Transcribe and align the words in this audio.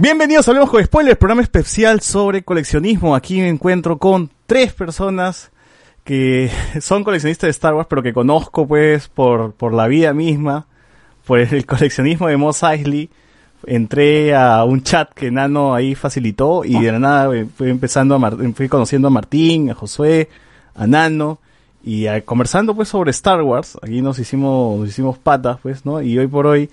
Bienvenidos 0.00 0.48
a 0.48 0.52
Hablemos 0.52 0.70
con 0.70 0.82
Spoilers, 0.82 1.18
programa 1.18 1.42
especial 1.42 2.00
sobre 2.00 2.42
coleccionismo. 2.42 3.14
Aquí 3.14 3.38
me 3.38 3.50
encuentro 3.50 3.98
con 3.98 4.30
tres 4.46 4.72
personas 4.72 5.50
que 6.04 6.50
son 6.80 7.04
coleccionistas 7.04 7.48
de 7.48 7.50
Star 7.50 7.74
Wars, 7.74 7.86
pero 7.86 8.02
que 8.02 8.14
conozco 8.14 8.66
pues 8.66 9.08
por, 9.08 9.52
por 9.52 9.74
la 9.74 9.88
vida 9.88 10.14
misma, 10.14 10.66
por 11.26 11.38
el 11.38 11.66
coleccionismo 11.66 12.28
de 12.28 12.38
Mos 12.38 12.62
Eisley. 12.62 13.10
Entré 13.66 14.34
a 14.34 14.64
un 14.64 14.82
chat 14.82 15.12
que 15.12 15.30
Nano 15.30 15.74
ahí 15.74 15.94
facilitó 15.94 16.64
y 16.64 16.80
de 16.82 16.92
la 16.92 16.98
nada 16.98 17.30
fui 17.54 17.68
empezando 17.68 18.14
a 18.14 18.30
fui 18.54 18.70
conociendo 18.70 19.08
a 19.08 19.10
Martín, 19.10 19.68
a 19.68 19.74
Josué, 19.74 20.30
a 20.74 20.86
Nano 20.86 21.40
y 21.84 22.06
conversando 22.22 22.74
pues 22.74 22.88
sobre 22.88 23.10
Star 23.10 23.42
Wars. 23.42 23.76
Aquí 23.82 24.00
nos 24.00 24.18
hicimos 24.18 24.80
nos 24.80 24.88
hicimos 24.88 25.18
patas 25.18 25.58
pues, 25.60 25.84
¿no? 25.84 26.00
Y 26.00 26.18
hoy 26.18 26.26
por 26.26 26.46
hoy 26.46 26.70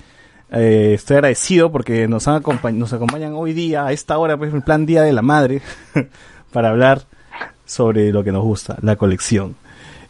eh, 0.52 0.93
estoy 0.93 1.16
agradecido 1.16 1.71
porque 1.71 2.07
nos, 2.07 2.27
han 2.27 2.41
nos 2.73 2.93
acompañan 2.93 3.34
hoy 3.34 3.54
día, 3.54 3.86
a 3.86 3.91
esta 3.91 4.18
hora, 4.18 4.38
pues, 4.38 4.54
en 4.54 4.61
plan 4.61 4.86
Día 4.86 5.04
de 5.04 5.11
la 5.11 5.21
Madre, 5.21 5.61
para 6.51 6.69
hablar 6.69 7.04
sobre 7.65 8.11
lo 8.11 8.24
que 8.24 8.32
nos 8.32 8.43
gusta, 8.43 8.78
la 8.82 8.96
colección. 8.96 9.55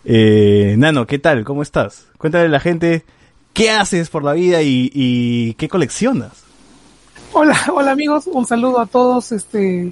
Eh, 0.05 0.75
Nano, 0.77 1.07
¿qué 1.07 1.19
tal? 1.19 1.43
¿Cómo 1.43 1.63
estás? 1.63 2.07
Cuéntale 2.17 2.45
a 2.45 2.49
la 2.49 2.59
gente 2.59 3.03
qué 3.53 3.71
haces 3.71 4.09
por 4.09 4.23
la 4.23 4.33
vida 4.33 4.61
y, 4.61 5.55
qué 5.57 5.67
coleccionas. 5.67 6.43
Hola, 7.33 7.57
hola 7.73 7.91
amigos, 7.91 8.27
un 8.27 8.45
saludo 8.45 8.79
a 8.79 8.85
todos, 8.85 9.31
este, 9.31 9.91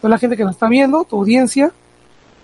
toda 0.00 0.10
la 0.10 0.18
gente 0.18 0.36
que 0.36 0.44
nos 0.44 0.52
está 0.52 0.68
viendo, 0.68 1.04
tu 1.04 1.16
audiencia. 1.16 1.72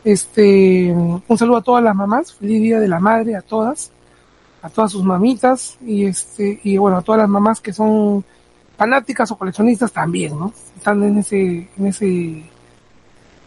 Este, 0.05 0.93
un 0.93 1.39
saludo 1.39 1.57
a 1.57 1.63
todas 1.63 1.83
las 1.83 1.97
mamás, 1.97 2.35
feliz 2.35 2.61
día 2.61 2.79
de 2.79 2.89
la 2.89 3.01
madre 3.01 3.35
a 3.35 3.41
todas 3.41 3.91
a 4.65 4.71
todas 4.71 4.93
sus 4.93 5.05
mamitas 5.05 5.77
y 5.85 6.07
este 6.07 6.59
y 6.65 6.79
bueno 6.79 6.97
a 6.97 7.03
todas 7.03 7.21
las 7.21 7.29
mamás 7.29 7.61
que 7.61 7.71
son 7.71 8.25
fanáticas 8.79 9.31
o 9.31 9.37
coleccionistas 9.37 9.93
también 9.93 10.39
no 10.39 10.55
están 10.75 11.03
en 11.03 11.19
ese 11.19 11.69
en 11.77 11.87
ese 11.87 12.43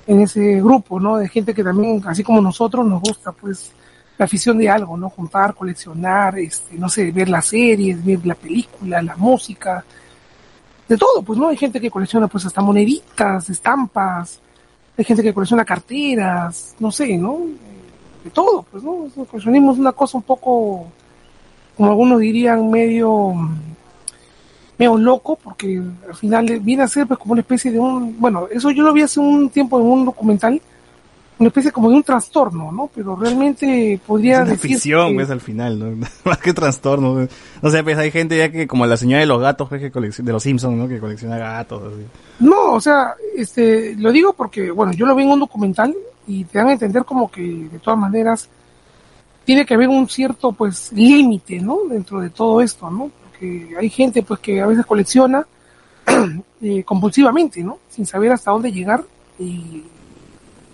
en 0.05 0.19
ese 0.21 0.61
grupo 0.61 0.99
no 0.99 1.17
de 1.17 1.27
gente 1.27 1.55
que 1.55 1.63
también 1.63 2.03
así 2.05 2.23
como 2.23 2.39
nosotros 2.39 2.85
nos 2.85 3.01
gusta 3.01 3.31
pues 3.31 3.71
la 4.15 4.25
afición 4.25 4.59
de 4.59 4.69
algo 4.69 4.95
no 4.95 5.09
juntar 5.09 5.55
coleccionar 5.55 6.37
este 6.37 6.75
no 6.75 6.87
sé 6.87 7.11
ver 7.11 7.29
las 7.29 7.47
series 7.47 8.05
ver 8.05 8.23
la 8.23 8.35
película 8.35 9.01
la 9.01 9.17
música 9.17 9.83
de 10.87 10.97
todo 10.97 11.23
pues 11.23 11.39
no 11.39 11.47
hay 11.47 11.57
gente 11.57 11.81
que 11.81 11.89
colecciona 11.89 12.27
pues 12.27 12.45
hasta 12.45 12.61
moneditas 12.61 13.49
estampas 13.49 14.39
hay 14.95 15.03
gente 15.03 15.23
que 15.23 15.33
colecciona 15.33 15.65
carteras 15.65 16.75
no 16.77 16.91
sé 16.91 17.17
no 17.17 17.39
de 18.23 18.29
todo 18.29 18.63
pues 18.69 18.83
no 18.83 19.05
el 19.05 19.25
coleccionismo 19.25 19.71
es 19.71 19.79
una 19.79 19.93
cosa 19.93 20.17
un 20.17 20.23
poco 20.23 20.91
como 21.77 21.91
algunos 21.91 22.19
dirían, 22.19 22.71
medio, 22.71 23.33
medio 24.79 24.97
loco, 24.97 25.37
porque 25.41 25.79
al 26.07 26.15
final 26.15 26.59
viene 26.61 26.83
a 26.83 26.87
ser 26.87 27.05
pues 27.05 27.19
como 27.19 27.33
una 27.33 27.41
especie 27.41 27.71
de 27.71 27.79
un, 27.79 28.19
bueno, 28.19 28.47
eso 28.51 28.71
yo 28.71 28.81
lo 28.81 28.93
vi 28.93 29.03
hace 29.03 29.19
un 29.19 29.49
tiempo 29.49 29.79
en 29.79 29.85
un 29.85 30.05
documental, 30.05 30.59
una 31.37 31.47
especie 31.49 31.71
como 31.71 31.91
de 31.91 31.97
un 31.97 32.03
trastorno, 32.03 32.71
¿no? 32.71 32.89
Pero 32.95 33.15
realmente 33.15 33.99
podría 34.07 34.41
es 34.41 34.47
una 34.47 34.57
ficción, 34.57 35.15
ves, 35.15 35.29
al 35.29 35.39
final, 35.39 35.77
¿no? 35.77 36.07
Más 36.25 36.39
que 36.39 36.51
trastorno. 36.51 37.27
No 37.61 37.69
sé, 37.69 37.83
pues 37.83 37.95
hay 37.99 38.09
gente 38.09 38.35
ya 38.35 38.51
que, 38.51 38.65
como 38.65 38.87
la 38.87 38.97
señora 38.97 39.19
de 39.19 39.27
los 39.27 39.39
gatos, 39.39 39.69
pues, 39.69 39.79
que 39.79 39.99
de 39.99 40.31
los 40.31 40.41
Simpsons, 40.41 40.75
¿no? 40.75 40.87
Que 40.87 40.99
colecciona 40.99 41.37
gatos, 41.37 41.93
así. 41.93 42.05
No, 42.39 42.73
o 42.73 42.81
sea, 42.81 43.13
este, 43.35 43.95
lo 43.97 44.11
digo 44.11 44.33
porque, 44.33 44.71
bueno, 44.71 44.93
yo 44.93 45.05
lo 45.05 45.13
vi 45.13 45.23
en 45.23 45.29
un 45.29 45.39
documental 45.41 45.95
y 46.25 46.43
te 46.45 46.57
dan 46.57 46.69
a 46.69 46.73
entender 46.73 47.05
como 47.05 47.29
que, 47.29 47.43
de 47.71 47.77
todas 47.77 47.99
maneras, 47.99 48.49
tiene 49.47 49.65
que 49.65 49.75
haber 49.75 49.87
un 49.87 50.09
cierto 50.09 50.51
pues 50.51 50.91
límite, 50.91 51.61
¿no? 51.61 51.79
Dentro 51.89 52.19
de 52.19 52.29
todo 52.29 52.59
esto, 52.59 52.91
¿no? 52.91 53.09
Porque 53.23 53.77
hay 53.79 53.89
gente 53.89 54.21
pues 54.21 54.41
que 54.41 54.59
a 54.59 54.67
veces 54.67 54.85
colecciona 54.85 55.47
eh, 56.61 56.83
compulsivamente, 56.83 57.63
¿no? 57.63 57.79
Sin 57.87 58.05
saber 58.05 58.33
hasta 58.33 58.51
dónde 58.51 58.73
llegar 58.73 59.05
y 59.39 59.83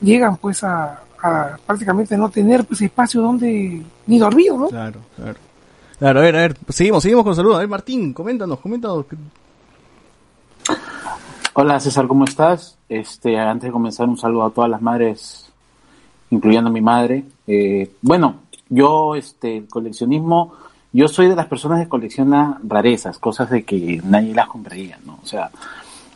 llegan 0.01 0.37
pues 0.37 0.63
a, 0.63 1.03
prácticamente 1.67 2.17
no 2.17 2.29
tener 2.29 2.65
pues 2.65 2.81
espacio 2.81 3.21
donde 3.21 3.83
ni 4.07 4.17
dormir, 4.17 4.53
¿no? 4.55 4.69
Claro, 4.69 5.01
claro. 5.17 5.37
Claro, 5.99 6.19
a 6.19 6.23
ver, 6.23 6.35
a 6.35 6.39
ver, 6.39 6.57
seguimos, 6.69 7.03
seguimos 7.03 7.23
con 7.25 7.35
saludos. 7.35 7.57
A 7.57 7.59
ver, 7.59 7.69
Martín, 7.69 8.11
coméntanos, 8.11 8.59
coméntanos. 8.59 9.05
Hola 11.53 11.79
César, 11.79 12.07
¿cómo 12.07 12.25
estás? 12.25 12.75
Este, 12.89 13.37
antes 13.37 13.67
de 13.67 13.71
comenzar, 13.71 14.09
un 14.09 14.17
saludo 14.17 14.45
a 14.45 14.49
todas 14.49 14.71
las 14.71 14.81
madres, 14.81 15.53
incluyendo 16.31 16.71
a 16.71 16.73
mi 16.73 16.81
madre. 16.81 17.23
Eh, 17.45 17.91
bueno, 18.01 18.42
yo, 18.73 19.15
este, 19.15 19.65
coleccionismo, 19.69 20.53
yo 20.91 21.07
soy 21.07 21.27
de 21.27 21.35
las 21.35 21.47
personas 21.47 21.81
que 21.81 21.89
colecciona 21.89 22.59
rarezas, 22.63 23.17
cosas 23.19 23.49
de 23.49 23.63
que 23.63 24.01
nadie 24.03 24.33
las 24.33 24.47
compraría, 24.47 24.99
¿no? 25.05 25.19
O 25.21 25.25
sea, 25.25 25.49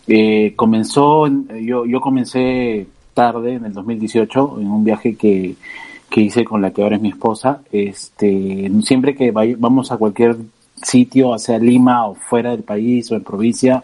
eh, 0.08 0.54
comenzó, 0.56 1.28
yo, 1.28 1.86
yo 1.86 2.00
comencé 2.00 2.88
tarde, 3.14 3.56
en 3.56 3.66
el 3.66 3.74
2018, 3.74 4.58
en 4.62 4.68
un 4.68 4.84
viaje 4.84 5.16
que, 5.16 5.56
que 6.10 6.22
hice 6.22 6.46
con 6.46 6.62
la 6.62 6.72
que 6.72 6.84
ahora 6.84 6.96
es 6.96 7.02
mi 7.02 7.10
esposa. 7.10 7.62
Este, 7.72 8.72
siempre 8.84 9.16
que 9.16 9.32
vamos 9.32 9.92
a 9.92 9.98
cualquier 9.98 10.38
sitio, 10.76 11.38
sea 11.40 11.58
Lima 11.58 12.06
o 12.08 12.16
fuera 12.16 12.52
del 12.52 12.64
país 12.64 13.12
o 13.12 13.16
en 13.16 13.24
provincia, 13.24 13.84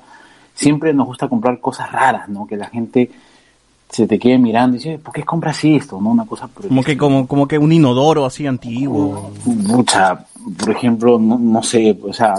siempre 0.53 0.93
nos 0.93 1.07
gusta 1.07 1.27
comprar 1.27 1.59
cosas 1.59 1.91
raras, 1.91 2.29
¿no? 2.29 2.45
Que 2.45 2.57
la 2.57 2.67
gente 2.67 3.09
se 3.93 4.07
te 4.07 4.17
quede 4.17 4.39
mirando 4.39 4.75
y 4.75 4.79
dice, 4.79 4.97
¿por 4.97 5.13
qué 5.13 5.23
compras 5.23 5.63
esto? 5.63 6.01
¿No? 6.01 6.09
Una 6.09 6.25
cosa 6.25 6.49
como 6.67 6.83
que 6.83 6.97
como 6.97 7.27
como 7.27 7.47
que 7.47 7.59
un 7.59 7.71
inodoro 7.71 8.25
así 8.25 8.47
antiguo. 8.47 9.31
Mucha, 9.45 10.25
por 10.57 10.71
ejemplo, 10.71 11.19
no, 11.19 11.61
sé, 11.61 11.95
o 12.01 12.11
sea, 12.11 12.33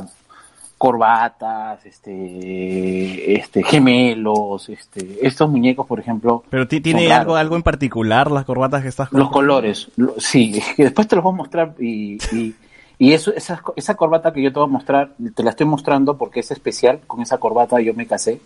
corbatas, 0.76 1.86
este, 1.86 3.38
este, 3.38 3.62
gemelos, 3.62 4.68
este, 4.68 5.24
estos 5.24 5.48
muñecos, 5.48 5.86
por 5.86 6.00
ejemplo. 6.00 6.42
Pero 6.50 6.66
tiene 6.66 7.12
algo, 7.12 7.36
algo 7.36 7.54
en 7.54 7.62
particular 7.62 8.32
las 8.32 8.44
corbatas 8.44 8.82
que 8.82 8.88
estás. 8.88 9.12
Los 9.12 9.30
colores, 9.30 9.92
sí. 10.18 10.60
Después 10.76 11.06
te 11.06 11.14
los 11.14 11.22
voy 11.22 11.34
a 11.34 11.36
mostrar 11.36 11.74
y, 11.78 12.18
y, 12.36 12.52
y 12.98 13.12
eso, 13.12 13.32
esa, 13.32 13.62
esa 13.76 13.94
corbata 13.94 14.32
que 14.32 14.42
yo 14.42 14.52
te 14.52 14.58
voy 14.58 14.68
a 14.68 14.72
mostrar, 14.72 15.12
te 15.36 15.44
la 15.44 15.50
estoy 15.50 15.66
mostrando 15.66 16.18
porque 16.18 16.40
es 16.40 16.50
especial. 16.50 16.98
Con 17.06 17.22
esa 17.22 17.38
corbata 17.38 17.80
yo 17.80 17.94
me 17.94 18.08
casé 18.08 18.40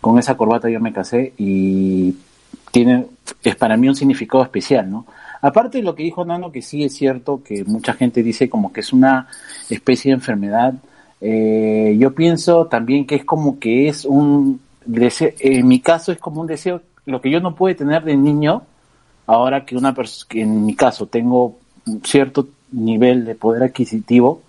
con 0.00 0.18
esa 0.18 0.36
corbata 0.36 0.68
yo 0.70 0.80
me 0.80 0.92
casé 0.92 1.32
y 1.36 2.14
tiene, 2.70 3.06
es 3.42 3.56
para 3.56 3.76
mí 3.76 3.88
un 3.88 3.96
significado 3.96 4.42
especial, 4.42 4.90
¿no? 4.90 5.06
Aparte 5.42 5.78
de 5.78 5.84
lo 5.84 5.94
que 5.94 6.02
dijo 6.02 6.24
Nano, 6.24 6.52
que 6.52 6.62
sí 6.62 6.84
es 6.84 6.94
cierto 6.94 7.42
que 7.42 7.64
mucha 7.64 7.94
gente 7.94 8.22
dice 8.22 8.50
como 8.50 8.72
que 8.72 8.80
es 8.80 8.92
una 8.92 9.26
especie 9.68 10.10
de 10.10 10.16
enfermedad, 10.16 10.74
eh, 11.20 11.96
yo 11.98 12.14
pienso 12.14 12.66
también 12.66 13.06
que 13.06 13.16
es 13.16 13.24
como 13.24 13.58
que 13.58 13.88
es 13.88 14.04
un 14.04 14.60
deseo, 14.84 15.32
en 15.38 15.66
mi 15.66 15.80
caso 15.80 16.12
es 16.12 16.18
como 16.18 16.40
un 16.40 16.46
deseo, 16.46 16.82
lo 17.06 17.20
que 17.20 17.30
yo 17.30 17.40
no 17.40 17.54
pude 17.54 17.74
tener 17.74 18.04
de 18.04 18.16
niño, 18.16 18.62
ahora 19.26 19.64
que 19.64 19.76
una 19.76 19.94
persona, 19.94 20.28
que 20.28 20.42
en 20.42 20.66
mi 20.66 20.74
caso 20.74 21.06
tengo 21.06 21.56
cierto 22.04 22.48
nivel 22.72 23.24
de 23.24 23.34
poder 23.34 23.62
adquisitivo, 23.62 24.42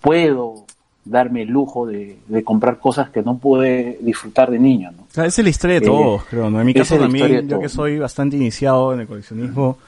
puedo 0.00 0.64
darme 1.04 1.42
el 1.42 1.48
lujo 1.48 1.86
de, 1.86 2.18
comprar 2.44 2.78
cosas 2.78 3.10
que 3.10 3.22
no 3.22 3.38
pude 3.38 3.98
disfrutar 4.00 4.50
de 4.50 4.58
niño. 4.58 4.90
¿no? 4.92 5.04
esa 5.10 5.26
es 5.26 5.38
la 5.38 5.50
historia 5.50 5.80
de 5.80 5.86
eh, 5.86 5.88
todos, 5.88 6.24
creo. 6.24 6.50
¿no? 6.50 6.60
En 6.60 6.66
mi 6.66 6.74
caso 6.74 6.98
también, 6.98 7.48
yo 7.48 7.60
que 7.60 7.68
soy 7.68 7.98
bastante 7.98 8.36
iniciado 8.36 8.92
en 8.92 9.00
el 9.00 9.06
coleccionismo, 9.06 9.78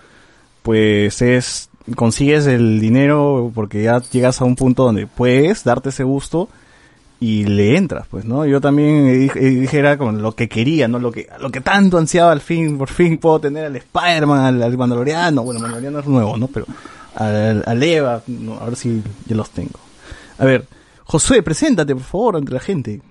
pues 0.63 1.21
es 1.23 1.69
consigues 1.97 2.47
el 2.47 2.81
dinero 2.81 3.51
porque 3.55 3.83
ya 3.83 4.01
llegas 4.01 4.41
a 4.41 4.45
un 4.45 4.55
punto 4.55 4.85
donde 4.85 5.09
puedes 5.09 5.65
darte 5.65 5.89
ese 5.89 6.05
gusto 6.05 6.49
y 7.19 7.45
le 7.45 7.77
entras, 7.77 8.07
pues, 8.09 8.25
¿no? 8.25 8.47
Yo 8.47 8.61
también 8.61 9.29
dije, 9.29 9.79
era 9.79 9.97
como 9.97 10.11
lo 10.11 10.33
que 10.33 10.49
quería, 10.49 10.89
¿no? 10.89 10.99
Lo 10.99 11.13
que, 11.13 11.29
lo 11.41 11.51
que 11.51 11.61
tanto 11.61 11.99
ansiaba 11.99 12.33
al 12.33 12.41
fin, 12.41 12.77
por 12.79 12.89
fin 12.89 13.19
puedo 13.19 13.41
tener 13.41 13.67
al 13.67 13.77
Spider-Man, 13.77 14.61
al, 14.61 14.77
Mandaloriano, 14.77 15.45
bueno, 15.45 15.61
Mandaloriano 15.61 16.01
es 16.01 16.07
nuevo, 16.07 16.37
¿no? 16.37 16.49
Pero 16.49 16.67
al, 17.15 17.63
al 17.65 17.83
Eva, 17.83 18.23
no, 18.27 18.59
a 18.59 18.65
ver 18.65 18.77
si 18.77 19.03
ya 19.27 19.37
los 19.37 19.51
tengo. 19.51 19.79
A 20.39 20.45
ver, 20.45 20.67
Josué, 21.13 21.43
preséntate, 21.43 21.95
por 21.95 22.05
favor, 22.05 22.37
ante 22.37 22.55
la 22.55 22.59
gente. 22.59 23.03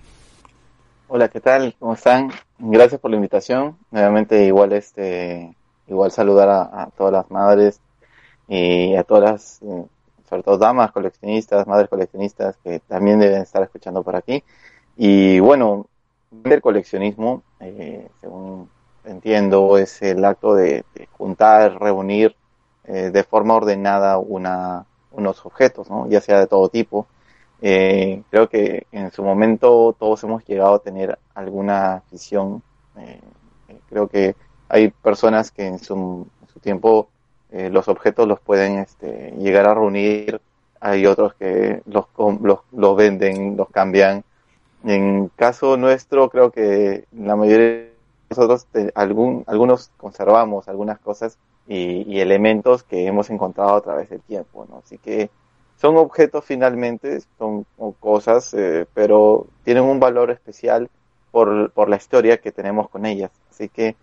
Hola, 1.08 1.28
¿qué 1.28 1.40
tal? 1.40 1.76
¿Cómo 1.78 1.94
están? 1.94 2.32
Gracias 2.58 3.00
por 3.00 3.12
la 3.12 3.18
invitación. 3.18 3.78
Nuevamente, 3.92 4.44
igual, 4.44 4.74
este, 4.74 5.56
igual 5.86 6.10
saludar 6.10 6.50
a, 6.50 6.90
todas 6.98 7.14
las 7.14 7.30
madres 7.30 7.80
y 8.48 8.96
a 8.96 9.04
todas 9.04 9.62
eh, 9.62 9.86
sobre 10.28 10.42
todo 10.42 10.58
damas 10.58 10.92
coleccionistas, 10.92 11.68
madres 11.68 11.90
coleccionistas 11.90 12.58
que 12.64 12.80
también 12.80 13.20
deben 13.20 13.44
estar 13.44 13.62
escuchando 13.62 14.02
por 14.02 14.16
aquí. 14.16 14.44
Y 14.98 15.40
bueno, 15.40 15.86
el 16.44 16.60
coleccionismo, 16.60 17.44
eh, 17.60 18.08
según 18.20 18.68
entiendo, 19.06 19.78
es 19.78 20.02
el 20.02 20.26
acto 20.26 20.56
de, 20.56 20.86
juntar, 21.12 21.80
reunir 21.80 22.36
eh, 22.86 23.12
de 23.14 23.24
forma 23.24 23.54
ordenada 23.54 24.18
una, 24.18 24.88
unos 25.12 25.46
objetos, 25.46 25.92
¿no? 25.92 26.08
ya 26.08 26.20
sea 26.20 26.40
de 26.40 26.48
todo 26.48 26.68
tipo, 26.70 27.06
eh, 27.62 28.24
creo 28.32 28.50
que 28.50 28.88
en 28.92 29.12
su 29.12 29.24
momento 29.24 29.96
todos 29.98 30.24
hemos 30.24 30.44
llegado 30.46 30.76
a 30.76 30.80
tener 30.80 31.20
alguna 31.36 31.96
afición. 31.96 32.64
Eh, 32.98 33.22
creo 33.88 34.08
que 34.08 34.36
hay 34.68 34.90
personas 34.90 35.52
que 35.52 35.68
en 35.68 35.80
su, 35.80 36.28
tiempo 36.62 37.10
eh, 37.52 37.70
los 37.70 37.88
objetos 37.88 38.28
los 38.28 38.40
pueden 38.40 38.80
este, 38.80 39.32
llegar 39.38 39.68
a 39.68 39.76
reunir. 39.76 40.42
Hay 40.80 41.06
otros 41.06 41.36
que 41.36 41.84
los, 41.86 42.06
los, 42.42 42.60
los 42.72 42.96
venden, 42.96 43.56
los 43.56 43.70
cambian. 43.70 44.24
En 44.84 45.30
caso 45.36 45.78
nuestro, 45.78 46.30
creo 46.30 46.52
que 46.52 47.06
la 47.12 47.36
mayoría 47.36 47.68
de 47.68 47.94
nosotros, 48.32 48.66
algún, 48.96 49.44
algunos 49.46 49.92
conservamos 49.98 50.68
algunas 50.68 50.98
cosas 51.00 51.38
y, 51.68 52.12
y 52.12 52.20
elementos 52.20 52.82
que 52.82 53.06
hemos 53.06 53.30
encontrado 53.30 53.76
a 53.76 53.82
través 53.82 54.10
del 54.10 54.22
tiempo, 54.22 54.66
¿no? 54.68 54.82
Así 54.84 54.98
que 54.98 55.30
son 55.82 55.98
objetos 55.98 56.46
finalmente, 56.46 57.20
son 57.40 57.66
cosas, 58.00 58.54
eh, 58.54 58.86
pero 58.94 59.48
tienen 59.64 59.84
un 59.84 60.00
valor 60.00 60.30
especial 60.30 60.88
por, 61.32 61.72
por 61.72 61.90
la 61.90 61.96
historia 61.96 62.38
que 62.38 62.52
tenemos 62.52 62.88
con 62.90 63.06
ellas. 63.06 63.32
Así 63.50 63.68
que 63.68 63.96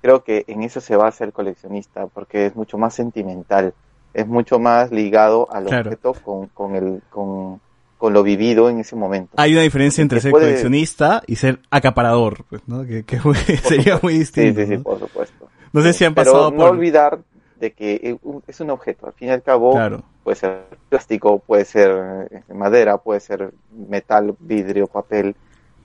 creo 0.00 0.22
que 0.22 0.44
en 0.46 0.62
eso 0.62 0.80
se 0.80 0.94
basa 0.96 1.24
el 1.24 1.32
coleccionista, 1.32 2.06
porque 2.06 2.46
es 2.46 2.54
mucho 2.54 2.78
más 2.78 2.94
sentimental, 2.94 3.74
es 4.12 4.26
mucho 4.28 4.58
más 4.58 4.92
ligado 4.92 5.48
al 5.50 5.64
Claro. 5.64 5.90
objeto 5.90 6.12
con, 6.12 6.46
con, 6.48 6.76
el, 6.76 7.02
con, 7.10 7.60
con 7.98 8.12
lo 8.12 8.22
vivido 8.22 8.70
en 8.70 8.78
ese 8.78 8.94
momento. 8.94 9.32
Hay 9.36 9.54
una 9.54 9.62
diferencia 9.62 10.02
entre 10.02 10.20
ser 10.20 10.30
puede- 10.30 10.44
coleccionista 10.46 11.22
y 11.26 11.34
ser 11.36 11.58
acaparador, 11.70 12.44
pues, 12.48 12.62
¿no? 12.68 12.84
Que, 12.84 13.02
que 13.04 13.18
sería 13.64 13.98
muy 14.02 14.12
Sí, 14.12 14.18
distinto. 14.20 14.60
sí, 14.60 14.66
sí, 14.68 14.76
¿no? 14.76 14.82
por 14.84 15.00
supuesto. 15.00 15.48
No 15.72 15.82
sé 15.82 15.92
si 15.94 16.04
han 16.04 16.14
Pero 16.14 16.30
pasado 16.30 16.50
no 16.52 16.58
por... 16.58 16.70
olvidar 16.70 17.18
de 17.64 17.72
que 17.72 17.94
eh, 18.02 18.16
es 18.46 18.60
un 18.60 18.70
objeto. 18.70 19.06
Al 19.06 19.12
fin 19.14 19.28
y 19.28 19.30
al 19.32 19.42
cabo, 19.42 19.72
Claro. 19.72 20.02
puede 20.22 20.36
ser 20.36 20.64
plástico, 20.88 21.38
puede 21.38 21.64
ser 21.64 21.90
eh, 22.30 22.52
madera, 22.54 22.98
puede 22.98 23.20
ser 23.20 23.52
metal, 23.88 24.34
vidrio, 24.38 24.86
papel. 24.86 25.34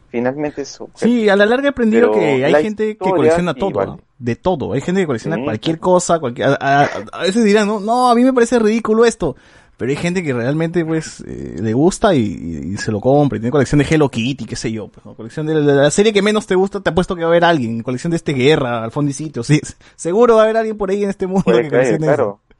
Finalmente 0.09 0.63
es 0.63 0.81
objeto. 0.81 0.99
Sí, 1.05 1.29
a 1.29 1.35
la 1.35 1.45
larga 1.45 1.67
he 1.67 1.69
aprendido 1.69 2.11
Pero 2.11 2.19
que 2.19 2.43
hay 2.45 2.63
gente 2.63 2.97
que 2.97 3.09
colecciona 3.09 3.53
todo, 3.53 3.71
vale. 3.71 3.93
de 4.17 4.35
todo. 4.35 4.73
Hay 4.73 4.81
gente 4.81 5.01
que 5.01 5.07
colecciona 5.07 5.35
Sí. 5.37 5.43
cualquier 5.43 5.79
cosa, 5.79 6.19
cualquier... 6.19 6.47
A, 6.49 6.55
a- 6.83 6.89
a 7.13 7.21
veces 7.21 7.43
dirán, 7.43 7.67
no, 7.67 7.79
no, 7.79 8.09
a 8.09 8.15
mí 8.15 8.23
me 8.23 8.33
parece 8.33 8.57
ridículo 8.59 9.05
esto. 9.05 9.35
Pero 9.79 9.91
hay 9.91 9.95
gente 9.95 10.21
que 10.21 10.33
realmente, 10.33 10.83
pues, 10.83 11.23
eh, 11.25 11.55
le 11.61 11.71
gusta 11.71 12.13
y, 12.13 12.75
se 12.75 12.91
lo 12.91 12.99
compra. 12.99 13.37
Y 13.37 13.39
tiene 13.39 13.49
colección 13.49 13.79
de 13.79 13.87
Hello 13.89 14.09
Kitty, 14.09 14.43
qué 14.43 14.57
sé 14.57 14.73
yo. 14.73 14.89
Pues, 14.89 15.05
¿no? 15.05 15.13
Colección 15.13 15.45
de 15.45 15.53
la, 15.53 15.61
de 15.61 15.81
la 15.83 15.89
serie 15.89 16.11
que 16.11 16.21
menos 16.21 16.47
te 16.47 16.55
gusta, 16.55 16.81
te 16.81 16.89
apuesto 16.89 17.15
que 17.15 17.21
va 17.21 17.27
a 17.27 17.31
haber 17.31 17.45
alguien. 17.45 17.81
Colección 17.81 18.11
de 18.11 18.17
este 18.17 18.33
guerra, 18.33 18.83
al 18.83 18.91
fondo 18.91 19.09
y 19.11 19.13
sitio. 19.13 19.41
Sí, 19.41 19.61
seguro 19.95 20.35
va 20.35 20.41
a 20.41 20.43
haber 20.43 20.57
alguien 20.57 20.77
por 20.77 20.89
ahí 20.89 21.05
en 21.05 21.09
este 21.09 21.27
mundo 21.27 21.45
Puede 21.45 21.63
que 21.63 21.69
caer, 21.69 21.97
claro. 21.97 22.41
eso. 22.49 22.55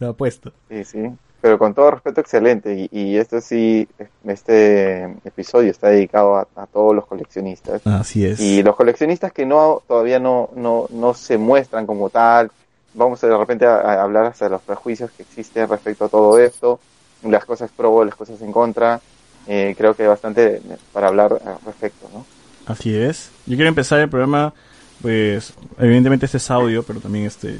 Lo 0.00 0.08
apuesto. 0.10 0.52
Sí, 0.68 0.84
sí. 0.84 0.98
Pero 1.40 1.58
con 1.58 1.72
todo 1.72 1.92
respeto, 1.92 2.20
excelente. 2.20 2.74
Y, 2.74 2.88
y 2.92 3.16
esto 3.16 3.40
sí, 3.40 3.88
este 4.26 5.04
episodio 5.24 5.70
está 5.70 5.88
dedicado 5.88 6.36
a, 6.36 6.46
a 6.56 6.66
todos 6.66 6.94
los 6.94 7.06
coleccionistas. 7.06 7.86
Así 7.86 8.26
es. 8.26 8.38
Y 8.38 8.62
los 8.62 8.76
coleccionistas 8.76 9.32
que 9.32 9.46
no 9.46 9.82
todavía 9.88 10.18
no, 10.18 10.50
no, 10.54 10.88
no 10.90 11.14
se 11.14 11.38
muestran 11.38 11.86
como 11.86 12.10
tal, 12.10 12.50
vamos 12.94 13.20
de 13.20 13.36
repente 13.36 13.66
a, 13.66 14.02
hablar 14.02 14.26
hasta 14.26 14.48
los 14.48 14.62
prejuicios 14.62 15.10
que 15.10 15.22
existen 15.22 15.68
respecto 15.68 16.06
a 16.06 16.08
todo 16.08 16.38
esto, 16.38 16.80
las 17.22 17.44
cosas 17.44 17.70
pro, 17.76 18.04
las 18.04 18.14
cosas 18.14 18.40
en 18.40 18.52
contra. 18.52 19.00
Eh, 19.46 19.74
creo 19.76 19.94
que 19.94 20.04
hay 20.04 20.08
bastante 20.08 20.62
para 20.92 21.08
hablar 21.08 21.38
al 21.44 21.58
respecto, 21.66 22.08
¿no? 22.12 22.24
Así 22.66 22.94
es. 22.96 23.30
Yo 23.46 23.56
quiero 23.56 23.68
empezar 23.68 24.00
el 24.00 24.08
programa, 24.08 24.54
pues, 25.02 25.52
evidentemente 25.78 26.24
este 26.24 26.38
es 26.38 26.50
audio, 26.50 26.82
pero 26.82 27.00
también 27.00 27.26
este 27.26 27.58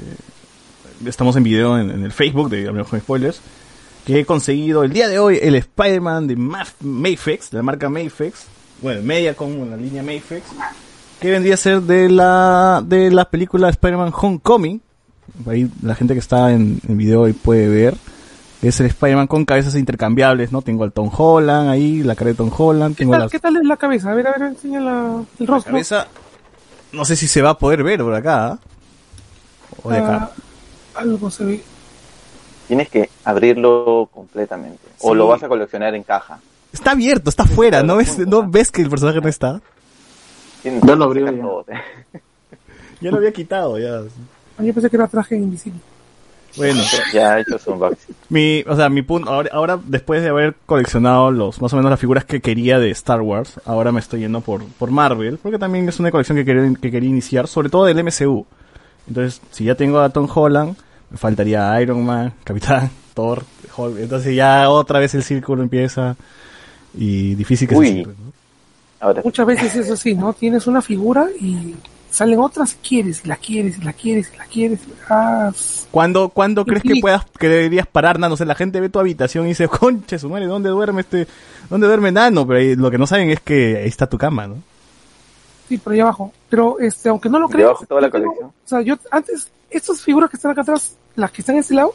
estamos 1.05 1.35
en 1.35 1.43
video 1.43 1.77
en, 1.77 1.91
en 1.91 2.03
el 2.03 2.11
Facebook 2.11 2.49
de 2.49 2.67
Hablemos 2.67 2.89
con 2.89 2.99
Spoilers, 2.99 3.41
que 4.05 4.19
he 4.19 4.25
conseguido 4.25 4.83
el 4.83 4.93
día 4.93 5.07
de 5.07 5.19
hoy 5.19 5.37
el 5.41 5.55
Spider-Man 5.55 6.25
de 6.27 6.37
Maf- 6.37 6.73
Mayfix, 6.79 7.51
de 7.51 7.57
la 7.57 7.63
marca 7.63 7.89
Mayfix, 7.89 8.45
bueno, 8.81 9.01
media 9.03 9.35
con 9.35 9.69
la 9.69 9.77
línea 9.77 10.01
Mayfix, 10.01 10.43
que 11.19 11.31
vendría 11.31 11.53
a 11.53 11.57
ser 11.57 11.81
de 11.81 12.09
la 12.09 12.81
de 12.83 13.11
la 13.11 13.29
película 13.29 13.69
Spider-Man 13.69 14.11
Homecoming. 14.15 14.81
Ahí 15.47 15.69
la 15.81 15.95
gente 15.95 16.13
que 16.13 16.19
está 16.19 16.51
en, 16.51 16.79
en 16.87 16.97
video 16.97 17.21
hoy 17.21 17.33
puede 17.33 17.67
ver. 17.67 17.95
Es 18.61 18.79
el 18.79 18.87
Spider-Man 18.87 19.27
con 19.27 19.45
cabezas 19.45 19.75
intercambiables, 19.75 20.51
¿no? 20.51 20.61
Tengo 20.61 20.83
al 20.83 20.91
Tom 20.91 21.11
Holland 21.15 21.69
ahí, 21.69 22.01
la 22.01 22.15
cara 22.15 22.29
de 22.29 22.35
Tom 22.35 22.51
Holland, 22.55 22.95
¿Qué 22.95 23.03
tengo 23.03 23.11
tal, 23.11 23.21
las 23.21 23.31
¿Qué 23.31 23.39
tal 23.39 23.57
es 23.57 23.63
la 23.65 23.77
cabeza? 23.77 24.11
A 24.11 24.15
ver, 24.15 24.27
a 24.27 24.31
ver, 24.31 24.41
enseña 24.43 24.79
la, 24.79 25.23
el 25.39 25.47
rostro. 25.47 25.71
cabeza. 25.71 26.07
No 26.91 27.05
sé 27.05 27.15
si 27.15 27.27
se 27.27 27.41
va 27.41 27.51
a 27.51 27.57
poder 27.57 27.83
ver 27.83 27.99
por 28.01 28.13
acá. 28.13 28.47
¿ah? 28.47 28.59
O 29.83 29.89
de 29.91 29.97
acá. 29.97 30.31
Ah, 30.95 30.99
algo 31.01 31.29
se 31.29 31.45
ve. 31.45 31.61
Tienes 32.67 32.89
que 32.89 33.09
abrirlo 33.23 34.09
completamente. 34.11 34.79
O 35.01 35.13
lo 35.13 35.27
vas 35.27 35.43
a 35.43 35.47
coleccionar 35.47 35.93
en 35.93 36.03
caja. 36.03 36.39
Está 36.73 36.91
abierto, 36.91 37.29
está 37.29 37.45
fuera. 37.45 37.83
¿No 37.83 37.97
ves, 37.97 38.17
¿No 38.19 38.49
ves 38.49 38.71
que 38.71 38.81
el 38.81 38.89
personaje 38.89 39.21
no 39.21 39.29
está? 39.29 39.61
Que 40.63 40.71
lo 40.71 41.03
abrió 41.03 41.63
ya. 41.67 41.83
Ya 43.01 43.11
lo 43.11 43.17
había 43.17 43.33
quitado, 43.33 43.77
ya. 43.77 44.01
Ah, 44.57 44.63
Yo 44.63 44.73
pensé 44.73 44.89
que 44.89 44.95
era 44.95 45.07
traje 45.07 45.35
invisible. 45.35 45.79
Bueno, 46.57 46.81
ya 47.13 47.37
he 47.37 47.41
hecho 47.41 47.57
su 47.59 47.71
unboxing. 47.73 48.15
mi, 48.29 48.63
o 48.65 48.75
sea, 48.77 48.87
mi 48.87 49.01
punto, 49.01 49.29
ahora, 49.29 49.49
ahora 49.51 49.79
después 49.85 50.23
de 50.23 50.29
haber 50.29 50.55
coleccionado 50.65 51.29
los, 51.29 51.61
más 51.61 51.73
o 51.73 51.75
menos 51.75 51.91
las 51.91 51.99
figuras 51.99 52.23
que 52.23 52.39
quería 52.39 52.79
de 52.79 52.89
Star 52.91 53.21
Wars, 53.21 53.59
ahora 53.65 53.91
me 53.91 53.99
estoy 53.99 54.21
yendo 54.21 54.39
por, 54.39 54.63
por 54.63 54.89
Marvel, 54.89 55.37
porque 55.37 55.59
también 55.59 55.89
es 55.89 55.99
una 55.99 56.11
colección 56.11 56.37
que 56.37 56.45
quería, 56.45 56.73
que 56.79 56.91
quería 56.91 57.09
iniciar, 57.09 57.47
sobre 57.47 57.67
todo 57.69 57.83
del 57.83 58.01
MCU. 58.01 58.45
Entonces, 59.07 59.41
si 59.51 59.65
ya 59.65 59.75
tengo 59.75 59.99
a 59.99 60.09
Tom 60.09 60.29
Holland, 60.33 60.77
me 61.09 61.17
faltaría 61.17 61.79
Iron 61.81 62.05
Man, 62.05 62.33
Capitán, 62.45 62.89
Thor, 63.13 63.43
Hulk. 63.75 63.99
Entonces 63.99 64.33
ya 64.33 64.69
otra 64.69 64.99
vez 64.99 65.13
el 65.13 65.23
círculo 65.23 65.61
empieza 65.61 66.15
y 66.97 67.35
difícil 67.35 67.67
que 67.67 67.75
Uy. 67.75 67.87
se 67.87 67.93
cierre, 67.95 68.11
¿no? 68.11 68.31
Ahora, 69.01 69.21
Muchas 69.25 69.45
veces 69.45 69.75
es 69.75 69.91
así, 69.91 70.15
¿no? 70.15 70.31
Tienes 70.31 70.67
una 70.67 70.81
figura 70.81 71.27
y 71.39 71.75
salen 72.15 72.39
otras, 72.39 72.77
quieres, 72.87 73.21
y 73.23 73.27
la 73.27 73.35
quieres, 73.35 73.77
y 73.77 73.81
la 73.81 73.93
quieres, 73.93 74.31
y 74.33 74.37
la 74.37 74.45
quieres. 74.45 74.79
Ah, 75.09 75.51
¿Cuándo, 75.91 76.29
¿cuándo 76.29 76.65
crees 76.65 76.83
que 76.83 76.99
puedas, 77.01 77.25
que 77.37 77.47
deberías 77.47 77.87
parar, 77.87 78.19
Nano? 78.19 78.33
O 78.33 78.37
sea, 78.37 78.45
la 78.45 78.55
gente 78.55 78.79
ve 78.79 78.89
tu 78.89 78.99
habitación 78.99 79.45
y 79.45 79.49
dice, 79.49 79.67
conche, 79.69 80.17
su 80.19 80.29
madre, 80.29 80.47
¿dónde 80.47 80.69
duerme 80.69 81.01
este, 81.01 81.27
dónde 81.69 81.87
duerme 81.87 82.11
Nano? 82.11 82.47
Pero 82.47 82.59
ahí 82.59 82.75
lo 82.75 82.89
que 82.89 82.97
no 82.97 83.07
saben 83.07 83.29
es 83.29 83.39
que 83.39 83.77
ahí 83.77 83.87
está 83.87 84.07
tu 84.07 84.17
cama, 84.17 84.47
¿no? 84.47 84.55
sí, 85.67 85.77
por 85.77 85.93
ahí 85.93 85.99
abajo. 85.99 86.31
Pero, 86.49 86.79
este, 86.79 87.09
aunque 87.09 87.29
no 87.29 87.39
lo 87.39 87.49
creas. 87.49 87.77
Toda 87.87 88.01
la 88.01 88.09
colección. 88.09 88.49
o 88.49 88.67
sea, 88.67 88.81
yo 88.81 88.95
antes, 89.11 89.49
estas 89.69 90.01
figuras 90.01 90.29
que 90.29 90.37
están 90.37 90.51
acá 90.51 90.61
atrás, 90.61 90.95
las 91.15 91.31
que 91.31 91.41
están 91.41 91.55
en 91.55 91.61
este 91.61 91.73
lado, 91.73 91.93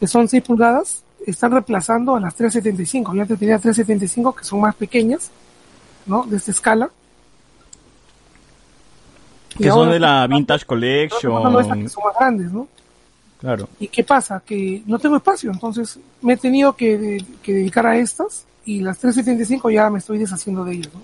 que 0.00 0.06
son 0.06 0.28
6 0.28 0.42
pulgadas, 0.42 1.02
están 1.26 1.52
reemplazando 1.52 2.16
a 2.16 2.20
las 2.20 2.34
375. 2.34 3.14
Yo 3.14 3.22
antes 3.22 3.38
tenía 3.38 3.58
375 3.58 4.34
que 4.34 4.44
son 4.44 4.60
más 4.60 4.74
pequeñas, 4.74 5.30
¿no? 6.06 6.24
De 6.24 6.36
esta 6.36 6.50
escala. 6.50 6.90
Que 9.58 9.70
son 9.70 9.90
de 9.90 10.00
la 10.00 10.26
Vintage 10.26 10.40
estas 10.42 10.60
que 10.60 10.66
Collection. 10.66 11.88
son 11.88 12.04
más 12.04 12.14
grandes, 12.18 12.52
¿no? 12.52 12.68
Claro. 13.40 13.68
¿Y 13.80 13.88
qué 13.88 14.04
pasa? 14.04 14.40
Que 14.46 14.82
no 14.86 14.98
tengo 14.98 15.16
espacio, 15.16 15.50
entonces 15.50 15.98
me 16.20 16.34
he 16.34 16.36
tenido 16.36 16.74
que, 16.74 17.24
que 17.42 17.52
dedicar 17.52 17.86
a 17.86 17.96
estas 17.96 18.44
y 18.64 18.80
las 18.80 18.98
375 18.98 19.68
ya 19.70 19.90
me 19.90 19.98
estoy 19.98 20.18
deshaciendo 20.18 20.64
de 20.64 20.74
ellas, 20.74 20.94
¿no? 20.94 21.00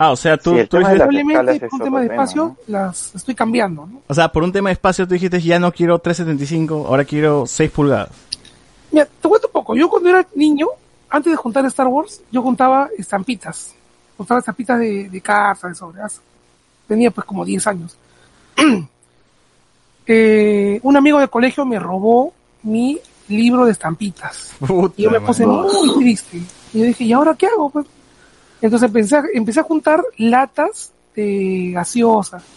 Ah, 0.00 0.12
o 0.12 0.16
sea, 0.16 0.36
tú, 0.38 0.56
Sí, 0.56 0.66
tú 0.66 0.78
dices- 0.78 0.94
Probablemente 0.94 1.60
por 1.68 1.74
un 1.80 1.84
tema 1.84 2.00
de 2.00 2.06
espacio 2.06 2.44
¿no? 2.44 2.56
las 2.68 3.14
estoy 3.14 3.34
cambiando, 3.34 3.84
¿no? 3.86 4.00
o 4.06 4.14
sea, 4.14 4.30
por 4.30 4.44
un 4.44 4.52
tema 4.52 4.68
de 4.70 4.74
espacio 4.74 5.06
tú 5.06 5.14
dijiste, 5.14 5.40
ya 5.40 5.58
no 5.58 5.72
quiero 5.72 5.98
375, 5.98 6.86
ahora 6.86 7.04
quiero 7.04 7.44
6 7.46 7.70
pulgadas. 7.70 8.10
Mira, 8.92 9.04
te 9.06 9.28
cuento 9.28 9.48
un 9.48 9.52
poco. 9.52 9.76
Yo 9.76 9.90
cuando 9.90 10.08
era 10.08 10.24
niño, 10.34 10.68
antes 11.10 11.30
de 11.32 11.36
juntar 11.36 11.66
Star 11.66 11.88
Wars, 11.88 12.22
yo 12.30 12.40
juntaba 12.42 12.88
estampitas. 12.96 13.74
Juntaba 14.16 14.38
estampitas 14.40 14.78
de, 14.78 15.08
de 15.10 15.20
cartas, 15.20 15.70
de 15.72 15.74
sobras. 15.74 16.20
Tenía 16.88 17.10
pues 17.12 17.24
como 17.26 17.44
10 17.44 17.66
años. 17.68 17.96
Eh, 20.10 20.80
un 20.84 20.96
amigo 20.96 21.18
de 21.18 21.28
colegio 21.28 21.66
me 21.66 21.78
robó 21.78 22.32
mi 22.62 22.98
libro 23.28 23.66
de 23.66 23.72
estampitas. 23.72 24.54
Puta 24.58 24.94
Y 24.96 25.02
yo 25.02 25.10
me 25.10 25.20
puse 25.20 25.46
muy 25.46 25.94
triste. 25.98 26.38
Y 26.72 26.78
yo 26.78 26.84
dije, 26.86 27.04
¿y 27.04 27.12
ahora 27.12 27.34
qué 27.34 27.46
hago? 27.46 27.68
Pues? 27.68 27.86
Entonces 28.62 28.86
empecé 28.86 29.16
a, 29.16 29.22
empecé 29.34 29.60
a 29.60 29.64
juntar 29.64 30.02
latas 30.16 30.92
de 31.14 31.72
gaseosa. 31.74 32.40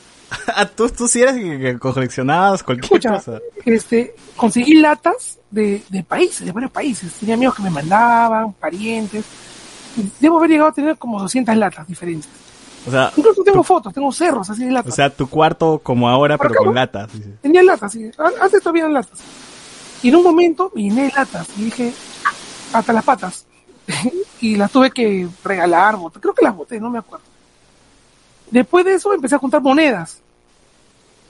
Ah, 0.47 0.65
tú, 0.65 0.88
tú 0.88 1.09
sí 1.09 1.21
eres 1.21 1.35
que, 1.35 1.59
que 1.59 1.77
coleccionabas 1.77 2.63
cualquier 2.63 2.85
Escucha, 2.85 3.15
cosa. 3.15 3.39
este, 3.65 4.15
conseguí 4.38 4.75
latas 4.75 5.38
de, 5.50 5.83
de 5.89 6.03
países, 6.03 6.45
de 6.45 6.53
varios 6.53 6.71
países. 6.71 7.11
Tenía 7.19 7.35
amigos 7.35 7.55
que 7.55 7.63
me 7.63 7.69
mandaban, 7.69 8.53
parientes. 8.53 9.25
Debo 10.21 10.38
haber 10.38 10.51
llegado 10.51 10.69
a 10.69 10.73
tener 10.73 10.97
como 10.97 11.19
200 11.19 11.53
latas 11.57 11.85
diferentes. 11.85 12.29
O 12.88 12.91
sea, 12.91 13.11
Incluso 13.15 13.43
tengo 13.43 13.63
fotos, 13.63 13.93
tengo 13.93 14.11
cerros 14.11 14.50
así 14.50 14.63
de 14.63 14.69
o 14.71 14.73
latas. 14.73 14.95
sea, 14.95 15.09
tu 15.09 15.29
cuarto 15.29 15.79
como 15.83 16.09
ahora, 16.09 16.38
pero 16.38 16.51
acá, 16.55 16.63
con 16.63 16.73
latas. 16.75 17.09
Tenía 17.41 17.61
latas, 17.63 17.91
sí. 17.91 18.09
An- 18.17 18.33
Antes 18.41 18.59
todavía 18.61 18.81
eran 18.83 18.93
latas. 18.93 19.19
Y 20.01 20.09
en 20.09 20.15
un 20.15 20.23
momento 20.23 20.71
me 20.73 20.81
llené 20.83 21.03
de 21.03 21.11
latas 21.15 21.47
y 21.57 21.65
dije, 21.65 21.93
hasta 22.73 22.91
las 22.93 23.03
patas. 23.03 23.45
y 24.41 24.55
las 24.55 24.71
tuve 24.71 24.89
que 24.91 25.27
regalar, 25.43 25.95
botar. 25.97 26.21
creo 26.21 26.33
que 26.33 26.43
las 26.43 26.55
boté, 26.55 26.79
no 26.79 26.89
me 26.89 26.97
acuerdo. 27.00 27.25
Después 28.50 28.83
de 28.83 28.95
eso 28.95 29.13
empecé 29.13 29.35
a 29.35 29.39
juntar 29.39 29.61
monedas. 29.61 30.19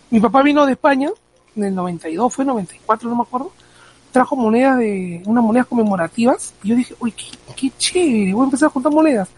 Mi 0.09 0.19
papá 0.19 0.41
vino 0.41 0.65
de 0.65 0.73
España, 0.73 1.09
en 1.55 1.63
el 1.65 1.75
92, 1.75 2.33
fue 2.33 2.45
94, 2.45 3.09
no 3.09 3.15
me 3.15 3.21
acuerdo. 3.23 3.51
Trajo 4.11 4.35
monedas 4.35 4.77
de, 4.77 5.21
unas 5.25 5.43
monedas 5.43 5.67
conmemorativas. 5.67 6.53
Y 6.63 6.69
yo 6.69 6.75
dije, 6.75 6.95
uy, 6.99 7.11
qué, 7.11 7.25
qué 7.55 7.71
chévere, 7.77 8.33
voy 8.33 8.41
a 8.41 8.45
empezar 8.45 8.67
a 8.67 8.71
juntar 8.71 8.91
monedas. 8.91 9.29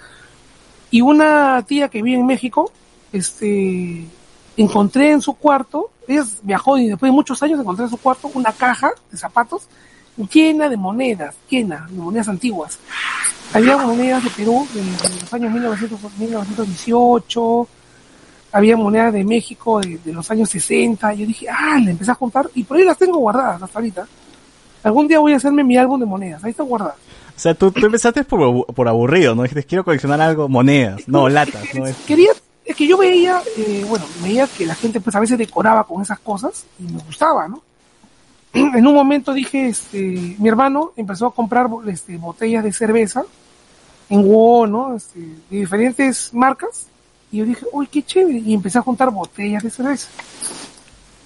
Y 0.93 1.01
una 1.01 1.65
tía 1.67 1.89
que 1.89 2.03
vive 2.03 2.19
en 2.19 2.25
México, 2.27 2.71
este, 3.11 4.05
encontré 4.55 5.09
en 5.09 5.21
su 5.21 5.33
cuarto, 5.33 5.89
ella 6.07 6.23
viajó 6.43 6.77
y 6.77 6.89
después 6.89 7.11
de 7.11 7.15
muchos 7.15 7.41
años 7.41 7.59
encontré 7.59 7.85
en 7.85 7.89
su 7.89 7.97
cuarto 7.97 8.29
una 8.35 8.51
caja 8.51 8.91
de 9.09 9.17
zapatos 9.17 9.63
llena 10.31 10.69
de 10.69 10.77
monedas, 10.77 11.33
llena 11.49 11.87
de 11.89 11.97
monedas 11.97 12.27
antiguas. 12.27 12.77
Había 13.55 13.75
monedas 13.75 14.23
de 14.23 14.29
Perú 14.29 14.67
de, 14.71 14.83
los 15.19 15.33
años 15.33 15.51
1900, 15.51 15.99
1918, 16.15 17.67
había 18.51 18.77
monedas 18.77 19.13
de 19.13 19.23
México 19.23 19.81
de, 19.81 19.97
de 19.97 20.13
los 20.13 20.29
años 20.29 20.47
60. 20.51 21.11
Yo 21.15 21.25
dije, 21.25 21.47
ah, 21.49 21.79
le 21.83 21.89
empecé 21.89 22.11
a 22.11 22.13
juntar 22.13 22.47
y 22.53 22.63
por 22.65 22.77
ahí 22.77 22.83
las 22.83 22.99
tengo 22.99 23.17
guardadas 23.17 23.63
hasta 23.63 23.79
ahorita. 23.79 24.07
Algún 24.83 25.07
día 25.07 25.17
voy 25.17 25.33
a 25.33 25.37
hacerme 25.37 25.63
mi 25.63 25.75
álbum 25.75 25.99
de 25.99 26.05
monedas, 26.05 26.43
ahí 26.43 26.51
están 26.51 26.67
guardadas. 26.67 26.97
O 27.35 27.39
sea, 27.39 27.53
tú, 27.55 27.71
tú 27.71 27.85
empezaste 27.85 28.23
por, 28.23 28.65
por 28.67 28.87
aburrido, 28.87 29.33
¿no? 29.35 29.43
Dijiste, 29.43 29.63
quiero 29.63 29.83
coleccionar 29.83 30.21
algo, 30.21 30.47
monedas, 30.47 31.07
no, 31.07 31.29
latas, 31.29 31.63
¿no? 31.73 31.85
Quería, 32.05 32.31
es 32.63 32.75
que 32.75 32.87
yo 32.87 32.97
veía, 32.97 33.41
eh, 33.57 33.85
bueno, 33.87 34.05
veía 34.21 34.47
que 34.47 34.65
la 34.65 34.75
gente 34.75 35.01
pues 35.01 35.15
a 35.15 35.19
veces 35.19 35.37
decoraba 35.37 35.83
con 35.83 36.01
esas 36.01 36.19
cosas 36.19 36.65
y 36.79 36.83
me 36.83 37.01
gustaba, 37.01 37.47
¿no? 37.47 37.61
En 38.53 38.85
un 38.85 38.93
momento 38.93 39.33
dije, 39.33 39.67
este, 39.67 40.35
mi 40.37 40.47
hermano 40.47 40.91
empezó 40.95 41.27
a 41.27 41.33
comprar 41.33 41.67
este, 41.87 42.17
botellas 42.17 42.63
de 42.63 42.71
cerveza 42.71 43.23
en 44.09 44.23
WoW, 44.23 44.67
¿no? 44.67 44.95
Este, 44.95 45.19
de 45.19 45.57
diferentes 45.57 46.33
marcas 46.33 46.87
y 47.31 47.37
yo 47.37 47.45
dije, 47.45 47.65
uy, 47.71 47.87
qué 47.87 48.03
chévere, 48.03 48.37
y 48.37 48.53
empecé 48.53 48.77
a 48.77 48.83
juntar 48.83 49.09
botellas 49.09 49.63
de 49.63 49.71
cerveza. 49.71 50.07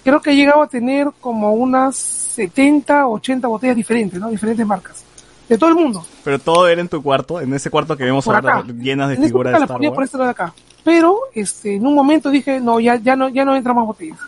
Creo 0.06 0.22
que 0.22 0.32
he 0.32 0.36
llegado 0.38 0.62
a 0.62 0.68
tener 0.68 1.10
como 1.20 1.52
unas 1.52 1.98
70, 1.98 3.08
80 3.08 3.46
botellas 3.46 3.76
diferentes, 3.76 4.18
¿no? 4.18 4.30
Diferentes 4.30 4.66
marcas. 4.66 5.04
De 5.50 5.58
todo 5.58 5.70
el 5.70 5.76
mundo. 5.76 6.06
Pero 6.24 6.40
todo 6.40 6.68
era 6.68 6.82
en 6.82 6.90
tu 6.90 7.02
cuarto, 7.02 7.40
en 7.40 7.54
ese 7.54 7.70
cuarto 7.70 7.96
que 7.96 8.04
vemos 8.04 8.26
Por 8.26 8.36
ahora 8.36 8.58
acá. 8.58 8.68
llenas 8.74 9.10
de 9.10 9.16
En 9.16 9.24
figuras 9.24 9.54
de 9.54 9.60
la 9.60 9.66
Star 9.66 9.78
ponía 9.78 9.90
por 9.90 10.00
Wars. 10.00 10.08
este 10.08 10.18
lado 10.18 10.28
de 10.28 10.32
acá. 10.32 10.54
Pero, 10.84 11.20
este, 11.34 11.76
en 11.76 11.86
un 11.86 11.96
momento 11.96 12.30
dije, 12.30 12.60
no, 12.60 12.80
ya, 12.80 12.96
ya 12.96 13.16
no, 13.16 13.30
ya 13.30 13.46
no 13.46 13.56
entra 13.56 13.74
más 13.74 13.86
botellas. 13.86 14.20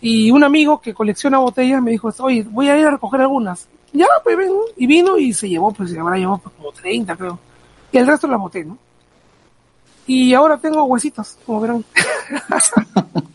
Y 0.00 0.30
un 0.32 0.42
amigo 0.42 0.80
que 0.80 0.92
colecciona 0.94 1.38
botellas 1.38 1.80
me 1.80 1.92
dijo, 1.92 2.10
oye, 2.18 2.44
voy 2.50 2.68
a 2.68 2.76
ir 2.76 2.86
a 2.86 2.90
recoger 2.90 3.20
algunas. 3.20 3.68
Ya, 3.92 4.06
pues 4.24 4.36
ven, 4.36 4.50
y 4.76 4.86
vino 4.86 5.18
y 5.18 5.32
se 5.32 5.48
llevó, 5.48 5.72
pues, 5.72 5.96
habrá 5.96 6.16
llevado 6.16 6.38
pues, 6.38 6.54
como 6.56 6.72
30, 6.72 7.16
creo. 7.16 7.38
Y 7.92 7.98
el 7.98 8.06
resto 8.06 8.26
las 8.26 8.40
boté, 8.40 8.64
¿no? 8.64 8.78
Y 10.06 10.34
ahora 10.34 10.56
tengo 10.58 10.82
huesitos, 10.84 11.38
como 11.46 11.60
verán. 11.60 11.84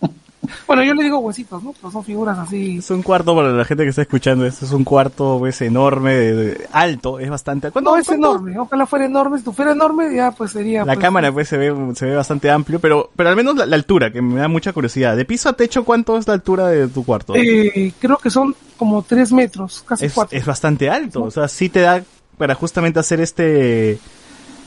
bueno, 0.68 0.84
yo 0.84 0.94
le 0.94 1.04
digo 1.04 1.20
huesitos, 1.20 1.62
¿no? 1.63 1.74
Pero 1.74 1.92
son 1.92 2.04
figuras 2.04 2.38
así. 2.38 2.77
Es 2.77 2.89
un 2.92 3.01
cuarto 3.04 3.36
para 3.36 3.50
la 3.51 3.66
gente 3.66 3.84
que 3.84 3.89
está 3.89 4.01
escuchando 4.01 4.46
esto, 4.46 4.66
es 4.66 4.72
un 4.72 4.84
cuarto 4.84 5.38
pues 5.39 5.62
enorme, 5.62 6.13
de- 6.13 6.34
de- 6.36 6.68
alto, 6.72 7.20
es 7.20 7.30
bastante... 7.30 7.72
¿cuánto- 7.72 7.92
No 7.92 7.98
es 7.98 8.08
cuánto? 8.08 8.27
enorme, 8.32 8.60
ojalá 8.60 8.86
fuera 8.86 9.06
enorme. 9.06 9.38
Si 9.38 9.44
tú 9.44 9.54
fuera 9.54 9.72
enorme, 9.72 10.16
ya 10.16 10.32
pues 10.32 10.51
sería. 10.51 10.80
La 10.86 10.94
pues, 10.94 11.00
cámara 11.00 11.32
pues 11.32 11.48
se 11.48 11.58
ve, 11.58 11.74
se 11.96 12.06
ve 12.06 12.16
bastante 12.16 12.50
amplio, 12.50 12.80
pero, 12.80 13.10
pero 13.16 13.30
al 13.30 13.36
menos 13.36 13.56
la, 13.56 13.66
la 13.66 13.75
altura, 13.75 14.12
que 14.12 14.22
me 14.22 14.39
da 14.39 14.48
mucha 14.48 14.74
curiosidad. 14.74 15.16
De 15.16 15.25
piso 15.25 15.50
a 15.50 15.54
techo, 15.54 15.84
¿cuánto 15.86 16.18
es 16.18 16.27
la 16.27 16.34
altura 16.34 16.68
de 16.68 16.88
tu 16.88 17.04
cuarto? 17.06 17.34
Eh, 17.36 17.94
creo 18.00 18.18
que 18.18 18.30
son 18.30 18.56
como 18.77 19.01
3 19.01 19.32
metros, 19.34 19.84
casi 19.88 20.06
es, 20.06 20.13
4. 20.13 20.38
es 20.38 20.46
bastante 20.46 20.89
alto, 20.89 21.24
o 21.24 21.32
sea, 21.32 21.48
sí 21.48 21.70
te 21.70 21.80
da 21.82 22.04
para 22.38 22.54
justamente 22.54 23.00
hacer 23.00 23.20
este... 23.20 23.98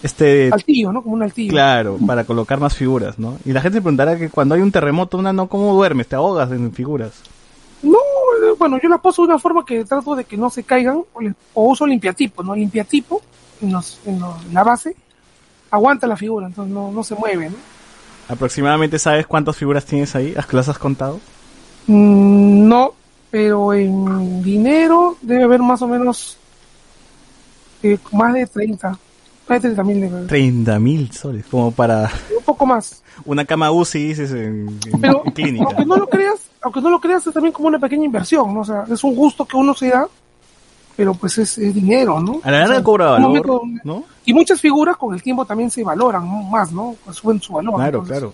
Este... 0.03 0.51
altillo, 0.53 0.93
¿no? 0.93 1.03
Como 1.03 1.15
un 1.15 1.23
altillo. 1.23 1.51
Claro, 1.51 1.99
para 2.07 2.25
colocar 2.25 2.59
más 2.59 2.75
figuras, 2.75 3.19
¿no? 3.19 3.37
Y 3.45 3.53
la 3.53 3.61
gente 3.61 3.79
se 3.79 3.83
preguntará 3.83 4.19
que 4.19 4.29
cuando 4.31 4.55
hay 4.55 4.63
un 4.63 4.73
terremoto, 4.73 5.19
una 5.19 5.33
no, 5.33 5.47
¿cómo 5.49 5.75
duermes? 5.75 6.07
¿Te 6.09 6.17
ahogas 6.17 6.51
en 6.53 6.73
figuras? 6.73 7.13
No, 7.83 7.99
eh, 7.99 8.55
bueno, 8.59 8.79
yo 8.83 8.89
la 8.89 8.99
poso 8.99 9.23
de 9.23 9.29
una 9.29 9.39
forma 9.39 9.65
que 9.65 9.85
trato 9.85 10.15
de 10.15 10.25
que 10.25 10.37
no 10.37 10.49
se 10.51 10.63
caigan, 10.65 11.03
o, 11.55 11.65
uso 11.69 11.87
limpiatipo, 11.87 12.43
¿no? 12.43 12.55
Limpiatipo 12.55 13.21
en, 13.61 13.73
los, 13.73 13.99
en, 14.07 14.21
lo- 14.21 14.37
en 14.47 14.55
la 14.55 14.65
base, 14.65 14.97
aguanta 15.71 16.07
la 16.07 16.17
figura, 16.17 16.47
entonces 16.47 16.73
no, 16.73 16.91
no 16.91 17.05
se 17.05 17.15
mueve, 17.15 17.51
¿no? 17.51 17.57
¿Aproximadamente 18.29 18.99
sabes 18.99 19.27
cuántas 19.27 19.57
figuras 19.57 19.85
tienes 19.85 20.15
ahí? 20.15 20.33
¿Las 20.33 20.53
las 20.53 20.69
has 20.69 20.79
contado? 20.79 21.19
Mm, 21.89 22.69
no, 22.69 22.93
pero 23.31 23.73
en 23.75 24.43
dinero 24.43 25.17
debe 25.21 25.45
haber 25.45 25.61
más 25.61 25.83
o 25.83 25.89
menos 25.89 26.37
eh, 27.83 27.99
más 28.13 28.33
de 28.35 28.47
30, 28.47 28.99
de 29.55 29.61
30 29.61 29.83
mil 29.85 30.01
debe 30.01 30.17
haber. 30.17 30.29
30 30.29 30.79
mil 30.79 31.13
soles, 31.13 31.45
como 31.51 31.71
para 31.73 32.11
un 32.37 32.45
poco 32.45 32.67
más. 32.67 33.03
una 33.25 33.45
cama 33.45 33.71
UCI, 33.71 34.07
dices, 34.09 34.31
en, 34.33 34.69
en- 34.87 35.01
Pero 35.01 35.23
en 35.25 35.33
clínica. 35.33 35.67
aunque 35.67 35.85
no 35.87 35.97
lo 35.97 36.07
creas, 36.09 36.41
aunque 36.63 36.81
no 36.81 36.91
lo 36.91 37.01
creas 37.01 37.27
es 37.27 37.33
también 37.35 37.53
como 37.53 37.69
una 37.69 37.79
pequeña 37.79 38.05
inversión, 38.05 38.53
¿no? 38.55 38.61
O 38.61 38.65
sea, 38.65 38.85
es 38.91 39.03
un 39.05 39.15
gusto 39.15 39.45
que 39.47 39.57
uno 39.57 39.75
se 39.75 39.89
da, 39.89 40.07
pero 40.97 41.15
pues 41.15 41.39
es, 41.39 41.57
es 41.59 41.75
dinero, 41.75 42.21
¿no? 42.21 42.41
A 42.43 42.51
la 42.51 42.57
O 42.59 42.61
larga 42.61 42.75
sea, 42.77 42.83
cobra 42.85 43.11
valor, 43.13 43.63
¿no? 43.85 44.05
Y 44.27 44.35
muchas 44.35 44.61
figuras 44.61 44.97
con 44.97 45.15
el 45.15 45.23
tiempo 45.23 45.45
también 45.45 45.71
se 45.71 45.83
valoran 45.83 46.51
más, 46.51 46.71
¿no? 46.73 46.95
Pues 47.05 47.17
suben 47.17 47.41
su 47.41 47.53
valor. 47.55 47.75
Claro, 47.77 47.99
entonces, 48.01 48.19
claro. 48.19 48.33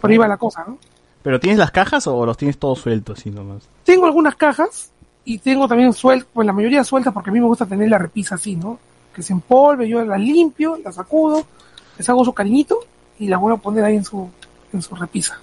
Por 0.00 0.10
ahí 0.10 0.16
va 0.18 0.28
la 0.28 0.36
cosa, 0.36 0.64
¿no? 0.66 0.78
¿Pero 1.22 1.38
tienes 1.38 1.58
las 1.58 1.70
cajas 1.70 2.06
o 2.08 2.26
los 2.26 2.36
tienes 2.36 2.58
todos 2.58 2.80
sueltos 2.80 3.18
así 3.20 3.30
nomás? 3.30 3.62
Tengo 3.84 4.06
algunas 4.06 4.34
cajas 4.34 4.90
y 5.24 5.38
tengo 5.38 5.68
también 5.68 5.92
sueltas, 5.92 6.28
pues 6.32 6.44
la 6.46 6.52
mayoría 6.52 6.82
sueltas 6.82 7.14
porque 7.14 7.30
a 7.30 7.32
mí 7.32 7.38
me 7.40 7.46
gusta 7.46 7.64
tener 7.64 7.88
la 7.88 7.98
repisa 7.98 8.34
así, 8.34 8.56
¿no? 8.56 8.78
Que 9.14 9.22
se 9.22 9.32
empolve, 9.32 9.88
yo 9.88 10.04
la 10.04 10.16
limpio, 10.18 10.78
la 10.82 10.90
sacudo, 10.92 11.44
les 11.98 12.08
hago 12.08 12.24
su 12.24 12.32
cariñito 12.32 12.78
y 13.18 13.28
la 13.28 13.36
vuelvo 13.36 13.58
a 13.58 13.60
poner 13.60 13.84
ahí 13.84 13.96
en 13.96 14.04
su, 14.04 14.28
en 14.72 14.80
su 14.82 14.94
repisa. 14.94 15.38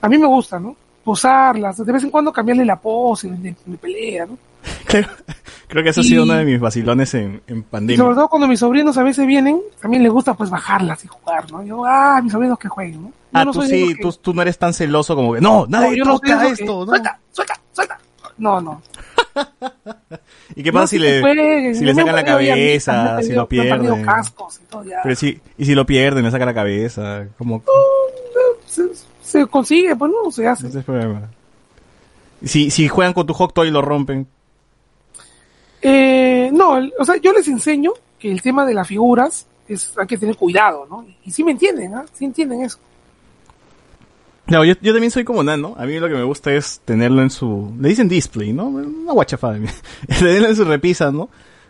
A 0.00 0.08
mí 0.08 0.18
me 0.18 0.26
gusta, 0.26 0.58
¿no? 0.58 0.74
Posarlas, 1.04 1.76
de 1.84 1.92
vez 1.92 2.02
en 2.04 2.10
cuando 2.10 2.32
cambiarle 2.32 2.64
la 2.64 2.76
pose 2.76 3.28
de, 3.30 3.54
de 3.64 3.78
pelea, 3.78 4.26
¿no? 4.26 4.36
Creo, 4.86 5.06
creo 5.68 5.84
que 5.84 5.90
eso 5.90 6.00
ha 6.00 6.04
Y- 6.04 6.08
sido 6.08 6.24
uno 6.24 6.34
de 6.34 6.44
mis 6.44 6.58
vacilones 6.60 7.14
en, 7.14 7.40
en 7.46 7.58
Y 7.58 7.62
pandemia. 7.62 7.96
sobre 8.02 8.14
todo 8.16 8.28
cuando 8.28 8.48
mis 8.48 8.58
sobrinos 8.58 8.98
a 8.98 9.02
veces 9.04 9.24
vienen, 9.26 9.60
también 9.80 10.02
les 10.02 10.10
gusta 10.12 10.34
pues 10.34 10.50
bajarlas 10.50 11.04
y 11.04 11.08
jugar, 11.08 11.50
¿no? 11.52 11.62
Yo, 11.62 11.84
ah, 11.86 12.20
mis 12.22 12.32
sobrinos 12.32 12.58
que 12.58 12.68
jueguen, 12.68 13.02
¿no? 13.02 13.08
Yo 13.08 13.14
Ah, 13.32 13.44
no 13.44 13.52
tú 13.52 13.62
sí, 13.62 13.94
que- 13.94 14.02
tú, 14.02 14.12
tú 14.14 14.34
no 14.34 14.42
eres 14.42 14.58
tan 14.58 14.74
celoso 14.74 15.14
como 15.14 15.32
que, 15.34 15.40
no, 15.40 15.64
nadie 15.68 15.90
No, 15.90 15.94
yo 15.96 16.04
no 16.04 16.14
toca 16.18 16.40
que, 16.40 16.48
esto, 16.48 16.80
¿no? 16.80 16.86
Suelta, 16.86 17.18
suelta, 17.32 17.60
suelta. 17.72 17.98
No, 18.38 18.60
no. 18.60 18.82
¿Y 20.54 20.62
qué 20.62 20.72
pasa 20.72 20.82
No, 20.82 20.86
si 20.88 20.98
le, 20.98 21.74
si 21.74 21.84
le 21.84 21.94
sacan 21.94 22.14
la 22.14 22.24
cabeza, 22.24 23.22
si 23.22 23.32
lo 23.32 23.48
pierden? 23.48 24.04
cascos 24.04 24.60
y 24.62 24.70
todo, 24.70 24.84
ya. 24.84 25.00
Pero 25.02 25.14
si, 25.14 25.40
y 25.56 25.64
si 25.64 25.74
lo 25.74 25.84
pierden, 25.84 26.24
le 26.24 26.30
sacan 26.30 26.46
la 26.46 26.54
cabeza, 26.54 27.26
como... 27.36 27.62
se, 28.66 28.88
se 29.22 29.46
consigue, 29.46 29.94
pues 29.94 30.10
no, 30.10 30.30
se 30.30 30.46
hace. 30.46 30.66
Ese 30.66 30.70
es 30.70 30.76
el 30.76 30.84
problema. 30.84 31.30
Si, 32.44 32.70
si 32.70 32.88
juegan 32.88 33.12
con 33.12 33.26
tu 33.26 33.34
hot 33.34 33.52
toy 33.52 33.68
y 33.68 33.70
lo 33.70 33.82
rompen. 33.82 34.26
Eh, 35.82 36.50
no, 36.52 36.78
o 36.98 37.04
sea, 37.04 37.16
yo 37.16 37.32
les 37.32 37.46
enseño 37.48 37.92
que 38.18 38.30
el 38.30 38.42
tema 38.42 38.64
de 38.64 38.74
las 38.74 38.86
figuras 38.88 39.46
es, 39.68 39.92
hay 39.96 40.06
que 40.06 40.18
tener 40.18 40.36
cuidado, 40.36 40.86
¿no? 40.88 41.04
Y 41.24 41.30
sí 41.30 41.44
me 41.44 41.52
entienden, 41.52 41.94
¿ah? 41.94 42.04
Sí 42.12 42.24
entienden 42.24 42.62
eso. 42.62 42.78
No, 44.50 44.64
yo, 44.64 44.74
yo 44.80 44.92
también 44.92 45.10
soy 45.10 45.24
como 45.24 45.42
Nano. 45.42 45.74
A 45.78 45.84
mí 45.84 45.98
lo 45.98 46.08
que 46.08 46.14
me 46.14 46.22
gusta 46.22 46.52
es 46.52 46.80
tenerlo 46.84 47.22
en 47.22 47.30
su... 47.30 47.72
Le 47.80 47.88
dicen 47.90 48.08
display, 48.08 48.52
¿no? 48.52 48.66
Una 48.68 49.12
guachafada. 49.12 49.58
tenerlo 50.18 50.48
en 50.48 50.56
su 50.56 50.64
repisa, 50.64 51.10
¿no? 51.12 51.28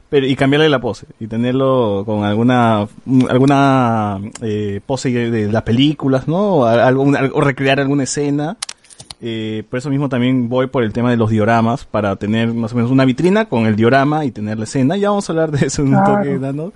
Pero, 0.08 0.26
y 0.26 0.36
cambiarle 0.36 0.68
la 0.68 0.80
pose. 0.80 1.06
Y 1.20 1.26
tenerlo 1.26 2.02
con 2.06 2.24
alguna 2.24 2.86
alguna 3.28 4.18
eh, 4.40 4.80
pose 4.86 5.10
de, 5.10 5.30
de 5.30 5.52
las 5.52 5.62
películas, 5.64 6.26
¿no? 6.28 6.38
O, 6.58 6.64
algún- 6.66 7.16
o 7.16 7.40
recrear 7.40 7.80
alguna 7.80 8.04
escena. 8.04 8.56
Eh, 9.20 9.64
por 9.68 9.78
eso 9.80 9.90
mismo 9.90 10.08
también 10.08 10.48
voy 10.48 10.68
por 10.68 10.84
el 10.84 10.92
tema 10.92 11.10
de 11.10 11.16
los 11.16 11.28
dioramas, 11.30 11.84
para 11.84 12.14
tener 12.16 12.54
más 12.54 12.72
o 12.72 12.76
menos 12.76 12.90
una 12.90 13.04
vitrina 13.04 13.46
con 13.46 13.66
el 13.66 13.74
diorama 13.76 14.24
y 14.24 14.30
tener 14.30 14.56
la 14.58 14.64
escena. 14.64 14.96
Ya 14.96 15.10
vamos 15.10 15.28
a 15.28 15.32
hablar 15.32 15.50
de 15.50 15.66
eso 15.66 15.82
en 15.82 15.88
un 15.88 15.94
Claro. 16.04 16.16
toque, 16.22 16.38
Nano. 16.38 16.72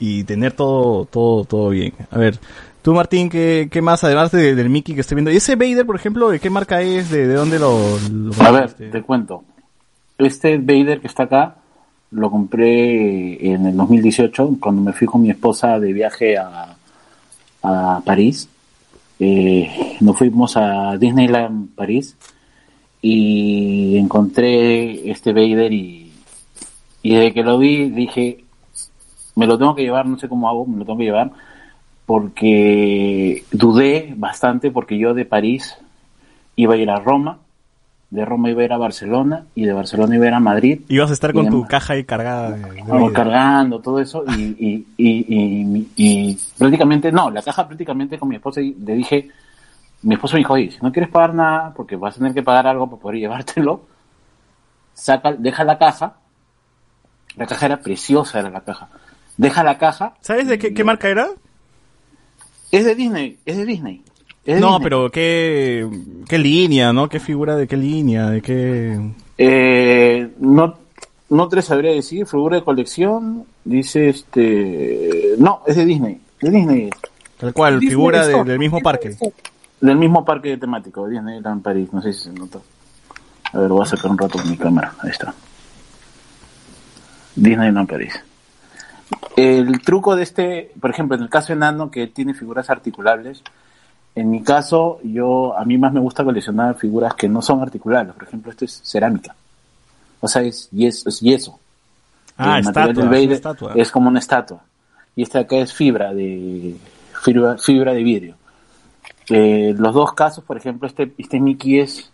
Y 0.00 0.24
tener 0.24 0.52
todo, 0.52 1.06
todo, 1.06 1.44
todo 1.44 1.70
bien. 1.70 1.92
A 2.10 2.18
ver, 2.18 2.38
tú 2.82 2.94
Martín, 2.94 3.28
¿qué, 3.28 3.68
qué 3.70 3.82
más? 3.82 4.02
Además 4.04 4.30
de- 4.32 4.54
del 4.54 4.70
Mickey 4.70 4.94
que 4.94 5.00
estoy 5.02 5.16
viendo. 5.16 5.30
¿Y 5.30 5.36
ese 5.36 5.56
Vader, 5.56 5.84
por 5.86 5.96
ejemplo, 5.96 6.30
de 6.30 6.40
qué 6.40 6.50
marca 6.50 6.80
es? 6.82 7.10
¿De, 7.10 7.26
de 7.26 7.34
dónde 7.34 7.58
lo, 7.58 7.78
lo 8.10 8.32
A 8.42 8.50
ver, 8.50 8.72
te 8.72 9.02
cuento. 9.02 9.44
Este 10.18 10.58
Vader 10.58 11.00
que 11.00 11.06
está 11.06 11.24
acá 11.24 11.56
lo 12.10 12.30
compré 12.30 13.52
en 13.52 13.66
el 13.66 13.76
2018 13.76 14.56
cuando 14.60 14.80
me 14.82 14.92
fui 14.92 15.06
con 15.06 15.20
mi 15.22 15.30
esposa 15.30 15.78
de 15.78 15.92
viaje 15.92 16.36
a, 16.38 16.76
a 17.62 18.00
París. 18.04 18.48
Eh, 19.20 19.96
nos 20.00 20.16
fuimos 20.16 20.56
a 20.56 20.96
Disneyland 20.96 21.74
París 21.74 22.16
y 23.02 23.96
encontré 23.98 25.10
este 25.10 25.32
Vader 25.32 25.72
y, 25.72 26.12
y 27.02 27.14
desde 27.14 27.32
que 27.34 27.42
lo 27.42 27.58
vi 27.58 27.90
dije, 27.90 28.44
me 29.36 29.46
lo 29.46 29.58
tengo 29.58 29.74
que 29.74 29.82
llevar, 29.82 30.06
no 30.06 30.18
sé 30.18 30.28
cómo 30.28 30.48
hago, 30.48 30.66
me 30.66 30.78
lo 30.78 30.84
tengo 30.84 30.98
que 30.98 31.04
llevar 31.04 31.30
porque 32.08 33.44
dudé 33.52 34.14
bastante 34.16 34.70
porque 34.70 34.96
yo 34.96 35.12
de 35.12 35.26
París 35.26 35.76
iba 36.56 36.72
a 36.72 36.76
ir 36.78 36.88
a 36.88 36.98
Roma, 37.00 37.36
de 38.08 38.24
Roma 38.24 38.48
iba 38.48 38.62
a 38.62 38.64
ir 38.64 38.72
a 38.72 38.78
Barcelona 38.78 39.44
y 39.54 39.66
de 39.66 39.74
Barcelona 39.74 40.14
iba 40.14 40.24
a 40.24 40.28
ir 40.28 40.34
a 40.34 40.40
Madrid. 40.40 40.80
Ibas 40.88 41.10
a 41.10 41.12
estar 41.12 41.34
con 41.34 41.50
tu 41.50 41.66
caja 41.68 41.92
ahí 41.92 42.04
cargada 42.04 42.56
de, 42.56 42.62
de 42.62 43.12
cargando 43.12 43.80
todo 43.80 44.00
eso 44.00 44.24
y, 44.26 44.56
y, 44.58 44.86
y, 44.96 45.26
y- 45.28 45.88
y 45.96 46.38
prácticamente, 46.56 47.12
no, 47.12 47.30
la 47.30 47.42
caja 47.42 47.66
prácticamente 47.68 48.18
con 48.18 48.30
mi 48.30 48.36
esposa 48.36 48.62
y 48.62 48.72
le 48.72 48.94
dije, 48.94 49.28
mi 50.00 50.14
esposo 50.14 50.32
me 50.36 50.38
dijo, 50.38 50.54
oye, 50.54 50.70
si 50.70 50.78
no 50.80 50.90
quieres 50.90 51.10
pagar 51.10 51.34
nada, 51.34 51.74
porque 51.76 51.96
vas 51.96 52.14
a 52.16 52.18
tener 52.20 52.32
que 52.32 52.42
pagar 52.42 52.66
algo 52.68 52.88
para 52.88 53.02
poder 53.02 53.18
llevártelo, 53.18 53.82
saca, 54.94 55.34
deja 55.34 55.62
la 55.62 55.76
caja, 55.76 56.14
la 57.36 57.46
caja 57.46 57.66
era 57.66 57.76
preciosa, 57.80 58.38
era 58.38 58.48
la 58.48 58.62
caja, 58.62 58.88
deja 59.36 59.62
la 59.62 59.76
caja. 59.76 60.14
¿Sabes 60.22 60.46
de 60.48 60.58
qué, 60.58 60.72
qué 60.72 60.84
marca 60.84 61.10
era? 61.10 61.28
Es 62.70 62.84
de 62.84 62.94
Disney, 62.94 63.38
es 63.46 63.56
de 63.56 63.64
Disney. 63.64 64.02
es 64.44 64.54
de 64.56 64.60
No, 64.60 64.68
Disney. 64.72 64.84
pero 64.84 65.10
qué, 65.10 65.88
qué 66.28 66.38
línea, 66.38 66.92
¿no? 66.92 67.08
¿Qué 67.08 67.18
figura 67.20 67.56
de 67.56 67.66
qué 67.66 67.76
línea? 67.76 68.28
¿De 68.30 68.42
qué...? 68.42 68.98
Eh, 69.38 70.30
no, 70.40 70.74
no 71.30 71.48
te 71.48 71.62
sabría 71.62 71.92
decir, 71.92 72.26
figura 72.26 72.56
de 72.56 72.64
colección, 72.64 73.44
dice 73.64 74.08
este... 74.10 75.34
No, 75.38 75.62
es 75.66 75.76
de 75.76 75.84
Disney, 75.84 76.20
de 76.42 76.50
Disney, 76.50 76.90
Tal 77.38 77.52
cual, 77.54 77.74
Disney 77.80 77.90
figura 77.90 78.26
de- 78.26 78.44
del 78.44 78.58
mismo 78.58 78.80
parque. 78.80 79.16
Del 79.80 79.96
mismo 79.96 80.24
parque 80.24 80.56
temático, 80.56 81.06
Disneyland 81.08 81.62
París, 81.62 81.88
no 81.92 82.02
sé 82.02 82.12
si 82.12 82.24
se 82.24 82.32
nota. 82.32 82.58
A 83.52 83.58
ver, 83.60 83.68
voy 83.68 83.82
a 83.82 83.86
sacar 83.86 84.10
un 84.10 84.18
rato 84.18 84.38
con 84.38 84.50
mi 84.50 84.56
cámara, 84.56 84.92
ahí 85.00 85.10
está. 85.10 85.32
Disneyland 87.36 87.88
París. 87.88 88.12
El 89.36 89.80
truco 89.82 90.16
de 90.16 90.22
este, 90.22 90.72
por 90.80 90.90
ejemplo, 90.90 91.16
en 91.16 91.22
el 91.22 91.30
caso 91.30 91.52
de 91.52 91.58
Nano, 91.58 91.90
que 91.90 92.08
tiene 92.08 92.34
figuras 92.34 92.70
articulables, 92.70 93.42
en 94.14 94.30
mi 94.30 94.42
caso, 94.42 94.98
yo, 95.04 95.56
a 95.56 95.64
mí 95.64 95.78
más 95.78 95.92
me 95.92 96.00
gusta 96.00 96.24
coleccionar 96.24 96.74
figuras 96.76 97.14
que 97.14 97.28
no 97.28 97.40
son 97.40 97.62
articulables. 97.62 98.14
Por 98.14 98.24
ejemplo, 98.24 98.50
esto 98.50 98.64
es 98.64 98.80
cerámica. 98.84 99.34
O 100.20 100.26
sea, 100.26 100.42
es 100.42 100.68
yeso. 100.70 101.08
Es 101.08 101.20
yeso. 101.20 101.58
Ah, 102.36 102.58
El 102.58 102.64
material 102.64 102.90
estatua, 102.90 103.10
del 103.10 103.30
es 103.30 103.36
estatua. 103.36 103.74
como 103.92 104.08
una 104.08 104.18
estatua. 104.18 104.60
Y 105.14 105.22
esta 105.22 105.40
acá 105.40 105.56
es 105.56 105.72
fibra 105.72 106.12
de 106.12 106.76
fibra, 107.22 107.58
fibra 107.58 107.92
de 107.92 108.02
vidrio. 108.02 108.34
Eh, 109.30 109.74
los 109.76 109.94
dos 109.94 110.12
casos, 110.14 110.42
por 110.44 110.56
ejemplo, 110.56 110.88
este, 110.88 111.12
este 111.18 111.38
Mickey 111.38 111.80
es, 111.80 112.10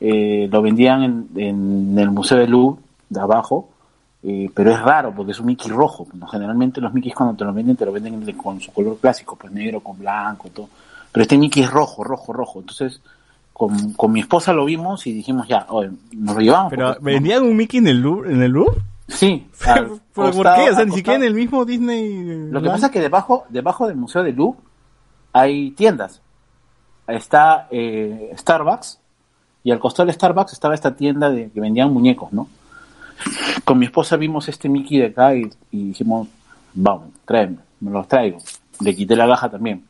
eh, 0.00 0.48
lo 0.50 0.60
vendían 0.60 1.02
en, 1.02 1.28
en 1.36 1.98
el 1.98 2.10
Museo 2.10 2.38
del 2.38 2.50
Louvre, 2.50 2.82
de 3.08 3.20
abajo, 3.20 3.70
eh, 4.30 4.50
pero 4.54 4.72
es 4.72 4.80
raro 4.80 5.12
porque 5.16 5.32
es 5.32 5.40
un 5.40 5.46
Mickey 5.46 5.70
rojo. 5.70 6.06
¿no? 6.14 6.26
Generalmente 6.26 6.80
los 6.80 6.92
Mickeys 6.92 7.14
cuando 7.14 7.34
te 7.36 7.44
lo 7.44 7.52
venden, 7.52 7.76
te 7.76 7.84
lo 7.86 7.92
venden 7.92 8.24
de- 8.24 8.36
con 8.36 8.60
su 8.60 8.72
color 8.72 8.98
clásico, 8.98 9.36
pues 9.36 9.52
negro 9.52 9.80
con 9.80 9.98
blanco, 9.98 10.48
todo. 10.50 10.68
Pero 11.12 11.22
este 11.22 11.38
Mickey 11.38 11.62
es 11.62 11.70
rojo, 11.70 12.04
rojo, 12.04 12.32
rojo. 12.32 12.60
Entonces, 12.60 13.00
con, 13.52 13.92
con 13.94 14.12
mi 14.12 14.20
esposa 14.20 14.52
lo 14.52 14.64
vimos 14.64 15.06
y 15.06 15.12
dijimos, 15.12 15.48
ya, 15.48 15.66
oye, 15.70 15.90
nos 16.12 16.34
lo 16.36 16.40
llevamos. 16.42 16.70
Pero 16.70 16.88
porque- 16.94 17.04
vendían 17.04 17.42
un 17.44 17.56
Mickey 17.56 17.78
en 17.78 17.88
el 17.88 18.00
Louvre, 18.00 18.32
en 18.32 18.42
el 18.42 18.52
Louvre? 18.52 18.82
Sí. 19.08 19.46
¿Por, 19.64 20.00
por 20.14 20.32
costado- 20.32 20.56
qué? 20.64 20.70
O 20.70 20.74
sea, 20.76 20.84
ni 20.84 20.92
siquiera 20.92 21.14
en 21.16 21.20
costado. 21.22 21.24
el 21.28 21.34
mismo 21.34 21.64
Disney. 21.64 22.50
Lo 22.50 22.60
que 22.62 22.68
pasa 22.68 22.86
es 22.86 22.92
que 22.92 23.00
debajo, 23.00 23.44
debajo 23.48 23.86
del 23.88 23.96
Museo 23.96 24.22
del 24.22 24.36
Louvre 24.36 24.60
hay 25.32 25.70
tiendas. 25.72 26.20
Está 27.06 27.68
eh, 27.70 28.32
Starbucks 28.36 28.98
y 29.64 29.70
al 29.70 29.78
costado 29.78 30.06
del 30.06 30.14
Starbucks 30.14 30.52
estaba 30.52 30.74
esta 30.74 30.94
tienda 30.94 31.30
de 31.30 31.50
que 31.50 31.60
vendían 31.60 31.90
muñecos, 31.92 32.32
¿no? 32.32 32.48
Con 33.64 33.78
mi 33.78 33.86
esposa 33.86 34.16
vimos 34.16 34.48
este 34.48 34.68
Mickey 34.68 34.98
de 34.98 35.06
acá 35.06 35.34
y, 35.34 35.50
y 35.72 35.88
dijimos, 35.88 36.28
vamos, 36.74 37.08
tráeme, 37.26 37.56
me 37.80 37.90
los 37.90 38.06
traigo. 38.08 38.38
Le 38.80 38.94
quité 38.94 39.16
la 39.16 39.26
gaja 39.26 39.48
también. 39.50 39.84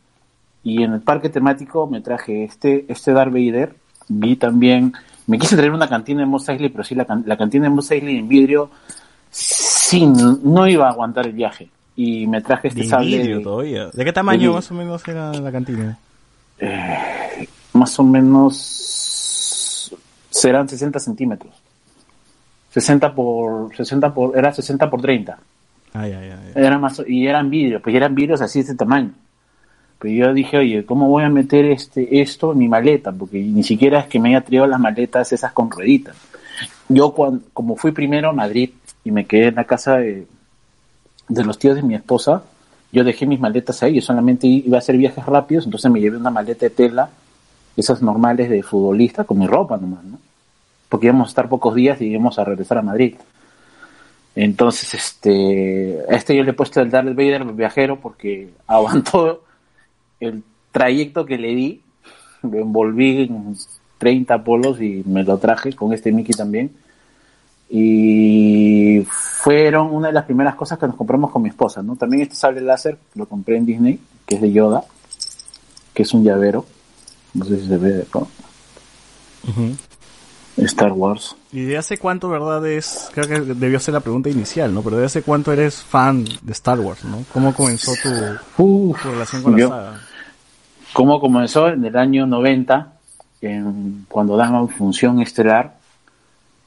Y 0.64 0.82
en 0.82 0.94
el 0.94 1.00
parque 1.00 1.28
temático 1.28 1.86
me 1.86 2.00
traje 2.00 2.44
este, 2.44 2.84
este 2.88 3.12
Darth 3.12 3.32
Vader. 3.32 3.74
Vi 4.08 4.36
también, 4.36 4.92
me 5.26 5.38
quise 5.38 5.54
traer 5.56 5.70
una 5.72 5.88
cantina 5.88 6.20
de 6.20 6.26
Mos 6.26 6.48
Eisley, 6.48 6.70
pero 6.70 6.82
sí 6.84 6.94
la, 6.94 7.06
la 7.26 7.36
cantina 7.36 7.64
de 7.64 7.70
Mos 7.70 7.90
Eisley 7.90 8.16
en 8.18 8.28
vidrio, 8.28 8.70
sí, 9.30 10.06
no 10.06 10.66
iba 10.66 10.86
a 10.86 10.90
aguantar 10.90 11.26
el 11.26 11.32
viaje. 11.34 11.68
Y 11.94 12.26
me 12.26 12.40
traje 12.40 12.68
este 12.68 12.80
De 12.82 12.88
sable 12.88 13.18
vidrio 13.18 13.38
de- 13.38 13.44
todavía. 13.44 13.86
¿De 13.92 14.04
qué 14.04 14.12
tamaño 14.12 14.38
vidrio. 14.38 14.54
más 14.54 14.70
o 14.70 14.74
menos 14.74 15.06
era 15.08 15.32
la 15.34 15.52
cantina? 15.52 15.98
más 17.72 17.98
o 17.98 18.02
menos 18.04 19.92
serán 20.30 20.68
60 20.68 20.98
centímetros. 20.98 21.52
60 22.80 23.14
por 23.14 23.74
60 23.76 24.14
por 24.14 24.38
era 24.38 24.52
60 24.52 24.88
por 24.88 25.00
30. 25.00 25.38
Ay, 25.94 26.12
ay, 26.12 26.30
ay. 26.30 26.52
Era 26.54 26.78
más 26.78 27.02
y 27.06 27.26
eran 27.26 27.50
vidrios, 27.50 27.82
pues 27.82 27.94
eran 27.94 28.14
vidrios 28.14 28.40
así 28.40 28.60
de 28.60 28.64
este 28.64 28.74
tamaño. 28.76 29.10
Pero 29.98 30.14
yo 30.14 30.32
dije, 30.32 30.58
"Oye, 30.58 30.84
¿cómo 30.84 31.08
voy 31.08 31.24
a 31.24 31.28
meter 31.28 31.64
este 31.66 32.20
esto 32.20 32.52
en 32.52 32.58
mi 32.58 32.68
maleta? 32.68 33.10
Porque 33.10 33.40
ni 33.40 33.64
siquiera 33.64 34.00
es 34.00 34.06
que 34.06 34.20
me 34.20 34.28
haya 34.28 34.42
traído 34.42 34.66
las 34.66 34.78
maletas 34.78 35.32
esas 35.32 35.52
con 35.52 35.70
rueditas. 35.70 36.16
Yo 36.88 37.12
cuando, 37.12 37.42
como 37.52 37.74
fui 37.76 37.90
primero 37.92 38.30
a 38.30 38.32
Madrid 38.32 38.70
y 39.04 39.10
me 39.10 39.26
quedé 39.26 39.48
en 39.48 39.56
la 39.56 39.64
casa 39.64 39.96
de, 39.98 40.26
de 41.28 41.44
los 41.44 41.58
tíos 41.58 41.74
de 41.74 41.82
mi 41.82 41.94
esposa, 41.96 42.42
yo 42.92 43.04
dejé 43.04 43.26
mis 43.26 43.40
maletas 43.40 43.82
ahí, 43.82 43.94
yo 43.94 44.02
solamente 44.02 44.46
iba 44.46 44.78
a 44.78 44.80
hacer 44.80 44.96
viajes 44.96 45.26
rápidos, 45.26 45.64
entonces 45.64 45.90
me 45.90 46.00
llevé 46.00 46.16
una 46.16 46.30
maleta 46.30 46.66
de 46.66 46.70
tela, 46.70 47.10
esas 47.76 48.00
normales 48.02 48.48
de 48.48 48.62
futbolista, 48.62 49.24
con 49.24 49.38
mi 49.38 49.46
ropa 49.46 49.76
nomás, 49.76 50.04
¿no? 50.04 50.18
Porque 50.88 51.06
íbamos 51.06 51.28
a 51.28 51.30
estar 51.30 51.48
pocos 51.48 51.74
días 51.74 52.00
y 52.00 52.06
íbamos 52.06 52.38
a 52.38 52.44
regresar 52.44 52.78
a 52.78 52.82
Madrid. 52.82 53.16
Entonces, 54.34 54.94
este, 54.94 55.98
a 56.08 56.14
este 56.14 56.36
yo 56.36 56.44
le 56.44 56.50
he 56.50 56.54
puesto 56.54 56.80
el 56.80 56.90
Darth 56.90 57.08
Vader 57.08 57.44
viajero 57.44 57.98
porque 57.98 58.50
aguantó 58.66 59.42
el 60.20 60.44
trayecto 60.70 61.26
que 61.26 61.38
le 61.38 61.48
di, 61.54 61.82
lo 62.42 62.58
envolví 62.58 63.22
en 63.22 63.56
30 63.98 64.44
polos 64.44 64.80
y 64.80 65.02
me 65.06 65.24
lo 65.24 65.38
traje 65.38 65.74
con 65.74 65.92
este 65.92 66.12
Mickey 66.12 66.34
también. 66.34 66.70
Y 67.70 69.02
fueron 69.10 69.94
una 69.94 70.08
de 70.08 70.14
las 70.14 70.24
primeras 70.24 70.54
cosas 70.54 70.78
que 70.78 70.86
nos 70.86 70.96
compramos 70.96 71.30
con 71.30 71.42
mi 71.42 71.50
esposa, 71.50 71.82
¿no? 71.82 71.96
También 71.96 72.22
este 72.22 72.34
sable 72.34 72.60
láser 72.60 72.96
lo 73.14 73.26
compré 73.26 73.56
en 73.56 73.66
Disney, 73.66 74.00
que 74.24 74.36
es 74.36 74.40
de 74.40 74.52
Yoda, 74.52 74.84
que 75.92 76.02
es 76.02 76.14
un 76.14 76.24
llavero. 76.24 76.64
No 77.34 77.44
sé 77.44 77.58
si 77.58 77.66
se 77.66 77.76
ve 77.76 78.02
acá. 78.02 78.20
Ujú. 78.20 79.76
Star 80.66 80.92
Wars. 80.92 81.36
¿Y 81.52 81.62
de 81.62 81.78
hace 81.78 81.98
cuánto, 81.98 82.28
verdad, 82.28 82.66
es? 82.66 83.10
Creo 83.14 83.26
que 83.28 83.40
debió 83.54 83.78
ser 83.80 83.94
la 83.94 84.00
pregunta 84.00 84.28
inicial, 84.28 84.72
¿no? 84.74 84.82
Pero 84.82 84.96
de 84.98 85.06
hace 85.06 85.22
cuánto 85.22 85.52
eres 85.52 85.82
fan 85.82 86.24
de 86.42 86.52
Star 86.52 86.80
Wars, 86.80 87.04
¿no? 87.04 87.24
¿Cómo 87.32 87.54
comenzó 87.54 87.92
tu, 88.02 88.62
Uf, 88.62 89.02
tu 89.02 89.10
relación 89.10 89.42
con 89.42 89.52
la 89.60 89.68
saga? 89.68 90.00
¿Cómo 90.92 91.20
comenzó? 91.20 91.68
En 91.68 91.84
el 91.84 91.96
año 91.96 92.26
90, 92.26 92.92
en- 93.40 94.06
cuando 94.08 94.36
daban 94.36 94.68
función 94.68 95.20
estelar 95.20 95.76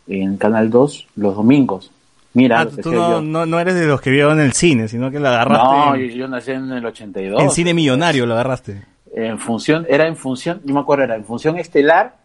en 0.08 0.38
Canal 0.38 0.70
2 0.70 1.08
los 1.16 1.36
domingos. 1.36 1.92
Mira, 2.34 2.62
Ah, 2.62 2.68
tú 2.82 2.92
no, 2.94 3.22
no, 3.22 3.46
no 3.46 3.60
eres 3.60 3.76
de 3.76 3.86
los 3.88 4.00
que 4.00 4.10
vieron 4.10 4.40
en 4.40 4.46
el 4.46 4.54
cine, 4.54 4.88
sino 4.88 5.12
que 5.12 5.20
la 5.20 5.30
agarraste 5.30 5.68
No, 5.76 5.96
yo, 5.98 6.04
en, 6.04 6.10
yo 6.12 6.28
nací 6.30 6.52
en 6.52 6.72
el 6.72 6.86
82. 6.86 7.42
en 7.42 7.52
cine 7.52 7.74
millonario, 7.74 8.26
lo 8.26 8.34
agarraste. 8.36 8.86
En 9.14 9.38
función, 9.38 9.86
era 9.90 10.08
en 10.08 10.16
función, 10.16 10.62
yo 10.64 10.74
me 10.74 10.80
acuerdo, 10.80 11.04
era 11.04 11.16
en 11.18 11.26
función 11.26 11.58
estelar 11.58 12.16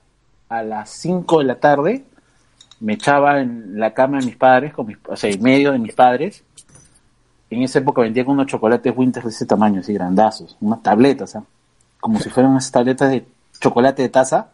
a 0.48 0.62
las 0.62 0.90
5 0.90 1.38
de 1.40 1.44
la 1.44 1.56
tarde. 1.56 2.04
Me 2.80 2.94
echaba 2.94 3.40
en 3.40 3.78
la 3.78 3.94
cama 3.94 4.18
de 4.18 4.26
mis 4.26 4.36
padres, 4.36 4.72
con 4.72 4.86
mis, 4.86 4.98
o 5.06 5.16
sea, 5.16 5.30
en 5.30 5.42
medio 5.42 5.72
de 5.72 5.78
mis 5.78 5.94
padres. 5.94 6.44
En 7.48 7.62
esa 7.62 7.78
época 7.78 8.02
vendían 8.02 8.28
unos 8.28 8.46
chocolates 8.46 8.92
Winter 8.96 9.22
de 9.22 9.30
ese 9.30 9.46
tamaño, 9.46 9.80
así 9.80 9.92
grandazos, 9.94 10.56
unas 10.60 10.82
tabletas, 10.82 11.38
como 12.00 12.18
si 12.18 12.28
fueran 12.28 12.52
unas 12.52 12.70
tabletas 12.70 13.10
de 13.10 13.24
chocolate 13.60 14.02
de 14.02 14.08
taza, 14.08 14.48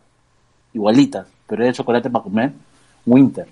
igualitas, 0.74 1.26
pero 1.46 1.64
era 1.64 1.72
chocolate 1.72 2.11
para 2.11 2.22
comer, 2.22 2.52
Winter. 3.07 3.46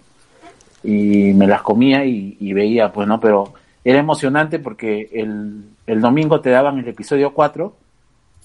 Y 0.82 1.32
me 1.32 1.46
las 1.46 1.62
comía 1.62 2.04
y, 2.04 2.36
y 2.38 2.52
veía, 2.52 2.92
pues 2.92 3.08
no, 3.08 3.18
pero 3.18 3.54
era 3.84 3.98
emocionante 3.98 4.58
porque 4.58 5.08
el, 5.12 5.64
el 5.86 6.00
domingo 6.00 6.40
te 6.40 6.50
daban 6.50 6.78
el 6.78 6.88
episodio 6.88 7.32
4 7.32 7.74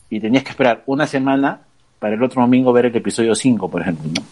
y 0.10 0.19
tenías 0.19 0.43
que 0.43 0.51
esperar 0.51 0.84
una 0.86 1.08
semana 1.08 1.62
para 1.99 2.15
el 2.15 2.23
otro 2.23 2.41
domingo 2.41 2.73
ver 2.73 2.88
el 2.88 2.95
episodio 2.95 3.36
5, 3.36 3.69
por 3.69 3.81
ejemplo, 3.81 4.10
¿no? 4.13 4.23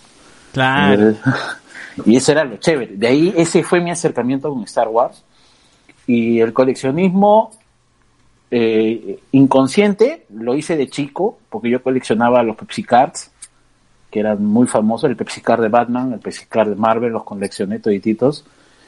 Claro. 0.51 1.15
Y 2.05 2.15
eso 2.15 2.31
era 2.31 2.43
lo 2.43 2.57
chévere. 2.57 2.95
De 2.95 3.07
ahí 3.07 3.33
ese 3.37 3.63
fue 3.63 3.79
mi 3.79 3.91
acercamiento 3.91 4.51
con 4.51 4.63
Star 4.63 4.87
Wars. 4.87 5.23
Y 6.07 6.39
el 6.39 6.51
coleccionismo 6.51 7.51
eh, 8.49 9.19
inconsciente 9.31 10.25
lo 10.33 10.55
hice 10.55 10.75
de 10.75 10.89
chico, 10.89 11.37
porque 11.49 11.69
yo 11.69 11.81
coleccionaba 11.81 12.43
los 12.43 12.55
Pepsi 12.55 12.83
Cards, 12.83 13.31
que 14.11 14.19
eran 14.19 14.45
muy 14.45 14.67
famosos, 14.67 15.09
el 15.09 15.15
Pepsi 15.15 15.41
Card 15.41 15.61
de 15.61 15.69
Batman, 15.69 16.13
el 16.13 16.19
Pepsi 16.19 16.45
Card 16.47 16.69
de 16.69 16.75
Marvel, 16.75 17.11
los 17.11 17.23
coleccioné 17.23 17.79
todititos. 17.79 18.45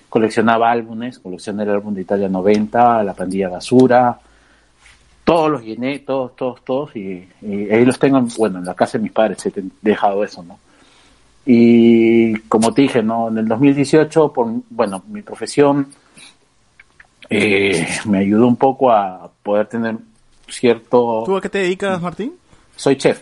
Coleccionaba 0.10 0.72
álbumes, 0.72 1.20
coleccioné 1.20 1.64
el 1.64 1.72
álbum 1.72 1.94
de 1.94 2.02
Italia 2.02 2.30
90, 2.30 3.04
La 3.04 3.14
Pandilla 3.14 3.50
Basura, 3.50 4.20
todos 5.26 5.52
los 5.52 5.62
llené, 5.64 6.00
todos, 6.00 6.36
todos, 6.38 6.64
todos, 6.64 6.96
y, 6.96 7.28
y 7.42 7.70
ahí 7.72 7.84
los 7.84 8.00
tengo, 8.00 8.22
bueno, 8.38 8.60
en 8.60 8.66
la 8.66 8.74
casa 8.76 8.98
de 8.98 9.04
mis 9.04 9.12
padres 9.12 9.46
he 9.46 9.52
ten- 9.52 9.72
dejado 9.82 10.24
eso, 10.24 10.42
¿no? 10.44 10.58
Y 11.46 12.36
como 12.48 12.74
te 12.74 12.84
dije, 12.84 13.04
¿no? 13.04 13.28
En 13.28 13.38
el 13.40 13.48
2018, 13.48 14.32
por, 14.32 14.48
bueno, 14.70 15.04
mi 15.10 15.22
profesión 15.22 15.88
eh, 17.30 17.88
me 18.06 18.20
ayudó 18.20 18.48
un 18.48 18.56
poco 18.56 18.92
a 18.92 19.30
poder 19.44 19.68
tener 19.68 19.98
cierto... 20.48 21.24
¿Tú 21.26 21.36
a 21.38 21.42
qué 21.42 21.50
te 21.50 21.58
dedicas, 21.60 22.02
Martín? 22.02 22.34
Soy 22.76 22.96
chef. 22.96 23.22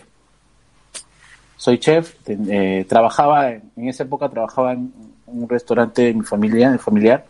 Soy 1.58 1.78
chef. 1.80 2.16
eh, 2.28 2.86
trabajaba, 2.88 3.52
en, 3.52 3.64
en 3.78 3.88
esa 3.90 4.04
época 4.04 4.28
trabajaba 4.30 4.74
en 4.74 4.92
un 5.26 5.48
restaurante 5.48 6.02
de 6.04 6.14
mi 6.14 6.24
familia, 6.24 6.72
de 6.72 6.78
familiar, 6.78 7.26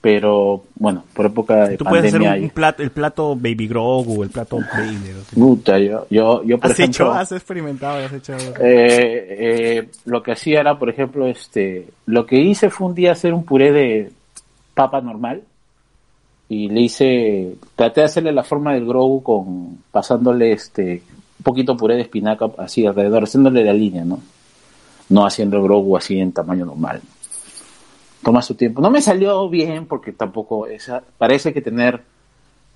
pero 0.00 0.62
bueno, 0.76 1.04
por 1.12 1.26
época 1.26 1.68
de 1.68 1.76
Tú 1.76 1.84
puedes 1.84 2.06
hacer 2.06 2.20
un, 2.20 2.26
pandemia... 2.26 2.48
un 2.48 2.54
plato, 2.54 2.82
el 2.82 2.90
plato 2.90 3.34
Baby 3.34 3.66
Grogu, 3.66 4.22
el 4.22 4.30
plato 4.30 4.58
Vader. 4.58 5.16
así. 5.20 5.36
Puta, 5.36 5.78
yo, 5.78 6.06
yo, 6.10 6.44
yo 6.44 6.58
por 6.58 6.70
¿Has 6.70 6.78
ejemplo... 6.78 7.06
hecho? 7.06 7.12
¿Has 7.12 7.32
experimentado? 7.32 8.04
¿Has 8.04 8.12
hecho? 8.12 8.34
Eh, 8.34 8.56
eh, 8.60 9.88
lo 10.04 10.22
que 10.22 10.32
hacía 10.32 10.60
era, 10.60 10.78
por 10.78 10.90
ejemplo, 10.90 11.26
este, 11.26 11.88
lo 12.06 12.24
que 12.24 12.40
hice 12.40 12.70
fue 12.70 12.88
un 12.88 12.94
día 12.94 13.12
hacer 13.12 13.34
un 13.34 13.44
puré 13.44 13.72
de 13.72 14.12
papa 14.74 15.00
normal 15.00 15.42
y 16.48 16.68
le 16.68 16.82
hice, 16.82 17.56
traté 17.74 18.02
de 18.02 18.06
hacerle 18.06 18.32
la 18.32 18.44
forma 18.44 18.74
del 18.74 18.86
Grogu 18.86 19.22
con, 19.22 19.78
pasándole 19.90 20.52
este, 20.52 21.02
un 21.38 21.42
poquito 21.42 21.76
puré 21.76 21.96
de 21.96 22.02
espinaca 22.02 22.46
así 22.58 22.86
alrededor, 22.86 23.24
haciéndole 23.24 23.64
la 23.64 23.72
línea, 23.72 24.04
¿no? 24.04 24.20
no 25.08 25.26
haciendo 25.26 25.56
el 25.56 25.62
Grogu 25.62 25.96
así 25.96 26.18
en 26.18 26.32
tamaño 26.32 26.66
normal. 26.66 27.00
Toma 28.26 28.42
su 28.42 28.56
tiempo. 28.56 28.80
No 28.80 28.90
me 28.90 29.00
salió 29.00 29.48
bien 29.48 29.86
porque 29.86 30.10
tampoco 30.10 30.66
esa, 30.66 31.00
parece 31.16 31.52
que 31.54 31.60
tener 31.62 32.02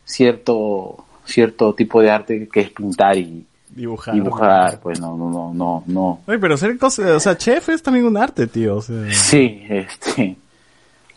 cierto 0.04 1.04
cierto 1.24 1.74
tipo 1.74 2.00
de 2.00 2.08
arte 2.08 2.48
que 2.48 2.60
es 2.60 2.70
pintar 2.70 3.16
y 3.18 3.44
Dibujar. 3.68 4.14
dibujar, 4.14 4.78
pues 4.80 5.00
no, 5.00 5.16
no, 5.16 5.28
no, 5.28 5.52
no, 5.52 5.82
no. 5.88 6.20
Oye, 6.28 6.38
pero 6.38 6.56
ser 6.56 6.78
cosas, 6.78 7.10
o 7.10 7.18
sea, 7.18 7.36
chef 7.36 7.68
es 7.70 7.82
también 7.82 8.06
un 8.06 8.16
arte, 8.16 8.46
tío. 8.46 8.76
O 8.76 8.80
sea, 8.80 9.12
Sí, 9.12 9.64
este, 9.68 10.36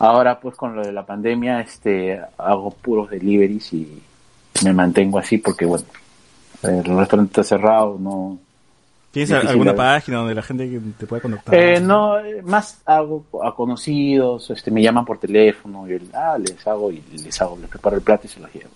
ahora 0.00 0.40
pues 0.40 0.56
con 0.56 0.74
lo 0.74 0.82
de 0.82 0.90
la 0.90 1.06
pandemia, 1.06 1.60
este, 1.60 2.20
hago 2.36 2.72
puros 2.72 3.10
deliveries 3.10 3.72
y 3.72 4.02
me 4.64 4.72
mantengo 4.72 5.20
así 5.20 5.38
porque 5.38 5.64
bueno, 5.64 5.84
el 6.64 6.82
restaurante 6.82 7.40
está 7.40 7.44
cerrado, 7.44 7.98
no, 8.00 8.40
¿Tienes 9.14 9.28
Difícil 9.28 9.48
alguna 9.48 9.76
página 9.76 10.18
donde 10.18 10.34
la 10.34 10.42
gente 10.42 10.68
que 10.68 10.80
te 10.98 11.06
pueda 11.06 11.22
contactar? 11.22 11.54
Eh, 11.54 11.78
no, 11.80 12.18
eh, 12.18 12.42
más 12.42 12.82
hago 12.84 13.24
a 13.44 13.54
conocidos, 13.54 14.50
este, 14.50 14.72
me 14.72 14.82
llaman 14.82 15.04
por 15.04 15.18
teléfono, 15.18 15.86
yo 15.86 15.98
ah, 16.14 16.36
les 16.36 16.66
hago 16.66 16.90
y 16.90 17.00
les 17.12 17.40
hago, 17.40 17.56
les 17.60 17.70
preparo 17.70 17.94
el 17.94 18.02
plato 18.02 18.26
y 18.26 18.28
se 18.28 18.40
los 18.40 18.52
llevo. 18.52 18.70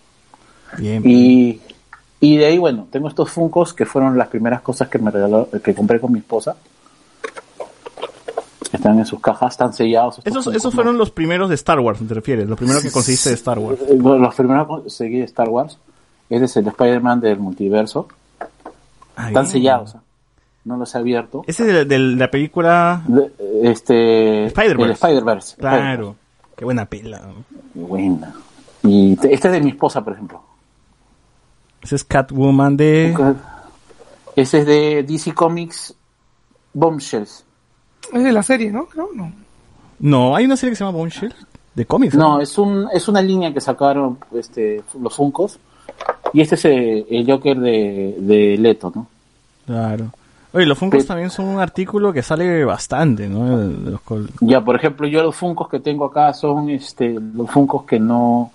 Bien. 0.79 1.03
Y, 1.05 1.61
y 2.21 2.37
de 2.37 2.47
ahí, 2.47 2.57
bueno, 2.57 2.87
tengo 2.89 3.09
estos 3.09 3.29
Funcos 3.33 3.75
que 3.75 3.85
fueron 3.85 4.17
las 4.17 4.29
primeras 4.29 4.61
cosas 4.61 4.87
que 4.89 5.01
me 5.01 5.11
regaló, 5.11 5.49
que 5.51 5.75
compré 5.75 5.99
con 5.99 6.13
mi 6.13 6.21
esposa. 6.21 6.55
Están 8.73 8.97
en 8.97 9.07
sus 9.07 9.21
cajas, 9.21 9.55
están 9.55 9.73
sellados. 9.73 10.19
estos 10.19 10.31
Esos, 10.31 10.45
Funkos, 10.45 10.61
esos 10.61 10.75
fueron 10.75 10.99
los 10.99 11.11
primeros 11.11 11.49
de 11.49 11.57
Star 11.57 11.81
Wars, 11.81 11.99
¿te 12.07 12.15
refieres? 12.15 12.49
Los 12.49 12.59
primeros 12.59 12.85
que 12.85 12.93
conseguiste 12.93 13.31
de 13.31 13.35
Star 13.35 13.59
Wars. 13.59 13.81
Eh, 13.89 13.97
bueno, 13.99 14.19
Los 14.19 14.37
primeros 14.37 14.69
que 14.69 14.83
conseguí 14.85 15.19
de 15.19 15.25
Star 15.25 15.49
Wars. 15.49 15.79
Este 16.31 16.45
es 16.45 16.57
el 16.59 16.69
Spider-Man 16.69 17.21
del 17.21 17.39
multiverso. 17.41 18.07
Ah, 19.17 19.27
Están 19.29 19.43
bien. 19.43 19.47
sellados. 19.47 19.97
¿ah? 19.97 20.03
No 20.65 20.77
los 20.77 20.95
he 20.95 20.99
abierto. 20.99 21.45
Ese 21.47 21.65
de, 21.65 21.85
de 21.85 21.99
la 21.99 22.31
película... 22.31 23.03
De- 23.07 23.33
Este. 23.63 24.47
Spider-Verse. 24.47 24.93
Spider-Verse. 24.95 25.57
Claro. 25.57 26.17
Qué 26.57 26.65
buena 26.65 26.85
pela. 26.87 27.21
¿no? 27.21 27.45
Qué 27.73 27.81
buena. 27.81 28.35
Y 28.83 29.17
te- 29.17 29.33
este 29.33 29.49
es 29.49 29.53
de 29.55 29.61
mi 29.61 29.71
esposa, 29.71 30.03
por 30.05 30.13
ejemplo. 30.15 30.43
Ese 31.83 31.97
es 31.97 32.05
Catwoman 32.05 32.77
de... 32.77 33.17
Ese 34.37 34.59
es 34.61 34.67
de 34.67 35.03
DC 35.03 35.33
Comics 35.35 35.95
Bombshells. 36.75 37.45
Es 38.13 38.25
de 38.25 38.33
la 38.33 38.43
serie, 38.43 38.71
¿no? 38.71 38.87
Creo, 38.87 39.09
no. 39.15 39.33
No, 40.01 40.37
hay 40.37 40.45
una 40.45 40.57
serie 40.57 40.73
que 40.73 40.77
se 40.77 40.85
llama 40.85 40.97
Bombshell. 40.97 41.35
De 41.75 41.87
cómics. 41.87 42.15
No, 42.15 42.41
es 42.41 42.57
un 42.59 42.89
es 42.93 43.09
una 43.09 43.21
línea 43.23 43.53
que 43.53 43.61
sacaron 43.61 44.19
este 44.33 44.83
los 45.01 45.15
Funkos. 45.15 45.59
Y 46.33 46.41
este 46.41 46.55
es 46.57 46.65
el, 46.67 47.07
el 47.11 47.27
Joker 47.31 47.59
de, 47.59 48.17
de 48.19 48.57
Leto, 48.59 48.93
¿no? 48.95 49.07
Claro. 49.67 50.11
Oye, 50.53 50.65
los 50.67 50.79
Funkos 50.79 51.05
también 51.07 51.31
son 51.31 51.47
un 51.47 51.61
artículo 51.61 52.13
que 52.13 52.23
sale 52.23 52.65
bastante, 52.65 53.29
¿no? 53.29 53.59
De 53.59 53.91
los 53.91 54.01
col- 54.01 54.31
Ya, 54.41 54.63
por 54.63 54.77
ejemplo, 54.77 55.07
yo 55.07 55.23
los 55.23 55.37
Funkos 55.37 55.69
que 55.69 55.79
tengo 55.81 56.07
acá 56.07 56.33
son 56.33 56.71
este 56.71 57.15
los 57.35 57.51
Funkos 57.51 57.85
que 57.85 58.01
no 58.01 58.51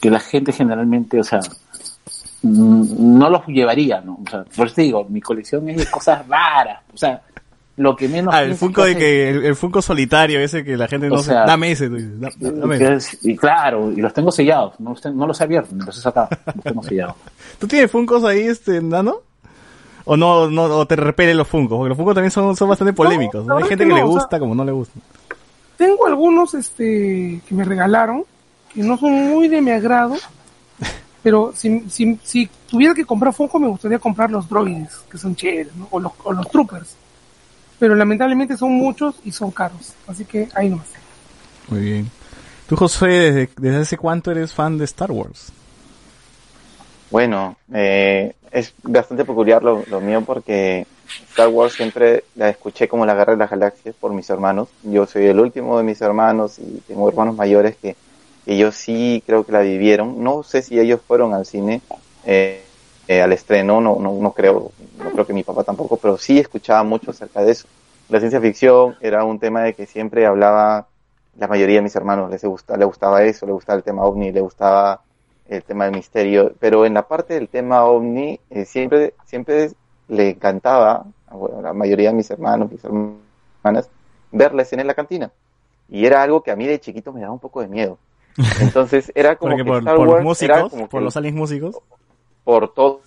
que 0.00 0.10
la 0.10 0.20
gente 0.20 0.52
generalmente, 0.52 1.18
o 1.18 1.24
sea, 1.24 1.40
mm, 2.42 3.18
no 3.18 3.30
los 3.30 3.46
llevaría, 3.46 4.00
¿no? 4.02 4.18
O 4.26 4.30
sea, 4.30 4.44
por 4.56 4.66
eso 4.66 4.76
te 4.76 4.82
digo, 4.82 5.06
mi 5.08 5.20
colección 5.20 5.68
es 5.70 5.78
de 5.78 5.86
cosas 5.86 6.26
raras, 6.28 6.80
o 6.92 6.96
sea, 6.96 7.22
lo 7.78 7.94
que 7.96 8.08
menos 8.08 8.34
Ah, 8.34 8.42
el 8.42 8.54
Funko 8.54 8.84
de 8.84 8.96
que 8.96 9.30
el, 9.30 9.44
el 9.44 9.56
Funko 9.56 9.82
solitario 9.82 10.40
ese 10.40 10.64
que 10.64 10.76
la 10.76 10.88
gente 10.88 11.08
no 11.08 11.16
O 11.16 11.18
se... 11.18 11.30
sea, 11.30 11.44
Dame 11.44 11.72
ese, 11.72 11.88
tú 11.88 11.96
dices, 11.96 13.18
y 13.22 13.36
claro, 13.36 13.90
y 13.92 14.00
los 14.00 14.12
tengo 14.14 14.30
sellados, 14.30 14.78
no 14.80 14.90
los, 14.90 15.00
ten- 15.00 15.16
no 15.16 15.26
los 15.26 15.40
he 15.40 15.44
abierto, 15.44 15.74
los 15.74 15.96
he 15.98 16.00
sacado, 16.00 16.28
los 16.54 16.64
tengo 16.64 16.82
sellados. 16.82 17.16
¿Tú 17.58 17.66
tienes 17.66 17.90
Funkos 17.90 18.22
ahí, 18.24 18.40
este, 18.40 18.80
nano? 18.82 19.16
¿O 20.06 20.16
no, 20.16 20.48
no 20.48 20.62
o 20.64 20.86
te 20.86 20.96
repelen 20.96 21.36
los 21.36 21.46
Funkos? 21.48 21.76
Porque 21.76 21.88
los 21.90 21.96
Funkos 21.98 22.14
también 22.14 22.30
son, 22.30 22.56
son 22.56 22.68
bastante 22.68 22.92
polémicos. 22.94 23.44
¿no? 23.44 23.56
Hay 23.58 23.64
gente 23.64 23.84
que 23.86 23.92
le 23.92 24.00
no, 24.00 24.06
o 24.06 24.12
sea- 24.12 24.20
gusta 24.20 24.38
como 24.38 24.54
no 24.54 24.64
le 24.64 24.72
gusta. 24.72 24.98
Tengo 25.76 26.06
algunos 26.06 26.54
este 26.54 27.42
que 27.46 27.54
me 27.54 27.64
regalaron 27.64 28.24
que 28.72 28.82
no 28.82 28.96
son 28.96 29.12
muy 29.30 29.48
de 29.48 29.60
mi 29.60 29.70
agrado, 29.72 30.14
pero 31.22 31.52
si, 31.54 31.80
si, 31.90 32.18
si 32.22 32.48
tuviera 32.70 32.94
que 32.94 33.04
comprar 33.04 33.34
Funko 33.34 33.58
me 33.58 33.68
gustaría 33.68 33.98
comprar 33.98 34.30
los 34.30 34.48
droides, 34.48 34.92
que 35.10 35.18
son 35.18 35.34
chéveres, 35.36 35.74
¿no? 35.76 35.88
o, 35.90 36.00
los, 36.00 36.12
o 36.24 36.32
los 36.32 36.48
troopers. 36.50 36.94
Pero 37.78 37.94
lamentablemente 37.94 38.56
son 38.56 38.72
muchos 38.72 39.16
y 39.24 39.32
son 39.32 39.50
caros, 39.50 39.92
así 40.06 40.24
que 40.24 40.48
ahí 40.54 40.70
nomás. 40.70 40.86
Muy 41.68 41.80
bien. 41.80 42.10
Tú, 42.68 42.74
José, 42.76 43.06
¿desde, 43.06 43.50
desde 43.58 43.76
hace 43.80 43.96
cuánto 43.98 44.30
eres 44.30 44.52
fan 44.54 44.78
de 44.78 44.84
Star 44.86 45.10
Wars? 45.12 45.52
Bueno, 47.10 47.56
eh, 47.72 48.34
es 48.50 48.74
bastante 48.82 49.24
peculiar 49.24 49.62
lo, 49.62 49.84
lo 49.88 50.00
mío 50.00 50.22
porque 50.22 50.86
Star 51.30 51.48
Wars 51.48 51.74
siempre 51.74 52.24
la 52.34 52.48
escuché 52.48 52.88
como 52.88 53.06
la 53.06 53.14
guerra 53.14 53.34
de 53.34 53.38
las 53.38 53.50
galaxias 53.50 53.94
por 53.94 54.12
mis 54.12 54.28
hermanos. 54.30 54.68
Yo 54.82 55.06
soy 55.06 55.26
el 55.26 55.38
último 55.38 55.78
de 55.78 55.84
mis 55.84 56.00
hermanos 56.00 56.58
y 56.58 56.82
tengo 56.86 57.08
hermanos 57.08 57.36
mayores 57.36 57.76
que 57.76 57.96
ellos 58.46 58.74
sí 58.74 59.22
creo 59.26 59.44
que 59.44 59.52
la 59.52 59.60
vivieron. 59.60 60.22
No 60.22 60.42
sé 60.42 60.62
si 60.62 60.78
ellos 60.78 61.00
fueron 61.06 61.34
al 61.34 61.46
cine 61.46 61.80
eh, 62.24 62.62
eh, 63.08 63.22
al 63.22 63.32
estreno, 63.32 63.80
no, 63.80 63.98
no, 64.00 64.14
no 64.14 64.32
creo, 64.32 64.72
no 64.98 65.10
creo 65.10 65.26
que 65.26 65.32
mi 65.32 65.44
papá 65.44 65.62
tampoco, 65.62 65.96
pero 65.96 66.18
sí 66.18 66.40
escuchaba 66.40 66.82
mucho 66.82 67.12
acerca 67.12 67.42
de 67.42 67.52
eso. 67.52 67.68
La 68.08 68.18
ciencia 68.18 68.40
ficción 68.40 68.96
era 69.00 69.24
un 69.24 69.38
tema 69.38 69.62
de 69.62 69.74
que 69.74 69.86
siempre 69.86 70.26
hablaba 70.26 70.88
la 71.38 71.46
mayoría 71.46 71.76
de 71.76 71.82
mis 71.82 71.94
hermanos 71.94 72.30
les 72.30 72.42
gusta, 72.44 72.76
le 72.76 72.84
gustaba 72.84 73.22
eso, 73.22 73.46
le 73.46 73.52
gustaba 73.52 73.76
el 73.76 73.84
tema 73.84 74.02
ovni, 74.02 74.32
le 74.32 74.40
gustaba 74.40 75.02
el 75.48 75.62
tema 75.62 75.84
del 75.84 75.94
misterio, 75.94 76.52
pero 76.58 76.84
en 76.86 76.94
la 76.94 77.06
parte 77.06 77.34
del 77.34 77.48
tema 77.48 77.84
ovni 77.84 78.40
eh, 78.50 78.64
siempre 78.64 79.14
siempre 79.24 79.70
le 80.08 80.30
encantaba 80.30 81.04
a 81.28 81.34
bueno, 81.36 81.60
la 81.62 81.72
mayoría 81.72 82.10
de 82.10 82.16
mis 82.16 82.30
hermanos, 82.30 82.70
mis 82.70 82.82
hermanas, 82.84 83.90
ver 84.32 84.54
la 84.54 84.62
escena 84.62 84.82
en 84.82 84.88
la 84.88 84.94
cantina. 84.94 85.30
Y 85.88 86.04
era 86.06 86.22
algo 86.22 86.42
que 86.42 86.50
a 86.50 86.56
mí 86.56 86.66
de 86.66 86.80
chiquito 86.80 87.12
me 87.12 87.20
daba 87.20 87.32
un 87.32 87.38
poco 87.38 87.60
de 87.60 87.68
miedo. 87.68 87.98
Entonces 88.60 89.10
era 89.14 89.36
como 89.36 89.56
que 89.56 89.64
por, 89.64 89.78
Star 89.78 89.96
por 89.96 90.08
era 90.08 90.20
músicos, 90.22 90.70
como 90.70 90.88
por 90.88 91.00
que- 91.00 91.04
los 91.04 91.16
aliens 91.16 91.36
músicos. 91.36 91.78
por 92.44 92.72
todo, 92.74 93.00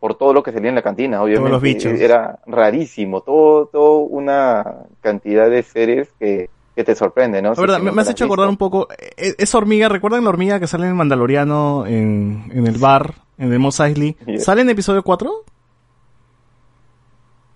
por 0.00 0.14
todo 0.16 0.32
lo 0.32 0.42
que 0.42 0.52
salía 0.52 0.68
en 0.70 0.74
la 0.76 0.82
cantina, 0.82 1.22
obviamente. 1.22 1.50
los 1.50 1.62
bichos. 1.62 2.00
Era 2.00 2.38
rarísimo, 2.46 3.20
todo, 3.20 3.66
todo 3.66 3.98
una 3.98 4.86
cantidad 5.00 5.50
de 5.50 5.62
series 5.62 6.08
que, 6.18 6.50
que 6.80 6.84
te 6.84 6.94
sorprende, 6.94 7.42
¿no? 7.42 7.54
La 7.54 7.60
verdad, 7.60 7.76
es 7.86 7.92
me, 7.94 8.00
has 8.02 8.08
hecho 8.08 8.24
acordar 8.24 8.48
un 8.48 8.56
poco. 8.56 8.88
eh, 9.16 9.34
Esa 9.38 9.58
hormiga, 9.58 9.88
¿recuerdan 9.88 10.24
la 10.24 10.30
hormiga 10.30 10.58
que 10.58 10.66
sale 10.66 10.84
en 10.84 10.90
el 10.90 10.94
Mandaloriano 10.96 11.84
en, 11.86 12.50
en 12.54 12.66
el 12.66 12.78
bar, 12.78 13.14
en 13.38 13.52
el 13.52 13.58
Mos 13.58 13.78
Eisley? 13.80 14.16
¿Sale 14.38 14.62
en 14.62 14.70
episodio 14.70 15.02
4? 15.02 15.30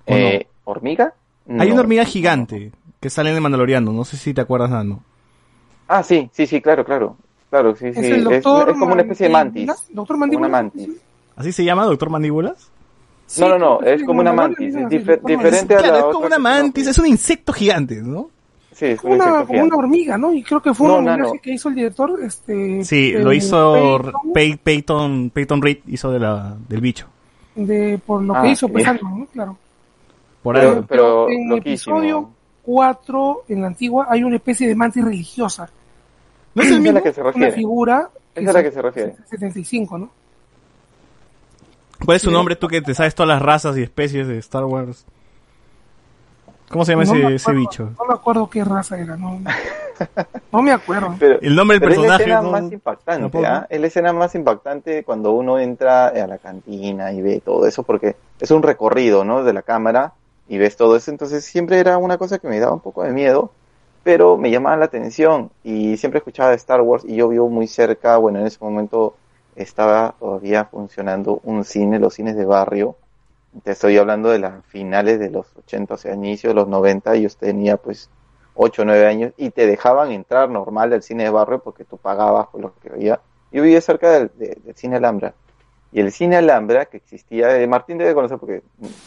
Eh, 0.06 0.46
¿Hormiga? 0.64 1.14
Hay 1.58 1.70
una 1.70 1.80
hormiga 1.80 2.04
gigante 2.04 2.72
que 3.00 3.10
sale 3.10 3.30
en 3.30 3.36
el 3.36 3.42
Mandaloriano, 3.42 3.92
no 3.92 4.04
sé 4.04 4.16
si 4.16 4.32
te 4.34 4.40
acuerdas, 4.40 4.70
Nano. 4.70 5.02
Ah, 5.88 6.02
sí, 6.02 6.30
sí, 6.32 6.46
sí, 6.46 6.60
claro, 6.60 6.84
claro. 6.84 7.16
Claro, 7.50 7.74
sí, 7.76 7.92
sí. 7.92 8.00
Es 8.00 8.06
el 8.06 8.18
Es, 8.18 8.24
doctor 8.42 8.70
es 8.70 8.78
como 8.78 8.92
una 8.92 9.02
especie 9.02 9.26
de 9.26 9.32
mantis. 9.32 9.70
Doctor 9.90 10.16
Mandíbulas. 10.16 10.48
una 10.48 10.58
mantis. 10.58 10.88
¿Así 11.36 11.52
se 11.52 11.64
llama, 11.64 11.84
Doctor 11.84 12.10
Mandíbulas? 12.10 12.70
Sí, 13.26 13.40
No, 13.40 13.48
no, 13.50 13.58
no, 13.58 13.80
es 13.82 14.02
como 14.04 14.20
una 14.20 14.32
mantis, 14.32 14.74
es 14.74 14.82
difer- 14.86 15.20
diferente 15.22 15.74
a 15.74 15.78
Claro, 15.78 15.92
la 15.92 15.98
es 15.98 16.04
otra 16.04 16.12
como 16.14 16.26
una 16.26 16.38
mantis, 16.38 16.86
es 16.86 16.98
un 16.98 17.06
insecto 17.06 17.52
gigante, 17.52 18.02
¿no? 18.02 18.30
Sí, 18.74 18.86
es 18.86 19.00
Como 19.00 19.14
un 19.14 19.20
una, 19.22 19.44
como 19.46 19.62
una 19.62 19.76
hormiga, 19.76 20.18
¿no? 20.18 20.32
Y 20.32 20.42
creo 20.42 20.60
que 20.60 20.74
fue 20.74 20.88
No, 20.88 20.94
un 20.98 21.08
homenaje 21.08 21.34
no. 21.34 21.40
que 21.40 21.52
hizo 21.52 21.68
el 21.68 21.76
director, 21.76 22.18
este... 22.22 22.82
Sí, 22.84 23.12
eh, 23.14 23.20
lo 23.20 23.32
hizo 23.32 23.72
Peyton, 24.02 24.32
Pey- 24.34 24.56
Peyton, 24.56 25.30
Peyton 25.30 25.62
Reed, 25.62 25.78
hizo 25.86 26.10
de 26.10 26.18
la, 26.18 26.56
del 26.68 26.80
bicho. 26.80 27.06
de, 27.54 28.00
por 28.04 28.20
lo 28.22 28.34
Ah, 28.34 28.42
que 28.42 28.48
hizo, 28.48 28.68
pues, 28.68 28.84
algo, 28.86 29.08
¿no? 29.08 29.26
Claro. 29.26 29.56
Por 30.42 30.56
Pero- 30.56 30.68
algo. 30.70 30.86
pero 30.88 31.28
en 31.30 31.42
el 31.44 31.48
loquísimo. 31.50 31.96
episodio 31.98 32.30
4, 32.64 33.44
en 33.48 33.60
la 33.60 33.66
antigua, 33.68 34.06
hay 34.10 34.24
una 34.24 34.36
especie 34.36 34.66
de 34.66 34.74
mantis 34.74 35.04
religiosa. 35.04 35.70
¿No 36.56 36.62
es 36.62 36.70
el 36.72 36.80
mismo? 36.80 36.98
la 36.98 37.02
que 37.02 37.12
se 37.12 37.20
Una 37.20 37.30
refiere. 37.30 37.52
figura... 37.52 38.10
Esa 38.34 38.48
es 38.48 38.54
la 38.54 38.62
que 38.64 38.72
se 38.72 38.82
refiere. 38.82 39.14
75, 39.30 39.98
¿no? 39.98 40.10
¿Cuál 42.04 42.16
es 42.16 42.22
su 42.22 42.30
nombre 42.32 42.56
tú 42.56 42.66
que 42.66 42.82
te 42.82 42.92
sabes 42.92 43.14
todas 43.14 43.28
las 43.28 43.40
razas 43.40 43.76
y 43.78 43.82
especies 43.82 44.26
de 44.26 44.38
Star 44.38 44.64
Wars? 44.64 45.06
¿Cómo 46.74 46.84
se 46.84 46.92
llama 46.92 47.04
No 47.04 47.12
ese, 47.14 47.22
me 47.24 47.34
ese 47.36 47.42
acuerdo, 47.50 47.60
bicho? 47.60 47.90
No 47.98 48.04
me 48.06 48.14
acuerdo 48.14 48.50
qué 48.50 48.64
raza 48.64 48.98
era, 48.98 49.16
no, 49.16 49.40
no 50.52 50.62
me 50.62 50.72
acuerdo. 50.72 51.14
Pero, 51.20 51.38
El 51.40 51.54
nombre 51.54 51.78
del 51.78 51.88
pero 51.88 51.92
es 52.02 52.08
la 52.08 52.16
personaje. 52.18 52.22
escena 52.24 52.42
no- 52.42 52.50
más 52.50 52.72
impactante. 52.72 53.46
¿ah? 53.46 53.66
Es 53.70 53.80
la 53.80 53.86
escena 53.86 54.12
más 54.12 54.34
impactante 54.34 55.04
cuando 55.04 55.32
uno 55.32 55.58
entra 55.60 56.08
a 56.08 56.26
la 56.26 56.38
cantina 56.38 57.12
y 57.12 57.22
ve 57.22 57.40
todo 57.44 57.66
eso, 57.66 57.84
porque 57.84 58.16
es 58.40 58.50
un 58.50 58.62
recorrido, 58.62 59.24
¿no? 59.24 59.44
De 59.44 59.52
la 59.52 59.62
cámara 59.62 60.12
y 60.48 60.58
ves 60.58 60.76
todo 60.76 60.96
eso. 60.96 61.10
Entonces 61.12 61.44
siempre 61.44 61.78
era 61.78 61.96
una 61.96 62.18
cosa 62.18 62.38
que 62.38 62.48
me 62.48 62.58
daba 62.58 62.74
un 62.74 62.80
poco 62.80 63.04
de 63.04 63.12
miedo, 63.12 63.52
pero 64.02 64.36
me 64.36 64.50
llamaba 64.50 64.76
la 64.76 64.86
atención 64.86 65.50
y 65.62 65.96
siempre 65.96 66.18
escuchaba 66.18 66.50
de 66.50 66.56
Star 66.56 66.80
Wars 66.82 67.04
y 67.06 67.14
yo 67.16 67.28
vivo 67.28 67.48
muy 67.48 67.68
cerca, 67.68 68.16
bueno, 68.16 68.40
en 68.40 68.46
ese 68.46 68.58
momento 68.60 69.14
estaba 69.56 70.14
todavía 70.18 70.64
funcionando 70.64 71.40
un 71.44 71.64
cine, 71.64 72.00
los 72.00 72.14
cines 72.14 72.36
de 72.36 72.44
barrio. 72.44 72.96
Te 73.62 73.72
estoy 73.72 73.96
hablando 73.98 74.30
de 74.30 74.38
las 74.40 74.64
finales 74.66 75.18
de 75.18 75.30
los 75.30 75.46
80, 75.56 75.94
o 75.94 75.96
sea, 75.96 76.14
inicio 76.14 76.50
de 76.50 76.54
los 76.54 76.68
90, 76.68 77.16
y 77.16 77.22
yo 77.22 77.28
tenía 77.38 77.76
pues 77.76 78.10
8 78.54 78.82
o 78.82 78.84
9 78.84 79.06
años 79.06 79.32
y 79.36 79.50
te 79.50 79.66
dejaban 79.66 80.10
entrar 80.12 80.50
normal 80.50 80.92
al 80.92 81.02
cine 81.02 81.24
de 81.24 81.30
barrio 81.30 81.60
porque 81.60 81.84
tú 81.84 81.96
pagabas 81.98 82.48
por 82.48 82.60
lo 82.60 82.74
que 82.78 82.90
veía. 82.90 83.20
Yo 83.50 83.62
vivía 83.62 83.80
cerca 83.80 84.10
del, 84.10 84.30
de- 84.36 84.56
del 84.64 84.74
cine 84.76 84.96
Alhambra 84.96 85.34
Y 85.92 86.00
el 86.00 86.10
cine 86.12 86.36
Alhambra, 86.36 86.86
que 86.86 86.96
existía, 86.96 87.56
eh, 87.60 87.66
Martín 87.68 87.98
debe 87.98 88.14
conocer 88.14 88.38
porque 88.38 88.62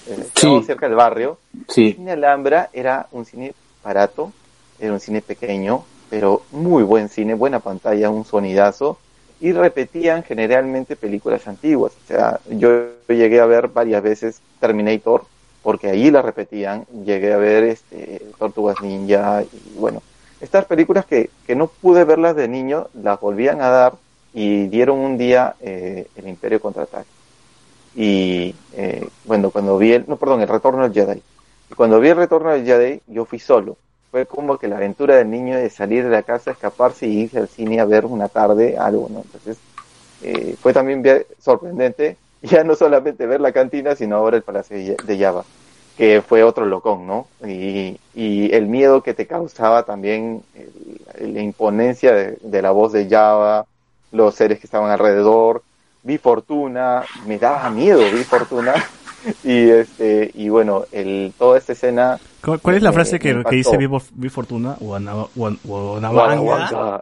eh, 0.05 0.29
Sí. 0.35 0.63
cerca 0.63 0.87
del 0.87 0.95
barrio, 0.95 1.37
el 1.53 1.65
Sí, 1.67 1.93
cine 1.93 2.11
Alhambra 2.11 2.69
era 2.73 3.07
un 3.11 3.25
cine 3.25 3.53
barato, 3.83 4.31
era 4.79 4.93
un 4.93 4.99
cine 4.99 5.21
pequeño, 5.21 5.83
pero 6.09 6.41
muy 6.51 6.83
buen 6.83 7.09
cine, 7.09 7.33
buena 7.33 7.59
pantalla, 7.59 8.09
un 8.09 8.23
sonidazo, 8.23 8.97
y 9.39 9.51
repetían 9.51 10.23
generalmente 10.23 10.95
películas 10.95 11.47
antiguas. 11.47 11.93
O 12.03 12.07
sea, 12.07 12.39
yo 12.49 12.87
llegué 13.07 13.39
a 13.39 13.45
ver 13.45 13.67
varias 13.67 14.01
veces 14.01 14.41
Terminator, 14.59 15.25
porque 15.63 15.89
ahí 15.89 16.11
la 16.11 16.21
repetían, 16.21 16.85
llegué 17.05 17.33
a 17.33 17.37
ver 17.37 17.63
este, 17.63 18.21
Tortugas 18.37 18.81
Ninja, 18.81 19.43
y 19.43 19.77
bueno, 19.77 20.01
estas 20.39 20.65
películas 20.65 21.05
que, 21.05 21.29
que 21.45 21.55
no 21.55 21.67
pude 21.67 22.03
verlas 22.03 22.35
de 22.35 22.47
niño, 22.47 22.87
las 22.93 23.19
volvían 23.19 23.61
a 23.61 23.69
dar 23.69 23.93
y 24.33 24.67
dieron 24.67 24.99
un 24.99 25.17
día 25.17 25.55
eh, 25.61 26.07
El 26.15 26.27
Imperio 26.27 26.61
Contraataque. 26.61 27.09
Y 27.95 28.53
eh, 28.73 29.07
bueno, 29.25 29.49
cuando 29.49 29.77
vi 29.77 29.93
el, 29.93 30.05
no, 30.07 30.17
perdón, 30.17 30.41
El 30.41 30.47
Retorno 30.47 30.83
del 30.87 30.93
Jedi. 30.93 31.21
Y 31.71 31.73
cuando 31.73 31.99
vi 31.99 32.09
El 32.09 32.17
Retorno 32.17 32.51
del 32.51 32.63
Jedi, 32.63 33.01
yo 33.07 33.25
fui 33.25 33.39
solo. 33.39 33.77
Fue 34.11 34.25
como 34.25 34.57
que 34.57 34.67
la 34.67 34.77
aventura 34.77 35.15
del 35.15 35.29
niño 35.29 35.57
de 35.57 35.69
salir 35.69 36.03
de 36.03 36.09
la 36.09 36.23
casa, 36.23 36.51
escaparse 36.51 37.07
y 37.07 37.21
irse 37.21 37.39
al 37.39 37.47
cine 37.47 37.79
a 37.79 37.85
ver 37.85 38.05
una 38.05 38.29
tarde 38.29 38.77
algo, 38.77 39.09
¿no? 39.09 39.21
Entonces, 39.21 39.57
eh, 40.23 40.55
fue 40.61 40.73
también 40.73 41.03
sorprendente, 41.39 42.17
ya 42.41 42.63
no 42.63 42.75
solamente 42.75 43.25
ver 43.25 43.41
la 43.41 43.51
cantina, 43.51 43.95
sino 43.95 44.15
ahora 44.15 44.37
el 44.37 44.43
Palacio 44.43 44.77
de 44.77 45.19
Java, 45.19 45.43
que 45.97 46.21
fue 46.21 46.43
otro 46.43 46.65
locón, 46.65 47.05
¿no? 47.05 47.27
Y, 47.45 47.99
y 48.15 48.53
el 48.53 48.67
miedo 48.67 49.03
que 49.03 49.13
te 49.13 49.27
causaba 49.27 49.83
también, 49.83 50.43
la 51.19 51.41
imponencia 51.41 52.13
de, 52.13 52.37
de 52.41 52.61
la 52.61 52.71
voz 52.71 52.93
de 52.93 53.09
Java, 53.09 53.65
los 54.11 54.35
seres 54.35 54.59
que 54.59 54.67
estaban 54.67 54.91
alrededor, 54.91 55.63
vi 56.03 56.17
Fortuna, 56.17 57.03
me 57.25 57.37
daba 57.37 57.69
miedo, 57.69 57.99
vi 57.99 58.23
Fortuna, 58.23 58.73
y 59.43 59.69
este, 59.69 60.31
y 60.33 60.49
bueno, 60.49 60.85
el, 60.91 61.33
toda 61.37 61.57
esta 61.57 61.73
escena 61.73 62.19
¿Cuál, 62.47 62.61
cuál 62.61 62.75
es 62.77 62.83
la 62.83 62.93
frase 62.93 63.19
que, 63.19 63.43
que 63.43 63.55
dice 63.57 63.75
Vi, 63.77 63.87
Vi 64.15 64.29
Fortuna? 64.29 64.75
Guanahuanca. 64.79 65.59
Guanahuanca. 65.65 67.01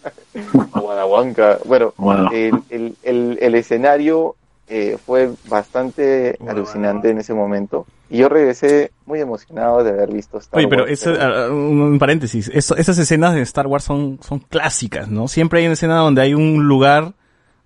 Bueno, 1.65 1.93
Bueno. 1.97 2.29
el, 2.31 2.53
el, 2.69 2.95
el, 3.03 3.37
el 3.41 3.55
escenario 3.55 4.35
eh, 4.67 4.97
fue 5.03 5.31
bastante 5.49 6.35
Guanahuanca. 6.39 6.51
alucinante 6.51 7.09
en 7.09 7.17
ese 7.19 7.33
momento. 7.33 7.85
Y 8.09 8.19
yo 8.19 8.29
regresé 8.29 8.91
muy 9.05 9.19
emocionado 9.19 9.83
de 9.83 9.91
haber 9.91 10.11
visto 10.11 10.37
Star 10.37 10.57
Oye, 10.59 10.67
pero 10.67 10.83
Wars, 10.83 10.93
eso, 10.93 11.13
ah, 11.19 11.47
un, 11.49 11.81
un 11.81 11.99
paréntesis, 11.99 12.49
eso- 12.53 12.75
esas 12.75 12.97
escenas 12.97 13.33
de 13.33 13.41
Star 13.41 13.67
Wars 13.67 13.83
son, 13.83 14.19
son 14.21 14.39
clásicas, 14.39 15.07
¿no? 15.09 15.27
Siempre 15.27 15.59
hay 15.59 15.65
una 15.65 15.73
escena 15.73 15.97
donde 15.97 16.21
hay 16.21 16.33
un 16.33 16.67
lugar 16.67 17.13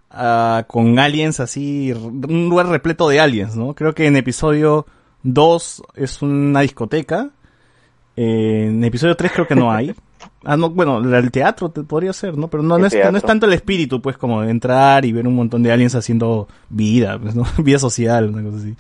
ah, 0.10 0.64
con 0.68 0.98
aliens 1.00 1.40
así, 1.40 1.92
un 1.94 2.50
lugar 2.50 2.68
repleto 2.68 3.08
de 3.10 3.20
aliens, 3.20 3.56
¿no? 3.56 3.74
Creo 3.74 3.94
que 3.94 4.08
en 4.08 4.16
episodio 4.16 4.86
2 5.24 5.84
es 5.96 6.22
una 6.22 6.62
discoteca, 6.62 7.30
eh, 8.16 8.68
en 8.70 8.84
episodio 8.84 9.16
3 9.16 9.32
creo 9.34 9.48
que 9.48 9.56
no 9.56 9.72
hay. 9.72 9.94
Ah, 10.44 10.56
no, 10.58 10.70
bueno, 10.70 11.00
el 11.18 11.32
teatro 11.32 11.70
te- 11.70 11.82
podría 11.84 12.14
ser, 12.14 12.36
¿no? 12.38 12.48
Pero 12.48 12.62
no, 12.64 12.76
es, 12.86 12.94
no 13.12 13.18
es 13.18 13.24
tanto 13.24 13.46
el 13.48 13.54
espíritu, 13.54 14.02
pues, 14.04 14.18
como 14.18 14.42
de 14.42 14.50
entrar 14.52 15.04
y 15.06 15.12
ver 15.12 15.28
un 15.28 15.36
montón 15.36 15.62
de 15.64 15.72
aliens 15.72 15.94
haciendo 15.96 16.48
vida, 16.70 17.18
pues, 17.20 17.36
¿no? 17.36 17.44
Vida 17.64 17.78
social, 17.80 18.30
una 18.30 18.44
cosa 18.44 18.58
así. 18.58 18.76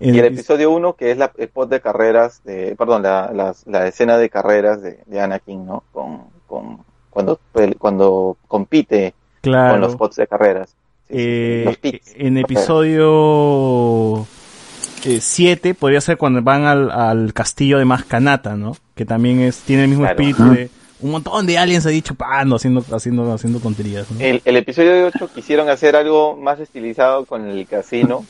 En 0.00 0.14
Y 0.14 0.18
el 0.18 0.24
epi- 0.26 0.34
episodio 0.34 0.70
1, 0.72 0.94
que 0.94 1.10
es 1.12 1.18
la, 1.18 1.30
el 1.38 1.48
pod 1.48 1.68
de 1.68 1.80
carreras, 1.80 2.42
de, 2.44 2.74
perdón, 2.76 3.02
la, 3.02 3.54
la 3.66 3.86
escena 3.86 4.16
de 4.16 4.28
carreras 4.30 4.82
de, 4.82 4.98
de 5.06 5.20
Anakin, 5.20 5.64
¿no? 5.66 5.84
Con, 5.92 6.22
con, 6.48 6.78
cuando, 7.10 7.38
cuando 7.78 8.36
compite 8.48 9.14
claro. 9.40 9.72
con 9.74 9.80
los 9.82 9.94
pods 9.96 10.16
de 10.16 10.26
carreras. 10.26 10.70
Sí, 11.08 11.14
sí, 11.14 11.18
Eh, 11.18 11.62
los 11.66 11.76
pits. 11.78 12.12
en 12.16 12.38
episodio 12.38 14.26
7 15.20 15.74
podría 15.74 16.00
ser 16.00 16.16
cuando 16.16 16.42
van 16.42 16.64
al, 16.64 16.90
al 16.90 17.32
castillo 17.32 17.78
de 17.78 17.84
Mascanata, 17.84 18.56
¿no? 18.56 18.76
Que 18.94 19.04
también 19.04 19.40
es 19.40 19.58
tiene 19.58 19.82
el 19.84 19.88
mismo 19.88 20.04
Claro. 20.04 20.20
espíritu 20.20 20.50
de 20.50 20.70
un 21.00 21.10
montón 21.10 21.46
de 21.46 21.58
aliens 21.58 21.84
ahí 21.86 22.00
chupando, 22.02 22.56
haciendo 22.56 22.84
haciendo 22.92 23.32
haciendo 23.32 23.58
tonterías, 23.58 24.10
¿no? 24.10 24.20
El, 24.20 24.40
el 24.44 24.56
episodio 24.56 25.06
8 25.14 25.30
quisieron 25.34 25.68
hacer 25.68 25.96
algo 25.96 26.36
más 26.36 26.60
estilizado 26.60 27.24
con 27.24 27.48
el 27.48 27.66
casino, 27.66 28.24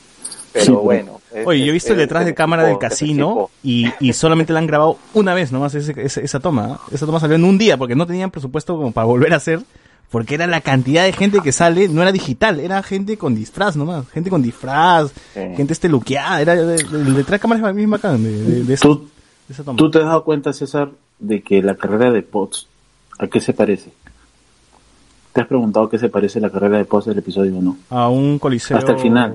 pero 0.52 0.64
Sí, 0.64 0.72
bueno. 0.72 1.20
es- 1.35 1.46
Oye, 1.46 1.58
yo 1.61 1.64
he 1.66 1.68
es- 1.68 1.72
visto 1.74 1.92
el 1.92 1.98
detrás 1.98 2.22
es 2.22 2.26
de 2.28 2.35
cámara 2.35 2.62
del 2.64 2.78
casino 2.78 3.50
y, 3.62 3.88
y 4.00 4.12
solamente 4.14 4.52
la 4.54 4.61
han 4.61 4.66
grabado 4.66 4.96
una 5.12 5.35
vez 5.35 5.52
nomás 5.52 5.74
ese- 5.74 5.94
ese- 6.00 6.24
esa 6.24 6.40
toma. 6.40 6.78
¿eh? 6.90 6.94
Esa 6.94 7.04
toma 7.06 7.20
salió 7.20 7.37
en 7.37 7.44
un 7.44 7.58
día 7.58 7.76
porque 7.76 7.94
no 7.94 8.06
tenían 8.06 8.30
presupuesto 8.30 8.76
como 8.76 8.92
para 8.92 9.04
volver 9.06 9.35
a 9.35 9.37
hacer. 9.37 9.61
Porque 10.12 10.35
era 10.37 10.46
la 10.46 10.61
cantidad 10.61 11.03
de 11.05 11.12
gente 11.12 11.40
que 11.40 11.51
sale, 11.51 11.88
no 11.88 12.03
era 12.03 12.12
digital, 12.12 12.61
era 12.61 12.81
gente 12.85 13.16
con 13.16 13.35
disfraz 13.35 13.77
nomás. 13.77 14.09
Gente 14.11 14.31
con 14.31 14.42
disfraz, 14.42 15.11
Sí. 15.35 15.40
gente 15.57 15.72
este 15.72 15.88
luqueada. 15.88 16.40
Era, 16.40 16.53
el 16.53 16.77
detrás 17.14 17.31
de 17.31 17.38
cámara 17.40 17.59
es 17.59 17.64
la 17.64 17.72
misma 17.72 17.96
acá, 17.96 18.12
de, 18.12 18.18
de- 18.18 18.62
de 18.64 18.75
esa, 18.75 18.83
¿Tú, 18.83 19.09
esa 19.48 19.64
toma. 19.64 19.77
tú 19.79 19.90
te 19.90 19.98
has 19.98 20.05
dado 20.05 20.22
cuenta, 20.22 20.53
César, 20.53 20.90
de 21.18 21.40
que 21.42 21.62
la 21.62 21.75
carrera 21.75 22.11
de 22.12 22.22
Potts, 22.22 22.66
¿a 23.18 23.27
qué 23.27 23.40
se 23.40 23.53
parece? 23.55 23.90
¿Te 25.33 25.40
has 25.40 25.46
preguntado 25.46 25.88
qué 25.88 25.98
se 25.98 26.11
parece 26.11 26.40
la 26.40 26.51
carrera 26.51 26.77
de 26.77 26.85
Potts 26.85 27.07
del 27.07 27.16
episodio 27.18 27.57
1? 27.57 27.77
a 27.88 28.09
un 28.11 28.38
coliseo. 28.38 28.77
Hasta 28.77 28.92
el 28.92 28.98
final. 28.98 29.35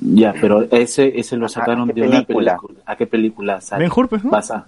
Ya, 0.00 0.32
pero 0.40 0.62
ese, 0.70 1.18
ese 1.18 1.36
lo 1.36 1.48
sacaron 1.48 1.90
¿a 1.90 1.94
qué 1.94 2.00
de 2.00 2.06
una 2.08 2.22
película? 2.22 2.56
película. 2.56 2.80
¿A 2.86 2.96
qué 2.96 3.06
película 3.06 3.60
sale? 3.60 3.84
Ben 3.84 3.92
Hur, 3.94 4.08
pues, 4.08 4.24
¿no? 4.24 4.30
Pasa. 4.30 4.66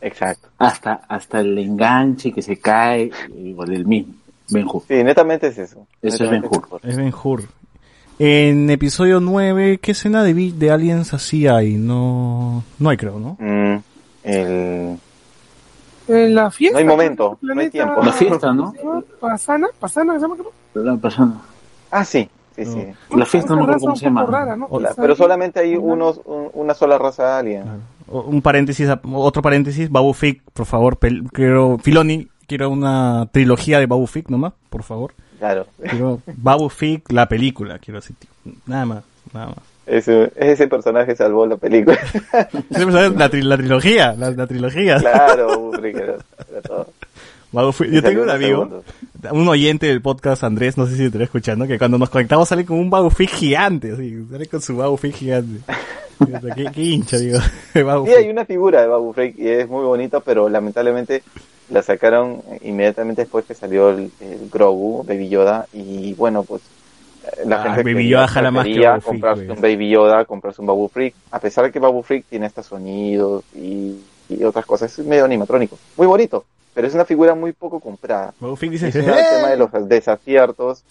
Exacto. 0.00 0.48
Hasta, 0.58 1.00
hasta 1.08 1.40
el 1.40 1.56
enganche 1.58 2.32
que 2.32 2.42
se 2.42 2.58
cae, 2.58 3.10
igual 3.36 3.72
el 3.72 3.84
mismo. 3.86 4.14
Ben 4.50 4.66
Hur. 4.66 4.82
Sí, 4.88 5.02
netamente 5.04 5.48
es 5.48 5.58
eso. 5.58 5.86
Eso 6.00 6.24
es 6.24 6.30
Ben-Hur. 6.30 6.80
Es 6.82 6.96
Ben 6.96 7.12
Hur. 7.22 7.42
En 8.18 8.70
episodio 8.70 9.20
9, 9.20 9.78
¿qué 9.78 9.92
escena 9.92 10.22
de, 10.24 10.32
vi- 10.32 10.52
de 10.52 10.70
aliens 10.70 11.12
así 11.14 11.46
hay? 11.46 11.74
No, 11.76 12.64
no 12.78 12.88
hay 12.90 12.96
creo, 12.96 13.18
¿no? 13.20 13.36
Mm, 13.38 13.78
el... 14.24 14.98
En 16.08 16.34
la 16.34 16.50
fiesta. 16.50 16.72
No 16.74 16.78
hay 16.78 16.84
momento, 16.86 17.38
¿no? 17.42 17.54
no 17.54 17.60
hay 17.60 17.70
tiempo. 17.70 18.02
La 18.02 18.12
fiesta, 18.12 18.52
¿no? 18.52 18.72
Pasana, 19.20 19.68
Pasana, 19.78 20.14
¿se 20.14 20.20
llama? 20.20 20.36
creo? 20.36 20.84
La 20.84 20.96
persona. 20.96 21.34
Ah, 21.90 22.04
sí, 22.04 22.28
sí, 22.56 22.64
No. 22.64 22.72
sí. 22.72 22.86
La 23.16 23.26
fiesta 23.26 23.54
no 23.54 23.60
Esa 23.60 23.64
acuerdo 23.64 23.80
cómo 23.80 23.96
se 23.96 24.04
llama. 24.06 24.24
rara, 24.24 24.56
¿no? 24.56 24.66
Hola, 24.70 24.88
La- 24.90 24.94
pero 24.94 25.14
solamente 25.14 25.60
hay 25.60 25.76
unos, 25.76 26.20
un- 26.24 26.50
una 26.54 26.72
sola 26.74 26.96
raza 26.98 27.38
alien. 27.38 27.62
Claro. 27.62 27.78
Un 28.10 28.40
paréntesis, 28.42 28.88
otro 29.12 29.42
paréntesis, 29.42 29.90
Babu 29.90 30.12
Fick, 30.14 30.42
por 30.52 30.66
favor, 30.66 30.98
quiero, 31.32 31.78
Filoni, 31.82 32.28
quiero 32.46 32.70
una 32.70 33.28
trilogía 33.32 33.78
de 33.78 33.86
Babu 33.86 34.06
Fick 34.06 34.28
nomás, 34.30 34.52
por 34.70 34.82
favor. 34.82 35.12
Claro. 35.38 35.66
Quiero 35.88 36.20
Babu 36.36 36.68
Fick, 36.68 37.12
la 37.12 37.28
película, 37.28 37.78
quiero 37.78 38.00
decir, 38.00 38.16
tío. 38.18 38.52
nada 38.66 38.86
más, 38.86 39.04
nada 39.32 39.46
más. 39.48 39.56
Ese, 39.86 40.30
ese 40.36 40.68
personaje 40.68 41.16
salvó 41.16 41.46
la 41.46 41.56
película. 41.56 41.96
Siempre 42.74 42.92
sabes, 42.92 43.12
La, 43.16 43.30
tri- 43.30 43.42
la 43.42 43.56
trilogía, 43.56 44.12
la, 44.14 44.30
la 44.32 44.46
trilogía. 44.46 44.98
claro, 44.98 45.70
era, 45.82 46.16
era 46.50 46.62
todo. 46.62 46.88
Babu 47.52 47.72
Fick. 47.72 47.90
Yo 47.90 48.02
tengo 48.02 48.22
un 48.24 48.30
amigo, 48.30 48.64
segundos. 48.64 48.84
un 49.32 49.48
oyente 49.48 49.86
del 49.86 50.02
podcast, 50.02 50.44
Andrés, 50.44 50.76
no 50.76 50.86
sé 50.86 50.92
si 50.92 50.98
te 50.98 51.06
estará 51.06 51.24
escuchando, 51.24 51.66
que 51.66 51.78
cuando 51.78 51.96
nos 51.98 52.10
conectamos 52.10 52.48
sale 52.48 52.64
con 52.66 52.78
un 52.78 52.90
Babu 52.90 53.08
Fick 53.10 53.30
gigante, 53.30 53.92
así, 53.92 54.26
sale 54.30 54.46
con 54.46 54.60
su 54.60 54.76
Babu 54.76 54.96
Fick 54.98 55.14
gigante. 55.14 55.60
Qué, 56.54 56.66
qué 56.74 56.82
hincha, 56.82 57.18
digo, 57.18 57.38
de 57.74 57.82
Babu 57.82 58.06
Sí, 58.06 58.12
hay 58.12 58.28
una 58.28 58.44
figura 58.44 58.80
de 58.82 58.86
Babu 58.88 59.12
Freak 59.12 59.38
y 59.38 59.48
es 59.48 59.68
muy 59.68 59.84
bonito, 59.84 60.20
pero 60.20 60.48
lamentablemente 60.48 61.22
la 61.70 61.82
sacaron 61.82 62.42
inmediatamente 62.62 63.22
después 63.22 63.44
que 63.44 63.54
salió 63.54 63.90
el, 63.90 64.10
el 64.20 64.48
Grogu, 64.50 65.04
Baby 65.04 65.28
Yoda, 65.28 65.66
y 65.72 66.14
bueno, 66.14 66.42
pues 66.42 66.62
eh, 67.24 67.42
la 67.46 67.56
Ah, 67.60 67.62
gente 67.64 67.82
Baby 67.82 67.94
quería- 67.94 68.10
Yoda 68.10 68.28
jala 68.28 68.50
más 68.50 68.64
que 68.64 68.70
prefería 68.70 68.90
Babu 68.90 69.00
Frick, 69.02 69.10
comprarse 69.12 69.50
un 69.52 69.60
Baby 69.60 69.90
Yoda, 69.90 70.24
comprarse 70.24 70.60
un 70.60 70.66
Babu 70.66 70.88
Freak, 70.88 71.14
a 71.30 71.38
pesar 71.40 71.64
de 71.66 71.72
que 71.72 71.78
Babu 71.78 72.02
Freak 72.02 72.24
tiene 72.28 72.46
estos 72.46 72.66
sonidos 72.66 73.44
y, 73.54 73.96
y 74.28 74.44
otras 74.44 74.64
cosas, 74.66 74.98
es 74.98 75.04
medio 75.06 75.24
animatrónico, 75.24 75.78
muy 75.96 76.06
bonito, 76.06 76.44
pero 76.74 76.86
es 76.86 76.94
una 76.94 77.04
figura 77.04 77.34
muy 77.34 77.52
poco 77.52 77.80
comprada. 77.80 78.32
Babu 78.40 78.56
Fick 78.56 78.70
dice, 78.70 78.88
Es 78.88 78.94
el 78.96 79.04
tema 79.04 79.48
de 79.50 79.56
los 79.56 79.70
desaciertos, 79.88 80.82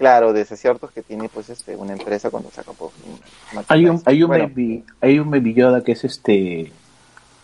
claro, 0.00 0.32
desaciertos 0.32 0.90
que 0.92 1.02
tiene 1.02 1.28
pues 1.28 1.50
este 1.50 1.76
una 1.76 1.92
empresa 1.92 2.30
cuando 2.30 2.50
saca 2.50 2.72
pues, 2.72 2.90
un 3.04 3.62
Hay 3.68 3.84
un, 3.84 4.02
hay 4.06 4.22
un 4.22 4.28
Bueno, 4.28 4.48
baby, 4.48 4.82
hay 4.98 5.18
un 5.18 5.30
baby 5.30 5.52
Yoda 5.52 5.84
que 5.84 5.92
es 5.92 6.02
este 6.04 6.72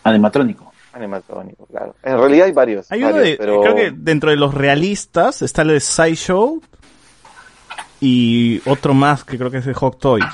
animatrónico. 0.02 0.72
animatrónico, 0.94 1.66
claro. 1.66 1.94
En 2.02 2.16
realidad 2.16 2.46
hay 2.46 2.52
varios, 2.52 2.90
Hay 2.90 3.02
uno 3.02 3.12
varios, 3.12 3.28
de, 3.28 3.36
pero 3.36 3.60
creo 3.60 3.74
que 3.74 3.90
dentro 3.90 4.30
de 4.30 4.36
los 4.36 4.54
realistas 4.54 5.42
está 5.42 5.62
el 5.62 5.68
de 5.68 5.80
Sideshow 5.80 6.62
y 8.00 8.62
otro 8.64 8.94
más 8.94 9.22
que 9.22 9.36
creo 9.36 9.50
que 9.50 9.58
es 9.58 9.66
de 9.66 9.74
Hot 9.74 9.98
Toys. 9.98 10.24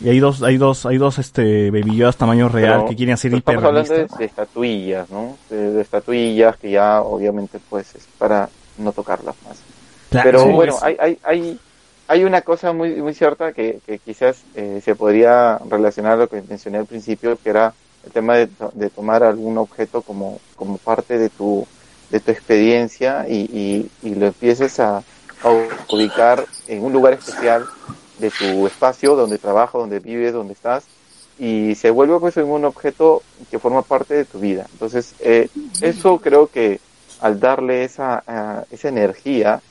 Y 0.00 0.08
hay 0.10 0.20
dos, 0.20 0.42
hay 0.44 0.58
dos, 0.58 0.86
hay 0.86 0.98
dos 0.98 1.18
este 1.18 1.72
Baby 1.72 1.96
Yodas 1.96 2.16
tamaño 2.16 2.48
real 2.48 2.80
Pero 2.80 2.88
que 2.90 2.96
quieren 2.96 3.14
hacer 3.14 3.34
estamos 3.34 3.64
hablando 3.64 3.88
de, 3.88 4.02
hiperrealistas. 4.02 4.18
de 4.18 4.24
estatuillas, 4.26 5.10
¿no? 5.10 5.36
De, 5.50 5.72
de 5.72 5.82
estatuillas 5.82 6.56
que 6.56 6.70
ya 6.70 7.02
obviamente 7.02 7.58
pues 7.68 7.96
es 7.96 8.06
para 8.18 8.48
no 8.78 8.92
tocarlas 8.92 9.34
más. 9.44 9.58
Claro, 10.16 10.30
Pero 10.30 10.38
sí, 10.38 10.50
bueno, 10.52 10.78
es- 10.78 10.82
hay, 10.82 10.96
hay, 11.00 11.18
hay, 11.22 11.60
hay 12.06 12.24
una 12.24 12.42
cosa 12.42 12.72
muy, 12.72 13.00
muy 13.02 13.14
cierta 13.14 13.52
que, 13.52 13.80
que 13.84 14.00
quizás 14.00 14.46
eh, 14.54 14.80
se 14.82 14.96
podría 14.96 15.58
relacionar 15.58 16.12
a 16.14 16.16
lo 16.16 16.28
que 16.28 16.42
mencioné 16.42 16.78
al 16.78 16.86
principio, 16.86 17.38
que 17.38 17.50
era 17.50 17.76
el 18.02 18.12
tema 18.12 18.36
de, 18.36 18.50
de 18.72 18.90
tomar 18.90 19.22
algún 19.24 19.58
objeto 19.58 20.02
como, 20.02 20.42
como 20.54 20.78
parte 20.78 21.18
de 21.18 21.30
tu, 21.30 21.68
de 22.08 22.20
tu 22.20 22.30
experiencia 22.30 23.26
y, 23.28 23.90
y, 24.00 24.08
y 24.10 24.14
lo 24.14 24.26
empieces 24.26 24.78
a, 24.80 25.04
a 25.40 25.50
ubicar 25.88 26.48
en 26.66 26.82
un 26.84 26.92
lugar 26.92 27.14
especial 27.14 27.68
de 28.16 28.32
tu 28.32 28.66
espacio 28.66 29.16
donde 29.16 29.38
trabajas, 29.38 29.74
donde 29.80 30.00
vives, 30.00 30.32
donde 30.32 30.54
estás 30.54 30.90
y 31.36 31.74
se 31.74 31.90
vuelve 31.90 32.18
pues 32.20 32.36
en 32.38 32.46
un 32.46 32.64
objeto 32.64 33.26
que 33.50 33.58
forma 33.58 33.82
parte 33.86 34.14
de 34.14 34.26
tu 34.26 34.38
vida. 34.40 34.66
Entonces, 34.72 35.14
eh, 35.18 35.50
eso 35.80 36.20
creo 36.20 36.48
que 36.48 36.82
al 37.18 37.40
darle 37.40 37.84
esa, 37.84 38.22
ah, 38.26 38.64
esa 38.70 38.88
energía, 38.88 39.62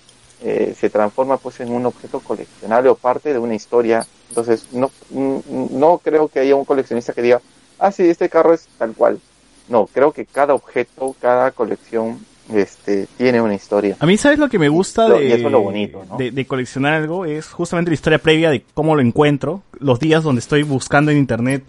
eh, 0.41 0.75
se 0.77 0.89
transforma 0.89 1.37
pues 1.37 1.59
en 1.59 1.71
un 1.71 1.85
objeto 1.85 2.19
coleccionable 2.19 2.89
o 2.89 2.95
parte 2.95 3.33
de 3.33 3.39
una 3.39 3.55
historia. 3.55 4.05
Entonces, 4.29 4.67
no, 4.71 4.91
mm, 5.09 5.39
no 5.71 5.99
creo 5.99 6.27
que 6.27 6.39
haya 6.39 6.55
un 6.55 6.65
coleccionista 6.65 7.13
que 7.13 7.21
diga, 7.21 7.41
ah, 7.79 7.91
sí, 7.91 8.03
este 8.03 8.29
carro 8.29 8.53
es 8.53 8.67
tal 8.77 8.93
cual. 8.93 9.19
No, 9.67 9.87
creo 9.87 10.11
que 10.11 10.25
cada 10.25 10.53
objeto, 10.53 11.15
cada 11.19 11.51
colección 11.51 12.19
este, 12.53 13.07
tiene 13.17 13.41
una 13.41 13.55
historia. 13.55 13.97
A 13.99 14.05
mí, 14.05 14.17
¿sabes 14.17 14.37
lo 14.37 14.49
que 14.49 14.59
me 14.59 14.69
gusta 14.69 15.09
de, 15.09 15.25
y 15.25 15.31
eso 15.31 15.47
es 15.47 15.51
lo 15.51 15.61
bonito, 15.61 16.03
¿no? 16.07 16.17
de, 16.17 16.31
de 16.31 16.45
coleccionar 16.45 16.93
algo? 16.93 17.25
Es 17.25 17.47
justamente 17.47 17.89
la 17.89 17.95
historia 17.95 18.19
previa 18.19 18.51
de 18.51 18.63
cómo 18.73 18.95
lo 18.95 19.01
encuentro, 19.01 19.63
los 19.79 19.99
días 19.99 20.23
donde 20.23 20.39
estoy 20.39 20.63
buscando 20.63 21.11
en 21.11 21.17
internet 21.17 21.63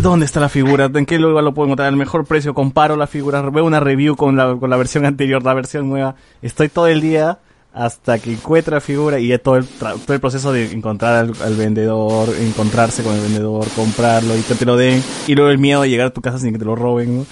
dónde 0.00 0.24
está 0.24 0.40
la 0.40 0.48
figura, 0.48 0.90
en 0.92 1.06
qué 1.06 1.18
lugar 1.18 1.44
lo 1.44 1.52
puedo 1.52 1.66
encontrar 1.66 1.88
al 1.88 1.96
mejor 1.96 2.24
precio, 2.24 2.54
comparo 2.54 2.96
la 2.96 3.06
figura, 3.06 3.42
veo 3.42 3.64
una 3.64 3.80
review 3.80 4.16
con 4.16 4.36
la, 4.36 4.56
con 4.56 4.70
la 4.70 4.76
versión 4.76 5.04
anterior, 5.04 5.42
la 5.42 5.54
versión 5.54 5.88
nueva, 5.88 6.14
estoy 6.40 6.68
todo 6.68 6.86
el 6.86 7.00
día 7.00 7.38
hasta 7.74 8.18
que 8.18 8.32
encuentre 8.32 8.74
la 8.74 8.80
figura 8.80 9.18
y 9.18 9.28
ya 9.28 9.38
todo 9.38 9.56
el, 9.56 9.66
todo 9.66 10.12
el 10.14 10.20
proceso 10.20 10.52
de 10.52 10.72
encontrar 10.72 11.14
al, 11.14 11.32
al 11.42 11.54
vendedor, 11.56 12.28
encontrarse 12.38 13.02
con 13.02 13.14
el 13.14 13.20
vendedor, 13.22 13.66
comprarlo 13.74 14.36
y 14.36 14.42
que 14.42 14.54
te 14.54 14.64
lo 14.66 14.76
den, 14.76 15.02
y 15.26 15.34
luego 15.34 15.50
el 15.50 15.58
miedo 15.58 15.82
de 15.82 15.88
llegar 15.88 16.08
a 16.08 16.10
tu 16.10 16.20
casa 16.20 16.38
sin 16.38 16.52
que 16.52 16.58
te 16.58 16.64
lo 16.64 16.76
roben, 16.76 17.18
¿no? 17.18 17.26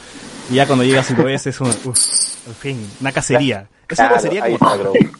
Y 0.50 0.54
ya 0.54 0.66
cuando 0.66 0.84
llegas 0.84 1.10
y 1.10 1.14
lo 1.14 1.24
ves 1.24 1.46
es 1.46 1.60
un, 1.60 1.68
uf, 1.68 1.98
al 2.48 2.54
fin, 2.54 2.90
una 3.00 3.12
cacería. 3.12 3.68
Es 3.88 3.98
una 3.98 4.08
Claro, 4.08 4.14
cacería 4.14 4.44
ahí 4.44 4.56
como... 4.56 4.94
está. 4.94 5.08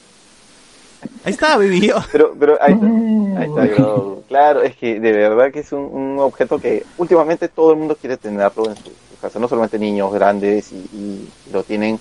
Ahí 1.25 1.33
está, 1.33 1.57
baby. 1.57 1.89
yo. 1.89 1.97
Pero, 2.13 2.35
pero 2.39 2.59
ahí 2.63 2.75
está, 2.75 2.87
ahí 2.87 3.49
está 3.49 3.67
Grogu. 3.75 4.23
Claro, 4.29 4.63
es 4.63 4.77
que 4.77 5.01
de 5.01 5.13
verdad 5.13 5.51
que 5.51 5.61
es 5.61 5.73
un, 5.73 5.81
un 5.81 6.19
objeto 6.21 6.59
que 6.59 6.85
últimamente 6.99 7.49
todo 7.49 7.73
el 7.73 7.79
mundo 7.79 7.97
quiere 8.01 8.17
tenerlo 8.17 8.69
en 8.71 8.77
su, 8.77 8.85
su 8.85 9.19
casa, 9.21 9.39
no 9.39 9.49
solamente 9.49 9.79
niños 9.79 10.13
grandes 10.13 10.71
y, 10.73 10.77
y 10.77 11.29
lo 11.53 11.63
tienen 11.65 11.99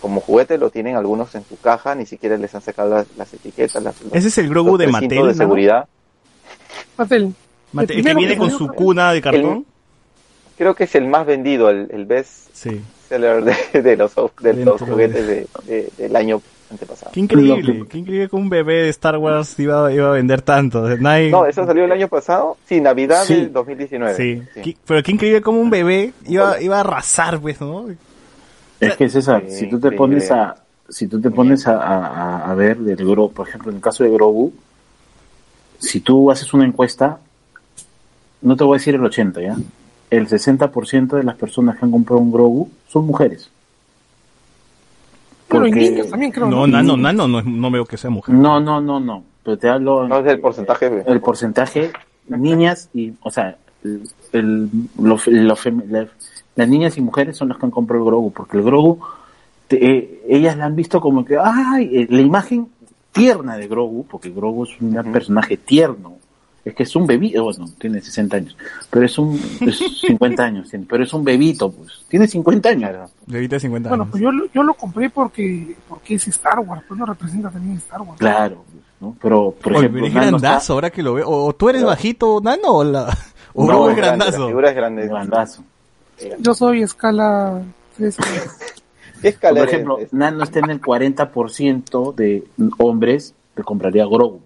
como 0.00 0.20
juguete, 0.20 0.58
lo 0.58 0.70
tienen 0.70 0.96
algunos 0.96 1.34
en 1.34 1.44
su 1.44 1.58
caja, 1.60 1.94
ni 1.94 2.06
siquiera 2.06 2.36
les 2.36 2.54
han 2.54 2.62
sacado 2.62 2.90
las, 2.90 3.06
las 3.16 3.32
etiquetas, 3.34 3.82
las, 3.82 4.00
los, 4.02 4.12
Ese 4.14 4.28
es 4.28 4.38
el 4.38 4.48
Grogu 4.48 4.76
de 4.76 4.86
Mattel, 4.88 5.08
de 5.10 5.22
¿no? 5.22 5.34
seguridad. 5.34 5.86
Mattel. 6.96 7.32
Mate- 7.72 7.94
el 7.98 8.04
que 8.04 8.14
viene 8.14 8.32
que 8.34 8.38
con 8.38 8.50
su 8.50 8.68
cuna 8.68 9.12
de 9.12 9.22
cartón. 9.22 9.64
Creo 10.58 10.74
que 10.74 10.84
es 10.84 10.94
el 10.94 11.06
más 11.06 11.24
vendido, 11.26 11.70
el, 11.70 11.88
el 11.90 12.04
best 12.04 12.48
Sí. 12.52 12.80
seller 13.08 13.42
de, 13.44 13.82
de 13.82 13.96
los, 13.96 14.12
de 14.40 14.54
los 14.64 14.80
juguetes 14.80 15.26
de, 15.26 15.46
de- 15.64 15.88
del 15.96 16.16
año 16.16 16.42
antepasado. 16.70 17.12
Qué 17.12 17.20
increíble, 17.20 17.86
qué 17.88 17.98
increíble 17.98 18.28
que 18.28 18.36
un 18.36 18.50
bebé 18.50 18.82
de 18.82 18.88
Star 18.90 19.16
Wars 19.16 19.58
iba, 19.58 19.90
iba 19.92 20.08
a 20.08 20.12
vender 20.12 20.42
tanto. 20.42 20.86
Nadie- 20.98 21.30
No, 21.30 21.46
eso 21.46 21.64
salió 21.64 21.84
el 21.84 21.92
año 21.92 22.08
pasado, 22.08 22.56
sí, 22.68 22.80
Navidad 22.80 23.24
Sí. 23.24 23.34
del 23.36 23.52
2019. 23.52 24.14
Sí. 24.16 24.42
sí. 24.54 24.60
Qué- 24.60 24.76
pero 24.86 25.02
qué 25.02 25.12
increíble 25.12 25.40
como 25.40 25.60
un 25.60 25.70
bebé 25.70 26.12
iba, 26.26 26.60
iba 26.60 26.76
a 26.76 26.80
arrasar, 26.80 27.40
pues, 27.40 27.60
¿no? 27.60 27.86
Es 28.80 28.96
que 28.96 29.08
César, 29.08 29.44
Sí, 29.48 29.56
si 29.56 29.64
tú 29.68 29.78
te 29.78 29.88
increíble. 29.88 29.96
pones 29.98 30.30
a, 30.30 30.56
si 30.88 31.06
tú 31.06 31.20
te 31.20 31.30
pones 31.30 31.66
a, 31.66 31.76
a- 31.76 32.50
a 32.50 32.54
ver 32.54 32.78
del 32.78 32.96
Grogu, 32.96 33.32
por 33.32 33.46
ejemplo, 33.48 33.70
en 33.70 33.76
el 33.76 33.82
caso 33.82 34.02
de 34.04 34.10
Grogu, 34.10 34.52
si 35.78 36.00
tú 36.00 36.30
haces 36.30 36.52
una 36.54 36.64
encuesta, 36.66 37.18
no 38.42 38.56
te 38.56 38.64
voy 38.64 38.76
a 38.76 38.78
decir 38.78 38.94
el 38.94 39.04
80, 39.04 39.40
¿ya? 39.42 39.56
El 40.10 40.26
60% 40.28 41.16
de 41.16 41.22
las 41.22 41.36
personas 41.36 41.78
que 41.78 41.84
han 41.84 41.90
comprado 41.90 42.20
un 42.20 42.32
Grogu 42.32 42.70
son 42.88 43.06
mujeres. 43.06 43.50
Pero 45.48 45.62
Porque- 45.64 45.90
niños 45.90 46.08
también 46.08 46.32
creo. 46.32 46.46
No, 46.48 46.66
nano, 46.66 46.96
nano, 46.96 47.26
no, 47.28 47.42
no 47.42 47.70
veo 47.70 47.84
que 47.84 47.96
sea 47.96 48.10
mujer. 48.10 48.34
No, 48.34 48.60
no, 48.60 48.80
no, 48.80 49.00
no. 49.00 49.24
Pero 49.44 49.58
te 49.58 49.68
hablo. 49.68 50.06
No 50.06 50.18
es 50.20 50.26
el 50.26 50.40
porcentaje. 50.40 51.02
El 51.06 51.20
porcentaje, 51.20 51.90
niñas 52.28 52.88
y, 52.94 53.12
o 53.22 53.30
sea, 53.30 53.56
el, 53.82 54.02
el- 54.32 54.68
lo- 55.00 55.18
lo 55.26 55.56
la- 55.88 56.06
las 56.56 56.68
niñas 56.68 56.96
y 56.98 57.00
mujeres 57.00 57.36
son 57.36 57.48
las 57.48 57.58
que 57.58 57.66
han 57.66 57.70
comprado 57.70 58.02
el 58.02 58.06
Grogu, 58.10 58.32
porque 58.32 58.56
el 58.58 58.62
Grogu, 58.62 58.98
te- 59.68 59.84
eh, 59.84 60.22
ellas 60.28 60.56
la 60.56 60.66
han 60.66 60.76
visto 60.76 61.00
como 61.00 61.24
que, 61.24 61.36
ay, 61.42 61.90
eh, 61.92 62.06
la 62.10 62.20
imagen 62.20 62.68
tierna 63.12 63.56
de 63.56 63.66
Grogu, 63.68 64.06
porque 64.06 64.30
Grogu 64.30 64.64
es 64.64 64.80
un 64.80 64.94
personaje 65.12 65.56
tierno, 65.56 66.14
es 66.64 66.74
que 66.74 66.82
es 66.82 66.94
un 66.94 67.06
bebito, 67.06 67.42
bueno, 67.44 67.66
tiene 67.78 68.00
60 68.02 68.36
años, 68.36 68.56
pero 68.90 69.06
es 69.06 69.18
un, 69.18 69.40
es 69.60 69.78
50 70.06 70.44
años, 70.44 70.68
tiene, 70.68 70.84
pero 70.88 71.02
es 71.04 71.12
un 71.14 71.24
bebito, 71.24 71.70
pues, 71.72 72.04
tiene 72.08 72.26
50 72.28 72.68
años. 72.68 73.10
Bebita 73.26 73.56
de 73.56 73.60
50 73.60 73.88
Bueno, 73.88 74.02
años. 74.04 74.10
pues 74.12 74.22
yo, 74.22 74.30
lo- 74.32 74.46
yo 74.52 74.62
lo 74.62 74.74
compré 74.74 75.08
porque 75.10 75.74
porque 75.88 76.16
es 76.16 76.28
Star 76.28 76.58
Wars, 76.60 76.82
pues 76.86 77.00
lo 77.00 77.06
representa 77.06 77.50
también 77.50 77.76
Star 77.78 78.02
Wars. 78.02 78.18
Claro, 78.18 78.64
¿no? 79.00 79.16
Pero, 79.22 79.52
por 79.52 79.72
Oye, 79.72 79.78
ejemplo, 79.86 80.00
pero 80.02 80.06
es 80.06 80.14
Nano 80.14 80.36
está- 80.36 80.48
grandazo, 80.48 80.72
ahora 80.74 80.90
que 80.90 81.02
lo 81.02 81.14
veo. 81.14 81.28
O, 81.28 81.46
o 81.46 81.52
tú 81.54 81.68
eres 81.70 81.80
No. 81.82 81.88
bajito, 81.88 82.40
nano, 82.42 82.68
o, 82.68 82.84
la, 82.84 83.16
o 83.54 83.62
No, 83.62 83.68
Grogu 83.68 83.84
es 83.86 83.90
es 83.92 83.96
grande, 83.96 84.18
grandazo. 84.18 84.40
La 84.42 84.46
figura 84.48 84.68
es 84.70 84.76
grande. 84.76 85.06
grandazo. 85.08 85.64
Yo 86.38 86.54
soy 86.54 86.82
escala 86.82 87.62
3. 87.96 88.16
¿Qué 89.22 89.28
escala 89.28 89.60
Por 89.60 89.68
ejemplo, 89.68 89.98
Nano 90.12 90.42
está 90.44 90.58
en 90.60 90.70
el 90.70 90.80
40% 90.80 92.14
de 92.14 92.44
hombres 92.78 93.34
que 93.56 93.62
compraría 93.62 94.04
Grogu. 94.06 94.40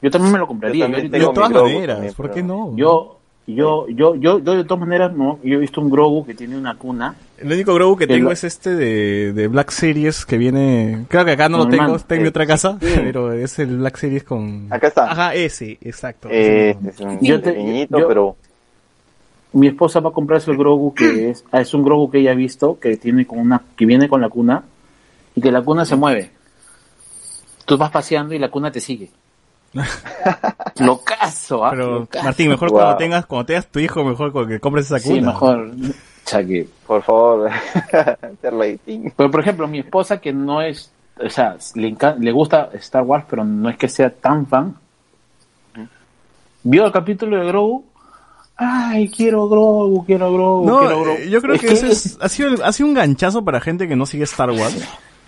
Yo 0.00 0.10
también 0.10 0.32
me 0.32 0.38
lo 0.38 0.46
compraría. 0.46 0.86
Yo 0.88 0.96
De 0.96 1.08
tengo 1.08 1.32
todas 1.32 1.50
maneras, 1.50 1.96
también, 1.96 2.14
¿por 2.14 2.30
qué 2.30 2.42
no? 2.42 2.72
yo, 2.76 3.18
yo, 3.48 3.88
yo, 3.88 4.14
yo, 4.14 4.38
yo 4.38 4.54
de 4.54 4.64
todas 4.64 4.80
maneras, 4.80 5.12
no. 5.12 5.40
Yo 5.42 5.56
he 5.56 5.58
visto 5.58 5.80
un 5.80 5.90
Grogu 5.90 6.24
que 6.24 6.34
tiene 6.34 6.56
una 6.56 6.76
cuna. 6.76 7.16
El 7.38 7.50
único 7.52 7.74
Grogu 7.74 7.96
que 7.96 8.06
tengo 8.06 8.30
es 8.30 8.44
este 8.44 8.74
de, 8.76 9.32
de 9.32 9.48
Black 9.48 9.70
Series 9.70 10.24
que 10.24 10.38
viene. 10.38 11.04
Creo 11.08 11.24
que 11.24 11.32
acá 11.32 11.48
no 11.48 11.58
lo 11.58 11.68
tengo, 11.68 11.96
está 11.96 12.14
en 12.14 12.20
mi 12.22 12.26
Eh, 12.26 12.30
otra 12.30 12.46
casa, 12.46 12.76
sí. 12.80 12.86
pero 12.96 13.32
es 13.32 13.58
el 13.58 13.78
Black 13.78 13.96
Series 13.96 14.22
con. 14.24 14.66
Acá 14.70 14.88
está. 14.88 15.10
Ajá, 15.10 15.34
ese, 15.34 15.78
exacto. 15.80 16.28
Eh, 16.30 16.76
ese. 16.80 16.90
es 16.90 17.00
un 17.00 17.20
Yo 17.20 17.40
te- 17.40 17.50
pequeñito, 17.52 17.98
yo- 17.98 18.06
pero 18.08 18.36
Mi 19.52 19.68
esposa 19.68 20.00
va 20.00 20.10
a 20.10 20.12
comprarse 20.12 20.50
el 20.50 20.56
Grogu 20.56 20.94
que 20.94 21.30
es, 21.30 21.44
ah, 21.52 21.60
es 21.60 21.72
un 21.74 21.82
Grogu 21.82 22.10
que 22.10 22.18
ella 22.18 22.32
ha 22.32 22.34
visto 22.34 22.78
que 22.78 22.96
tiene 22.96 23.26
con 23.26 23.38
una, 23.38 23.62
que 23.76 23.86
viene 23.86 24.08
con 24.08 24.20
la 24.20 24.28
cuna 24.28 24.62
y 25.34 25.40
que 25.40 25.52
la 25.52 25.62
cuna 25.62 25.84
se 25.84 25.96
mueve. 25.96 26.30
Tú 27.64 27.76
vas 27.76 27.90
paseando 27.90 28.34
y 28.34 28.38
la 28.38 28.50
cuna 28.50 28.70
te 28.70 28.80
sigue. 28.80 29.10
lo 30.80 30.98
caso, 31.02 31.64
¿ah? 31.64 31.70
Pero, 31.70 32.00
Locazo. 32.00 32.24
Martín, 32.24 32.48
mejor 32.48 32.70
Wow. 32.70 32.78
cuando 32.78 32.96
tengas, 32.96 33.26
cuando 33.26 33.46
tengas 33.46 33.66
tu 33.66 33.78
hijo, 33.78 34.02
mejor 34.04 34.48
que 34.48 34.58
compres 34.60 34.86
esa 34.90 35.00
cuna. 35.00 35.14
Sí, 35.14 35.20
mejor. 35.20 35.70
Chaque. 36.24 36.68
por 36.86 37.02
favor. 37.02 37.50
Pero 38.42 39.30
por 39.30 39.40
ejemplo, 39.40 39.66
mi 39.68 39.80
esposa 39.80 40.20
que 40.20 40.32
no 40.32 40.60
es, 40.62 40.90
o 41.22 41.30
sea, 41.30 41.56
le, 41.74 41.96
le 42.18 42.32
gusta 42.32 42.70
Star 42.74 43.02
Wars, 43.02 43.24
pero 43.28 43.44
no 43.44 43.68
es 43.70 43.76
que 43.76 43.88
sea 43.88 44.10
tan 44.10 44.46
fan, 44.46 44.76
vio 46.62 46.86
el 46.86 46.92
capítulo 46.92 47.38
de 47.38 47.46
Grogu, 47.46 47.84
ay, 48.58 49.08
quiero 49.08 49.48
Grogu, 49.48 50.04
quiero 50.04 50.32
Grogu, 50.32 50.66
No, 50.66 50.78
quiero 50.80 51.00
Grogu. 51.02 51.18
eh, 51.18 51.30
yo 51.30 51.40
creo 51.40 51.58
que, 51.58 51.68
ese 51.72 51.90
es- 51.90 52.18
ha, 52.20 52.28
sido, 52.28 52.64
ha 52.64 52.72
sido 52.72 52.88
un 52.88 52.94
ganchazo 52.94 53.42
para 53.44 53.60
gente 53.60 53.88
que 53.88 53.96
no 53.96 54.04
sigue 54.04 54.24
Star 54.24 54.50
Wars. 54.50 54.76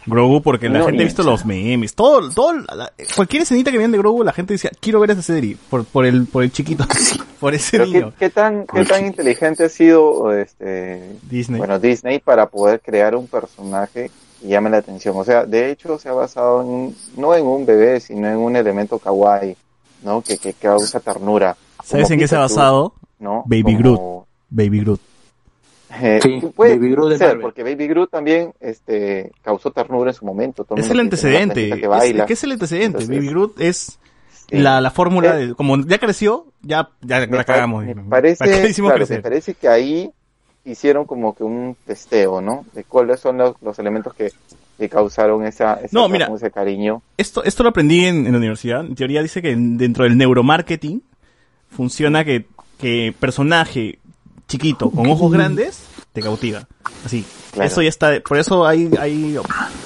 Grogu, 0.06 0.40
porque 0.40 0.68
la 0.70 0.78
No, 0.78 0.86
gente 0.86 1.02
ha 1.02 1.04
visto 1.04 1.22
los 1.22 1.44
memes, 1.44 1.94
todo, 1.94 2.30
todo, 2.30 2.54
la- 2.54 2.90
cualquier 3.14 3.42
escenita 3.42 3.70
que 3.70 3.76
viene 3.78 3.92
de 3.92 3.98
Grogu, 3.98 4.24
la 4.24 4.32
gente 4.32 4.54
decía, 4.54 4.70
quiero 4.80 4.98
ver 4.98 5.10
esa 5.10 5.20
serie, 5.22 5.56
por, 5.68 5.84
por 5.84 6.06
el, 6.06 6.26
por 6.26 6.42
el 6.42 6.50
chiquito, 6.50 6.84
por 7.38 7.54
ese 7.54 7.78
Pero 7.78 7.84
¿qué, 7.84 7.92
niño. 7.98 8.12
qué 8.18 8.30
tan, 8.30 8.66
qué 8.66 8.84
tan 8.86 9.06
inteligente 9.06 9.64
ha 9.64 9.68
sido 9.68 10.32
este, 10.32 11.16
Disney. 11.30 11.58
bueno, 11.58 11.78
Disney 11.78 12.18
para 12.18 12.46
poder 12.46 12.80
crear 12.80 13.14
un 13.14 13.26
personaje 13.26 14.10
que 14.40 14.48
llame 14.48 14.70
la 14.70 14.78
atención? 14.78 15.14
O 15.18 15.22
sea, 15.24 15.44
de 15.44 15.70
hecho 15.70 15.98
se 15.98 16.08
ha 16.08 16.12
basado 16.14 16.62
en 16.62 16.66
un- 16.68 16.96
no 17.18 17.34
en 17.34 17.44
un 17.46 17.66
bebé, 17.66 18.00
sino 18.00 18.26
en 18.26 18.38
un 18.38 18.56
elemento 18.56 18.98
kawaii, 18.98 19.54
¿no? 20.02 20.22
Que, 20.22 20.38
que 20.38 20.54
causa 20.54 20.98
ternura. 21.00 21.56
¿Sabes 21.84 22.10
en 22.10 22.18
qué 22.18 22.26
se 22.26 22.36
ha 22.36 22.40
basado? 22.40 22.94
¿No? 23.20 23.44
Baby 23.46 23.62
Como- 23.76 24.26
Baby 24.50 24.80
Groot. 24.80 25.00
Eh, 26.00 26.20
Sí, 26.22 26.40
puede 26.54 26.76
Baby 26.76 26.90
Groot 26.92 27.16
ser, 27.18 27.40
porque 27.40 27.62
Baby 27.64 27.88
Groot 27.88 28.10
también 28.10 28.52
este, 28.60 29.32
causó 29.42 29.70
ternura 29.72 30.10
en 30.10 30.14
su 30.14 30.24
momento. 30.24 30.64
todo 30.64 30.78
Es 30.78 30.88
el 30.90 31.00
antecedente. 31.00 31.68
Que 31.80 31.86
Es. 31.88 32.26
¿Qué 32.26 32.32
es 32.34 32.44
el 32.44 32.52
antecedente? 32.52 32.86
Entonces, 33.02 33.08
Baby 33.10 33.28
Groot 33.28 33.60
es 33.60 33.98
sí. 34.48 34.58
la, 34.58 34.80
la 34.80 34.90
fórmula 34.90 35.36
Eh, 35.40 35.46
de, 35.48 35.54
como 35.54 35.78
ya 35.84 35.98
creció, 35.98 36.46
ya, 36.62 36.90
ya 37.00 37.26
me 37.26 37.36
la 37.36 37.44
cagamos. 37.44 37.84
Me 37.84 37.94
¿Para 37.94 38.22
qué 38.22 38.36
parece, 38.36 38.44
claro, 38.82 39.06
me 39.08 39.18
parece 39.22 39.54
que 39.54 39.68
ahí 39.68 40.10
hicieron 40.64 41.06
como 41.06 41.34
que 41.34 41.42
un 41.42 41.76
testeo, 41.86 42.40
¿no? 42.40 42.64
De 42.72 42.84
cuáles 42.84 43.18
son 43.18 43.38
los, 43.38 43.56
los 43.60 43.76
elementos 43.80 44.14
que, 44.14 44.30
que 44.78 44.88
causaron 44.88 45.44
esa, 45.44 45.74
esa 45.74 45.88
No, 45.90 46.08
mira. 46.08 46.26
atracción, 46.26 46.36
ese 46.36 46.50
cariño. 46.54 47.02
Esto, 47.16 47.42
esto 47.42 47.62
lo 47.64 47.70
aprendí 47.70 48.04
en, 48.04 48.26
en 48.26 48.32
la 48.32 48.38
universidad. 48.38 48.80
En 48.84 48.94
teoría 48.94 49.22
dice 49.22 49.42
que 49.42 49.50
en- 49.50 49.76
dentro 49.76 50.04
del 50.04 50.16
neuromarketing 50.16 51.02
funciona 51.70 52.24
que, 52.24 52.46
que 52.80 53.14
personaje 53.18 53.98
chiquito 54.48 54.90
con 54.90 55.06
ojos 55.08 55.30
grandes 55.32 55.84
te 56.12 56.20
cautiva. 56.22 56.66
Así. 57.04 57.24
Claro. 57.52 57.66
Eso 57.66 57.82
ya 57.82 57.88
está. 57.88 58.20
Por 58.20 58.38
eso 58.38 58.64
hay, 58.64 58.88
hay 59.00 59.36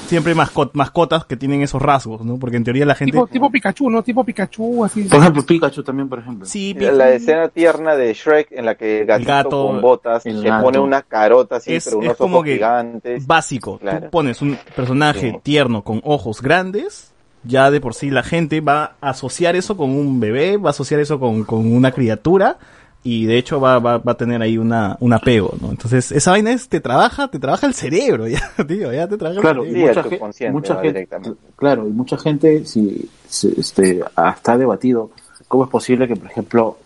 siempre 0.07 0.35
mascot- 0.37 0.71
mascotas 0.75 1.25
que 1.25 1.35
tienen 1.37 1.63
esos 1.63 1.81
rasgos, 1.81 2.23
¿no? 2.23 2.37
Porque 2.39 2.59
en 2.59 2.65
teoría 2.65 2.85
la 2.85 2.95
gente. 2.95 3.13
Tipo, 3.13 3.27
tipo 3.27 3.51
Pikachu, 3.51 3.89
¿no? 3.89 4.03
Tipo 4.03 4.23
Pikachu, 4.23 4.85
así. 4.85 5.05
Por 5.05 5.21
ejemplo, 5.21 5.43
Pikachu 5.47 5.83
también, 5.83 6.09
por 6.11 6.19
ejemplo. 6.19 6.45
Sí, 6.47 6.75
La, 6.75 6.93
la 6.93 7.11
escena 7.13 7.49
tierna 7.49 7.97
de 7.97 8.13
Shrek 8.13 8.53
en 8.53 8.67
la 8.67 8.75
que 8.75 9.01
el 9.01 9.07
gatito 9.07 9.31
gato- 9.33 9.67
con 9.69 9.81
botas 9.81 10.27
el 10.27 10.43
se 10.43 10.49
gato. 10.49 10.63
pone 10.63 10.79
una 10.79 11.01
carota 11.03 11.57
así, 11.57 11.75
Es- 11.75 11.85
pero 11.87 12.01
es 12.01 12.05
unos 12.07 12.17
como 12.19 12.37
ojos 12.37 12.45
que 12.47 12.53
gigantes. 12.55 13.27
básico. 13.27 13.81
Tú 13.83 14.11
pones 14.11 14.43
un 14.43 14.59
personaje 14.77 15.31
Sí. 15.33 15.37
tierno 15.43 15.83
con 15.85 16.01
ojos 16.05 16.43
grandes 16.43 17.11
ya 17.47 17.71
de 17.71 17.79
por 17.81 17.95
sí 17.95 18.11
la 18.11 18.23
gente 18.23 18.61
va 18.63 18.97
a 19.03 19.11
asociar 19.11 19.55
eso 19.57 19.77
con 19.77 19.91
un 19.91 20.19
bebé, 20.21 20.57
va 20.57 20.69
a 20.69 20.71
asociar 20.71 21.01
eso 21.01 21.19
con, 21.21 21.45
con 21.45 21.71
una 21.71 21.93
criatura 21.93 22.57
y 23.05 23.27
de 23.27 23.37
hecho 23.39 23.61
va, 23.61 23.79
va, 23.79 23.99
va 23.99 24.13
a 24.13 24.17
tener 24.17 24.41
ahí 24.43 24.57
una, 24.59 24.97
un 25.01 25.13
apego, 25.13 25.55
¿no? 25.61 25.71
Entonces, 25.71 26.11
esa 26.11 26.31
vaina 26.31 26.51
es, 26.53 26.69
te 26.69 26.81
trabaja, 26.81 27.29
te 27.29 27.39
trabaja 27.39 27.67
el 27.67 27.75
cerebro, 27.75 28.27
ya, 28.29 28.41
tío, 28.67 28.93
ya 28.93 29.07
te 29.07 29.17
trabaja 29.19 29.41
Claro, 29.43 29.63
el 29.63 29.69
y 29.69 29.73
cerebro. 29.73 29.89
Mucha, 29.95 30.01
el 30.01 30.07
ge- 30.07 30.17
subconsciente 30.17 30.53
mucha 30.53 30.75
gente, 30.77 30.89
directamente. 30.89 31.39
claro, 31.55 31.87
y 31.87 31.91
mucha 31.91 32.17
gente 32.17 32.65
si, 32.65 33.09
si, 33.29 33.55
este, 33.59 34.03
hasta 34.17 34.53
ha 34.53 34.59
debatido 34.59 35.11
cómo 35.49 35.65
es 35.65 35.71
posible 35.71 36.09
que, 36.09 36.17
por 36.17 36.31
ejemplo, 36.31 36.79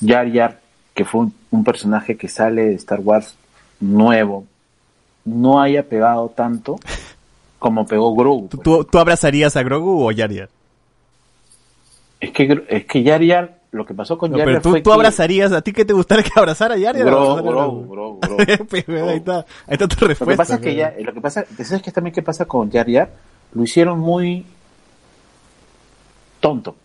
Yar 0.00 0.30
Yar, 0.30 0.60
que 0.94 1.04
fue 1.06 1.22
un, 1.22 1.34
un 1.50 1.64
personaje 1.64 2.16
que 2.16 2.28
sale 2.28 2.66
de 2.66 2.74
Star 2.74 3.00
Wars 3.00 3.34
nuevo, 3.80 4.44
no 5.24 5.60
haya 5.62 5.82
pegado 5.88 6.28
tanto 6.28 6.78
como 7.58 7.86
pegó 7.86 8.14
Grogu. 8.14 8.48
¿Tú, 8.48 8.58
tú, 8.58 8.84
tú 8.84 8.98
abrazarías 8.98 9.56
a 9.56 9.62
Grogu 9.62 10.04
o 10.06 10.10
Yar 10.12 10.30
Yar? 10.30 10.48
Es 12.20 12.32
que, 12.32 12.62
es 12.68 12.84
que 12.84 13.02
Yar 13.02 13.22
Yar, 13.22 13.59
lo 13.72 13.86
que 13.86 13.94
pasó 13.94 14.18
con 14.18 14.32
No, 14.32 14.38
pero 14.38 14.60
tú, 14.60 14.70
fue 14.70 14.80
tú 14.82 14.90
que- 14.90 14.94
abrazarías, 14.94 15.52
¿a 15.52 15.62
ti 15.62 15.72
qué 15.72 15.84
te 15.84 15.92
gustaría 15.92 16.24
que 16.24 16.32
abrazara 16.34 16.74
a 16.74 16.78
Yar 16.78 16.96
Yar? 16.96 17.06
o 17.06 17.10
Grogu, 17.10 17.24
abrazara 17.30 17.48
a 17.48 17.52
Grogu, 17.52 17.88
Grogu, 17.88 18.20
Grogu. 18.20 18.66
Pues, 18.68 18.88
ahí 18.88 19.16
está, 19.18 19.36
ahí 19.38 19.44
está 19.68 19.86
tu 19.88 19.96
Lo 20.00 20.08
respuesta. 20.08 20.32
que 20.32 20.36
pasa 20.36 20.54
es 20.56 20.60
que 20.60 20.74
ya, 20.74 20.94
lo 21.00 21.12
que 21.14 21.20
pasa, 21.20 21.44
¿sabes 21.62 21.82
qué 21.82 21.92
también 21.92 22.12
qué 22.14 22.22
pasa 22.22 22.44
con 22.46 22.70
Yar 22.70 22.88
Yar? 22.88 23.10
Lo 23.54 23.62
hicieron 23.62 23.98
muy 24.00 24.44
tonto. 26.40 26.76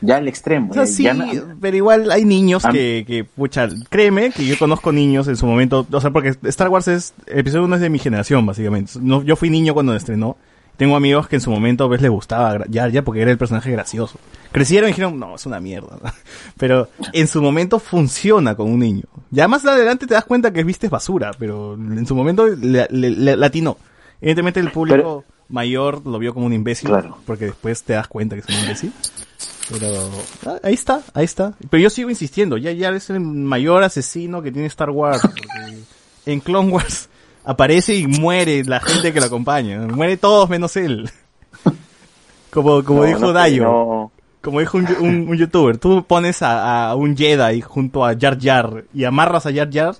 Ya 0.00 0.16
al 0.16 0.28
extremo. 0.28 0.70
O 0.70 0.74
sea, 0.74 0.84
ya- 0.84 0.90
sí, 0.92 1.02
ya 1.04 1.14
no- 1.14 1.24
pero 1.60 1.76
igual 1.76 2.10
hay 2.10 2.24
niños 2.26 2.62
que, 2.70 3.04
que, 3.06 3.24
pucha, 3.24 3.68
créeme 3.88 4.30
que 4.32 4.44
yo 4.44 4.58
conozco 4.58 4.92
niños 4.92 5.28
en 5.28 5.36
su 5.36 5.46
momento, 5.46 5.86
o 5.90 6.00
sea, 6.00 6.10
porque 6.10 6.34
Star 6.44 6.68
Wars 6.68 6.88
es, 6.88 7.14
el 7.26 7.38
episodio 7.38 7.64
1 7.64 7.76
es 7.76 7.80
de 7.80 7.88
mi 7.90 7.98
generación, 7.98 8.44
básicamente. 8.44 8.92
No, 9.00 9.22
yo 9.22 9.34
fui 9.36 9.48
niño 9.50 9.72
cuando 9.72 9.94
estrenó. 9.94 10.36
Tengo 10.76 10.96
amigos 10.96 11.28
que 11.28 11.36
en 11.36 11.40
su 11.42 11.50
momento, 11.50 11.88
ves, 11.88 12.02
le 12.02 12.08
gustaba 12.08 12.54
gra- 12.54 12.66
Jar 12.72 12.92
Jar 12.92 13.04
porque 13.04 13.22
era 13.22 13.30
el 13.30 13.38
personaje 13.38 13.70
gracioso. 13.70 14.18
Crecieron 14.50 14.88
y 14.88 14.92
dijeron, 14.92 15.18
no, 15.18 15.36
es 15.36 15.46
una 15.46 15.60
mierda. 15.60 15.98
Pero 16.58 16.88
en 17.12 17.28
su 17.28 17.40
momento 17.40 17.78
funciona 17.78 18.54
con 18.56 18.70
un 18.70 18.80
niño. 18.80 19.04
Ya 19.30 19.46
más 19.48 19.64
adelante 19.64 20.06
te 20.06 20.14
das 20.14 20.24
cuenta 20.24 20.52
que 20.52 20.64
viste 20.64 20.88
basura, 20.88 21.30
pero 21.38 21.74
en 21.74 22.06
su 22.06 22.14
momento 22.14 22.46
le, 22.46 22.86
le- 22.90 23.10
le- 23.10 23.36
latinó. 23.36 23.76
Evidentemente 24.20 24.60
el 24.60 24.70
público 24.70 25.24
mayor 25.48 26.04
lo 26.06 26.18
vio 26.18 26.32
como 26.34 26.46
un 26.46 26.52
imbécil, 26.52 26.88
Claro. 26.90 27.18
porque 27.26 27.46
después 27.46 27.82
te 27.82 27.92
das 27.94 28.06
cuenta 28.08 28.34
que 28.36 28.40
es 28.42 28.48
un 28.48 28.54
imbécil. 28.62 28.92
Pero 29.70 30.10
ah, 30.46 30.58
ahí 30.62 30.74
está, 30.74 31.00
ahí 31.14 31.24
está. 31.24 31.54
Pero 31.70 31.82
yo 31.82 31.90
sigo 31.90 32.10
insistiendo, 32.10 32.56
ya 32.56 32.70
ya 32.72 32.90
es 32.90 33.10
el 33.10 33.20
mayor 33.20 33.82
asesino 33.82 34.42
que 34.42 34.52
tiene 34.52 34.68
Star 34.68 34.90
Wars. 34.90 35.22
en 36.26 36.40
Clone 36.40 36.70
Wars 36.70 37.08
aparece 37.44 37.94
y 37.96 38.06
muere 38.06 38.64
la 38.64 38.80
gente 38.80 39.12
que 39.12 39.20
lo 39.20 39.26
acompaña. 39.26 39.78
Muere 39.86 40.16
todos 40.16 40.48
menos 40.50 40.76
él. 40.76 41.08
Como, 42.50 42.84
como 42.84 43.00
No, 43.00 43.06
dijo 43.06 43.18
no, 43.20 43.32
Dayo, 43.32 43.62
no. 43.64 44.12
como 44.40 44.60
dijo 44.60 44.78
un, 44.78 44.86
un- 45.00 45.28
un 45.28 45.36
youtuber, 45.36 45.76
tú 45.78 46.04
pones 46.04 46.40
a, 46.42 46.90
a 46.90 46.94
un 46.94 47.16
Jedi 47.16 47.60
junto 47.60 48.04
a 48.04 48.14
Jar 48.18 48.38
Jar 48.40 48.84
y 48.94 49.04
amarras 49.04 49.46
a 49.46 49.52
Jar 49.52 49.68
Jar 49.72 49.96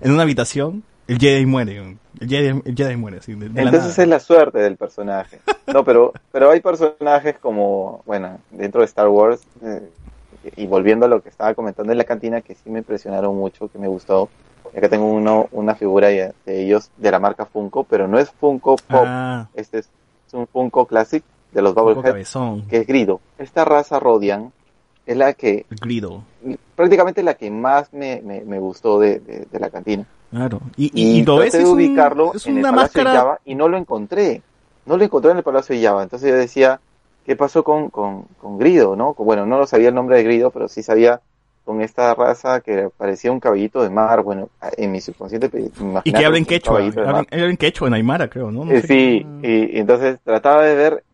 en 0.00 0.12
una 0.12 0.22
habitación, 0.22 0.84
el 1.08 1.18
Jedi 1.18 1.46
muere. 1.46 1.96
El 2.20 2.28
Jedi, 2.28 2.62
el 2.64 2.76
Jedi 2.76 2.96
muere, 2.96 3.18
así, 3.18 3.34
de, 3.34 3.48
de 3.48 3.54
la 3.64 3.70
Entonces 3.70 3.98
es 3.98 4.08
la 4.08 4.20
suerte 4.20 4.58
del 4.60 4.76
personaje. 4.76 5.40
No, 5.66 5.84
pero, 5.84 6.12
pero 6.32 6.50
hay 6.50 6.60
personajes 6.60 7.36
como, 7.40 8.02
bueno, 8.06 8.38
dentro 8.52 8.80
de 8.82 8.86
Star 8.86 9.08
Wars, 9.08 9.40
eh, 9.62 9.82
y 10.56 10.66
volviendo 10.66 11.06
a 11.06 11.08
lo 11.08 11.20
que 11.20 11.28
estaba 11.28 11.54
comentando 11.54 11.90
en 11.90 11.98
la 11.98 12.04
cantina, 12.04 12.40
que 12.40 12.54
sí 12.54 12.70
me 12.70 12.78
impresionaron 12.78 13.36
mucho, 13.36 13.68
que 13.68 13.78
me 13.78 13.88
gustó. 13.88 14.28
Y 14.76 14.78
acá 14.78 14.90
tengo 14.90 15.06
uno, 15.06 15.48
una 15.52 15.74
figura 15.74 16.08
de 16.08 16.34
de 16.44 16.62
ellos 16.62 16.90
de 16.98 17.10
la 17.10 17.18
marca 17.18 17.46
Funko, 17.46 17.84
pero 17.84 18.06
no 18.06 18.18
es 18.18 18.30
Funko 18.30 18.76
Pop, 18.76 19.04
Ah, 19.06 19.48
este 19.54 19.78
es, 19.78 19.88
es 20.28 20.34
un 20.34 20.46
Funko 20.46 20.84
Classic 20.86 21.24
de 21.52 21.62
los 21.62 21.70
un 21.70 21.74
poco 21.76 21.86
Bubblehead, 21.94 22.12
cabezón, 22.12 22.62
que 22.68 22.76
es 22.78 22.86
Grido. 22.86 23.20
Esta 23.38 23.64
raza 23.64 23.98
Rodian 23.98 24.52
es 25.06 25.16
la 25.16 25.32
que, 25.32 25.64
grido. 25.80 26.24
prácticamente 26.74 27.22
la 27.22 27.34
que 27.34 27.50
más 27.50 27.92
me, 27.92 28.20
me, 28.22 28.42
me 28.42 28.58
gustó 28.58 28.98
de, 28.98 29.20
de- 29.20 29.46
de 29.50 29.58
la 29.60 29.70
cantina. 29.70 30.04
Claro. 30.30 30.60
Y, 30.76 30.90
y, 30.92 31.20
y, 31.20 31.24
lo 31.24 31.38
traté 31.38 31.58
de 31.58 31.64
ubicarlo 31.66 32.34
es 32.34 32.46
en 32.46 32.56
el 32.58 32.62
Palacio 32.62 32.80
de 33.00 33.04
máscara. 33.04 33.12
Java 33.12 33.40
y 33.44 33.54
no 33.54 33.68
lo 33.68 33.78
encontré. 33.78 34.42
No 34.84 34.96
lo 34.96 35.04
encontré 35.04 35.30
en 35.30 35.38
el 35.38 35.42
Palacio 35.44 35.74
de 35.76 35.82
Java. 35.86 36.02
Entonces 36.02 36.28
yo 36.28 36.36
decía, 36.36 36.80
¿qué 37.24 37.36
pasó 37.36 37.62
con, 37.64 37.88
con, 37.88 38.24
con 38.40 38.58
Grido? 38.58 38.96
¿no? 38.96 39.14
Bueno, 39.14 39.46
no 39.46 39.58
lo 39.58 39.66
sabía 39.66 39.88
el 39.88 39.94
nombre 39.94 40.16
de 40.16 40.24
Grido, 40.24 40.50
pero 40.50 40.68
sí 40.68 40.82
sabía 40.82 41.20
con 41.66 41.82
esta 41.82 42.14
raza 42.14 42.62
que 42.62 42.88
parecía 42.96 43.30
un 43.32 43.40
caballito 43.40 43.82
de 43.82 43.90
mar. 43.90 44.22
Bueno, 44.22 44.48
en 44.78 44.92
mi 44.92 45.02
subconsciente 45.02 45.50
me 45.80 46.00
Y 46.04 46.12
que 46.12 46.24
hablen 46.24 46.42
un 46.42 46.46
quechua. 46.46 46.78
Hablen, 46.78 47.26
hablen 47.30 47.56
quechua 47.58 47.88
en 47.88 47.94
Aymara, 47.94 48.28
creo, 48.30 48.50
¿no? 48.50 48.64
No 48.64 48.72
Eh, 48.72 48.80
sé 48.80 48.86
sí, 48.86 49.22
cómo- 49.24 49.40
y, 49.42 49.76
y 49.76 49.78
entonces 49.80 50.18
trataba 50.24 50.62
de 50.64 50.74
ver 50.76 51.04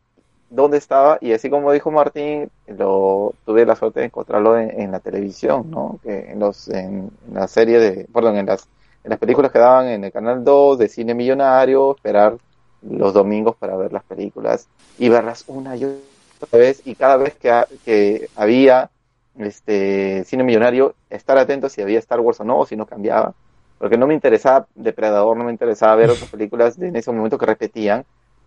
dónde 0.50 0.76
estaba 0.76 1.18
y 1.20 1.32
así 1.32 1.48
como 1.50 1.72
dijo 1.72 1.90
Martín, 1.90 2.50
lo 2.66 3.34
tuve 3.46 3.64
la 3.64 3.74
suerte 3.74 4.00
de 4.00 4.06
encontrarlo 4.06 4.58
en, 4.58 4.78
en 4.80 4.92
la 4.92 5.00
televisión, 5.00 5.70
¿no? 5.70 5.98
Que 6.02 6.30
en 6.32 6.38
los 6.38 6.68
en, 6.68 7.10
en 7.26 7.34
la 7.34 7.48
serie 7.48 7.78
de, 7.80 8.06
perdón, 8.12 8.36
en 8.36 8.46
las 8.46 8.68
en 9.04 9.10
las 9.10 9.18
películas 9.18 9.50
que 9.50 9.58
daban 9.58 9.88
en 9.88 10.04
el 10.04 10.12
canal 10.12 10.44
2 10.44 10.78
de 10.78 10.88
Cine 10.88 11.14
Millonario, 11.14 11.96
esperar 11.96 12.36
los 12.82 13.12
domingos 13.14 13.56
para 13.56 13.76
ver 13.76 13.92
las 13.92 14.04
películas 14.04 14.68
y 14.98 15.08
verlas 15.08 15.44
una 15.48 15.74
y 15.76 15.84
otra 15.84 16.58
vez 16.58 16.82
y 16.84 16.94
cada 16.96 17.16
vez 17.16 17.34
que, 17.36 17.52
que 17.84 18.28
había 18.36 18.90
este 19.36 20.24
Cine 20.24 20.44
Millonario 20.44 20.94
estar 21.10 21.38
atento 21.38 21.68
si 21.68 21.82
había 21.82 21.98
Star 21.98 22.20
Wars 22.20 22.40
o 22.40 22.44
no, 22.44 22.58
o 22.60 22.66
si 22.66 22.76
no 22.76 22.86
cambiaba 22.86 23.34
porque 23.78 23.96
no 23.98 24.06
me 24.06 24.14
interesaba 24.14 24.68
Depredador, 24.76 25.36
no 25.36 25.42
me 25.44 25.50
interesaba 25.50 25.96
ver 25.96 26.10
otras 26.10 26.30
películas 26.30 26.78
de 26.78 26.86
en 26.88 26.96
ese 26.96 27.10
momento 27.10 27.36
que 27.36 27.46
repetían, 27.46 28.04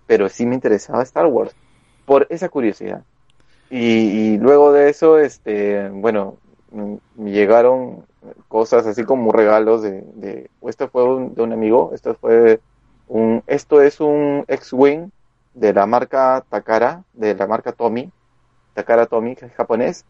pero 0.07 0.29
sí 0.29 0.45
me 0.45 0.55
interesaba 0.55 1.03
Star 1.03 1.25
Wars, 1.25 1.53
por 2.05 2.25
esa 2.29 2.47
curiosidad. 2.47 3.03
Y, 3.69 4.37
luego 4.37 4.71
de 4.71 4.89
eso, 4.89 5.17
este, 5.19 5.89
bueno, 5.89 6.37
me 6.71 7.31
llegaron 7.31 8.05
cosas 8.47 8.85
así 8.87 9.03
como 9.03 9.31
regalos 9.31 9.81
de, 9.81 10.03
de 10.15 10.49
esto 10.61 10.87
fue 10.89 11.03
un- 11.03 11.33
de 11.35 11.41
un 11.43 11.53
amigo, 11.53 11.91
esto 11.93 12.15
fue 12.15 12.61
un, 13.07 13.43
esto 13.47 13.81
es 13.81 13.99
un 13.99 14.45
X-Wing 14.47 15.09
de 15.53 15.73
la 15.73 15.85
marca 15.85 16.45
Takara, 16.49 17.03
de 17.13 17.35
la 17.35 17.47
marca 17.47 17.71
Tommy, 17.73 18.09
Takara 18.75 19.07
que 19.07 19.47
es 19.47 19.53
japonés, 19.55 20.05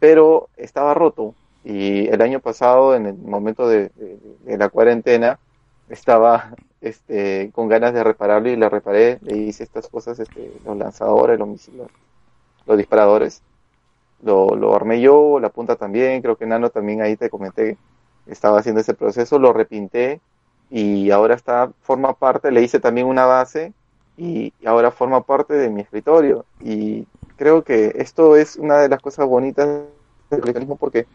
pero 0.00 0.50
estaba 0.56 0.94
roto. 0.94 1.36
Y 1.64 2.08
el 2.08 2.22
año 2.22 2.40
pasado, 2.40 2.94
en 2.96 3.06
el 3.06 3.16
momento 3.18 3.68
de, 3.68 3.90
de- 3.90 4.18
de 4.40 4.58
la 4.58 4.70
cuarentena, 4.70 5.40
estaba 5.88 6.56
este, 6.80 7.50
con 7.52 7.68
ganas 7.68 7.94
de 7.94 8.04
repararlo 8.04 8.50
y 8.50 8.56
le 8.56 8.68
reparé, 8.70 9.18
le 9.22 9.36
hice 9.38 9.64
estas 9.64 9.88
cosas, 9.88 10.20
este, 10.20 10.60
los 10.64 10.76
lanzadores, 10.78 11.38
los 11.38 11.48
misiles, 11.48 11.88
los 12.66 12.78
disparadores. 12.78 13.44
Lo, 14.20 14.48
lo 14.56 14.74
armé 14.74 15.00
yo, 15.00 15.40
la 15.40 15.50
punta 15.50 15.76
también, 15.76 16.20
creo 16.22 16.36
que 16.36 16.46
Nano 16.46 16.70
también 16.70 17.00
ahí 17.02 17.16
te 17.16 17.30
comenté, 17.30 17.78
estaba 18.26 18.58
haciendo 18.60 18.80
ese 18.82 18.94
proceso, 18.94 19.38
lo 19.38 19.52
repinté 19.54 20.22
y 20.68 21.10
ahora 21.10 21.34
está, 21.34 21.72
forma 21.80 22.14
parte, 22.14 22.50
le 22.52 22.62
hice 22.62 22.80
también 22.80 23.06
una 23.06 23.24
base 23.26 23.74
y 24.16 24.54
ahora 24.66 24.90
forma 24.90 25.22
parte 25.24 25.54
de 25.54 25.70
mi 25.70 25.80
escritorio. 25.82 26.46
Y 26.58 27.08
creo 27.40 27.64
que 27.64 27.92
esto 27.96 28.36
es 28.36 28.56
una 28.56 28.78
de 28.78 28.90
las 28.90 29.00
cosas 29.02 29.26
bonitas 29.26 29.66
del 30.30 30.40
coleccionismo 30.40 30.76
porque 30.78 31.06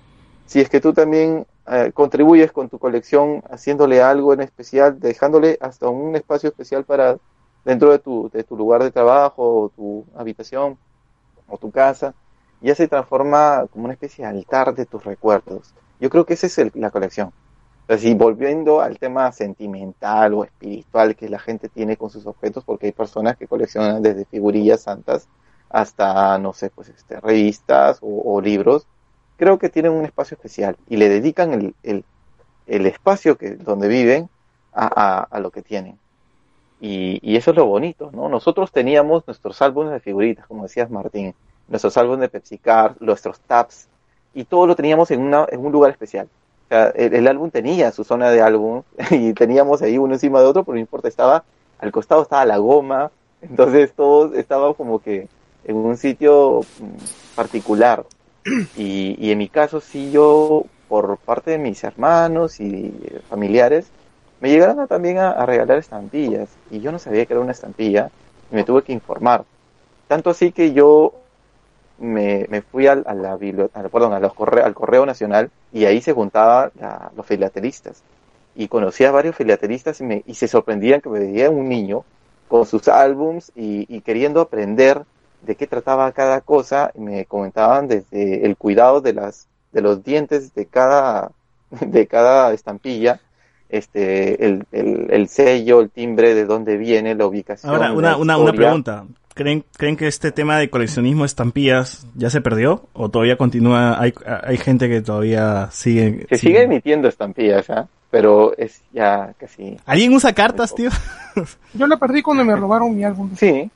si 0.45 0.61
es 0.61 0.69
que 0.69 0.81
tú 0.81 0.93
también 0.93 1.47
eh, 1.67 1.91
contribuyes 1.93 2.51
con 2.53 2.69
tu 2.69 2.79
colección 2.79 3.43
haciéndole 3.51 4.01
algo 4.01 4.33
en 4.33 4.41
especial, 4.41 4.99
dejándole 4.99 5.57
hasta 5.61 5.89
un 5.89 6.15
espacio 6.17 6.49
especial 6.49 6.85
para 6.85 7.17
dentro 7.65 7.91
de 7.91 7.99
tu, 7.99 8.29
de 8.31 8.43
tu 8.45 8.57
lugar 8.57 8.83
de 8.83 8.91
trabajo 8.91 9.63
o 9.65 9.69
tu 9.71 10.05
habitación 10.15 10.79
o 11.47 11.57
tu 11.57 11.71
casa, 11.71 12.15
ya 12.61 12.75
se 12.75 12.87
transforma 12.87 13.67
como 13.71 13.85
una 13.85 13.93
especie 13.93 14.25
de 14.25 14.31
altar 14.31 14.75
de 14.75 14.85
tus 14.85 15.03
recuerdos. 15.03 15.75
Yo 15.99 16.09
creo 16.09 16.25
que 16.25 16.33
esa 16.35 16.47
es 16.47 16.57
el- 16.59 16.71
la 16.75 16.91
colección. 16.91 17.33
O 17.89 18.15
volviendo 18.17 18.81
al 18.81 18.99
tema 18.99 19.31
sentimental 19.31 20.33
o 20.35 20.43
espiritual 20.45 21.15
que 21.15 21.29
la 21.29 21.39
gente 21.39 21.69
tiene 21.69 21.97
con 21.97 22.09
sus 22.11 22.25
objetos, 22.27 22.63
porque 22.65 22.87
hay 22.87 22.91
personas 22.93 23.37
que 23.37 23.47
coleccionan 23.47 24.01
desde 24.03 24.25
figurillas 24.25 24.83
santas 24.83 25.29
hasta, 25.69 26.37
no 26.37 26.53
sé, 26.53 26.69
pues 26.69 26.89
este, 26.89 27.19
revistas 27.19 27.99
o, 28.01 28.41
libros, 28.41 28.87
creo 29.37 29.59
que 29.59 29.69
tienen 29.69 29.91
un 29.91 30.05
espacio 30.05 30.35
especial 30.35 30.77
y 30.87 30.97
le 30.97 31.09
dedican 31.09 31.53
el, 31.53 31.75
el, 31.83 32.03
el 32.67 32.85
espacio 32.85 33.37
que, 33.37 33.51
donde 33.51 33.87
viven 33.87 34.29
a, 34.73 35.27
a, 35.29 35.39
lo 35.39 35.51
que 35.51 35.61
tienen. 35.61 35.97
Y, 36.81 37.19
y 37.21 37.37
eso 37.37 37.51
es 37.51 37.57
lo 37.57 37.65
bonito, 37.65 38.11
¿no? 38.13 38.29
Nosotros 38.29 38.71
teníamos 38.71 39.25
nuestros 39.25 39.61
álbumes 39.61 39.93
de 39.93 39.99
figuritas, 39.99 40.45
como 40.47 40.63
decías 40.63 40.89
Martín, 40.89 41.33
nuestros 41.67 41.97
álbumes 41.97 42.21
de 42.21 42.29
Pepsi 42.29 42.57
Card, 42.57 42.97
nuestros 42.99 43.39
tabs, 43.39 43.87
y 44.33 44.43
todo 44.43 44.67
lo 44.67 44.75
teníamos 44.75 45.09
en, 45.11 45.21
una, 45.21 45.45
en 45.49 45.65
un 45.65 45.71
lugar 45.71 45.91
especial. 45.91 46.27
El, 46.69 47.13
el 47.13 47.27
álbum 47.27 47.51
tenía 47.51 47.91
su 47.91 48.03
zona 48.03 48.29
de 48.29 48.41
álbum 48.41 48.83
y 49.11 49.33
teníamos 49.33 49.81
ahí 49.81 49.97
uno 49.97 50.13
encima 50.13 50.41
de 50.41 50.47
otro, 50.47 50.63
pero 50.63 50.75
no 50.75 50.79
importa, 50.79 51.07
estaba, 51.07 51.43
al 51.79 51.91
costado 51.91 52.21
estaba 52.21 52.45
la 52.45 52.57
goma, 52.57 53.11
entonces 53.41 53.93
todos 53.93 54.33
estábamos 54.35 54.75
como 54.75 54.99
que 54.99 55.27
en 55.65 55.77
un 55.77 55.97
sitio 55.97 56.69
mm, 56.77 57.05
particular. 57.35 58.07
Y, 58.75 59.15
y 59.19 59.31
en 59.31 59.39
mi 59.39 59.49
caso, 59.49 59.81
sí, 59.81 60.11
yo, 60.11 60.71
por 60.87 61.19
parte 61.25 61.51
de 61.51 61.59
mis 61.59 61.83
hermanos 61.83 62.59
y 62.61 62.99
eh, 63.03 63.21
familiares, 63.27 63.93
me 64.39 64.49
llegaron 64.51 64.79
a- 64.81 64.87
también 64.87 65.19
a, 65.19 65.31
a 65.31 65.45
regalar 65.47 65.79
estampillas. 65.79 66.59
Y 66.69 66.81
yo 66.81 66.91
no 66.93 66.99
sabía 66.99 67.25
que 67.27 67.33
era 67.33 67.41
una 67.41 67.53
estampilla 67.53 68.13
y 68.49 68.55
me 68.55 68.65
tuve 68.65 68.83
que 68.83 68.93
informar. 68.93 69.47
tanto 70.07 70.29
así 70.31 70.53
que 70.53 70.73
yo 70.73 71.25
me, 71.97 72.45
me 72.49 72.61
fui 72.61 72.87
al, 72.87 73.03
a 73.07 73.13
la 73.13 73.33
al- 73.33 73.89
perdón, 73.91 74.13
a 74.13 74.19
los 74.19 74.33
corre- 74.33 74.63
al 74.63 74.73
Correo 74.75 75.05
Nacional 75.05 75.51
y 75.71 75.85
ahí 75.85 76.01
se 76.01 76.13
juntaban 76.13 76.71
los 77.15 77.25
filatelistas. 77.25 78.03
Y 78.53 78.67
conocí 78.69 79.03
a 79.05 79.11
varios 79.11 79.35
filatelistas 79.35 79.99
y, 80.01 80.03
me, 80.05 80.23
y 80.25 80.35
se 80.35 80.47
sorprendían 80.47 81.01
que 81.01 81.09
me 81.09 81.19
veía 81.19 81.49
un 81.49 81.67
niño 81.69 82.05
con 82.47 82.65
sus 82.65 82.87
álbums 82.87 83.51
y, 83.55 83.85
y 83.93 84.01
queriendo 84.01 84.41
aprender 84.41 85.05
de 85.41 85.55
qué 85.55 85.67
trataba 85.67 86.11
cada 86.11 86.41
cosa. 86.41 86.91
Y 86.95 86.99
me 86.99 87.25
comentaban 87.25 87.87
desde 87.87 88.45
el 88.45 88.57
cuidado 88.57 89.01
de 89.01 89.13
las 89.13 89.47
de 89.71 89.81
los 89.81 90.03
dientes 90.03 90.53
de 90.53 90.65
cada 90.65 91.31
de 91.81 92.07
cada 92.07 92.53
estampilla, 92.53 93.19
este 93.69 94.45
el, 94.45 94.65
el, 94.71 95.07
el 95.09 95.27
sello, 95.27 95.81
el 95.81 95.89
timbre, 95.89 96.33
de 96.33 96.45
dónde 96.45 96.77
viene, 96.77 97.15
la 97.15 97.25
ubicación. 97.25 97.73
Ahora, 97.73 97.91
una, 97.93 98.17
una, 98.17 98.37
una 98.37 98.53
pregunta. 98.53 99.05
¿Creen, 99.33 99.65
¿Creen 99.75 99.97
que 99.97 100.07
este 100.07 100.31
tema 100.31 100.57
de 100.57 100.69
coleccionismo 100.69 101.23
de 101.23 101.27
estampillas 101.27 102.07
ya 102.15 102.29
se 102.29 102.39
perdió? 102.39 102.87
¿O 102.93 103.09
todavía 103.09 103.35
continúa? 103.35 103.99
Hay, 103.99 104.13
hay 104.25 104.57
gente 104.57 104.87
que 104.87 105.01
todavía 105.01 105.67
sigue. 105.71 106.25
Se 106.29 106.37
sigue 106.37 106.61
emitiendo 106.61 107.09
estampillas, 107.09 107.69
¿ah? 107.69 107.85
pero 108.09 108.55
es 108.57 108.81
ya 108.93 109.33
casi. 109.37 109.77
¿Alguien 109.85 110.13
usa 110.13 110.31
cartas, 110.31 110.73
tío? 110.73 110.89
Yo 111.73 111.85
la 111.85 111.97
perdí 111.97 112.21
cuando 112.21 112.45
me 112.45 112.55
robaron 112.55 112.95
mi 112.95 113.03
álbum. 113.03 113.29
Sí. 113.35 113.69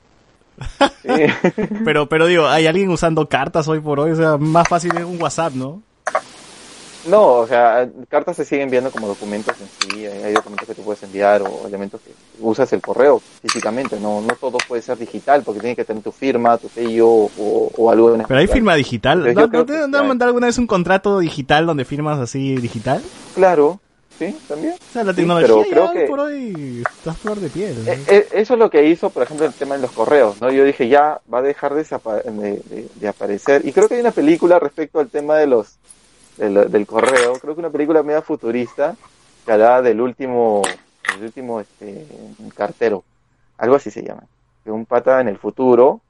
Sí. 1.02 1.08
Pero, 1.84 2.08
pero 2.08 2.26
digo, 2.26 2.46
¿hay 2.46 2.66
alguien 2.66 2.90
usando 2.90 3.28
cartas 3.28 3.66
hoy 3.68 3.80
por 3.80 4.00
hoy? 4.00 4.10
O 4.12 4.16
sea, 4.16 4.36
más 4.36 4.68
fácil 4.68 4.96
es 4.96 5.04
un 5.04 5.20
WhatsApp, 5.20 5.54
¿no? 5.54 5.82
No, 7.06 7.38
o 7.38 7.46
sea, 7.46 7.88
cartas 8.08 8.36
se 8.36 8.44
siguen 8.44 8.68
viendo 8.68 8.90
como 8.90 9.08
documentos 9.08 9.56
en 9.58 9.68
sí, 9.90 10.06
hay 10.06 10.34
documentos 10.34 10.68
que 10.68 10.74
tú 10.74 10.82
puedes 10.82 11.02
enviar 11.02 11.40
o 11.42 11.66
elementos 11.66 12.00
que 12.02 12.12
usas 12.40 12.70
el 12.74 12.82
correo 12.82 13.22
físicamente, 13.40 13.98
no 13.98 14.20
no 14.20 14.34
todo 14.34 14.58
puede 14.68 14.82
ser 14.82 14.98
digital 14.98 15.42
porque 15.42 15.60
tiene 15.60 15.76
que 15.76 15.84
tener 15.84 16.02
tu 16.02 16.12
firma, 16.12 16.58
tu 16.58 16.68
sello 16.68 17.08
o, 17.08 17.72
o 17.74 17.90
algo 17.90 18.14
en 18.14 18.24
Pero 18.24 18.40
hay 18.40 18.46
firma 18.46 18.74
digital. 18.74 19.26
Entonces, 19.26 19.52
¿No, 19.52 19.58
no 19.60 19.90
te 19.90 19.96
han 19.98 20.08
mandado 20.08 20.28
alguna 20.28 20.48
vez 20.48 20.58
un 20.58 20.66
contrato 20.66 21.20
digital 21.20 21.64
donde 21.64 21.86
firmas 21.86 22.18
así 22.18 22.56
digital? 22.56 23.02
Claro, 23.34 23.80
sí, 24.20 24.38
también. 24.46 24.74
O 24.74 24.92
sea, 24.92 25.02
la 25.04 25.12
Sí, 25.12 25.16
tecnología 25.16 25.48
pero 25.48 25.64
ya 25.64 25.70
creo 25.70 25.92
que- 25.92 26.06
por 26.08 26.20
hoy 26.20 26.82
está 26.88 27.12
flor 27.14 27.38
de 27.40 27.48
piel. 27.50 27.84
¿no? 27.84 27.92
Eh, 27.92 27.98
eh, 28.08 28.28
Eso 28.32 28.54
es 28.54 28.60
lo 28.60 28.70
que 28.70 28.84
hizo, 28.86 29.10
por 29.10 29.22
ejemplo, 29.24 29.46
el 29.46 29.52
tema 29.52 29.74
de 29.76 29.82
los 29.82 29.90
correos, 29.92 30.40
¿no? 30.40 30.50
Yo 30.50 30.64
dije, 30.64 30.88
ya 30.88 31.20
va 31.32 31.38
a 31.38 31.42
dejar 31.42 31.74
de, 31.74 31.82
de- 31.84 32.88
de- 32.94 33.08
aparecer. 33.08 33.66
Y 33.66 33.72
creo 33.72 33.88
que 33.88 33.94
hay 33.94 34.00
una 34.00 34.10
película 34.12 34.58
respecto 34.58 35.00
al 35.00 35.08
tema 35.08 35.36
de 35.36 35.46
los 35.46 35.76
de 36.36 36.48
lo- 36.48 36.64
del 36.64 36.86
correo, 36.86 37.34
creo 37.40 37.54
que 37.54 37.60
una 37.60 37.70
película 37.70 38.02
media 38.02 38.22
futurista 38.22 38.94
que 39.44 39.52
hablaba 39.52 39.82
del 39.82 40.00
último, 40.00 40.62
el 41.18 41.24
último 41.24 41.60
este, 41.60 42.06
cartero, 42.54 43.02
algo 43.58 43.74
así 43.76 43.90
se 43.90 44.02
llama. 44.02 44.22
Que 44.64 44.70
un 44.70 44.86
pata 44.86 45.20
en 45.20 45.28
el 45.28 45.36
futuro 45.38 46.00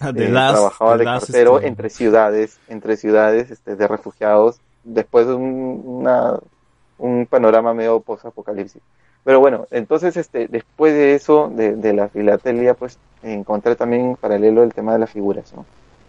Ah, 0.00 0.08
este, 0.10 0.28
Last- 0.30 0.52
trabajaba 0.54 0.96
de 0.96 1.04
cartero 1.04 1.60
entre 1.60 1.90
ciudades, 1.90 2.58
entre 2.68 2.96
ciudades 2.96 3.50
este, 3.50 3.76
de 3.76 3.86
refugiados, 3.88 4.56
después 4.84 5.26
de 5.26 5.34
un, 5.34 5.82
una, 5.84 6.38
un 7.02 7.26
panorama 7.26 7.74
medio 7.74 8.00
post-apocalipsis. 8.00 8.80
Pero 9.24 9.38
bueno, 9.40 9.66
entonces 9.70 10.16
este, 10.16 10.48
después 10.48 10.92
de 10.94 11.14
eso, 11.14 11.50
de, 11.54 11.76
de 11.76 11.92
la 11.92 12.08
filatelia, 12.08 12.74
pues 12.74 12.98
encontré 13.22 13.76
también 13.76 14.02
en 14.10 14.16
paralelo 14.16 14.62
el 14.62 14.72
tema 14.72 14.92
de 14.94 14.98
las 15.00 15.10
figuras, 15.10 15.52
¿no? 15.54 15.64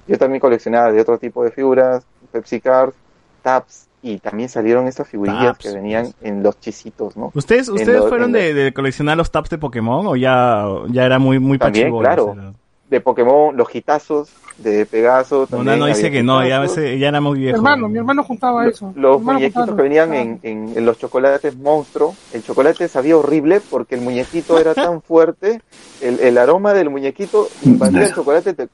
Yo 0.08 0.18
también 0.18 0.39
coleccionaba 0.39 0.91
de 0.91 1.00
otro 1.00 1.18
tipo 1.18 1.44
de 1.44 1.52
figuras, 1.52 2.04
Pepsi 2.32 2.60
Cards, 2.60 2.96
Taps, 3.41 3.88
y 4.02 4.18
también 4.18 4.50
salieron 4.50 4.88
estas 4.88 5.08
figurillas 5.08 5.58
Taps, 5.58 5.60
que 5.60 5.72
venían 5.72 6.14
en 6.22 6.44
los 6.44 6.60
chisitos, 6.60 7.16
¿no? 7.16 7.32
¿Ustedes, 7.34 7.70
ustedes 7.70 8.06
fueron 8.10 8.32
de, 8.32 8.54
de 8.54 8.74
coleccionar 8.74 9.16
los 9.16 9.32
taps 9.32 9.50
de 9.50 9.58
Pokémon 9.58 10.06
o 10.08 10.16
ya, 10.16 10.66
ya 10.89 11.06
era 11.06 11.20
muy, 11.20 11.39
muy 11.39 11.58
También, 11.58 11.86
pachibolos? 11.86 12.08
claro. 12.14 12.34
Era- 12.34 12.54
De 12.94 13.02
Pokémon, 13.02 13.58
los 13.58 13.74
hitazos, 13.74 14.30
de 14.60 14.86
Pegaso, 14.86 15.48
No, 15.50 15.58
también 15.58 15.80
no, 15.80 15.88
dice 15.88 16.12
que 16.12 16.22
no, 16.22 16.46
ya, 16.48 16.58
a 16.58 16.60
hitazos. 16.60 16.78
veces- 16.78 17.00
ya 17.00 17.08
era 17.08 17.20
muy 17.22 17.39
Mi 17.39 17.46
viejo. 17.46 17.58
hermano, 17.58 17.89
mi 17.89 17.98
hermano 17.98 18.24
juntaba 18.24 18.68
eso. 18.68 18.94
Mi 18.96 19.02
Los 19.02 19.20
muñequitos 19.20 19.54
juntaba 19.66 19.78
que 19.78 19.82
venían 19.82 20.14
en, 20.14 20.39
en- 20.44 20.74
en 20.78 20.86
los 20.86 21.00
chocolates 21.00 21.56
monstruo, 21.58 22.16
el 22.34 22.44
chocolate 22.44 22.88
sabía 22.88 23.18
horrible 23.18 23.62
porque 23.68 23.96
el 23.96 24.02
muñequito 24.02 24.60
era 24.60 24.76
tan 24.76 25.02
fuerte, 25.10 25.60
el, 26.02 26.20
el 26.20 26.38
aroma 26.38 26.76
del 26.76 26.91
muñequito 26.91 27.50
invadía 27.64 28.04
el 28.06 28.14
chocolate, 28.14 28.54
te 28.54 28.68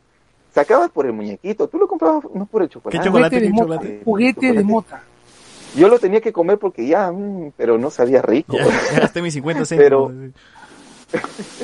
sacabas 0.53 0.89
por 0.89 1.05
el 1.05 1.13
muñequito, 1.13 1.69
tú 1.69 1.77
lo 1.77 1.87
comprabas 1.87 2.25
no 2.35 2.45
por 2.45 2.61
el 2.63 2.67
chocolate. 2.67 2.97
¿Qué 3.01 3.05
chocolate? 3.05 3.35
Juguete 3.37 3.45
de 3.45 3.47
¿Qué 3.47 3.53
mota. 3.53 3.75
chocolate? 3.75 4.01
Juguete 4.03 4.41
de 4.41 4.47
Chocolate. 4.47 4.63
mota. 4.65 5.03
Yo 5.77 5.87
lo 5.87 5.97
tenía 5.97 6.19
que 6.19 6.33
comer 6.33 6.57
porque 6.57 6.85
ya, 6.85 7.09
mm, 7.09 7.53
pero 7.55 7.77
no 7.77 7.89
sabía 7.89 8.21
rico. 8.21 8.57
Ya, 8.57 8.65
ya 8.65 8.99
gasté 8.99 9.21
mis 9.21 9.33
50 9.35 9.63
céntimos. 9.65 10.11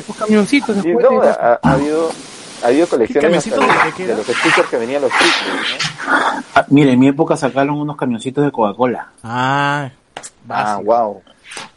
Los 0.08 0.18
camioncitos 0.18 0.82
de 0.82 0.94
no, 0.94 1.22
de 1.22 1.28
ha, 1.30 1.60
ha 1.62 1.72
habido, 1.74 2.10
ha 2.64 2.68
habido 2.68 2.88
colecciones 2.88 3.48
hasta 3.48 3.60
de 3.98 4.16
los 4.16 4.26
stickers 4.26 4.70
que 4.70 4.78
venían 4.78 5.02
los 5.02 5.12
chicles, 5.12 5.92
Ah, 6.56 6.66
mire, 6.70 6.94
en 6.94 7.00
mi 7.00 7.08
época 7.10 7.36
sacaron 7.36 7.80
unos 7.80 7.96
camioncitos 7.98 8.44
de 8.46 8.52
Coca-Cola. 8.52 9.10
Ah, 9.24 9.90
¿no? 10.48 10.54
Ah, 10.56 10.80
wow. 10.84 11.22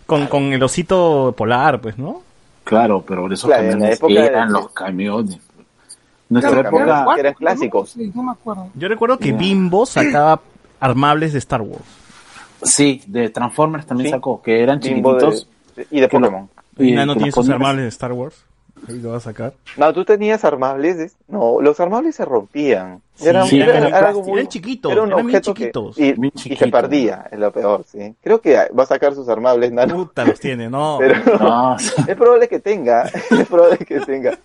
con, 0.06 0.26
con 0.28 0.52
el 0.52 0.62
osito 0.62 1.34
polar, 1.36 1.80
pues, 1.80 1.98
¿no? 1.98 2.22
Claro, 2.64 3.02
pero 3.06 3.30
esos 3.32 3.48
Claro, 3.48 3.62
en 3.64 3.80
la 3.80 3.96
camiones 3.96 4.00
de- 4.22 4.26
eran 4.26 4.52
los 4.52 4.70
camiones. 4.70 5.38
Nuestra 6.28 6.52
Claro, 6.62 6.68
época, 6.78 7.14
eran 7.18 7.34
clásicos. 7.34 7.90
Sí, 7.90 8.12
no 8.14 8.22
me 8.22 8.32
acuerdo. 8.32 8.68
Yo 8.74 8.88
recuerdo 8.88 9.18
que. 9.18 9.32
Bimbo 9.32 9.86
sacaba 9.86 10.40
armables 10.78 11.32
de 11.32 11.38
Star 11.38 11.62
Wars. 11.62 11.82
sí, 12.62 13.00
de 13.06 13.30
Transformers 13.30 13.86
también 13.86 14.08
Sí. 14.08 14.12
sacó, 14.12 14.42
que 14.42 14.62
eran 14.62 14.78
Bimbo 14.80 15.18
chiquititos. 15.18 15.48
de- 15.76 15.86
y 15.90 15.96
de 15.96 16.02
lo- 16.02 16.08
Pokémon. 16.10 16.50
Y 16.78 16.88
y 16.90 16.92
no 16.94 17.06
que 17.14 17.18
tiene 17.20 17.32
sus 17.32 17.48
armables 17.48 17.82
de 17.84 17.88
Star 17.88 18.12
Wars. 18.12 18.44
Ahí 18.88 19.00
lo 19.00 19.10
va 19.10 19.16
a 19.16 19.20
sacar. 19.20 19.54
No, 19.76 19.92
tú 19.92 20.04
tenías 20.04 20.44
armables. 20.44 20.96
¿es? 20.98 21.16
No, 21.28 21.60
los 21.60 21.80
armables 21.80 22.14
se 22.16 22.24
rompían. 22.24 23.00
Sí, 23.14 23.26
Eran, 23.28 23.46
sí, 23.46 23.60
era- 23.60 24.06
algo 24.08 24.22
muy- 24.22 24.34
Eran 24.38 24.48
chiquitos, 24.48 24.92
era 24.92 25.02
un 25.02 25.08
eran 25.12 25.26
bien 25.26 25.36
objeto 25.36 25.54
que- 25.54 25.60
chiquitos. 25.64 25.98
y, 25.98 26.12
Bien 26.12 26.32
y 26.44 26.56
se 26.56 26.68
perdía, 26.68 27.26
es 27.32 27.38
lo 27.38 27.50
peor, 27.50 27.84
sí. 27.90 28.14
Creo 28.22 28.40
que 28.40 28.54
va 28.78 28.82
a 28.84 28.86
sacar 28.86 29.14
sus 29.14 29.28
armables, 29.28 29.72
Nano. 29.72 29.96
Puta, 29.96 30.24
los 30.24 30.38
tiene, 30.38 30.68
no. 30.70 30.98
Pero 31.00 31.38
No, 31.38 31.76
es 31.76 32.16
probable 32.16 32.46
que 32.48 32.60
tenga, 32.60 33.02
es 33.30 33.46
probable 33.48 33.78
que 33.78 34.00
tenga. 34.00 34.38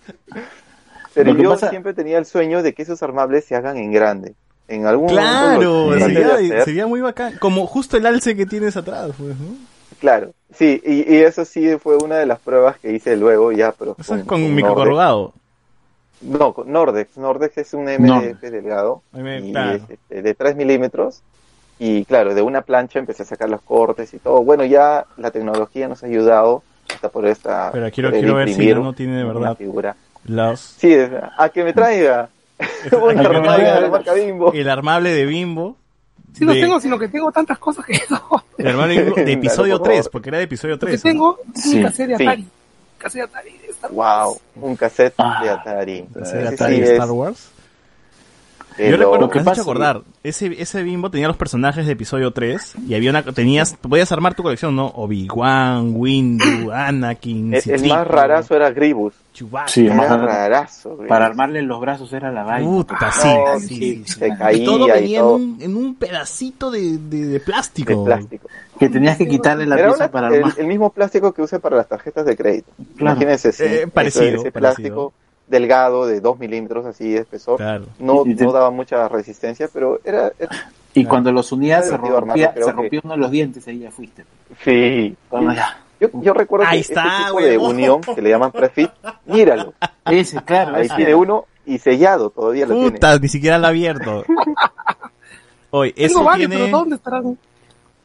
Pero 1.14 1.34
yo 1.36 1.50
pasa- 1.50 1.70
siempre 1.70 1.94
tenía 1.94 2.18
el 2.18 2.26
sueño 2.26 2.62
de 2.62 2.74
que 2.74 2.82
esos 2.82 3.02
armables 3.02 3.44
se 3.44 3.54
hagan 3.54 3.76
en 3.76 3.92
grande. 3.92 4.34
En 4.66 4.86
algún 4.86 5.08
Claro, 5.08 5.60
momento 5.90 5.90
de 5.90 6.00
sería, 6.00 6.64
sería 6.64 6.86
muy 6.86 7.00
bacán. 7.02 7.34
Como 7.38 7.66
justo 7.66 7.96
el 7.98 8.06
alce 8.06 8.34
que 8.34 8.46
tienes 8.46 8.76
atrás, 8.76 9.10
pues, 9.18 9.36
¿no? 9.38 9.54
Claro, 10.04 10.32
sí, 10.52 10.82
y, 10.84 11.14
y 11.14 11.22
eso 11.22 11.46
sí 11.46 11.78
fue 11.78 11.96
una 11.96 12.16
de 12.16 12.26
las 12.26 12.38
pruebas 12.38 12.78
que 12.78 12.92
hice 12.92 13.16
luego 13.16 13.52
ya, 13.52 13.72
pero 13.72 13.96
Eso 13.98 14.16
es 14.16 14.24
con, 14.24 14.42
con 14.42 14.54
microcorrugado. 14.54 15.32
No, 16.20 16.52
con 16.52 16.70
Nordex. 16.70 17.16
Nordex 17.16 17.56
es 17.56 17.72
un 17.72 17.84
MDF 17.84 18.00
Nordex. 18.00 18.40
delgado 18.42 19.00
y 19.14 19.50
claro. 19.52 19.76
es, 19.76 19.82
este, 19.88 20.20
de 20.20 20.34
3 20.34 20.56
milímetros. 20.56 21.22
Y 21.78 22.04
claro, 22.04 22.34
de 22.34 22.42
una 22.42 22.60
plancha 22.60 22.98
empecé 22.98 23.22
a 23.22 23.26
sacar 23.26 23.48
los 23.48 23.62
cortes 23.62 24.12
y 24.12 24.18
todo. 24.18 24.42
Bueno, 24.44 24.66
ya 24.66 25.06
la 25.16 25.30
tecnología 25.30 25.88
nos 25.88 26.02
ha 26.02 26.06
ayudado 26.06 26.62
hasta 26.94 27.08
por 27.08 27.26
esta. 27.26 27.70
Pero 27.72 27.90
quiero- 27.90 28.10
quiero 28.10 28.34
ver 28.34 28.50
si 28.52 28.74
no 28.74 28.92
tiene 28.92 29.16
de 29.16 29.24
una 29.24 29.32
verdad. 29.32 29.56
figura. 29.56 29.96
Los, 30.26 30.60
Sí, 30.60 30.94
a 31.38 31.48
que 31.48 31.64
me 31.64 31.72
traiga. 31.72 32.28
Voy 32.92 33.14
A 33.16 33.20
a 33.20 33.22
que 33.22 33.28
me 33.30 33.40
traiga. 33.40 33.78
el 34.52 34.68
armable 34.68 35.10
de 35.14 35.24
Bimbo. 35.24 35.76
Sí 36.34 36.44
los 36.44 36.54
de- 36.54 36.60
tengo, 36.62 36.80
sino 36.80 36.98
que 36.98 37.08
tengo 37.08 37.30
tantas 37.32 37.58
cosas 37.58 37.84
que 37.86 37.98
no. 38.10 38.44
Armable 38.68 39.04
de, 39.04 39.24
de 39.24 39.32
episodio 39.32 39.78
por 39.78 39.86
favor. 39.86 39.94
3, 40.02 40.08
porque 40.10 40.28
era 40.30 40.38
de 40.38 40.44
episodio 40.44 40.74
Lo 40.74 40.80
que 40.80 40.86
3. 40.86 41.02
tengo 41.02 41.38
es 41.54 41.62
Sí, 41.62 41.76
un 41.76 41.82
cassette 41.84 42.08
de 42.08 42.16
sí. 42.16 42.22
Atari. 42.24 42.48
Cassette 42.98 43.20
de 43.22 43.24
Atari 43.28 43.58
de 43.58 43.66
Star 43.70 43.92
Wars. 43.92 44.26
Wow, 44.26 44.40
un 44.70 44.76
cassette 44.76 45.14
Ah. 45.18 45.40
de 45.42 45.50
Atari. 45.50 46.06
Ese 46.22 46.36
de 46.36 46.44
Ese 46.44 46.54
Atari 46.54 46.74
sí 46.76 46.80
de 46.82 46.92
Star 46.94 47.10
Wars. 47.12 47.50
De 48.78 48.90
Yo 48.90 48.96
lo- 48.96 49.04
recuerdo 49.04 49.28
que 49.30 49.38
que 49.38 49.44
me 49.44 49.50
has 49.50 49.58
hecho 49.58 49.62
acordar, 49.62 50.02
ese, 50.22 50.46
ese 50.60 50.82
bimbo 50.82 51.10
tenía 51.10 51.28
los 51.28 51.36
personajes 51.36 51.86
de 51.86 51.92
episodio 51.92 52.32
3 52.32 52.74
y 52.88 52.94
había 52.94 53.10
una, 53.10 53.22
tenías, 53.22 53.74
podías 53.80 54.10
armar 54.12 54.34
tu 54.34 54.42
colección, 54.42 54.74
¿no? 54.74 54.86
Obi-Wan, 54.88 55.92
Windu, 55.94 56.70
Anakin, 56.72 57.54
el, 57.54 57.62
el 57.70 57.88
más 57.88 58.06
rarazo 58.06 58.56
era 58.56 58.70
Gribus. 58.70 59.14
Chewbacca. 59.32 59.66
Sí, 59.68 59.86
el 59.86 59.94
más 59.94 60.06
Era 60.06 60.16
raro. 60.16 60.26
rarazo. 60.28 60.90
Gribus. 60.90 61.08
Para 61.08 61.26
armarle 61.26 61.60
los 61.62 61.80
brazos 61.80 62.12
era 62.12 62.30
la 62.30 62.44
vaina. 62.44 62.68
Puta, 62.70 63.10
sí, 63.10 63.28
No, 63.28 63.58
sí, 63.58 63.66
sí, 63.66 63.74
sí, 63.74 64.02
sí. 64.06 64.12
se 64.12 64.28
Y 64.28 64.36
caía 64.36 64.64
todo 64.64 64.86
y 64.88 64.90
venía 64.92 65.18
en 65.18 65.24
todo. 65.24 65.34
un, 65.34 65.56
en 65.60 65.76
un 65.76 65.94
pedacito 65.96 66.70
de, 66.70 66.98
de, 66.98 67.26
de 67.26 67.40
plástico. 67.40 67.98
de 68.00 68.04
plástico. 68.04 68.48
Que 68.78 68.88
tenías 68.88 69.16
que 69.16 69.26
quitarle 69.26 69.66
la 69.66 69.74
Era 69.76 69.88
pieza 69.88 70.04
una- 70.04 70.10
para 70.12 70.26
armar. 70.28 70.52
el 70.56 70.66
mismo 70.68 70.90
plástico 70.90 71.32
que 71.32 71.42
usa 71.42 71.58
para 71.58 71.76
las 71.76 71.88
tarjetas 71.88 72.24
de 72.26 72.36
crédito. 72.36 72.70
Claro. 72.96 73.16
Imagínense 73.16 73.50
sí, 73.52 73.64
Eh, 73.64 73.86
parecido, 73.92 74.24
ese 74.40 74.52
parecido. 74.52 74.52
plástico 74.52 75.12
delgado 75.46 76.06
de 76.06 76.20
2 76.20 76.38
milímetros 76.38 76.86
así 76.86 77.10
de 77.10 77.20
espesor. 77.20 77.56
Claro. 77.58 77.84
No, 77.98 78.24
Y 78.26 78.34
te- 78.34 78.44
no 78.44 78.52
daba 78.52 78.70
mucha 78.70 79.08
resistencia, 79.08 79.68
pero 79.72 80.00
era... 80.04 80.32
era- 80.38 80.70
Y 80.94 81.04
cuando 81.04 81.30
los 81.32 81.52
unías 81.52 81.86
se 81.88 81.96
rompía, 81.96 82.16
armarlo, 82.18 82.44
se 82.44 82.70
que- 82.70 82.72
rompía 82.72 83.00
uno 83.04 83.14
de 83.14 83.20
los 83.20 83.30
dientes, 83.30 83.66
ahí 83.68 83.80
ya 83.80 83.90
fuiste. 83.90 84.24
Sí. 84.64 85.16
Yo, 86.00 86.08
yo 86.22 86.32
recuerdo 86.34 86.66
Ahí 86.66 86.78
que 86.78 86.80
está, 86.92 87.04
este 87.04 87.24
tipo 87.26 87.40
de 87.40 87.58
unión 87.58 88.00
que 88.00 88.20
le 88.22 88.30
llaman 88.30 88.50
prefit, 88.52 88.90
míralo. 89.26 89.74
Ese, 90.06 90.42
claro. 90.42 90.76
Ahí 90.76 90.86
ese. 90.86 90.96
tiene 90.96 91.14
uno 91.14 91.44
y 91.66 91.78
sellado 91.78 92.30
todavía 92.30 92.66
lo 92.66 92.74
tiene. 92.74 92.90
Puta, 92.90 93.18
ni 93.18 93.28
siquiera 93.28 93.58
lo 93.58 93.66
ha 93.66 93.68
abierto. 93.70 94.24
Oye, 95.70 95.92
eso 95.96 96.22
varios, 96.22 96.48
pero 96.48 96.60
tiene... 96.64 96.70
¿dónde 96.78 96.96
estarán? 96.96 97.38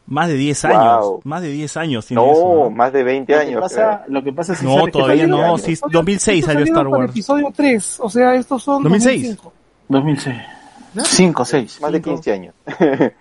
Más 0.10 0.28
de 0.28 0.34
10 0.34 0.64
Wow. 0.64 0.72
años. 0.74 1.06
Más 1.24 1.42
de 1.44 1.50
10 1.50 1.78
años 1.78 2.06
tiene 2.08 2.22
No, 2.24 2.32
eso. 2.32 2.70
más 2.72 2.92
de 2.92 3.04
20 3.04 3.32
Lo 3.34 3.40
que 3.40 3.46
años. 3.48 3.62
pasa, 3.62 4.04
lo 4.08 4.24
que 4.24 4.34
pasa 4.34 4.54
es 4.54 4.60
que 4.60 4.66
No, 4.66 4.72
¿sabes 4.74 4.86
qué 4.88 4.92
todavía 4.92 5.28
no, 5.28 5.58
sí, 5.60 5.78
2006 5.92 6.46
salió 6.46 6.64
Star 6.66 6.88
Wars. 6.88 7.12
episodio 7.12 7.54
3, 7.56 8.00
o 8.00 8.10
sea, 8.10 8.34
estos 8.36 8.64
son 8.64 8.82
2006. 8.84 9.38
2005. 9.38 9.54
2006. 9.88 10.38
5, 11.06 11.46
6. 11.46 11.82
Más 11.82 11.92
de 11.92 11.98
Cinco. 12.00 12.10
15 12.16 12.32
años. 12.34 12.56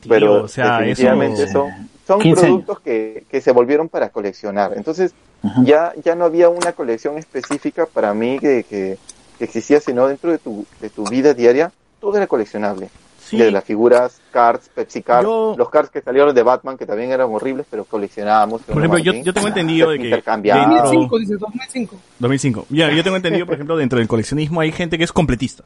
Tío, 0.00 0.08
Pero 0.08 0.44
o 0.44 0.48
sea, 0.48 0.78
definitivamente 0.78 1.42
eso... 1.42 1.52
son, 1.52 1.88
son 2.06 2.20
15 2.20 2.40
productos 2.42 2.80
que, 2.80 3.24
que 3.30 3.40
se 3.42 3.52
volvieron 3.52 3.90
para 3.90 4.08
coleccionar. 4.08 4.72
Entonces, 4.74 5.12
Ujú. 5.42 5.64
ya, 5.64 5.92
ya 6.02 6.14
no 6.14 6.24
había 6.24 6.48
una 6.48 6.72
colección 6.72 7.18
específica 7.18 7.84
para 7.84 8.14
mí 8.14 8.38
que, 8.38 8.64
que, 8.64 8.96
que 9.38 9.44
existía, 9.44 9.78
sino 9.80 10.06
dentro 10.08 10.30
de 10.32 10.38
tu, 10.38 10.64
de 10.80 10.88
tu 10.88 11.04
vida 11.06 11.34
diaria, 11.34 11.70
todo 12.00 12.16
era 12.16 12.26
coleccionable. 12.26 12.88
Sí, 13.30 13.36
De 13.36 13.50
las 13.50 13.64
figuras, 13.64 14.20
cards, 14.32 14.68
Pepsi 14.74 15.02
Cards, 15.02 15.24
Yo- 15.24 15.54
los 15.56 15.70
cards 15.70 15.88
que 15.90 16.00
salieron 16.02 16.34
de 16.34 16.42
Batman, 16.42 16.76
que 16.76 16.84
también 16.86 17.12
eran 17.12 17.28
horribles, 17.32 17.64
pero 17.70 17.84
coleccionábamos. 17.84 18.62
por 18.62 18.76
ejemplo, 18.78 18.98
yo, 18.98 19.12
yo 19.14 19.32
tengo 19.32 19.48
entendido 19.48 19.90
de 19.90 19.98
que 19.98 20.08
dentro- 20.10 20.22
2005, 20.34 21.18
dice 21.18 21.36
2005. 21.36 21.96
2005. 22.18 22.66
Ya, 22.70 22.90
yo 22.92 23.02
tengo 23.04 23.16
entendido, 23.16 23.46
por 23.46 23.54
ejemplo, 23.54 23.76
dentro 23.76 23.98
del 23.98 24.08
coleccionismo 24.08 24.60
hay 24.60 24.72
gente 24.72 24.98
que 24.98 25.04
es 25.04 25.12
completista. 25.12 25.64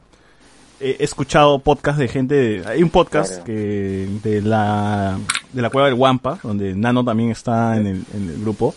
He 0.79 0.97
he 0.99 1.03
escuchado 1.05 1.59
podcast 1.59 1.97
de 1.97 2.07
gente, 2.09 2.35
de- 2.35 2.67
hay 2.67 2.83
un 2.83 2.89
podcast 2.89 3.29
Claro. 3.31 3.45
que 3.45 4.07
de 4.23 4.41
la 4.41 5.17
de 5.53 5.61
la 5.61 5.69
cueva 5.69 5.87
del 5.87 5.95
Wampa, 5.97 6.37
donde 6.43 6.75
Nano 6.75 7.03
también 7.03 7.31
está 7.31 7.77
en 7.77 7.87
el, 7.87 8.03
en 8.13 8.29
el 8.29 8.41
grupo. 8.41 8.75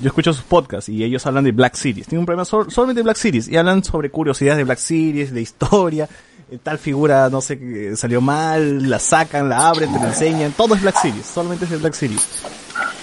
Yo 0.00 0.08
escucho 0.08 0.32
sus 0.32 0.44
podcasts 0.44 0.88
y 0.90 1.02
ellos 1.02 1.26
hablan 1.26 1.42
de 1.44 1.50
Black 1.52 1.74
Series. 1.74 2.06
Tienen 2.06 2.20
un 2.20 2.26
problema 2.26 2.44
sol- 2.44 2.70
solamente 2.70 3.00
de 3.00 3.02
Black 3.02 3.16
Series 3.16 3.48
y 3.48 3.56
hablan 3.56 3.82
sobre 3.82 4.10
curiosidades 4.10 4.58
de 4.58 4.64
Black 4.64 4.78
Series, 4.78 5.32
de 5.32 5.40
historia. 5.40 6.08
Eh, 6.50 6.58
Tal 6.62 6.78
figura, 6.78 7.28
no 7.30 7.40
sé, 7.40 7.58
que 7.58 7.96
salió 7.96 8.20
mal, 8.20 8.88
la 8.88 8.98
sacan, 8.98 9.48
la 9.48 9.68
abren, 9.68 9.92
te 9.92 9.98
la 9.98 10.08
enseñan. 10.08 10.52
Todo 10.52 10.74
es 10.74 10.82
Black 10.82 11.00
Series, 11.00 11.26
solamente 11.26 11.64
es 11.64 11.70
de 11.70 11.76
Black 11.78 11.94
Series. 11.94 12.26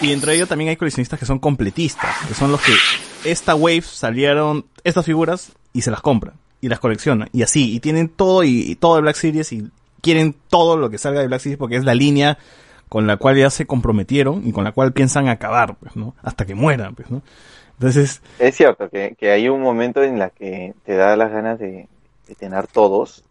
Y 0.02 0.12
entre 0.12 0.36
ellos 0.36 0.50
también 0.50 0.70
hay 0.70 0.76
coleccionistas 0.76 1.20
que 1.20 1.26
son 1.26 1.40
completistas, 1.40 2.16
que 2.28 2.34
son 2.34 2.52
los 2.52 2.62
que 2.62 2.74
esta 3.24 3.56
wave 3.56 3.82
salieron 3.82 4.66
estas 4.84 5.06
figuras 5.06 5.52
y 5.74 5.82
se 5.82 5.92
las 5.92 6.02
compran 6.02 6.36
y 6.62 6.70
las 6.70 6.80
coleccionan 6.80 7.30
y 7.32 7.44
así 7.44 7.76
y 7.76 7.80
tienen 7.80 8.10
todo 8.10 8.44
y, 8.44 8.72
y 8.72 8.76
todo 8.76 8.96
de 8.96 9.02
Black 9.02 9.16
Series 9.16 9.52
y 9.52 9.70
quieren 10.02 10.36
todo 10.50 10.78
lo 10.78 10.90
que 10.90 10.98
salga 10.98 11.22
de 11.22 11.28
Black 11.28 11.42
Series 11.42 11.58
porque 11.58 11.76
es 11.76 11.84
la 11.84 11.96
línea 11.96 12.38
con 12.90 13.08
la 13.08 13.18
cual 13.18 13.38
ya 13.38 13.50
se 13.50 13.66
comprometieron 13.66 14.48
y 14.48 14.52
con 14.52 14.64
la 14.64 14.72
cual 14.72 14.94
piensan 14.94 15.28
acabar, 15.28 15.76
pues, 15.76 15.96
¿no? 15.96 16.16
Hasta 16.22 16.46
que 16.46 16.56
mueran, 16.56 16.96
pues, 16.96 17.10
¿no? 17.10 17.22
Entonces, 17.74 18.22
Es 18.40 18.56
cierto 18.56 18.90
que, 18.90 19.16
que 19.20 19.32
hay 19.32 19.50
un 19.50 19.62
momento 19.62 20.04
en 20.04 20.18
la 20.18 20.30
que 20.30 20.74
te 20.86 20.96
da 20.96 21.16
las 21.18 21.32
ganas 21.32 21.60
de, 21.60 21.88
de 22.28 22.36
tener 22.36 22.68
todos, 22.68 23.24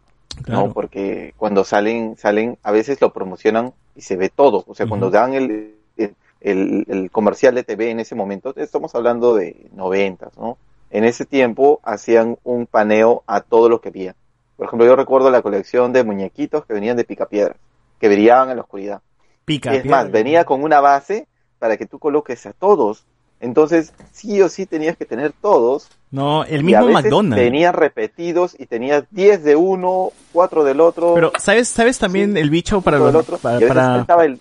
claro, 0.43 0.67
¿no? 0.67 0.73
Porque 0.73 1.33
cuando 1.37 1.63
salen, 1.63 2.17
salen, 2.17 2.57
a 2.63 2.71
veces 2.71 3.01
lo 3.01 3.13
promocionan 3.13 3.73
y 3.95 4.01
se 4.01 4.15
ve 4.15 4.29
todo. 4.29 4.63
O 4.67 4.75
sea, 4.75 4.87
cuando 4.87 5.09
dan 5.09 5.33
el, 5.33 5.75
el, 5.97 6.15
el- 6.41 6.85
el 6.87 7.11
comercial 7.11 7.55
de 7.55 7.63
TV 7.63 7.89
en 7.91 7.99
ese 7.99 8.15
momento, 8.15 8.53
estamos 8.55 8.93
hablando 8.95 9.35
de 9.35 9.69
noventas, 9.73 10.37
¿no? 10.37 10.57
En 10.89 11.03
ese 11.03 11.25
tiempo 11.25 11.79
hacían 11.83 12.37
un 12.43 12.67
paneo 12.67 13.23
a 13.27 13.41
todo 13.41 13.69
lo 13.69 13.81
que 13.81 13.89
había. 13.89 14.15
Por 14.55 14.67
ejemplo, 14.67 14.85
yo 14.85 14.95
recuerdo 14.95 15.29
la 15.31 15.41
colección 15.41 15.91
de 15.93 16.03
muñequitos 16.03 16.65
que 16.65 16.73
venían 16.73 16.95
de 16.97 17.03
Picapiedra, 17.03 17.55
que 17.99 18.07
brillaban 18.07 18.49
en 18.49 18.57
la 18.57 18.61
oscuridad. 18.63 19.01
pica. 19.45 19.73
Es 19.73 19.85
más, 19.85 20.11
venía 20.11 20.45
con 20.45 20.63
una 20.63 20.79
base 20.81 21.27
para 21.59 21.77
que 21.77 21.85
tú 21.85 21.99
coloques 21.99 22.45
a 22.45 22.53
todos. 22.53 23.05
Entonces, 23.41 23.93
sí 24.11 24.41
o 24.41 24.49
sí 24.49 24.65
tenías 24.65 24.97
que 24.97 25.05
tener 25.05 25.33
todos. 25.41 25.89
No, 26.11 26.43
el 26.45 26.57
y 26.69 26.73
a 26.73 26.79
mismo 26.79 26.85
veces 26.87 27.03
McDonald's. 27.03 27.43
Venían 27.43 27.73
repetidos 27.73 28.55
y 28.57 28.65
tenías 28.65 29.03
10 29.11 29.43
de 29.43 29.55
uno, 29.55 30.11
4 30.31 30.63
del 30.63 30.79
otro. 30.79 31.13
Pero, 31.13 31.31
¿sabes, 31.39 31.67
sabes 31.67 31.99
también 31.99 32.33
Sí, 32.33 32.39
el 32.39 32.49
bicho 32.49 32.81
para, 32.81 32.97
los- 32.97 33.13
otro. 33.13 33.37
para, 33.37 33.61
y 33.63 33.67
para- 33.67 34.05
el, 34.25 34.39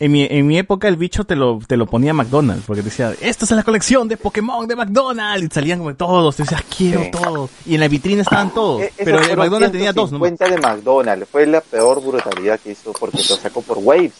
en 0.00 0.12
mi, 0.12 0.26
en 0.28 0.46
mi 0.46 0.58
época 0.58 0.88
el 0.88 0.96
bicho 0.96 1.24
te 1.24 1.34
lo, 1.36 1.60
te 1.66 1.76
lo 1.76 1.86
ponía 1.86 2.12
McDonald's, 2.12 2.64
porque 2.66 2.82
te 2.82 2.90
decía, 2.90 3.14
esta 3.20 3.44
es 3.46 3.50
la 3.52 3.62
colección 3.62 4.06
de 4.08 4.16
Pokémon 4.18 4.66
de 4.68 4.76
McDonald's, 4.76 5.44
y 5.44 5.48
salían 5.54 5.78
como 5.78 5.94
todos, 5.94 6.36
te 6.36 6.42
decías, 6.42 6.62
quiero 6.76 7.04
Sí. 7.04 7.10
todos, 7.12 7.50
y 7.64 7.74
en 7.74 7.80
la 7.80 7.88
vitrina 7.88 8.22
estaban 8.22 8.52
todos, 8.52 8.82
Eh, 8.82 8.92
esos 8.98 9.04
pero 9.04 9.18
el 9.20 9.36
McDonald's 9.36 9.72
tenía 9.72 9.92
dos 9.92 10.12
nomás. 10.12 10.28
150 10.28 10.48
de 10.50 10.60
McDonald's. 10.76 11.28
Fue 11.30 11.46
la 11.46 11.60
peor 11.62 12.02
brutalidad 12.04 12.60
que 12.60 12.72
hizo 12.72 12.92
porque 12.92 13.18
lo 13.18 13.36
sacó 13.36 13.62
por 13.62 13.78
waves. 13.78 14.12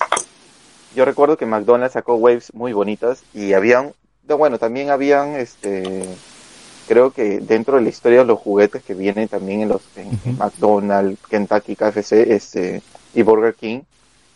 Yo 0.96 1.04
recuerdo 1.04 1.36
que 1.36 1.44
McDonald's 1.44 1.92
sacó 1.94 2.14
waves 2.14 2.54
muy 2.54 2.72
bonitas 2.72 3.24
y 3.34 3.52
habían, 3.52 3.86
no, 3.86 3.92
bueno, 4.26 4.58
también 4.58 4.90
habían, 4.90 5.36
este, 5.36 6.04
creo 6.88 7.10
que 7.10 7.40
dentro 7.40 7.76
de 7.76 7.82
la 7.82 7.88
historia 7.88 8.20
de 8.20 8.24
los 8.24 8.38
juguetes 8.38 8.82
que 8.82 8.94
vienen 8.94 9.28
también 9.28 9.62
en 9.62 9.68
los 9.68 9.82
en. 9.96 10.38
McDonald's, 10.38 11.18
Kentucky, 11.28 11.76
KFC, 11.76 12.32
este, 12.32 12.82
y 13.14 13.22
Burger 13.22 13.54
King, 13.54 13.80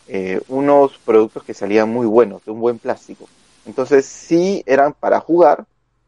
eh, 0.08 0.40
unos 0.48 0.98
productos 1.04 1.42
que 1.44 1.54
salían 1.54 1.90
muy 1.90 2.06
buenos, 2.06 2.44
de 2.44 2.50
un 2.50 2.60
buen 2.60 2.78
plástico. 2.78 3.28
Entonces 3.66 4.06
sí 4.06 4.62
eran 4.66 4.92
para 4.94 5.20
jugar, 5.20 5.64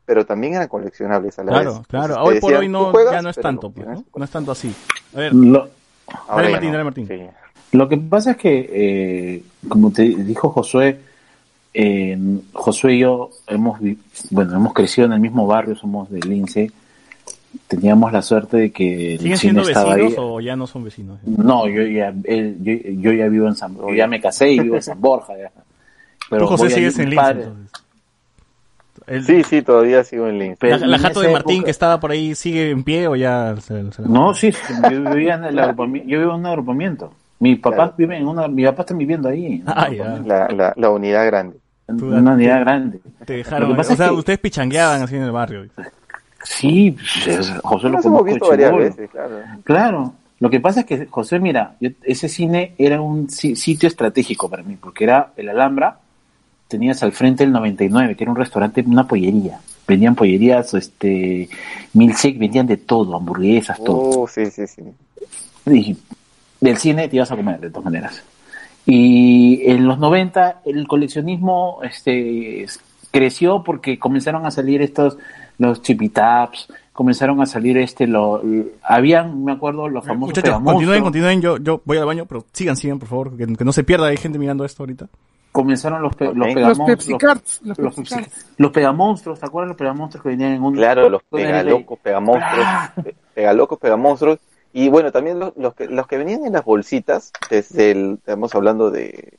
pero 0.07 0.25
también 0.25 0.55
eran 0.55 0.69
coleccionables 0.69 1.39
a 1.39 1.45
la 1.45 1.53
Claro, 1.53 1.73
vez. 1.79 1.87
claro, 1.89 2.15
te 2.15 2.21
hoy 2.21 2.41
por 2.41 2.51
decían, 2.53 2.61
hoy 2.61 2.67
"Tú 2.67 2.73
no, 2.73 2.91
juegas, 2.91 3.13
ya 3.13 3.23
no 3.23 3.31
es 3.31 3.37
tanto, 3.37 3.71
pues, 3.71 3.87
¿no? 3.87 4.05
No 4.17 4.25
es 4.25 4.31
tanto 4.31 4.53
así. 4.53 4.75
A 5.15 5.19
ver, 5.19 5.35
Lo, 5.35 5.69
Ahora 6.29 6.45
ya 6.47 6.51
Martín, 6.53 6.69
no. 6.71 6.73
dale, 6.73 6.85
Martín. 6.85 7.07
Sí. 7.09 7.77
lo 7.77 7.89
que 7.89 7.97
pasa 7.99 8.33
es 8.33 8.37
que, 8.39 8.69
eh, 8.73 9.43
como 9.69 9.93
te 9.93 10.03
dijo 10.03 10.49
Josué, 10.51 10.99
eh, 11.75 12.19
Josué 12.53 12.95
y 12.95 12.99
yo 13.01 13.31
hemos, 13.47 13.79
bueno, 14.31 14.57
hemos 14.57 14.73
crecido 14.73 15.07
en 15.07 15.13
el 15.15 15.21
mismo 15.21 15.47
barrio, 15.47 15.75
somos 15.77 16.11
de 16.11 16.21
Lince. 16.21 16.71
Teníamos 17.67 18.13
la 18.13 18.23
suerte 18.23 18.57
de 18.57 18.71
que 18.73 19.15
el 19.15 19.21
¿siguen 19.21 19.39
cine 19.39 19.53
siendo 19.53 19.63
estaba 19.63 19.95
vecinos 19.95 20.13
ahí. 20.13 20.19
o 20.19 20.41
ya 20.41 20.57
no 20.57 20.67
son 20.67 20.85
vecinos? 20.85 21.19
No, 21.25 21.67
yo 21.69 21.83
ya, 21.83 22.13
él- 22.25 22.57
yo, 22.63 22.73
yo 23.01 23.13
ya 23.13 23.29
vivo 23.29 23.47
en 23.49 23.55
San 23.57 23.77
yo 23.77 23.93
ya 23.95 24.07
me 24.07 24.21
casé 24.21 24.51
y 24.53 24.61
vivo 24.61 24.77
en 24.77 24.83
San 24.83 25.01
Borja. 25.01 25.33
ya. 25.37 25.51
Pero 26.29 26.43
Tú, 26.43 26.49
José, 26.49 26.65
voy 26.65 26.73
a 26.73 26.77
sigues 26.77 26.99
ir- 26.99 27.03
en 27.03 27.11
Lince, 27.11 27.23
padres- 27.25 27.47
entonces. 27.47 27.71
El- 29.07 29.25
Sí, 29.25 29.43
sí, 29.43 29.63
todavía 29.63 30.05
sigo 30.05 30.29
en 30.29 30.39
Lince. 30.39 30.57
Pero 30.61 30.77
la, 30.79 30.87
la 30.87 30.99
jato 31.01 31.21
de 31.21 31.33
Martín 31.33 31.57
época- 31.57 31.65
que 31.65 31.71
estaba 31.73 31.99
por 31.99 32.11
ahí, 32.13 32.35
¿sigue 32.37 32.71
en 32.71 32.85
pie 32.85 33.09
o 33.09 33.17
ya 33.17 33.57
se, 33.61 33.91
se 33.93 34.03
la- 34.03 34.09
No, 34.09 34.33
sí, 34.35 34.53
yo 34.91 35.11
vivía 35.13 35.35
en 35.35 35.45
el 35.45 35.59
agrupamiento, 35.59 36.09
yo 36.09 36.19
vivo 36.21 36.33
en 36.35 36.41
un 36.41 36.47
agrupamiento. 36.47 37.13
Mis 37.41 37.59
papás 37.59 37.77
Claro. 37.79 37.95
viven 37.97 38.23
en 38.23 38.29
una, 38.29 38.47
mi 38.49 38.65
papá 38.65 38.83
está 38.83 38.95
viviendo 38.95 39.29
ahí. 39.29 39.63
Ah, 39.67 39.89
La, 40.25 40.49
la, 40.49 40.73
la 40.77 40.91
unidad 40.91 41.27
grande. 41.27 41.57
una 41.89 42.35
unidad 42.35 42.61
grande. 42.61 43.01
Te 43.25 43.33
dejaron, 43.35 43.71
Lo 43.71 43.75
que 43.75 43.79
pasa 43.79 43.93
o 43.95 43.97
sea, 43.97 44.07
es 44.07 44.13
que- 44.13 44.19
ustedes 44.19 44.39
pichangueaban 44.39 45.03
así 45.03 45.17
en 45.17 45.23
el 45.23 45.33
barrio. 45.33 45.67
Sí, 46.45 46.93
pues, 47.25 47.51
José 47.63 47.89
lo 47.89 48.01
conozco 48.01 48.49
varias 48.49 48.77
veces, 48.77 49.11
claro. 49.11 49.31
Claro. 49.65 50.13
Lo 50.39 50.49
que 50.49 50.59
pasa 50.61 50.81
es 50.81 50.87
que, 50.87 51.07
José, 51.07 51.39
mira, 51.39 51.75
yo- 51.81 51.91
ese 52.03 52.29
cine 52.29 52.75
era 52.79 53.01
un 53.01 53.29
si- 53.29 53.57
sitio 53.57 53.89
estratégico 53.89 54.49
para 54.49 54.63
mí, 54.63 54.77
porque 54.81 55.05
era 55.05 55.33
el 55.37 55.49
Alhambra, 55.51 55.99
tenías 56.69 57.03
al 57.03 57.13
frente 57.13 57.45
el 57.45 57.53
99, 57.53 58.17
que 58.17 58.25
era 58.25 58.31
un 58.31 58.39
restaurante, 58.39 58.83
una 58.87 59.07
pollería. 59.07 59.61
Vendían 59.87 60.15
pollerías, 60.15 60.73
este, 60.75 61.49
milkshake, 61.95 62.39
vendían 62.39 62.67
de 62.67 62.77
todo, 62.79 63.17
hamburguesas, 63.17 63.83
todo. 63.85 64.21
Oh, 64.23 64.27
sí, 64.29 64.47
sí, 64.47 64.67
sí. 64.67 64.83
Y 65.67 65.97
del 66.61 66.77
cine 66.77 67.09
te 67.09 67.17
ibas 67.17 67.31
a 67.33 67.37
comer, 67.37 67.61
de 67.61 67.71
todas 67.71 67.85
maneras. 67.85 68.23
Y 68.87 69.63
en 69.71 69.87
los 69.87 69.99
90 69.99 70.63
el 70.65 70.87
coleccionismo 70.89 71.81
este, 71.83 72.67
creció 73.11 73.63
porque 73.63 73.99
comenzaron 73.99 74.47
a 74.47 74.51
salir 74.51 74.83
estos, 74.83 75.19
los 75.59 75.83
chipitaps, 75.83 76.69
comenzaron 76.93 77.41
a 77.41 77.47
salir 77.47 77.79
este, 77.79 78.07
lo, 78.07 78.43
habían, 78.83 79.45
me 79.45 79.53
acuerdo, 79.53 79.89
los 79.89 80.05
famosos 80.05 80.37
Muchachos, 80.37 80.61
continúen, 80.63 81.03
continúen, 81.03 81.41
yo, 81.43 81.57
yo 81.59 81.81
voy 81.85 81.99
al 81.99 82.07
baño, 82.07 82.27
pero 82.27 82.45
sigan, 82.53 82.77
sigan, 82.77 82.99
por 82.99 83.09
favor, 83.09 83.37
que, 83.37 83.47
que 83.55 83.65
no 83.65 83.73
se 83.73 83.85
pierda, 83.85 84.07
hay 84.09 84.17
gente 84.17 84.39
mirando 84.39 84.65
esto 84.65 84.83
ahorita. 84.83 85.07
Comenzaron 85.53 86.01
los, 86.01 86.15
pe- 86.15 86.33
los 86.33 86.47
pegamonstruos. 86.55 86.89
Pepsi 86.91 87.19
Cards. 87.19 87.61
Los 87.65 87.79
los, 87.79 87.95
Pepsi 87.95 88.15
Pepsi- 88.15 88.21
Cards. 88.25 88.47
los 88.57 88.71
pegamonstruos, 88.71 89.41
¿te 89.41 89.47
acuerdas 89.47 89.69
los 89.69 89.77
pegamonstruos 89.77 90.23
que 90.23 90.29
venían 90.29 90.53
en 90.53 90.63
un... 90.63 90.75
Claro, 90.75 91.09
los 91.11 91.23
pegalocos, 91.25 91.99
pegamonstruos, 91.99 92.65
Ah. 92.67 92.93
pe- 93.03 93.15
pegalocos, 93.35 93.79
pegamonstruos. 93.79 94.39
Y 94.73 94.89
bueno, 94.89 95.11
también 95.11 95.39
los, 95.39 95.57
los, 95.57 95.75
que, 95.75 95.87
los 95.87 96.07
que 96.07 96.17
venían 96.19 96.45
en 96.47 96.53
las 96.53 96.65
bolsitas, 96.65 97.33
desde 97.51 97.91
el, 97.91 98.15
estamos 98.21 98.55
hablando 98.55 98.91
de 98.91 99.35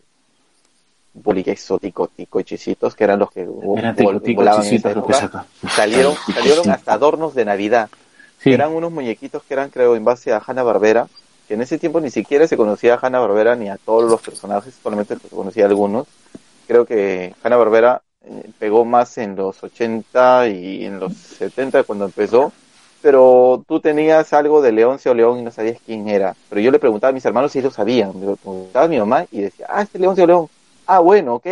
boliquesos, 1.14 1.80
ticochicitos, 2.16 2.96
que 2.96 3.04
eran 3.04 3.20
los 3.20 3.32
que 3.32 3.42
Eran 3.42 3.52
vol- 3.56 3.96
ticoticos, 3.96 4.36
volaban 4.36 4.66
en 4.66 4.76
esa 4.76 4.90
chisitos, 4.90 4.96
lo 4.96 5.06
que 5.08 5.14
saca. 5.14 5.46
Salieron, 5.76 6.14
Tico, 6.26 6.32
salieron 6.40 6.64
tico. 6.64 6.74
hasta 6.76 6.94
adornos 6.94 7.34
de 7.36 7.46
Navidad. 7.46 7.90
Sí. 8.40 8.52
Eran 8.54 8.72
unos 8.74 8.92
muñequitos 8.92 9.44
que 9.44 9.54
eran, 9.54 9.70
creo, 9.70 9.96
en 9.96 10.04
base 10.04 10.34
a 10.34 10.42
Hanna 10.46 10.64
Barbera, 10.64 11.08
que 11.48 11.54
en 11.56 11.62
ese 11.62 11.78
tiempo 11.78 12.00
ni 12.02 12.10
siquiera 12.10 12.48
se 12.48 12.58
conocía 12.58 12.96
a 12.96 13.00
Hanna 13.02 13.20
Barbera 13.20 13.56
ni 13.56 13.70
a 13.70 13.78
todos 13.78 14.10
los 14.10 14.22
personajes, 14.22 14.74
solamente 14.82 15.18
se 15.18 15.28
conocía 15.30 15.66
a 15.66 15.68
algunos. 15.68 16.08
Creo 16.68 16.86
que 16.86 17.36
Hanna 17.44 17.58
Barbera 17.58 18.02
pegó 18.60 18.86
más 18.86 19.18
en 19.18 19.36
los 19.36 19.62
80 19.64 20.48
y 20.48 20.86
en 20.86 21.00
los 21.00 21.14
70 21.14 21.84
cuando 21.84 22.06
empezó, 22.06 22.52
pero 23.02 23.64
tú 23.68 23.80
tenías 23.80 24.32
algo 24.34 24.62
de 24.62 24.72
Leoncio 24.72 25.14
León 25.14 25.40
y 25.40 25.42
no 25.44 25.52
sabías 25.52 25.80
quién 25.86 26.08
era. 26.08 26.36
Pero 26.50 26.62
yo 26.62 26.72
le 26.72 26.80
preguntaba 26.80 27.10
a 27.10 27.14
mis 27.14 27.26
hermanos 27.26 27.52
si 27.52 27.60
ellos 27.60 27.74
sabían. 27.74 28.12
Lo 28.22 28.36
preguntaba 28.36 28.86
a 28.86 28.90
mi 28.90 29.00
mamá 29.00 29.26
y 29.32 29.42
decía, 29.42 29.68
ah, 29.70 29.82
este 29.82 29.98
es 29.98 30.02
Leoncio 30.02 30.28
León. 30.28 30.48
Ah, 30.86 31.00
bueno, 31.00 31.36
ok. 31.36 31.48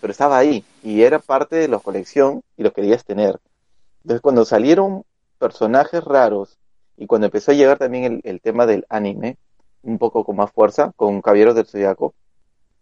Pero 0.00 0.10
estaba 0.10 0.38
ahí 0.38 0.64
y 0.82 1.02
era 1.02 1.18
parte 1.18 1.56
de 1.56 1.68
la 1.68 1.78
colección 1.78 2.42
y 2.56 2.62
lo 2.62 2.72
querías 2.72 3.04
tener. 3.04 3.38
Entonces 4.02 4.20
cuando 4.22 4.44
salieron 4.44 5.04
personajes 5.38 6.02
raros 6.04 6.58
y 6.96 7.06
cuando 7.06 7.26
empezó 7.26 7.50
a 7.50 7.54
llegar 7.54 7.78
también 7.78 8.04
el, 8.04 8.20
el 8.24 8.40
tema 8.40 8.66
del 8.66 8.86
anime, 8.88 9.36
un 9.82 9.98
poco 9.98 10.24
con 10.24 10.36
más 10.36 10.50
fuerza, 10.50 10.92
con 10.96 11.22
Caballeros 11.22 11.54
del 11.54 11.66
Zodiaco, 11.66 12.14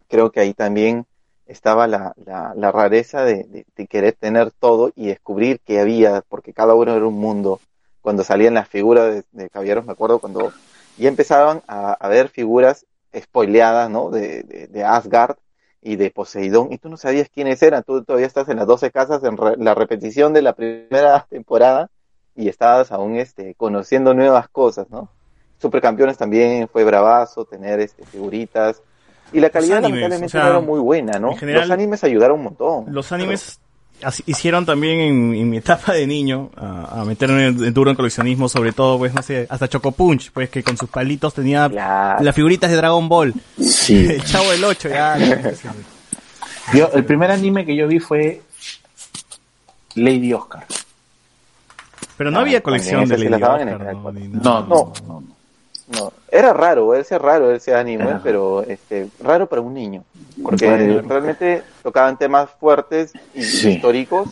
creo 0.07 0.31
que 0.31 0.39
ahí 0.39 0.53
también 0.53 1.05
estaba 1.45 1.87
la, 1.87 2.13
la, 2.25 2.53
la 2.55 2.71
rareza 2.71 3.23
de, 3.23 3.43
de, 3.45 3.65
de 3.75 3.87
querer 3.87 4.15
tener 4.19 4.51
todo 4.51 4.91
y 4.95 5.07
descubrir 5.07 5.59
que 5.61 5.79
había, 5.79 6.23
porque 6.27 6.53
cada 6.53 6.75
uno 6.75 6.95
era 6.95 7.07
un 7.07 7.15
mundo. 7.15 7.59
Cuando 8.01 8.23
salían 8.23 8.53
las 8.53 8.67
figuras 8.67 9.13
de, 9.13 9.23
de 9.31 9.49
caballeros, 9.49 9.85
me 9.85 9.91
acuerdo 9.93 10.19
cuando 10.19 10.51
ya 10.97 11.09
empezaban 11.09 11.61
a, 11.67 11.93
a 11.93 12.07
ver 12.07 12.29
figuras 12.29 12.85
spoileadas, 13.17 13.89
¿no? 13.89 14.09
De, 14.09 14.43
de, 14.43 14.67
de 14.67 14.83
Asgard 14.83 15.35
y 15.81 15.95
de 15.95 16.11
Poseidón, 16.11 16.71
y 16.73 16.77
tú 16.77 16.89
no 16.89 16.97
sabías 16.97 17.29
quiénes 17.29 17.61
eran, 17.63 17.83
tú 17.83 18.03
todavía 18.03 18.27
estás 18.27 18.49
en 18.49 18.57
las 18.57 18.67
12 18.67 18.91
casas 18.91 19.23
en 19.23 19.37
re- 19.37 19.55
la 19.57 19.73
repetición 19.73 20.33
de 20.33 20.41
la 20.41 20.53
primera 20.53 21.25
temporada 21.29 21.89
y 22.35 22.47
estabas 22.49 22.91
aún 22.91 23.15
este, 23.15 23.55
conociendo 23.55 24.13
nuevas 24.13 24.49
cosas, 24.49 24.89
¿no? 24.89 25.09
Supercampeones 25.57 26.17
también 26.17 26.67
fue 26.69 26.83
bravazo, 26.85 27.45
tener 27.45 27.79
este, 27.79 28.05
figuritas, 28.05 28.81
y 29.31 29.39
la 29.41 29.49
calidad 29.49 29.77
animes, 29.77 30.01
lamentablemente 30.01 30.25
o 30.25 30.29
sea, 30.29 30.43
no 30.43 30.49
era 30.49 30.59
muy 30.65 30.79
buena, 30.79 31.19
¿no? 31.19 31.35
general- 31.37 31.61
Los 31.63 31.71
animes 31.71 32.03
ayudaron 32.03 32.37
un 32.39 32.43
montón. 32.45 32.85
Los 32.93 33.11
animes 33.11 33.59
así- 34.03 34.23
hicieron 34.25 34.65
también 34.65 34.99
en, 35.01 35.33
en 35.35 35.49
mi 35.49 35.57
etapa 35.57 35.93
de 35.93 36.05
niño 36.07 36.49
a, 36.55 37.01
a 37.01 37.05
meterme 37.05 37.47
en, 37.47 37.63
en 37.63 37.73
duro 37.73 37.89
en 37.89 37.95
coleccionismo, 37.95 38.47
sobre 38.49 38.71
todo, 38.71 38.97
pues, 38.97 39.13
no 39.13 39.21
sé, 39.21 39.47
hasta 39.49 39.67
Choco 39.67 39.91
Punch, 39.91 40.31
pues, 40.31 40.49
que 40.49 40.63
con 40.63 40.77
sus 40.77 40.89
palitos 40.89 41.33
tenía 41.33 41.69
Claro. 41.69 42.23
las 42.23 42.35
figuritas 42.35 42.69
de 42.69 42.77
Dragon 42.77 43.07
Ball. 43.09 43.33
Sí. 43.59 44.05
El 44.09 44.23
Chavo 44.23 44.49
del 44.51 44.63
8, 44.63 44.89
ya. 44.89 45.17
Yo, 46.73 46.89
el 46.93 47.03
primer 47.03 47.31
anime 47.31 47.65
que 47.65 47.75
yo 47.75 47.87
vi 47.87 47.99
fue 47.99 48.43
Lady 49.95 50.31
Oscar. 50.33 50.65
Pero 52.15 52.29
no 52.31 52.39
Ah, 52.39 52.41
había 52.41 52.61
colección 52.61 53.07
de 53.09 53.17
Lady 53.17 53.33
Oscar, 53.41 53.65
¿no? 53.65 54.11
no, 54.11 54.93
no. 55.07 55.23
No. 55.89 56.13
Era 56.31 56.53
raro, 56.53 56.93
ese 56.95 57.17
raro 57.17 57.51
ese 57.51 57.73
anime, 57.75 58.03
Era 58.03 58.11
raro. 58.13 58.21
pero 58.23 58.61
este 58.63 59.09
raro 59.21 59.47
para 59.47 59.61
un 59.61 59.73
niño, 59.73 60.03
porque 60.43 61.01
realmente 61.07 61.63
tocaban 61.83 62.17
temas 62.17 62.49
fuertes 62.59 63.11
y 63.33 63.41
Sí. 63.43 63.69
históricos 63.71 64.29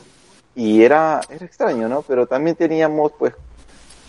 y 0.56 0.84
era 0.84 1.22
era 1.30 1.46
extraño, 1.46 1.88
¿no? 1.90 2.02
Pero 2.04 2.26
también 2.28 2.56
teníamos 2.56 3.12
pues 3.18 3.34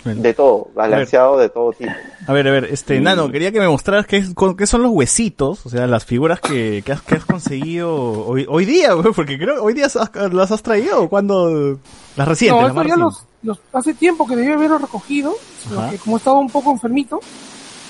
Bueno. 0.04 0.22
de 0.22 0.32
todo, 0.32 0.68
balanceado 0.74 1.38
de 1.38 1.48
todo 1.48 1.72
tipo. 1.72 1.90
A 2.26 2.32
ver, 2.32 2.46
a 2.46 2.52
ver, 2.52 2.64
este, 2.66 3.00
Nano, 3.00 3.30
quería 3.32 3.50
que 3.50 3.58
me 3.58 3.68
mostraras 3.68 4.06
qué, 4.06 4.18
es- 4.18 4.32
con- 4.34 4.56
qué 4.56 4.66
son 4.66 4.82
los 4.82 4.92
huesitos, 4.92 5.66
o 5.66 5.68
sea, 5.70 5.86
las 5.86 6.04
figuras 6.04 6.40
que, 6.40 6.82
que, 6.86 6.92
has, 6.92 7.02
que 7.02 7.16
has 7.16 7.24
conseguido 7.24 7.92
hoy, 8.26 8.46
hoy 8.48 8.64
día, 8.64 8.90
porque 9.16 9.36
creo 9.38 9.62
hoy 9.62 9.74
día 9.74 9.86
has- 9.86 9.98
las 10.32 10.52
has 10.52 10.62
traído, 10.62 11.02
o 11.02 11.08
cuando 11.08 11.78
las 12.16 12.28
recientes, 12.28 12.72
No, 12.74 12.82
las 12.84 12.98
los. 12.98 13.24
Los, 13.42 13.58
hace 13.72 13.94
tiempo 13.94 14.26
que 14.26 14.36
debí 14.36 14.52
haberlos 14.52 14.80
recogido, 14.82 15.34
pero 15.68 15.90
que 15.90 15.98
como 15.98 16.16
estaba 16.16 16.38
un 16.38 16.50
poco 16.50 16.70
enfermito 16.70 17.20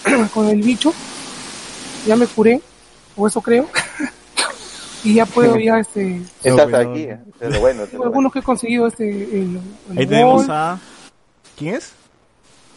con 0.34 0.48
el 0.48 0.62
bicho, 0.62 0.92
ya 2.06 2.16
me 2.16 2.26
curé, 2.26 2.60
o 3.16 3.26
eso 3.26 3.40
creo, 3.40 3.66
y 5.04 5.14
ya 5.14 5.26
puedo 5.26 5.56
ya 5.58 5.78
este, 5.78 6.22
Estás 6.42 6.66
pero- 6.66 6.90
aquí, 6.90 7.08
es 7.40 7.52
lo 7.52 7.60
bueno, 7.60 7.84
algunos 8.02 8.32
que 8.32 8.40
he 8.40 8.42
conseguido 8.42 8.86
este, 8.86 9.08
el, 9.08 9.60
el 9.90 9.98
Ahí 9.98 10.06
tenemos 10.06 10.36
Wolf, 10.46 10.50
a, 10.50 10.78
¿quién 11.56 11.74
es? 11.76 11.92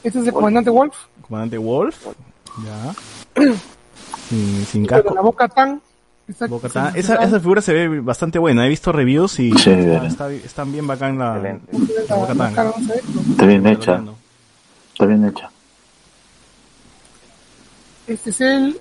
este 0.04 0.20
es 0.20 0.28
el 0.28 0.34
comandante 0.34 0.70
Wolf, 0.70 0.96
Comandante 1.28 1.58
Wolf, 1.58 1.96
ya, 2.66 2.94
sin, 4.30 4.66
sin 4.66 4.86
pero 4.86 5.04
casco. 5.04 5.16
la 5.16 5.22
boca 5.22 5.48
tan, 5.48 5.82
se- 6.34 7.00
Esa, 7.00 7.16
esa 7.16 7.40
figura 7.40 7.62
se 7.62 7.74
ve 7.74 8.00
bastante 8.02 8.40
buena, 8.40 8.66
he 8.66 8.70
visto 8.70 8.92
reviews 8.92 9.40
y 9.40 9.52
Sí, 9.52 9.70
está, 9.70 9.76
bien. 9.76 10.06
está- 10.06 10.32
están 10.32 10.72
bien 10.72 10.88
bacán 10.88 11.18
la, 11.18 11.38
la- 11.38 11.60
la 12.10 12.34
la 12.34 12.52
pero 12.56 12.74
Está 13.32 13.46
bien 13.46 13.66
hecha. 13.68 14.02
Está 14.94 15.06
bien 15.06 15.26
hecha. 15.26 15.50
este 18.08 18.30
es 18.32 18.42
el, 18.42 18.80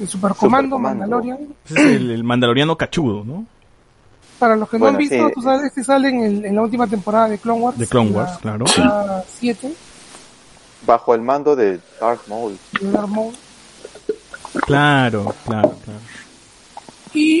el 0.00 0.08
Supercomando 0.08 0.76
Supercomando. 0.76 0.78
Mandalorian, 0.78 1.38
Ese 1.64 1.74
es 1.74 1.86
el, 2.00 2.10
el 2.10 2.24
mandaloriano 2.24 2.76
cachudo, 2.76 3.24
¿no? 3.24 3.46
para 4.38 4.54
los 4.54 4.68
que 4.68 4.76
no 4.76 4.80
Bueno, 4.84 4.98
han 4.98 4.98
visto, 4.98 5.28
sí. 5.28 5.32
tú 5.34 5.40
sabes, 5.40 5.62
este 5.64 5.82
sale 5.82 6.10
en, 6.10 6.20
el- 6.22 6.44
en 6.44 6.54
la 6.56 6.60
última 6.62 6.86
temporada 6.86 7.26
de 7.30 7.38
Clone 7.38 7.60
Wars, 7.60 7.78
De 7.78 7.86
Clone 7.86 8.10
la- 8.10 8.16
Wars, 8.18 8.38
claro. 8.42 8.64
la 8.76 9.24
7, 9.38 9.72
Bajo 10.86 11.14
el 11.14 11.22
mando 11.22 11.56
de 11.56 11.80
Darth 11.98 12.28
Maul. 12.28 12.58
de 12.80 12.90
Darth 12.92 13.08
Maul, 13.08 13.34
Claro, 14.66 15.34
claro, 15.46 15.74
claro. 15.84 16.00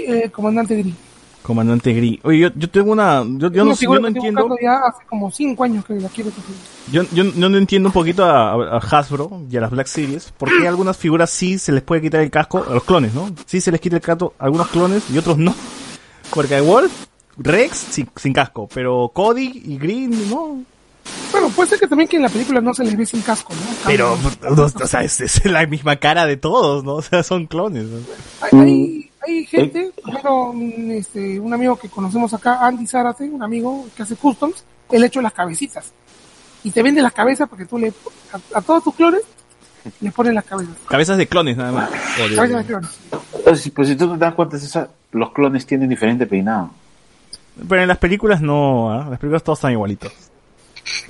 Eh, 0.06 0.30
Comandante 0.30 0.76
Gris. 0.76 0.94
Comandante 1.46 1.92
Gris. 1.92 2.18
Oye, 2.24 2.40
yo, 2.40 2.48
yo 2.56 2.68
tengo 2.68 2.90
una, 2.90 3.22
yo, 3.24 3.52
yo 3.52 3.64
no, 3.64 3.70
Una 3.70 3.74
yo 3.74 4.00
no 4.00 4.08
entiendo, 4.08 4.56
ya 4.60 4.78
hace 4.78 5.06
como 5.06 5.30
5 5.30 5.62
años 5.62 5.84
que 5.84 5.94
la 5.94 6.08
quiero 6.08 6.30
yo, 6.90 7.04
yo, 7.12 7.22
yo 7.22 7.48
no 7.48 7.56
entiendo 7.56 7.88
un 7.88 7.92
poquito 7.92 8.24
a, 8.24 8.54
a 8.54 8.78
Hasbro 8.78 9.42
y 9.48 9.56
a 9.56 9.60
las 9.60 9.70
Black 9.70 9.86
Series, 9.86 10.32
por 10.32 10.48
qué 10.48 10.66
algunas 10.66 10.96
figuras 10.96 11.30
sí 11.30 11.58
se 11.58 11.70
les 11.70 11.84
puede 11.84 12.02
quitar 12.02 12.20
el 12.20 12.32
casco, 12.32 12.64
a 12.68 12.74
los 12.74 12.82
clones, 12.82 13.14
¿no? 13.14 13.30
Sí 13.44 13.60
se 13.60 13.70
les 13.70 13.80
quita 13.80 13.94
el 13.94 14.02
casco 14.02 14.34
a 14.40 14.44
algunos 14.44 14.66
clones 14.68 15.04
y 15.08 15.18
otros 15.18 15.38
no. 15.38 15.54
Porque 16.34 16.56
a 16.56 16.62
Wolf, 16.62 16.92
Rex 17.36 17.76
sin, 17.90 18.08
sin 18.16 18.32
casco, 18.32 18.68
pero 18.74 19.12
Cody 19.14 19.62
y 19.66 19.78
Green, 19.78 20.28
no. 20.28 20.64
Bueno, 21.30 21.48
puede 21.50 21.70
ser 21.70 21.78
que 21.78 21.86
también 21.86 22.08
que 22.08 22.16
en 22.16 22.22
la 22.22 22.28
película 22.28 22.60
no 22.60 22.74
se 22.74 22.82
les 22.82 22.96
ve 22.96 23.06
sin 23.06 23.22
casco, 23.22 23.54
¿no? 23.54 23.60
Pero, 23.86 24.18
no, 24.56 24.64
o 24.64 24.86
sea, 24.86 25.02
es, 25.02 25.20
es 25.20 25.44
la 25.44 25.64
misma 25.66 25.96
cara 25.96 26.26
de 26.26 26.36
todos, 26.36 26.82
¿no? 26.82 26.94
O 26.94 27.02
sea, 27.02 27.22
son 27.22 27.46
clones. 27.46 27.84
¿no? 27.84 27.98
Hay, 28.40 28.58
hay, 28.58 29.05
hay 29.26 29.44
gente, 29.46 29.90
por 30.02 30.10
ejemplo, 30.10 30.50
un, 30.50 30.90
este, 30.92 31.38
un 31.40 31.52
amigo 31.52 31.76
que 31.76 31.88
conocemos 31.88 32.32
acá, 32.34 32.64
Andy 32.66 32.86
Zárate, 32.86 33.24
un 33.24 33.42
amigo 33.42 33.86
que 33.96 34.02
hace 34.02 34.16
customs, 34.16 34.64
él 34.90 35.02
ha 35.02 35.06
hecho 35.06 35.20
las 35.20 35.32
cabecitas. 35.32 35.92
Y 36.64 36.70
te 36.70 36.82
vende 36.82 37.02
las 37.02 37.12
cabezas 37.12 37.48
porque 37.48 37.66
tú 37.66 37.78
le, 37.78 37.92
a, 38.32 38.58
a 38.58 38.62
todos 38.62 38.84
tus 38.84 38.94
clones, 38.94 39.22
le 40.00 40.10
pones 40.10 40.34
las 40.34 40.44
cabezas. 40.44 40.74
Cabezas 40.88 41.16
de 41.18 41.26
clones, 41.28 41.56
nada 41.56 41.72
más. 41.72 41.90
Cabezas 42.16 42.58
de 42.58 42.64
clones. 42.64 42.90
Pero 43.44 43.56
si, 43.56 43.70
tú 43.70 43.84
te 44.12 44.16
das 44.18 44.34
cuenta, 44.34 44.56
esa- 44.56 44.88
los 45.12 45.32
clones 45.32 45.64
tienen 45.66 45.88
diferente 45.88 46.26
peinado. 46.26 46.70
Pero 47.68 47.82
en 47.82 47.88
las 47.88 47.98
películas 47.98 48.40
no, 48.40 48.90
¿ah? 48.92 49.06
las 49.08 49.18
películas 49.18 49.42
todos 49.42 49.58
están 49.58 49.72
igualitos. 49.72 50.12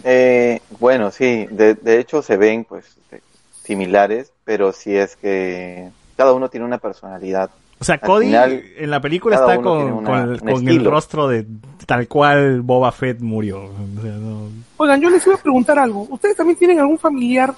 Eh, 0.05 0.61
bueno, 0.79 1.11
sí, 1.11 1.47
de, 1.51 1.75
de 1.75 1.99
hecho 2.01 2.23
se 2.23 2.37
ven 2.37 2.65
pues 2.65 2.85
eh, 3.13 3.21
similares, 3.65 4.33
pero 4.45 4.73
sí 4.73 4.95
es 4.95 5.17
que 5.17 5.89
cada 6.17 6.33
uno 6.35 6.49
tiene 6.49 6.67
una 6.67 6.79
personalidad. 6.79 7.51
O 7.79 7.85
sea, 7.85 7.97
Al 7.97 8.01
Cody 8.01 8.27
final, 8.27 8.63
en 8.79 8.91
la 8.91 9.01
película 9.01 9.37
está 9.37 9.57
con, 9.61 9.83
una- 9.93 10.27
con, 10.39 10.39
con 10.39 10.69
el 10.69 10.85
rostro 10.85 11.29
de 11.29 11.47
tal 11.85 12.09
cual 12.09 12.63
Boba 12.63 12.91
Fett 12.91 13.21
murió. 13.21 13.65
O 13.65 14.03
sea, 14.03 14.13
no- 14.13 14.49
Oigan, 14.79 15.01
yo 15.01 15.11
les 15.11 15.27
iba 15.27 15.35
a 15.37 15.39
preguntar 15.39 15.79
algo. 15.79 16.07
¿Ustedes 16.11 16.37
también 16.37 16.59
tienen 16.59 16.81
algún 16.81 16.99
familiar? 16.99 17.55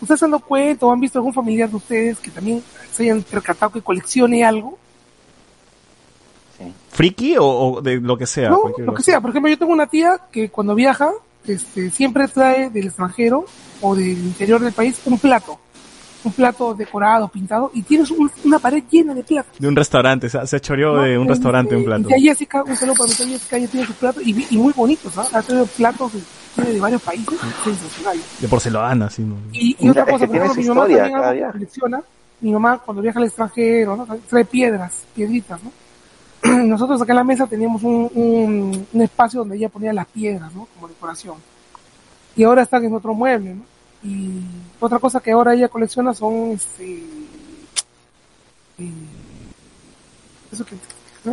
¿Ustedes 0.00 0.20
se 0.20 0.24
han 0.26 0.30
dado 0.30 0.44
cuenta 0.44 0.86
o 0.86 0.92
han 0.92 1.00
visto 1.00 1.18
algún 1.18 1.34
familiar 1.34 1.68
de 1.68 1.76
ustedes 1.76 2.18
que 2.18 2.30
también 2.30 2.62
se 2.92 3.02
hayan 3.04 3.22
percatado 3.22 3.72
que 3.72 3.82
coleccione 3.82 4.44
algo? 4.44 4.78
Sí. 6.56 6.72
¿Friki 6.90 7.36
o, 7.36 7.44
o 7.46 7.80
de 7.80 8.00
lo 8.00 8.16
que 8.16 8.26
sea? 8.26 8.50
No, 8.50 8.60
lo 8.78 8.94
que 8.94 9.02
sea. 9.02 9.20
Por 9.20 9.30
ejemplo, 9.30 9.50
yo 9.50 9.58
tengo 9.58 9.72
una 9.72 9.86
tía 9.86 10.20
que 10.30 10.50
cuando 10.50 10.74
viaja, 10.74 11.10
este, 11.46 11.90
siempre 11.90 12.26
trae 12.28 12.70
del 12.70 12.86
extranjero 12.86 13.44
o 13.80 13.94
del 13.96 14.18
interior 14.18 14.60
del 14.60 14.72
país 14.72 15.00
un 15.04 15.18
plato. 15.18 15.58
Un 16.28 16.32
plato 16.34 16.74
decorado, 16.74 17.28
pintado, 17.28 17.70
y 17.74 17.82
tienes 17.82 18.10
un- 18.10 18.30
una 18.44 18.58
pared 18.58 18.82
llena 18.90 19.14
de 19.14 19.22
platos. 19.22 19.58
De 19.58 19.66
un 19.66 19.74
restaurante, 19.74 20.26
o 20.26 20.30
sea, 20.30 20.46
se 20.46 20.60
choreó 20.60 20.96
¿no? 20.96 21.02
de 21.02 21.16
un 21.18 21.26
restaurante 21.26 21.74
un 21.74 21.84
plato. 21.84 22.08
Tía 22.08 22.18
Jessica, 22.18 22.62
un 22.62 22.76
saludo 22.76 22.96
para 22.96 23.08
mi 23.08 23.14
tía 23.16 23.26
Jessica, 23.26 23.56
ella 23.56 23.68
tiene 23.68 23.86
sus 23.86 23.96
platos 23.96 24.22
y, 24.26 24.46
y 24.54 24.58
muy 24.58 24.72
bonitos, 24.74 25.14
¿no? 25.16 25.22
Ha 25.32 25.42
traído 25.42 25.64
platos 25.66 26.12
de, 26.12 26.20
tiene 26.54 26.70
de 26.72 26.80
varios 26.80 27.00
países, 27.02 27.38
sensacionales. 27.64 28.22
De 28.40 28.48
porcelana, 28.48 29.06
así, 29.06 29.22
¿no? 29.22 29.36
Y, 29.52 29.76
y 29.80 29.88
otra 29.88 30.04
cosa, 30.04 30.18
por 30.18 30.28
tiene 30.30 30.44
ejemplo, 30.46 30.62
mi 30.62 30.68
mamá 30.68 30.80
historia 30.82 31.02
también 31.02 31.44
algo 31.44 31.52
colecciona. 31.52 32.02
Mi 32.40 32.52
mamá 32.52 32.78
cuando 32.78 33.02
viaja 33.02 33.18
al 33.18 33.24
extranjero, 33.24 33.96
¿no? 33.96 34.06
trae 34.28 34.44
piedras, 34.44 34.92
piedritas, 35.14 35.60
¿no? 35.62 35.72
Nosotros 36.66 37.02
acá 37.02 37.12
en 37.12 37.16
la 37.16 37.24
mesa 37.24 37.46
teníamos 37.46 37.82
un, 37.82 38.08
un, 38.14 38.86
un 38.92 39.02
espacio 39.02 39.40
donde 39.40 39.56
ella 39.56 39.68
ponía 39.68 39.92
las 39.92 40.06
piedras, 40.06 40.52
¿no? 40.54 40.68
Como 40.74 40.86
decoración. 40.88 41.36
Y 42.36 42.44
ahora 42.44 42.62
están 42.62 42.84
en 42.84 42.94
otro 42.94 43.12
mueble, 43.14 43.54
¿no? 43.54 43.62
Y 44.02 44.40
otra 44.80 44.98
cosa 44.98 45.20
que 45.20 45.32
ahora 45.32 45.54
ella 45.54 45.68
colecciona 45.68 46.14
son, 46.14 46.52
este, 46.52 47.02
eh, 48.78 48.92
eso 50.52 50.64
que, 50.64 50.76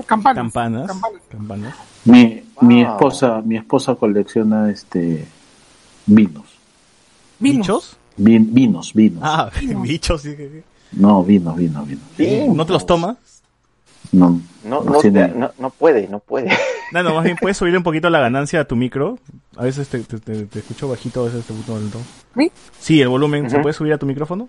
campanas. 0.05 0.43
Campanas. 0.43 0.87
Campanas. 0.87 1.21
Campanas. 1.29 1.75
Mi, 2.05 2.43
mi 2.61 2.81
esposa, 2.81 3.41
mi 3.45 3.57
esposa 3.57 3.95
colecciona 3.95 4.69
este 4.71 5.25
vinos. 6.05 6.45
Vinos. 7.39 7.57
¿Bichos? 7.59 7.97
Vin- 8.17 8.49
vinos, 8.51 8.93
vinos. 8.93 9.21
Ah, 9.23 9.51
bichos. 9.83 10.21
sí, 10.21 10.35
sí, 10.35 10.47
sí. 10.49 10.61
No, 10.93 11.23
vinos, 11.23 11.55
vinos, 11.55 11.85
vinos. 11.87 12.55
¿No 12.55 12.65
te 12.65 12.73
los 12.73 12.85
tomas? 12.85 13.17
No, 14.11 14.41
No, 14.63 14.81
no, 14.83 14.99
tiene- 14.99 15.27
no, 15.29 15.51
no 15.59 15.69
puede, 15.69 16.07
no 16.07 16.19
puede. 16.19 16.49
No, 16.91 17.01
no, 17.01 17.15
más 17.15 17.23
bien 17.23 17.35
puedes 17.41 17.57
subirle 17.57 17.79
un 17.79 17.83
poquito 17.83 18.09
la 18.11 18.19
ganancia 18.19 18.59
a 18.61 18.65
tu 18.65 18.75
micro. 18.75 19.17
A 19.57 19.63
veces 19.63 19.87
te, 19.89 19.99
te, 20.03 20.19
te- 20.19 20.45
te 20.45 20.59
escucho 20.59 20.87
bajito, 20.87 21.21
a 21.21 21.25
veces 21.25 21.43
te 21.43 21.51
escucho 21.51 21.75
alto. 21.75 21.99
¿Sí? 22.37 22.51
Sí, 22.79 23.01
el 23.01 23.07
volumen. 23.07 23.49
¿Se 23.49 23.57
puede 23.59 23.73
subir 23.73 23.91
a 23.93 23.97
tu 23.97 24.05
micrófono? 24.05 24.47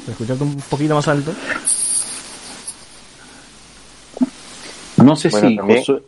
¿Para 0.00 0.12
escucharte 0.12 0.44
un 0.44 0.56
poquito 0.70 0.94
más 0.94 1.06
alto? 1.08 1.32
no 4.96 5.14
sé 5.14 5.28
Bueno, 5.28 5.48
si 5.48 5.56
también- 5.56 5.78
Josué, 5.80 6.02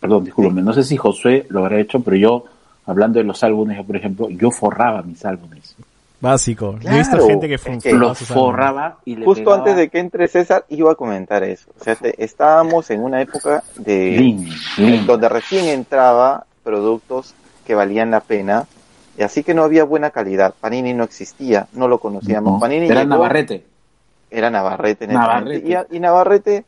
perdón, 0.00 0.24
discúlpame, 0.24 0.62
no 0.62 0.72
sé 0.72 0.82
si 0.82 0.96
Josué 0.96 1.46
lo 1.50 1.60
habrá 1.60 1.78
hecho, 1.80 2.00
pero 2.00 2.16
yo, 2.16 2.44
hablando 2.86 3.18
de 3.18 3.24
los 3.24 3.42
álbumes, 3.44 3.84
por 3.84 3.96
ejemplo, 3.96 4.28
yo 4.30 4.50
forraba 4.50 5.02
mis 5.02 5.24
álbumes. 5.24 5.76
Básico. 6.20 6.76
He 6.82 6.96
visto 6.96 7.16
Claro, 7.16 7.26
gente 7.26 7.48
que, 7.48 7.54
es 7.54 7.62
que 7.82 7.92
Lo 7.92 8.14
forraba 8.14 8.98
y 9.04 9.16
le 9.16 9.24
Justo 9.26 9.44
pegaba 9.44 9.58
antes 9.58 9.76
de 9.76 9.88
que 9.90 9.98
entre 9.98 10.26
César 10.28 10.64
iba 10.70 10.92
a 10.92 10.94
comentar 10.94 11.42
eso. 11.44 11.70
O 11.78 11.84
sea, 11.84 11.96
te- 11.96 12.22
estábamos 12.24 12.90
en 12.90 13.00
una 13.02 13.20
época 13.20 13.62
de 13.76 14.48
donde 15.06 15.28
recién 15.28 15.66
entraba 15.66 16.46
productos 16.62 17.34
que 17.66 17.74
valían 17.74 18.10
la 18.10 18.20
pena 18.20 18.66
y 19.18 19.22
así 19.22 19.42
que 19.42 19.52
no 19.54 19.64
había 19.64 19.84
buena 19.84 20.10
calidad. 20.10 20.54
Panini 20.60 20.94
no 20.94 21.04
existía, 21.04 21.66
no 21.74 21.88
lo 21.88 21.98
conocíamos. 21.98 22.54
No, 22.54 22.58
Panini 22.60 22.86
Era 22.86 23.00
llegó- 23.02 23.10
Navarrete. 23.10 23.64
era 24.30 24.50
Navarrete. 24.50 25.06
Navarrete. 25.06 25.86
Y, 25.90 26.00
Navarrete 26.00 26.64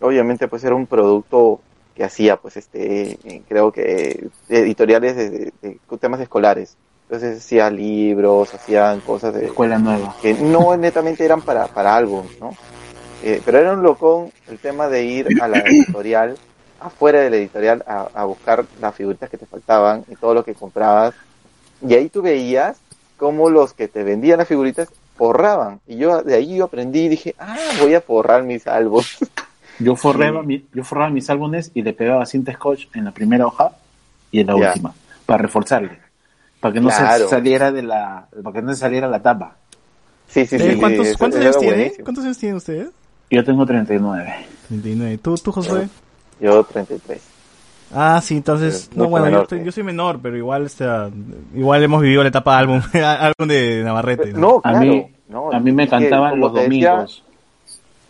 obviamente 0.00 0.48
pues 0.48 0.64
era 0.64 0.74
un 0.74 0.86
producto 0.86 1.60
que 1.94 2.04
hacía 2.04 2.36
pues 2.36 2.56
este 2.56 3.18
eh, 3.24 3.42
creo 3.48 3.70
que 3.72 4.28
editoriales 4.48 5.16
de, 5.16 5.30
de- 5.30 5.52
de 5.62 5.78
temas 5.98 6.20
escolares 6.20 6.76
entonces 7.12 7.44
hacía 7.44 7.68
libros 7.70 8.54
hacían 8.54 9.00
cosas 9.00 9.34
de 9.34 9.44
Escuela 9.46 9.78
nueva. 9.78 10.16
que 10.22 10.32
no 10.32 10.74
netamente 10.78 11.24
eran 11.24 11.42
para 11.42 11.66
para 11.66 11.94
álbums 11.94 12.30
no 12.40 12.50
Eh, 13.24 13.40
pero 13.44 13.58
era 13.58 13.72
un 13.74 13.82
locón 13.82 14.32
el 14.48 14.58
tema 14.58 14.88
de 14.88 15.04
ir 15.04 15.28
a 15.40 15.46
la 15.46 15.58
editorial 15.58 16.36
afuera 16.80 17.20
de 17.20 17.30
la 17.30 17.36
editorial 17.36 17.84
a, 17.86 18.08
a 18.14 18.24
buscar 18.24 18.64
las 18.80 18.94
figuritas 18.94 19.30
que 19.30 19.38
te 19.38 19.46
faltaban 19.46 20.04
y 20.10 20.16
todo 20.16 20.34
lo 20.34 20.42
que 20.42 20.54
comprabas 20.54 21.14
y 21.86 21.94
ahí 21.94 22.08
tú 22.08 22.22
veías 22.22 22.78
cómo 23.18 23.48
los 23.50 23.74
que 23.74 23.86
te 23.86 24.02
vendían 24.02 24.38
las 24.38 24.48
figuritas 24.48 24.88
forraban. 25.16 25.78
Y 25.86 25.96
yo 25.98 26.22
de 26.22 26.34
ahí 26.34 26.56
yo 26.56 26.64
aprendí 26.64 27.00
y 27.04 27.08
dije, 27.10 27.34
ah, 27.38 27.56
voy 27.80 27.94
a 27.94 28.00
forrar 28.00 28.42
mis 28.42 28.66
álbumes. 28.66 29.18
Yo 29.78 29.96
forraba, 29.96 30.42
mi- 30.42 30.64
yo 30.74 30.84
forraba 30.84 31.10
mis 31.10 31.28
álbumes 31.30 31.70
y 31.74 31.82
le 31.82 31.92
pegaba 31.92 32.26
cinta 32.26 32.52
scotch 32.52 32.86
en 32.94 33.04
la 33.06 33.10
primera 33.12 33.46
hoja 33.46 33.72
y 34.30 34.40
en 34.40 34.46
la 34.48 34.54
última, 34.54 34.92
para 35.26 35.42
reforzarle, 35.42 35.98
para 36.62 36.72
que 36.74 36.80
no 36.80 36.88
Claro. 36.88 37.24
se 37.24 37.28
saliera 37.30 37.72
de 37.72 37.82
la, 37.82 38.28
para 38.42 38.54
que 38.54 38.62
no 38.62 38.72
se 38.72 38.78
saliera 38.78 39.08
la 39.08 39.20
tapa. 39.20 39.56
Sí, 40.28 40.46
sí, 40.46 40.58
sí. 40.58 40.64
Eh, 40.64 40.72
sí, 40.72 40.78
¿Cuántos, 40.78 41.16
cuántos 41.18 41.40
años 41.40 41.58
tiene? 41.58 41.74
buenísimo. 41.76 42.04
¿Cuántos 42.04 42.24
años 42.24 42.38
tienen 42.38 42.56
ustedes? 42.56 42.88
Yo 43.30 43.44
tengo 43.44 43.66
39. 43.66 44.34
39. 44.68 45.18
¿Tú, 45.18 45.34
tú 45.34 45.52
Josué? 45.52 45.88
Yo 46.40 46.62
33. 46.64 47.20
Ah, 47.94 48.20
sí, 48.22 48.36
entonces, 48.36 48.88
no, 48.94 49.08
bueno, 49.08 49.26
yo, 49.26 49.32
menor 49.48 49.64
yo 49.64 49.72
soy 49.72 49.82
menor, 49.82 50.20
pero 50.22 50.36
igual, 50.38 50.64
o 50.64 50.68
sea, 50.68 51.10
igual 51.54 51.82
hemos 51.82 52.00
vivido 52.00 52.22
la 52.22 52.28
etapa 52.30 52.56
álbum, 52.56 52.80
álbum 52.94 53.48
de 53.48 53.82
Navarrete. 53.84 54.32
No, 54.32 54.58
A 54.64 54.70
claro. 54.70 54.80
mí, 54.80 55.06
no, 55.28 55.52
a 55.52 55.60
mí 55.60 55.72
me 55.72 55.86
cantaban 55.88 56.40
los 56.40 56.54
decía, 56.54 56.90
domingos. 56.92 57.24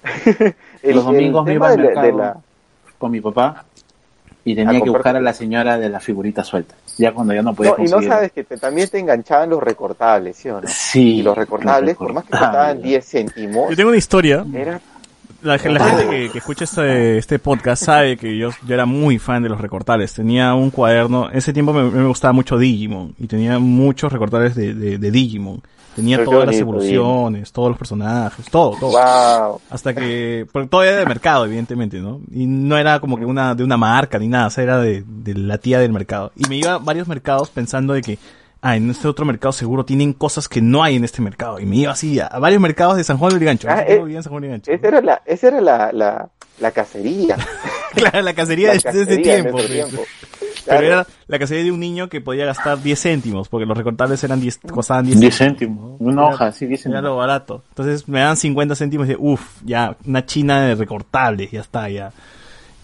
el- 0.83 0.95
los 0.95 1.05
domingos 1.05 1.45
me 1.47 1.55
iba 1.55 1.69
al 1.69 1.79
mercado 1.79 2.07
de 2.07 2.13
la- 2.13 2.37
con 2.99 3.11
mi 3.11 3.21
papá 3.21 3.65
y 4.45 4.55
tenía 4.55 4.79
A 4.79 4.83
que 4.83 4.91
buscar 4.91 5.17
a 5.17 5.21
la 5.21 5.33
señora 5.33 5.79
de 5.79 5.89
la 5.89 5.99
figurita 6.01 6.45
suelta. 6.45 6.75
Ya 6.99 7.13
cuando 7.13 7.33
ya 7.35 7.43
no 7.43 7.55
podía 7.55 7.75
No, 7.79 7.85
y 7.85 7.89
no 7.89 8.03
sabes 8.03 8.33
que 8.33 8.45
te- 8.45 8.59
también 8.59 8.89
te 8.89 8.99
enganchaban 8.99 9.49
los 9.51 9.63
recortables, 9.63 10.37
¿sí 10.37 10.49
o 10.51 10.61
no? 10.61 10.69
Sí. 10.69 11.17
Y 11.17 11.23
los 11.23 11.37
recortables, 11.37 11.97
por 11.97 12.13
más 12.13 12.25
que 12.25 12.31
costaban 12.31 12.53
recortables. 12.77 12.83
10 12.85 13.09
céntimos, 13.11 13.71
Yo 13.71 13.77
tengo 13.77 13.89
una 13.89 13.99
historia. 13.99 14.45
era 14.55 14.81
La, 15.43 15.53
la 15.57 15.59
gente 15.59 16.09
que, 16.11 16.31
que 16.31 16.39
escucha 16.39 16.65
este, 16.65 17.19
este 17.19 17.39
podcast 17.39 17.83
sabe 17.85 18.17
que 18.17 18.37
yo, 18.39 18.51
yo 18.67 18.75
era 18.75 18.87
muy 18.87 19.19
fan 19.19 19.43
de 19.43 19.49
los 19.49 19.61
recortables. 19.61 20.13
Tenía 20.15 20.55
un 20.55 20.71
cuaderno. 20.71 21.31
En 21.31 21.39
ese 21.39 21.53
tiempo 21.53 21.73
me, 21.73 21.83
me 21.83 22.07
gustaba 22.07 22.33
mucho 22.33 22.57
Digimon. 22.59 23.15
Y 23.19 23.27
tenía 23.27 23.59
muchos 23.59 24.13
recortables 24.13 24.55
de, 24.55 24.75
de, 24.75 24.99
de 24.99 25.11
Digimon. 25.11 25.61
Tenía 25.95 26.17
Pero 26.19 26.31
todas 26.31 26.47
las 26.47 26.57
evoluciones, 26.57 27.53
todos 27.53 27.69
los 27.69 27.79
personajes, 27.79 28.47
todo, 28.51 28.77
todo. 28.81 28.91
wow. 28.93 29.61
Hasta 29.71 29.95
que, 29.95 30.47
porque 30.51 30.69
todo 30.69 30.83
era 30.83 30.97
de 30.97 31.07
mercado, 31.07 31.45
evidentemente, 31.45 31.99
¿no? 32.01 32.21
Y 32.33 32.47
no 32.47 32.79
era 32.79 32.99
como 33.01 33.19
que 33.19 33.27
una, 33.27 33.55
de 33.55 33.63
una 33.63 33.77
marca 33.77 34.19
ni 34.19 34.27
nada, 34.29 34.47
o 34.47 34.51
sea, 34.51 34.65
era 34.65 34.79
de, 34.79 35.05
de 35.07 35.35
la 35.35 35.59
tía 35.59 35.79
del 35.81 35.93
mercado. 35.93 36.33
Y 36.37 36.49
me 36.49 36.57
iba 36.57 36.75
a 36.75 36.79
varios 36.79 37.09
mercados 37.09 37.51
pensando 37.51 37.93
de 37.93 38.01
que, 38.01 38.19
ah, 38.63 38.75
en 38.77 38.89
este 38.91 39.07
otro 39.07 39.27
mercado 39.27 39.53
seguro 39.53 39.85
tienen 39.85 40.15
cosas 40.15 40.49
que 40.49 40.63
no 40.63 40.83
hay 40.83 40.97
en 40.97 41.05
este 41.05 41.21
mercado. 41.21 41.61
Y 41.61 41.67
me 41.67 41.77
iba 41.77 41.93
así 41.93 42.19
a, 42.21 42.27
a 42.27 42.39
varios 42.39 42.63
mercados 42.63 42.97
de 42.97 43.05
San 43.05 43.19
Juan 43.19 43.35
del 43.35 43.45
Gancho. 43.45 43.69
Ah, 43.71 43.83
eh, 43.87 43.99
vivía 43.99 44.17
en 44.17 44.23
San 44.23 44.31
Juan 44.31 44.43
del 44.43 44.51
Gancho. 44.53 44.73
Esa 44.73 44.89
era 44.89 45.01
la, 45.03 45.23
esa 45.27 45.49
era 45.49 45.61
la, 45.61 45.93
la, 45.93 46.29
la 46.59 46.71
cacería. 46.71 47.37
Claro, 47.95 48.23
la 48.23 48.33
cacería 48.33 48.69
La 48.69 48.73
de, 48.73 48.81
de 48.81 48.89
ese 49.03 49.05
cacería 49.05 49.37
en 49.37 49.43
tiempo. 49.43 49.59
ese 49.59 49.85
pues. 49.95 50.09
Pero 50.67 50.87
era 50.87 51.07
la 51.27 51.39
cacería 51.39 51.65
de 51.65 51.73
un 51.73 51.81
niño 51.81 52.09
que 52.09 52.21
podía 52.21 52.45
gastar 52.47 52.83
10 52.83 53.01
céntimos, 53.01 53.49
porque 53.49 53.67
los 53.67 53.77
recortables 53.77 54.23
eran 54.25 54.41
10, 54.41 54.61
costaban 54.71 55.05
10 55.07 55.21
10 55.21 55.37
céntimos. 55.39 55.97
Una 55.99 56.23
Era- 56.23 56.35
hoja, 56.35 56.53
sí, 56.53 56.67
10 56.67 56.81
Era 56.87 56.95
céntimos. 56.95 57.05
lo 57.11 57.17
barato. 57.17 57.63
Entonces 57.71 58.09
me 58.09 58.21
dan 58.21 58.37
50 58.37 58.75
céntimos 58.77 59.07
y 59.07 59.11
dije, 59.11 59.21
uff, 59.21 59.61
ya, 59.65 59.97
una 60.07 60.25
china 60.27 60.61
de 60.63 60.75
recortables, 60.75 61.51
ya 61.51 61.61
está, 61.61 61.89
ya. 61.89 62.13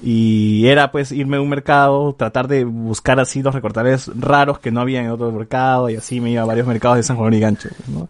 Y 0.00 0.66
era 0.68 0.92
pues 0.92 1.10
irme 1.10 1.38
a 1.38 1.40
un 1.40 1.48
mercado, 1.48 2.14
tratar 2.16 2.46
de 2.46 2.64
buscar 2.64 3.18
así 3.18 3.42
los 3.42 3.52
recortables 3.54 4.08
raros 4.16 4.60
que 4.60 4.70
no 4.70 4.80
había 4.80 5.00
en 5.00 5.10
otro 5.10 5.32
mercado, 5.32 5.90
y 5.90 5.96
así 5.96 6.20
me 6.20 6.30
iba 6.30 6.42
a 6.42 6.46
varios 6.46 6.66
mercados 6.68 6.98
de 6.98 7.02
San 7.02 7.16
Juan 7.16 7.34
y 7.34 7.40
Gancho. 7.40 7.68
¿no? 7.88 8.08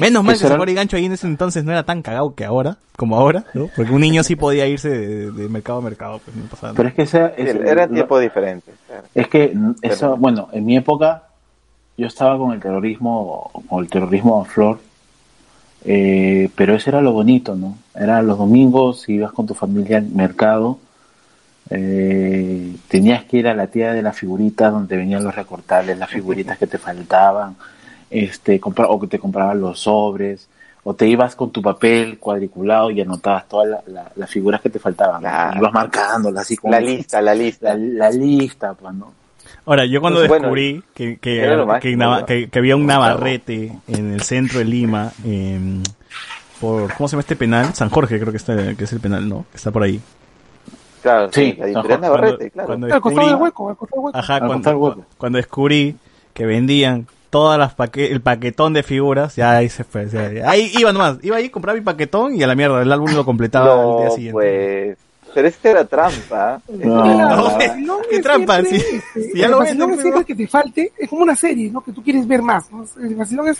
Menos 0.00 0.24
mal 0.24 0.38
que 0.38 0.46
era- 0.46 0.70
y 0.70 0.74
Gancho 0.74 0.96
ahí 0.96 1.04
en 1.04 1.12
ese 1.12 1.26
entonces 1.26 1.64
no 1.64 1.70
era 1.72 1.84
tan 1.84 2.02
cagado 2.02 2.34
que 2.34 2.44
ahora, 2.44 2.76
como 2.96 3.16
ahora, 3.16 3.44
¿no? 3.54 3.68
Porque 3.76 3.92
un 3.92 4.00
niño 4.00 4.22
sí 4.24 4.34
podía 4.36 4.66
irse 4.66 4.88
de, 4.88 5.30
de 5.30 5.48
mercado 5.48 5.78
a 5.78 5.82
mercado, 5.82 6.20
pues 6.24 6.36
no 6.36 6.44
pasaba 6.44 6.72
nada. 6.72 6.76
Pero 6.76 6.88
es 6.88 6.94
que 6.94 7.02
esa, 7.02 7.28
Sí, 7.36 7.42
es- 7.42 7.54
eran 7.54 7.88
lo- 7.90 7.94
tiempos 7.94 8.20
diferentes. 8.20 8.74
claro. 8.86 9.02
Es 9.14 9.28
que 9.28 9.54
eso, 9.82 10.16
bueno, 10.16 10.48
en 10.52 10.64
mi 10.66 10.76
época 10.76 11.22
yo 11.96 12.06
estaba 12.08 12.36
con 12.36 12.52
el 12.52 12.60
terrorismo, 12.60 13.50
con 13.68 13.82
el 13.84 13.88
terrorismo 13.90 14.42
a 14.42 14.44
flor, 14.44 14.80
eh, 15.84 16.50
pero 16.56 16.74
eso 16.74 16.90
era 16.90 17.00
lo 17.00 17.12
bonito, 17.12 17.54
¿no? 17.54 17.78
Era 17.94 18.20
los 18.22 18.38
domingos, 18.38 19.08
ibas 19.08 19.32
con 19.32 19.46
tu 19.46 19.54
familia 19.54 19.98
al 19.98 20.08
mercado, 20.08 20.78
eh, 21.70 22.76
tenías 22.88 23.24
que 23.24 23.38
ir 23.38 23.48
a 23.48 23.54
la 23.54 23.66
tía 23.68 23.92
de 23.92 24.02
las 24.02 24.16
figuritas 24.16 24.72
donde 24.72 24.96
venían 24.96 25.24
los 25.24 25.34
recortables, 25.34 25.98
las 25.98 26.10
figuritas 26.10 26.58
que 26.58 26.66
te 26.66 26.78
faltaban, 26.78 27.56
este, 28.10 28.60
compra- 28.60 28.86
o 28.88 29.00
que 29.00 29.06
te 29.06 29.18
compraban 29.18 29.60
los 29.60 29.80
sobres, 29.80 30.48
o 30.84 30.94
te 30.94 31.08
ibas 31.08 31.34
con 31.34 31.50
tu 31.50 31.60
papel 31.62 32.18
cuadriculado 32.18 32.90
y 32.90 33.00
anotabas 33.00 33.48
todas 33.48 33.68
la- 33.68 33.82
la- 33.86 34.12
las 34.14 34.30
figuras 34.30 34.60
que 34.60 34.70
te 34.70 34.78
faltaban. 34.78 35.20
Claro. 35.20 35.58
ibas 35.58 35.72
marcándolas 35.72 36.42
así 36.42 36.56
como 36.56 36.72
La 36.72 36.80
lista, 36.80 37.20
la 37.20 37.34
lista. 37.34 37.74
la, 37.74 38.08
la 38.08 38.10
lista, 38.10 38.74
pues, 38.74 38.94
¿no? 38.94 39.12
Ahora, 39.64 39.84
yo 39.84 40.00
cuando 40.00 40.20
bueno, 40.20 40.34
descubrí 40.34 40.82
que, 40.94 41.16
que, 41.18 41.40
que, 42.50 42.58
había 42.58 42.76
un 42.76 42.86
Navarrete 42.86 43.72
en 43.88 44.12
el 44.12 44.22
centro 44.22 44.60
de 44.60 44.64
Lima, 44.64 45.10
em, 45.24 45.82
por, 46.60 46.92
¿cómo 46.94 47.08
se 47.08 47.12
llama 47.12 47.20
este 47.22 47.34
penal? 47.36 47.74
San 47.74 47.90
Jorge 47.90 48.18
creo 48.20 48.30
que, 48.30 48.36
está, 48.38 48.74
que 48.76 48.84
es 48.84 48.92
el 48.92 49.00
penal, 49.00 49.28
¿no? 49.28 49.44
Que 49.50 49.56
está 49.56 49.72
por 49.72 49.82
ahí. 49.82 50.00
Claro, 51.02 51.28
Sí, 51.32 51.52
sí, 51.52 51.56
la 51.58 51.66
editorial 51.66 51.82
cuando- 52.00 52.06
Navarrete, 52.06 52.50
claro. 52.50 52.66
cuando 52.68 52.94
Al 52.94 53.00
costado 53.00 53.26
del 53.28 53.36
hueco, 53.36 53.68
al 53.70 53.76
costado 53.76 54.00
del 54.02 54.06
hueco. 54.06 54.18
ajá, 54.18 54.40
cuando, 54.46 55.04
cuando 55.18 55.36
descubrí 55.36 55.96
que 56.32 56.46
vendían 56.46 57.06
todas 57.30 57.58
las 57.58 57.74
paque 57.74 58.10
el 58.10 58.20
paquetón 58.20 58.72
de 58.72 58.82
figuras, 58.82 59.36
ya 59.36 59.52
ahí 59.56 59.68
se 59.68 59.84
fue. 59.84 60.06
o 60.06 60.08
sea, 60.10 60.30
ahí 60.50 60.72
iba 60.78 60.92
nomás, 60.92 61.18
iba 61.22 61.36
ahí, 61.36 61.48
compraba 61.50 61.78
mi 61.78 61.84
paquetón 61.84 62.34
y 62.34 62.42
a 62.42 62.46
la 62.46 62.54
mierda, 62.54 62.82
el 62.82 62.90
álbum 62.92 63.12
lo 63.14 63.24
completaba 63.24 63.72
al 63.74 63.96
día 63.98 64.06
No, 64.08 64.14
siguiente. 64.14 64.32
pues. 64.32 64.98
Pero 65.34 65.48
es 65.48 65.56
que 65.58 65.68
era 65.68 65.84
trampa. 65.84 66.62
No, 66.68 67.04
no, 67.04 67.58
el 67.60 68.06
¿qué- 68.08 68.20
trampa? 68.22 68.62
Sí, 68.62 68.76
este, 68.76 69.02
sí, 69.14 69.30
ya 69.34 69.44
el 69.46 69.50
lo 69.50 69.58
vacilón 69.58 69.90
venden, 69.90 69.98
es 69.98 70.02
siempre 70.02 70.10
pero- 70.12 70.26
que 70.26 70.34
te 70.34 70.48
falte, 70.48 70.92
es 70.96 71.08
como 71.10 71.22
una 71.22 71.36
serie, 71.36 71.70
¿no? 71.70 71.82
Que 71.82 71.92
tú 71.92 72.02
quieres 72.02 72.26
ver 72.26 72.40
más, 72.40 72.70
¿no? 72.72 72.86
El 73.02 73.14
vacilón 73.16 73.48
es 73.48 73.58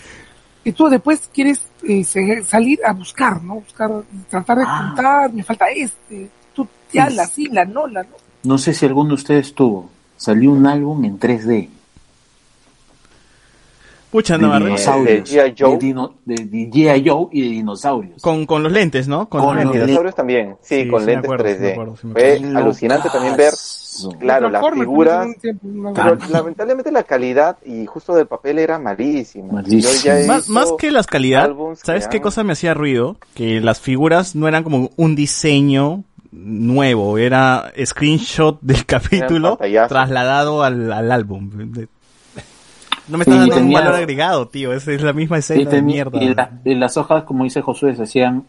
que 0.64 0.72
tú 0.72 0.88
después 0.88 1.28
quieres 1.34 1.60
eh, 1.86 2.02
salir 2.46 2.80
a 2.84 2.92
buscar, 2.92 3.42
¿no? 3.42 3.56
Buscar, 3.56 3.90
tratar 4.30 4.56
de 4.58 4.64
Ah. 4.66 4.84
contar, 4.94 5.32
me 5.34 5.42
falta 5.44 5.66
este, 5.68 6.28
tú 6.54 6.66
ya 6.92 7.10
la 7.10 7.26
sí, 7.26 7.46
la 7.52 7.64
no, 7.66 7.86
la 7.86 8.04
no. 8.04 8.08
No 8.44 8.56
sé 8.58 8.72
si 8.72 8.86
alguno 8.86 9.08
de 9.10 9.14
ustedes 9.16 9.52
tuvo. 9.54 9.90
Salió 10.16 10.52
un 10.52 10.66
álbum 10.66 11.04
en 11.04 11.18
3D. 11.18 11.68
Pucha, 14.10 14.36
De 14.38 14.42
Navarrete. 14.42 14.66
dinosaurios. 14.70 15.30
De 15.30 15.44
G.I. 15.52 15.54
Joe. 15.58 15.70
De, 15.72 15.78
dino- 15.78 16.14
de- 16.24 16.34
de 16.44 16.70
G.I. 16.70 17.08
Joe 17.08 17.26
y 17.32 17.42
de 17.42 17.48
dinosaurios. 17.48 18.22
Con, 18.22 18.46
con 18.46 18.62
los 18.62 18.72
lentes, 18.72 19.08
¿no? 19.08 19.28
Con, 19.28 19.40
Con 19.42 19.56
los 19.56 19.64
lentes. 19.64 19.82
Dinosaurios 19.82 20.14
también, 20.14 20.56
sí, 20.62 20.82
Sí, 20.84 20.88
con 20.88 21.00
sí 21.00 21.06
lentes 21.06 21.24
acuerdo, 21.24 21.44
sí 21.48 21.54
me 21.60 21.66
3D. 21.68 21.72
acuerdo, 21.72 21.96
sí 21.96 22.08
Fue 22.12 22.40
alucinante 22.56 23.08
también 23.10 23.36
ver, 23.36 23.52
claro, 24.20 24.48
las 24.50 24.62
figuras, 24.72 25.26
pero 25.94 26.18
lamentablemente 26.30 26.90
la 26.92 27.02
calidad 27.02 27.56
y 27.64 27.86
justo 27.86 28.14
del 28.14 28.26
papel 28.26 28.58
era 28.58 28.78
malísima. 28.78 29.62
Yo 29.66 29.78
Más, 30.26 30.48
más 30.48 30.72
que 30.78 30.90
las 30.90 31.06
calidad, 31.06 31.50
¿sabes 31.82 32.06
qué 32.08 32.18
han- 32.18 32.22
cosa 32.22 32.44
me 32.44 32.52
hacía 32.52 32.74
ruido? 32.74 33.16
Que 33.34 33.60
las 33.60 33.80
figuras 33.80 34.34
no 34.36 34.46
eran 34.48 34.62
como 34.64 34.90
un 34.96 35.16
diseño 35.16 36.04
nuevo, 36.32 37.16
era 37.18 37.72
screenshot 37.84 38.58
del 38.60 38.84
capítulo 38.84 39.58
trasladado 39.88 40.62
al, 40.62 40.92
al 40.92 41.10
álbum. 41.12 41.50
No 43.08 43.18
me 43.18 43.22
está 43.22 43.32
Sí, 43.34 43.38
dando 43.40 43.54
un 43.56 43.60
tenía- 43.62 43.78
valor 43.80 43.94
agregado, 43.94 44.48
tío. 44.48 44.72
Esa 44.72 44.92
es 44.92 45.02
la 45.02 45.12
misma 45.12 45.38
escena 45.38 45.70
de 45.70 45.82
mierda. 45.82 46.22
y 46.22 46.34
la- 46.34 46.50
y 46.64 46.74
las 46.74 46.96
hojas, 46.96 47.24
como 47.24 47.44
dice 47.44 47.62
Josué, 47.62 47.94
se 47.94 48.02
hacían, 48.04 48.44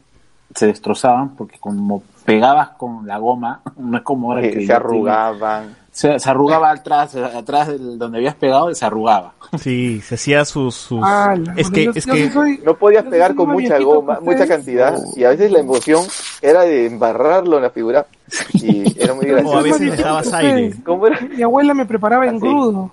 se 0.55 0.67
destrozaban 0.67 1.35
porque 1.35 1.57
como 1.59 2.01
pegabas 2.25 2.69
con 2.71 3.05
la 3.05 3.17
goma, 3.17 3.61
no 3.77 3.97
es 3.97 4.03
como 4.03 4.31
ahora 4.31 4.41
que 4.41 4.51
que 4.51 4.65
se 4.65 4.73
arrugaban. 4.73 5.75
Se, 5.91 6.19
se 6.19 6.29
arrugaba 6.29 6.69
atrás, 6.71 7.15
atrás 7.15 7.69
del- 7.69 7.97
donde 7.97 8.19
habías 8.19 8.35
pegado, 8.35 8.73
se 8.73 8.85
arrugaba. 8.85 9.33
Sí, 9.59 10.01
se 10.01 10.15
hacía 10.15 10.43
sus... 10.45 10.75
sus... 10.75 10.99
Ah, 11.03 11.33
es 11.55 11.71
que, 11.71 11.85
yo- 11.85 11.91
es 11.95 12.05
yo 12.05 12.13
que... 12.13 12.29
soy- 12.31 12.59
No 12.65 12.75
podías 12.75 13.03
pegar 13.05 13.33
con 13.33 13.49
mucha 13.49 13.79
goma, 13.79 14.19
mucha 14.21 14.45
cantidad, 14.47 14.97
y 15.15 15.23
a 15.23 15.29
veces 15.29 15.51
la 15.51 15.59
emoción 15.59 16.03
era 16.41 16.61
de 16.63 16.85
embarrarlo 16.87 17.57
en 17.57 17.63
la 17.63 17.69
figura, 17.69 18.05
y 18.53 19.01
era 19.01 19.13
muy 19.15 19.25
O 19.31 19.37
a 19.37 19.41
gracioso. 19.41 19.63
veces 19.63 19.97
dejabas 19.97 20.33
aire. 20.33 20.73
¿Cómo 20.85 21.07
era? 21.07 21.19
Mi 21.21 21.41
abuela 21.43 21.73
me 21.73 21.85
preparaba 21.85 22.27
en 22.27 22.39
crudo. 22.39 22.91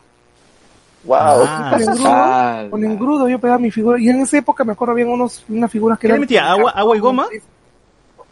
Wow. 1.06 1.16
Ah, 1.18 1.70
Con 1.72 1.82
engrudo, 1.82 2.04
Ah, 2.06 2.64
con 2.70 2.84
engrudo 2.84 3.28
yo 3.28 3.38
pegaba 3.38 3.58
mi 3.58 3.70
figura. 3.70 3.98
Y 4.00 4.08
en 4.08 4.20
esa 4.20 4.38
época 4.38 4.64
me 4.64 4.72
acuerdo 4.72 4.92
habían 4.92 5.08
unos, 5.08 5.44
unas 5.48 5.70
figuras 5.70 5.98
que 5.98 6.02
¿Qué 6.02 6.08
le 6.08 6.12
eran. 6.14 6.20
metía? 6.22 6.50
¿Agua- 6.50 6.70
agua 6.70 6.96
y 6.96 7.00
goma? 7.00 7.26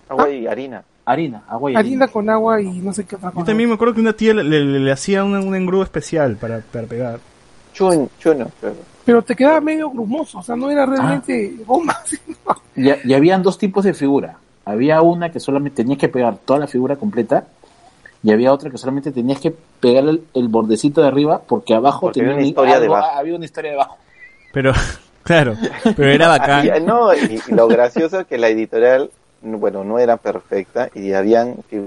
Agua 0.09 0.31
y 0.31 0.47
harina. 0.47 0.83
harina, 1.05 1.43
agua 1.49 1.71
y 1.73 1.77
Harina 1.77 2.07
con 2.09 2.31
agua 2.31 2.61
y 2.61 2.79
no 2.79 2.93
sé 2.93 3.05
qué 3.05 3.17
otra 3.17 3.31
Yo 3.31 3.35
cosa. 3.35 3.47
también 3.47 3.69
me 3.69 3.75
acuerdo 3.75 3.95
que 3.95 4.01
una 4.01 4.13
tía 4.13 4.35
le, 4.35 4.45
le- 4.45 4.79
le 4.81 4.93
hacía 4.93 5.25
un, 5.25 5.35
un 5.35 5.55
engrudo 5.57 5.83
especial 5.83 6.37
para, 6.37 6.61
para 6.61 6.87
pegar. 6.87 7.19
Chun, 7.75 8.09
chuno. 8.19 8.51
creo. 8.61 8.75
Pero 9.05 9.23
te 9.23 9.35
quedaba 9.35 9.61
medio 9.61 9.91
grumoso, 9.91 10.39
o 10.39 10.43
sea, 10.43 10.55
no 10.55 10.71
era 10.71 10.87
realmente 10.87 11.57
goma. 11.67 11.97
sino- 12.05 12.37
Y, 12.77 13.09
y 13.11 13.15
habían 13.15 13.43
dos 13.43 13.59
tipos 13.59 13.85
de 13.85 13.95
figura. 13.95 14.37
Había 14.65 15.03
una 15.03 15.31
que 15.33 15.41
solamente 15.41 15.83
tenías 15.83 15.99
que 15.99 16.09
pegar 16.09 16.37
toda 16.45 16.61
la 16.61 16.67
figura 16.69 16.95
completa 16.97 17.45
y 18.23 18.31
había 18.33 18.53
otra 18.53 18.71
que 18.71 18.79
solamente 18.79 19.11
tenías 19.13 19.41
que 19.41 19.51
pegar 19.81 20.05
el, 20.05 20.23
el 20.35 20.49
bordecito 20.49 21.01
de 21.01 21.09
arriba 21.09 21.41
porque 21.47 21.75
abajo 21.75 22.01
Porque 22.03 22.21
tenía 22.21 22.33
había 22.35 22.41
una 22.43 22.49
historia 22.49 22.75
algo- 22.77 22.83
debajo. 22.83 23.11
había 23.19 23.35
una 23.37 23.45
historia 23.45 23.71
debajo. 23.73 23.97
Pero, 24.53 24.73
claro, 25.23 25.55
pero 25.97 26.11
era 26.11 26.29
bacán. 26.39 26.87
No, 26.87 27.13
y, 27.15 27.41
y 27.49 27.53
lo 27.55 27.67
gracioso 27.69 28.21
es 28.21 28.27
que 28.27 28.39
la 28.39 28.49
editorial, 28.49 29.11
bueno, 29.43 29.83
no 29.85 29.99
era 29.99 30.17
perfecta 30.19 30.89
y 30.95 31.13
habían 31.13 31.57
que 31.71 31.81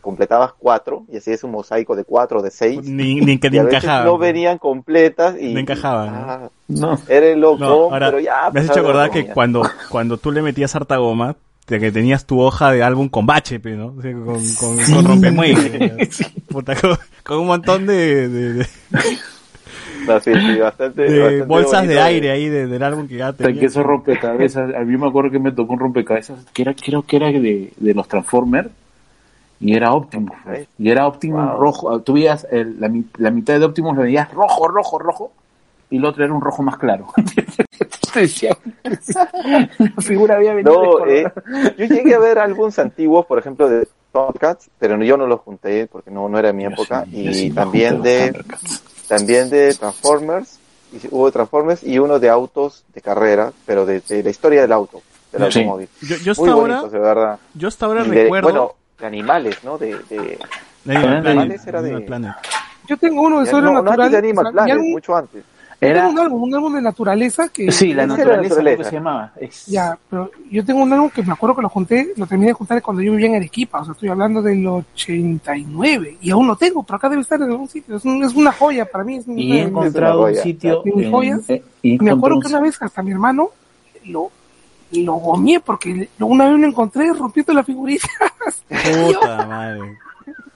completabas 0.00 0.50
cuatro 0.58 1.04
y 1.12 1.18
así 1.18 1.30
es 1.30 1.44
un 1.44 1.52
mosaico 1.52 1.94
de 1.94 2.02
cuatro, 2.02 2.42
de 2.42 2.50
seis. 2.50 2.80
Ni, 2.82 3.20
ni 3.20 3.38
que 3.38 3.46
y 3.46 3.50
ni 3.50 3.58
a 3.58 3.62
veces 3.62 3.84
no 4.04 4.18
venían 4.18 4.58
completas 4.58 5.36
y 5.40 5.54
No 5.54 5.60
encajaban, 5.60 6.12
¿no? 6.12 6.18
ah, 6.28 6.48
No. 6.66 6.98
eres 7.06 7.36
loco, 7.36 7.58
No, 7.58 7.68
ahora, 7.84 8.06
pero 8.08 8.18
ya 8.18 8.32
me 8.32 8.46
has 8.46 8.52
pues, 8.52 8.64
hecho 8.64 8.72
algo 8.80 8.88
acordar 8.88 9.10
que 9.12 9.20
comía. 9.20 9.34
cuando, 9.34 9.62
cuando 9.88 10.16
tú 10.16 10.32
le 10.32 10.42
metías 10.42 10.74
harta 10.74 10.96
goma, 10.96 11.36
de 11.70 11.78
que 11.80 11.92
tenías 11.92 12.26
tu 12.26 12.40
hoja 12.40 12.72
de 12.72 12.82
álbum 12.82 13.08
con 13.08 13.24
bache, 13.26 13.60
¿no? 13.64 13.94
O 13.96 14.02
sea, 14.02 14.12
con, 14.12 14.24
con. 14.58 15.32
Puta, 16.48 16.74
con, 16.74 16.98
con 17.24 17.38
un 17.38 17.46
montón 17.46 17.86
de, 17.86 18.28
de- 18.28 18.52
de- 18.54 18.66
No, 20.06 20.18
sí, 20.18 20.32
sí, 20.34 20.58
bastante, 20.58 21.02
de 21.02 21.18
bastante 21.20 21.44
bolsas 21.44 21.86
de 21.86 22.00
aire 22.00 22.30
ahí 22.32 22.48
de- 22.48 22.66
del 22.66 22.82
álbum 22.82 23.06
que 23.06 23.16
ya 23.18 23.32
que 23.32 23.44
tenía. 23.44 23.66
esos 23.66 23.84
rompecabezas, 23.84 24.74
a 24.74 24.80
mí 24.80 24.96
me 24.96 25.06
acuerdo 25.06 25.30
que 25.30 25.38
me 25.38 25.52
tocó 25.52 25.74
un 25.74 25.78
rompecabezas 25.78 26.44
que 26.52 26.62
era, 26.62 26.74
creo 26.74 27.02
que 27.02 27.16
era 27.16 27.28
de, 27.28 27.72
de 27.76 27.94
los 27.94 28.08
Transformers 28.08 28.68
y 29.60 29.74
era 29.74 29.92
Optimus. 29.92 30.32
pues. 30.42 30.66
Y 30.78 30.90
era 30.90 31.06
Optimus 31.06 31.44
Wow. 31.52 31.60
rojo. 31.60 32.00
Tú 32.00 32.14
veías 32.14 32.46
el- 32.50 32.80
la, 32.80 32.88
mi- 32.88 33.04
la 33.18 33.30
mitad 33.30 33.58
de 33.58 33.64
Optimus 33.64 33.94
lo 33.96 34.02
veías 34.02 34.32
rojo, 34.32 34.66
rojo, 34.66 34.98
rojo 34.98 35.32
y 35.90 35.98
el 35.98 36.04
otro 36.04 36.24
era 36.24 36.32
un 36.32 36.40
rojo 36.40 36.62
más 36.62 36.78
claro. 36.78 37.06
La 38.14 40.02
figura 40.02 40.36
había 40.36 40.54
venido 40.54 40.98
No, 41.00 41.06
eh, 41.06 41.24
yo 41.76 41.84
llegué 41.86 42.14
a 42.14 42.18
ver 42.18 42.38
álbumes 42.38 42.78
antiguos, 42.78 43.26
por 43.26 43.38
ejemplo, 43.38 43.68
de 43.68 43.86
Thundercats, 44.12 44.68
pero 44.78 45.00
yo 45.02 45.16
no 45.16 45.26
los 45.26 45.40
junté 45.40 45.86
porque 45.86 46.10
no, 46.10 46.28
no 46.28 46.38
era 46.38 46.52
mi 46.52 46.64
Yo 46.64 46.70
época. 46.70 47.04
sí, 47.10 47.28
y 47.28 47.34
sí 47.34 47.50
también 47.50 48.02
de, 48.02 48.32
también 49.08 49.50
de 49.50 49.74
Transformers, 49.74 50.58
y 50.92 51.06
hubo 51.10 51.30
Transformers 51.30 51.84
y 51.84 51.98
uno 51.98 52.18
de 52.18 52.28
autos 52.28 52.84
de 52.92 53.00
carrera, 53.00 53.52
pero 53.66 53.86
de, 53.86 54.00
de 54.00 54.22
la 54.24 54.30
historia 54.30 54.62
del 54.62 54.72
auto, 54.72 55.02
del 55.32 55.52
Sí. 55.52 55.60
automóvil. 55.60 55.88
Yo, 56.02 56.16
yo 56.16 56.32
hasta 56.32 56.42
Muy 56.42 56.50
ahora, 56.50 56.74
bonitos, 56.74 56.92
de 56.92 56.98
verdad. 56.98 57.38
yo 57.54 57.68
hasta 57.68 57.86
ahora 57.86 58.02
de- 58.04 58.22
recuerdo 58.24 58.48
bueno, 58.50 58.72
de 58.98 59.06
animales, 59.06 59.62
¿no? 59.62 59.78
De, 59.78 59.94
de, 60.08 60.38
de 60.84 60.96
Animal 60.96 61.16
Animal 61.18 61.22
Planet, 61.22 61.66
era 61.68 61.82
de-. 61.82 62.34
Yo 62.88 62.96
tengo 62.96 63.22
uno 63.22 63.38
de 63.38 63.44
no, 63.44 63.50
sobrenatural. 63.52 63.84
no 63.84 63.90
antes 64.02 64.10
de 64.10 64.18
Animal 64.18 64.52
Planet, 64.52 64.78
mucho 64.78 65.16
antes. 65.16 65.44
Yo 65.80 65.88
Era, 65.88 66.00
tengo 66.06 66.12
un 66.12 66.18
álbum, 66.26 66.42
un 66.42 66.54
álbum 66.54 66.74
de 66.74 66.82
naturaleza 66.82 67.48
que. 67.48 67.72
sí, 67.72 67.94
la 67.94 68.06
naturaleza, 68.06 68.62
que 68.62 68.84
se 68.84 68.92
llamaba. 68.92 69.32
Es- 69.40 69.66
Ya, 69.66 69.98
pero 70.10 70.30
yo 70.50 70.64
tengo 70.64 70.82
un 70.82 70.92
álbum 70.92 71.08
que 71.08 71.22
me 71.22 71.32
acuerdo 71.32 71.56
que 71.56 71.62
lo 71.62 71.68
junté, 71.70 72.12
lo 72.16 72.26
terminé 72.26 72.48
de 72.48 72.54
juntar 72.54 72.82
cuando 72.82 73.02
yo 73.02 73.12
vivía 73.12 73.28
en 73.28 73.36
Arequipa, 73.36 73.80
o 73.80 73.84
sea, 73.84 73.92
estoy 73.92 74.08
hablando 74.10 74.42
del 74.42 74.66
89, 74.66 76.18
y 76.20 76.30
aún 76.30 76.46
lo 76.46 76.56
tengo, 76.56 76.82
pero 76.82 76.96
acá 76.96 77.08
debe 77.08 77.22
estar 77.22 77.40
en 77.40 77.50
algún 77.50 77.68
sitio, 77.68 77.96
es, 77.96 78.04
un- 78.04 78.22
es 78.22 78.34
una 78.34 78.52
joya 78.52 78.84
para 78.84 79.04
mí. 79.04 79.16
Es 79.16 79.26
un- 79.26 79.38
Y 79.38 79.52
he 79.58 79.62
encontrado 79.62 80.24
un 80.26 80.34
sitio. 80.34 80.82
Eh, 81.48 81.62
y 81.82 81.98
Me 81.98 82.10
acuerdo 82.10 82.36
un 82.36 82.42
que 82.42 82.48
una 82.48 82.60
vez 82.60 82.76
hasta 82.82 83.02
mi 83.02 83.12
hermano 83.12 83.48
lo, 84.04 84.30
lo 84.92 85.12
gomié 85.14 85.60
porque 85.60 86.08
una 86.18 86.50
vez 86.50 86.58
lo 86.60 86.66
encontré 86.66 87.12
rompiendo 87.14 87.52
la 87.54 87.62
figurita, 87.64 88.06
Puta 88.68 89.46
madre. 89.46 89.96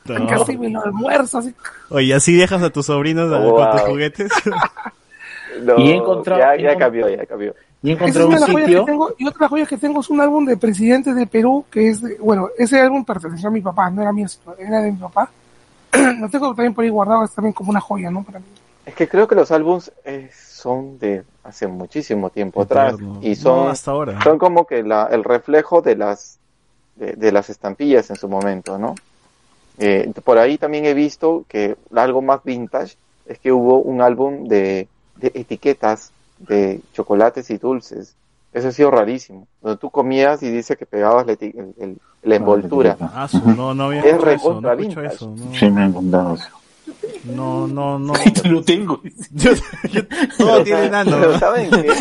No. 0.06 0.26
casi 0.26 0.58
me 0.58 0.68
lo 0.68 0.84
almuerzo, 0.84 1.38
así. 1.38 1.54
Oye, 1.88 2.12
así 2.12 2.34
dejas 2.36 2.62
a 2.62 2.68
tus 2.68 2.84
sobrinos 2.86 3.30
Wow. 3.30 3.54
con 3.56 3.70
tus 3.72 3.80
juguetes. 3.82 4.30
No, 5.62 5.78
Y 5.78 5.90
he 5.90 5.96
encontrado- 5.96 6.40
ya, 6.57 6.57
ya 6.72 6.76
cambió, 6.78 7.09
ya 7.09 7.24
cambió. 7.26 7.55
Y 7.82 7.92
encontré 7.92 8.11
es 8.11 8.16
una 8.16 8.24
un 8.26 8.34
de 8.34 8.40
las 8.40 8.50
joyas 8.50 8.66
que 8.66 8.72
sitio. 8.72 8.84
tengo, 8.86 9.14
y 9.18 9.26
otra 9.26 9.48
joya 9.48 9.66
que 9.66 9.76
tengo 9.76 10.00
es 10.00 10.11
un 10.11 10.20
álbum 10.20 10.44
de 10.46 10.57
presidentes 10.57 11.14
de 11.14 11.26
Perú, 11.26 11.64
que 11.70 11.88
es, 11.90 12.00
de- 12.00 12.16
bueno, 12.16 12.48
ese 12.59 12.80
álbum 12.80 13.05
perteneció 13.05 13.48
a 13.48 13.52
mi 13.52 13.61
papá, 13.61 13.90
no 13.90 14.00
era 14.02 14.12
mío, 14.12 14.26
era 14.59 14.80
de 14.80 14.90
mi 14.92 14.98
papá. 14.98 15.30
lo 16.20 16.28
tengo 16.28 16.48
también 16.55 16.74
por 16.74 16.82
ahí 16.84 16.90
guardado, 16.90 17.24
es 17.24 17.30
también 17.32 17.52
como 17.52 17.70
una 17.70 17.80
joya, 17.80 18.11
¿no? 18.11 18.22
Para 18.24 18.38
mí. 18.38 18.46
Es 18.86 18.94
que 18.94 19.09
creo 19.09 19.26
que 19.28 19.34
los 19.34 19.50
álbums 19.50 19.92
eh, 20.05 20.30
son 20.34 20.98
de 20.98 21.22
hace 21.42 21.66
muchísimo 21.66 22.30
tiempo 22.30 22.62
atrás 22.62 22.96
y 23.22 23.34
son 23.34 23.64
No, 23.66 23.70
hasta 23.70 23.90
ahora. 23.90 24.20
son 24.22 24.38
como 24.38 24.66
que 24.66 24.82
la, 24.82 25.09
el 25.11 25.24
reflejo 25.24 25.80
de 25.82 25.96
las 25.96 26.38
de, 26.96 27.12
de 27.14 27.32
las 27.32 27.50
estampillas 27.50 28.09
en 28.11 28.16
su 28.16 28.28
momento, 28.28 28.78
¿no? 28.78 28.94
Eh, 29.78 30.12
por 30.24 30.38
ahí 30.38 30.57
también 30.59 30.84
he 30.86 30.94
visto 30.94 31.44
que 31.48 31.76
algo 31.94 32.22
más 32.22 32.42
vintage 32.44 32.96
es 33.26 33.38
que 33.38 33.50
hubo 33.52 33.78
un 33.80 34.00
álbum 34.00 34.44
de, 34.46 34.86
de 35.16 35.32
etiquetas 35.34 36.12
de 36.38 36.80
chocolates 36.92 37.50
y 37.50 37.58
dulces. 37.58 38.14
Eso 38.52 38.68
ha 38.68 38.72
sido 38.72 38.90
rarísimo. 38.90 39.46
Donde 39.62 39.78
tú 39.78 39.90
comías 39.90 40.42
y 40.42 40.50
dice 40.50 40.76
que 40.76 40.86
pegabas 40.86 41.26
la, 41.26 41.32
eti- 41.34 41.54
el- 41.56 41.74
el- 41.82 41.98
la 42.22 42.36
envoltura. 42.36 42.96
Ah, 43.00 43.26
su, 43.28 43.38
no, 43.52 43.74
no 43.74 43.84
había 43.84 44.00
Es 44.00 44.06
escuchado 44.06 44.30
eso, 44.36 44.60
no 44.60 44.72
escucho 44.72 45.02
eso. 45.02 45.34
No, 45.36 45.54
Sí, 45.54 45.70
me 45.70 45.82
han 45.82 45.92
contado 45.92 46.34
eso. 46.34 46.48
no, 47.24 47.66
no. 47.66 47.98
no. 47.98 48.12
Lo 48.44 48.62
tengo. 48.62 49.00
Yo- 49.32 49.52
yo- 49.90 50.02
todo 50.38 50.62
tiene 50.62 50.90
nano. 50.90 51.16
Pero 51.20 51.38
¿saben 51.38 51.70
qué? 51.70 51.92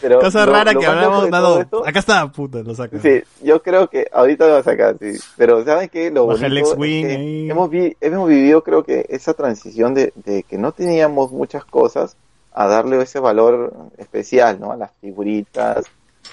Pero 0.00 0.20
Cosa 0.20 0.44
lo- 0.46 0.52
rara 0.52 0.72
lo 0.72 0.80
que 0.80 0.86
hablamos, 0.86 1.30
todo 1.30 1.60
esto- 1.60 1.86
Acá 1.86 1.98
está, 1.98 2.30
puta, 2.30 2.58
lo 2.62 2.74
saca. 2.74 2.98
Sí, 3.00 3.22
yo 3.42 3.62
creo 3.62 3.88
que 3.88 4.06
ahorita 4.12 4.46
lo 4.46 4.52
va 4.54 4.58
a 4.58 4.62
sacar, 4.64 4.96
sí. 5.00 5.18
Pero 5.36 5.64
¿saben 5.64 5.88
qué? 5.88 6.10
Lo 6.10 6.26
Baja 6.26 6.46
el 6.46 6.52
bonito 6.62 6.84
es 6.84 7.06
que 7.06 7.48
hemos, 7.48 7.70
vi- 7.70 7.96
hemos 8.00 8.28
vivido, 8.28 8.62
creo 8.62 8.82
que, 8.84 9.06
esa 9.08 9.34
transición 9.34 9.94
de, 9.94 10.12
de 10.16 10.42
que 10.44 10.58
no 10.58 10.72
teníamos 10.72 11.30
muchas 11.32 11.64
cosas 11.64 12.16
a 12.54 12.66
darle 12.66 13.00
ese 13.02 13.18
valor 13.18 13.72
especial, 13.98 14.60
¿no? 14.60 14.72
A 14.72 14.76
las 14.76 14.90
figuritas, 15.00 15.84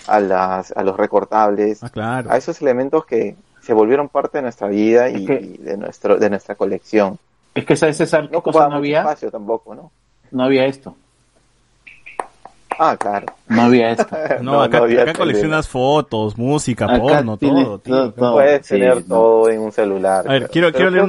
a, 0.07 0.19
las, 0.19 0.71
a 0.71 0.83
los 0.83 0.97
recortables, 0.97 1.83
Ah, 1.83 1.89
claro. 1.89 2.31
a 2.31 2.37
esos 2.37 2.61
elementos 2.61 3.05
que 3.05 3.35
se 3.61 3.73
volvieron 3.73 4.09
parte 4.09 4.39
de 4.39 4.41
nuestra 4.43 4.67
vida 4.67 5.09
y, 5.09 5.15
Es 5.23 5.27
que- 5.27 5.41
y 5.41 5.57
de, 5.57 5.77
nuestro, 5.77 6.17
de 6.17 6.29
nuestra 6.29 6.55
colección. 6.55 7.17
Es 7.55 7.65
que, 7.65 7.75
¿sabes, 7.75 7.97
César? 7.97 8.27
¿Qué 8.27 8.31
No 8.33 8.41
cosa 8.43 8.67
no 8.69 8.75
había? 8.77 8.99
espacio 8.99 9.31
tampoco, 9.31 9.75
¿no? 9.75 9.91
No 10.31 10.43
había 10.43 10.65
esto. 10.65 10.95
Ah, 12.81 12.95
claro. 12.97 13.25
No 13.49 13.63
había 13.63 13.91
esto. 13.91 14.07
No, 14.41 14.53
no, 14.53 14.61
acá, 14.61 14.77
no 14.77 14.83
había 14.85 15.01
acá 15.03 15.13
coleccionas 15.13 15.67
fotos, 15.67 16.37
música, 16.37 16.85
Acá 16.85 16.99
porno, 16.99 17.35
todo, 17.37 17.79
tío. 17.79 17.79
todo, 17.79 18.11
todo. 18.13 18.33
Puedes 18.33 18.65
sí, 18.65 18.75
tener 18.75 18.97
no. 18.97 19.15
todo 19.15 19.49
en 19.49 19.59
un 19.61 19.71
celular. 19.71 20.25
A 20.27 20.31
ver, 20.31 20.41
pero- 20.43 20.51
quiero, 20.51 20.67
pero 20.67 20.77
quiero 20.77 20.91
leer 20.91 21.03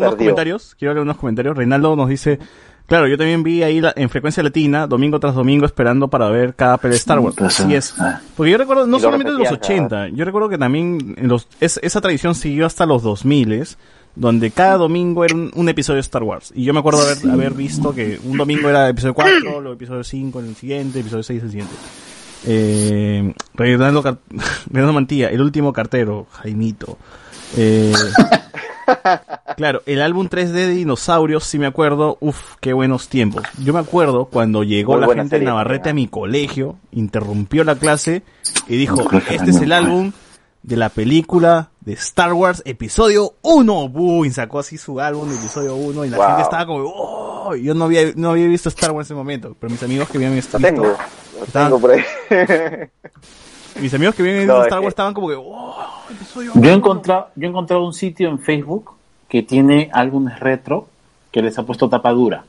unos, 0.00 0.14
comentarios. 0.16 0.74
Quiero 0.74 0.94
leer 0.94 1.02
unos 1.04 1.16
comentarios. 1.18 1.56
Reinaldo 1.56 1.94
nos 1.94 2.08
dice, 2.08 2.40
claro, 2.86 3.06
yo 3.08 3.16
también 3.18 3.42
vi 3.42 3.62
ahí 3.62 3.80
la- 3.80 3.92
en 3.96 4.08
frecuencia 4.10 4.42
latina, 4.42 4.86
domingo 4.86 5.18
tras 5.20 5.34
domingo, 5.34 5.64
esperando 5.66 6.08
para 6.08 6.28
ver 6.28 6.54
cada 6.54 6.76
pelea 6.78 6.92
de 6.94 6.98
Star 6.98 7.18
Wars. 7.20 7.36
Pues, 7.36 7.60
Así 7.60 7.74
ah, 7.74 7.78
es. 7.78 7.94
ah. 7.98 8.20
Porque 8.36 8.52
yo 8.52 8.58
recuerdo, 8.58 8.86
no 8.86 8.98
solamente 8.98 9.32
de 9.32 9.38
los 9.38 9.48
repetían 9.50 9.84
80, 9.86 10.08
yo 10.08 10.24
recuerdo 10.24 10.48
que 10.48 10.58
también 10.58 11.14
en 11.18 11.28
los, 11.28 11.48
es- 11.60 11.80
esa 11.82 12.00
tradición 12.00 12.34
siguió 12.34 12.66
hasta 12.66 12.86
los 12.86 13.02
2000 13.02 13.76
donde 14.14 14.50
cada 14.50 14.76
domingo 14.76 15.24
era 15.24 15.34
un, 15.34 15.50
un 15.54 15.68
episodio 15.70 15.96
de 15.96 16.00
Star 16.02 16.22
Wars. 16.22 16.52
Y 16.54 16.64
yo 16.64 16.74
me 16.74 16.80
acuerdo 16.80 17.00
haber, 17.00 17.30
haber 17.30 17.52
visto 17.54 17.94
que 17.94 18.20
un 18.24 18.36
domingo 18.36 18.68
era 18.68 18.88
episodio 18.88 19.14
4, 19.14 19.40
luego 19.60 19.72
episodio 19.72 20.04
5 20.04 20.40
en 20.40 20.46
el 20.48 20.54
siguiente, 20.54 21.00
episodio 21.00 21.22
6 21.22 21.38
en 21.40 21.44
el 21.46 21.50
siguiente. 21.50 21.74
Eh, 22.44 23.34
Reinaldo 23.54 24.02
Mantilla, 24.92 25.28
el 25.28 25.40
último 25.40 25.72
cartero, 25.72 26.26
Jaimito. 26.32 26.98
Eh, 27.56 27.92
claro, 29.56 29.82
el 29.86 30.02
álbum 30.02 30.28
3D 30.28 30.52
de 30.52 30.68
dinosaurios, 30.68 31.44
sí 31.44 31.58
me 31.58 31.66
acuerdo, 31.66 32.16
uff, 32.20 32.56
qué 32.60 32.72
buenos 32.72 33.08
tiempos. 33.08 33.42
Yo 33.62 33.72
me 33.72 33.80
acuerdo 33.80 34.26
cuando 34.26 34.62
llegó 34.64 34.96
Muy 34.98 35.06
la 35.06 35.14
gente 35.14 35.38
de 35.38 35.44
Navarrete 35.44 35.90
a 35.90 35.94
mi 35.94 36.08
colegio, 36.08 36.76
interrumpió 36.92 37.64
la 37.64 37.76
clase 37.76 38.22
y 38.68 38.76
dijo, 38.76 39.06
este 39.28 39.50
es 39.50 39.60
el 39.60 39.72
álbum 39.72 40.12
de 40.62 40.76
la 40.76 40.88
película 40.90 41.70
de 41.80 41.94
Star 41.94 42.32
Wars 42.34 42.62
episodio 42.64 43.34
1. 43.42 43.88
¡Buh! 43.88 44.24
Y 44.24 44.30
sacó 44.30 44.60
así 44.60 44.78
su 44.78 45.00
álbum 45.00 45.28
de 45.28 45.34
episodio 45.36 45.74
1 45.74 46.04
y 46.04 46.08
la 46.10 46.16
Wow. 46.18 46.26
gente 46.26 46.42
estaba 46.42 46.66
como, 46.66 46.84
¡oh! 46.86 47.56
Yo 47.56 47.74
no 47.74 47.86
había, 47.86 48.12
no 48.14 48.30
había 48.30 48.46
visto 48.46 48.68
Star 48.68 48.92
Wars 48.92 49.10
en 49.10 49.14
ese 49.14 49.18
momento, 49.18 49.56
pero 49.58 49.70
mis 49.72 49.82
amigos 49.82 50.08
que 50.08 50.18
habían 50.18 50.34
visto, 50.34 50.58
Lo 50.60 50.68
tengo, 50.68 50.84
lo 50.84 51.46
tengo 51.52 51.80
por 51.80 51.90
ahí. 51.90 52.02
mis 53.80 53.92
amigos 53.94 54.14
que 54.14 54.22
No, 54.22 54.28
visto 54.38 54.58
es 54.60 54.64
Star 54.66 54.80
Wars 54.80 54.88
estaban 54.92 55.14
como 55.14 55.28
que, 55.28 55.34
¡oh! 55.36 55.74
Episodio 56.10 56.52
Yo 56.54 56.60
he 56.60 56.66
1". 56.68 56.72
encontrado, 56.74 57.28
yo 57.36 57.46
he 57.46 57.50
encontrado 57.50 57.84
un 57.84 57.92
sitio 57.94 58.28
en 58.28 58.38
Facebook 58.38 58.90
que 59.28 59.42
tiene 59.42 59.88
álbumes 59.92 60.38
retro 60.40 60.86
que 61.30 61.40
les 61.42 61.58
ha 61.58 61.62
puesto 61.64 61.88
tapa 61.88 62.10
dura 62.12 62.44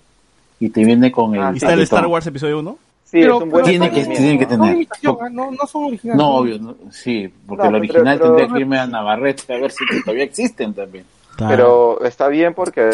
y 0.60 0.70
te 0.70 0.84
viene 0.84 1.12
con 1.12 1.34
el 1.36 1.42
Ah, 1.42 1.52
¿Y 1.54 1.58
está 1.58 1.74
el. 1.74 1.82
Star 1.82 2.08
Wars 2.08 2.28
episodio 2.28 2.60
1? 2.60 2.78
Sí, 3.06 3.20
Pero- 3.22 3.38
es 3.38 3.44
un 3.44 3.50
buen 3.52 3.64
pero 3.66 3.80
Tiene 3.80 3.92
que- 3.92 4.06
tiene 4.06 4.40
que 4.40 4.46
tener. 4.48 4.88
no, 5.32 5.52
no 5.52 5.68
son 5.68 5.86
originales. 5.86 6.18
No, 6.18 6.30
obvio, 6.36 6.60
no, 6.60 6.76
sí, 6.92 7.32
porque 7.48 7.70
No, 7.70 7.76
el 7.78 7.82
pero- 7.82 7.94
original 7.94 8.18
pero- 8.18 8.36
tendría 8.36 8.54
que 8.54 8.60
irme 8.62 8.80
a 8.80 8.88
Navarrete 8.88 9.54
a 9.54 9.58
ver 9.60 9.72
si 9.72 9.84
todavía 10.04 10.24
existen 10.24 10.74
también. 10.74 11.06
Claro. 11.36 11.52
Pero 12.00 12.08
está 12.08 12.28
bien 12.28 12.54
porque 12.54 12.90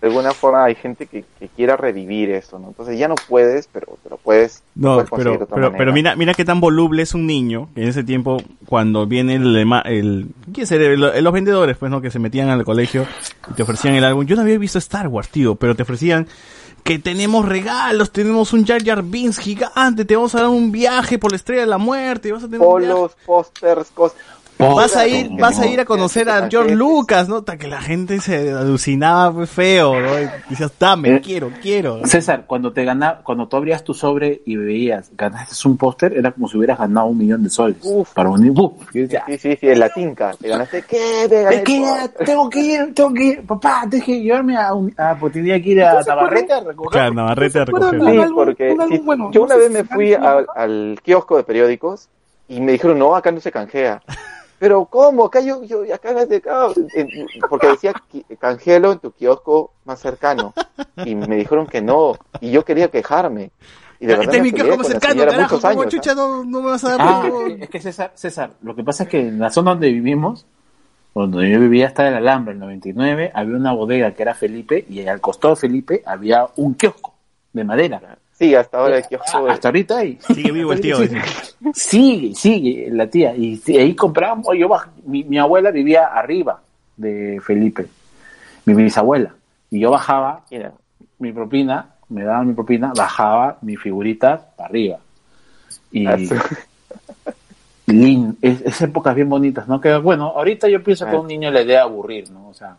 de 0.00 0.06
alguna 0.06 0.32
forma 0.32 0.64
hay 0.64 0.74
gente 0.76 1.06
que, 1.06 1.24
que 1.40 1.48
quiera 1.48 1.76
revivir 1.76 2.30
eso, 2.30 2.58
¿no? 2.58 2.68
Entonces 2.68 2.98
ya 2.98 3.08
no 3.08 3.16
puedes, 3.28 3.68
pero, 3.72 3.98
pero 4.04 4.16
puedes. 4.16 4.62
No, 4.74 4.94
puedes 4.94 5.10
conseguir 5.10 5.38
de 5.40 5.46
pero, 5.46 5.66
otra 5.66 5.78
pero, 5.78 5.92
mira, 5.92 6.14
mira 6.14 6.34
qué 6.34 6.44
tan 6.44 6.60
voluble 6.60 7.02
es 7.02 7.14
un 7.14 7.26
niño, 7.26 7.68
que 7.74 7.82
en 7.82 7.88
ese 7.88 8.04
tiempo, 8.04 8.36
cuando 8.66 9.06
viene 9.06 9.34
el, 9.34 9.56
el. 9.56 10.28
El- 10.70 11.24
los 11.24 11.32
vendedores, 11.32 11.76
pues, 11.76 11.90
¿no? 11.90 12.00
Que 12.00 12.10
se 12.10 12.18
metían 12.18 12.48
al 12.48 12.64
colegio 12.64 13.06
y 13.50 13.54
te 13.54 13.62
ofrecían 13.64 13.94
el 13.94 14.04
álbum. 14.04 14.24
Yo 14.24 14.36
no 14.36 14.42
había 14.42 14.58
visto 14.58 14.78
Star 14.78 15.08
Wars, 15.08 15.28
tío, 15.30 15.56
pero 15.56 15.74
te 15.74 15.82
ofrecían 15.82 16.28
que 16.84 16.98
tenemos 16.98 17.44
regalos, 17.46 18.12
tenemos 18.12 18.52
un 18.52 18.64
Jar 18.64 18.82
Jar 18.82 19.02
Binks 19.02 19.38
gigante, 19.38 20.04
te 20.04 20.14
vamos 20.16 20.34
a 20.34 20.42
dar 20.42 20.48
un 20.48 20.70
viaje 20.72 21.18
por 21.18 21.32
la 21.32 21.36
Estrella 21.36 21.62
de 21.62 21.66
la 21.66 21.76
Muerte, 21.76 22.32
vas 22.32 22.44
a 22.44 22.46
tener. 22.46 22.60
Polos, 22.60 23.16
pósters, 23.26 23.90
cosas. 23.90 24.16
Vas 24.58 24.96
a 24.96 25.06
ir, 25.06 25.30
vas 25.38 25.58
a 25.60 25.66
ir 25.66 25.78
a 25.80 25.84
conocer 25.84 26.28
a 26.28 26.48
George 26.50 26.70
que- 26.70 26.76
Lucas, 26.76 27.28
¿no? 27.28 27.36
Hasta 27.36 27.56
que 27.56 27.68
la 27.68 27.80
gente 27.80 28.20
se 28.20 28.50
alucinaba 28.50 29.32
pues, 29.32 29.50
feo, 29.50 29.98
¿no? 30.00 30.20
Y 30.20 30.28
decías, 30.50 30.72
dame, 30.80 31.14
Eh, 31.16 31.20
quiero, 31.20 31.50
quiero. 31.62 32.04
César, 32.06 32.44
cuando 32.46 32.72
te 32.72 32.84
gana, 32.84 33.20
cuando 33.22 33.46
tú 33.46 33.56
abrías 33.56 33.84
tu 33.84 33.94
sobre 33.94 34.42
y 34.44 34.56
veías, 34.56 35.10
ganaste 35.16 35.68
un 35.68 35.76
póster, 35.76 36.12
era 36.16 36.32
como 36.32 36.48
si 36.48 36.56
hubieras 36.58 36.78
ganado 36.78 37.06
un 37.06 37.18
millón 37.18 37.42
de 37.44 37.50
soles. 37.50 37.76
Uf. 37.82 38.12
Para 38.14 38.30
unir, 38.30 38.52
uf, 38.56 38.72
Sí, 38.92 39.06
sí, 39.38 39.38
sí, 39.38 39.58
en 39.62 39.78
la 39.78 39.88
tinca. 39.90 40.32
Te 40.40 40.48
ganaste, 40.48 40.82
¿qué? 40.82 41.26
Te 41.28 41.42
gané 41.42 41.62
póster. 41.62 42.26
tengo 42.26 42.50
que 42.50 42.60
ir, 42.60 42.94
tengo 42.94 43.14
que 43.14 43.24
ir, 43.24 43.46
papá, 43.46 43.84
tengo 43.88 44.04
que 44.04 44.20
llevarme 44.20 44.56
a 44.56 44.74
un, 44.74 44.92
ah, 44.98 45.16
pues 45.20 45.32
tenía 45.34 45.62
que 45.62 45.68
ir 45.70 45.82
a 45.82 45.86
¿Ustedes 45.98 46.04
se 46.04 46.10
Navarrete 46.10 46.52
a 46.52 46.60
recoger. 46.60 46.90
Claro, 46.90 47.14
Navarrete 47.14 47.58
a 47.60 47.64
recoger. 47.64 48.00
Un 48.00 48.08
Sí, 48.28 48.32
porque 48.34 48.72
un 48.72 48.80
álbum 48.80 48.96
sí, 48.96 49.02
bueno, 49.04 49.30
yo 49.30 49.42
una 49.44 49.56
vez 49.56 49.70
me 49.70 49.84
fui 49.84 50.14
al 50.14 50.98
kiosco 51.04 51.36
de 51.36 51.44
periódicos 51.44 52.08
y 52.48 52.60
me 52.60 52.72
dijeron, 52.72 52.98
no, 52.98 53.14
acá 53.14 53.30
no 53.30 53.40
se 53.40 53.52
canjea. 53.52 54.02
Pero 54.58 54.84
¿cómo? 54.86 55.26
Acá 55.26 55.40
yo, 55.40 55.62
yo 55.62 55.82
acá 55.94 56.12
de 56.26 56.36
acá, 56.36 56.66
en- 56.94 57.08
porque 57.48 57.68
decía 57.68 57.92
"Qui- 58.12 58.24
canjelo 58.38 58.92
en 58.92 58.98
tu 58.98 59.12
kiosco 59.12 59.72
más 59.84 60.00
cercano. 60.00 60.52
Y 61.04 61.14
me 61.14 61.36
dijeron 61.36 61.66
que 61.66 61.80
no, 61.80 62.14
y 62.40 62.50
yo 62.50 62.64
quería 62.64 62.88
quejarme. 62.90 63.50
Y 64.00 64.06
de 64.06 64.16
verdad 64.16 64.24
Este 64.34 64.36
es 64.36 64.42
me 64.54 64.62
mi 64.68 64.76
más 64.76 64.86
cercano, 64.86 65.20
carajo, 65.24 65.40
muchos 65.42 65.60
¿cómo 65.60 65.80
años. 65.82 65.92
chucha 65.94 66.12
¿ah? 66.12 66.14
no, 66.14 66.44
no 66.44 66.62
me 66.62 66.70
vas 66.70 66.84
a 66.84 66.88
dar 66.90 66.98
Ah, 67.00 67.30
es 67.60 67.68
que 67.68 67.80
César, 67.80 68.12
César, 68.14 68.50
lo 68.62 68.74
que 68.76 68.84
pasa 68.84 69.04
es 69.04 69.08
que 69.08 69.20
en 69.28 69.38
la 69.40 69.50
zona 69.50 69.72
donde 69.72 69.90
vivimos, 69.92 70.46
donde 71.14 71.50
yo 71.50 71.58
vivía 71.58 71.88
hasta 71.88 72.06
el 72.06 72.14
Alhambra, 72.14 72.52
el 72.52 72.60
99, 72.60 73.32
había 73.34 73.56
una 73.56 73.72
bodega 73.72 74.12
que 74.14 74.22
era 74.22 74.34
Felipe 74.34 74.84
y 74.88 75.06
al 75.08 75.20
costado 75.20 75.54
de 75.54 75.60
Felipe 75.60 76.02
había 76.06 76.46
un 76.56 76.74
kiosco 76.74 77.14
de 77.52 77.64
madera. 77.64 78.18
Sí, 78.38 78.54
hasta 78.54 78.78
ahora 78.78 78.98
el 78.98 79.04
kiosco 79.06 79.48
Ah, 79.48 79.52
hasta 79.52 79.68
ahorita 79.68 79.98
ahí. 79.98 80.16
Sigue 80.20 80.52
vivo 80.52 80.72
el 80.72 80.80
tío. 80.80 80.96
Sí. 80.96 81.08
dice. 81.08 81.22
Sigue, 81.74 82.34
sigue 82.34 82.88
la 82.92 83.06
tía. 83.08 83.34
Y 83.34 83.60
ahí 83.76 83.94
comprábamos, 83.96 84.46
yo 84.56 84.68
baj- 84.68 84.88
mi, 85.04 85.24
mi 85.24 85.38
abuela 85.38 85.70
vivía 85.72 86.06
arriba 86.06 86.60
de 86.96 87.40
Felipe, 87.44 87.86
mi 88.64 88.74
bisabuela. 88.74 89.34
Y 89.70 89.80
yo 89.80 89.90
bajaba 89.90 90.42
mi 91.18 91.32
propina, 91.32 91.90
me 92.08 92.22
daban 92.22 92.46
mi 92.46 92.54
propina, 92.54 92.92
bajaba 92.96 93.58
mi 93.62 93.76
figurita 93.76 94.50
para 94.56 94.68
arriba. 94.68 94.98
Y 95.90 96.06
así- 96.06 96.28
lin- 97.86 98.36
es, 98.42 98.60
es 98.62 98.82
épocas 98.82 99.14
bien 99.14 99.28
bonitas, 99.28 99.66
¿no? 99.66 99.80
Que 99.80 99.96
bueno, 99.98 100.26
ahorita 100.36 100.68
yo 100.68 100.82
pienso 100.82 101.04
que 101.06 101.12
a 101.12 101.14
Ah. 101.14 101.20
un 101.20 101.26
niño 101.26 101.50
le 101.50 101.60
debe 101.60 101.78
aburrir, 101.78 102.30
¿no? 102.30 102.48
O 102.48 102.54
sea, 102.54 102.76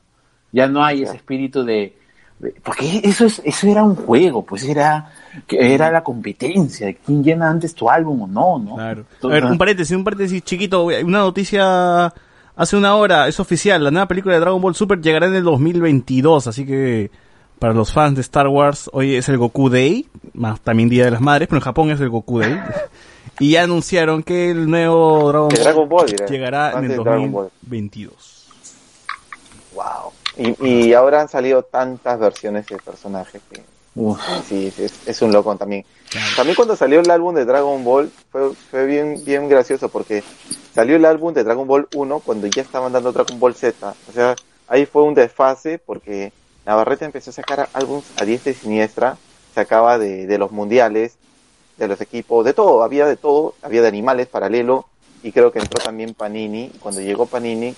ya 0.51 0.67
no 0.67 0.83
hay 0.83 1.03
ese 1.03 1.15
espíritu 1.17 1.63
de- 1.63 1.97
porque 2.63 3.01
eso 3.03 3.25
es, 3.25 3.41
eso 3.43 3.67
era 3.67 3.83
un 3.83 3.95
juego, 3.95 4.45
pues 4.45 4.63
era, 4.63 5.11
que 5.45 5.73
era 5.73 5.91
la 5.91 6.03
competencia 6.03 6.87
de 6.87 6.95
quién 6.95 7.23
llena 7.23 7.49
antes 7.49 7.75
tu 7.75 7.89
álbum 7.89 8.21
o 8.21 8.27
no, 8.27 8.59
¿no? 8.59 8.75
Claro. 8.75 9.05
A 9.23 9.27
ver, 9.27 9.45
un 9.45 9.57
paréntesis, 9.57 9.95
un 9.95 10.05
paréntesis 10.05 10.41
chiquito. 10.43 10.85
Una 10.85 11.19
noticia 11.19 12.13
hace 12.55 12.77
una 12.77 12.95
hora, 12.95 13.27
es 13.27 13.39
oficial. 13.39 13.83
La 13.83 13.91
nueva 13.91 14.07
película 14.07 14.35
de 14.35 14.39
Dragon 14.39 14.61
Ball 14.61 14.75
Super 14.75 15.01
llegará 15.01 15.27
en 15.27 15.35
el 15.35 15.43
2022. 15.43 16.47
Así 16.47 16.65
que 16.65 17.11
para 17.59 17.73
los 17.73 17.91
fans 17.91 18.15
de 18.15 18.21
Star 18.21 18.47
Wars, 18.47 18.89
hoy 18.93 19.15
es 19.15 19.27
el 19.27 19.37
Goku 19.37 19.69
Day. 19.69 20.07
Más 20.33 20.61
también 20.61 20.87
Día 20.87 21.05
de 21.05 21.11
las 21.11 21.21
Madres, 21.21 21.49
pero 21.49 21.57
en 21.57 21.63
Japón 21.63 21.91
es 21.91 21.99
el 21.99 22.09
Goku 22.09 22.39
Day. 22.39 22.57
y 23.39 23.51
ya 23.51 23.63
anunciaron 23.63 24.23
que 24.23 24.51
el 24.51 24.69
nuevo 24.69 25.27
Dragon 25.29 25.49
Dragon 25.49 25.89
Ball, 25.89 26.07
llegará 26.29 26.71
en 26.71 26.85
el 26.85 26.89
de 26.89 26.95
Dragon 26.95 27.31
Ball. 27.31 27.49
2022. 27.63 28.45
Wow. 29.73 30.18
Y, 30.39 30.65
y 30.65 30.93
ahora 30.93 31.21
han 31.21 31.27
salido 31.29 31.63
tantas 31.63 32.17
versiones 32.17 32.65
de 32.67 32.77
personajes 32.77 33.41
que 33.51 33.61
sí, 34.47 34.73
es, 34.77 35.07
es 35.07 35.21
un 35.21 35.31
loco 35.31 35.55
también. 35.55 35.85
También 36.35 36.55
cuando 36.55 36.75
salió 36.75 37.01
el 37.01 37.11
álbum 37.11 37.35
de 37.35 37.45
Dragon 37.45 37.83
Ball 37.83 38.11
fue, 38.31 38.53
fue 38.53 38.85
bien, 38.85 39.21
bien 39.25 39.49
gracioso 39.49 39.89
porque 39.89 40.23
salió 40.73 40.95
el 40.95 41.05
álbum 41.05 41.33
de 41.33 41.43
Dragon 41.43 41.67
Ball 41.67 41.87
1 41.93 42.19
cuando 42.21 42.47
ya 42.47 42.61
estaban 42.61 42.93
dando 42.93 43.11
Dragon 43.11 43.39
Ball 43.39 43.53
Z. 43.53 43.93
O 44.07 44.11
sea, 44.13 44.35
ahí 44.67 44.85
fue 44.85 45.03
un 45.03 45.13
desfase 45.13 45.77
porque 45.77 46.31
Navarrete 46.65 47.05
empezó 47.05 47.31
a 47.31 47.33
sacar 47.33 47.69
álbumes 47.73 48.05
a 48.17 48.25
diestra 48.25 48.51
y 48.51 48.55
siniestra, 48.55 49.17
sacaba 49.53 49.97
de, 49.97 50.25
de 50.25 50.37
los 50.37 50.51
mundiales, 50.51 51.15
de 51.77 51.87
los 51.87 51.99
equipos, 52.01 52.45
de 52.45 52.53
todo, 52.53 52.83
había 52.83 53.05
de 53.05 53.17
todo, 53.17 53.55
había 53.61 53.81
de 53.81 53.87
animales 53.87 54.27
paralelo 54.27 54.85
y 55.21 55.31
creo 55.31 55.51
que 55.51 55.59
entró 55.59 55.83
también 55.83 56.13
Panini. 56.13 56.71
Y 56.73 56.77
Cuando 56.79 57.01
llegó 57.01 57.25
Panini 57.25 57.75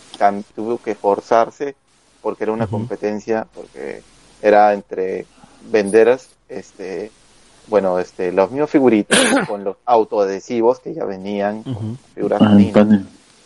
tuvo 0.56 0.78
que 0.78 0.96
forzarse 0.96 1.76
porque 2.22 2.44
era 2.44 2.54
una 2.54 2.68
competencia, 2.68 3.48
porque 3.54 4.02
era 4.42 4.74
entre 4.74 5.26
vender 5.70 6.20
este 6.50 7.12
bueno 7.68 8.00
este 8.00 8.32
los 8.32 8.50
mismos 8.52 8.70
figuritas 8.70 9.20
con 9.48 9.64
los 9.64 9.78
autoadhesivos 9.86 10.80
que 10.80 10.94
ya 10.94 11.06
venían 11.06 11.64
con 11.64 11.98
figuras 12.16 12.40
pan- 12.40 12.58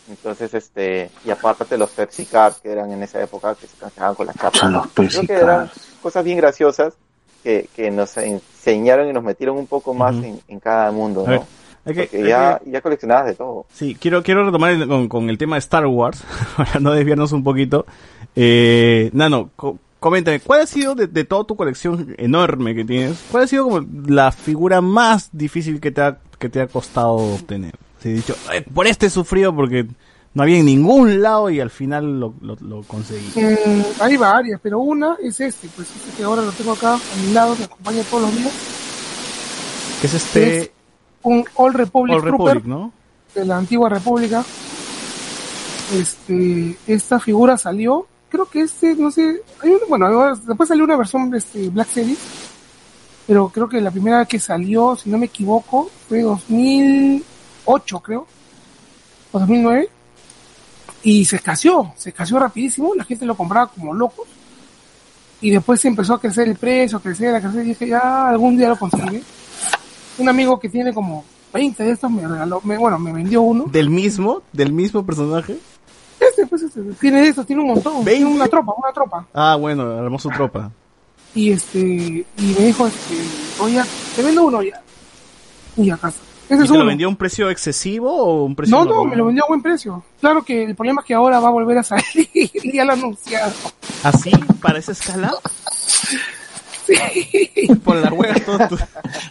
entonces. 0.08 0.54
Este 0.54 1.10
y 1.24 1.30
aparte 1.30 1.76
los 1.76 1.90
Pepsi 1.90 2.24
Cards 2.26 2.58
que 2.62 2.70
eran 2.70 2.90
en 2.92 3.02
esa 3.02 3.20
época 3.22 3.54
que 3.54 3.66
se 3.66 3.76
canjeaban 3.76 4.14
con 4.14 4.26
las 4.26 4.36
o 4.36 4.38
sea, 4.40 4.50
capas 4.50 4.70
los 4.72 4.82
creo 4.88 4.94
Pepsi 5.08 5.26
que 5.26 5.32
eran 5.34 5.70
cosas 6.02 6.24
bien 6.24 6.38
graciosas 6.38 6.94
que, 7.42 7.68
que 7.76 7.90
nos 7.90 8.16
enseñaron 8.16 9.08
y 9.08 9.12
nos 9.12 9.22
metieron 9.22 9.56
un 9.56 9.66
poco 9.66 9.94
más 9.94 10.14
en, 10.16 10.40
en 10.48 10.60
cada 10.60 10.90
mundo 10.90 11.24
¿no? 11.26 11.46
Porque 11.94 12.28
ya, 12.28 12.60
que- 12.62 12.70
ya 12.70 12.80
coleccionabas 12.80 13.26
de 13.26 13.34
todo 13.34 13.66
Sí, 13.72 13.96
quiero, 14.00 14.22
quiero 14.22 14.44
retomar 14.44 14.72
el- 14.72 14.86
con, 14.88 15.08
con 15.08 15.30
el 15.30 15.38
tema 15.38 15.56
de 15.56 15.60
Star 15.60 15.86
Wars, 15.86 16.22
para 16.56 16.80
no 16.80 16.92
desviarnos 16.92 17.32
un 17.32 17.42
poquito. 17.44 17.86
Eh, 18.34 19.10
Nano, 19.12 19.50
co- 19.56 19.78
coméntame, 20.00 20.40
¿cuál 20.40 20.60
ha 20.62 20.66
sido 20.66 20.94
de, 20.94 21.06
de 21.06 21.24
toda 21.24 21.44
tu 21.44 21.56
colección 21.56 22.14
enorme 22.18 22.74
que 22.74 22.84
tienes, 22.84 23.18
cuál 23.30 23.44
ha 23.44 23.46
sido 23.46 23.64
como 23.64 23.86
la 24.06 24.30
figura 24.32 24.80
más 24.80 25.30
difícil 25.32 25.80
que 25.80 25.90
te 25.90 26.00
ha, 26.02 26.18
que 26.38 26.48
te 26.48 26.60
ha 26.60 26.66
costado 26.66 27.12
obtener? 27.14 27.74
Si 28.02 28.10
he 28.10 28.12
dicho, 28.12 28.36
"Ay, 28.48 28.60
por 28.62 28.86
este 28.86 29.06
he 29.06 29.10
sufrido 29.10 29.54
porque 29.56 29.86
no 30.34 30.42
había 30.42 30.58
en 30.58 30.66
ningún 30.66 31.22
lado 31.22 31.48
y 31.48 31.60
al 31.60 31.70
final 31.70 32.20
lo, 32.20 32.34
lo, 32.42 32.56
lo 32.60 32.82
conseguí. 32.82 33.30
Mm, 33.34 33.82
hay 34.02 34.16
varias, 34.18 34.60
pero 34.62 34.80
una 34.80 35.16
es 35.22 35.40
este, 35.40 35.66
pues 35.74 35.88
este 35.88 36.14
que 36.18 36.22
ahora 36.24 36.42
lo 36.42 36.52
tengo 36.52 36.72
acá 36.72 36.94
a 36.96 37.00
mi 37.26 37.32
lado, 37.32 37.56
me 37.58 37.64
acompaña 37.64 38.02
todos 38.10 38.24
los 38.24 38.36
días. 38.36 38.52
Que 40.02 40.06
es 40.08 40.14
este 40.14 40.58
Es 40.58 40.70
Un 41.26 41.44
All 41.56 41.74
Republic 41.74 42.16
All 42.16 42.22
Trooper 42.22 42.54
Republic, 42.54 42.64
¿no? 42.66 42.92
de 43.34 43.44
la 43.44 43.56
antigua 43.58 43.88
República. 43.88 44.44
Este, 45.94 46.76
esta 46.86 47.20
figura 47.20 47.56
salió, 47.56 48.06
creo 48.28 48.46
que 48.46 48.62
este, 48.62 48.94
no 48.96 49.10
sé, 49.10 49.42
hay 49.62 49.70
un- 49.70 49.80
bueno, 49.88 50.34
después 50.36 50.68
salió 50.68 50.84
una 50.84 50.96
versión 50.96 51.30
de 51.30 51.38
este 51.38 51.68
Black 51.68 51.88
Series, 51.88 52.18
pero 53.26 53.48
creo 53.48 53.68
que 53.68 53.80
la 53.80 53.90
primera 53.90 54.24
que 54.24 54.38
salió, 54.40 54.96
si 54.96 55.10
no 55.10 55.18
me 55.18 55.26
equivoco, 55.26 55.90
fue 56.08 56.22
2008, 56.22 58.00
creo, 58.00 58.26
o 59.32 59.38
2009, 59.38 59.88
y 61.02 61.24
se 61.24 61.36
escaseó, 61.36 61.92
se 61.96 62.08
escaseó 62.10 62.38
rapidísimo, 62.40 62.94
la 62.94 63.04
gente 63.04 63.24
lo 63.26 63.36
compraba 63.36 63.68
como 63.68 63.94
locos, 63.94 64.26
y 65.40 65.50
después 65.50 65.80
se 65.80 65.88
empezó 65.88 66.14
a 66.14 66.20
crecer 66.20 66.48
el 66.48 66.56
precio, 66.56 66.98
a 66.98 67.02
crecer, 67.02 67.34
a 67.34 67.40
crecer, 67.40 67.64
y 67.64 67.68
dije, 67.68 67.88
ya 67.88 68.28
algún 68.28 68.56
día 68.56 68.70
lo 68.70 68.78
conseguiré. 68.78 69.22
Un 70.18 70.28
amigo 70.28 70.58
que 70.58 70.68
tiene 70.68 70.92
como 70.94 71.24
20 71.52 71.82
de 71.84 71.90
estos 71.92 72.10
me 72.10 72.26
regaló, 72.26 72.60
me- 72.64 72.76
bueno, 72.78 72.98
me 72.98 73.12
vendió 73.12 73.42
uno. 73.42 73.64
Del 73.66 73.90
mismo, 73.90 74.42
del 74.52 74.72
mismo 74.72 75.04
personaje. 75.04 75.58
Este, 76.18 76.46
pues, 76.46 76.62
este, 76.62 76.80
tiene 77.00 77.20
de 77.22 77.28
estos, 77.28 77.46
tiene 77.46 77.62
un 77.62 77.68
montón, 77.68 78.04
tiene 78.04 78.10
¿Veinte? 78.24 78.34
una 78.34 78.48
tropa, 78.48 78.72
una 78.76 78.92
tropa. 78.92 79.26
Ah, 79.34 79.56
bueno, 79.56 79.82
armó 79.98 80.18
su 80.18 80.28
tropa. 80.30 80.70
Y 81.34 81.52
este, 81.52 81.78
y 81.78 82.26
me 82.58 82.66
dijo, 82.66 82.86
este, 82.86 83.14
oye, 83.60 83.82
te 84.14 84.22
vendo 84.22 84.44
uno 84.46 84.62
ya. 84.62 84.80
Y 85.76 85.90
acá 85.90 86.08
está. 86.08 86.20
Ese 86.48 86.60
¿Y 86.62 86.64
es 86.64 86.70
te 86.70 86.78
lo 86.78 86.86
vendió 86.86 87.08
a 87.08 87.10
un 87.10 87.16
precio 87.16 87.50
excesivo 87.50 88.10
o 88.10 88.44
un 88.44 88.54
precio 88.54 88.76
No, 88.76 88.84
no, 88.84 89.04
me 89.04 89.16
lo 89.16 89.26
vendió 89.26 89.44
a 89.44 89.48
buen 89.48 89.60
precio. 89.60 90.02
Claro 90.20 90.42
que 90.44 90.62
el 90.64 90.76
problema 90.76 91.00
es 91.00 91.06
que 91.06 91.12
ahora 91.14 91.40
va 91.40 91.48
a 91.48 91.50
volver 91.50 91.78
a 91.78 91.82
salir, 91.82 92.06
ya 92.72 92.84
lo 92.84 92.92
anunciaron. 92.92 93.52
¿Así? 94.04 94.30
¿Para 94.62 94.78
esa 94.78 94.92
escala? 94.92 95.34
Por 97.84 97.96
la 97.96 98.12
hueá 98.12 98.34
todo 98.44 98.58
tu- 98.68 98.78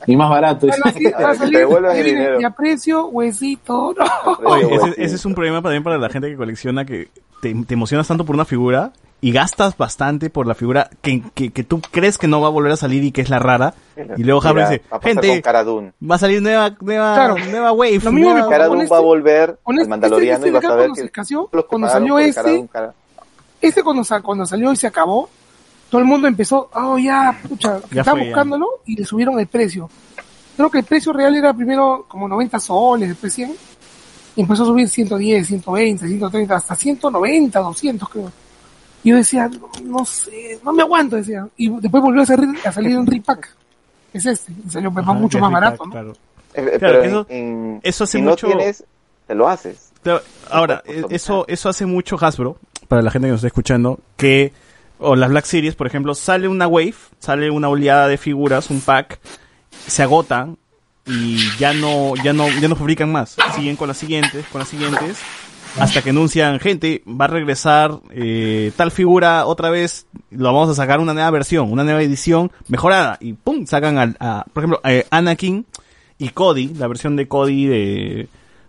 Y 0.07 0.15
más 0.15 0.29
barato. 0.29 0.67
Van 0.67 0.79
a, 0.83 0.91
salir- 0.91 1.13
va 1.13 1.29
a 1.29 1.31
Te 1.33 1.37
salir 1.39 1.57
devuelven 1.59 1.97
el 1.97 2.05
dinero. 2.05 2.41
y 2.41 2.43
a 2.43 2.49
precio, 2.51 3.07
huesito, 3.07 3.93
no. 3.97 4.49
Oye, 4.49 4.75
ese, 4.75 4.85
sí. 4.87 4.93
ese 4.97 5.15
es 5.15 5.25
un 5.25 5.33
problema 5.35 5.61
también 5.61 5.83
para 5.83 5.97
la 5.97 6.09
gente 6.09 6.29
que 6.29 6.35
colecciona, 6.35 6.85
que 6.85 7.09
te, 7.41 7.53
te 7.65 7.73
emocionas 7.73 8.07
tanto 8.07 8.25
por 8.25 8.35
una 8.35 8.45
figura 8.45 8.91
y 9.21 9.31
gastas 9.31 9.75
bastante 9.77 10.29
por 10.29 10.45
la 10.45 10.53
figura 10.53 10.89
que, 11.01 11.23
que, 11.33 11.51
que 11.51 11.63
tú 11.63 11.81
crees 11.81 12.17
que 12.17 12.27
no 12.27 12.41
va 12.41 12.47
a 12.47 12.51
volver 12.51 12.71
a 12.73 12.77
salir 12.77 13.03
y 13.03 13.11
que 13.11 13.21
es 13.21 13.29
la 13.29 13.39
rara. 13.39 13.73
Y 14.17 14.23
luego 14.23 14.41
Harvey 14.45 14.63
dice, 14.65 14.81
gente, 15.01 15.41
va 16.07 16.15
a 16.15 16.17
salir 16.19 16.41
nueva, 16.41 16.75
nueva, 16.81 17.15
Claro. 17.15 17.35
nueva 17.49 17.71
wave. 17.71 17.99
Lo 18.03 18.11
mismo 18.11 18.31
nueva- 18.31 18.47
me 18.47 18.51
Cara 18.51 18.65
con 18.67 18.73
Dune 18.73 18.83
este- 18.83 18.93
va 18.93 18.97
a 18.99 19.01
volver 19.03 19.57
con 19.63 19.75
al 19.75 19.81
este- 19.81 19.89
Mandaloriano 19.89 20.37
este- 20.37 20.49
y 20.49 20.51
vas 20.51 20.63
este 20.63 20.73
a 20.73 20.75
ver 20.75 20.85
cuando 20.89 20.95
que 20.95 21.55
los 21.55 21.65
cuando 21.65 21.89
salió 21.89 22.19
este, 22.19 22.67
Este 23.61 23.81
cuando, 23.83 24.03
sa- 24.03 24.21
cuando 24.21 24.45
salió 24.45 24.71
y 24.71 24.75
se 24.75 24.85
acabó, 24.85 25.29
todo 25.95 26.01
el 26.01 26.07
mundo 26.09 26.27
empezó, 26.27 26.69
oh 26.73 26.97
ya, 26.97 27.39
pucha, 27.47 27.79
Ya 27.91 28.01
estaba 28.01 28.17
fue, 28.17 28.25
ya. 28.25 28.31
buscándolo 28.31 28.67
y 28.85 28.97
le 28.97 29.05
subieron 29.05 29.39
el 29.39 29.47
precio. 29.47 29.89
Creo 30.57 30.69
que 30.69 30.79
el 30.79 30.83
precio 30.83 31.13
real 31.13 31.33
era 31.35 31.53
primero 31.53 32.05
como 32.07 32.27
90 32.27 32.59
soles, 32.59 33.07
después 33.09 33.33
100, 33.33 33.53
y 34.35 34.41
empezó 34.41 34.63
a 34.63 34.65
subir 34.65 34.89
110, 34.89 35.47
120, 35.47 36.05
130, 36.07 36.55
hasta 36.55 36.75
190, 36.75 37.59
200 37.59 38.09
creo. 38.09 38.31
Y 39.03 39.09
yo 39.11 39.15
decía, 39.17 39.47
no, 39.49 39.69
no 39.83 40.03
sé, 40.05 40.59
no 40.63 40.73
me 40.73 40.81
aguanto, 40.83 41.15
decía. 41.15 41.47
Y 41.55 41.69
después 41.79 42.03
volvió 42.03 42.23
a 42.23 42.25
salir, 42.25 42.49
a 42.65 42.71
salir 42.71 42.91
en 42.91 43.05
repack. 43.05 43.47
Es 44.11 44.25
este, 44.25 44.51
y 44.65 44.69
salió 44.69 44.91
pues, 44.91 45.03
Ajá, 45.03 45.13
mucho 45.13 45.39
más 45.39 45.51
barato, 45.51 45.85
¿no? 45.85 45.91
claro. 45.91 46.13
Eh, 46.53 46.75
Claro, 46.77 46.77
pero 46.79 47.03
eso- 47.03 47.25
en- 47.29 47.79
eso 47.83 48.03
hace 48.05 48.17
si 48.17 48.23
mucho- 48.23 48.47
no 48.47 48.55
tienes, 48.57 48.83
te 49.27 49.35
lo 49.35 49.47
haces. 49.47 49.91
Claro, 50.03 50.21
Ahora, 50.49 50.83
eh, 50.85 51.03
eso, 51.09 51.45
eso 51.47 51.69
hace 51.69 51.85
mucho 51.85 52.17
Hasbro, 52.19 52.57
para 52.87 53.01
la 53.01 53.11
gente 53.11 53.27
que 53.27 53.31
nos 53.31 53.39
está 53.39 53.47
escuchando, 53.47 53.99
que, 54.17 54.53
o 54.99 55.15
las 55.15 55.29
Black 55.29 55.45
Series, 55.45 55.75
por 55.75 55.87
ejemplo, 55.87 56.15
sale 56.15 56.47
una 56.47 56.67
wave, 56.67 56.95
sale 57.19 57.49
una 57.49 57.69
oleada 57.69 58.07
de 58.07 58.17
figuras, 58.17 58.69
un 58.69 58.81
pack, 58.81 59.19
se 59.87 60.03
agotan 60.03 60.57
y 61.05 61.37
ya 61.59 61.73
no, 61.73 62.13
ya 62.23 62.33
no, 62.33 62.47
ya 62.49 62.67
no 62.67 62.75
fabrican 62.75 63.11
más. 63.11 63.35
Siguen 63.55 63.75
con 63.75 63.87
las 63.87 63.97
siguientes, 63.97 64.45
con 64.51 64.59
las 64.59 64.69
siguientes, 64.69 65.19
hasta 65.77 66.01
que 66.01 66.09
anuncian, 66.11 66.59
gente, 66.59 67.03
va 67.07 67.25
a 67.25 67.27
regresar 67.27 67.99
eh, 68.11 68.71
tal 68.75 68.91
figura 68.91 69.45
otra 69.45 69.69
vez, 69.69 70.07
lo 70.31 70.45
vamos 70.45 70.69
a 70.69 70.73
sacar 70.73 70.99
una 70.99 71.13
nueva 71.13 71.29
versión, 71.31 71.71
una 71.71 71.83
nueva 71.83 72.01
edición 72.01 72.51
mejorada, 72.69 73.17
y 73.19 73.33
pum, 73.33 73.65
sacan 73.67 73.97
al, 73.97 74.15
a, 74.19 74.45
por 74.53 74.63
ejemplo, 74.63 74.81
eh, 74.85 75.05
Anakin 75.09 75.65
y 76.17 76.29
Cody, 76.29 76.73
la 76.75 76.87
versión 76.87 77.17
de 77.17 77.27
Cody 77.27 77.65
de, 77.67 78.27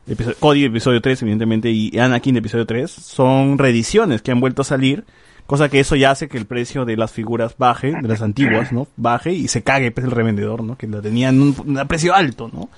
episodio- 0.09 0.37
Cody 0.41 0.65
episodio 0.65 1.01
3, 1.01 1.23
evidentemente, 1.23 1.71
y 1.71 1.97
Anakin 1.99 2.35
de 2.35 2.41
episodio 2.41 2.67
3, 2.67 2.91
son 2.91 3.57
reediciones 3.57 4.21
que 4.21 4.33
han 4.33 4.41
vuelto 4.41 4.63
a 4.63 4.65
salir, 4.65 5.05
cosa 5.47 5.69
que 5.69 5.81
eso 5.81 5.97
ya 5.97 6.11
hace 6.11 6.29
que 6.29 6.39
el 6.39 6.47
precio 6.47 6.85
de 6.85 6.97
las 6.97 7.13
figuras 7.13 7.55
baje, 7.59 7.93
de 8.01 8.09
las 8.09 8.23
antiguas, 8.23 8.73
¿no? 8.73 8.87
Baje 8.97 9.33
y 9.33 9.49
se 9.49 9.63
cague 9.63 9.91
pues, 9.91 10.05
el 10.05 10.11
revendedor, 10.13 10.63
¿no? 10.63 10.77
Que 10.77 10.87
lo 10.87 11.01
tenían 11.01 11.41
un, 11.41 11.55
un 11.65 11.87
precio 11.89 12.15
alto, 12.15 12.51
¿no? 12.53 12.69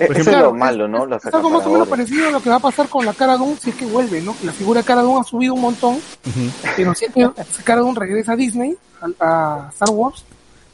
Eh, 0.00 0.06
Por 0.06 0.16
Eso 0.16 0.30
ejemplo, 0.30 0.32
es 0.38 0.42
lo 0.44 0.54
malo, 0.54 0.88
¿no? 0.88 1.06
Los 1.06 1.24
Es 1.24 1.34
algo 1.34 1.50
más 1.50 1.66
o 1.66 1.72
menos 1.72 1.88
parecido 1.88 2.28
a 2.28 2.30
lo 2.30 2.40
que 2.40 2.50
va 2.50 2.56
a 2.56 2.60
pasar 2.60 2.88
con 2.88 3.04
la 3.04 3.12
Cara 3.14 3.36
Dune 3.36 3.56
si 3.60 3.70
es 3.70 3.76
que 3.76 3.86
vuelve, 3.86 4.20
¿no? 4.20 4.34
La 4.44 4.52
figura 4.52 4.80
de 4.80 4.86
Cara 4.86 5.02
Dune 5.02 5.20
ha 5.20 5.24
subido 5.24 5.54
un 5.54 5.60
montón, 5.60 5.94
Ujú. 5.96 6.50
pero 6.76 6.94
si 6.94 7.06
es 7.06 7.12
que 7.12 7.28
Cara 7.64 7.80
Dune 7.80 7.98
regresa 7.98 8.32
a 8.32 8.36
Disney, 8.36 8.76
a, 9.20 9.66
a 9.66 9.68
Star 9.72 9.90
Wars, 9.90 10.24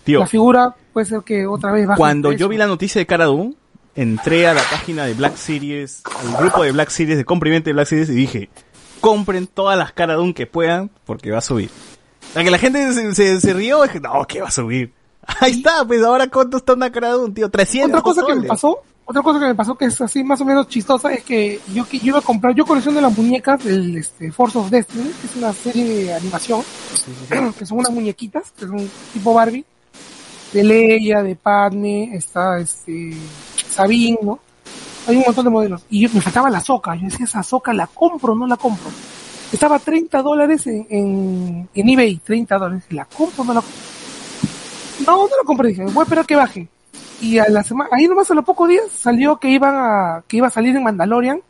Tío, 0.05 0.21
la 0.21 0.27
figura 0.27 0.75
puede 0.93 1.07
ser 1.07 1.21
que 1.23 1.47
otra 1.47 1.73
vez 1.73 1.87
baje. 1.87 1.99
cuando 1.99 2.33
yo 2.33 2.49
vi 2.49 2.59
la 2.59 2.66
noticia 2.66 2.99
de 2.99 3.07
Cara 3.07 3.25
Dune, 3.25 3.55
entré 3.97 4.47
a 4.47 4.53
la 4.55 4.62
página 4.71 5.07
de 5.07 5.15
Black 5.15 5.37
Series, 5.37 6.03
al 6.05 6.37
grupo 6.43 6.62
de 6.62 6.73
Black 6.73 6.91
Series, 6.91 7.16
de 7.16 7.25
comprimento 7.25 7.71
de 7.71 7.75
Black 7.75 7.87
Series, 7.87 8.11
y 8.11 8.15
dije, 8.15 8.51
compren 9.05 9.47
todas 9.47 9.76
las 9.76 9.93
Cara 9.93 10.14
Dune 10.14 10.32
que 10.32 10.47
puedan, 10.47 10.90
porque 11.05 11.31
va 11.31 11.36
a 11.36 11.43
subir. 11.43 11.68
La 12.35 12.43
que 12.43 12.51
la 12.51 12.56
gente 12.56 12.90
se, 12.94 13.14
se, 13.14 13.39
se 13.39 13.52
rió, 13.52 13.82
dije, 13.82 14.01
no, 14.01 14.24
que 14.26 14.40
va 14.40 14.48
a 14.48 14.51
subir. 14.51 14.94
Ahí 15.40 15.52
está, 15.52 15.86
pues 15.86 16.02
ahora 16.02 16.31
cuánto 16.31 16.56
está 16.56 16.72
una 16.72 16.90
Cara 16.90 17.10
Dune, 17.10 17.35
tío, 17.35 17.51
300 17.51 17.90
Otra 17.90 18.01
cosa 18.01 18.24
que 18.26 18.35
me 18.35 18.48
pasó, 18.48 18.81
otra 19.05 19.20
cosa 19.20 19.40
que 19.40 19.44
me 19.44 19.55
pasó 19.55 19.74
que 19.74 19.85
es 19.85 20.01
así 20.01 20.24
más 20.24 20.40
o 20.40 20.47
menos 20.47 20.68
chistosa 20.68 21.12
es 21.12 21.22
que 21.22 21.60
yo 21.74 21.86
que 21.86 21.98
yo 21.98 22.06
iba 22.06 22.20
a 22.20 22.22
comprar, 22.22 22.55
yo 22.55 22.64
colecciono 22.64 22.98
las 22.98 23.14
muñecas 23.14 23.62
del 23.62 23.94
este, 23.94 24.32
Force 24.32 24.56
of 24.56 24.70
Destiny, 24.70 25.10
que 25.20 25.26
es 25.26 25.36
una 25.36 25.52
serie 25.52 25.85
de 25.85 26.14
animación, 26.14 26.62
que 27.59 27.66
son 27.66 27.81
unas 27.81 27.93
muñequitas, 27.93 28.52
que 28.52 28.66
son 28.66 28.90
tipo 29.12 29.35
Barbie, 29.35 29.66
de 30.55 30.64
Leia, 30.64 31.22
de 31.22 31.36
Padme, 31.36 32.16
está 32.16 32.59
este 32.59 33.12
Sabine, 33.68 34.18
¿no? 34.22 34.40
Hay 35.06 35.16
un 35.16 35.22
montón 35.26 35.44
de 35.44 35.51
modelos. 35.51 35.85
Y 35.90 36.01
yo, 36.01 36.09
me 36.12 36.20
faltaba 36.20 36.51
la 36.51 36.60
soca, 36.60 36.94
yo 36.94 37.05
decía 37.05 37.26
esa 37.26 37.43
soca 37.43 37.72
la 37.72 37.86
compro 37.86 38.32
o 38.32 38.36
no 38.36 38.47
la 38.47 38.56
compro. 38.56 38.90
Estaba 39.52 39.78
30 39.78 40.22
dólares 40.22 40.66
en, 40.66 40.86
en, 40.90 41.68
en 41.74 41.89
eBay, 41.89 42.16
30 42.16 42.59
dólares, 42.59 42.85
la 42.90 43.05
compro 43.05 43.43
o 43.43 43.47
no 43.47 43.55
la 43.55 43.60
compro. 43.60 43.81
No, 45.06 45.16
no 45.28 45.36
la 45.36 45.44
compré, 45.44 45.68
dije, 45.68 45.85
voy 45.85 46.01
a 46.01 46.02
esperar 46.02 46.26
que 46.26 46.36
baje. 46.36 46.68
Y 47.20 47.39
a 47.39 47.48
la 47.48 47.62
semana, 47.62 47.90
ahí 47.93 48.06
nomás 48.06 48.31
a 48.31 48.35
los 48.35 48.44
pocos 48.44 48.68
días 48.68 48.85
salió 48.90 49.36
que 49.36 49.48
iban 49.48 49.74
a, 49.74 50.24
que 50.26 50.39
iba 50.39 50.48
a 50.48 50.51
salir 50.51 50.74
en 50.76 50.82
Mandalorian 50.82 51.40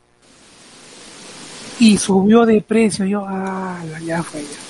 y 1.78 1.96
subió 1.96 2.46
de 2.46 2.60
precio. 2.60 3.04
Yo, 3.06 3.24
ah, 3.26 3.78
ya 4.04 4.22
fue 4.22 4.42
ya. 4.42 4.63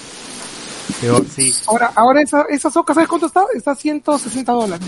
Sí. 1.00 1.52
Ahora, 1.66 1.92
ahora 1.94 2.22
esa, 2.22 2.42
esa 2.48 2.70
soca, 2.70 2.94
¿sabes 2.94 3.08
cuánto 3.08 3.26
está? 3.26 3.44
Está 3.54 3.74
160 3.74 4.52
dólares. 4.52 4.86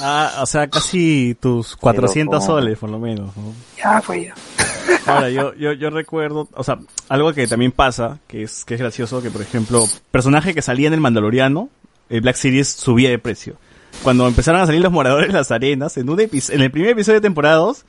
Ah, 0.00 0.32
o 0.42 0.46
sea, 0.46 0.68
casi 0.68 1.36
tus 1.40 1.74
400 1.76 2.34
loco. 2.34 2.46
soles, 2.46 2.78
por 2.78 2.90
lo 2.90 2.98
menos, 2.98 3.36
¿no? 3.36 3.52
Ya 3.76 4.00
fue 4.00 4.26
ya. 4.26 4.34
Ahora, 5.06 5.30
yo, 5.30 5.54
yo, 5.54 5.72
yo 5.72 5.90
recuerdo, 5.90 6.48
o 6.54 6.62
sea, 6.64 6.78
algo 7.08 7.32
que 7.32 7.46
también 7.46 7.72
pasa, 7.72 8.18
que 8.28 8.42
es, 8.42 8.64
que 8.64 8.74
es 8.74 8.80
gracioso, 8.80 9.20
que 9.22 9.30
por 9.30 9.42
ejemplo, 9.42 9.84
personaje 10.10 10.54
que 10.54 10.62
salía 10.62 10.86
en 10.88 10.94
el 10.94 11.00
Mandaloriano, 11.00 11.68
el 12.10 12.20
Black 12.20 12.36
Series 12.36 12.68
subía 12.68 13.10
de 13.10 13.18
precio. 13.18 13.56
Cuando 14.02 14.28
empezaron 14.28 14.60
a 14.60 14.66
salir 14.66 14.80
los 14.80 14.92
moradores 14.92 15.28
de 15.28 15.34
las 15.34 15.50
arenas, 15.50 15.96
en 15.96 16.08
un 16.08 16.18
epi- 16.18 16.52
en 16.54 16.60
el 16.60 16.70
primer 16.70 16.90
episodio 16.90 17.16
de 17.20 17.22
temporada 17.22 17.56
2, 17.56 17.84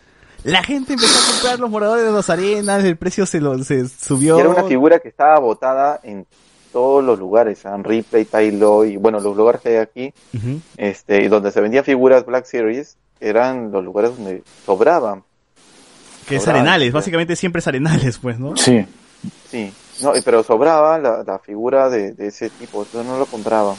la 0.46 0.64
gente 0.64 0.94
empezó 0.94 1.20
a 1.20 1.32
comprar 1.34 1.60
los 1.60 1.70
moradores 1.70 2.06
de 2.06 2.12
las 2.12 2.30
arenas, 2.30 2.84
el 2.84 2.98
precio 2.98 3.26
se 3.26 3.40
lo, 3.40 3.62
se 3.64 3.88
subió. 3.88 4.38
Y 4.38 4.40
era 4.42 4.50
una 4.50 4.64
figura 4.64 5.00
que 5.00 5.10
estaba 5.10 5.38
botada 5.40 6.00
en 6.04 6.26
todos 6.72 7.04
los 7.04 7.18
lugares, 7.20 7.60
San 7.60 7.84
Ripley, 7.84 8.26
Tailo 8.26 8.86
y 8.86 8.98
bueno, 8.98 9.20
los 9.20 9.36
lugares 9.36 9.62
que 9.62 9.70
hay 9.70 9.76
aquí, 9.78 10.14
este, 10.78 11.24
y 11.24 11.28
donde 11.28 11.52
se 11.52 11.62
vendían 11.62 11.84
figuras 11.84 12.26
Black 12.26 12.46
Series, 12.46 12.98
eran 13.20 13.72
los 13.72 13.84
lugares 13.84 14.16
donde 14.16 14.44
sobraban. 14.66 15.24
Que 16.28 16.36
es 16.36 16.48
arenales, 16.48 16.88
sí. 16.90 16.92
básicamente 16.92 17.36
siempre 17.36 17.60
es 17.60 17.68
arenales, 17.68 18.18
pues, 18.20 18.38
¿no? 18.40 18.56
Sí. 18.56 18.86
Sí, 19.50 19.74
no, 20.02 20.14
pero 20.24 20.44
sobraba 20.44 20.98
la, 21.00 21.24
la 21.24 21.40
figura 21.40 21.90
de, 21.90 22.14
de 22.14 22.28
ese 22.28 22.50
tipo, 22.52 22.86
yo 22.94 23.04
no 23.04 23.18
lo 23.18 23.26
compraba. 23.26 23.76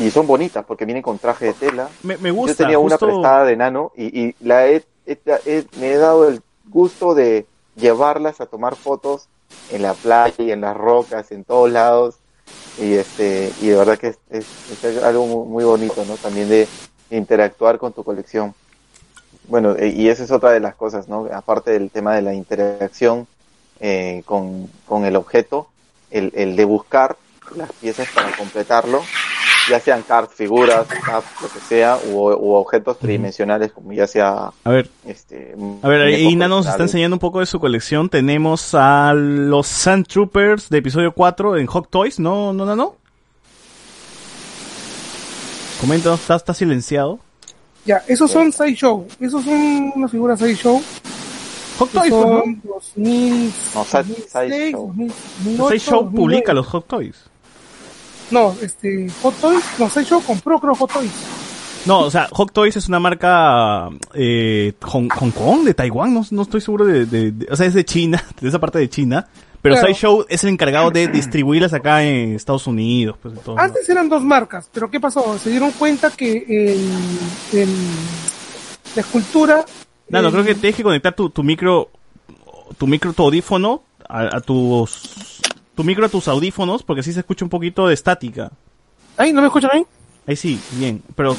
Y 0.00 0.10
son 0.10 0.26
bonitas 0.26 0.64
porque 0.66 0.84
vienen 0.84 1.02
con 1.02 1.18
traje 1.18 1.46
de 1.46 1.52
tela. 1.54 1.88
Me, 2.02 2.16
me 2.18 2.30
gusta, 2.30 2.52
yo 2.52 2.56
tenía 2.56 2.78
una 2.78 2.98
prestada 2.98 3.44
de 3.44 3.56
nano 3.56 3.92
y, 3.96 4.20
y 4.26 4.34
la 4.40 4.66
he, 4.68 4.84
he- 5.06 5.18
he- 5.46 5.64
me 5.80 5.92
he 5.92 5.96
dado 5.96 6.28
el 6.28 6.40
gusto 6.68 7.14
de 7.14 7.46
llevarlas 7.76 8.40
a 8.40 8.46
tomar 8.46 8.76
fotos 8.76 9.28
en 9.70 9.82
la 9.82 9.94
playa 9.94 10.34
y 10.38 10.50
en 10.50 10.60
las 10.60 10.76
rocas, 10.76 11.30
en 11.32 11.44
todos 11.44 11.70
lados. 11.70 12.16
Y 12.78 12.94
este, 12.94 13.52
y 13.60 13.68
de 13.68 13.76
verdad 13.76 13.98
que 13.98 14.08
es, 14.08 14.18
es- 14.30 15.02
algo 15.02 15.26
muy, 15.26 15.46
muy 15.48 15.64
bonito, 15.64 16.04
¿no? 16.06 16.16
También 16.16 16.48
de 16.48 16.68
interactuar 17.10 17.78
con 17.78 17.92
tu 17.92 18.04
colección. 18.04 18.54
Bueno, 19.48 19.74
e- 19.76 19.88
y 19.88 20.08
esa 20.08 20.24
es 20.24 20.30
otra 20.30 20.50
de 20.52 20.60
las 20.60 20.74
cosas, 20.74 21.08
¿no? 21.08 21.26
Aparte 21.32 21.72
del 21.72 21.90
tema 21.90 22.14
de 22.14 22.22
la 22.22 22.34
interacción 22.34 23.26
eh, 23.80 24.22
con, 24.26 24.70
con 24.86 25.04
el 25.04 25.16
objeto, 25.16 25.68
el, 26.10 26.32
el 26.34 26.56
de 26.56 26.64
buscar 26.64 27.16
las 27.56 27.72
piezas 27.72 28.08
para 28.14 28.30
completarlo, 28.36 29.02
ya 29.68 29.80
sean 29.80 30.02
cards, 30.02 30.34
figuras, 30.34 30.86
lo 31.42 31.48
que 31.48 31.60
sea, 31.68 31.98
u, 32.10 32.28
u 32.30 32.54
objetos 32.54 32.98
tridimensionales, 32.98 33.72
como 33.72 33.92
ya 33.92 34.06
sea 34.06 34.50
A 34.64 34.70
ver, 34.70 34.88
este. 35.06 35.54
A 35.82 35.88
ver, 35.88 36.18
Ina 36.18 36.48
nos 36.48 36.66
está 36.66 36.82
enseñando 36.84 37.16
un 37.16 37.20
poco 37.20 37.40
de 37.40 37.46
su 37.46 37.60
colección. 37.60 38.08
Tenemos 38.08 38.74
a 38.74 39.12
los 39.14 39.66
Sand 39.66 40.06
Troopers 40.06 40.68
de 40.70 40.78
episodio 40.78 41.12
4 41.12 41.56
en 41.58 41.66
Hot 41.66 41.88
Toys, 41.90 42.18
¿no? 42.18 42.52
¿No, 42.52 42.64
no, 42.64 42.74
no? 42.76 42.96
Comenta, 45.80 46.14
está, 46.14 46.34
está 46.36 46.54
silenciado. 46.54 47.18
Ya, 47.84 48.02
esos 48.08 48.30
son 48.30 48.52
Sideshow. 48.52 49.06
Esos 49.20 49.44
son 49.44 49.92
unas 49.94 50.10
figuras 50.10 50.38
Sideshow. 50.40 50.82
Hot 51.78 51.90
Toys, 51.92 52.10
pues, 52.10 52.26
¿no? 52.26 52.40
son 52.40 52.62
2000, 52.64 53.52
No, 53.74 53.84
Side- 53.84 54.02
2006, 54.08 54.30
Sideshow. 54.32 54.86
2008, 54.88 55.68
Sideshow 55.68 56.02
2009. 56.02 56.16
publica 56.16 56.52
los 56.52 56.66
Hot 56.66 56.86
Toys. 56.88 57.27
No, 58.30 58.54
este, 58.62 59.08
Hot 59.22 59.34
Toys, 59.40 59.64
no, 59.78 59.88
Sideshow 59.88 60.22
compró, 60.22 60.58
creo, 60.60 60.74
Hot 60.74 60.92
Toys. 60.92 61.10
No, 61.86 62.00
o 62.00 62.10
sea, 62.10 62.28
Hot 62.32 62.52
Toys 62.52 62.76
es 62.76 62.88
una 62.88 62.98
marca 63.00 63.88
eh, 64.14 64.74
Hong, 64.82 65.08
Hong 65.08 65.30
Kong, 65.30 65.64
de 65.64 65.74
Taiwán, 65.74 66.12
no, 66.12 66.24
no 66.30 66.42
estoy 66.42 66.60
seguro 66.60 66.84
de, 66.84 67.06
de- 67.06 67.32
de- 67.32 67.46
O 67.50 67.56
sea, 67.56 67.66
es 67.66 67.74
de 67.74 67.84
China, 67.84 68.22
de 68.40 68.48
esa 68.48 68.58
parte 68.58 68.78
de 68.78 68.88
China. 68.90 69.26
Pero 69.60 69.74
Claro. 69.74 69.88
Sideshow 69.88 70.24
es 70.28 70.44
el 70.44 70.50
encargado 70.50 70.90
de 70.92 71.08
distribuirlas 71.08 71.72
acá 71.72 72.04
en 72.04 72.34
Estados 72.34 72.66
Unidos. 72.68 73.16
Pues, 73.20 73.34
en 73.34 73.40
lados. 73.40 73.58
Antes 73.58 73.88
eran 73.88 74.08
dos 74.08 74.22
marcas, 74.22 74.70
pero 74.72 74.88
¿qué 74.88 75.00
pasó? 75.00 75.36
Se 75.38 75.50
dieron 75.50 75.72
cuenta 75.72 76.10
que 76.10 76.44
el, 76.48 77.58
el- 77.58 77.76
la 78.94 79.02
escultura... 79.02 79.64
No, 80.10 80.22
no, 80.22 80.28
el- 80.28 80.32
creo 80.34 80.44
que 80.44 80.54
tienes 80.54 80.76
que 80.76 80.82
conectar 80.84 81.12
tu, 81.14 81.30
tu 81.30 81.42
micro, 81.42 81.90
tu 82.78 82.86
micro, 82.86 83.12
tu 83.12 83.22
audífono 83.24 83.82
a, 84.08 84.36
a 84.36 84.40
tus, 84.40 85.40
tu 85.78 85.84
micro 85.84 86.04
a 86.06 86.08
tus 86.08 86.26
audífonos, 86.26 86.82
porque 86.82 87.02
así 87.02 87.12
se 87.12 87.20
escucha 87.20 87.44
un 87.44 87.48
poquito 87.50 87.86
de 87.86 87.94
estática. 87.94 88.50
¿Ay, 89.16 89.32
no 89.32 89.40
me 89.40 89.46
escuchan 89.46 89.70
ahí? 89.72 89.86
Ahí 90.26 90.34
sí, 90.34 90.60
bien, 90.72 91.00
pero 91.14 91.36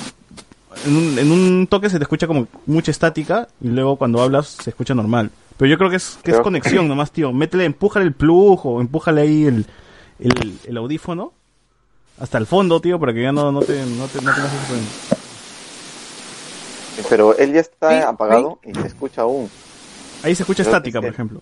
en 0.85 0.95
un, 0.95 1.19
en 1.19 1.29
un 1.29 1.67
toque 1.67 1.89
se 1.89 1.97
te 1.97 2.03
escucha 2.03 2.25
como 2.25 2.47
mucha 2.65 2.89
estática 2.89 3.49
y 3.59 3.67
luego 3.67 3.97
cuando 3.97 4.21
hablas 4.21 4.47
se 4.63 4.69
escucha 4.69 4.95
normal. 4.95 5.29
Pero 5.57 5.69
yo 5.71 5.77
creo 5.77 5.89
que 5.89 5.97
es, 5.97 6.17
que 6.23 6.31
es 6.31 6.35
Creo- 6.37 6.43
conexión 6.43 6.87
nomás, 6.87 7.11
tío. 7.11 7.33
Métele, 7.33 7.65
empújale 7.65 8.05
el 8.05 8.13
plug 8.13 8.65
o 8.65 8.79
empújale 8.79 9.19
ahí 9.23 9.43
el, 9.45 9.65
el, 10.19 10.57
el 10.65 10.77
audífono 10.77 11.33
hasta 12.17 12.37
el 12.37 12.47
fondo, 12.47 12.79
tío, 12.79 12.97
para 12.97 13.13
que 13.13 13.21
ya 13.23 13.33
no, 13.33 13.51
no 13.51 13.59
te, 13.59 13.73
no 13.85 14.05
te, 14.07 14.21
no 14.21 14.33
tengas 14.33 14.53
ese 14.53 14.65
problema. 14.67 14.87
Pero 17.09 17.37
él 17.37 17.53
ya 17.53 17.59
está 17.59 17.89
Sí, 17.91 17.97
apagado 18.07 18.59
y 18.63 18.73
se 18.73 18.87
escucha 18.87 19.23
aún. 19.23 19.49
Ahí 20.23 20.33
se 20.33 20.43
escucha 20.43 20.63
estática, 20.63 20.99
sí. 20.99 21.05
por 21.05 21.13
ejemplo. 21.13 21.41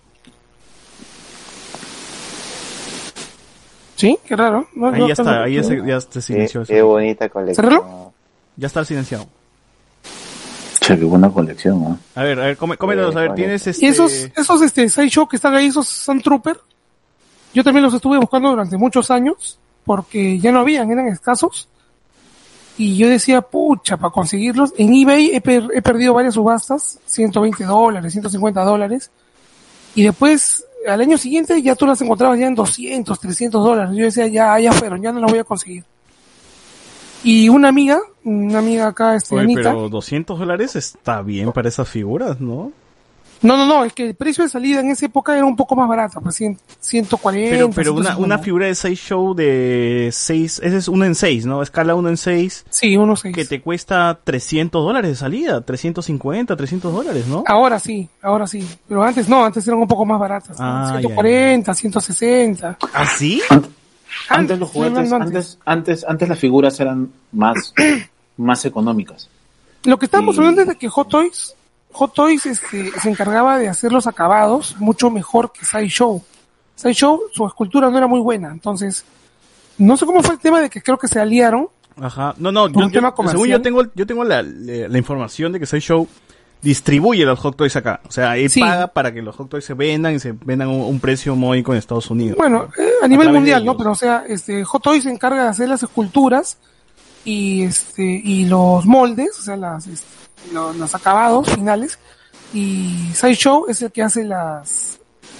Sí, 3.98 4.16
qué 4.24 4.36
raro. 4.36 4.68
No, 4.74 4.88
Ahí 4.90 5.00
no 5.00 5.06
ya 5.08 5.12
está, 5.12 5.42
ahí 5.42 5.54
ya 5.56 5.62
se, 5.64 5.82
ya 5.84 6.00
se 6.00 6.22
silenció 6.22 6.62
qué 6.64 6.80
bonita 6.82 7.28
colección. 7.28 7.66
¿Cerró? 7.68 8.12
Ya 8.56 8.68
está 8.68 8.84
silenciado. 8.84 9.26
Che, 10.80 10.96
qué 10.98 11.04
buena 11.04 11.28
colección, 11.30 11.82
¿no? 11.82 11.98
A 12.14 12.22
ver, 12.22 12.38
a 12.40 12.44
ver, 12.46 12.56
coméntanos, 12.56 13.16
a 13.16 13.20
ver, 13.22 13.34
tienes 13.34 13.66
Y 13.66 13.70
este... 13.70 13.88
esos, 13.88 14.12
esos 14.36 14.62
este, 14.62 14.88
sideshow 14.88 15.26
que 15.28 15.36
están 15.36 15.54
ahí, 15.54 15.66
esos 15.66 15.88
Sun 15.88 16.22
Trooper, 16.22 16.56
yo 17.52 17.64
también 17.64 17.84
los 17.84 17.92
estuve 17.94 18.18
buscando 18.18 18.50
durante 18.50 18.76
muchos 18.78 19.10
años, 19.10 19.58
porque 19.84 20.38
ya 20.38 20.52
no 20.52 20.60
habían, 20.60 20.90
eran 20.90 21.08
escasos. 21.08 21.68
Y 22.76 22.96
yo 22.96 23.08
decía, 23.08 23.40
pucha, 23.42 23.96
para 23.96 24.12
conseguirlos, 24.12 24.72
en 24.78 24.94
eBay 24.94 25.32
he, 25.34 25.40
per- 25.40 25.68
he 25.74 25.82
perdido 25.82 26.14
varias 26.14 26.34
subastas, 26.34 27.00
120 27.06 27.64
dólares, 27.64 28.12
150 28.12 28.62
dólares. 28.62 29.10
Y 29.96 30.04
después, 30.04 30.64
al 30.86 31.00
año 31.00 31.18
siguiente, 31.18 31.60
ya 31.62 31.74
tú 31.74 31.86
las 31.86 32.00
encontrabas 32.00 32.38
ya 32.38 32.46
en 32.46 32.54
200, 32.54 33.18
300 33.18 33.64
dólares. 33.64 33.96
Yo 33.96 34.04
decía, 34.04 34.26
ya, 34.26 34.58
ya 34.58 34.72
fueron, 34.72 35.02
ya 35.02 35.12
no 35.12 35.20
las 35.20 35.30
voy 35.30 35.40
a 35.40 35.44
conseguir. 35.44 35.84
Y 37.24 37.48
una 37.48 37.68
amiga, 37.68 38.00
una 38.24 38.58
amiga 38.58 38.88
acá, 38.88 39.16
este, 39.16 39.34
Oye, 39.34 39.44
Anita, 39.44 39.72
pero 39.72 39.88
200 39.88 40.38
dólares 40.38 40.76
está 40.76 41.22
bien 41.22 41.52
para 41.52 41.68
esas 41.68 41.88
figuras, 41.88 42.40
¿no? 42.40 42.72
No, 43.40 43.56
no, 43.56 43.66
no, 43.66 43.84
es 43.84 43.92
que 43.92 44.04
el 44.08 44.14
precio 44.14 44.42
de 44.44 44.50
salida 44.50 44.80
en 44.80 44.90
esa 44.90 45.06
época 45.06 45.34
era 45.36 45.44
un 45.44 45.54
poco 45.54 45.76
más 45.76 45.88
barato, 45.88 46.20
pues 46.20 46.40
cien- 46.40 46.58
140. 46.80 47.50
Pero, 47.54 47.70
pero 47.70 47.92
una, 47.92 48.10
150. 48.10 48.16
una 48.24 48.38
figura 48.38 48.66
de 48.66 48.74
6 48.74 48.98
show 48.98 49.34
de 49.34 50.08
6, 50.12 50.60
ese 50.64 50.76
es 50.76 50.88
uno 50.88 51.04
en 51.04 51.14
6, 51.14 51.46
¿no? 51.46 51.62
Escala 51.62 51.94
1 51.94 52.08
en 52.08 52.16
6, 52.16 52.64
Sí, 52.70 52.96
unos 52.96 53.20
seis. 53.20 53.34
que 53.34 53.44
te 53.44 53.60
cuesta 53.60 54.18
300 54.24 54.84
dólares 54.84 55.10
de 55.10 55.16
salida, 55.16 55.60
350, 55.60 56.56
300 56.56 56.92
dólares, 56.92 57.26
¿no? 57.28 57.44
Ahora 57.46 57.78
sí, 57.78 58.08
ahora 58.22 58.46
sí. 58.46 58.66
Pero 58.88 59.02
antes 59.04 59.28
no, 59.28 59.44
antes 59.44 59.66
eran 59.68 59.80
un 59.80 59.88
poco 59.88 60.04
más 60.04 60.18
baratas. 60.18 60.58
¿no? 60.58 60.64
Ah, 60.66 60.92
ya, 60.94 60.98
140, 61.00 61.74
160. 61.74 62.78
¿Ah, 62.92 63.06
sí? 63.06 63.40
Antes, 63.50 63.70
Antes, 64.30 64.58
los 64.58 64.70
juguetes, 64.70 64.98
hablando 65.12 65.16
antes, 65.26 65.58
antes, 65.64 66.04
antes 66.08 66.28
las 66.28 66.38
figuras 66.38 66.80
eran 66.80 67.10
más, 67.32 67.72
más 68.36 68.64
económicas. 68.64 69.28
Lo 69.84 69.96
que 69.98 70.06
estábamos 70.06 70.34
Sí. 70.34 70.40
hablando 70.40 70.62
es 70.62 70.68
de 70.68 70.76
que 70.76 70.88
Hot 70.88 71.08
Toys, 71.08 71.54
Hot 71.92 72.14
Toys 72.14 72.46
este, 72.46 72.90
se 73.00 73.10
encargaba 73.10 73.58
de 73.58 73.68
hacer 73.68 73.92
los 73.92 74.06
acabados 74.06 74.76
mucho 74.78 75.10
mejor 75.10 75.52
que 75.52 75.64
Sideshow. 75.64 76.22
Sideshow, 76.76 77.22
su 77.32 77.46
escultura 77.46 77.90
no 77.90 77.98
era 77.98 78.06
muy 78.06 78.20
buena, 78.20 78.50
entonces, 78.50 79.04
no 79.78 79.96
sé 79.96 80.06
cómo 80.06 80.22
fue 80.22 80.34
el 80.34 80.40
tema 80.40 80.60
de 80.60 80.70
que 80.70 80.80
creo 80.82 80.98
que 80.98 81.08
se 81.08 81.18
aliaron. 81.20 81.68
Ajá. 82.00 82.34
No, 82.38 82.52
no, 82.52 82.68
yo, 82.68 82.88
yo- 82.88 83.14
según 83.28 83.48
yo 83.48 83.60
tengo, 83.60 83.82
yo 83.94 84.06
tengo 84.06 84.22
la, 84.22 84.42
la, 84.42 84.86
la 84.88 84.98
información 84.98 85.50
de 85.52 85.58
que 85.58 85.66
Soy 85.66 85.80
Show 85.80 86.06
distribuye 86.62 87.24
los 87.24 87.38
Hot 87.40 87.56
Toys 87.56 87.74
acá. 87.76 88.00
O 88.08 88.12
sea, 88.12 88.36
él 88.36 88.50
Sí. 88.50 88.60
paga 88.60 88.88
para 88.88 89.12
que 89.12 89.22
los 89.22 89.34
Hot 89.36 89.48
Toys 89.48 89.64
se 89.64 89.74
vendan 89.74 90.14
y 90.14 90.18
se 90.20 90.32
vendan 90.32 90.68
a 90.68 90.70
un, 90.72 90.80
un 90.82 91.00
precio 91.00 91.34
módico 91.34 91.72
en 91.72 91.78
Estados 91.78 92.10
Unidos. 92.10 92.36
Bueno, 92.38 92.68
eh, 92.78 92.88
a 93.02 93.08
nivel 93.08 93.32
mundial, 93.32 93.64
¿no? 93.64 93.76
Pero 93.76 93.92
o 93.92 93.94
sea, 93.96 94.24
este, 94.28 94.62
Hot 94.64 94.82
Toys 94.82 95.02
se 95.04 95.10
encarga 95.10 95.42
de 95.44 95.48
hacer 95.48 95.68
las 95.68 95.82
esculturas 95.82 96.58
y 97.24 97.62
este 97.62 98.02
y 98.04 98.44
los 98.46 98.86
moldes, 98.86 99.38
o 99.38 99.42
sea, 99.42 99.56
las 99.56 99.86
este, 99.88 100.06
lo- 100.52 100.72
los 100.72 100.94
acabados 100.94 101.48
finales 101.50 101.98
y 102.54 103.10
Sideshow 103.14 103.66
es 103.68 103.82
el 103.82 103.92
que 103.92 104.02
hace 104.02 104.24
las, 104.24 104.98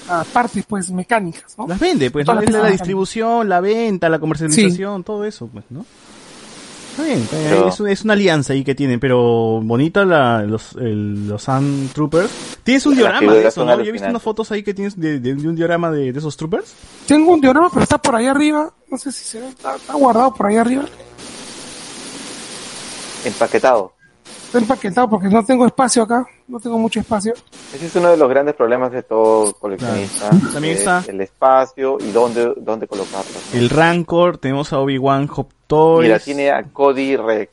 las 0.09 0.27
partes 0.29 0.65
pues 0.69 0.91
mecánicas, 0.91 1.57
¿no? 1.57 1.67
Las 1.67 1.79
vende, 1.81 2.11
pues, 2.11 2.27
Todas 2.27 2.45
¿no? 2.45 2.51
las 2.51 2.55
Es 2.57 2.63
la 2.63 2.71
distribución, 2.71 3.49
la 3.49 3.61
venta, 3.61 4.09
la 4.09 4.19
comercialización, 4.19 5.05
todo 5.05 5.25
eso, 5.25 5.47
pues, 5.49 5.65
¿no? 5.71 5.85
Está 6.91 7.05
bien, 7.07 7.19
está 7.23 7.39
bien, 7.39 7.51
Pero- 7.51 7.69
es, 7.69 7.81
es 7.81 8.03
una 8.05 8.15
alianza 8.15 8.53
ahí 8.55 8.65
que 8.65 8.75
tienen, 8.75 8.99
pero 8.99 9.61
bonita 9.63 10.05
la, 10.05 10.43
los, 10.43 10.73
el, 10.73 11.29
los 11.29 11.45
Sun 11.45 11.91
Troopers. 11.95 12.29
¿Tienes 12.65 12.85
un 12.87 12.97
diorama 12.97 13.33
de 13.35 13.47
eso, 13.47 13.65
no? 13.65 13.77
Yo 13.77 13.85
he 13.89 13.93
visto 13.93 14.09
unas 14.09 14.21
fotos 14.23 14.51
ahí 14.51 14.65
que 14.65 14.75
tienes 14.75 14.99
de, 14.99 15.21
de- 15.21 15.35
de 15.37 15.49
un 15.49 15.55
diorama 15.55 15.93
de, 15.93 16.13
de 16.13 16.19
esos 16.19 16.37
Troopers. 16.37 16.75
Tengo 17.07 17.33
un 17.35 17.41
diorama, 17.41 17.71
pero 17.71 17.85
está 17.85 17.99
por 17.99 18.17
ahí 18.17 18.27
arriba, 18.27 18.73
no 18.91 18.99
sé 18.99 19.13
si 19.13 19.25
se 19.25 19.41
ve, 19.41 19.49
está, 19.49 19.77
está 19.77 19.95
guardado 19.95 20.35
por 20.35 20.47
ahí 20.47 20.57
arriba, 20.57 20.87
Empaquetado. 23.25 23.93
Está 24.47 24.59
empaquetado 24.59 25.09
porque 25.11 25.29
no 25.29 25.45
tengo 25.45 25.67
espacio 25.67 26.03
acá, 26.03 26.27
no 26.47 26.59
tengo 26.61 26.79
mucho 26.79 27.01
espacio. 27.01 27.35
Ese 27.75 27.87
es 27.87 27.97
uno 27.97 28.11
de 28.11 28.17
los 28.17 28.29
grandes 28.29 28.55
problemas 28.55 28.93
de 28.93 29.03
todo 29.03 29.53
coleccionista. 29.55 30.31
Claro. 30.31 30.53
También 30.53 30.75
es 30.75 30.81
está- 30.81 31.05
El 31.07 31.21
espacio 31.21 31.99
y 32.01 32.11
dónde, 32.11 32.55
dónde 32.57 32.87
colocarlo. 32.87 33.31
¿no? 33.53 33.59
El 33.59 33.69
Rancor, 33.71 34.39
tenemos 34.39 34.73
a 34.73 34.79
Obi-Wan, 34.79 35.27
Hot 35.29 35.49
Toys. 35.67 36.07
Mira, 36.07 36.19
tiene 36.19 36.51
a 36.51 36.63
Cody 36.63 37.17
Rex. 37.17 37.51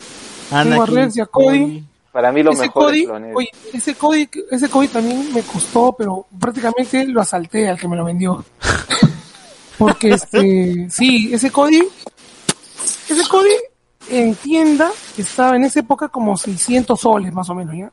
Tengo 0.49 0.83
a 0.83 0.85
Rex 0.85 1.17
y 1.17 1.21
a 1.21 1.25
Cody. 1.25 1.83
Para 2.11 2.31
mí 2.31 2.43
lo 2.43 2.51
ese 2.51 2.61
mejor 2.61 2.83
Cody, 2.85 3.07
oye, 3.35 3.49
ese 3.73 3.93
Cody, 3.95 4.29
ese 4.49 4.69
Cody 4.69 4.87
también 4.87 5.33
me 5.33 5.41
costó, 5.41 5.93
pero 5.97 6.25
prácticamente 6.39 7.05
lo 7.07 7.19
asalté 7.19 7.67
al 7.67 7.77
que 7.77 7.89
me 7.89 7.97
lo 7.97 8.05
vendió. 8.05 8.41
Porque 9.77 10.11
este, 10.13 10.87
sí, 10.89 11.33
ese 11.33 11.51
Cody, 11.51 11.83
ese 13.09 13.27
Cody 13.29 13.49
en 14.09 14.35
tienda 14.35 14.91
estaba 15.17 15.55
en 15.55 15.63
esa 15.63 15.79
época 15.79 16.09
como 16.09 16.37
600 16.37 16.99
soles 16.99 17.33
más 17.33 17.49
o 17.49 17.55
menos, 17.55 17.75
¿ya? 17.75 17.91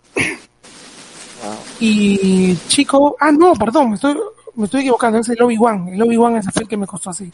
Y 1.80 2.56
chico, 2.68 3.16
ah 3.18 3.32
no, 3.32 3.54
perdón, 3.54 3.90
me 3.90 3.94
estoy, 3.96 4.16
me 4.54 4.66
estoy 4.66 4.82
equivocando, 4.82 5.18
es 5.18 5.28
el 5.28 5.42
Obi-Wan, 5.42 5.88
el 5.88 6.02
Obi-Wan 6.02 6.36
ese 6.36 6.52
fue 6.52 6.62
el 6.62 6.68
que 6.68 6.76
me 6.76 6.86
costó 6.86 7.10
así. 7.10 7.32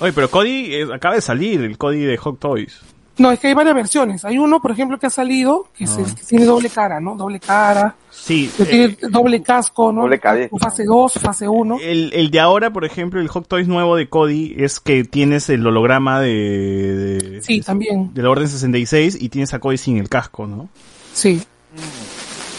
Oye, 0.00 0.12
pero 0.12 0.30
Cody 0.30 0.74
eh, 0.74 0.86
acaba 0.92 1.14
de 1.14 1.20
salir, 1.20 1.60
el 1.62 1.78
Cody 1.78 2.00
de 2.00 2.16
Hot 2.16 2.38
Toys. 2.38 2.80
No, 3.18 3.30
es 3.30 3.38
que 3.40 3.46
hay 3.48 3.54
varias 3.54 3.74
versiones. 3.74 4.24
Hay 4.26 4.36
uno, 4.38 4.60
por 4.60 4.70
ejemplo, 4.72 4.98
que 4.98 5.06
ha 5.06 5.10
salido, 5.10 5.68
que, 5.74 5.86
se- 5.86 6.02
Ah. 6.02 6.14
que 6.14 6.22
tiene 6.22 6.44
doble 6.44 6.68
cara, 6.68 7.00
¿no? 7.00 7.14
Doble 7.16 7.40
cara, 7.40 7.94
Sí, 8.10 8.50
que 8.56 8.62
eh, 8.64 8.66
tiene 8.66 8.96
doble 9.10 9.42
casco, 9.42 9.90
¿no? 9.90 10.02
doble 10.02 10.20
cabeza. 10.20 10.54
Fase 10.58 10.84
2, 10.84 11.14
fase 11.14 11.48
1. 11.48 11.78
el, 11.82 12.10
el 12.12 12.30
de 12.30 12.40
ahora, 12.40 12.70
por 12.70 12.84
ejemplo, 12.84 13.18
el 13.20 13.28
Hot 13.28 13.48
Toys 13.48 13.68
nuevo 13.68 13.96
de 13.96 14.08
Cody 14.10 14.54
es 14.58 14.80
que 14.80 15.04
tienes 15.04 15.48
el 15.48 15.66
holograma 15.66 16.20
de, 16.20 16.28
de, 16.30 17.42
Sí, 17.42 17.58
de- 17.58 17.64
también. 17.64 18.12
de 18.12 18.22
la 18.22 18.28
Orden 18.30 18.48
66 18.48 19.16
y 19.20 19.30
tienes 19.30 19.54
a 19.54 19.60
Cody 19.60 19.78
sin 19.78 19.96
el 19.96 20.08
casco, 20.10 20.46
¿no? 20.46 20.68
Sí. 21.14 21.42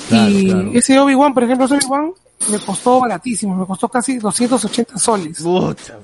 Claro, 0.09 0.29
y 0.31 0.45
claro. 0.45 0.71
ese 0.73 0.99
Obi-Wan, 0.99 1.34
por 1.34 1.43
ejemplo, 1.43 1.65
ese 1.65 1.75
Obi-Wan 1.75 2.11
me 2.51 2.59
costó 2.59 2.99
baratísimo, 2.99 3.55
me 3.55 3.65
costó 3.65 3.89
casi 3.89 4.17
280 4.17 4.97
soles. 4.97 5.41
Pucha, 5.41 5.97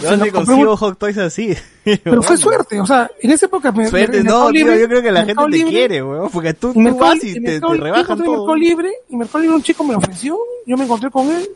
¿De 0.00 0.08
dónde 0.08 0.32
consigo 0.32 0.76
Hot 0.76 0.98
Toys 0.98 1.18
así? 1.18 1.54
Pero 1.84 2.22
fue 2.22 2.36
suerte, 2.36 2.80
o 2.80 2.86
sea, 2.86 3.08
en 3.20 3.30
esa 3.30 3.46
época 3.46 3.70
me... 3.72 3.86
Suerte, 3.88 4.18
en 4.18 4.24
no, 4.24 4.50
tío, 4.50 4.66
Libre- 4.66 4.80
yo 4.80 4.88
creo 4.88 5.02
que 5.02 5.12
la 5.12 5.20
en 5.20 5.26
gente 5.26 5.44
te 5.50 5.64
quiere, 5.64 6.02
weón, 6.02 6.30
porque 6.30 6.54
tú, 6.54 6.68
en 6.68 6.72
tú 6.74 6.80
Mercado- 6.80 6.98
vas 7.12 7.24
y 7.24 7.36
en 7.36 7.44
te, 7.44 7.50
te 7.52 7.60
yo 7.60 7.74
rebajan 7.74 8.02
encontré 8.02 8.26
en 8.26 8.32
todo. 8.32 8.46
Mercado 8.46 8.56
Libre, 8.56 8.92
y 9.08 9.16
Mercado 9.16 9.38
Libre 9.40 9.56
un 9.56 9.62
chico 9.62 9.84
me 9.84 9.92
lo 9.92 9.98
ofreció, 9.98 10.38
yo 10.66 10.76
me 10.76 10.84
encontré 10.84 11.10
con 11.10 11.30
él, 11.30 11.48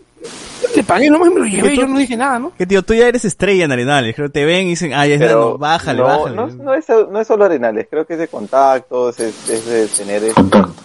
yo 0.62 0.69
le 0.77 0.83
pagué 0.85 1.11
nomás 1.11 1.31
me 1.33 1.41
lo 1.41 1.47
llevé, 1.47 1.70
tú- 1.70 1.81
yo 1.81 1.87
no 1.89 1.99
dije 1.99 2.16
nada, 2.16 2.39
¿no? 2.39 2.53
Que 2.57 2.66
tío, 2.66 2.83
tú 2.83 2.95
ya 2.95 3.09
eres 3.09 3.24
estrella 3.24 3.65
en 3.65 3.73
Arenales, 3.73 4.15
creo 4.15 4.28
que 4.28 4.33
te 4.33 4.45
ven 4.45 4.66
y 4.66 4.70
dicen, 4.70 4.93
ay, 4.95 5.12
es 5.12 5.19
Pero 5.20 5.41
no, 5.53 5.59
bájale, 5.59 5.99
no, 6.01 6.05
bájale. 6.07 6.37
No, 6.37 6.47
no 6.47 6.74
es, 6.74 6.85
no 6.89 7.20
es 7.20 7.27
solo 7.27 7.45
arenales, 7.45 7.87
creo 7.91 8.07
que 8.07 8.12
es 8.15 8.19
de 8.20 8.28
contactos, 8.28 9.19
es, 9.19 9.49
es 9.51 9.66
de 9.66 9.87
tener, 9.89 10.23
es 10.24 10.35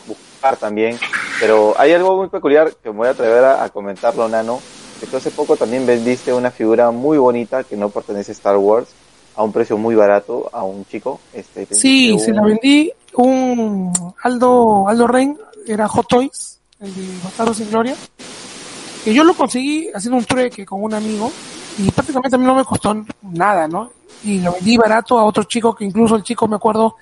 buscar 0.07 0.57
también. 0.57 0.97
Pero 1.39 1.73
hay 1.77 1.93
algo 1.93 2.17
muy 2.17 2.29
peculiar 2.29 2.71
que 2.81 2.89
me 2.91 2.97
voy 2.97 3.07
a 3.07 3.11
atrever 3.11 3.43
a, 3.43 3.63
a 3.63 3.69
comentarlo, 3.69 4.27
Nano. 4.29 4.59
Que 5.01 5.07
tú 5.07 5.17
hace 5.17 5.31
poco 5.31 5.57
también 5.57 5.85
vendiste 5.85 6.31
una 6.31 6.51
figura 6.51 6.91
muy 6.91 7.17
bonita 7.17 7.63
que 7.65 7.75
no 7.75 7.89
pertenece 7.89 8.31
a 8.31 8.33
Star 8.33 8.55
Wars 8.55 8.87
a 9.35 9.43
un 9.43 9.51
precio 9.51 9.77
muy 9.77 9.95
barato 9.95 10.49
a 10.53 10.63
un 10.63 10.85
chico. 10.85 11.19
Este, 11.33 11.67
Sí, 11.71 12.17
se 12.19 12.31
la 12.31 12.43
vendí 12.43 12.91
un 13.15 13.91
Aldo, 14.23 14.87
Aldo 14.87 15.07
Rein, 15.07 15.37
era 15.65 15.87
Hot 15.87 16.07
Toys, 16.07 16.59
el 16.79 16.93
de 16.93 17.07
Bastardos 17.23 17.57
sin 17.57 17.69
Gloria, 17.69 17.95
que 19.03 19.13
yo 19.13 19.23
lo 19.23 19.33
conseguí 19.33 19.89
haciendo 19.93 20.17
un 20.17 20.25
trueque 20.25 20.65
con 20.65 20.83
un 20.83 20.93
amigo 20.93 21.31
y 21.79 21.89
prácticamente 21.89 22.35
a 22.35 22.39
mí 22.39 22.45
no 22.45 22.55
me 22.55 22.63
costó 22.63 22.95
nada, 23.23 23.67
¿no? 23.67 23.91
Y 24.23 24.39
lo 24.39 24.53
vendí 24.53 24.77
barato 24.77 25.17
a 25.17 25.23
otro 25.23 25.45
chico 25.45 25.73
que 25.73 25.85
incluso 25.85 26.15
el 26.15 26.23
chico 26.23 26.47
me 26.47 26.57
acuerdo, 26.57 26.95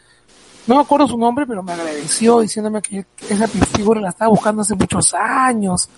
no 0.67 0.75
me 0.75 0.81
acuerdo 0.81 1.07
su 1.07 1.17
nombre, 1.17 1.45
pero 1.45 1.61
me 1.61 1.73
agradeció 1.73 2.39
diciéndome 2.39 2.81
que 2.81 3.05
esa 3.29 3.47
figura 3.47 3.99
la 3.99 4.09
estaba 4.09 4.29
buscando 4.29 4.61
hace 4.61 4.75
muchos 4.75 5.13
años. 5.13 5.89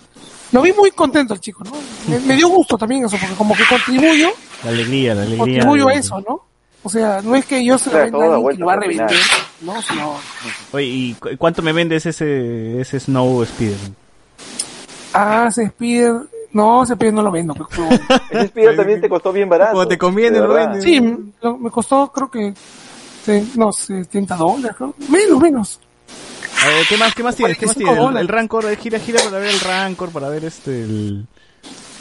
Lo 0.52 0.60
vi 0.62 0.72
muy 0.72 0.90
contento 0.90 1.34
el 1.34 1.40
chico, 1.40 1.64
¿no? 1.64 1.72
Me, 2.08 2.18
me 2.20 2.36
dio 2.36 2.48
gusto 2.48 2.76
también 2.78 3.04
eso, 3.06 3.16
porque 3.18 3.34
como 3.34 3.54
que 3.56 3.64
contribuyo 3.68 4.28
La 4.64 4.70
alegría, 4.70 5.14
la 5.14 5.22
alegría. 5.22 5.38
contribuyo 5.38 5.88
a 5.88 5.94
eso, 5.94 6.20
¿no? 6.28 6.40
O 6.84 6.88
sea, 6.90 7.20
no 7.22 7.34
es 7.36 7.44
que 7.46 7.64
yo 7.64 7.78
se 7.78 7.90
lo 7.90 7.98
venda 7.98 8.18
a 8.18 8.34
alguien 8.34 8.48
que 8.50 8.58
lo 8.58 8.66
va 8.66 8.72
a 8.72 8.76
revender, 8.76 9.16
¿no? 9.62 9.80
Sino, 9.82 10.14
Oye, 10.72 10.84
¿y 10.84 11.14
cu- 11.14 11.28
cuánto 11.38 11.62
me 11.62 11.72
vendes 11.72 12.04
ese, 12.06 12.80
ese 12.80 12.98
Snow 13.00 13.44
Speeder? 13.46 13.78
ah, 15.14 15.46
ese 15.48 15.64
Spider, 15.64 16.12
no, 16.52 16.82
ese 16.82 16.94
Spider 16.94 17.14
no 17.14 17.22
lo 17.22 17.30
vendo. 17.30 17.54
pero- 17.54 17.68
Ese 18.30 18.44
Spider 18.46 18.76
también 18.76 19.00
te 19.00 19.08
costó 19.08 19.32
bien 19.32 19.48
barato. 19.48 19.72
Como 19.72 19.86
te 19.88 19.96
conviene, 19.98 20.38
lo 20.40 20.52
vendes. 20.52 20.82
sí, 20.82 21.00
lo- 21.40 21.56
me 21.58 21.70
costó 21.70 22.10
creo 22.12 22.30
que, 22.30 22.52
no, 23.56 23.72
70 23.72 24.36
dólares, 24.36 24.76
creo. 24.76 24.94
menos, 25.08 25.40
menos. 25.40 25.80
A 26.62 26.68
ver, 26.68 26.86
¿qué 26.88 26.96
más, 26.96 27.14
qué 27.14 27.22
más 27.22 27.36
tienes? 27.36 27.58
¿Qué 27.58 27.66
más 27.66 27.74
45 27.74 28.06
tienes? 28.06 28.20
El, 28.20 28.28
Rancor, 28.28 28.64
eh, 28.66 28.76
gira, 28.76 28.98
gira 28.98 29.20
para 29.24 29.38
ver 29.38 29.48
el 29.50 29.60
Rancor, 29.60 30.10
para 30.10 30.28
ver 30.28 30.44
este, 30.44 30.82
el... 30.82 31.26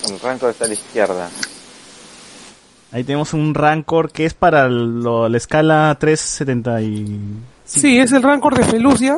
El 0.09 0.19
Rancor 0.19 0.51
está 0.51 0.65
a 0.65 0.67
la 0.67 0.73
izquierda. 0.73 1.29
Ahí 2.91 3.03
tenemos 3.03 3.33
un 3.33 3.53
Rancor 3.53 4.11
que 4.11 4.25
es 4.25 4.33
para 4.33 4.67
lo- 4.67 5.29
la 5.29 5.38
escala 5.38 5.95
370 5.99 6.81
y... 6.81 7.19
Sí, 7.65 7.97
es 7.99 8.11
el 8.11 8.21
Rancor 8.21 8.55
de 8.57 8.63
Felucia, 8.65 9.17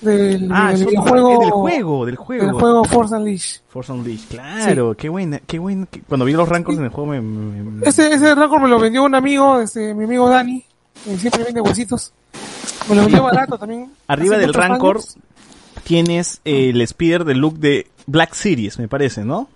Del, 0.00 0.48
Ah, 0.52 0.72
del 0.72 0.82
es 0.82 0.86
otro- 0.86 0.90
videojuego, 0.90 1.32
es 1.32 1.40
del 1.40 1.50
juego, 1.52 2.06
del 2.06 2.16
juego. 2.16 2.44
del 2.46 2.52
juego 2.54 2.84
Force 2.84 3.14
Unleashed. 3.14 3.60
Force 3.68 3.92
Unleashed, 3.92 4.28
claro, 4.28 4.94
qué 4.96 5.08
buena, 5.08 5.40
qué 5.46 5.58
buena. 5.58 5.86
qué- 5.90 6.00
Cuando 6.02 6.24
vi 6.24 6.32
los 6.32 6.48
rankings 6.48 6.78
en 6.78 6.84
el 6.84 6.90
juego 6.90 7.10
me... 7.10 7.20
me- 7.20 7.62
me- 7.62 7.86
Ese, 7.88 8.12
ese 8.12 8.34
récord 8.34 8.62
me 8.62 8.68
lo 8.68 8.78
vendió 8.78 9.04
un 9.04 9.14
amigo, 9.14 9.60
este, 9.60 9.92
mi 9.94 10.04
amigo 10.04 10.28
Dani, 10.28 10.64
que 11.04 11.16
siempre 11.18 11.44
vende 11.44 11.60
huesitos. 11.60 12.12
Me 12.88 12.94
lo 12.96 13.02
vendió 13.02 13.22
barato 13.22 13.58
también. 13.58 13.92
Arriba 14.06 14.36
del 14.36 14.52
Rancor 14.52 14.96
años. 14.96 15.16
tienes 15.84 16.40
el 16.44 16.86
speeder 16.86 17.24
de 17.24 17.34
look 17.34 17.58
de 17.58 17.86
Black 18.06 18.34
Series, 18.34 18.78
me 18.78 18.88
parece, 18.88 19.24
¿no? 19.24 19.48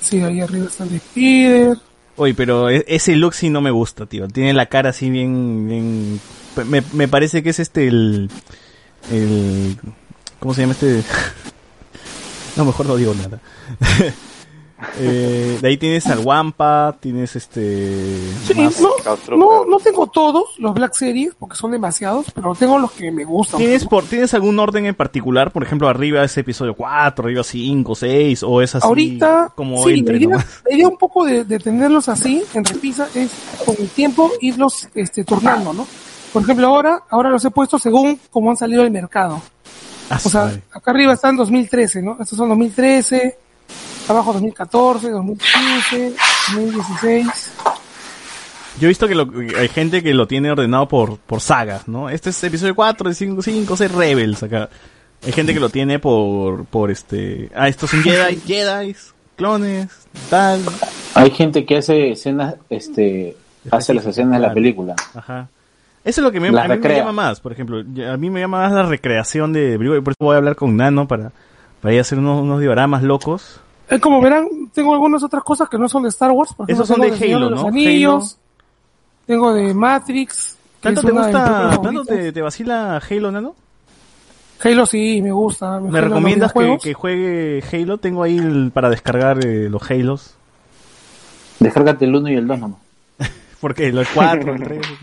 Sí, 0.00 0.22
ahí 0.22 0.40
arriba 0.40 0.66
está 0.66 0.84
el 0.84 0.94
Spider. 0.94 1.78
Oye, 2.16 2.34
pero 2.34 2.70
e- 2.70 2.84
ese 2.88 3.16
look 3.16 3.34
sí 3.34 3.50
no 3.50 3.60
me 3.60 3.70
gusta, 3.70 4.06
tío. 4.06 4.28
Tiene 4.28 4.52
la 4.54 4.66
cara 4.66 4.90
así 4.90 5.10
bien... 5.10 5.68
bien... 5.68 6.20
Me, 6.66 6.82
me 6.92 7.08
parece 7.08 7.42
que 7.42 7.50
es 7.50 7.60
este 7.60 7.86
el... 7.86 8.30
el 9.10 9.76
¿Cómo 10.38 10.54
se 10.54 10.62
llama 10.62 10.72
este? 10.72 11.02
no, 12.56 12.64
mejor 12.64 12.86
no 12.86 12.96
digo 12.96 13.14
nada. 13.14 13.40
Eh, 14.98 15.58
de 15.60 15.68
ahí 15.68 15.76
tienes 15.76 16.06
al 16.06 16.20
Wampa, 16.20 16.96
tienes 17.00 17.36
este... 17.36 18.16
Sí, 18.46 18.54
más- 18.54 18.80
no, 18.80 19.36
no, 19.36 19.64
no 19.64 19.78
tengo 19.78 20.06
todos 20.06 20.58
los 20.58 20.74
Black 20.74 20.94
Series, 20.94 21.34
porque 21.38 21.56
son 21.56 21.70
demasiados, 21.72 22.26
pero 22.34 22.54
tengo 22.54 22.78
los 22.78 22.90
que 22.92 23.10
me 23.12 23.24
gustan. 23.24 23.58
¿Tienes, 23.58 23.84
por, 23.84 24.04
¿Tienes 24.04 24.32
algún 24.34 24.58
orden 24.58 24.86
en 24.86 24.94
particular? 24.94 25.52
Por 25.52 25.62
ejemplo, 25.62 25.88
arriba 25.88 26.24
es 26.24 26.36
episodio 26.38 26.74
4, 26.74 27.24
arriba 27.26 27.42
5, 27.44 27.94
6, 27.94 28.42
o 28.42 28.62
es 28.62 28.74
así 28.74 28.86
Ahorita, 28.86 29.52
como 29.54 29.84
sí, 29.86 29.98
entre 29.98 30.14
la 30.14 30.18
idea, 30.20 30.28
nomás? 30.30 30.46
la 30.68 30.76
idea 30.76 30.88
un 30.88 30.98
poco 30.98 31.24
de, 31.24 31.44
de 31.44 31.58
tenerlos 31.58 32.08
así, 32.08 32.42
en 32.54 32.64
repisa, 32.64 33.08
es 33.14 33.30
con 33.64 33.74
el 33.78 33.88
tiempo 33.90 34.30
irlos 34.40 34.88
este, 34.94 35.24
turnando, 35.24 35.72
¿no? 35.72 35.86
Por 36.32 36.42
ejemplo, 36.42 36.66
ahora, 36.68 37.02
ahora 37.10 37.28
los 37.30 37.44
he 37.44 37.50
puesto 37.50 37.78
según 37.78 38.18
cómo 38.30 38.50
han 38.50 38.56
salido 38.56 38.82
al 38.82 38.90
mercado. 38.90 39.42
Ah, 40.08 40.18
O 40.24 40.28
sea, 40.28 40.44
acá 40.72 40.90
arriba 40.90 41.12
están 41.12 41.36
2013, 41.36 42.02
¿no? 42.02 42.16
Estos 42.20 42.36
son 42.38 42.48
2013, 42.48 43.38
abajo 44.10 44.32
2014, 44.32 45.10
2015, 45.10 46.14
2016. 46.54 47.52
Yo 48.78 48.86
he 48.86 48.88
visto 48.88 49.08
que 49.08 49.14
lo- 49.14 49.28
hay 49.58 49.68
gente 49.68 50.02
que 50.02 50.14
lo 50.14 50.26
tiene 50.26 50.50
ordenado 50.50 50.88
por, 50.88 51.18
por 51.18 51.40
sagas, 51.40 51.86
¿no? 51.88 52.08
Este 52.08 52.30
es 52.30 52.42
episodio 52.44 52.74
4, 52.74 53.12
5, 53.12 53.42
5, 53.42 53.76
6 53.76 53.92
Rebels 53.92 54.42
acá. 54.42 54.68
Hay 55.24 55.32
gente 55.32 55.52
que 55.52 55.60
lo 55.60 55.68
tiene 55.68 55.98
por, 55.98 56.64
por 56.64 56.90
este... 56.90 57.50
Ah, 57.54 57.68
estos 57.68 57.90
son 57.90 58.02
Jedi, 58.02 58.36
Jedi, 58.46 58.96
clones, 59.36 59.88
tal. 60.30 60.62
Hay 61.14 61.30
gente 61.30 61.66
que 61.66 61.76
hace 61.78 62.12
escenas, 62.12 62.54
este, 62.70 63.36
hace 63.70 63.92
las 63.92 64.06
escenas 64.06 64.40
de 64.40 64.46
la 64.46 64.54
película. 64.54 64.94
Ajá. 65.14 65.48
Eso 66.02 66.22
es 66.22 66.24
lo 66.24 66.32
que 66.32 66.40
me, 66.40 66.48
a 66.48 66.52
mí 66.68 66.78
me 66.78 66.96
llama 66.96 67.12
más, 67.12 67.40
por 67.40 67.52
ejemplo. 67.52 67.80
A 67.80 68.16
mí 68.16 68.30
me 68.30 68.40
llama 68.40 68.60
más 68.62 68.72
la 68.72 68.84
recreación 68.84 69.52
de... 69.52 69.76
Por 70.02 70.12
eso 70.12 70.16
voy 70.20 70.34
a 70.34 70.38
hablar 70.38 70.56
con 70.56 70.74
Nano 70.74 71.06
para, 71.06 71.32
para 71.82 71.92
ir 71.92 71.98
a 71.98 72.00
hacer 72.00 72.18
unos, 72.18 72.40
unos 72.40 72.58
dioramas 72.60 73.02
locos. 73.02 73.60
Eh, 73.90 73.98
como 74.00 74.20
verán, 74.20 74.46
tengo 74.72 74.94
algunas 74.94 75.22
otras 75.22 75.42
cosas 75.42 75.68
que 75.68 75.76
no 75.78 75.88
son 75.88 76.04
de 76.04 76.08
Star 76.10 76.30
Wars. 76.30 76.54
Por 76.54 76.64
ejemplo, 76.70 76.84
Esos 76.84 76.96
son 76.96 77.00
de 77.00 77.34
Halo, 77.34 77.50
los 77.50 77.62
¿no? 77.62 77.68
Anillos, 77.68 78.38
tengo 79.26 79.52
de 79.52 79.74
Matrix. 79.74 80.56
¿Tanto 80.80 81.00
te 81.02 81.08
de 81.08 81.12
gusta, 81.12 81.78
tanto 81.82 82.04
te, 82.04 82.32
te 82.32 82.40
vacila 82.40 83.00
Halo, 83.10 83.30
Nano? 83.32 83.54
Halo 84.62 84.86
sí, 84.86 85.20
me 85.22 85.32
gusta. 85.32 85.80
¿Me 85.80 85.88
Halo, 85.88 85.90
los 85.90 86.04
recomiendas 86.04 86.52
que, 86.82 86.94
juegue 86.94 87.62
Halo? 87.72 87.98
Tengo 87.98 88.22
ahí 88.22 88.38
el- 88.38 88.70
para 88.72 88.88
descargar 88.90 89.44
eh, 89.44 89.68
los 89.68 89.90
Halos. 89.90 90.34
Descárgate 91.58 92.04
el 92.06 92.14
1 92.14 92.28
y 92.30 92.34
el 92.34 92.46
2 92.46 92.58
nomás. 92.58 92.80
Porque 93.60 93.92
los 93.92 94.08
4, 94.14 94.54
el 94.54 94.62
3. 94.62 94.80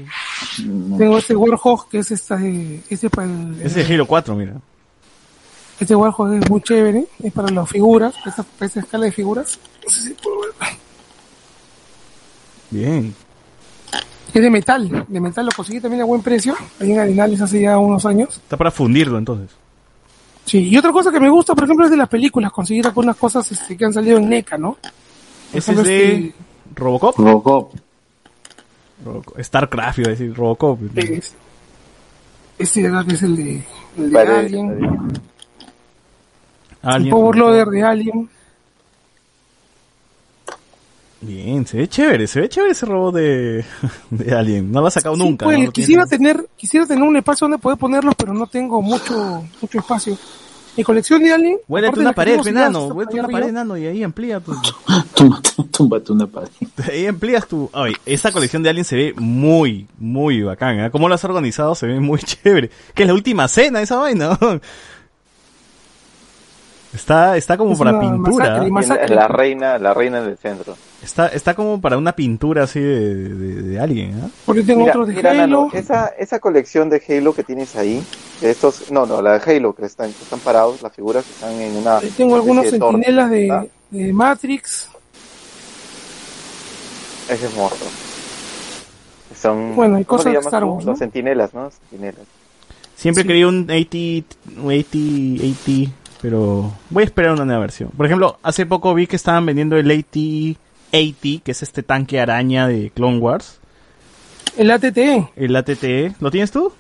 No. 0.64 0.98
Tengo 0.98 1.18
este 1.20 1.36
Warhawk 1.36 1.88
que 1.90 2.00
es 2.00 2.10
esta 2.10 2.36
de, 2.38 2.82
este 2.90 3.10
para 3.12 3.28
el, 3.28 3.62
Ese 3.62 3.82
es 3.82 3.90
Halo 3.92 4.08
4, 4.08 4.34
mira. 4.36 4.54
Este 5.80 5.96
Warhawk 5.96 6.34
es 6.34 6.50
muy 6.50 6.62
chévere, 6.62 7.06
es 7.24 7.34
para 7.34 7.50
las 7.50 7.70
figuras, 7.70 8.14
esta, 8.26 8.44
para 8.44 8.66
esta 8.68 8.80
escala 8.80 9.06
de 9.06 9.12
figuras. 9.12 9.60
No 9.84 9.90
sé 9.92 10.02
si 10.02 10.14
puedo 10.16 10.40
ver. 10.42 10.50
Bien. 12.72 13.14
Es 14.34 14.42
de 14.42 14.50
metal, 14.50 15.06
de 15.08 15.20
metal 15.22 15.46
lo 15.46 15.52
conseguí 15.52 15.80
también 15.80 16.02
a 16.02 16.06
buen 16.06 16.22
precio, 16.22 16.56
ahí 16.80 16.92
en 16.92 17.00
Arenales 17.00 17.42
hace 17.42 17.62
ya 17.62 17.78
unos 17.78 18.06
años. 18.06 18.36
Está 18.38 18.58
para 18.58 18.70
fundirlo 18.72 19.18
entonces. 19.18 19.56
Sí, 20.46 20.70
y 20.70 20.78
otra 20.78 20.92
cosa 20.92 21.12
que 21.12 21.20
me 21.20 21.30
gusta, 21.30 21.54
por 21.56 21.64
ejemplo, 21.64 21.86
es 21.86 21.92
de 21.92 21.98
las 21.98 22.08
películas, 22.10 22.52
conseguir 22.52 22.86
algunas 22.86 23.16
cosas 23.16 23.50
este, 23.52 23.76
que 23.76 23.86
han 23.86 23.94
salido 23.94 24.18
en 24.18 24.30
NECA, 24.30 24.58
¿no? 24.58 24.78
Ese 25.54 25.72
es 25.74 25.84
de 25.84 26.14
este, 26.14 26.36
Robocop. 26.76 27.18
Robocop. 27.18 27.74
Robocop. 29.06 29.40
Starcraft, 29.42 30.00
iba 30.00 30.08
a 30.08 30.12
decir 30.12 30.34
Robocop. 30.36 30.80
es- 30.96 31.36
este 32.60 32.82
de 32.82 32.88
acá 32.88 33.06
que 33.06 33.14
es 33.14 33.24
el 33.24 33.36
de, 33.36 33.64
el 33.98 34.10
de 34.10 34.16
Vale, 34.16 34.36
Alien, 34.36 34.80
Alien, 36.96 37.10
Power 37.12 37.36
Robocop. 37.36 37.36
Loader 37.40 37.68
de 37.68 37.84
Alien. 37.84 38.30
Bien, 41.20 41.66
se 41.66 41.78
ve 41.78 41.88
chévere, 41.88 42.28
se 42.28 42.42
ve 42.42 42.48
chévere 42.50 42.74
ese 42.74 42.86
robot 42.86 43.16
de, 43.16 43.66
de 44.12 44.36
Alien. 44.36 44.72
No 44.72 44.82
lo 44.82 44.88
ha 44.88 44.92
sacado 44.92 45.16
Sí, 45.16 45.24
nunca. 45.24 45.46
pues, 45.46 45.60
¿no? 45.60 45.72
Quisiera 45.72 46.06
tiene- 46.06 46.34
tener, 46.34 46.48
quisiera 46.56 46.86
tener 46.86 47.04
un 47.04 47.18
espacio 47.18 47.46
donde 47.46 47.58
poder 47.58 47.78
ponerlos, 47.78 48.14
pero 48.16 48.34
no 48.34 48.46
tengo 48.48 48.82
mucho, 48.82 49.44
mucho 49.62 49.80
espacio. 49.80 50.18
Mi 50.78 50.84
colección 50.84 51.24
de 51.24 51.34
Alien. 51.34 51.58
De 51.68 51.90
una 52.00 52.14
pared, 52.14 52.40
enano. 52.46 52.84
allá 53.10 53.22
una 53.24 53.28
pared, 53.30 53.48
enano, 53.50 53.76
y 53.78 53.88
ahí 53.88 54.04
amplía 54.04 54.40
tu... 54.40 54.54
Túmbate, 55.16 55.50
túmbate 55.72 56.12
una 56.12 56.28
pared. 56.28 56.50
Ahí 56.88 57.08
amplías 57.08 57.48
tu... 57.48 57.68
Ay, 57.74 57.94
esa 58.06 58.32
colección 58.32 58.62
de 58.62 58.70
Alien 58.70 58.86
se 58.86 58.96
ve 58.96 59.14
muy, 59.18 59.88
muy 59.98 60.44
bacán. 60.44 60.80
¿eh? 60.80 60.92
Cómo 60.92 61.10
lo 61.10 61.16
has 61.16 61.24
organizado 61.26 61.74
se 61.74 61.88
ve 61.88 62.00
muy 62.00 62.20
chévere. 62.20 62.70
Que 62.94 63.02
es 63.04 63.08
la 63.08 63.16
última 63.16 63.48
cena 63.48 63.82
esa 63.82 63.96
vaina. 63.96 64.38
Está, 66.98 67.38
está 67.38 67.58
como 67.58 67.74
Es 67.74 67.78
para 67.80 68.00
pintura. 68.00 68.46
masacre, 68.50 68.64
la- 68.68 68.70
masacre. 68.74 69.16
La 69.16 69.28
reina, 69.28 69.78
la 69.78 69.94
reina 69.94 70.20
del 70.22 70.36
centro. 70.38 70.76
Está, 71.04 71.28
está 71.28 71.54
como 71.54 71.80
para 71.80 71.96
una 71.98 72.14
pintura 72.14 72.64
así 72.64 72.80
de, 72.80 73.30
de, 73.36 73.62
de 73.62 73.80
alguien, 73.80 74.20
¿ah? 74.26 74.30
Porque 74.48 74.64
tengo 74.64 74.80
Mira, 74.82 74.94
otro 74.94 75.06
de 75.06 75.14
mira, 75.14 75.30
Halo. 75.32 75.38
Nano, 75.42 75.70
esa, 75.74 76.08
esa 76.18 76.40
colección 76.40 76.90
de 76.90 77.02
Halo 77.08 77.34
que 77.36 77.44
tienes 77.44 77.76
ahí, 77.76 78.04
estos, 78.42 78.90
no, 78.92 79.06
no, 79.06 79.22
la 79.22 79.38
de 79.38 79.58
Halo 79.58 79.76
que 79.76 79.86
están, 79.86 80.12
que 80.12 80.24
están 80.24 80.40
parados, 80.40 80.82
las 80.82 80.92
figuras 80.92 81.24
que 81.24 81.32
están 81.32 81.52
en 81.62 81.76
una. 81.78 82.00
Ahí 82.00 82.12
tengo 82.18 82.36
algunos 82.36 82.66
especie 82.66 82.84
de 83.30 83.68
de, 83.92 84.14
Matrix. 84.14 84.90
Ese 87.30 87.46
es 87.46 87.56
monstruo. 87.56 87.90
Son, 89.40 89.76
Bueno, 89.76 89.98
hay 89.98 90.06
¿cómo 90.06 90.18
cosas 90.18 90.34
de 90.34 90.40
Star? 90.40 90.64
Wars, 90.64 90.84
¿no? 90.86 90.92
Los 90.92 91.00
sentinelas, 91.00 91.54
¿no? 91.54 91.70
Sentinelas. 91.70 92.26
Siempre 92.96 93.22
Sí. 93.22 93.28
quería 93.28 93.48
un 93.48 93.70
80, 93.70 94.36
un 94.60 94.68
80, 94.72 95.44
80, 95.44 95.92
pero 96.22 96.72
voy 96.90 97.04
a 97.04 97.06
esperar 97.06 97.32
una 97.34 97.46
nueva 97.46 97.62
versión. 97.62 97.90
Por 97.96 98.06
ejemplo, 98.06 98.40
hace 98.44 98.66
poco 98.66 98.94
vi 98.94 99.08
que 99.08 99.16
estaban 99.16 99.46
vendiendo 99.46 99.78
el 99.78 99.90
80, 99.90 100.60
80, 100.92 101.44
que 101.44 101.52
es 101.52 101.64
este 101.64 101.84
tanque 101.84 102.20
araña 102.20 102.68
de 102.68 102.92
Clone 102.94 103.18
Wars. 103.20 103.60
El 104.58 104.72
ATT. 104.72 104.98
El 105.36 105.56
ATT, 105.56 106.20
¿lo 106.20 106.32
tienes 106.32 106.52
tú? 106.52 106.72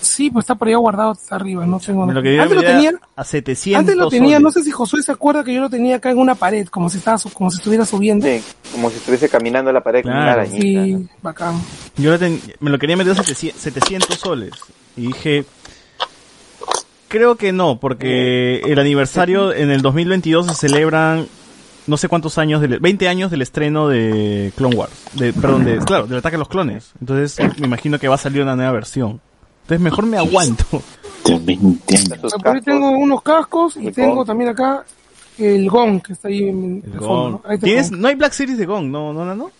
Sí, 0.00 0.30
pues 0.30 0.44
está 0.44 0.54
por 0.54 0.68
allá 0.68 0.76
guardado 0.76 1.10
hasta 1.10 1.34
arriba. 1.34 1.66
No 1.66 1.80
tengo 1.80 2.06
Me 2.06 2.14
lo 2.14 2.20
nada. 2.20 2.22
quería 2.22 2.42
Antes 2.44 2.56
lo 2.56 2.62
tenía. 2.62 2.92
a 3.16 3.24
700 3.24 3.80
Antes 3.80 3.96
lo 3.96 4.08
tenía, 4.08 4.36
soles. 4.36 4.42
no 4.42 4.50
sé 4.52 4.62
si 4.62 4.70
Josué 4.70 5.02
se 5.02 5.10
acuerda 5.10 5.42
que 5.42 5.52
yo 5.52 5.60
lo 5.60 5.68
tenía 5.68 5.96
acá 5.96 6.12
en 6.12 6.18
una 6.18 6.36
pared, 6.36 6.68
como 6.68 6.88
si 6.88 6.98
estaba, 6.98 7.18
como 7.34 7.50
si 7.50 7.56
estuviera 7.56 7.84
subiendo. 7.84 8.24
Sí, 8.24 8.40
como 8.70 8.90
si 8.90 8.98
estuviese 8.98 9.28
caminando 9.28 9.70
en 9.70 9.74
la 9.74 9.82
pared 9.82 10.04
con 10.04 10.12
una 10.12 10.22
Claro. 10.22 10.40
arañita. 10.42 10.60
Sí, 10.84 10.92
¿no? 10.94 11.08
bacán. 11.20 11.60
Yo 11.96 12.12
lo 12.12 12.18
ten- 12.20 12.40
me 12.60 12.70
lo 12.70 12.78
quería 12.78 12.96
meter 12.96 13.12
a 13.12 13.16
700, 13.16 13.60
700 13.60 14.16
soles. 14.16 14.52
Y 14.96 15.08
dije, 15.08 15.44
creo 17.08 17.36
que 17.36 17.52
no, 17.52 17.78
porque 17.80 18.60
el 18.60 18.78
aniversario 18.78 19.52
en 19.52 19.70
el 19.70 19.82
2022 19.82 20.46
se 20.46 20.54
celebran 20.68 21.26
no 21.86 21.96
sé 21.96 22.08
cuántos 22.08 22.36
años, 22.36 22.60
del, 22.60 22.78
20 22.80 23.08
años 23.08 23.30
del 23.30 23.40
estreno 23.42 23.88
de 23.88 24.52
Clone 24.56 24.76
Wars. 24.76 24.92
De, 25.14 25.32
perdón, 25.32 25.64
de, 25.64 25.78
claro, 25.78 26.06
del 26.06 26.18
ataque 26.18 26.36
a 26.36 26.38
los 26.38 26.48
clones. 26.48 26.92
Entonces 27.00 27.38
me 27.58 27.66
imagino 27.66 27.98
que 27.98 28.08
va 28.08 28.16
a 28.16 28.18
salir 28.18 28.42
una 28.42 28.54
nueva 28.56 28.72
versión. 28.72 29.20
Entonces 29.62 29.80
mejor 29.80 30.04
me 30.06 30.18
aguanto. 30.18 30.82
De 31.24 31.38
20 31.38 31.96
años. 31.96 32.18
Sus 32.20 32.32
Por 32.34 32.48
ahí 32.48 32.54
cascos. 32.60 32.64
tengo 32.64 32.90
unos 32.90 33.22
cascos 33.22 33.76
y 33.78 33.90
tengo 33.90 34.24
también 34.24 34.50
acá 34.50 34.84
el 35.38 35.68
gong 35.70 36.00
que 36.02 36.12
está 36.12 36.28
ahí 36.28 36.48
en 36.48 36.82
El 36.86 36.92
el 36.92 36.98
fondo. 36.98 37.06
Gong. 37.06 37.32
¿no? 37.32 37.42
Ahí 37.50 37.58
¿Tienes, 37.58 37.90
gong. 37.90 38.00
no 38.00 38.08
hay 38.08 38.14
Black 38.16 38.32
Series 38.32 38.58
de 38.58 38.66
Gong, 38.66 38.86
no, 38.90 39.12
no, 39.14 39.24
no, 39.24 39.34
no. 39.34 39.50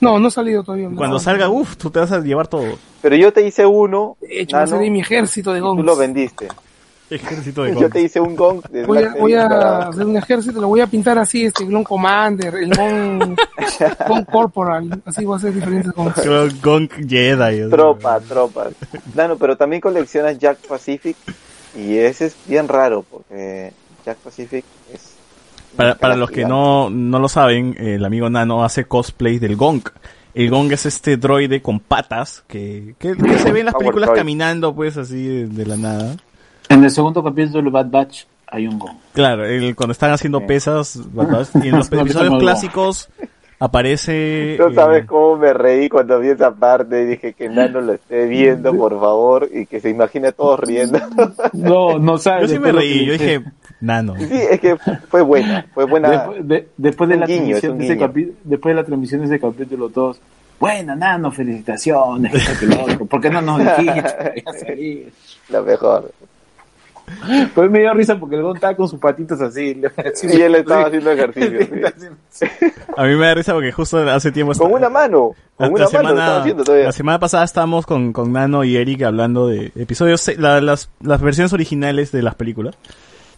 No, 0.00 0.18
no 0.18 0.28
ha 0.28 0.30
salido 0.30 0.62
todavía. 0.64 0.88
no. 0.88 0.96
Cuando 0.96 1.18
salga, 1.18 1.48
uff, 1.48 1.76
tú 1.76 1.88
te 1.90 1.98
vas 2.00 2.10
a 2.12 2.20
llevar 2.20 2.48
todo. 2.48 2.78
Pero 3.00 3.16
yo 3.16 3.32
te 3.32 3.46
hice 3.46 3.64
uno, 3.64 4.16
De 4.20 4.40
hecho, 4.42 4.56
va 4.56 4.62
a 4.62 4.66
Nano, 4.66 4.76
salir 4.78 4.90
mi 4.92 5.00
ejército 5.00 5.52
de 5.52 5.60
gongs. 5.60 5.80
tú 5.80 5.84
lo 5.86 5.96
vendiste. 5.96 6.48
Ejército 7.10 7.64
de 7.64 7.74
Yo 7.74 7.80
Gong. 7.80 7.92
te 7.92 8.00
hice 8.00 8.18
un 8.20 8.34
gong 8.34 8.62
de 8.70 8.86
Voy 8.86 9.02
a, 9.02 9.14
voy 9.14 9.34
a 9.34 9.88
hacer 9.88 10.06
un 10.06 10.16
ejército, 10.16 10.60
lo 10.60 10.68
voy 10.68 10.80
a 10.80 10.86
pintar 10.86 11.18
así, 11.18 11.44
este, 11.44 11.64
Glon 11.66 11.84
Commander, 11.84 12.54
el 12.54 12.74
Gon, 12.74 13.36
Gon 14.08 14.24
Corporal, 14.24 15.02
así 15.04 15.24
voy 15.24 15.34
a 15.34 15.36
hacer 15.36 15.52
diferentes 15.52 15.92
gongs. 15.92 16.62
Gong 16.62 16.88
Jedi. 17.06 17.68
Tropa, 17.68 18.20
tropa. 18.20 18.68
Nano, 19.14 19.36
pero 19.36 19.56
también 19.56 19.82
coleccionas 19.82 20.38
Jack 20.38 20.58
Pacific 20.66 21.16
y 21.76 21.96
ese 21.98 22.26
es 22.26 22.36
bien 22.46 22.68
raro 22.68 23.04
porque 23.08 23.72
Jack 24.06 24.16
Pacific 24.18 24.64
es... 24.92 25.14
Para, 25.76 25.96
para 25.96 26.16
los 26.16 26.30
que 26.30 26.44
no, 26.44 26.88
no 26.88 27.18
lo 27.18 27.28
saben, 27.28 27.76
el 27.78 28.04
amigo 28.04 28.30
Nano 28.30 28.64
hace 28.64 28.84
cosplay 28.84 29.38
del 29.38 29.56
Gonk. 29.56 29.90
el 30.32 30.48
Gong 30.48 30.72
es 30.72 30.86
este 30.86 31.18
droide 31.18 31.60
con 31.60 31.80
patas 31.80 32.44
que, 32.46 32.94
que, 32.98 33.14
que 33.14 33.38
se 33.40 33.52
ve 33.52 33.60
en 33.60 33.66
las 33.66 33.74
películas 33.74 34.10
caminando, 34.10 34.74
pues 34.74 34.96
así 34.96 35.26
de, 35.26 35.46
de 35.48 35.66
la 35.66 35.76
nada. 35.76 36.16
En 36.74 36.82
el 36.84 36.90
segundo 36.90 37.22
capítulo 37.22 37.62
de 37.62 37.70
Bad 37.70 37.86
Batch 37.90 38.24
hay 38.48 38.66
un 38.66 38.78
gong. 38.78 38.96
Claro, 39.12 39.44
el, 39.46 39.74
cuando 39.76 39.92
están 39.92 40.10
haciendo 40.10 40.40
Sí. 40.40 40.46
pesas, 40.46 40.98
¿verdad? 41.12 41.46
y 41.62 41.68
en 41.68 41.72
los 41.78 41.90
No, 41.90 42.00
episodios 42.00 42.38
clásicos 42.40 43.08
aparece. 43.60 44.56
No 44.58 44.68
eh, 44.68 44.74
sabes 44.74 45.04
cómo 45.06 45.36
me 45.36 45.52
reí 45.52 45.88
cuando 45.88 46.18
vi 46.18 46.28
esa 46.30 46.52
parte 46.52 47.02
y 47.02 47.06
dije 47.06 47.32
que 47.32 47.48
Nano 47.48 47.80
lo 47.80 47.92
esté 47.94 48.26
viendo, 48.26 48.74
por 48.74 48.98
favor, 48.98 49.48
y 49.52 49.66
que 49.66 49.80
se 49.80 49.90
imagine 49.90 50.28
a 50.28 50.32
todos 50.32 50.60
riendo. 50.60 50.98
No, 51.52 51.98
no 51.98 52.18
sabes. 52.18 52.50
Yo 52.50 52.56
sí 52.56 52.60
me 52.60 52.72
lo 52.72 52.80
reí, 52.80 53.06
yo 53.06 53.12
dije, 53.12 53.42
nano. 53.80 54.14
Sí, 54.18 54.26
es 54.32 54.60
que 54.60 54.76
fue 55.08 55.22
buena, 55.22 55.66
fue 55.72 55.84
buena. 55.84 56.10
Después 56.10 56.48
de, 56.48 56.68
después 56.76 57.10
de 57.10 57.16
la 57.16 57.26
guiño, 57.26 57.58
transmisión 57.60 57.78
de 57.78 57.84
ese 57.84 57.98
capi- 57.98 58.32
después 58.42 58.74
de 58.74 58.80
la 58.80 58.84
transmisión 58.86 59.20
de 59.20 59.26
ese 59.28 59.40
capítulo 59.40 59.88
todos 59.90 60.20
buena 60.58 60.94
nano 60.96 61.30
felicitaciones 61.30 62.34
esto 62.34 62.52
que 62.58 62.66
lo 62.66 62.82
otro. 62.82 63.06
¿por 63.06 63.20
qué 63.20 63.30
no 63.30 63.40
nos 63.42 63.58
dijiste. 63.78 64.42
La 65.50 65.60
mejor. 65.60 66.10
pues 67.54 67.70
me 67.70 67.80
dio 67.80 67.92
risa 67.94 68.18
porque 68.18 68.36
el 68.36 68.42
gong 68.42 68.56
estaba 68.56 68.74
con 68.74 68.88
sus 68.88 68.98
patitas 68.98 69.40
así 69.40 69.80
Y 70.22 70.40
él 70.40 70.54
estaba 70.54 70.86
haciendo 70.86 71.10
ejercicio. 71.10 71.58
sí. 72.30 72.46
A 72.96 73.04
mí 73.04 73.14
me 73.16 73.26
da 73.26 73.34
risa 73.34 73.52
porque 73.52 73.72
justo 73.72 73.98
hace 74.08 74.32
tiempo 74.32 74.52
Con 74.54 74.72
una 74.72 74.88
mano, 74.88 75.32
La, 75.58 75.70
con 75.70 75.80
la 75.80 75.88
una 75.88 75.98
mano 76.02 76.14
lo 76.14 76.20
estaba 76.20 76.40
haciendo 76.40 76.64
todavía. 76.64 76.86
la 76.86 76.92
semana 76.92 77.18
pasada 77.18 77.44
estábamos 77.44 77.86
con, 77.86 78.12
con 78.12 78.32
Nano 78.32 78.64
y 78.64 78.76
Eric 78.76 79.02
hablando 79.02 79.46
de 79.48 79.72
episodios, 79.76 80.30
la- 80.38 80.60
las, 80.60 80.90
las 81.00 81.20
versiones 81.20 81.52
originales 81.52 82.12
de 82.12 82.22
las 82.22 82.34
películas. 82.34 82.74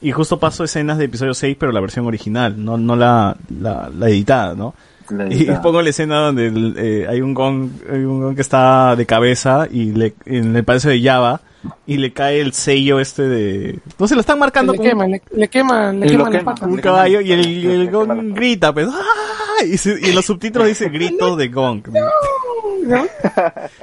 Y 0.00 0.12
justo 0.12 0.38
paso 0.38 0.62
escenas 0.62 0.98
de 0.98 1.06
episodio 1.06 1.32
6, 1.32 1.56
pero 1.58 1.72
la 1.72 1.80
versión 1.80 2.06
original, 2.06 2.62
no, 2.62 2.76
no 2.76 2.96
la, 2.96 3.36
la, 3.60 3.90
la 3.96 4.08
editada, 4.10 4.54
¿no? 4.54 4.74
La 5.08 5.32
Y 5.32 5.46
pongo 5.62 5.80
la 5.82 5.88
escena 5.90 6.18
donde 6.18 6.48
el, 6.48 6.74
eh, 6.76 7.06
hay 7.08 7.20
un 7.22 7.32
gong, 7.32 7.70
hay 7.90 8.00
un 8.00 8.20
gong 8.20 8.34
que 8.34 8.40
está 8.42 8.94
de 8.96 9.06
cabeza 9.06 9.66
y 9.70 9.92
le, 9.92 10.14
en 10.26 10.54
el 10.54 10.64
palacio 10.64 10.90
de 10.90 11.00
Java 11.00 11.40
y 11.86 11.96
le 11.98 12.12
cae 12.12 12.40
el 12.40 12.52
sello 12.52 13.00
este 13.00 13.22
de... 13.22 13.78
No 13.98 14.06
se 14.08 14.14
lo 14.14 14.20
están 14.20 14.38
marcando 14.38 14.72
le 14.72 14.78
quema, 14.78 15.06
le, 15.06 15.22
le 15.32 15.48
quema, 15.48 15.92
le 15.92 16.06
lo 16.06 16.10
quema 16.10 16.30
la 16.30 16.38
quema. 16.38 16.54
pata. 16.54 16.66
un 16.66 16.76
caballo 16.78 17.20
y 17.20 17.32
el, 17.32 17.46
y 17.46 17.66
el 17.66 17.90
gong 17.90 18.34
grita, 18.34 18.72
pues, 18.72 18.88
¡ah! 18.90 19.64
y, 19.64 19.76
se- 19.76 19.98
y 20.00 20.06
en 20.10 20.14
los 20.14 20.24
subtítulos 20.26 20.68
dice 20.68 20.88
gritos 20.88 21.36
de 21.38 21.48
gong. 21.48 21.82
¿no? 22.86 23.04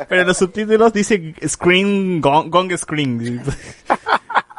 Pero 0.07 0.21
en 0.21 0.27
los 0.27 0.37
subtítulos 0.37 0.93
dice 0.93 1.33
screen, 1.47 2.21
gong, 2.21 2.49
gong 2.49 2.71
screen. 2.77 3.41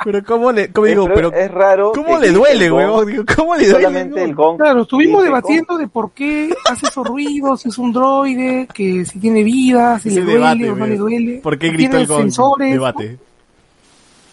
Pero 0.05 0.23
cómo 0.23 0.53
le, 0.53 0.71
cómo 0.71 0.87
digo, 0.87 1.07
Pero 1.07 1.31
pero 1.31 1.43
es 1.45 1.51
raro. 1.51 1.93
cómo 1.93 2.19
le 2.19 2.31
duele, 2.31 2.71
weón, 2.71 3.07
Digo, 3.07 3.25
cómo 3.37 3.55
le 3.57 3.67
duele. 3.67 3.85
Solamente 3.85 4.23
el 4.23 4.35
gong. 4.35 4.59
Claro, 4.59 4.83
estuvimos 4.83 5.25
debatiendo 5.25 5.79
de 5.79 5.89
por 5.89 6.13
qué 6.13 6.55
hace 6.71 6.87
esos 6.87 7.07
ruidos, 7.07 7.63
si 7.63 7.71
es 7.71 7.79
un 7.79 7.93
droide, 7.93 8.69
que 8.73 9.05
si 9.07 9.19
tiene 9.19 9.43
vida, 9.43 9.99
si 9.99 10.11
Ese 10.11 10.21
le 10.21 10.25
duele 10.27 10.39
debate, 10.41 10.71
o 10.71 10.77
no 10.77 10.87
le 10.87 10.97
duele. 10.97 11.41
¿Por 11.43 11.59
qué 11.59 11.71
grita 11.71 11.99
el 12.01 12.07
gong? 12.07 12.21
sensores, 12.21 12.73
Debate. 12.73 13.13
¿no? 13.13 13.19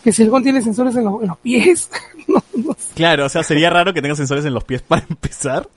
Que 0.03 0.11
si 0.11 0.23
el 0.23 0.30
gong 0.30 0.43
tiene 0.43 0.61
sensores 0.61 0.95
en, 0.95 1.06
los- 1.06 1.22
en 1.22 1.27
los 1.27 1.38
pies. 1.38 1.89
no, 2.27 2.43
no 2.56 2.73
sé. 2.73 2.93
Claro, 2.95 3.26
o 3.26 3.30
sea, 3.30 3.43
sería 3.43 3.69
raro 3.69 3.93
que 3.93 4.02
tenga 4.02 4.15
sensores 4.15 4.43
en 4.45 4.53
los 4.53 4.64
pies 4.64 4.81
para 4.81 5.06
empezar. 5.10 5.68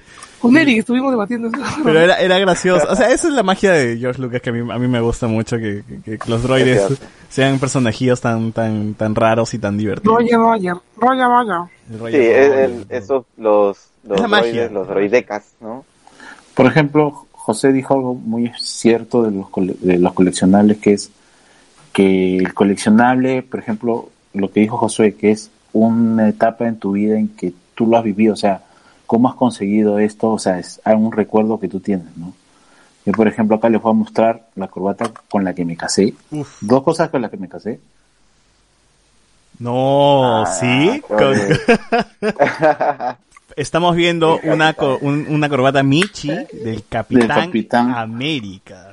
Con 0.49 0.57
Eric 0.57 0.79
estuvimos 0.79 1.11
debatiendo 1.13 1.49
eso. 1.49 1.59
Pero 1.83 2.01
era, 2.01 2.17
era 2.21 2.39
gracioso. 2.39 2.87
O 2.91 2.97
sea, 2.97 3.11
esa 3.11 3.29
es 3.29 3.35
la 3.35 3.43
magia 3.43 3.73
de 3.73 3.97
George 3.99 4.21
Lucas 4.21 4.41
que 4.43 4.51
a 4.51 4.53
mí, 4.53 4.61
a 4.73 4.79
mí 4.79 4.89
me 4.89 5.01
gusta 5.01 5.27
mucho, 5.27 5.57
que, 5.59 5.83
que- 6.05 6.19
que 6.19 6.31
los 6.31 6.43
droides 6.43 6.99
sean 7.29 7.59
personajillos 7.59 8.21
tan, 8.21 8.53
tan, 8.53 8.95
tan 8.95 9.15
raros 9.15 9.55
y 9.55 9.59
tan 9.59 9.77
divertidos. 9.77 10.17
Roger, 10.19 10.37
Roger, 10.39 10.75
Roger, 10.97 11.27
Roger. 11.99 12.13
Sí, 12.13 12.17
el- 12.19 12.87
esos, 12.89 13.25
los, 13.37 13.89
los 14.07 14.21
Es 14.21 14.29
droides, 14.31 14.73
los 14.73 14.89
droidecas, 14.89 15.45
¿no? 15.61 15.85
Por 16.55 16.67
ejemplo, 16.67 17.27
José 17.33 17.73
dijo 17.73 17.95
algo 17.95 18.15
muy 18.15 18.51
cierto 18.61 19.23
de 19.23 19.31
los, 19.31 19.49
cole- 19.51 19.77
de 19.81 19.99
los 19.99 20.13
coleccionables, 20.13 20.79
que 20.79 20.93
es 20.93 21.11
que 21.93 22.37
el 22.39 22.55
coleccionable, 22.55 23.43
por 23.43 23.61
ejemplo, 23.61 24.09
lo 24.33 24.51
que 24.51 24.61
dijo 24.61 24.77
Josué, 24.77 25.15
que 25.15 25.31
es 25.31 25.51
una 25.73 26.29
etapa 26.29 26.67
en 26.67 26.77
tu 26.79 26.93
vida 26.93 27.19
en 27.19 27.29
que 27.29 27.53
tú 27.75 27.87
lo 27.87 27.97
has 27.97 28.05
vivido, 28.05 28.33
o 28.35 28.37
sea, 28.37 28.63
cómo 29.07 29.29
has 29.29 29.35
conseguido 29.35 29.99
esto, 29.99 30.31
o 30.31 30.39
sea, 30.39 30.59
es 30.59 30.81
un 30.85 31.13
recuerdo 31.13 31.59
que 31.61 31.69
tú 31.69 31.81
tienes, 31.81 32.17
¿no? 32.17 32.33
Yo, 33.07 33.13
por 33.13 33.29
ejemplo, 33.29 33.57
acá 33.57 33.69
les 33.69 33.81
voy 33.83 33.91
a 33.91 33.95
mostrar 33.95 34.47
la 34.57 34.69
corbata 34.69 35.11
con 35.31 35.45
la 35.45 35.55
que 35.55 35.65
me 35.67 35.77
casé. 35.77 36.15
Uf. 36.31 36.57
Dos 36.63 36.83
cosas 36.83 37.11
con 37.11 37.21
las 37.21 37.31
que 37.31 37.37
me 37.37 37.49
casé. 37.49 37.79
No, 39.59 40.43
Ah, 40.45 40.47
¿sí? 40.47 41.03
Con-. 41.07 41.37
Estamos 43.57 43.95
viendo 43.95 44.41
una, 44.43 44.75
un- 45.01 45.27
una 45.29 45.49
corbata 45.49 45.83
Michi 45.83 46.29
del 46.29 46.83
Capitán, 46.89 47.29
Capitán. 47.47 47.93
América. 47.95 48.93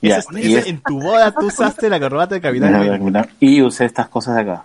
Ya, 0.00 0.16
Ese- 0.18 0.40
y 0.40 0.54
ese- 0.54 0.58
es- 0.60 0.66
en 0.66 0.80
tu 0.80 1.00
boda 1.00 1.30
tú 1.32 1.46
usaste 1.46 1.88
la 1.88 2.00
corbata 2.00 2.34
del 2.34 2.42
Capitán 2.42 2.74
América. 2.74 3.28
Y 3.38 3.62
usé 3.62 3.84
estas 3.84 4.08
cosas 4.08 4.34
de 4.36 4.40
acá. 4.42 4.64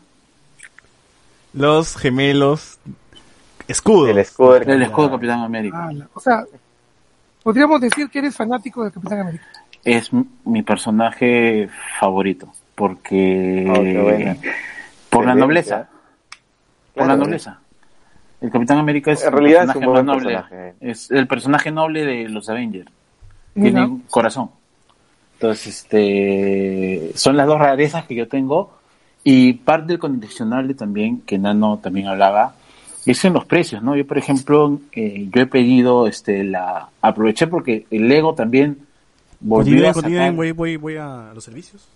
Los 1.54 1.96
gemelos 1.98 2.80
escudos. 3.68 4.10
El 4.10 4.18
escudo 4.20 4.54
del 4.60 4.70
El 4.70 4.82
escudo 4.84 5.06
de 5.08 5.12
Capitán 5.14 5.40
América. 5.42 5.78
Ah, 5.90 6.08
o 6.14 6.20
sea, 6.20 6.44
podríamos 7.44 7.82
decir 7.82 8.10
que 8.10 8.20
eres 8.20 8.36
fanático 8.36 8.84
de 8.84 8.92
Capitán 8.92 9.20
América. 9.22 9.46
es 9.84 10.10
mi 10.46 10.64
personaje 10.64 11.70
favorito 12.00 12.52
porque 12.76 13.66
Oh, 13.70 14.48
por 15.10 15.26
la 15.26 15.34
nobleza, 15.36 15.88
por 16.94 17.06
Claro. 17.06 17.10
la 17.10 17.16
nobleza. 17.18 17.60
El 18.40 18.52
Capitán 18.52 18.78
América 18.78 19.12
es 19.12 19.24
En 19.24 19.34
el 19.34 19.46
es 19.48 19.56
personaje 19.56 19.80
un 19.88 19.94
más 19.94 20.04
noble, 20.06 20.24
personaje. 20.36 20.74
es 20.82 21.10
el 21.12 21.28
personaje 21.28 21.72
noble 21.72 22.06
de 22.06 22.30
los 22.30 22.50
Avengers. 22.50 22.92
Tiene 23.56 23.84
un 23.86 24.00
corazón. 24.10 24.52
Entonces, 25.34 25.68
este, 25.68 27.12
son 27.16 27.36
las 27.38 27.48
dos 27.48 27.58
rarezas 27.60 28.06
que 28.06 28.14
yo 28.16 28.28
tengo 28.28 28.78
y 29.24 29.54
parte 29.54 29.88
del 29.88 30.00
condicionable 30.00 30.76
también 30.76 31.22
que 31.22 31.40
Nano 31.40 31.80
también 31.82 32.08
hablaba 32.08 32.54
es 33.12 33.24
en 33.26 33.34
los 33.34 33.46
precios, 33.46 33.82
¿no? 33.84 33.96
Yo, 33.96 34.06
por 34.08 34.18
ejemplo, 34.18 34.80
eh, 34.94 35.28
yo 35.34 35.42
he 35.42 35.46
pedido, 35.46 36.08
este, 36.08 36.44
la, 36.44 36.90
aproveché 37.02 37.48
porque 37.48 37.86
el 37.92 38.08
Lego 38.08 38.34
también 38.34 38.78
volvió 39.40 39.94
Continúen, 39.94 40.18
a 40.18 40.26
sacar, 40.26 40.34
voy, 40.34 40.52
voy, 40.52 40.78
voy 40.78 40.96
a 40.98 41.32
los 41.34 41.44
servicios. 41.44 41.88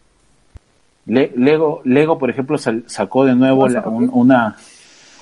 Le- 1.07 1.31
Lego, 1.35 1.81
Lego, 1.83 2.17
por 2.19 2.29
ejemplo, 2.29 2.57
sal- 2.57 2.83
sacó 2.87 3.25
de 3.25 3.35
nuevo 3.35 3.67
la- 3.67 3.81
un- 3.87 4.09
una, 4.13 4.55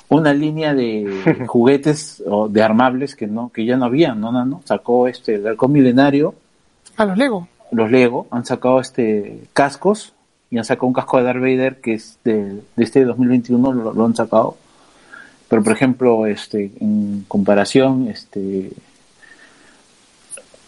una 0.10 0.34
línea 0.34 0.74
de 0.74 1.46
juguetes 1.48 2.22
o 2.28 2.50
de 2.50 2.62
armables 2.62 3.16
que 3.16 3.28
no, 3.28 3.50
que 3.54 3.66
ya 3.66 3.78
no 3.78 3.86
había, 3.86 4.14
¿no? 4.14 4.32
Nano? 4.32 4.62
Sacó 4.66 5.08
este, 5.08 5.36
el 5.36 5.48
halcón 5.48 5.72
milenario, 5.72 6.36
A 6.98 7.06
los 7.06 7.18
Lego. 7.18 7.48
los 7.72 7.90
Lego, 7.90 8.28
han 8.32 8.46
sacado 8.46 8.82
este 8.82 9.40
cascos 9.54 10.14
y 10.52 10.58
han 10.58 10.66
sacado 10.66 10.88
un 10.88 10.94
casco 10.94 11.18
de 11.18 11.24
Darth 11.24 11.40
Vader 11.42 11.80
que 11.80 11.94
es 11.94 12.20
de, 12.24 12.44
de 12.76 12.84
este 12.84 13.06
2021, 13.06 13.72
lo, 13.74 13.94
lo 13.94 14.06
han 14.06 14.16
sacado. 14.16 14.58
Pero 15.50 15.64
por 15.64 15.74
ejemplo, 15.74 16.26
este, 16.28 16.72
en 16.80 17.26
comparación, 17.28 18.08
este, 18.08 18.70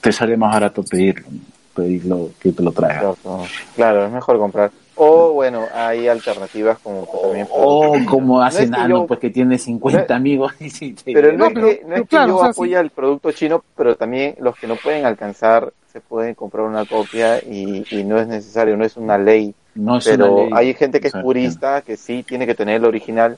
te 0.01 0.11
sale 0.11 0.35
más 0.37 0.53
barato 0.53 0.83
pedirlo, 0.83 1.27
¿no? 1.29 1.39
pedirlo 1.75 2.29
que 2.39 2.51
te 2.51 2.63
lo 2.63 2.71
traiga. 2.71 2.99
Claro, 3.21 3.45
claro, 3.75 4.05
es 4.05 4.11
mejor 4.11 4.37
comprar. 4.39 4.71
O 4.95 5.31
bueno, 5.33 5.65
hay 5.73 6.07
alternativas 6.07 6.77
como 6.79 7.05
que 7.09 7.17
también 7.17 7.47
O 7.49 7.95
como 8.09 8.37
No 8.39 8.43
hace 8.43 8.65
que 8.65 8.69
Nano, 8.71 9.01
yo- 9.01 9.07
pues 9.07 9.19
que 9.19 9.29
tiene 9.29 9.57
50 9.57 10.05
No- 10.09 10.15
amigos. 10.15 10.53
y 10.59 10.69
sí, 10.69 10.93
te- 10.93 11.13
Pero 11.13 11.31
no, 11.31 11.37
No, 11.37 11.45
es 11.47 11.53
pero- 11.53 11.67
que, 11.67 11.81
no 11.87 11.95
es 11.95 12.01
que 12.01 12.07
claro, 12.07 12.27
yo 12.27 12.35
o 12.37 12.41
sea, 12.41 12.49
apoye 12.49 12.71
sí. 12.71 12.75
al 12.75 12.89
producto 12.89 13.31
chino, 13.31 13.63
pero 13.77 13.95
también 13.95 14.35
los 14.39 14.55
que 14.57 14.67
no 14.67 14.75
pueden 14.75 15.05
alcanzar 15.05 15.71
se 15.93 16.01
pueden 16.01 16.35
comprar 16.35 16.65
una 16.65 16.85
copia 16.85 17.39
y, 17.39 17.83
y 17.91 18.03
no 18.03 18.19
es 18.19 18.27
necesario, 18.27 18.75
no 18.77 18.85
es 18.85 18.97
una 18.97 19.17
ley. 19.17 19.53
no 19.75 19.97
es 19.97 20.05
Pero 20.05 20.33
una 20.33 20.43
ley. 20.43 20.51
hay 20.69 20.73
gente 20.73 20.99
que 20.99 21.07
es 21.07 21.13
purista, 21.13 21.81
que 21.81 21.95
sí 21.97 22.23
tiene 22.27 22.45
que 22.45 22.55
tener 22.55 22.75
el 22.77 22.85
original. 22.85 23.37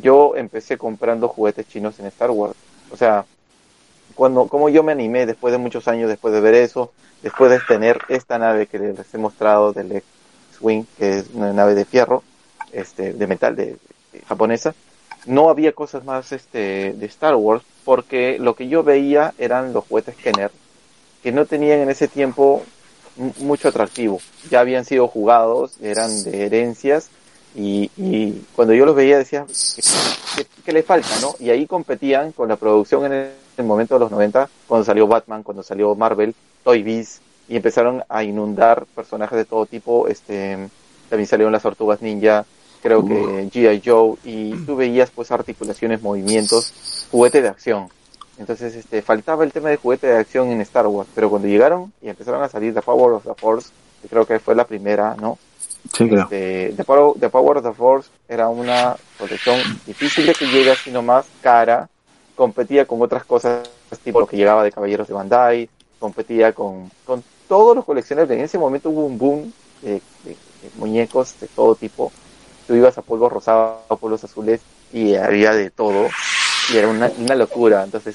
Yo 0.00 0.36
empecé 0.36 0.78
comprando 0.78 1.28
juguetes 1.28 1.68
chinos 1.68 1.98
en 2.00 2.06
Star 2.06 2.30
Wars. 2.30 2.54
O 2.90 2.96
sea, 2.96 3.24
cuando 4.14 4.46
como 4.46 4.68
yo 4.68 4.82
me 4.82 4.92
animé 4.92 5.26
después 5.26 5.52
de 5.52 5.58
muchos 5.58 5.88
años, 5.88 6.08
después 6.08 6.32
de 6.32 6.40
ver 6.40 6.54
eso, 6.54 6.92
después 7.22 7.50
de 7.50 7.60
tener 7.60 7.98
esta 8.08 8.38
nave 8.38 8.66
que 8.66 8.78
les 8.78 9.14
he 9.14 9.18
mostrado 9.18 9.72
del 9.72 9.92
X-Wing, 9.92 10.84
que 10.98 11.18
es 11.18 11.26
una 11.34 11.52
nave 11.52 11.74
de 11.74 11.84
fierro, 11.84 12.22
este, 12.72 13.12
de 13.12 13.26
metal, 13.26 13.54
de, 13.54 13.76
de 14.12 14.20
japonesa, 14.26 14.74
no 15.26 15.50
había 15.50 15.72
cosas 15.72 16.04
más 16.04 16.32
este, 16.32 16.94
de 16.94 17.06
Star 17.06 17.34
Wars, 17.36 17.62
porque 17.84 18.38
lo 18.38 18.54
que 18.56 18.68
yo 18.68 18.82
veía 18.82 19.34
eran 19.38 19.72
los 19.72 19.84
juguetes 19.86 20.16
Kenner, 20.16 20.50
que 21.22 21.32
no 21.32 21.46
tenían 21.46 21.80
en 21.80 21.90
ese 21.90 22.08
tiempo 22.08 22.62
mu- 23.16 23.32
mucho 23.38 23.68
atractivo. 23.68 24.20
Ya 24.50 24.60
habían 24.60 24.84
sido 24.84 25.06
jugados, 25.06 25.76
eran 25.80 26.24
de 26.24 26.46
herencias, 26.46 27.08
y, 27.54 27.90
y 27.96 28.42
cuando 28.54 28.74
yo 28.74 28.86
los 28.86 28.94
veía 28.96 29.18
decía, 29.18 29.44
¿qué, 30.36 30.46
qué- 30.64 30.72
le 30.72 30.82
falta? 30.82 31.08
¿no? 31.20 31.34
Y 31.38 31.50
ahí 31.50 31.66
competían 31.66 32.32
con 32.32 32.48
la 32.48 32.56
producción 32.56 33.04
en 33.06 33.12
el, 33.12 33.30
el 33.58 33.64
momento 33.64 33.94
de 33.94 34.00
los 34.00 34.10
90, 34.10 34.48
cuando 34.66 34.84
salió 34.84 35.06
Batman, 35.06 35.42
cuando 35.42 35.62
salió 35.62 35.94
Marvel, 35.94 36.34
Toy 36.64 36.82
Biz, 36.82 37.20
y 37.48 37.56
empezaron 37.56 38.02
a 38.08 38.24
inundar 38.24 38.86
personajes 38.94 39.36
de 39.36 39.44
todo 39.44 39.66
tipo, 39.66 40.08
este 40.08 40.68
también 41.10 41.26
salieron 41.28 41.52
las 41.52 41.62
tortugas 41.62 42.00
ninja, 42.00 42.46
creo 42.82 43.04
que 43.06 43.50
G.I. 43.52 43.82
Joe, 43.84 44.16
y 44.24 44.54
tú 44.64 44.76
veías 44.76 45.10
pues 45.10 45.30
articulaciones, 45.30 46.00
movimientos, 46.00 46.72
juguete 47.10 47.42
de 47.42 47.48
acción. 47.48 47.88
Entonces, 48.38 48.74
este, 48.74 49.02
faltaba 49.02 49.44
el 49.44 49.52
tema 49.52 49.68
de 49.68 49.76
juguete 49.76 50.06
de 50.06 50.16
acción 50.16 50.48
en 50.50 50.62
Star 50.62 50.86
Wars, 50.86 51.08
pero 51.14 51.28
cuando 51.28 51.48
llegaron 51.48 51.92
y 52.00 52.08
empezaron 52.08 52.42
a 52.42 52.48
salir 52.48 52.72
The 52.72 52.80
Power 52.80 53.12
of 53.12 53.24
the 53.24 53.34
Force, 53.34 53.68
que 54.00 54.08
creo 54.08 54.24
que 54.26 54.38
fue 54.38 54.54
la 54.54 54.66
primera, 54.66 55.14
¿no? 55.20 55.38
Sí, 56.28 56.74
The, 56.76 56.84
Power, 56.84 57.56
of 57.58 57.62
the 57.64 57.72
Force 57.72 58.08
era 58.28 58.48
una 58.48 58.96
colección 59.18 59.58
difícil 59.86 60.26
de 60.26 60.32
que 60.34 60.46
llegue, 60.46 60.74
sino 60.76 61.02
más 61.02 61.26
cara, 61.42 61.88
competía 62.34 62.86
con 62.86 63.02
otras 63.02 63.24
cosas, 63.24 63.68
tipo 64.04 64.20
lo 64.20 64.26
que 64.26 64.36
llegaba 64.36 64.62
de 64.64 64.72
Caballeros 64.72 65.08
de 65.08 65.14
Bandai, 65.14 65.68
competía 65.98 66.52
con, 66.52 66.90
con 67.04 67.22
todos 67.48 67.76
los 67.76 67.84
coleccionables. 67.84 68.38
En 68.38 68.44
ese 68.44 68.58
momento 68.58 68.90
hubo 68.90 69.04
un 69.04 69.18
boom 69.18 69.52
de, 69.82 70.00
de- 70.24 70.36
de 70.62 70.70
muñecos 70.76 71.34
de 71.40 71.48
todo 71.48 71.74
tipo. 71.74 72.12
Tú 72.66 72.74
ibas 72.74 72.96
a 72.96 73.02
polvos 73.02 73.32
rosados, 73.32 73.78
a 73.88 73.96
polvos 73.96 74.22
azules 74.24 74.60
y 74.92 75.14
había 75.16 75.52
de 75.52 75.70
todo. 75.70 76.08
Y 76.72 76.76
era 76.76 76.86
una, 76.88 77.10
una 77.18 77.34
locura. 77.34 77.82
Entonces, 77.82 78.14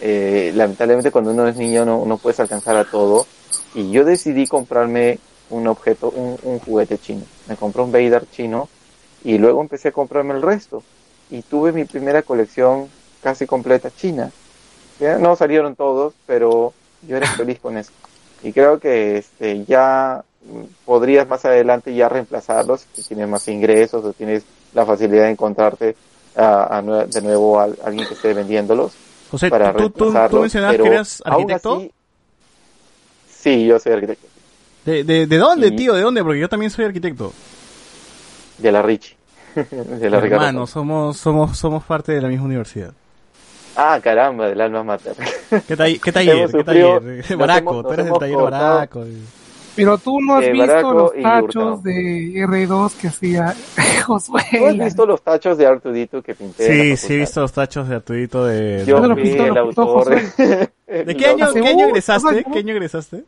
eh, 0.00 0.50
lamentablemente 0.54 1.10
cuando 1.10 1.30
uno 1.32 1.46
es 1.46 1.56
niño 1.56 1.84
no, 1.84 2.04
no 2.06 2.16
puedes 2.16 2.40
alcanzar 2.40 2.76
a 2.76 2.84
todo. 2.86 3.26
Y 3.74 3.90
yo 3.90 4.04
decidí 4.04 4.46
comprarme 4.46 5.18
un 5.50 5.66
objeto, 5.66 6.10
un, 6.10 6.38
un 6.42 6.58
juguete 6.58 6.98
chino. 6.98 7.22
Me 7.48 7.56
compré 7.56 7.82
un 7.82 7.92
Vader 7.92 8.24
chino 8.30 8.68
y 9.22 9.38
luego 9.38 9.60
empecé 9.60 9.88
a 9.88 9.92
comprarme 9.92 10.34
el 10.34 10.42
resto. 10.42 10.82
Y 11.30 11.42
tuve 11.42 11.72
mi 11.72 11.84
primera 11.84 12.22
colección 12.22 12.88
casi 13.22 13.46
completa 13.46 13.90
china. 13.90 14.30
Ya 15.00 15.18
no 15.18 15.34
salieron 15.36 15.74
todos, 15.74 16.14
pero 16.26 16.72
yo 17.08 17.16
era 17.16 17.26
feliz 17.28 17.58
con 17.60 17.76
eso. 17.76 17.90
Y 18.42 18.52
creo 18.52 18.78
que 18.78 19.18
este, 19.18 19.64
ya 19.64 20.22
podrías 20.84 21.26
más 21.26 21.44
adelante 21.44 21.94
ya 21.94 22.08
reemplazarlos 22.08 22.84
si 22.94 23.02
tienes 23.02 23.28
más 23.28 23.48
ingresos 23.48 24.04
o 24.04 24.12
tienes 24.12 24.42
la 24.74 24.84
facilidad 24.84 25.24
de 25.24 25.30
encontrarte 25.30 25.96
a, 26.36 26.82
de 26.82 27.22
nuevo 27.22 27.58
a, 27.58 27.64
alguien 27.84 28.04
que 28.06 28.14
esté 28.14 28.34
vendiéndolos 28.34 28.92
José, 29.30 29.48
para 29.48 29.72
tú, 29.72 29.90
tú, 29.90 30.12
tú 30.30 30.40
mencionabas 30.40 30.76
pero 30.76 30.84
que 30.84 30.90
eras 30.90 31.22
aún 31.24 31.42
arquitecto. 31.42 31.76
así- 31.76 31.90
sí, 33.40 33.66
yo 33.66 33.78
soy 33.78 33.92
arquitecto. 33.92 34.33
¿De, 34.84 35.04
de, 35.04 35.26
de 35.26 35.38
dónde, 35.38 35.68
Sí. 35.70 35.76
tío? 35.76 35.94
¿De 35.94 36.02
dónde? 36.02 36.22
Porque 36.22 36.40
yo 36.40 36.48
también 36.48 36.70
soy 36.70 36.84
arquitecto. 36.84 37.32
De 38.58 38.70
la 38.72 38.82
Richie. 38.82 39.16
de 39.54 40.10
la 40.10 40.20
Ricardo. 40.20 40.44
Hermano, 40.46 40.66
somos, 40.66 41.16
somos, 41.16 41.56
somos 41.58 41.84
parte 41.84 42.12
de 42.12 42.20
la 42.20 42.28
misma 42.28 42.44
universidad. 42.46 42.92
Ah, 43.76 43.98
caramba, 44.02 44.48
del 44.48 44.60
alma 44.60 44.84
mater. 44.84 45.14
¿Qué, 45.68 45.76
ta- 45.76 45.86
qué 45.86 46.12
taller? 46.12 46.46
¿Qué 46.46 46.58
sufrido- 46.58 47.00
taller? 47.00 47.36
Baraco, 47.36 47.70
hemos- 47.70 47.86
tú 47.86 47.92
eres 47.92 48.04
del 48.06 48.14
taller 48.18 48.36
cortado. 48.36 48.74
Baraco. 48.74 49.04
Pero 49.76 49.98
tú 49.98 50.20
no 50.20 50.36
has 50.36 50.44
Eh, 50.44 50.52
visto 50.52 50.92
los 50.92 51.12
tachos 51.20 51.82
de 51.82 51.92
R2 52.46 52.92
que 53.00 53.08
hacía 53.08 53.52
Josué. 54.06 54.42
¿Tú 54.56 54.66
has 54.66 54.78
visto 54.78 55.04
los 55.06 55.20
tachos 55.22 55.58
de 55.58 55.66
Artudito 55.66 56.22
que 56.22 56.34
pinté? 56.36 56.64
Sí, 56.64 56.96
sí, 56.96 57.14
he 57.14 57.16
visto 57.16 57.40
los 57.40 57.52
tachos 57.52 57.88
de 57.88 57.96
Artudito 57.96 58.44
de... 58.46 58.84
Yo 58.86 59.00
¿Dónde 59.00 59.08
lo 59.08 59.14
fui 59.16 59.24
pintó? 59.24 59.46
el 59.46 59.54
¿Lo 59.54 59.64
pintó 59.66 59.82
autor. 59.82 60.14
¿De 60.86 61.16
qué 61.16 61.26
año, 61.26 61.52
qué 61.52 61.66
año 61.68 61.86
egresaste? 61.88 62.44
¿Qué 62.52 62.58
año 62.60 62.72
egresaste? 62.74 63.24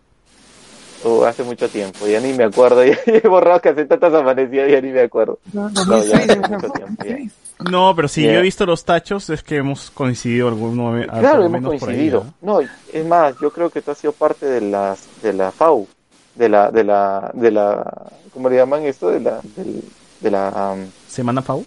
Uh, 1.06 1.24
hace 1.24 1.42
mucho 1.44 1.68
tiempo, 1.68 2.06
ya 2.06 2.20
ni 2.20 2.32
me 2.32 2.44
acuerdo. 2.44 2.82
Ya 2.84 2.96
he 3.06 3.26
borrado 3.28 3.60
que 3.60 3.68
hace 3.70 3.84
tantas 3.84 4.12
amanecidas, 4.12 4.70
ya 4.70 4.80
ni 4.80 4.90
me 4.90 5.02
acuerdo. 5.02 5.38
No, 5.52 5.68
No, 5.70 5.84
2006, 5.84 6.10
ya, 6.10 6.22
o 6.22 6.26
sea, 6.26 6.36
mucho 6.48 6.68
tiempo, 6.70 7.04
ya. 7.04 7.10
2006. 7.10 7.32
No, 7.70 7.96
pero 7.96 8.08
si 8.08 8.22
Yeah. 8.22 8.32
yo 8.34 8.38
he 8.40 8.42
visto 8.42 8.66
los 8.66 8.84
tachos 8.84 9.30
es 9.30 9.42
que 9.42 9.56
hemos 9.56 9.90
coincidido 9.90 10.48
alguno 10.48 11.00
Claro, 11.06 11.40
hemos 11.46 11.50
menos 11.52 11.72
ahí, 11.74 11.78
coincidido. 11.78 12.26
¿no? 12.42 12.60
No, 12.60 12.68
es 12.92 13.06
más, 13.06 13.34
yo 13.40 13.50
creo 13.50 13.70
que 13.70 13.80
tú 13.82 13.92
has 13.92 13.98
sido 13.98 14.12
parte 14.12 14.44
de 14.46 14.60
las 14.60 15.04
de 15.22 15.32
la 15.32 15.52
FAU, 15.52 15.86
de 16.34 16.48
la 16.50 16.70
de 16.70 16.84
la 16.84 17.30
de 17.32 17.50
la 17.50 18.10
¿cómo 18.34 18.48
le 18.50 18.56
llaman 18.56 18.82
esto? 18.84 19.08
De 19.10 19.20
la 19.20 19.40
del- 19.56 19.82
de 20.20 20.30
la 20.30 20.72
um, 20.74 20.86
¿Semana 21.08 21.40
FAU? 21.40 21.64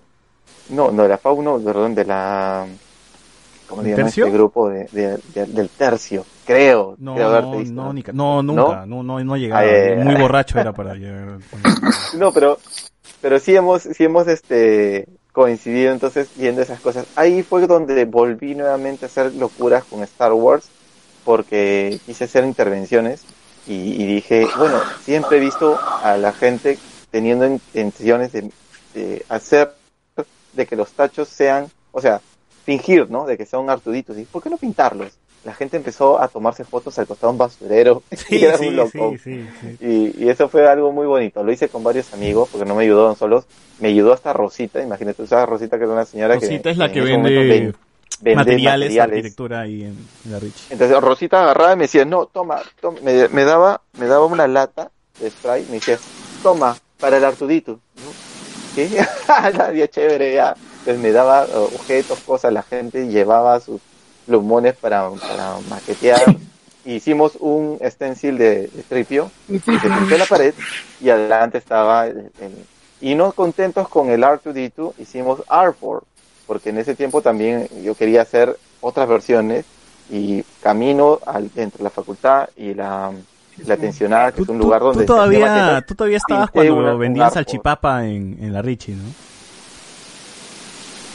no, 0.70 0.92
no 0.92 1.04
de 1.04 1.10
la 1.10 1.18
FAU 1.18 1.42
no, 1.42 1.58
perdón, 1.60 1.96
de 1.96 2.06
la 2.06 2.68
¿cómo 3.68 3.82
le 3.82 3.90
¿El 3.90 3.96
llaman 3.96 4.06
tercio? 4.12 4.26
este 4.26 4.38
grupo 4.38 4.70
de, 4.70 4.86
de- 4.92 5.20
de- 5.34 5.46
del 5.48 5.70
tercio? 5.70 6.24
Creo, 6.50 6.96
No, 6.98 7.14
creo 7.14 7.30
no, 7.30 7.42
no, 7.42 7.60
ni 7.60 7.70
no, 7.70 8.42
nunca, 8.42 8.84
no, 8.88 9.04
no, 9.04 9.24
no, 9.24 9.38
llegaba. 9.38 9.62
Ah, 9.62 9.98
ya. 9.98 10.04
Muy 10.04 10.16
borracho 10.16 10.60
era 10.60 10.74
para 10.74 10.96
llegar. 10.96 11.38
No, 12.18 12.32
pero, 12.34 12.58
pero 13.22 13.38
sí 13.38 13.56
hemos, 13.56 13.84
sí 13.84 14.04
hemos 14.04 14.28
este, 14.28 15.08
coincidido 15.32 15.92
entonces 15.92 16.28
viendo 16.36 16.64
esas 16.64 16.80
cosas. 16.80 17.06
Ahí 17.16 17.44
fue 17.44 17.68
donde 17.68 18.04
volví 18.06 18.56
nuevamente 18.56 19.06
a 19.06 19.10
hacer 19.10 19.36
locuras 19.36 19.84
con 19.84 20.02
Star 20.02 20.34
Wars, 20.34 20.70
porque 21.24 22.00
quise 22.08 22.24
hacer 22.24 22.44
intervenciones 22.46 23.26
y, 23.68 24.02
y 24.02 24.08
dije, 24.08 24.48
bueno, 24.58 24.80
siempre 25.04 25.38
he 25.38 25.42
visto 25.42 25.78
a 26.02 26.18
la 26.18 26.32
gente 26.32 26.80
teniendo 27.12 27.46
intenciones 27.46 28.32
de, 28.32 28.50
de 28.96 29.24
hacer 29.30 29.76
de 30.54 30.66
que 30.66 30.76
los 30.76 30.94
tachos 30.94 31.28
sean, 31.30 31.70
o 31.92 32.02
sea, 32.02 32.22
fingir, 32.66 33.08
¿no? 33.12 33.28
De 33.28 33.38
que 33.38 33.46
sean 33.46 33.70
artuditos. 33.70 34.18
¿Y 34.18 34.24
por 34.24 34.42
qué 34.42 34.50
no 34.50 34.58
pintarlos? 34.58 35.14
La 35.46 35.54
gente 35.54 35.78
empezó 35.78 36.22
a 36.22 36.28
tomarse 36.28 36.64
fotos 36.66 37.00
al 37.00 37.08
costado 37.08 37.32
de 37.32 37.36
un 37.36 37.38
basurero. 37.38 38.04
Sí, 38.16 38.38
y 38.38 38.44
era 38.46 38.58
sí, 38.58 38.68
un 38.68 38.76
loco. 38.76 39.16
sí. 39.24 39.46
Y, 39.80 40.24
y 40.24 40.30
eso 40.30 40.50
fue 40.50 40.68
algo 40.68 40.92
muy 40.92 41.08
bonito. 41.08 41.44
Lo 41.44 41.52
hice 41.52 41.70
con 41.70 41.84
varios 41.84 42.14
amigos 42.14 42.50
porque 42.52 42.68
no 42.68 42.76
me 42.76 42.84
ayudaron 42.84 43.16
solos. 43.16 43.46
Me 43.80 43.88
ayudó 43.90 44.14
hasta 44.14 44.34
Rosita. 44.34 44.82
Imagínate, 44.82 45.22
usaba 45.24 45.46
Rosita 45.46 45.78
que 45.78 45.84
era 45.86 45.94
una 45.94 46.06
señora 46.06 46.38
que. 46.38 46.46
Rosita 46.46 46.70
es 46.70 46.78
la 46.78 46.92
que 46.92 47.02
vende 47.02 47.74
materiales, 48.36 48.94
de 48.94 49.02
arquitectura 49.02 49.62
ahí 49.62 49.84
en, 49.84 49.96
en 50.26 50.32
la 50.32 50.40
Rich. 50.40 50.68
Entonces 50.70 51.00
Rosita 51.00 51.42
agarraba 51.42 51.74
y 51.74 51.76
me 51.78 51.84
decía, 51.84 52.06
no, 52.06 52.26
toma, 52.26 52.62
toma. 52.82 53.00
Me, 53.02 53.30
me 53.30 53.44
daba, 53.46 53.82
me 53.98 54.08
daba 54.08 54.26
una 54.26 54.48
lata 54.48 54.92
de 55.20 55.30
spray. 55.30 55.66
Me 55.70 55.76
decía, 55.76 55.98
toma, 56.44 56.76
para 57.00 57.18
el 57.18 57.24
Artudito. 57.24 57.80
¿Qué? 58.76 58.90
Nadie 59.58 59.88
chévere 59.90 60.34
ya. 60.36 60.56
Entonces 60.80 61.00
me 61.00 61.12
daba 61.12 61.44
objetos, 61.44 62.20
cosas. 62.20 62.52
La 62.54 62.64
gente 62.64 63.08
llevaba 63.08 63.60
sus 63.60 63.80
plumones 64.30 64.76
para, 64.76 65.10
para 65.10 65.58
maquetear. 65.70 66.22
Hicimos 66.86 67.36
un 67.40 67.78
stencil 67.84 68.38
de, 68.38 68.68
de 68.68 68.84
tripio 68.88 69.30
que 69.48 69.80
se 69.80 69.90
pintó 69.90 70.16
en 70.16 70.20
la 70.20 70.26
pared 70.26 70.54
y 71.02 71.10
adelante 71.10 71.58
estaba 71.58 72.08
el, 72.08 72.18
el- 72.40 72.66
y 73.02 73.16
no 73.16 73.32
contentos 73.32 73.88
con 73.88 74.10
el 74.10 74.24
R2D2 74.24 74.94
hicimos 75.00 75.40
R4 75.48 76.02
porque 76.48 76.70
en 76.72 76.78
ese 76.80 76.96
tiempo 76.96 77.22
también 77.22 77.68
yo 77.84 77.96
quería 77.96 78.22
hacer 78.24 78.58
otras 78.82 79.08
versiones 79.08 79.66
y 80.10 80.44
camino 80.62 81.20
al, 81.26 81.50
entre 81.56 81.84
la 81.84 81.90
facultad 81.90 82.50
y 82.58 82.74
la, 82.74 83.12
la 83.66 83.78
tensionada 83.78 84.32
que 84.32 84.38
Tú, 84.38 84.44
es 84.44 84.50
un 84.50 84.58
tú- 84.58 84.64
lugar 84.64 84.80
tú 84.82 84.86
donde 84.88 85.04
se 85.04 85.08
todavía, 85.08 85.82
tú 85.88 85.96
todavía 85.96 86.18
estabas 86.18 86.52
cuando 86.52 86.74
arco. 87.24 87.36
salchipapa 87.36 88.06
en, 88.06 88.38
en 88.42 88.54
la 88.54 88.62
Richie, 88.62 88.96
¿no? 88.96 89.04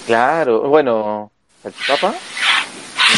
claro 0.06 0.68
bueno 0.68 1.30
¿salchipapa? 1.62 2.14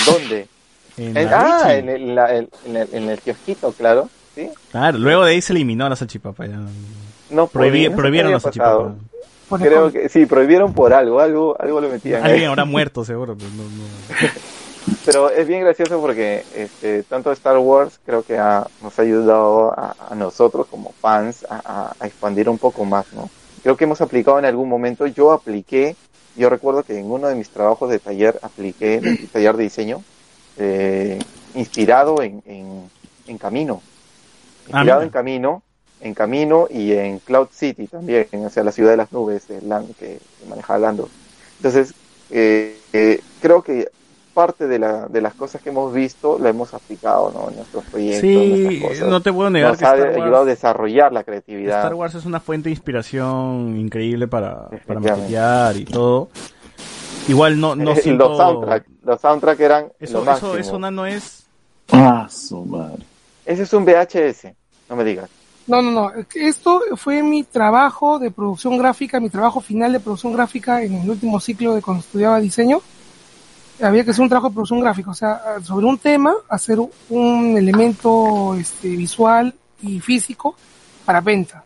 ¿en 0.09 0.13
dónde? 0.15 0.49
En 0.97 1.17
En- 1.17 1.31
la 1.31 1.63
ah 1.65 1.75
en 1.75 1.89
el, 1.89 2.15
la- 2.15 2.35
el- 2.35 2.49
en 2.65 2.77
el, 2.77 2.89
en 2.93 3.09
el 3.11 3.21
kiosquito 3.21 3.73
claro 3.73 4.09
¿sí? 4.35 4.49
Claro, 4.71 4.99
luego 4.99 5.25
de 5.25 5.33
ahí 5.33 5.43
se 5.43 5.53
eliminó 5.53 5.89
la 5.89 5.97
salchipapa. 5.97 6.47
Ya. 6.47 6.59
no 7.31 7.47
qué 7.49 7.91
prohibieron 7.91 8.33
la 8.33 8.41
salchipapa. 8.41 8.95
creo 9.59 9.91
que 9.93 10.09
sí 10.09 10.27
prohibieron 10.27 10.73
por 10.73 10.93
algo 10.93 11.21
algo 11.21 11.57
algo 11.61 11.81
lo 11.81 11.89
metían 11.89 12.23
ahí. 12.25 12.33
Alguien 12.33 12.51
habrá 12.51 12.65
muerto, 12.77 13.05
seguro. 13.05 13.37
pero 13.37 13.51
no- 13.51 13.63
no. 13.65 14.31
Pero 15.05 15.31
es 15.31 15.47
bien 15.49 15.61
gracioso 15.63 16.01
porque 16.01 16.45
este, 16.55 17.03
tanto 17.03 17.33
Star 17.33 17.59
Wars 17.59 17.99
creo 18.07 18.23
que 18.23 18.39
ha- 18.39 18.67
nos 18.83 18.97
ha 18.99 19.03
ayudado 19.03 19.73
a, 19.77 19.97
a 20.11 20.15
nosotros 20.15 20.67
como 20.71 20.93
fans 21.01 21.45
a, 21.51 21.57
a- 21.65 21.93
a 21.99 22.07
expandir 22.07 22.49
un 22.49 22.57
poco 22.59 22.85
más, 22.85 23.05
¿no? 23.13 23.29
Creo 23.65 23.77
que 23.77 23.83
hemos 23.85 24.01
aplicado 24.01 24.39
en 24.39 24.45
algún 24.45 24.69
momento, 24.69 25.07
yo 25.09 25.33
apliqué, 25.33 25.97
yo 26.37 26.49
recuerdo 26.51 26.83
que 26.83 26.99
en 26.99 27.11
uno 27.11 27.29
de 27.29 27.35
mis 27.35 27.49
trabajos 27.51 27.91
de 27.91 27.99
taller 27.99 28.39
apliqué, 28.43 29.01
de 29.01 29.17
taller 29.33 29.57
de 29.57 29.63
diseño, 29.65 30.03
eh, 30.59 31.19
inspirado 31.55 32.23
en, 32.23 32.43
en, 32.47 32.91
en 33.27 33.39
Camino. 33.39 33.81
Ah, 34.73 34.81
Inspirado 34.81 35.03
en 35.03 35.11
Camino, 35.11 35.63
en 36.01 36.15
Camino 36.15 36.67
y 36.71 36.93
en 36.93 37.19
Cloud 37.21 37.49
City 37.53 37.87
también, 37.87 38.29
o 38.33 38.51
sea, 38.51 38.65
la 38.65 38.73
ciudad 38.73 38.91
de 38.91 38.97
las 38.97 39.13
nubes 39.13 39.47
de 39.49 39.63
Lan- 39.63 39.95
que, 39.99 40.19
que 40.19 40.47
manejaba 40.49 40.79
Lando. 40.79 41.09
Entonces, 41.59 41.95
eh, 42.31 42.77
eh, 42.93 43.21
creo 43.41 43.63
que 43.63 43.89
parte 44.37 44.67
de, 44.69 44.79
la, 44.79 45.07
de 45.09 45.21
las 45.23 45.33
cosas 45.35 45.63
que 45.63 45.71
hemos 45.71 45.95
visto 45.95 46.39
la 46.39 46.51
hemos 46.51 46.75
aplicado 46.75 47.33
¿no? 47.35 47.49
en 47.49 47.57
nuestros 47.57 47.85
proyectos. 47.87 48.21
Sí, 48.21 48.81
cosas. 48.83 49.09
no 49.09 49.23
te 49.23 49.33
puedo 49.33 49.49
negar 49.49 49.71
Nos 49.71 49.79
que 49.79 49.85
ha 49.87 49.95
Star 49.97 50.09
ayudado 50.11 50.43
a 50.43 50.45
desarrollar 50.45 51.13
la 51.13 51.25
creatividad. 51.25 51.79
Star 51.79 51.95
Wars 51.95 52.15
es 52.15 52.27
una 52.27 52.39
fuente 52.39 52.69
de 52.69 52.73
inspiración 52.75 53.77
increíble 53.81 54.29
para, 54.29 54.69
para 54.87 55.01
maquetear 55.01 55.77
y 55.79 55.85
todo. 55.87 56.29
Igual 57.29 57.59
no, 57.59 57.75
no 57.75 57.93
Eh, 57.93 57.97
siento... 58.03 58.29
Los 58.29 58.37
soundtracks, 58.37 58.87
los 59.03 59.21
soundtracks 59.21 59.61
eran 59.61 59.93
Eso, 59.99 60.23
lo 60.25 60.33
eso, 60.33 60.57
eso 60.59 60.79
no- 60.79 60.91
no 60.91 61.07
es... 61.07 61.47
Ah, 61.93 62.27
su 62.31 62.65
madre. 62.65 63.03
Ese 63.47 63.63
es 63.63 63.73
un 63.73 63.85
VHS, 63.85 64.49
no 64.91 64.97
me 64.97 65.05
digas. 65.05 65.31
no, 65.67 65.81
no, 65.81 65.91
no. 65.91 66.13
Esto 66.35 66.83
fue 66.97 67.23
mi 67.23 67.43
trabajo 67.45 68.19
de 68.19 68.31
producción 68.31 68.77
gráfica, 68.77 69.19
mi 69.19 69.31
trabajo 69.31 69.61
final 69.61 69.93
de 69.93 70.01
producción 70.01 70.33
gráfica 70.33 70.83
en 70.83 70.95
el 70.95 71.09
último 71.11 71.41
ciclo 71.41 71.75
de 71.75 71.81
cuando 71.83 72.01
estudiaba 72.03 72.39
diseño. 72.41 72.81
Había 73.81 74.05
que 74.05 74.11
hacer 74.11 74.23
un 74.23 74.29
trabajo 74.29 74.49
de 74.49 74.55
producción 74.55 74.81
gráfica, 74.81 75.11
o 75.11 75.15
sea, 75.15 75.41
sobre 75.63 75.87
un 75.87 75.99
tema, 75.99 76.33
hacer 76.49 76.79
un 77.11 77.57
elemento 77.57 78.55
este, 78.55 78.89
visual 78.89 79.55
y 79.83 80.01
físico 80.01 80.57
para 81.05 81.21
venta, 81.21 81.63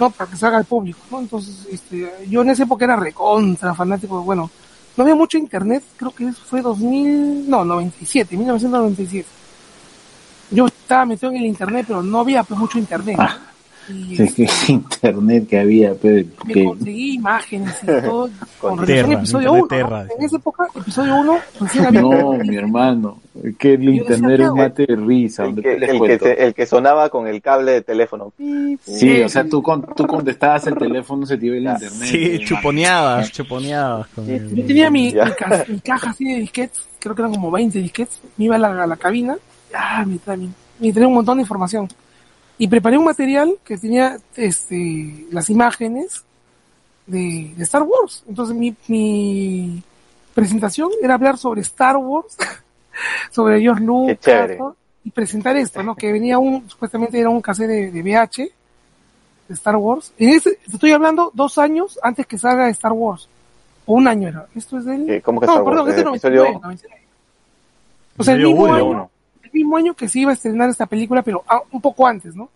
¿no? 0.00 0.10
Para 0.10 0.30
que 0.30 0.36
salga 0.36 0.58
al 0.58 0.64
público, 0.64 1.00
¿no? 1.10 1.20
Entonces, 1.20 1.66
este, 1.70 2.10
yo 2.28 2.42
en 2.42 2.50
esa 2.50 2.62
época 2.62 2.86
era 2.86 2.96
recontra 2.96 3.74
fanático, 3.74 4.22
bueno, 4.22 4.50
no 4.96 5.04
había 5.04 5.14
mucho 5.14 5.38
internet, 5.38 5.82
creo 5.96 6.10
que 6.10 6.28
eso 6.28 6.42
fue 6.44 6.62
2000, 6.62 7.48
no, 7.48 7.64
97, 7.64 8.36
1997. 8.36 9.28
Yo 10.50 10.66
estaba 10.66 11.06
metido 11.06 11.30
en 11.32 11.38
el 11.38 11.46
internet, 11.46 11.86
pero 11.88 12.02
no 12.02 12.20
había 12.20 12.42
pues 12.44 12.58
mucho 12.58 12.78
internet. 12.78 13.16
¿no? 13.18 13.51
Y, 13.88 14.16
Sí, 14.16 14.28
que 14.34 14.48
internet 14.72 15.48
que 15.48 15.58
había, 15.58 15.94
pero 15.94 16.26
me 16.46 16.52
que 16.54 16.64
conseguí 16.64 17.14
imágenes 17.14 17.74
y 17.82 17.86
todo 17.86 18.30
con 18.60 18.76
Con 18.76 18.86
Terra, 18.86 19.12
episodio 19.14 19.56
internet 19.58 19.62
1. 19.62 19.88
Terra, 19.90 20.06
En 20.18 20.24
esa 20.24 20.36
época, 20.36 20.66
episodio 20.74 21.14
1, 21.16 21.38
recién 21.60 21.86
había 21.86 22.00
no, 22.00 22.32
mi 22.34 22.56
hermano, 22.56 23.20
que 23.58 23.74
el 23.74 23.88
internet 23.88 24.30
era 24.40 24.52
un 24.52 24.58
mate 24.58 24.86
de 24.86 24.96
risa, 24.96 25.44
El 25.44 25.60
que, 25.62 25.72
el, 25.74 26.00
que 26.00 26.18
se- 26.18 26.44
el 26.46 26.54
que 26.54 26.66
sonaba 26.66 27.08
con 27.10 27.26
el 27.26 27.42
cable 27.42 27.72
de 27.72 27.82
teléfono. 27.82 28.32
Sí, 28.84 29.22
o 29.22 29.28
sea, 29.28 29.44
tú, 29.48 29.62
con, 29.62 29.82
tú 29.94 30.06
contestabas 30.06 30.66
el 30.68 30.76
teléfono, 30.76 31.26
se 31.26 31.36
te 31.36 31.46
iba 31.46 31.56
el 31.56 31.64
Ya. 31.64 31.72
internet. 31.72 32.08
Sí, 32.08 32.38
chuponeabas, 32.44 33.32
chuponeabas. 33.32 34.06
Con 34.08 34.26
Yo 34.26 34.34
el- 34.36 34.66
tenía 34.66 34.90
mi, 34.90 35.06
mi, 35.06 35.12
ca- 35.12 35.64
mi 35.68 35.80
caja 35.80 36.10
así 36.10 36.24
de 36.24 36.38
disquetes, 36.40 36.80
creo 37.00 37.14
que 37.14 37.22
eran 37.22 37.32
como 37.34 37.50
20 37.50 37.78
disquetes. 37.80 38.20
Me 38.36 38.44
iba 38.44 38.56
a 38.56 38.58
la, 38.58 38.84
a 38.84 38.86
la 38.86 38.96
cabina, 38.96 39.36
ah, 39.74 40.04
me 40.06 40.18
traía, 40.18 40.48
me 40.78 40.92
traía 40.92 41.08
un 41.08 41.14
montón 41.14 41.38
de 41.38 41.42
información. 41.42 41.88
Y 42.58 42.68
preparé 42.68 42.98
un 42.98 43.04
material 43.04 43.56
que 43.64 43.76
tenía 43.78 44.18
este, 44.36 45.26
las 45.30 45.50
imágenes 45.50 46.24
de, 47.06 47.52
de 47.56 47.62
Star 47.64 47.82
Wars. 47.82 48.22
Entonces 48.28 48.54
mi, 48.56 48.74
mi 48.88 49.82
presentación 50.34 50.90
era 51.02 51.14
hablar 51.14 51.38
sobre 51.38 51.62
Star 51.62 51.96
Wars, 51.96 52.36
sobre 53.30 53.60
George 53.60 53.82
Lucas. 53.84 54.50
¿no? 54.58 54.76
y 55.04 55.10
presentar 55.10 55.56
esto, 55.56 55.82
¿no? 55.82 55.96
Que 55.96 56.12
venía 56.12 56.38
un, 56.38 56.70
supuestamente 56.70 57.18
era 57.18 57.28
un 57.28 57.40
cassette 57.42 57.66
de, 57.68 57.90
de 57.90 58.02
VH, 58.02 58.36
de 59.48 59.54
Star 59.54 59.74
Wars. 59.74 60.12
En 60.16 60.28
ese, 60.28 60.52
te 60.52 60.72
estoy 60.74 60.92
hablando 60.92 61.32
dos 61.34 61.58
años 61.58 61.98
antes 62.04 62.24
que 62.24 62.38
salga 62.38 62.68
Star 62.68 62.92
Wars. 62.92 63.28
O 63.84 63.94
un 63.94 64.06
año 64.06 64.28
era. 64.28 64.46
Esto 64.54 64.78
es 64.78 64.84
del... 64.84 65.20
¿Cómo 65.22 65.40
que 65.40 65.46
no, 65.46 65.52
Star 65.54 65.64
Wars? 65.64 65.74
perdón, 65.74 65.88
este 65.88 66.00
es 66.02 66.06
Desde 66.06 66.28
episodio- 66.28 66.60
99, 66.60 66.60
99. 66.62 67.02
O 68.16 68.22
sea, 68.22 68.34
el 68.34 68.40
Episodio 68.42 68.56
mismo, 68.56 68.64
uno. 68.64 68.74
año, 68.76 68.84
uno. 68.86 69.10
El 69.52 69.58
mismo 69.60 69.76
año 69.76 69.94
que 69.94 70.08
se 70.08 70.20
iba 70.20 70.30
a 70.30 70.34
estrenar 70.34 70.68
esta 70.70 70.86
película, 70.86 71.22
pero 71.22 71.44
ah, 71.48 71.60
un 71.70 71.80
poco 71.80 72.06
antes, 72.06 72.34
¿no? 72.34 72.48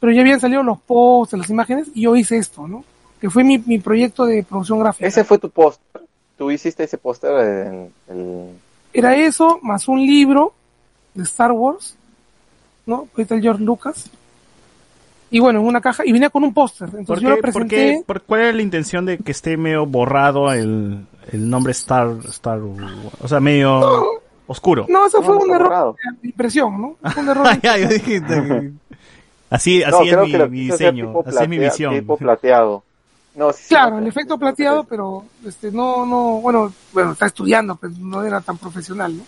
Pero 0.00 0.12
ya 0.12 0.20
habían 0.22 0.40
salido 0.40 0.62
los 0.62 0.80
posts, 0.80 1.36
las 1.36 1.48
imágenes, 1.50 1.88
y 1.94 2.02
yo 2.02 2.16
hice 2.16 2.36
esto, 2.36 2.66
¿no? 2.66 2.84
Que 3.20 3.30
fue 3.30 3.44
mi, 3.44 3.58
mi 3.58 3.78
proyecto 3.78 4.24
de 4.26 4.42
producción 4.42 4.80
gráfica. 4.80 5.06
Ese 5.06 5.22
fue 5.24 5.38
tu 5.38 5.48
póster. 5.50 6.02
Tú 6.36 6.50
hiciste 6.50 6.84
ese 6.84 6.98
póster. 6.98 7.90
Era 8.92 9.16
eso, 9.16 9.58
más 9.62 9.86
un 9.88 10.04
libro 10.04 10.52
de 11.14 11.22
Star 11.22 11.52
Wars, 11.52 11.96
¿no? 12.86 13.06
Ahorita 13.16 13.34
el 13.36 13.42
George 13.42 13.62
Lucas. 13.62 14.10
Y 15.30 15.38
bueno, 15.40 15.60
en 15.60 15.66
una 15.66 15.80
caja, 15.80 16.04
y 16.04 16.12
venía 16.12 16.28
con 16.30 16.44
un 16.44 16.52
póster. 16.52 16.90
¿Por 16.90 16.98
Entonces 17.00 17.22
yo 17.22 17.30
lo 17.30 17.36
qué, 17.36 17.42
por 17.42 17.52
presenté. 17.52 17.76
qué- 17.76 18.04
por- 18.06 18.22
¿Cuál 18.22 18.40
era 18.42 18.52
la 18.52 18.62
intención 18.62 19.06
de 19.06 19.18
que 19.18 19.32
esté 19.32 19.56
medio 19.56 19.86
borrado 19.86 20.52
el, 20.52 21.06
el 21.30 21.48
nombre 21.48 21.70
Star, 21.72 22.16
Star, 22.28 22.58
o 22.60 23.28
sea, 23.28 23.40
medio 23.40 24.20
oscuro? 24.46 24.86
No, 24.88 25.06
eso 25.06 25.20
No, 25.20 25.26
fue 25.26 25.34
no 25.36 25.40
un 25.42 25.50
error 25.50 25.62
borrado. 25.68 25.96
de 26.22 26.28
impresión, 26.28 26.80
¿no? 26.80 26.96
Fue 27.10 27.22
un 27.22 27.28
error 27.28 27.48
de 27.54 27.60
ya, 27.62 27.78
yo 27.78 27.88
dije, 27.88 28.22
así, 29.50 29.82
No, 29.88 29.98
así 29.98 30.08
es 30.10 30.50
mi, 30.50 30.60
diseño, 30.60 31.14
así 31.26 31.38
es 31.42 31.48
mi 31.48 31.58
visión. 31.58 31.94
Tipo 31.94 32.16
plateado. 32.16 32.82
No, 33.34 33.50
sí, 33.52 33.64
Claro, 33.68 33.98
el 33.98 34.06
efecto 34.06 34.34
sí, 34.34 34.40
plateado, 34.40 34.82
sí. 34.82 34.86
pero 34.90 35.24
este 35.46 35.70
no, 35.72 36.04
no, 36.04 36.40
bueno, 36.42 36.72
bueno, 36.92 37.12
está 37.12 37.26
estudiando, 37.26 37.76
pues 37.76 37.96
no 37.98 38.22
era 38.22 38.40
tan 38.42 38.58
profesional, 38.58 39.16
¿no? 39.16 39.22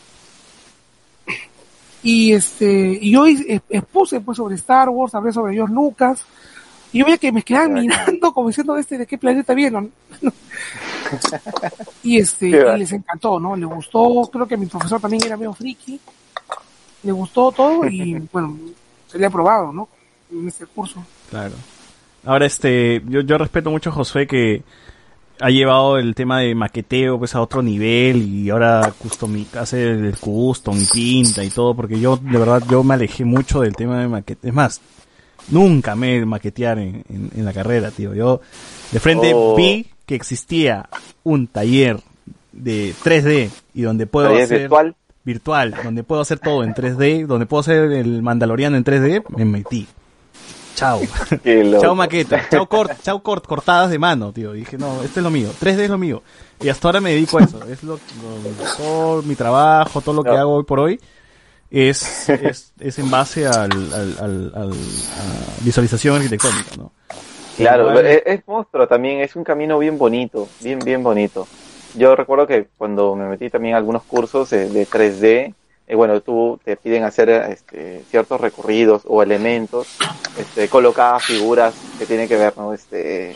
Y 2.02 2.34
este, 2.34 2.98
y 3.00 3.12
yo 3.12 3.24
ex- 3.26 3.62
expuse 3.70 4.20
pues 4.20 4.36
sobre 4.36 4.56
Star 4.56 4.90
Wars, 4.90 5.14
hablé 5.14 5.32
sobre 5.32 5.54
George 5.54 5.72
Lucas, 5.72 6.22
y 6.94 6.98
yo 7.00 7.06
veía 7.06 7.18
que 7.18 7.32
me 7.32 7.42
quedaban 7.42 7.74
mirando 7.74 8.32
como 8.32 8.46
diciendo 8.46 8.76
este 8.76 8.96
de 8.98 9.04
qué 9.04 9.18
planeta 9.18 9.52
vieron. 9.52 9.90
y 12.04 12.18
este, 12.18 12.50
y 12.50 12.78
les 12.78 12.92
encantó, 12.92 13.40
¿no? 13.40 13.56
Le 13.56 13.66
gustó, 13.66 14.30
creo 14.32 14.46
que 14.46 14.56
mi 14.56 14.66
profesor 14.66 15.00
también 15.00 15.24
era 15.24 15.36
medio 15.36 15.52
friki, 15.52 15.98
le 17.02 17.10
gustó 17.10 17.50
todo 17.50 17.84
y 17.88 18.14
bueno, 18.32 18.56
se 19.08 19.18
le 19.18 19.24
ha 19.24 19.28
aprobado, 19.28 19.72
¿no? 19.72 19.88
En 20.30 20.46
este 20.46 20.66
curso. 20.66 21.04
Claro. 21.30 21.54
Ahora, 22.24 22.46
este, 22.46 23.02
yo, 23.08 23.22
yo 23.22 23.38
respeto 23.38 23.70
mucho 23.70 23.90
a 23.90 23.94
Josué 23.94 24.28
que 24.28 24.62
ha 25.40 25.50
llevado 25.50 25.98
el 25.98 26.14
tema 26.14 26.38
de 26.38 26.54
maqueteo 26.54 27.18
pues 27.18 27.34
a 27.34 27.40
otro 27.40 27.60
nivel 27.60 28.22
y 28.22 28.50
ahora 28.50 28.92
customi 28.96 29.48
hace 29.58 29.90
el 29.90 30.16
custom 30.16 30.78
y 30.80 30.86
pinta 30.86 31.42
y 31.42 31.50
todo 31.50 31.74
porque 31.74 31.98
yo 31.98 32.16
de 32.16 32.38
verdad 32.38 32.62
yo 32.70 32.84
me 32.84 32.94
alejé 32.94 33.24
mucho 33.24 33.62
del 33.62 33.74
tema 33.74 33.98
de 33.98 34.06
maquete. 34.06 34.46
Es 34.46 34.54
más, 34.54 34.80
nunca 35.48 35.94
me 35.94 36.24
maquetear 36.24 36.78
en, 36.78 37.04
en, 37.08 37.30
en 37.36 37.44
la 37.44 37.52
carrera, 37.52 37.90
tío. 37.90 38.14
Yo 38.14 38.40
de 38.92 39.00
frente 39.00 39.32
Oh. 39.34 39.54
vi 39.56 39.86
que 40.06 40.14
existía 40.14 40.88
un 41.22 41.46
taller 41.46 42.00
de 42.52 42.94
3D 43.02 43.50
y 43.74 43.82
donde 43.82 44.06
puedo 44.06 44.28
Taller 44.28 44.42
hacer 44.44 44.58
virtual. 44.60 44.94
virtual, 45.24 45.74
donde 45.82 46.02
puedo 46.04 46.20
hacer 46.20 46.38
todo 46.38 46.62
en 46.62 46.74
3D, 46.74 47.26
donde 47.26 47.46
puedo 47.46 47.60
hacer 47.62 47.90
el 47.92 48.22
Mandaloriano 48.22 48.76
en 48.76 48.84
3D, 48.84 49.24
me 49.36 49.44
metí. 49.44 49.86
Chao. 50.74 51.00
Chao 51.80 51.94
maqueta, 51.94 52.48
chao 52.50 52.66
cort, 52.68 53.00
chao 53.02 53.22
cort, 53.22 53.46
cortadas 53.46 53.90
de 53.90 53.98
mano, 53.98 54.32
tío. 54.32 54.52
Dije, 54.52 54.76
no, 54.76 55.02
esto 55.04 55.20
es 55.20 55.24
lo 55.24 55.30
mío, 55.30 55.48
3D 55.60 55.78
es 55.80 55.90
lo 55.90 55.98
mío. 55.98 56.22
Y 56.60 56.68
hasta 56.68 56.88
ahora 56.88 57.00
me 57.00 57.10
dedico 57.12 57.38
a 57.38 57.44
eso. 57.44 57.62
Es 57.68 57.82
lo, 57.84 57.94
lo- 57.94 58.74
todo 58.76 59.22
mi 59.22 59.36
trabajo, 59.36 60.00
todo 60.00 60.16
lo 60.16 60.24
que 60.24 60.30
hago 60.30 60.54
hoy 60.56 60.64
por 60.64 60.80
hoy 60.80 61.00
es, 61.88 62.28
es, 62.28 62.72
es 62.80 62.98
en 62.98 63.10
base 63.10 63.46
al, 63.46 63.70
al, 63.72 64.16
al, 64.20 64.52
al- 64.54 64.72
a 64.72 65.62
visualización 65.64 66.16
arquitectónica, 66.16 66.76
¿no? 66.76 66.92
Claro, 67.56 67.90
Igual- 67.90 68.06
es, 68.06 68.22
es 68.26 68.40
monstruo 68.48 68.86
también, 68.88 69.20
es 69.20 69.36
un 69.36 69.44
camino 69.44 69.78
bien 69.78 69.96
bonito, 69.98 70.48
bien, 70.60 70.78
bien 70.80 71.02
bonito. 71.02 71.46
Yo 71.96 72.16
recuerdo 72.16 72.46
que 72.46 72.66
cuando 72.76 73.14
me 73.14 73.26
metí 73.26 73.48
también 73.50 73.74
a 73.74 73.78
algunos 73.78 74.02
cursos 74.02 74.50
de, 74.50 74.68
de 74.68 74.86
3D, 74.86 75.54
eh, 75.86 75.94
bueno, 75.94 76.20
tú 76.20 76.58
te 76.64 76.76
piden 76.76 77.04
hacer 77.04 77.28
este, 77.28 78.02
ciertos 78.10 78.40
recorridos 78.40 79.02
o 79.06 79.22
elementos, 79.22 79.86
este, 80.38 80.68
colocadas 80.68 81.24
figuras 81.24 81.74
que 81.98 82.06
tienen 82.06 82.26
que 82.26 82.36
ver, 82.36 82.54
¿no? 82.56 82.72
Este, 82.74 83.34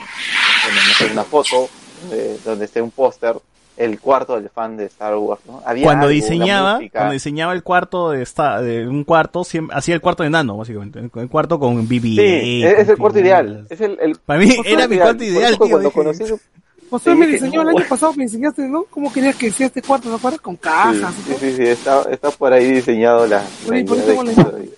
una 1.13 1.25
foto 1.25 1.69
de- 2.11 2.39
donde 2.45 2.65
esté 2.65 2.83
un 2.83 2.91
póster, 2.91 3.37
el 3.79 4.01
cuarto 4.01 4.35
del 4.39 4.49
fan 4.51 4.77
de 4.77 4.87
Star 4.87 5.17
Wars, 5.17 5.41
¿no? 5.47 5.63
Había 5.65 5.85
Cuando 5.85 6.07
algo, 6.07 6.15
diseñaba, 6.15 6.81
cuando 6.93 7.13
diseñaba 7.13 7.53
el 7.53 7.63
cuarto 7.63 8.11
de 8.11 8.23
esta, 8.23 8.61
de 8.61 8.87
un 8.89 9.05
cuarto, 9.05 9.45
siempre, 9.45 9.77
hacía 9.77 9.95
el 9.95 10.01
cuarto 10.01 10.23
de 10.25 10.31
nano, 10.31 10.57
básicamente. 10.57 10.99
El, 10.99 11.29
cuarto 11.29 11.59
con 11.59 11.87
BB. 11.87 12.03
Sí, 12.03 12.63
es, 12.65 12.79
es 12.81 12.89
el 12.89 12.99
cuarto 12.99 13.19
ideal. 13.21 13.67
Es 13.71 13.81
el, 13.81 13.97
el 14.01 14.17
Para 14.17 14.41
mí 14.41 14.55
cuarto 14.55 14.71
era 14.71 14.89
mi 14.89 14.97
cuarto 14.99 15.25
ideal, 15.25 15.51
tío. 15.53 15.59
Cuando 15.59 15.79
dije, 15.79 15.93
conocí 15.93 16.25
José 16.91 17.13
Sí, 17.13 17.17
me 17.19 17.27
diseñó 17.27 17.63
no, 17.63 17.71
el 17.71 17.77
año 17.77 17.87
pasado, 17.89 18.15
me 18.15 18.23
enseñaste, 18.25 18.63
¿no? 18.67 18.85
¿Cómo 18.85 19.13
querías 19.13 19.37
que 19.37 19.51
sea 19.51 19.67
este 19.67 19.83
cuarto? 19.83 20.09
¿No 20.09 20.17
acuerdas? 20.17 20.41
Con 20.41 20.57
cajas. 20.57 21.15
sí, 21.27 21.35
sí, 21.39 21.53
sí, 21.55 21.63
está, 21.65 22.03
está 22.11 22.31
por 22.31 22.51
ahí 22.53 22.73
diseñado 22.73 23.27
la, 23.27 23.43
Por 23.67 23.75
ahí, 23.75 23.83
la 23.85 23.89
por 23.89 23.99
ahí 23.99 24.05
idea 24.05 24.17
tengo 24.17 24.25
de 24.25 24.37
la 24.37 24.45
que- 24.59 24.65
idea. 24.65 24.78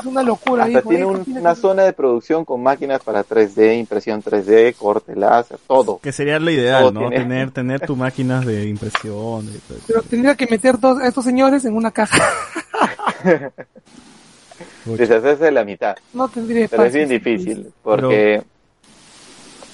Es 0.00 0.06
una 0.06 0.22
locura. 0.22 0.64
Hasta 0.64 0.82
tiene 0.82 1.04
un- 1.04 1.24
tiene- 1.24 1.40
una 1.40 1.54
zona 1.54 1.82
de 1.84 1.92
producción 1.92 2.44
con 2.44 2.62
máquinas 2.62 3.00
para 3.02 3.22
3D, 3.24 3.78
impresión 3.78 4.22
3D, 4.22 4.74
corte 4.74 5.14
láser, 5.16 5.58
todo. 5.66 5.98
Que 6.02 6.12
sería 6.12 6.38
lo 6.38 6.50
ideal, 6.50 6.82
Todo 6.84 6.92
¿no? 6.92 7.00
tiene- 7.08 7.16
Tener, 7.24 7.50
tener 7.50 7.80
tus 7.86 7.96
máquinas 7.96 8.44
de 8.46 8.66
impresión. 8.68 9.46
todo. 9.68 9.78
Pero 9.86 10.02
tendría 10.02 10.34
que 10.34 10.46
meter 10.46 10.78
todos 10.78 11.00
a 11.00 11.06
estos 11.08 11.24
señores 11.24 11.64
en 11.64 11.74
una 11.74 11.90
caja. 11.90 12.18
Deshacerse 14.84 15.44
de 15.44 15.50
la 15.52 15.64
mitad. 15.64 15.96
No 16.12 16.28
tendría 16.28 16.68
Pero 16.68 16.84
es 16.84 16.92
bien 16.94 17.08
difícil, 17.08 17.72
porque... 17.82 18.42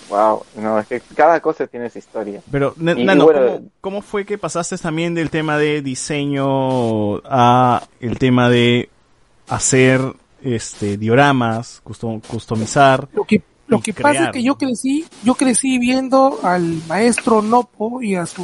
Wow, 0.08 0.44
no, 0.58 0.78
es 0.78 0.86
que 0.86 1.00
cada 1.16 1.40
cosa 1.40 1.66
tiene 1.66 1.90
su 1.90 1.98
historia. 1.98 2.40
Pero, 2.52 2.74
y 2.78 3.04
Nano, 3.04 3.24
bueno- 3.24 3.40
¿cómo, 3.46 3.68
cómo 3.80 4.02
fue 4.02 4.24
que 4.24 4.38
pasaste 4.38 4.78
también 4.78 5.14
del 5.14 5.30
tema 5.30 5.58
de 5.58 5.82
diseño 5.82 7.16
a 7.24 7.82
el 8.00 8.16
tema 8.16 8.48
de 8.48 8.88
hacer 9.48 10.00
este 10.42 10.96
dioramas, 10.96 11.82
custom- 11.84 12.20
customizar? 12.26 13.08
Lo 13.12 13.24
que, 13.24 13.42
lo 13.68 13.78
Y 13.78 13.82
que 13.82 13.94
pasa 13.94 14.26
es 14.26 14.30
que 14.30 14.42
yo 14.42 14.56
crecí, 14.56 15.04
yo 15.24 15.34
crecí 15.34 15.78
viendo 15.78 16.38
al 16.42 16.80
maestro 16.88 17.42
Nopo 17.42 18.02
y 18.02 18.14
a 18.14 18.26
su... 18.26 18.42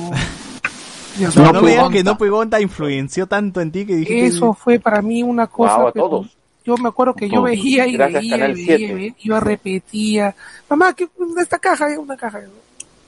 y 1.19 1.25
a 1.25 1.31
su 1.31 1.43
No, 1.43 1.91
que 1.91 2.03
no 2.03 2.17
Pugonta 2.19 2.61
influenció 2.61 3.27
tanto 3.27 3.61
en 3.61 3.71
ti 3.71 3.85
que 3.87 3.97
dijiste 3.97 4.27
Eso 4.27 4.55
fue 4.55 4.79
para 4.79 5.03
mí 5.03 5.23
una 5.23 5.47
cosa... 5.47 5.77
Wow, 5.79 5.87
a 5.89 5.93
pero 5.93 6.09
todos. 6.09 6.37
Yo 6.65 6.77
me 6.77 6.89
acuerdo 6.89 7.15
que 7.15 7.29
yo 7.29 7.43
veía 7.43 7.87
y 7.89 7.93
Gracias, 7.95 8.23
veía 8.23 8.37
y 8.37 8.53
veía, 8.53 8.65
7. 8.77 8.83
y 8.83 8.95
veía, 8.95 9.15
yo 9.21 9.41
repetía. 9.41 10.35
Mamá, 10.71 10.95
¿qué 10.95 11.09
esta 11.41 11.59
caja? 11.59 11.89
Una 11.99 12.17
caja. 12.17 12.41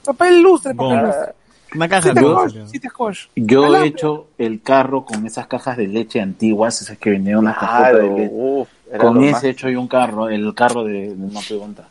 Papel 0.05 0.43
lustre, 0.43 0.75
papel 0.75 0.99
lustre. 1.05 1.35
Una 1.75 1.89
caja 1.89 2.03
Cita 2.09 2.15
de 2.15 2.21
Yo- 3.35 3.65
Alambre. 3.65 3.85
he 3.85 3.87
hecho 3.89 4.27
el 4.39 4.63
carro 4.63 5.05
con 5.05 5.27
esas 5.27 5.47
cajas 5.47 5.77
de 5.77 5.87
leche 5.89 6.21
antiguas, 6.21 6.81
esas 6.83 6.99
que 6.99 7.11
vinieron 7.11 7.45
las 7.45 7.55
cajotas 7.59 7.91
Claro, 7.91 7.99
de 7.99 8.11
leche. 8.11 8.31
uf, 8.33 8.69
era 8.91 8.99
Con 8.99 9.23
ese 9.23 9.33
más. 9.33 9.45
he 9.45 9.49
hecho 9.51 9.69
yo 9.69 9.81
un 9.81 9.89
carro, 9.89 10.29
el 10.29 10.55
carro 10.55 10.85
de, 10.85 10.93
de 11.15 11.33
no 11.33 11.41
pregunta. 11.47 11.89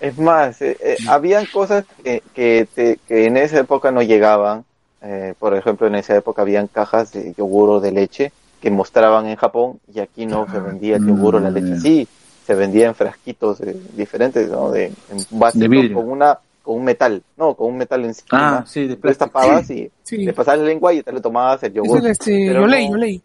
Es 0.00 0.16
más, 0.18 0.62
eh, 0.62 0.76
eh, 0.80 0.96
habían 1.08 1.46
cosas 1.46 1.84
que, 2.02 2.22
que, 2.32 2.66
te- 2.74 2.98
que 3.08 3.26
en 3.26 3.36
esa 3.36 3.58
época 3.58 3.90
no 3.90 4.02
llegaban. 4.02 4.64
Eh, 5.02 5.34
por 5.38 5.54
ejemplo, 5.54 5.86
en 5.86 5.96
esa 5.96 6.16
época 6.16 6.42
habían 6.42 6.66
cajas 6.68 7.12
de 7.12 7.34
yogur 7.36 7.68
o 7.70 7.80
de 7.80 7.92
leche 7.92 8.32
que 8.62 8.70
mostraban 8.70 9.26
en 9.26 9.36
Japón 9.36 9.78
y 9.92 10.00
aquí 10.00 10.24
no 10.24 10.46
se 10.50 10.58
vendía 10.60 10.96
el 10.96 11.06
yogur 11.06 11.36
o 11.36 11.40
la 11.40 11.50
leche. 11.50 11.78
Sí, 11.80 12.08
se 12.46 12.54
vendía 12.54 12.86
en 12.86 12.94
frasquitos 12.94 13.58
diferentes, 13.96 14.48
¿no? 14.48 14.70
De, 14.70 14.86
en 15.10 15.50
De 15.54 15.68
vidrio. 15.68 15.96
con 15.96 16.10
una 16.10 16.38
con 16.64 16.76
un 16.78 16.84
metal, 16.84 17.22
no, 17.36 17.54
con 17.54 17.68
un 17.72 17.76
metal 17.78 18.04
encima. 18.04 18.58
Ah, 18.58 18.64
sí, 18.66 18.86
de 18.86 18.94
Lo 18.94 19.00
plástico. 19.00 19.26
destapabas 19.26 19.70
y 19.70 19.90
Sí. 20.02 20.16
le 20.18 20.32
pasabas 20.32 20.60
la 20.60 20.66
lengua 20.66 20.92
y 20.94 21.02
te 21.02 21.12
lo 21.12 21.20
tomabas 21.20 21.62
el 21.62 21.68
Es 21.70 21.74
yogur. 21.76 21.98
el 21.98 22.06
este, 22.06 22.46
Pero 22.48 22.62
Yolei, 22.62 22.86
no- 22.88 22.92
Yolei. 22.96 23.22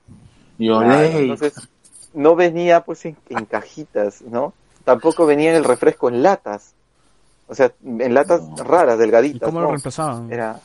Yo 0.59 0.79
Claro, 0.79 1.01
leí. 1.01 1.17
entonces 1.23 1.53
no 2.13 2.35
venía 2.35 2.81
pues 2.81 3.05
en, 3.05 3.15
en 3.29 3.45
cajitas, 3.45 4.21
¿no? 4.23 4.53
Tampoco 4.83 5.25
venía 5.25 5.51
en 5.51 5.55
el 5.55 5.63
refresco 5.63 6.09
en 6.09 6.21
latas. 6.21 6.73
O 7.47 7.55
sea, 7.55 7.71
en 7.83 8.13
latas 8.13 8.41
No. 8.41 8.63
raras, 8.63 8.95
¿Y 8.97 8.99
delgaditas. 8.99 9.47
cómo 9.47 9.61
lo 9.61 9.67
reemplazaban? 9.69 10.31
Era 10.31 10.59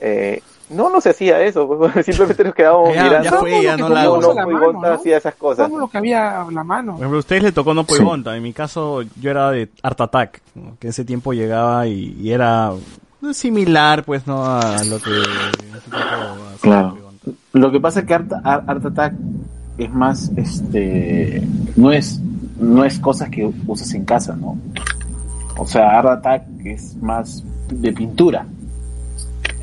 eh, 0.00 0.40
no, 0.72 0.90
no 0.90 1.00
se 1.00 1.10
hacía 1.10 1.40
eso, 1.42 1.66
pues, 1.92 2.04
simplemente 2.06 2.44
nos 2.44 2.54
quedábamos 2.54 2.94
Ya, 2.94 3.02
mirando. 3.04 3.24
ya 3.30 3.36
fue, 3.38 3.62
ya 3.62 3.76
no 3.76 3.88
la 3.88 4.02
hago. 4.02 4.20
no, 4.20 4.30
a 4.30 4.34
la 4.34 4.44
muy 4.44 4.54
mano, 4.54 4.66
Gonta 4.72 4.88
¿no? 4.88 4.94
hacía 4.94 5.16
esas 5.18 5.34
cosas. 5.34 5.66
Usamos 5.66 5.80
lo 5.80 5.88
que 5.88 5.98
había 5.98 6.42
a 6.42 6.50
la 6.50 6.64
mano. 6.64 6.92
Por 6.92 7.00
ejemplo, 7.00 7.16
a 7.16 7.20
ustedes 7.20 7.42
le 7.42 7.52
tocó 7.52 7.74
No 7.74 7.84
Sí. 7.88 8.02
Gonta. 8.02 8.36
En 8.36 8.42
mi 8.42 8.52
caso, 8.52 9.02
yo 9.20 9.30
era 9.30 9.50
de 9.50 9.68
Art 9.82 10.00
Attack, 10.00 10.40
¿no? 10.54 10.76
que 10.80 10.88
ese 10.88 11.04
tiempo 11.04 11.32
llegaba 11.32 11.86
y, 11.86 12.16
y 12.20 12.30
era 12.32 12.72
similar, 13.32 14.04
pues, 14.04 14.26
¿no? 14.26 14.44
A 14.44 14.82
lo 14.84 14.98
que... 14.98 15.10
Claro. 16.60 16.96
Lo 17.52 17.70
que 17.70 17.80
pasa 17.80 18.00
es 18.00 18.06
que 18.06 18.14
Art, 18.14 18.32
Art- 18.44 18.64
Art 18.68 18.86
Attack 18.86 19.14
es 19.78 19.90
más, 19.92 20.30
este, 20.36 21.42
no 21.76 21.92
es, 21.92 22.20
no 22.58 22.84
es 22.84 22.98
cosas 22.98 23.28
que 23.30 23.50
usas 23.66 23.92
en 23.94 24.04
casa, 24.04 24.34
¿no? 24.36 24.58
O 25.56 25.66
sea, 25.66 25.98
Art 25.98 26.08
Attack 26.08 26.42
es 26.64 26.96
más 26.96 27.44
de 27.70 27.92
pintura. 27.92 28.46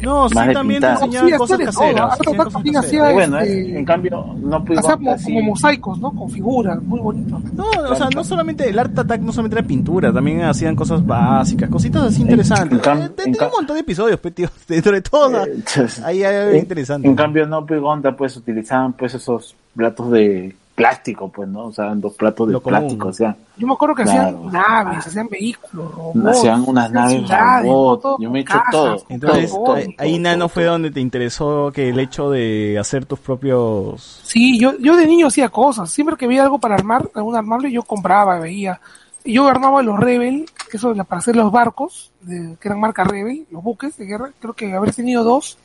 No, 0.01 0.29
sí, 0.29 0.35
Más 0.35 0.53
también 0.53 0.81
te 0.81 0.87
pintar. 0.87 1.03
enseñaban 1.03 1.29
Sí, 1.29 1.35
cosas 1.37 1.57
todo, 1.57 1.65
caseras. 1.65 2.13
Attack 2.13 2.35
cosas 2.37 2.53
también 2.53 2.75
caseras. 2.75 2.85
hacía- 3.07 3.13
bueno, 3.13 3.39
este, 3.39 3.79
en 3.79 3.85
cambio, 3.85 4.35
no 4.41 4.55
Hacía 4.77 4.95
como, 4.95 5.17
como 5.23 5.41
mosaicos, 5.41 5.99
¿no? 5.99 6.11
Con 6.11 6.29
figuras, 6.29 6.81
muy 6.83 6.99
bonito. 7.01 7.41
No, 7.53 7.65
o 7.89 7.95
sea, 7.95 8.09
no 8.15 8.23
solamente 8.23 8.69
el 8.69 8.79
Art 8.79 8.97
Attack 8.97 9.21
no 9.21 9.31
solamente 9.33 9.59
era 9.59 9.67
pintura, 9.67 10.13
también 10.13 10.41
hacían 10.43 10.75
cosas 10.75 11.05
básicas, 11.05 11.69
cositas 11.69 12.03
así 12.03 12.21
interesantes. 12.21 12.79
Eh, 12.79 12.91
en 13.01 13.09
Tenía 13.13 13.45
un 13.47 13.51
montón 13.51 13.75
de 13.75 13.81
episodios, 13.81 14.19
pe, 14.19 14.31
tío. 14.31 14.49
Dentro 14.69 14.91
de 14.93 15.01
todo, 15.01 15.45
Eh, 15.45 15.63
ahí 16.05 16.23
hay 16.23 16.35
algo 16.35 16.51
en- 16.51 16.57
interesante. 16.59 17.07
En 17.07 17.15
cambio, 17.15 17.45
no 17.45 17.65
Gonta 17.79 18.15
pues 18.15 18.37
utilizaban 18.37 18.93
pues 18.93 19.13
esos 19.15 19.53
platos 19.75 20.11
de 20.11 20.55
plástico, 20.79 21.29
pues, 21.29 21.47
¿no? 21.49 21.65
O 21.65 21.71
sea, 21.71 21.93
dos 21.95 22.13
platos 22.13 22.47
de 22.47 22.53
Lo 22.53 22.61
común. 22.61 22.79
plástico, 22.79 23.07
o 23.09 23.13
sea, 23.13 23.35
Yo 23.57 23.67
me 23.67 23.73
acuerdo 23.73 23.93
que 23.95 24.03
Claro. 24.03 24.37
hacían 24.47 24.51
naves, 24.53 25.07
hacían 25.07 25.27
vehículos, 25.27 25.93
robots. 25.93 26.27
hacían 26.37 26.63
unas 26.65 26.91
naves 26.91 27.13
ciudades, 27.27 27.65
robot. 27.71 28.01
todo 28.01 28.17
Yo 28.19 28.29
me 28.31 28.39
he 28.39 28.41
hecho 28.41 28.61
todo. 28.71 29.03
Entonces, 29.09 29.51
todo, 29.51 29.73
ahí- 29.75 29.95
ahí 29.97 30.11
todo, 30.13 30.21
Nano 30.21 30.37
todo, 30.39 30.49
fue 30.49 30.63
todo. 30.63 30.71
donde 30.71 30.91
te 30.91 30.99
interesó 31.01 31.71
que 31.73 31.89
el 31.89 31.99
hecho 31.99 32.29
de 32.31 32.77
hacer 32.79 33.05
tus 33.05 33.19
propios... 33.19 34.21
Sí, 34.23 34.57
yo, 34.59 34.77
yo 34.79 34.95
de 34.95 35.05
niño 35.05 35.27
hacía 35.27 35.49
cosas. 35.49 35.89
Siempre 35.91 36.15
que 36.15 36.25
veía 36.27 36.43
algo 36.43 36.57
para 36.59 36.75
armar, 36.75 37.09
algún 37.13 37.35
armable, 37.35 37.71
yo 37.71 37.83
compraba, 37.83 38.39
veía. 38.39 38.79
Y 39.25 39.33
yo 39.33 39.47
armaba 39.47 39.83
los 39.83 39.99
Rebel, 39.99 40.45
que 40.71 40.77
eso 40.77 40.91
era 40.93 41.03
para 41.03 41.19
hacer 41.19 41.35
los 41.35 41.51
barcos, 41.51 42.11
de- 42.21 42.55
que 42.61 42.67
eran 42.69 42.79
marca 42.79 43.03
Rebel, 43.03 43.45
los 43.51 43.61
buques 43.61 43.97
de 43.97 44.05
guerra. 44.05 44.29
Creo 44.39 44.53
que 44.53 44.73
haber 44.73 44.93
tenido 44.95 45.25
dos. 45.25 45.57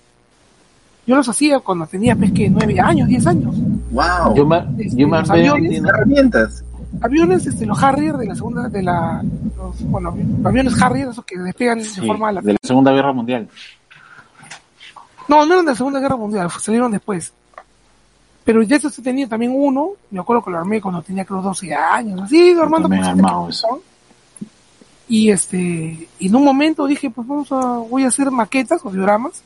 Yo 1.07 1.15
los 1.17 1.29
hacía 1.29 1.61
cuando 1.61 1.87
tenía, 1.87 2.17
pues, 2.17 2.33
que 2.33 2.49
nueve 2.51 2.81
años, 2.81 3.07
diez 3.07 3.27
años. 3.27 3.55
Wow. 3.95 4.35
Yo 4.35 4.45
armé- 4.45 5.31
aviones. 5.31 5.83
herramientas. 5.85 6.65
Aviones, 7.01 7.47
este, 7.47 7.65
los 7.67 7.83
Harrier 7.83 8.17
de 8.17 8.27
la 8.27 8.35
segunda, 8.35 8.69
de 8.69 8.83
la, 8.83 9.23
los, 9.57 9.83
bueno, 9.91 10.13
avi- 10.13 10.47
aviones 10.47 10.81
Harrier, 10.81 11.09
esos 11.09 11.25
que 11.25 11.39
despegan 11.39 11.83
sí, 11.83 12.01
de 12.01 12.07
forma 12.07 12.31
la 12.33 12.41
de 12.41 12.53
la 12.53 12.59
Segunda 12.63 12.93
Guerra 12.93 13.13
Mundial. 13.13 13.49
No, 15.29 15.45
no 15.47 15.53
eran 15.55 15.65
de 15.65 15.73
la 15.73 15.77
Segunda 15.77 16.01
Guerra 16.01 16.17
Mundial, 16.17 16.51
salieron 16.61 16.93
después. 16.93 17.33
Pero 18.45 18.63
ya 18.63 18.77
eso 18.77 18.91
tenía 19.03 19.27
también 19.27 19.53
uno, 19.55 19.91
me 20.11 20.21
acuerdo 20.21 20.45
que 20.45 20.51
lo 20.51 20.59
armé 20.59 20.81
cuando 20.81 21.01
tenía 21.03 21.25
creo 21.25 21.41
12 21.41 21.75
años, 21.75 22.21
así, 22.23 22.53
armando 22.61 22.89
he 22.89 22.91
cositas 22.99 23.09
armado 23.19 23.49
eso. 23.49 23.83
Y 25.09 25.31
este, 25.31 26.09
y 26.19 26.29
en 26.29 26.35
un 26.37 26.45
momento 26.45 26.87
dije, 26.87 27.11
pues 27.11 27.27
vamos 27.27 27.51
a, 27.53 27.79
voy 27.79 28.05
a 28.05 28.09
hacer 28.09 28.31
maquetas 28.31 28.81
o 28.85 28.91
dioramas. 28.91 29.43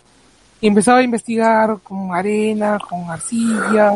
Y 0.60 0.66
empezaba 0.66 0.98
a 0.98 1.02
investigar 1.02 1.78
con 1.84 2.12
arena, 2.12 2.78
con 2.88 3.08
arcilla, 3.08 3.92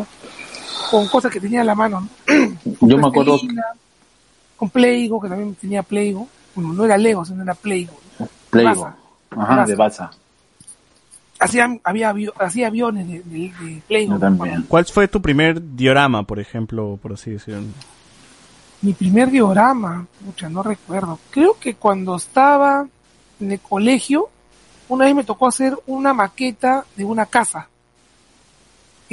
con 0.93 1.07
cosas 1.07 1.31
que 1.31 1.39
tenía 1.39 1.61
a 1.61 1.63
la 1.63 1.73
mano, 1.73 2.01
¿no? 2.01 2.09
Con 2.79 2.87
Yo 2.89 2.97
me 2.99 3.07
acuerdo 3.07 3.39
con 4.57 4.69
Playgo, 4.69 5.19
que 5.19 5.27
también 5.27 5.55
tenía 5.55 5.81
Playgo. 5.81 6.27
Bueno, 6.53 6.71
no 6.73 6.85
era 6.85 6.97
Lego, 6.97 7.25
sino 7.25 7.41
era 7.41 7.55
Playgo. 7.55 7.93
Playgo. 8.51 8.69
Baza. 8.83 8.95
Ajá, 9.31 9.55
Baza. 9.55 9.65
de 9.65 9.75
Baza. 9.75 10.11
Hacía, 11.39 11.79
había 11.83 12.11
avio- 12.13 12.33
hacía 12.39 12.67
aviones 12.67 13.07
de, 13.07 13.21
de, 13.23 13.39
de 13.59 13.81
Playgo. 13.87 14.19
También. 14.19 14.65
¿Cuál 14.67 14.85
fue 14.85 15.07
tu 15.07 15.19
primer 15.19 15.75
diorama, 15.75 16.21
por 16.23 16.39
ejemplo, 16.39 16.99
por 17.01 17.13
así 17.13 17.31
decirlo? 17.31 17.63
Mi 18.83 18.93
primer 18.93 19.31
diorama, 19.31 20.05
mucha, 20.23 20.47
no 20.47 20.61
recuerdo. 20.61 21.17
Creo 21.31 21.57
que 21.59 21.73
cuando 21.73 22.15
estaba 22.15 22.85
en 23.39 23.51
el 23.51 23.59
colegio, 23.59 24.29
una 24.89 25.05
vez 25.05 25.15
me 25.15 25.23
tocó 25.23 25.47
hacer 25.47 25.75
una 25.87 26.13
maqueta 26.13 26.85
de 26.95 27.03
una 27.03 27.25
casa. 27.25 27.67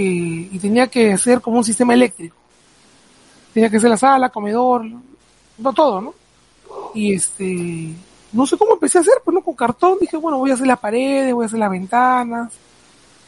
Y 0.03 0.59
tenía 0.59 0.87
que 0.87 1.13
hacer 1.13 1.41
como 1.41 1.59
un 1.59 1.65
sistema 1.65 1.95
eléctrico. 1.95 2.37
Tenía 3.53 3.69
que 3.69 3.81
ser 3.81 3.91
la 3.91 3.97
sala, 3.97 4.29
comedor, 4.31 4.85
no 5.59 5.73
todo, 5.73 6.01
¿no? 6.01 6.15
Y 6.95 7.15
este, 7.15 7.93
no 8.33 8.47
sé 8.47 8.57
cómo 8.57 8.75
empecé 8.75 8.99
a 8.99 9.01
hacer, 9.01 9.15
pues 9.25 9.35
no 9.35 9.43
con 9.43 9.55
cartón, 9.55 9.99
dije, 10.01 10.17
bueno, 10.17 10.39
voy 10.39 10.51
a 10.51 10.55
hacer 10.55 10.67
las 10.67 10.79
paredes, 10.79 11.35
voy 11.35 11.45
a 11.45 11.47
hacer 11.47 11.59
las 11.59 11.71
ventanas, 11.71 12.53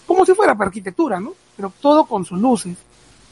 como 0.06 0.24
si 0.24 0.34
fuera 0.34 0.54
para 0.54 0.68
arquitectura, 0.68 1.20
¿no? 1.20 1.32
Pero 1.56 1.72
todo 1.80 2.04
con 2.04 2.24
sus 2.24 2.40
luces. 2.40 2.76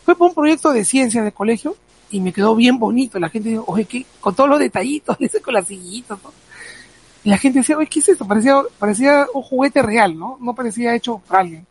Fue 0.05 0.17
por 0.17 0.29
un 0.29 0.35
proyecto 0.35 0.71
de 0.73 0.85
ciencia 0.85 1.23
de 1.23 1.33
colegio 1.33 1.77
y 2.11 2.21
me 2.21 2.33
quedó 2.33 2.55
bien 2.57 2.79
bonito. 2.79 3.19
La 3.19 3.29
gente 3.29 3.51
dijo, 3.51 3.65
oye, 3.67 3.85
¿qué? 3.85 4.05
Con 4.21 4.35
todos 4.35 4.51
los 4.51 4.59
detallitos, 4.59 5.17
con 5.45 5.55
las 5.55 5.67
sillitas, 5.67 6.19
¿no? 6.23 6.33
Y 7.23 7.29
la 7.29 7.39
gente 7.39 7.59
decía, 7.61 7.77
oye, 7.77 7.87
¿qué 7.87 8.01
es 8.01 8.09
esto? 8.09 8.27
Parecía, 8.27 8.63
parecía 8.79 9.27
un 9.35 9.43
juguete 9.43 9.83
real, 9.83 10.19
¿no? 10.19 10.39
No 10.41 10.55
parecía 10.55 10.95
hecho 10.95 11.19
por 11.19 11.37
alguien. 11.37 11.67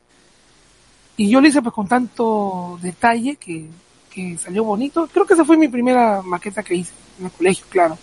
Y 1.19 1.29
yo 1.29 1.41
lo 1.41 1.47
hice 1.47 1.61
pues 1.61 1.73
con 1.75 1.85
tanto 1.87 2.79
detalle 2.81 3.35
que, 3.35 3.65
que 4.09 4.37
salió 4.37 4.63
bonito. 4.63 5.07
Creo 5.11 5.25
que 5.25 5.33
esa 5.33 5.43
fue 5.43 5.57
mi 5.57 5.67
primera 5.67 6.21
maqueta 6.21 6.63
que 6.63 6.75
hice 6.75 6.93
en 7.19 7.25
el 7.25 7.31
colegio, 7.31 7.65
claro. 7.69 7.97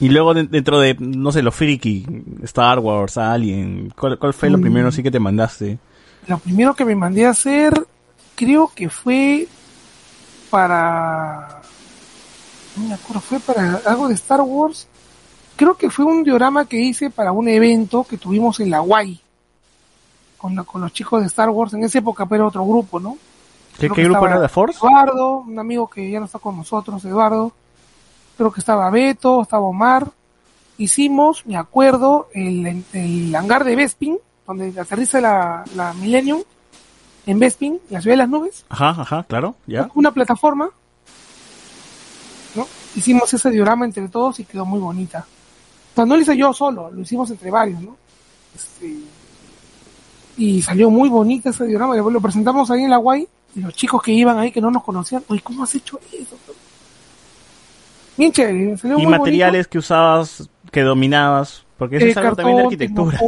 Y 0.00 0.08
luego 0.10 0.34
de- 0.34 0.44
dentro 0.44 0.78
de, 0.80 0.94
no 0.98 1.32
sé, 1.32 1.40
los 1.42 1.54
friki, 1.54 2.04
Star 2.42 2.78
Wars, 2.78 3.16
Alien, 3.16 3.92
¿cuál, 3.98 4.18
cuál 4.18 4.34
fue 4.34 4.50
lo 4.50 4.58
Mm. 4.58 4.60
primero 4.60 4.88
así 4.88 5.02
que 5.02 5.10
te 5.10 5.18
mandaste? 5.18 5.78
Lo 6.26 6.36
primero 6.38 6.74
que 6.74 6.84
me 6.84 6.94
mandé 6.94 7.24
a 7.24 7.30
hacer, 7.30 7.72
creo 8.36 8.70
que 8.74 8.90
fue 8.90 9.48
para, 10.50 11.60
no 12.76 12.88
me 12.88 12.94
acuerdo, 12.94 13.20
fue 13.20 13.40
para 13.40 13.80
algo 13.86 14.08
de 14.08 14.14
Star 14.14 14.40
Wars. 14.42 14.86
Creo 15.56 15.74
que 15.76 15.90
fue 15.90 16.04
un 16.04 16.22
diorama 16.22 16.66
que 16.66 16.78
hice 16.80 17.10
para 17.10 17.32
un 17.32 17.48
evento 17.48 18.04
que 18.04 18.16
tuvimos 18.18 18.60
en 18.60 18.70
la 18.70 18.80
Guay. 18.80 19.20
Con, 20.40 20.54
la- 20.56 20.64
con 20.64 20.80
los 20.80 20.92
chicos 20.92 21.20
de 21.20 21.26
Star 21.26 21.50
Wars, 21.50 21.74
en 21.74 21.84
esa 21.84 21.98
época 21.98 22.24
pero 22.26 22.46
otro 22.48 22.64
grupo, 22.64 22.98
¿no? 22.98 23.16
¿Qué, 23.78 23.88
grupo 23.88 24.26
era 24.26 24.40
de 24.40 24.48
Force? 24.48 24.78
Eduardo, 24.78 25.38
un 25.38 25.58
amigo 25.58 25.88
que 25.88 26.10
ya 26.10 26.18
no 26.20 26.26
está 26.26 26.38
con 26.38 26.56
nosotros, 26.56 27.04
Eduardo. 27.04 27.52
Creo 28.36 28.50
que 28.52 28.60
estaba 28.60 28.88
Beto, 28.90 29.42
estaba 29.42 29.62
Omar. 29.64 30.10
Hicimos, 30.78 31.44
me 31.46 31.56
acuerdo, 31.56 32.28
el, 32.34 32.84
el 32.92 33.34
hangar 33.36 33.64
de 33.64 33.76
Bespin, 33.76 34.18
donde 34.46 34.78
aterriza 34.80 35.20
la, 35.20 35.64
la 35.76 35.92
Millennium, 35.94 36.42
en 37.26 37.38
Bespin, 37.38 37.78
la 37.90 38.00
ciudad 38.00 38.14
de 38.14 38.18
las 38.18 38.28
nubes, 38.28 38.64
Ajá, 38.70 38.90
ajá, 39.02 39.22
claro, 39.28 39.54
ya. 39.66 39.90
una 39.94 40.10
plataforma. 40.10 40.70
¿no? 42.54 42.66
Hicimos 42.96 43.32
ese 43.32 43.50
diorama 43.50 43.84
entre 43.84 44.08
todos 44.08 44.40
y 44.40 44.44
quedó 44.44 44.64
muy 44.64 44.80
bonita. 44.80 45.26
O 45.92 45.94
sea, 45.94 46.04
no 46.06 46.16
lo 46.16 46.22
hice 46.22 46.36
yo 46.36 46.52
solo, 46.52 46.90
lo 46.90 47.00
hicimos 47.02 47.30
entre 47.30 47.50
varios, 47.50 47.80
¿no? 47.82 47.96
Este, 48.54 48.96
y 50.40 50.62
salió 50.62 50.90
muy 50.90 51.08
bonita 51.08 51.50
ese 51.50 51.66
diorama. 51.66 51.94
Después 51.94 52.12
lo 52.14 52.20
presentamos 52.20 52.70
ahí 52.70 52.82
en 52.84 52.90
la 52.90 52.96
Guay 52.96 53.28
y 53.54 53.60
los 53.60 53.74
chicos 53.74 54.02
que 54.02 54.12
iban 54.12 54.38
ahí 54.38 54.50
que 54.50 54.60
no 54.60 54.70
nos 54.70 54.82
conocían, 54.82 55.22
oye, 55.28 55.40
¿cómo 55.42 55.64
has 55.64 55.74
hecho 55.74 56.00
eso? 56.12 56.36
Bien 58.16 58.32
chévere, 58.32 58.76
salió 58.76 58.98
Y 58.98 59.02
muy 59.02 59.10
materiales 59.18 59.66
que 59.68 59.78
usabas, 59.78 60.48
que 60.70 60.82
dominabas, 60.82 61.64
porque 61.78 61.96
eso 61.96 62.04
bonito. 62.06 62.10
es 62.10 62.16
Eh, 62.16 62.20
algo 62.26 62.36
también 62.36 62.56
de 62.56 62.62
arquitectura. 62.64 63.18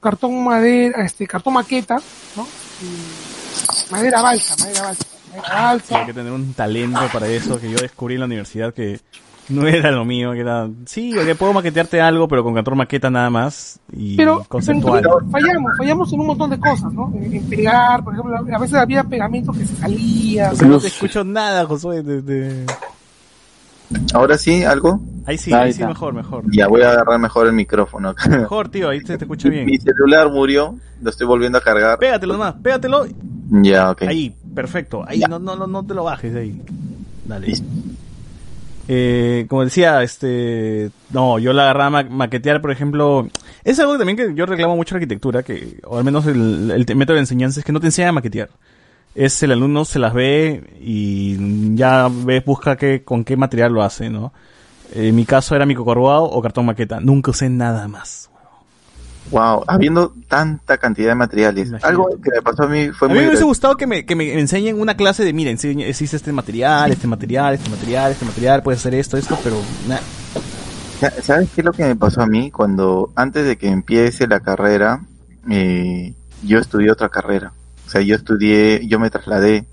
cartón 0.00 0.44
madera, 0.44 1.04
este, 1.04 1.26
cartón 1.26 1.54
maqueta, 1.54 1.96
¿no? 2.36 2.46
Y 2.82 3.92
madera 3.92 4.22
balsa, 4.22 4.56
madera 4.58 4.82
balsa, 4.82 5.06
madera 5.30 5.62
balsa. 5.62 5.98
Hay 6.00 6.06
que 6.06 6.12
tener 6.14 6.32
un 6.32 6.54
talento 6.54 7.00
para 7.12 7.28
eso 7.28 7.60
que 7.60 7.70
yo 7.70 7.78
descubrí 7.78 8.14
en 8.14 8.20
la 8.20 8.26
universidad 8.26 8.72
que 8.74 9.00
no 9.50 9.66
era 9.66 9.90
lo 9.90 10.04
mío, 10.04 10.32
que 10.32 10.40
era, 10.40 10.68
sí, 10.86 11.12
que 11.12 11.34
puedo 11.34 11.52
maquetearte 11.52 12.00
algo, 12.00 12.26
pero 12.28 12.42
con 12.42 12.54
cartón 12.54 12.76
maqueta 12.78 13.10
nada 13.10 13.28
más 13.30 13.78
y 13.92 14.16
pero 14.16 14.44
conceptual. 14.48 15.02
pero 15.02 15.20
fallamos, 15.30 15.72
fallamos 15.76 16.12
en 16.12 16.20
un 16.20 16.26
montón 16.28 16.50
de 16.50 16.58
cosas, 16.58 16.92
¿no? 16.92 17.12
En, 17.14 17.42
pegar, 17.48 18.02
por 18.04 18.14
ejemplo, 18.14 18.36
a 18.54 18.58
veces 18.58 18.76
había 18.76 19.04
pegamento 19.04 19.52
que 19.52 19.66
se 19.66 19.76
salía. 19.76 20.50
O 20.52 20.56
sea, 20.56 20.68
no 20.68 20.78
te 20.78 20.86
escucho 20.88 21.24
nada, 21.24 21.66
Josué. 21.66 22.02
de- 22.02 22.22
de- 22.22 22.66
Ahora 24.14 24.38
sí, 24.38 24.62
algo. 24.62 25.00
Ahí 25.26 25.36
sí, 25.36 25.52
Ahí 25.52 25.62
ahí 25.62 25.72
sí, 25.72 25.84
mejor, 25.84 26.14
mejor. 26.14 26.44
Ya 26.52 26.68
voy 26.68 26.82
a 26.82 26.90
agarrar 26.90 27.18
mejor 27.18 27.48
el 27.48 27.52
micrófono. 27.54 28.14
Mejor, 28.28 28.68
tío, 28.68 28.88
ahí 28.88 29.00
te, 29.02 29.18
te 29.18 29.24
escucho 29.24 29.48
Mi 29.48 29.64
bien. 29.64 29.80
celular 29.80 30.30
murió, 30.30 30.76
lo 31.02 31.10
estoy 31.10 31.26
volviendo 31.26 31.58
a 31.58 31.60
cargar. 31.60 31.98
Pégatelo 31.98 32.34
nomás, 32.34 32.54
pégatelo. 32.62 33.06
Ya, 33.50 33.90
ok. 33.90 34.02
Ahí, 34.02 34.32
perfecto. 34.54 35.02
Ahí, 35.06 35.18
Ya. 35.18 35.26
no, 35.28 35.40
no, 35.40 35.56
no, 35.56 35.66
no 35.66 35.84
te 35.84 35.94
lo 35.94 36.04
bajes 36.04 36.32
de 36.32 36.40
ahí. 36.40 36.62
Dale. 37.24 37.48
Listo. 37.48 37.66
Eh, 38.92 39.46
como 39.48 39.62
decía, 39.62 40.02
este, 40.02 40.90
no, 41.10 41.38
yo 41.38 41.52
la 41.52 41.62
agarraba 41.62 42.02
maquetear, 42.02 42.60
por 42.60 42.72
ejemplo, 42.72 43.28
es 43.62 43.78
algo 43.78 43.96
también 43.96 44.16
que 44.16 44.34
yo 44.34 44.46
reclamo 44.46 44.74
mucho 44.74 44.96
en 44.96 44.96
arquitectura, 44.96 45.44
que, 45.44 45.78
o 45.84 45.98
al 45.98 46.02
menos 46.02 46.26
el, 46.26 46.72
el 46.72 46.96
método 46.96 47.14
de 47.14 47.20
enseñanza 47.20 47.60
es 47.60 47.64
que 47.64 47.70
no 47.70 47.78
te 47.78 47.86
enseña 47.86 48.08
a 48.08 48.12
maquetear. 48.12 48.50
Es 49.14 49.40
el 49.44 49.52
alumno 49.52 49.84
se 49.84 50.00
las 50.00 50.12
ve 50.12 50.76
y 50.80 51.76
ya 51.76 52.10
busca 52.44 52.74
qué, 52.76 53.04
con 53.04 53.22
qué 53.22 53.36
material 53.36 53.72
lo 53.72 53.84
hace, 53.84 54.10
¿no? 54.10 54.32
En 54.92 55.14
mi 55.14 55.24
caso 55.24 55.54
era 55.54 55.66
micocorruado 55.66 56.24
o 56.24 56.42
cartón 56.42 56.66
maqueta. 56.66 56.98
Nunca 56.98 57.30
usé 57.30 57.48
nada 57.48 57.86
más. 57.86 58.28
Wow, 59.30 59.64
habiendo 59.68 60.12
tanta 60.28 60.78
cantidad 60.78 61.08
de 61.10 61.14
materiales. 61.14 61.68
Imagínate. 61.68 61.86
Algo 61.86 62.08
que 62.22 62.30
me 62.34 62.42
pasó 62.42 62.64
a 62.64 62.66
mí 62.68 62.88
fue 62.90 63.06
a 63.06 63.08
mí 63.10 63.14
muy 63.14 63.22
me 63.22 63.28
hubiese 63.28 63.44
gustado 63.44 63.76
que 63.76 63.86
me, 63.86 64.04
que 64.04 64.16
me 64.16 64.38
enseñen 64.38 64.80
una 64.80 64.96
clase 64.96 65.24
de, 65.24 65.32
miren, 65.32 65.56
existe 65.62 66.16
este 66.16 66.32
material, 66.32 66.90
este 66.90 67.06
material, 67.06 67.54
este 67.54 67.70
material, 67.70 68.12
este 68.12 68.24
material, 68.24 68.62
puedes 68.62 68.80
hacer 68.80 68.94
esto, 68.94 69.16
esto, 69.16 69.38
pero 69.44 69.56
nada. 69.88 70.00
Sa- 71.00 71.22
¿Sabes 71.22 71.48
qué 71.54 71.60
es 71.60 71.64
lo 71.64 71.72
que 71.72 71.84
me 71.84 71.94
pasó 71.96 72.22
a 72.22 72.26
mí? 72.26 72.50
Cuando 72.50 73.12
antes 73.14 73.46
de 73.46 73.56
que 73.56 73.68
empiece 73.68 74.26
la 74.26 74.40
carrera, 74.40 75.00
eh, 75.48 76.12
yo 76.42 76.58
estudié 76.58 76.90
otra 76.90 77.08
carrera. 77.08 77.52
O 77.86 77.90
sea, 77.90 78.00
yo 78.02 78.16
estudié, 78.16 78.86
yo 78.86 78.98
me 78.98 79.10
trasladé, 79.10 79.64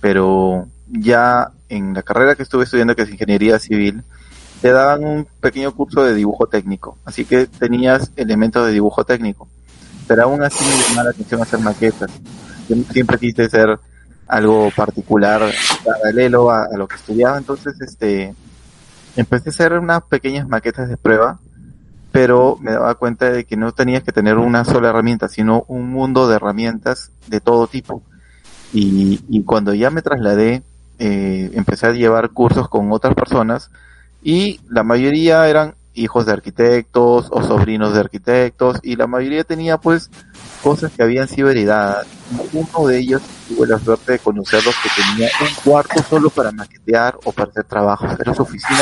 pero 0.00 0.66
ya 0.88 1.50
en 1.68 1.94
la 1.94 2.02
carrera 2.02 2.34
que 2.34 2.42
estuve 2.42 2.64
estudiando, 2.64 2.94
que 2.94 3.02
es 3.02 3.10
ingeniería 3.10 3.58
civil, 3.58 4.02
te 4.64 4.72
daban 4.72 5.04
un 5.04 5.26
pequeño 5.42 5.74
curso 5.74 6.02
de 6.02 6.14
dibujo 6.14 6.46
técnico. 6.46 6.96
Así 7.04 7.26
que 7.26 7.46
tenías 7.46 8.10
elementos 8.16 8.64
de 8.64 8.72
dibujo 8.72 9.04
técnico. 9.04 9.46
Pero 10.08 10.22
aún 10.22 10.42
así 10.42 10.64
me 10.64 10.82
llamaba 10.82 11.04
la 11.04 11.10
atención 11.10 11.42
hacer 11.42 11.60
maquetas. 11.60 12.10
Yo 12.66 12.76
siempre 12.90 13.18
quise 13.18 13.46
ser 13.50 13.78
algo 14.26 14.70
particular, 14.74 15.52
paralelo 15.84 16.50
a, 16.50 16.66
lo 16.78 16.88
que 16.88 16.96
estudiaba. 16.96 17.36
Entonces, 17.36 17.78
este, 17.82 18.34
empecé 19.16 19.50
a 19.50 19.52
hacer 19.52 19.72
unas 19.74 20.02
pequeñas 20.04 20.48
maquetas 20.48 20.88
de 20.88 20.96
prueba, 20.96 21.38
pero 22.10 22.56
me 22.58 22.72
daba 22.72 22.94
cuenta 22.94 23.30
de 23.30 23.44
que 23.44 23.58
no 23.58 23.72
tenías 23.72 24.02
que 24.02 24.12
tener 24.12 24.38
una 24.38 24.64
sola 24.64 24.88
herramienta, 24.88 25.28
sino 25.28 25.66
un 25.68 25.90
mundo 25.90 26.26
de 26.26 26.36
herramientas 26.36 27.10
de 27.26 27.42
todo 27.42 27.66
tipo. 27.66 28.00
Y, 28.72 29.20
y 29.28 29.44
cuando 29.44 29.74
ya 29.74 29.90
me 29.90 30.00
trasladé, 30.00 30.62
eh, 30.98 31.50
empecé 31.52 31.88
a 31.88 31.92
llevar 31.92 32.30
cursos 32.30 32.70
con 32.70 32.90
otras 32.92 33.14
personas 33.14 33.70
y 34.24 34.58
la 34.70 34.82
mayoría 34.82 35.46
eran 35.48 35.74
hijos 35.92 36.26
de 36.26 36.32
arquitectos 36.32 37.28
o 37.30 37.42
sobrinos 37.42 37.92
de 37.92 38.00
arquitectos 38.00 38.80
y 38.82 38.96
la 38.96 39.06
mayoría 39.06 39.44
tenía 39.44 39.76
pues 39.78 40.10
cosas 40.62 40.90
que 40.92 41.02
habían 41.02 41.28
sido 41.28 41.50
heredadas. 41.50 42.06
Uno 42.54 42.88
de 42.88 42.98
ellos 42.98 43.22
tuve 43.46 43.66
la 43.68 43.78
suerte 43.78 44.12
de 44.12 44.18
conocerlos 44.18 44.74
que 44.82 44.88
tenía 44.96 45.28
un 45.40 45.48
cuarto 45.62 46.02
solo 46.02 46.30
para 46.30 46.50
maquetear 46.52 47.18
o 47.24 47.32
para 47.32 47.50
hacer 47.50 47.64
trabajos. 47.64 48.18
Era 48.18 48.34
su 48.34 48.42
oficina, 48.42 48.80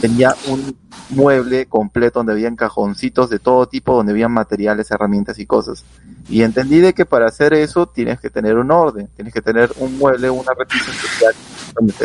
tenía 0.00 0.34
un 0.46 0.76
mueble 1.10 1.66
completo 1.66 2.20
donde 2.20 2.34
habían 2.34 2.54
cajoncitos 2.54 3.28
de 3.30 3.40
todo 3.40 3.66
tipo, 3.66 3.96
donde 3.96 4.12
habían 4.12 4.32
materiales, 4.32 4.90
herramientas 4.92 5.38
y 5.40 5.46
cosas. 5.46 5.84
Y 6.28 6.42
entendí 6.42 6.78
de 6.78 6.94
que 6.94 7.04
para 7.04 7.26
hacer 7.26 7.52
eso 7.52 7.86
tienes 7.86 8.20
que 8.20 8.30
tener 8.30 8.56
un 8.56 8.70
orden, 8.70 9.08
tienes 9.16 9.34
que 9.34 9.42
tener 9.42 9.72
un 9.78 9.98
mueble, 9.98 10.30
una 10.30 10.52
repisa 10.56 10.90
especial, 10.90 11.34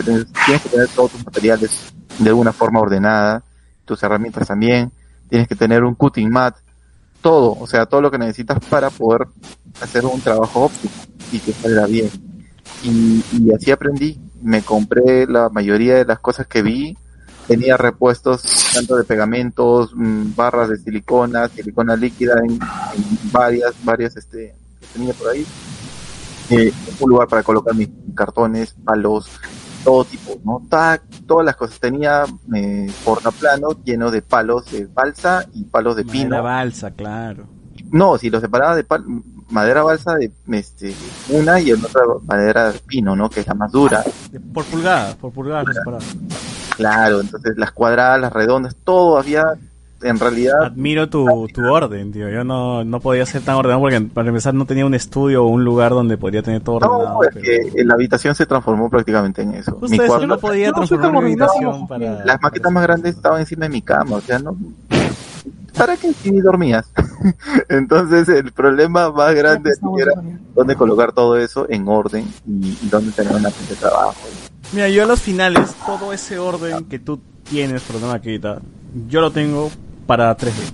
tienes, 0.04 0.26
que 0.64 0.70
tener 0.70 0.88
todos 0.90 1.12
tus 1.12 1.26
materiales 1.26 1.94
de 2.18 2.30
alguna 2.30 2.54
forma 2.54 2.80
ordenada, 2.80 3.44
tus 3.86 4.02
herramientas 4.04 4.48
también, 4.48 4.91
tienes 5.30 5.48
que 5.48 5.56
tener 5.56 5.84
un 5.84 5.96
cutting 5.96 6.30
mat, 6.30 6.56
todo, 7.22 7.58
o 7.60 7.68
sea, 7.68 7.86
todo 7.86 8.02
lo 8.02 8.12
que 8.12 8.18
necesitas 8.18 8.60
para 8.70 8.90
poder 8.90 9.28
hacer 9.82 10.06
un 10.06 10.22
trabajo 10.22 10.66
óptimo 10.66 10.94
y 11.32 11.40
que 11.40 11.54
salga 11.54 11.86
bien. 11.86 12.10
Y, 12.84 13.24
y 13.34 13.54
así 13.54 13.72
aprendí, 13.72 14.20
me 14.41 14.62
compré 14.62 15.28
la 15.28 15.50
mayoría 15.50 15.96
de 15.96 16.06
las 16.06 16.20
cosas 16.20 16.48
que 16.48 16.62
vi, 16.62 16.98
tenía 17.48 17.78
repuestos 17.78 18.70
tanto 18.74 18.96
de 18.96 19.04
pegamentos, 19.04 19.91
mm, 19.96 20.36
barras 20.36 20.70
de 20.70 20.78
silicona, 20.78 21.50
silicona 21.50 21.96
líquida 21.96 22.36
en, 22.44 22.52
en 22.52 23.32
varias, 23.32 23.74
varias 23.84 24.16
este, 24.16 24.54
que 24.80 24.88
tenía 24.94 25.14
por 25.14 25.30
ahí. 25.30 25.46
Eh, 26.49 26.73
un 26.99 27.09
lugar 27.09 27.27
para 27.27 27.43
colocar 27.43 27.76
mis 27.76 27.89
cartones, 28.15 28.73
palos, 28.84 29.30
todo 29.84 30.03
tipo, 30.05 30.39
¿no? 30.43 30.61
Todas 31.27 31.45
las 31.45 31.55
cosas. 31.55 31.80
Tenía 31.80 32.26
eh, 32.55 32.91
portaplano 33.05 33.69
lleno 33.84 34.09
de 34.11 34.21
palos 34.21 34.71
de 34.71 34.85
balsa 34.88 35.45
y 35.53 35.63
palos 35.65 35.95
de 35.95 36.03
pino. 36.05 36.30
Madera 36.30 36.41
balsa, 36.41 36.91
claro. 36.91 37.45
No, 37.91 38.17
si 38.17 38.30
lo 38.30 38.39
separaba 38.39 38.76
de 38.76 38.84
pal- 38.84 39.05
madera 39.49 39.81
balsa 39.84 40.15
de 40.15 40.31
este 40.51 40.93
una 41.30 41.59
y 41.59 41.71
en 41.71 41.84
otra 41.84 42.01
madera 42.26 42.71
de 42.71 42.80
pino, 42.80 43.15
¿no? 43.15 43.30
Que 43.30 43.39
es 43.41 43.47
la 43.47 43.53
más 43.53 43.71
dura. 43.71 44.03
Por 44.53 44.65
pulgadas, 44.65 45.15
por 45.15 45.31
pulgadas 45.31 45.67
lo 45.67 45.73
separaba. 45.73 46.03
Claro, 46.76 47.21
entonces 47.21 47.57
las 47.57 47.71
cuadradas, 47.71 48.21
las 48.21 48.34
redondas, 48.34 48.76
todo 48.84 49.17
había 49.17 49.45
en 50.01 50.19
realidad 50.19 50.63
Admiro 50.63 51.09
tu, 51.09 51.47
tu 51.53 51.61
orden, 51.65 52.11
tío. 52.11 52.30
Yo 52.30 52.43
no, 52.43 52.84
no 52.84 52.99
podía 52.99 53.26
ser 53.26 53.41
tan 53.41 53.55
ordenado 53.55 53.81
porque 53.81 53.99
para 54.01 54.30
empezar 54.30 54.53
no 54.53 54.65
tenía 54.65 54.85
un 54.85 54.93
estudio 54.93 55.43
o 55.43 55.47
un 55.47 55.63
lugar 55.63 55.91
donde 55.91 56.17
podría 56.17 56.41
tener 56.41 56.61
todo 56.61 56.76
ordenado. 56.77 57.13
no, 57.15 57.23
es 57.23 57.30
pero- 57.34 57.73
que 57.76 57.84
la 57.84 57.93
habitación 57.95 58.35
se 58.35 58.45
transformó 58.45 58.89
prácticamente 58.89 59.41
en 59.41 59.53
eso. 59.55 59.71
Justo 59.73 59.88
Mi 59.89 59.95
eso, 59.97 60.05
cuarto- 60.07 60.21
yo 60.21 60.27
no 60.27 60.38
podía 60.39 60.67
no 60.67 60.73
transformar 60.76 61.11
mi 61.11 61.17
habitación 61.19 61.88
para... 61.88 62.26
Las 62.26 62.41
maquetas 62.41 62.71
más 62.71 62.84
grandes 62.84 63.15
estaban 63.15 63.39
encima 63.41 63.65
de 63.65 63.69
mi 63.69 63.81
cama, 63.81 64.15
o 64.17 64.21
sea, 64.21 64.39
no 64.39 64.55
¿para 65.77 65.95
qué 65.95 66.11
si 66.13 66.31
ni 66.31 66.41
dormías? 66.41 66.85
Entonces 67.69 68.27
el 68.30 68.51
problema 68.51 69.11
más 69.11 69.34
grande 69.34 69.71
era 69.97 70.11
dónde 70.55 70.76
colocar 70.76 71.11
todo 71.13 71.38
eso 71.38 71.67
en 71.69 71.88
orden 71.88 72.26
y, 72.47 72.77
y 72.81 72.89
dónde 72.89 73.11
tener 73.11 73.31
una 73.34 73.43
mesa 73.49 73.69
de 73.69 73.76
trabajo. 73.76 74.15
Mira, 74.73 74.89
yo 74.89 75.03
a 75.03 75.05
los 75.05 75.21
finales, 75.21 75.73
todo 75.85 76.11
ese 76.13 76.38
orden 76.38 76.85
que 76.85 76.99
tú 76.99 77.19
tienes 77.49 77.81
por 77.84 77.95
una 77.97 78.07
maqueta, 78.07 78.59
yo 79.07 79.21
lo 79.21 79.31
tengo 79.31 79.69
para 80.10 80.36
3D. 80.36 80.73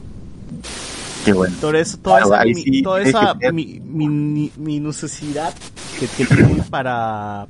Qué 1.26 1.34
bueno. 1.34 1.53
Todo 1.60 1.74
eso, 1.74 1.98
toda 1.98 2.22
Claro, 2.22 2.36
esa, 2.36 2.45
mi- 2.45 2.64
sí 2.64 2.82
toda 2.82 3.02
esa 3.02 3.34
mi- 3.52 3.82
mi- 3.84 4.52
minuciosidad 4.56 5.53
que, 5.99 6.07
que 6.07 6.26
tienes 6.26 6.68
para 6.70 7.48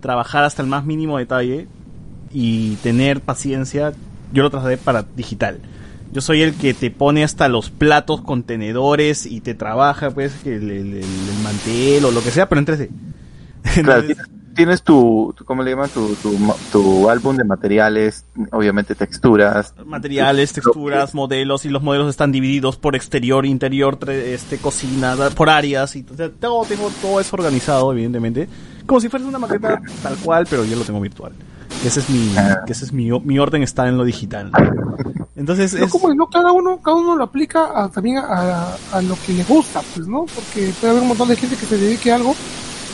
trabajar 0.00 0.44
hasta 0.44 0.62
el 0.62 0.68
más 0.68 0.84
mínimo 0.84 1.18
detalle 1.18 1.66
y 2.32 2.76
tener 2.76 3.20
paciencia, 3.22 3.92
yo 4.32 4.44
lo 4.44 4.50
trasladé 4.50 4.76
para 4.76 5.04
digital. 5.16 5.58
Yo 6.12 6.20
soy 6.20 6.42
el 6.42 6.54
que 6.54 6.74
te 6.74 6.92
pone 6.92 7.24
hasta 7.24 7.48
los 7.48 7.70
platos, 7.70 8.20
contenedores 8.20 9.26
y 9.26 9.40
te 9.40 9.54
trabaja 9.54 10.10
pues 10.12 10.32
el, 10.46 10.70
el- 10.70 10.94
el- 10.94 11.02
el 11.02 11.38
mantel 11.42 12.04
o 12.04 12.12
lo 12.12 12.22
que 12.22 12.30
sea, 12.30 12.48
pero 12.48 12.60
en 12.60 12.66
3D. 12.66 12.88
Claro, 13.82 14.02
Entonces, 14.02 14.06
tienes, 14.06 14.26
tienes 14.56 14.82
tu, 14.82 15.32
tu, 15.36 15.44
¿cómo 15.44 15.62
le 15.62 15.70
llaman? 15.70 15.88
Tu, 15.90 16.14
tu, 16.16 16.32
ma- 16.38 16.54
tu 16.72 17.08
álbum 17.08 17.36
de 17.36 17.44
materiales, 17.44 18.24
obviamente 18.50 18.94
texturas. 18.96 19.72
materiales, 19.84 20.52
texturas, 20.52 21.14
modelos 21.14 21.64
y 21.64 21.68
los 21.68 21.82
modelos 21.82 22.08
están 22.10 22.32
divididos 22.32 22.76
por 22.76 22.96
exterior, 22.96 23.46
interior, 23.46 23.98
tre- 23.98 24.10
este 24.34 24.58
cocina, 24.58 25.14
por 25.36 25.48
áreas 25.50 25.94
y 25.94 26.04
o 26.12 26.16
sea, 26.16 26.30
todo 26.30 26.64
tengo 26.64 26.90
todo 27.00 27.20
eso 27.20 27.36
organizado 27.36 27.92
evidentemente, 27.92 28.48
como 28.86 29.00
si 29.00 29.08
fuera 29.08 29.24
una 29.26 29.38
maqueta 29.38 29.80
tal 30.02 30.16
cual, 30.16 30.46
pero 30.50 30.64
yo 30.64 30.76
lo 30.76 30.82
tengo 30.84 31.00
virtual. 31.00 31.32
Ese 31.84 32.00
es 32.00 32.08
mi 32.10 32.34
Ah. 32.36 32.62
que 32.66 32.72
ese 32.72 32.86
es 32.86 32.92
mi 32.92 33.10
mi 33.20 33.38
orden 33.38 33.62
está 33.62 33.86
en 33.88 33.96
lo 33.98 34.04
digital. 34.04 34.50
Entonces 35.36 35.74
No, 35.74 35.84
es 35.84 35.92
como 35.92 36.12
no, 36.14 36.26
cada 36.28 36.50
uno, 36.52 36.80
cada 36.82 36.96
uno 36.96 37.14
lo 37.16 37.24
aplica 37.24 37.84
a- 37.84 37.88
también 37.90 38.18
a, 38.18 38.74
a 38.92 39.02
lo 39.02 39.16
que 39.26 39.32
le 39.34 39.44
gusta, 39.44 39.82
pues, 39.94 40.06
¿no? 40.08 40.24
Porque 40.34 40.72
puede 40.80 40.92
haber 40.92 41.02
un 41.02 41.08
montón 41.08 41.28
de 41.28 41.36
gente 41.36 41.56
que 41.56 41.66
se 41.66 41.76
dedique 41.76 42.10
a 42.10 42.16
algo, 42.16 42.34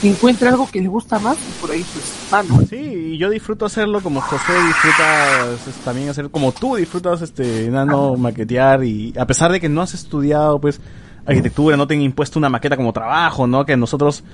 encuentre 0.09 0.49
algo 0.49 0.69
que 0.71 0.81
le 0.81 0.89
gusta 0.89 1.19
más 1.19 1.37
y 1.37 1.61
por 1.61 1.71
ahí, 1.71 1.85
pues, 1.93 2.29
ah. 2.33 2.43
Sí, 2.69 2.77
y 2.77 3.19
yo 3.19 3.31
disfruto 3.31 3.67
hacerlo 3.67 4.01
como 4.01 4.21
José 4.21 4.53
disfruta 4.67 5.57
pues, 5.65 5.77
también 5.77 6.09
hacer 6.09 6.31
como 6.31 6.53
tú 6.53 6.77
disfrutas 6.77 7.23
este 7.23 7.69
nano 7.71 8.17
maquetear 8.17 8.85
y 8.85 9.13
a 9.19 9.27
pesar 9.27 9.53
de 9.53 9.61
que 9.61 9.69
no 9.69 9.83
has 9.83 9.95
estudiado 9.95 10.61
pues 10.61 10.81
arquitectura, 11.25 11.77
no 11.77 11.87
te 11.87 11.95
han 11.95 12.03
impuesto 12.03 12.39
una 12.39 12.49
maqueta 12.49 12.77
como 12.77 12.93
trabajo, 12.93 13.47
¿no? 13.47 13.65
Que 13.65 13.77
nosotros 13.77 14.25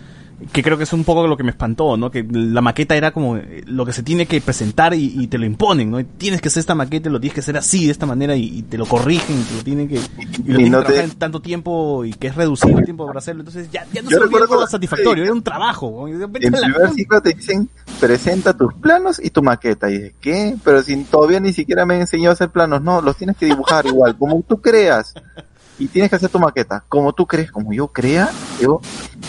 que 0.52 0.62
creo 0.62 0.78
que 0.78 0.84
es 0.84 0.92
un 0.92 1.04
poco 1.04 1.26
lo 1.26 1.36
que 1.36 1.42
me 1.42 1.50
espantó, 1.50 1.96
¿no? 1.96 2.10
Que 2.10 2.24
la 2.30 2.60
maqueta 2.60 2.96
era 2.96 3.10
como 3.10 3.36
eh, 3.36 3.62
lo 3.66 3.84
que 3.84 3.92
se 3.92 4.02
tiene 4.02 4.26
que 4.26 4.40
presentar 4.40 4.94
y, 4.94 5.14
y 5.20 5.26
te 5.26 5.36
lo 5.38 5.44
imponen, 5.46 5.90
¿no? 5.90 5.98
Y 5.98 6.04
tienes 6.04 6.40
que 6.40 6.48
hacer 6.48 6.60
esta 6.60 6.74
maqueta, 6.74 7.10
lo 7.10 7.18
tienes 7.20 7.34
que 7.34 7.40
hacer 7.40 7.56
así, 7.56 7.86
de 7.86 7.92
esta 7.92 8.06
manera, 8.06 8.36
y, 8.36 8.58
y 8.58 8.62
te 8.62 8.78
lo 8.78 8.86
corrigen, 8.86 9.38
y 9.40 9.42
te 9.42 9.54
lo 9.56 9.64
tienen 9.64 9.88
que, 9.88 9.96
y 9.96 10.52
lo 10.52 10.60
Y 10.60 10.70
no 10.70 10.78
que 10.78 10.84
trabajar 10.84 10.94
te- 10.94 11.12
en 11.12 11.18
tanto 11.18 11.40
tiempo 11.42 12.04
y 12.04 12.12
que 12.12 12.28
es 12.28 12.34
reducido 12.36 12.78
el 12.78 12.84
tiempo 12.84 13.06
para 13.06 13.18
hacerlo. 13.18 13.40
Entonces 13.42 13.68
ya, 13.72 13.84
ya 13.92 14.02
no 14.02 14.10
Yo 14.10 14.18
se 14.18 14.24
volvió 14.26 14.38
algo 14.42 14.66
satisfactorio, 14.66 15.24
era 15.24 15.32
un 15.32 15.42
trabajo. 15.42 16.06
En 16.06 16.20
la 16.20 16.28
primer 16.28 16.90
ciclo 16.94 17.20
te 17.20 17.34
dicen, 17.34 17.68
presenta 18.00 18.56
tus 18.56 18.74
planos 18.74 19.20
y 19.22 19.30
tu 19.30 19.42
maqueta. 19.42 19.90
Y 19.90 19.94
dices, 19.98 20.14
¿qué? 20.20 20.56
Pero 20.64 20.82
si 20.82 20.96
todavía 21.04 21.40
ni 21.40 21.52
siquiera 21.52 21.84
me 21.84 22.00
enseñó 22.00 22.30
a 22.30 22.34
hacer 22.34 22.50
planos. 22.50 22.80
No, 22.82 23.02
los 23.02 23.16
tienes 23.16 23.36
que 23.36 23.46
dibujar 23.46 23.86
igual, 23.86 24.16
como 24.16 24.40
tú 24.42 24.60
creas. 24.60 25.14
Y 25.78 25.88
tienes 25.88 26.10
que 26.10 26.16
hacer 26.16 26.30
tu 26.30 26.38
maqueta, 26.38 26.84
como 26.88 27.12
tú 27.12 27.26
crees, 27.26 27.52
como 27.52 27.72
yo 27.72 27.88
crea. 27.88 28.30
Digo, 28.58 28.80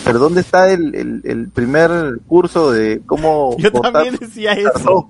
pero 0.04 0.20
¿dónde 0.20 0.42
está 0.42 0.72
el, 0.72 0.96
el, 0.96 1.22
el 1.24 1.50
primer 1.50 2.20
curso 2.28 2.72
de 2.72 3.02
cómo 3.06 3.56
Yo 3.58 3.72
cortar 3.72 3.94
también 3.94 4.18
decía 4.20 4.54
eso. 4.54 5.10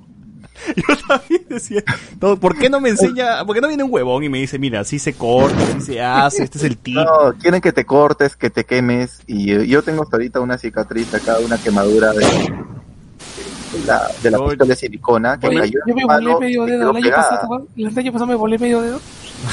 Yo 0.75 0.95
también 1.07 1.45
decía, 1.49 1.83
no, 2.21 2.37
¿por 2.37 2.57
qué 2.57 2.69
no 2.69 2.81
me 2.81 2.89
enseña, 2.89 3.45
por 3.45 3.55
qué 3.55 3.61
no 3.61 3.67
viene 3.67 3.83
un 3.83 3.91
huevón 3.93 4.23
y 4.23 4.29
me 4.29 4.39
dice, 4.39 4.59
mira, 4.59 4.81
así 4.81 4.99
se 4.99 5.13
corta, 5.13 5.57
así 5.63 5.81
se 5.81 6.01
hace, 6.01 6.43
este 6.43 6.57
es 6.57 6.63
el 6.63 6.77
tip? 6.77 6.95
No, 6.95 7.33
quieren 7.39 7.61
que 7.61 7.71
te 7.71 7.85
cortes, 7.85 8.35
que 8.35 8.49
te 8.49 8.65
quemes. 8.65 9.21
Y 9.27 9.67
yo 9.67 9.81
tengo 9.83 10.03
hasta 10.03 10.17
ahorita 10.17 10.39
una 10.39 10.57
cicatriz 10.57 11.13
acá, 11.13 11.37
una 11.39 11.57
quemadura 11.57 12.11
de, 12.11 12.25
la, 13.85 14.09
de 14.21 14.31
la 14.31 14.37
pistola 14.39 14.65
de 14.65 14.75
silicona 14.75 15.39
que 15.39 15.47
Oye, 15.47 15.59
cayó 15.59 15.79
yo 15.87 15.95
me 15.95 16.05
volé 16.05 16.25
mano 16.25 16.39
medio 16.39 16.65
dedo. 16.65 16.91
El 16.91 16.97
año 16.97 17.15
pasado, 17.15 17.67
el 17.75 17.97
año 17.97 18.11
pasado 18.11 18.27
me 18.27 18.35
volé 18.35 18.59
medio 18.59 18.81
dedo. 18.81 18.99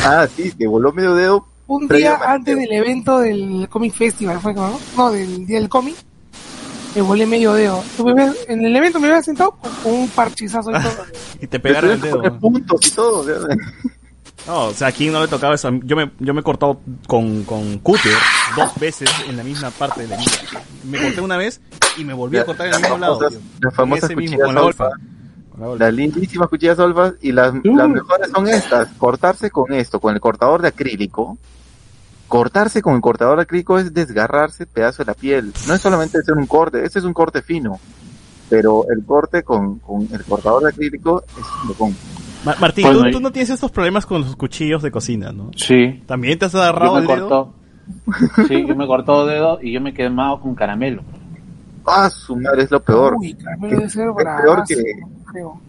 Ah, 0.04 0.26
sí, 0.34 0.50
te 0.52 0.66
voló 0.66 0.92
medio 0.92 1.14
dedo. 1.14 1.46
Un 1.68 1.88
día 1.88 2.20
antes 2.24 2.56
del 2.56 2.72
evento 2.72 3.18
del 3.18 3.68
Comic 3.68 3.94
Festival, 3.94 4.40
fue 4.40 4.54
como, 4.54 4.68
¿no? 4.68 4.80
No, 4.96 5.10
del 5.10 5.46
día 5.46 5.58
del 5.58 5.68
cómic. 5.68 5.96
Me 6.94 7.02
volé 7.02 7.26
medio 7.26 7.52
dedo. 7.52 7.82
En 8.48 8.64
el 8.64 8.74
evento 8.74 8.98
me 8.98 9.08
había 9.08 9.22
sentado 9.22 9.52
con, 9.52 9.70
con 9.82 9.92
un 9.92 10.08
parchizazo 10.08 10.70
y 10.70 10.74
todo. 10.74 11.04
Y 11.40 11.46
te 11.46 11.60
pegaron 11.60 11.90
el 11.90 12.00
dedo. 12.00 12.38
puntos 12.38 12.80
y 12.86 12.90
todo. 12.92 13.24
No, 14.46 14.66
o 14.66 14.72
sea, 14.72 14.88
aquí 14.88 15.10
no 15.10 15.20
le 15.20 15.28
tocaba 15.28 15.56
eso. 15.56 15.70
Yo 15.82 15.96
me, 15.96 16.10
yo 16.20 16.32
me 16.32 16.40
he 16.40 16.44
cortado 16.44 16.80
con, 17.06 17.42
con 17.42 17.78
cúter 17.80 18.12
dos 18.56 18.74
veces 18.78 19.10
en 19.28 19.36
la 19.36 19.42
misma 19.42 19.70
parte 19.70 20.06
de 20.06 20.16
la. 20.16 20.24
Me 20.84 21.02
corté 21.02 21.20
una 21.20 21.36
vez 21.36 21.60
y 21.96 22.04
me 22.04 22.14
volví 22.14 22.38
a 22.38 22.46
cortar 22.46 22.68
en 22.68 22.74
el 22.74 22.80
mismo 22.80 22.98
lado. 22.98 23.18
Con 23.18 23.72
famosas 23.72 24.04
ese 24.04 24.16
mismo, 24.16 24.36
cuchillas 24.36 24.46
con 24.46 24.54
la 24.54 24.62
Olfa. 24.62 24.84
olfa. 24.86 25.15
Con. 25.58 25.78
Las 25.78 25.92
lindísimas 25.94 26.48
cuchillas 26.48 26.78
olfas 26.78 27.14
y 27.22 27.32
las, 27.32 27.52
Uh. 27.54 27.76
las 27.76 27.88
mejores 27.88 28.30
son 28.30 28.48
estas. 28.48 28.88
Cortarse 28.98 29.50
con 29.50 29.72
esto, 29.72 30.00
con 30.00 30.14
el 30.14 30.20
cortador 30.20 30.62
de 30.62 30.68
acrílico. 30.68 31.38
Cortarse 32.28 32.82
con 32.82 32.94
el 32.96 33.00
cortador 33.00 33.36
de 33.36 33.42
acrílico 33.44 33.78
es 33.78 33.94
desgarrarse 33.94 34.66
pedazo 34.66 35.04
de 35.04 35.06
la 35.06 35.14
piel. 35.14 35.52
No 35.68 35.74
es 35.74 35.80
solamente 35.80 36.18
hacer 36.18 36.34
un 36.34 36.46
corte, 36.46 36.84
este 36.84 36.98
es 36.98 37.04
un 37.04 37.12
corte 37.14 37.40
fino. 37.40 37.78
Pero 38.50 38.84
el 38.90 39.04
corte 39.04 39.42
con, 39.44 39.78
con 39.78 40.08
el 40.12 40.24
cortador 40.24 40.62
de 40.64 40.68
acrílico 40.70 41.22
es 41.38 41.44
un 41.62 41.68
locón. 41.68 41.96
Ma- 42.44 42.54
Martín, 42.60 42.84
Bueno, 42.86 43.10
tú, 43.10 43.20
no 43.20 43.32
tienes 43.32 43.50
estos 43.50 43.70
problemas 43.70 44.06
con 44.06 44.22
los 44.22 44.36
cuchillos 44.36 44.82
de 44.82 44.90
cocina, 44.90 45.32
¿no? 45.32 45.50
Sí. 45.56 46.02
¿También 46.06 46.38
te 46.38 46.44
has 46.46 46.52
Yo 46.52 46.60
agarrado 46.62 46.94
me 46.94 47.00
el 47.00 47.06
dedo? 47.06 47.28
cortó. 47.28 47.54
Sí, 48.48 48.66
yo 48.66 48.74
me 48.74 48.86
cortó 48.86 49.24
dedo 49.26 49.58
y 49.62 49.72
yo 49.72 49.80
me 49.80 49.90
he 49.90 49.94
quemado 49.94 50.40
con 50.40 50.54
caramelo. 50.56 51.02
Ah, 51.86 52.10
su 52.10 52.34
madre 52.36 52.64
es 52.64 52.70
lo 52.72 52.80
peor. 52.82 53.14
Uy, 53.18 53.34
caramelo 53.34 53.88
ser 53.88 54.08
Es 54.08 54.14
peor 54.42 54.64
que- 54.66 54.74
creo. 55.26 55.60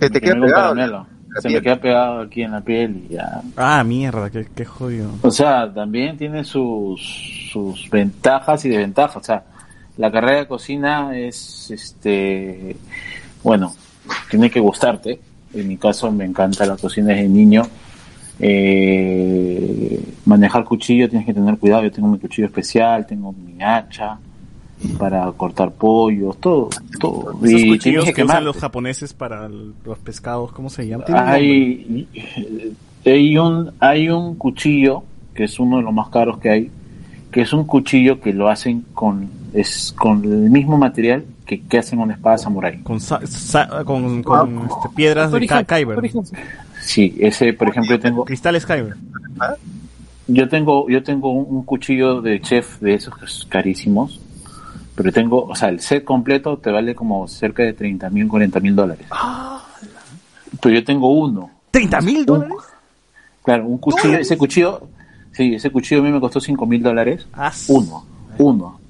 Se 0.00 0.10
te 0.10 0.14
Me 0.14 0.20
queda 0.20 0.34
quemé 0.34 0.40
con 0.40 0.48
pegado. 0.50 0.74
caramelo. 0.74 1.06
la 1.34 1.40
Se 1.40 1.48
piel. 1.48 1.60
me 1.60 1.62
queda 1.62 1.76
pegado 1.80 2.20
aquí 2.20 2.42
en 2.42 2.50
la 2.52 2.60
piel 2.60 3.06
y 3.08 3.14
ya. 3.14 3.42
Ah, 3.56 3.84
mierda, 3.84 4.30
qué, 4.30 4.46
qué 4.54 4.64
jodido. 4.64 5.10
O 5.22 5.30
sea, 5.30 5.72
también 5.72 6.16
tiene 6.16 6.44
sus, 6.44 7.48
sus 7.52 7.88
ventajas 7.90 8.64
y 8.64 8.68
desventajas. 8.68 9.16
O 9.16 9.24
sea, 9.24 9.44
la 9.96 10.10
carrera 10.10 10.38
de 10.40 10.46
cocina 10.48 11.16
es, 11.16 11.70
este, 11.70 12.76
bueno, 13.42 13.72
tiene 14.30 14.50
que 14.50 14.60
gustarte. 14.60 15.20
En 15.54 15.68
mi 15.68 15.76
caso 15.76 16.10
me 16.10 16.24
encanta 16.24 16.64
la 16.66 16.76
cocina 16.76 17.08
desde 17.08 17.28
niño. 17.28 17.62
Eh, 18.40 20.02
manejar 20.24 20.64
cuchillo 20.64 21.08
tienes 21.08 21.26
que 21.26 21.34
tener 21.34 21.58
cuidado. 21.58 21.82
Yo 21.84 21.92
tengo 21.92 22.08
mi 22.08 22.18
cuchillo 22.18 22.46
especial, 22.46 23.06
tengo 23.06 23.32
mi 23.32 23.62
hacha 23.62 24.18
para 24.98 25.30
cortar 25.32 25.70
pollos, 25.72 26.38
todo, 26.38 26.68
todo. 27.00 27.32
Esos 27.44 27.60
Y 27.60 27.68
cuchillos 27.68 28.04
que 28.12 28.24
usan 28.24 28.44
los 28.44 28.56
japoneses 28.56 29.12
para 29.14 29.46
el- 29.46 29.72
los 29.84 29.98
pescados, 29.98 30.52
¿cómo 30.52 30.70
se 30.70 30.86
llaman? 30.86 31.06
Hay, 31.14 32.06
hay 33.04 33.38
un 33.38 33.72
hay 33.80 34.08
un 34.08 34.34
cuchillo 34.36 35.02
que 35.34 35.44
es 35.44 35.58
uno 35.58 35.78
de 35.78 35.82
los 35.82 35.92
más 35.94 36.08
caros 36.08 36.38
que 36.38 36.50
hay 36.50 36.70
que 37.30 37.40
es 37.42 37.52
un 37.52 37.64
cuchillo 37.64 38.20
que 38.20 38.32
lo 38.32 38.48
hacen 38.48 38.84
con 38.94 39.28
es 39.54 39.94
con 39.98 40.22
el 40.24 40.50
mismo 40.50 40.76
material 40.78 41.24
que, 41.46 41.60
que 41.62 41.78
hacen 41.78 41.98
una 41.98 42.14
espada 42.14 42.38
samurai 42.38 42.78
Con, 42.82 43.00
sa- 43.00 43.20
sa- 43.26 43.84
con, 43.84 44.22
con, 44.22 44.58
este, 44.66 44.88
piedras 44.94 45.32
de 45.32 45.46
Ka- 45.46 45.64
Kyber. 45.64 45.98
sí 46.80 47.14
ese 47.18 47.52
por 47.54 47.68
ejemplo 47.70 47.96
yo 47.96 48.00
tengo 48.00 48.24
Cristales 48.24 48.64
Kyber. 48.66 48.94
yo 50.28 50.48
tengo 50.48 50.88
yo 50.88 51.02
tengo 51.02 51.32
un, 51.32 51.56
un 51.56 51.62
cuchillo 51.64 52.20
de 52.22 52.40
chef 52.40 52.78
de 52.80 52.94
esos 52.94 53.16
que 53.16 53.24
es 53.24 53.46
carísimos 53.48 54.20
pero 54.94 55.10
tengo 55.12 55.44
o 55.44 55.54
sea 55.54 55.68
el 55.68 55.80
set 55.80 56.04
completo 56.04 56.58
te 56.58 56.70
vale 56.70 56.94
como 56.94 57.26
cerca 57.28 57.62
de 57.62 57.72
30 57.72 58.10
mil 58.10 58.28
40 58.28 58.60
mil 58.60 58.76
dólares. 58.76 59.06
Pero 60.60 60.74
yo 60.74 60.84
tengo 60.84 61.10
uno. 61.12 61.50
¿30 61.72 62.02
mil 62.02 62.26
dólares? 62.26 62.56
claro 63.42 63.66
un 63.66 63.78
cuchillo 63.78 64.18
ese 64.18 64.36
cuchillo 64.38 64.86
sí 65.32 65.54
ese 65.54 65.70
cuchillo 65.70 66.00
a 66.00 66.04
mí 66.04 66.12
me 66.12 66.20
costó 66.20 66.40
5 66.40 66.66
mil 66.66 66.82
dólares. 66.82 67.26
Ah, 67.32 67.52
Uno, 67.68 68.04
uno. 68.38 68.80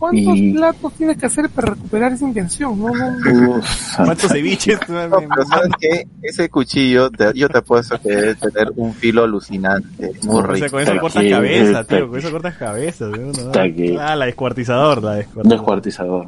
¿Cuántos 0.00 0.34
Y- 0.36 0.52
platos 0.54 0.92
tienes 0.94 1.16
que 1.18 1.26
hacer 1.26 1.48
para 1.50 1.74
recuperar 1.74 2.10
esa 2.12 2.24
inversión? 2.26 2.76
No, 2.80 2.88
no, 2.88 3.10
no. 3.20 3.58
Uf, 3.58 3.96
¿Cuántos 3.96 4.32
ceviches? 4.32 4.80
No, 4.88 5.08
pero 5.10 5.44
sabes 5.46 5.70
que 5.78 6.06
ese 6.22 6.48
cuchillo, 6.48 7.10
te- 7.10 7.32
yo 7.38 7.48
te 7.50 7.58
apuesto 7.58 8.00
que 8.00 8.08
debe 8.08 8.34
tener 8.34 8.72
un 8.76 8.94
filo 8.94 9.24
alucinante, 9.24 10.12
muy 10.24 10.36
O 10.36 10.42
sea, 10.42 10.54
rico. 10.54 10.70
con 10.70 10.80
eso 10.80 10.92
cortas 11.00 11.16
aquí, 11.22 11.30
cabeza, 11.30 11.80
está 11.80 11.84
tío. 11.96 12.08
Con 12.08 12.18
eso 12.18 12.30
cortas 12.32 12.56
cabeza. 12.56 13.04
¿no? 13.08 13.16
No. 13.18 13.30
Está 13.30 13.62
aquí. 13.62 13.96
Ah, 14.00 14.16
la 14.16 14.24
descuartizador, 14.24 15.02
la 15.02 15.14
descuartizador. 15.16 15.52
descuartizador. 15.58 16.26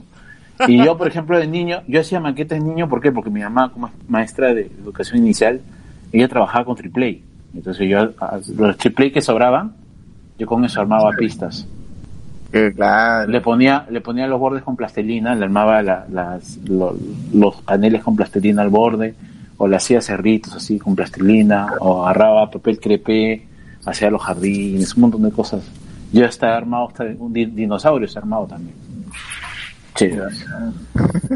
Y 0.69 0.85
yo, 0.85 0.97
por 0.99 1.09
ejemplo, 1.09 1.39
de 1.39 1.47
niño, 1.49 1.81
yo 1.89 2.01
hacía 2.03 2.21
maquetas 2.21 2.59
de 2.61 2.65
niño, 2.65 2.89
¿por 2.89 3.01
qué? 3.01 3.11
Porque 3.11 3.31
mi 3.31 3.41
mamá, 3.41 3.73
como 3.73 3.87
es 3.89 3.93
maestra 4.07 4.53
de 4.55 4.71
educación 4.83 5.19
inicial, 5.19 5.61
ella 6.13 6.29
trabajaba 6.29 6.67
con 6.67 6.77
triple 6.77 7.23
A. 7.25 7.57
Entonces 7.57 7.89
yo, 7.89 8.11
los 8.59 8.77
triple 8.77 9.07
A 9.09 9.13
que 9.13 9.23
sobraban, 9.23 9.73
yo 10.39 10.47
con 10.47 10.63
eso 10.65 10.81
armaba 10.81 11.11
pistas. 11.19 11.67
Claro. 12.77 13.31
Le 13.31 13.41
ponía, 13.41 13.87
le 13.91 14.01
ponía 14.03 14.27
los 14.27 14.39
bordes 14.39 14.63
con 14.63 14.77
plastilina, 14.77 15.35
le 15.35 15.45
armaba 15.45 15.83
la- 15.83 16.07
las, 16.11 16.59
lo- 16.69 16.95
los 17.33 17.63
paneles 17.63 18.03
con 18.03 18.15
plastilina 18.15 18.61
al 18.63 18.69
borde, 18.69 19.15
o 19.57 19.67
le 19.67 19.77
hacía 19.77 20.01
cerritos 20.03 20.55
así 20.55 20.79
con 20.79 20.95
plastilina, 20.95 21.75
o 21.81 22.03
agarraba 22.05 22.51
papel 22.51 22.79
crepé, 22.79 23.47
hacía 23.87 24.11
los 24.11 24.23
jardines, 24.23 24.95
un 24.95 25.01
montón 25.03 25.23
de 25.23 25.31
cosas. 25.33 25.63
Yo 26.13 26.25
estaba 26.27 26.57
armado, 26.57 26.89
hasta 26.89 27.05
un 27.19 27.33
di- 27.33 27.47
dinosaurio 27.47 28.07
está 28.07 28.21
armado 28.21 28.47
también. 28.47 28.75
Chévere. 29.95 30.23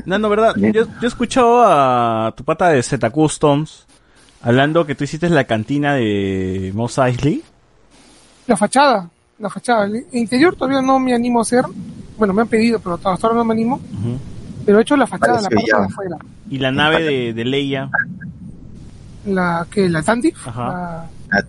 No, 0.04 0.18
no, 0.18 0.28
verdad. 0.28 0.54
Yo, 0.56 0.70
yo 0.70 0.86
he 1.02 1.06
escuchado 1.06 1.62
a 1.64 2.32
tu 2.36 2.44
pata 2.44 2.68
de 2.70 2.82
Z 2.82 3.08
Customs 3.10 3.86
hablando 4.42 4.86
que 4.86 4.94
tú 4.94 5.04
hiciste 5.04 5.28
la 5.30 5.44
cantina 5.44 5.94
de 5.94 6.72
Mos 6.74 6.98
Eisley. 6.98 7.42
La 8.46 8.56
fachada, 8.56 9.10
la 9.38 9.50
fachada. 9.50 9.84
El 9.86 10.06
interior 10.12 10.54
todavía 10.56 10.80
no 10.82 10.98
me 10.98 11.14
animo 11.14 11.38
a 11.40 11.42
hacer. 11.42 11.64
Bueno, 12.18 12.32
me 12.32 12.42
han 12.42 12.48
pedido, 12.48 12.78
pero 12.78 12.94
hasta 12.94 13.10
ahora 13.10 13.34
no 13.38 13.44
me 13.44 13.52
animo. 13.54 13.80
Pero 14.64 14.78
he 14.78 14.82
hecho 14.82 14.96
la 14.96 15.06
fachada, 15.06 15.40
la 15.42 15.48
parte 15.48 15.64
ya. 15.70 15.78
de 15.80 15.84
afuera. 15.86 16.16
Y 16.50 16.58
la 16.58 16.70
nave 16.72 17.02
de, 17.02 17.32
de 17.34 17.44
Leia. 17.44 17.90
La 19.26 19.66
que 19.70 19.88
la 19.88 20.02
Tantif. 20.02 20.36
Ajá. 20.46 21.08
La- 21.30 21.46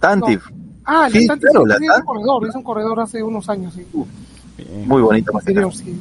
Ah, 0.90 1.10
Sí, 1.12 1.22
la 1.22 1.28
Tantif 1.34 1.50
claro, 1.52 1.66
sí, 1.66 1.70
la 1.70 1.78
sí, 1.78 1.84
hice 1.84 1.92
un 1.92 1.96
Tantif. 1.98 2.06
corredor, 2.06 2.48
hice 2.48 2.58
un 2.58 2.64
corredor 2.64 3.00
hace 3.02 3.22
unos 3.24 3.50
años, 3.50 3.74
sí. 3.74 3.86
Muy 4.86 5.02
bonito. 5.02 5.32
Interior, 5.34 5.74
sí. 5.74 6.00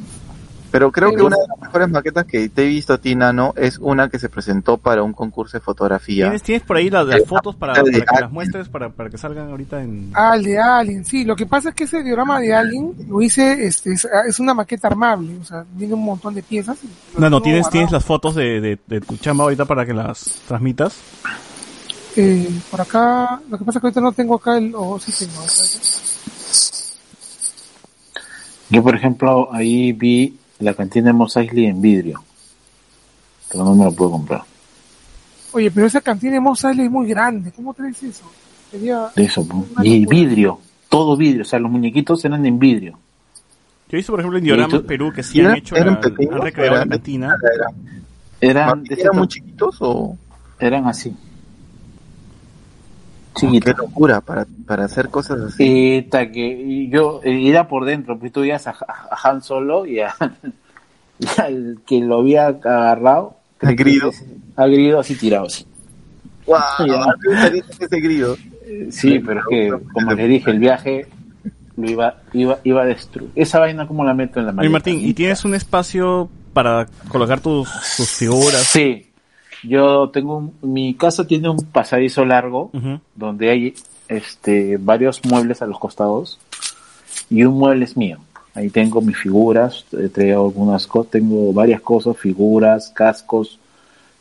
Pero 0.77 0.93
creo 0.93 1.11
que 1.15 1.23
una 1.23 1.37
de 1.37 1.49
las 1.49 1.59
mejores 1.59 1.89
maquetas 1.89 2.27
que 2.27 2.51
te 2.51 2.65
he 2.65 2.67
visto 2.67 2.93
a 2.93 2.99
ti, 2.99 3.15
Nano, 3.15 3.55
es 3.57 3.79
una 3.79 4.11
que 4.11 4.19
se 4.19 4.29
presentó 4.29 4.77
para 4.77 5.03
un 5.03 5.15
concurso 5.15 5.57
de 5.57 5.63
fotografía. 5.63 6.27
¿Tienes, 6.27 6.43
tienes 6.43 6.65
por 6.65 6.77
ahí 6.77 6.91
las, 6.91 7.07
las 7.07 7.21
Eh, 7.23 7.25
fotos 7.27 7.57
para, 7.57 7.83
que 7.83 8.05
las 8.21 8.31
muestres 8.31 8.69
para, 8.69 8.91
para 8.91 9.09
que 9.09 9.17
salgan 9.17 9.49
ahorita 9.49 9.83
en... 9.83 10.11
Ah, 10.13 10.35
el 10.37 10.43
de 10.43 10.59
Alien, 10.59 11.07
sí. 11.07 11.25
Lo 11.25 11.35
que 11.35 11.47
pasa 11.47 11.71
es 11.71 11.75
que 11.75 11.85
ese 11.85 12.03
diorama 12.03 12.41
de 12.41 12.55
Alien 12.55 12.93
lo 13.09 13.23
hice, 13.23 13.67
este, 13.67 13.95
es, 13.95 14.07
es 14.29 14.39
una 14.39 14.53
maqueta 14.53 14.89
armable, 14.89 15.39
o 15.41 15.45
sea, 15.45 15.65
tiene 15.79 15.95
un 15.95 16.05
montón 16.05 16.35
de 16.35 16.43
piezas. 16.43 16.77
No, 17.17 17.41
tienes, 17.41 17.71
tienes 17.71 17.91
las 17.91 18.05
fotos 18.05 18.35
de, 18.35 18.61
de, 18.61 18.79
de 18.87 19.01
tu 19.01 19.17
chamba 19.17 19.45
ahorita 19.45 19.65
para 19.65 19.87
que 19.87 19.95
las 19.95 20.43
transmitas. 20.47 20.95
Eh, 22.17 22.51
por 22.71 22.83
acá, 22.83 23.41
lo 23.49 23.57
que 23.57 23.65
pasa 23.65 23.79
es 23.79 23.81
que 23.81 23.87
ahorita 23.87 24.01
no 24.03 24.13
tengo 24.13 24.35
acá 24.35 24.59
el, 24.59 24.75
o 24.77 24.99
sí 24.99 25.11
tengo. 25.25 25.41
acá. 25.41 25.53
Yo, 28.69 28.83
por 28.83 28.95
ejemplo, 28.95 29.49
ahí 29.55 29.93
vi 29.93 30.37
la 30.61 30.75
cantina 30.75 31.07
de 31.09 31.13
Mos 31.13 31.37
Eisley 31.37 31.67
en 31.67 31.81
vidrio. 31.81 32.23
Pero 33.51 33.65
no 33.65 33.75
me 33.75 33.85
lo 33.85 33.93
puedo 33.93 34.13
comprar. 34.13 34.43
Oye, 35.53 35.71
pero 35.71 35.87
esa 35.87 36.01
cantina 36.01 36.35
de 36.35 36.41
Mos 36.41 36.63
Eisley 36.65 36.87
es 36.87 36.91
muy 36.93 37.09
grande, 37.09 37.53
¿cómo 37.53 37.73
traes 37.75 38.03
eso? 38.03 38.25
Sería 38.71 39.09
De 39.15 39.25
eso, 39.25 39.47
pues. 39.47 39.87
Y 39.87 40.01
locura. 40.01 40.19
vidrio. 40.19 40.59
Todo 40.89 41.17
vidrio. 41.17 41.43
O 41.43 41.45
sea, 41.45 41.59
los 41.59 41.71
muñequitos 41.71 42.25
eran 42.25 42.45
en 42.47 42.59
vidrio. 42.59 42.93
Yo 43.89 43.93
he 43.93 43.97
visto, 43.97 44.13
por 44.13 44.21
ejemplo, 44.21 44.39
en 44.39 44.45
Diorama. 44.45 44.83
Perú 44.83 45.13
que 45.13 45.23
sí 45.23 45.39
han 45.41 45.47
¿Eran- 45.47 45.59
hecho, 45.59 45.77
eran 45.77 45.95
la- 45.95 46.01
pequeños 46.01 46.33
han 46.35 46.41
la 46.41 46.49
eran- 46.49 46.89
cantina. 46.89 47.37
Eran, 48.41 48.67
Martín, 48.67 48.85
de 48.85 48.95
ese 48.95 49.03
¿Eran 49.03 49.13
tam- 49.15 49.19
muy 49.19 49.29
chiquitos 49.29 49.77
o 49.81 50.17
eran 50.59 50.87
así. 50.89 51.17
Qué 53.41 53.47
Chiquitos. 53.47 53.77
locura 53.79 54.21
para, 54.21 54.47
para 54.67 54.85
hacer 54.85 55.09
cosas 55.09 55.41
así? 55.41 55.65
Y 55.99 56.03
ta 56.03 56.31
que 56.31 56.47
y 56.47 56.89
yo 56.91 57.21
eh, 57.25 57.49
era 57.49 57.69
por 57.69 57.85
dentro, 57.85 58.19
pues 58.19 58.33
tú 58.33 58.41
veías 58.41 58.67
a, 58.67 58.71
a- 58.71 59.09
a 59.11 59.29
Han 59.29 59.43
Solo 59.43 59.87
y, 59.87 60.01
a- 60.01 60.15
y 61.19 61.41
al 61.41 61.79
que 61.87 62.01
lo 62.01 62.21
había 62.21 62.47
agarrado, 62.49 63.37
¿Al 63.61 63.75
grido? 63.77 64.11
grido 64.57 65.01
así 65.01 65.15
tirado 65.17 65.47
así. 65.47 65.65
A 66.53 66.85
gustaría 67.25 67.63
tener 67.63 67.65
ese 67.81 68.01
grido. 68.01 68.37
Sí, 68.91 69.19
pero 69.21 69.41
es 69.41 69.47
que, 69.49 69.73
como 69.93 70.13
les 70.13 70.29
dije, 70.29 70.51
el 70.51 70.59
viaje 70.59 71.07
lo 71.77 71.91
iba, 71.91 72.17
iba, 72.33 72.59
iba 72.65 72.83
a 72.83 72.85
destruir. 72.87 73.31
Esa 73.35 73.59
vaina 73.61 73.87
como 73.87 74.05
la 74.05 74.15
meto 74.15 74.41
en 74.41 74.47
la 74.47 74.53
maleta. 74.53 74.73
Martín, 74.73 75.01
¿y 75.01 75.13
tienes 75.15 75.45
un 75.45 75.55
espacio 75.55 76.29
para 76.53 76.87
colocar 77.09 77.41
tus, 77.41 77.69
tus 77.97 78.09
figuras? 78.11 78.63
Sí, 78.63 79.06
yo 79.69 80.11
tengo 80.11 80.39
un- 80.39 80.53
mi 80.63 80.95
casa 80.95 81.27
tiene 81.27 81.49
un 81.49 81.65
pasadizo 81.73 82.25
largo 82.25 82.71
donde 83.15 83.51
hay 83.51 83.75
este 84.09 84.77
varios 84.79 85.21
muebles 85.25 85.63
a 85.63 85.67
los 85.67 85.79
costados 85.79 86.39
y 87.31 87.43
un 87.45 87.59
mueble 87.59 87.85
es 87.85 87.97
mío. 87.97 88.19
Ahí 88.55 88.71
tengo 88.71 89.01
mis 89.03 89.17
figuras, 89.19 89.85
he 89.93 90.09
traído 90.09 90.45
algunas 90.47 90.87
cosas, 90.87 91.11
tengo 91.11 91.53
varias 91.53 91.81
cosas, 91.83 92.17
figuras, 92.17 92.91
cascos. 92.95 93.59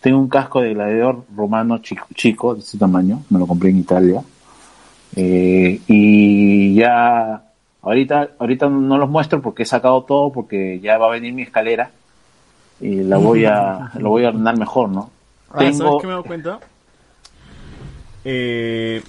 Tengo 0.02 0.20
un 0.20 0.28
casco 0.28 0.62
de 0.62 0.74
gladiador 0.74 1.24
romano 1.36 1.78
chico, 1.80 2.06
chico 2.14 2.54
de 2.54 2.60
este 2.60 2.78
tamaño, 2.78 3.24
me 3.30 3.40
lo 3.40 3.48
compré 3.48 3.70
en 3.70 3.80
Italia. 3.80 4.22
Eh, 5.16 5.80
y 5.88 6.76
ya, 6.76 7.44
ahorita, 7.82 8.32
ahorita 8.40 8.68
no 8.70 8.98
los 8.98 9.10
muestro 9.10 9.42
porque 9.42 9.64
he 9.64 9.66
sacado 9.66 10.04
todo 10.04 10.32
porque 10.32 10.80
ya 10.82 10.98
va 10.98 11.08
a 11.08 11.12
venir 11.12 11.34
mi 11.34 11.44
escalera 11.44 11.92
y 12.82 12.98
la 13.04 13.18
voy 13.18 13.46
a, 13.46 13.92
lo 14.00 14.10
voy 14.10 14.26
a 14.26 14.30
ordenar 14.30 14.58
mejor, 14.58 14.90
¿no? 14.90 15.10
Ah, 15.50 15.72
¿Sabes 15.72 16.02
qué 16.02 16.08
me 16.08 16.14
doy 16.14 16.24
cuenta? 16.24 16.60
Eh, 18.24 19.02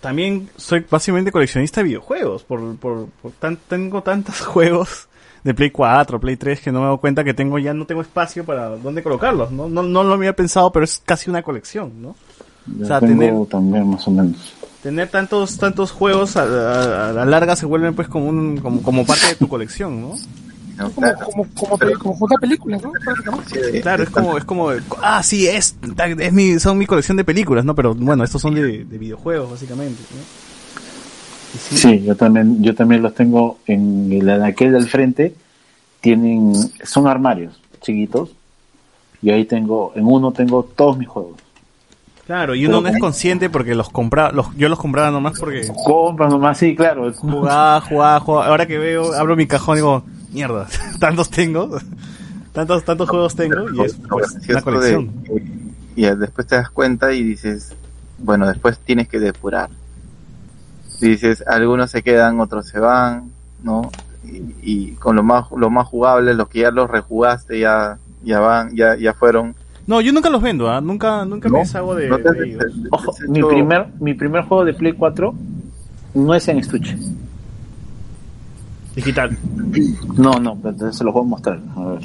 también 0.00 0.48
soy 0.56 0.84
básicamente 0.88 1.32
coleccionista 1.32 1.80
de 1.80 1.88
videojuegos. 1.88 2.44
Por, 2.44 2.76
por, 2.76 3.06
por 3.22 3.32
tan, 3.32 3.56
tengo 3.56 4.02
tantos 4.02 4.40
juegos 4.46 5.08
de 5.44 5.54
Play 5.54 5.70
4, 5.70 6.20
Play 6.20 6.36
3 6.36 6.60
que 6.60 6.72
no 6.72 6.80
me 6.80 6.86
doy 6.86 6.98
cuenta 6.98 7.24
que 7.24 7.34
tengo 7.34 7.58
ya 7.58 7.74
no 7.74 7.86
tengo 7.86 8.02
espacio 8.02 8.44
para 8.44 8.68
dónde 8.76 9.02
colocarlos. 9.02 9.50
No, 9.50 9.68
no, 9.68 9.82
no 9.82 10.04
lo 10.04 10.14
había 10.14 10.34
pensado, 10.34 10.70
pero 10.72 10.84
es 10.84 11.02
casi 11.04 11.30
una 11.30 11.42
colección, 11.42 12.00
¿no? 12.00 12.14
o 12.80 12.84
sea, 12.84 13.00
tener, 13.00 13.34
también 13.46 13.88
más 13.88 14.06
o 14.06 14.10
menos. 14.10 14.54
Tener 14.82 15.08
tantos 15.08 15.56
tantos 15.56 15.90
juegos 15.90 16.36
a, 16.36 16.42
a, 16.42 17.08
a, 17.08 17.12
la 17.12 17.24
larga 17.24 17.56
se 17.56 17.66
vuelven 17.66 17.94
pues 17.94 18.08
como 18.08 18.28
un 18.28 18.58
como, 18.58 18.82
como 18.82 19.06
parte 19.06 19.26
de 19.28 19.34
tu 19.34 19.48
colección, 19.48 20.00
¿no? 20.00 20.14
Como, 20.78 20.94
claro. 20.94 21.18
como, 21.24 21.46
como, 21.54 21.78
como, 21.78 22.18
como 22.18 22.38
películas, 22.40 22.82
¿no? 22.82 22.92
Sí, 23.46 23.80
claro, 23.80 24.02
es 24.02 24.10
como, 24.10 24.36
es 24.38 24.44
como, 24.44 24.70
ah, 25.02 25.22
sí, 25.22 25.46
es, 25.46 25.76
es 26.18 26.32
mi, 26.32 26.58
son 26.58 26.78
mi 26.78 26.86
colección 26.86 27.16
de 27.16 27.24
películas, 27.24 27.64
¿no? 27.64 27.74
Pero 27.74 27.94
bueno, 27.94 28.24
estos 28.24 28.40
son 28.40 28.54
de, 28.54 28.84
de 28.84 28.98
videojuegos, 28.98 29.50
básicamente. 29.50 30.00
¿no? 30.14 30.20
Sí, 31.58 31.76
sí, 31.76 32.02
yo 32.02 32.14
también, 32.16 32.62
yo 32.62 32.74
también 32.74 33.02
los 33.02 33.14
tengo 33.14 33.58
en 33.66 34.12
el 34.12 34.42
aquel 34.42 34.72
del 34.72 34.88
frente, 34.88 35.34
tienen, 36.00 36.52
son 36.84 37.06
armarios 37.06 37.60
chiquitos, 37.80 38.30
y 39.22 39.30
ahí 39.30 39.44
tengo, 39.44 39.92
en 39.96 40.06
uno 40.06 40.32
tengo 40.32 40.62
todos 40.62 40.96
mis 40.98 41.08
juegos. 41.08 41.36
Claro, 42.28 42.54
y 42.54 42.66
uno 42.66 42.82
no 42.82 42.88
es 42.88 42.98
consciente 42.98 43.48
porque 43.48 43.74
los 43.74 43.88
compraba, 43.88 44.30
los, 44.32 44.54
yo 44.54 44.68
los 44.68 44.78
compraba 44.78 45.10
nomás 45.10 45.38
porque... 45.40 45.66
Compra 45.86 46.28
nomás, 46.28 46.58
sí, 46.58 46.76
claro. 46.76 47.10
Jugaba, 47.14 47.80
jugaba, 47.80 48.20
jugaba. 48.20 48.46
Ahora 48.48 48.66
que 48.66 48.76
veo, 48.76 49.14
abro 49.14 49.34
mi 49.34 49.46
cajón 49.46 49.76
y 49.76 49.80
digo, 49.80 50.04
mierda, 50.32 50.66
tantos 51.00 51.30
tengo, 51.30 51.78
tantos, 52.52 52.84
tantos 52.84 53.08
juegos 53.08 53.34
tengo 53.34 53.68
y 53.70 53.80
es 53.82 53.94
pues, 54.08 54.36
una 54.48 54.62
colección. 54.62 55.10
De, 55.24 55.42
y 55.96 56.02
después 56.16 56.46
te 56.46 56.56
das 56.56 56.70
cuenta 56.70 57.12
y 57.12 57.22
dices, 57.22 57.72
bueno, 58.18 58.46
después 58.46 58.78
tienes 58.78 59.08
que 59.08 59.18
depurar. 59.18 59.68
Dices, 61.00 61.44
algunos 61.46 61.90
se 61.90 62.02
quedan, 62.02 62.40
otros 62.40 62.66
se 62.66 62.78
van, 62.80 63.30
¿no? 63.62 63.90
Y, 64.24 64.54
y 64.62 64.90
con 64.92 65.14
lo 65.16 65.22
más, 65.22 65.46
lo 65.56 65.70
más 65.70 65.86
jugable, 65.86 66.34
los 66.34 66.48
que 66.48 66.60
ya 66.60 66.70
los 66.70 66.90
rejugaste 66.90 67.60
ya, 67.60 67.98
ya 68.24 68.40
van, 68.40 68.74
ya, 68.74 68.96
ya 68.96 69.14
fueron. 69.14 69.54
No, 69.86 70.00
yo 70.00 70.12
nunca 70.12 70.28
los 70.28 70.42
vendo, 70.42 70.70
¿eh? 70.76 70.80
nunca, 70.82 71.24
nunca 71.24 71.48
¿No? 71.48 71.54
me 71.54 71.60
deshago 71.60 71.94
de, 71.94 72.08
¿No 72.08 72.18
te 72.18 72.28
has 72.28 72.34
de 72.36 72.44
ellos. 72.46 72.58
des- 72.64 72.74
Ojo, 72.90 73.14
mi 73.28 73.42
primer, 73.42 73.86
mi 74.00 74.14
primer 74.14 74.42
juego 74.42 74.64
de 74.64 74.74
Play 74.74 74.92
4 74.92 75.34
no 76.14 76.34
es 76.34 76.46
en 76.48 76.58
estuche. 76.58 76.96
Digital. 78.98 79.38
No, 80.16 80.40
no, 80.40 80.58
pero 80.60 80.92
se 80.92 81.04
los 81.04 81.14
voy 81.14 81.22
a 81.22 81.28
mostrar. 81.28 81.60
A 81.76 81.84
ver. 81.84 82.00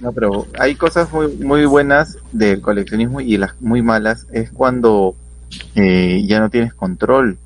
No, 0.00 0.12
pero 0.12 0.46
hay 0.56 0.76
cosas 0.76 1.12
muy, 1.12 1.26
muy 1.38 1.64
buenas 1.64 2.18
del 2.30 2.60
coleccionismo 2.60 3.20
y 3.20 3.36
las 3.36 3.60
muy 3.60 3.82
malas 3.82 4.28
es 4.30 4.52
cuando 4.52 5.16
eh, 5.74 6.24
ya 6.24 6.38
no 6.38 6.50
tienes 6.50 6.72
control. 6.72 7.36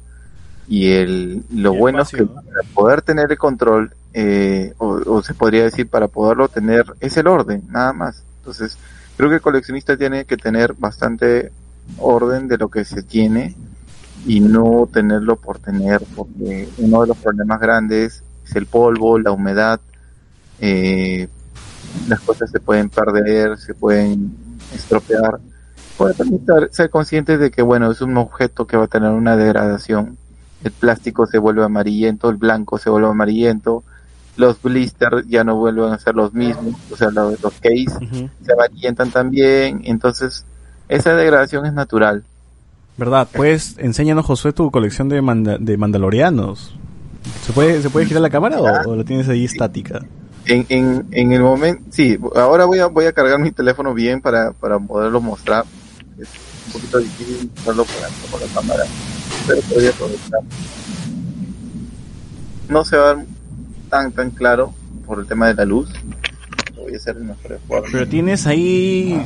Y 0.69 0.91
el, 0.91 1.45
lo 1.51 1.73
Y 1.73 1.79
bueno 1.79 2.03
espacio, 2.03 2.25
es 2.25 2.29
que 2.29 2.35
¿no? 2.35 2.43
para 2.43 2.69
poder 2.75 3.01
tener 3.01 3.33
el 3.33 3.39
control, 3.39 3.91
eh, 4.13 4.75
o, 4.77 5.01
o 5.07 5.23
se 5.23 5.33
podría 5.33 5.65
decir 5.65 5.89
para 5.89 6.09
poderlo 6.09 6.49
tener, 6.49 6.85
es 7.01 7.17
el 7.17 7.27
orden, 7.27 7.63
nada 7.71 7.95
más. 7.95 8.23
Entonces, 8.41 8.77
creo 9.17 9.31
que 9.31 9.37
el 9.37 9.43
coleccionista 9.43 9.97
tiene 9.97 10.27
que 10.27 10.37
tener 10.37 10.75
bastante 10.75 11.53
orden 11.97 12.49
de 12.49 12.59
lo 12.59 12.69
que 12.69 12.85
se 12.85 13.03
tiene 13.03 13.57
y 14.27 14.41
no 14.41 14.89
tenerlo 14.93 15.37
por 15.37 15.59
tener, 15.59 16.03
porque 16.17 16.69
uno 16.79 17.03
de 17.03 17.09
los 17.09 17.17
problemas 17.19 17.61
grandes 17.61 18.23
es 18.47 18.57
el 18.57 18.67
polvo, 18.67 19.19
la 19.19 19.33
humedad, 19.33 19.81
eh, 20.61 21.29
las 22.09 22.21
cosas 22.21 22.51
se 22.51 22.61
pueden 22.61 22.89
perder, 22.89 23.59
se 23.59 23.75
pueden 23.75 24.35
estropear. 24.75 25.39
Puede 25.97 26.15
también 26.15 26.41
estar- 26.41 26.69
ser 26.73 26.91
conscientes 26.91 27.39
de 27.39 27.51
que, 27.51 27.63
bueno, 27.63 27.91
es 27.91 28.01
un 28.01 28.17
objeto 28.17 28.67
que 28.67 28.77
va 28.77 28.85
a 28.85 28.89
tener 28.89 29.11
una 29.11 29.37
degradación. 29.37 30.17
El 30.65 30.73
plástico 30.73 31.27
se 31.27 31.39
vuelve 31.39 31.63
amarillento, 31.63 32.31
el 32.31 32.37
blanco 32.37 32.79
se 32.79 32.91
vuelve 32.91 33.09
amarillento, 33.09 33.85
los 34.37 34.61
blisters 34.61 35.27
ya 35.29 35.45
no 35.45 35.57
vuelven 35.57 35.93
a 35.93 35.99
ser 35.99 36.15
los 36.17 36.35
mismos, 36.35 36.75
o 36.91 36.97
sea, 36.97 37.11
los, 37.11 37.41
los 37.41 37.53
case 37.61 37.87
se 38.45 38.53
amarillentan 38.53 39.11
también, 39.11 39.83
entonces 39.85 40.45
esa 40.89 41.15
degradación 41.15 41.67
es 41.67 41.73
natural. 41.75 42.25
¿Verdad? 42.97 43.29
Pues 43.35 43.75
enséñanos, 43.79 44.25
Josué, 44.27 44.53
tu 44.53 44.71
colección 44.71 45.09
de, 45.09 45.21
manda- 45.23 45.59
de 45.59 45.77
mandalorianos. 45.77 46.75
¿Se 47.47 47.53
puede, 47.53 47.81
¿Se 47.83 47.91
puede 47.91 48.07
girar 48.07 48.23
la 48.23 48.31
cámara 48.31 48.61
o, 48.61 48.91
o 48.91 48.97
lo 48.97 49.05
tienes 49.05 49.29
ahí 49.29 49.45
estática? 49.45 50.05
En, 50.47 50.67
en, 50.69 51.07
en 51.11 51.33
el 51.33 51.41
momento, 51.41 51.83
sí, 51.91 52.19
ahora 52.37 52.67
voy 52.67 52.79
a, 52.79 52.87
voy 52.87 53.07
a 53.07 53.13
cargar 53.13 53.39
mi 53.41 53.51
teléfono 53.51 53.95
bien 53.95 54.21
para, 54.21 54.53
para 54.53 54.79
poderlo 54.79 55.21
mostrar. 55.23 55.65
Es 56.19 56.29
un 56.67 56.73
poquito 56.75 56.99
difícil 56.99 57.51
mostrarlo 57.55 57.85
por, 57.85 58.31
por 58.31 58.41
la 58.47 58.55
cámara, 58.55 58.83
pero 59.47 59.61
podría 59.63 59.91
aprovechar. 59.91 60.41
No 62.69 62.85
se 62.85 62.97
va 62.97 63.11
a 63.11 63.15
ver 63.15 63.27
tan, 63.91 64.13
tan 64.13 64.31
claro 64.31 64.75
por 65.07 65.19
el 65.19 65.27
tema 65.27 65.49
de 65.49 65.55
la 65.55 65.65
luz. 65.65 65.89
Voy 66.77 66.93
a 66.95 66.97
hacer 66.99 67.17
de 67.17 67.25
mejor 67.25 67.59
forma. 67.67 67.89
Pero 67.91 68.07
tienes 68.09 68.47
ahí 68.47 69.19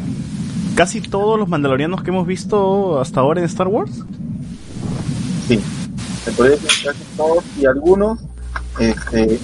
casi 0.79 1.01
todos 1.01 1.37
los 1.37 1.49
mandalorianos 1.49 2.05
que 2.05 2.11
hemos 2.11 2.25
visto 2.25 3.01
hasta 3.01 3.19
ahora 3.19 3.41
en 3.41 3.47
Star 3.47 3.67
Wars. 3.67 3.91
Sí, 5.49 5.59
se 6.25 6.31
podría 6.31 6.55
decir 6.55 6.71
casi 6.85 7.03
todos 7.17 7.43
y 7.61 7.67
algunos, 7.67 8.21
este, 8.79 9.41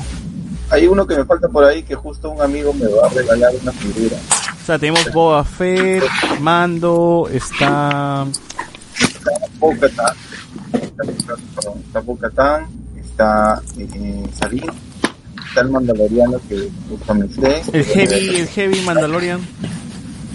hay 0.70 0.86
uno 0.86 1.05
que 1.05 1.16
me 1.16 1.24
falta 1.24 1.48
por 1.48 1.65
ahí 1.65 1.82
que 1.82 1.97
justo 1.97 2.31
un 2.31 2.40
amigo 2.40 2.73
me 2.73 2.86
va 2.86 3.09
a 3.09 3.09
regalar 3.09 3.52
una 3.61 3.73
figura. 3.73 4.16
O 4.62 4.65
sea, 4.65 4.78
tenemos 4.78 5.12
Boba 5.12 5.43
Fett, 5.43 6.05
Mando, 6.40 7.28
está... 7.32 8.27
está 8.97 9.31
Bo-Katan, 9.59 10.16
está, 11.82 12.01
Bo-Katan, 12.01 12.66
está 12.97 13.61
eh, 13.77 14.23
está 14.32 15.61
el 15.62 15.69
Mandaloriano 15.69 16.40
que 16.48 16.69
comenté. 17.05 17.61
El 17.73 17.85
Heavy, 17.85 18.36
el 18.36 18.47
Heavy 18.47 18.81
Mandalorian. 18.82 19.40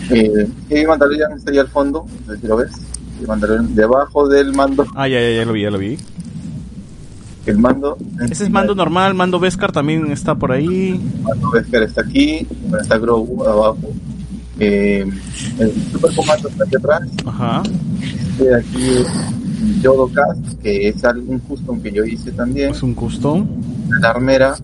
Eh, 0.10 0.48
Heavy 0.70 0.86
Mandalorian 0.88 1.34
está 1.34 1.52
ahí 1.52 1.58
al 1.60 1.68
fondo, 1.68 2.06
no 2.28 2.34
sé 2.34 2.40
si 2.42 2.48
lo 2.48 2.58
ves. 2.58 2.72
El 3.22 3.28
Mandalorian 3.28 3.76
debajo 3.76 4.28
del 4.28 4.54
mando, 4.54 4.86
Ah, 4.96 5.08
ya, 5.08 5.20
ya, 5.22 5.30
ya 5.38 5.46
lo 5.46 5.54
vi, 5.54 5.62
ya 5.64 5.72
lo 5.72 5.78
vi. 5.78 5.98
el 7.46 7.58
mando. 7.58 7.98
Ese 8.30 8.44
es 8.46 8.50
Mando 8.50 8.76
normal, 8.76 9.14
Mando 9.16 9.40
Beskar 9.40 9.72
también 9.72 10.12
está 10.12 10.36
por 10.36 10.52
ahí. 10.52 11.00
Mando 11.24 11.50
Beskar 11.52 11.84
está 11.84 12.02
aquí, 12.02 12.46
está 12.80 12.98
Grogu 12.98 13.44
abajo. 13.44 13.78
Eh, 14.60 15.06
el 15.58 15.74
Super 15.92 16.14
Comando 16.16 16.50
está 16.50 16.64
aquí 16.66 16.76
atrás. 16.76 17.02
Ajá. 17.26 17.64
Este 18.02 18.44
de 18.44 18.56
aquí 18.56 18.90
es 18.90 19.82
Yodo 19.82 20.10
Cast, 20.14 20.62
que 20.62 20.90
es 20.90 21.04
algún 21.06 21.40
custom 21.40 21.82
que 21.82 21.92
yo 21.92 22.04
hice 22.04 22.32
también. 22.34 22.72
Es 22.72 22.84
un 22.84 22.94
custom. 22.94 23.48
La 24.02 24.10
armera 24.12 24.56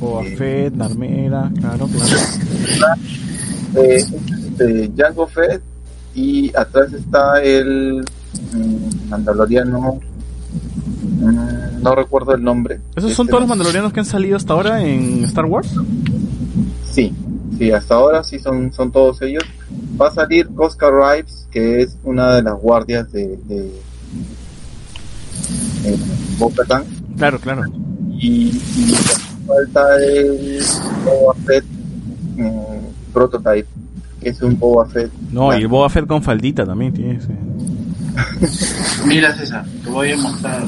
Boba 0.00 0.22
Eh. 0.24 0.36
Fett, 0.36 0.76
la 0.76 0.84
armera, 0.86 1.50
claro, 1.58 1.86
claro. 1.88 3.00
eh, 3.76 3.96
este, 3.96 4.16
Jango 4.96 5.26
Fett 5.26 5.62
y 6.14 6.50
atrás 6.56 6.92
está 6.92 7.42
el 7.42 8.04
mm, 8.52 9.08
Mandaloriano 9.10 10.00
mm, 11.02 11.82
no 11.82 11.94
recuerdo 11.94 12.34
el 12.34 12.42
nombre. 12.42 12.80
¿Esos 12.96 13.12
son 13.12 13.24
Este, 13.26 13.30
todos 13.30 13.40
los 13.42 13.48
mandalorianos 13.48 13.92
que 13.92 14.00
han 14.00 14.06
salido 14.06 14.36
hasta 14.36 14.52
ahora 14.54 14.82
en 14.82 15.24
Star 15.24 15.44
Wars? 15.44 15.68
sí 16.92 17.12
sí 17.58 17.70
hasta 17.70 17.94
ahora 17.94 18.22
sí 18.24 18.38
son 18.38 18.72
son 18.72 18.90
todos 18.90 19.20
ellos. 19.22 19.44
Va 20.00 20.08
a 20.08 20.12
salir 20.12 20.48
Oscar 20.56 20.92
Rives 20.92 21.46
que 21.50 21.82
es 21.82 21.96
una 22.04 22.34
de 22.36 22.42
las 22.42 22.54
guardias 22.60 23.10
de, 23.12 23.38
de, 23.46 23.70
de 25.82 25.98
Claro, 27.16 27.38
claro. 27.40 27.62
y, 28.18 28.48
y 28.48 28.94
falta 29.46 29.96
el 30.04 30.62
Boba 31.04 31.34
Fett 31.46 31.64
mm, 32.36 33.12
prototype 33.12 33.66
es 34.28 34.42
un 34.42 34.58
Boba 34.58 34.86
Fett 34.86 35.10
No, 35.32 35.56
y 35.56 35.62
el 35.62 35.68
Boba 35.68 35.88
Fett 35.88 36.06
con 36.06 36.22
faldita 36.22 36.64
también 36.64 36.92
tiene 36.92 37.16
ese. 37.16 37.32
Mira, 39.06 39.34
César, 39.36 39.64
te 39.84 39.90
voy 39.90 40.12
a 40.12 40.16
mostrar. 40.16 40.62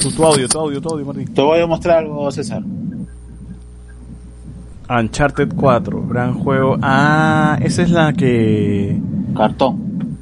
Tu, 0.00 0.10
tu 0.10 0.24
audio, 0.24 0.48
tu 0.48 0.58
audio, 0.58 0.80
tu 0.80 0.88
audio, 0.88 1.04
Martín. 1.06 1.34
Te 1.34 1.42
voy 1.42 1.60
a 1.60 1.66
mostrar 1.66 1.98
algo, 1.98 2.30
César. 2.30 2.62
Uncharted 4.88 5.52
4, 5.54 6.06
gran 6.08 6.34
juego. 6.34 6.76
Ah, 6.82 7.58
esa 7.62 7.82
es 7.82 7.90
la 7.90 8.12
que... 8.12 8.98
Cartón. 9.34 10.18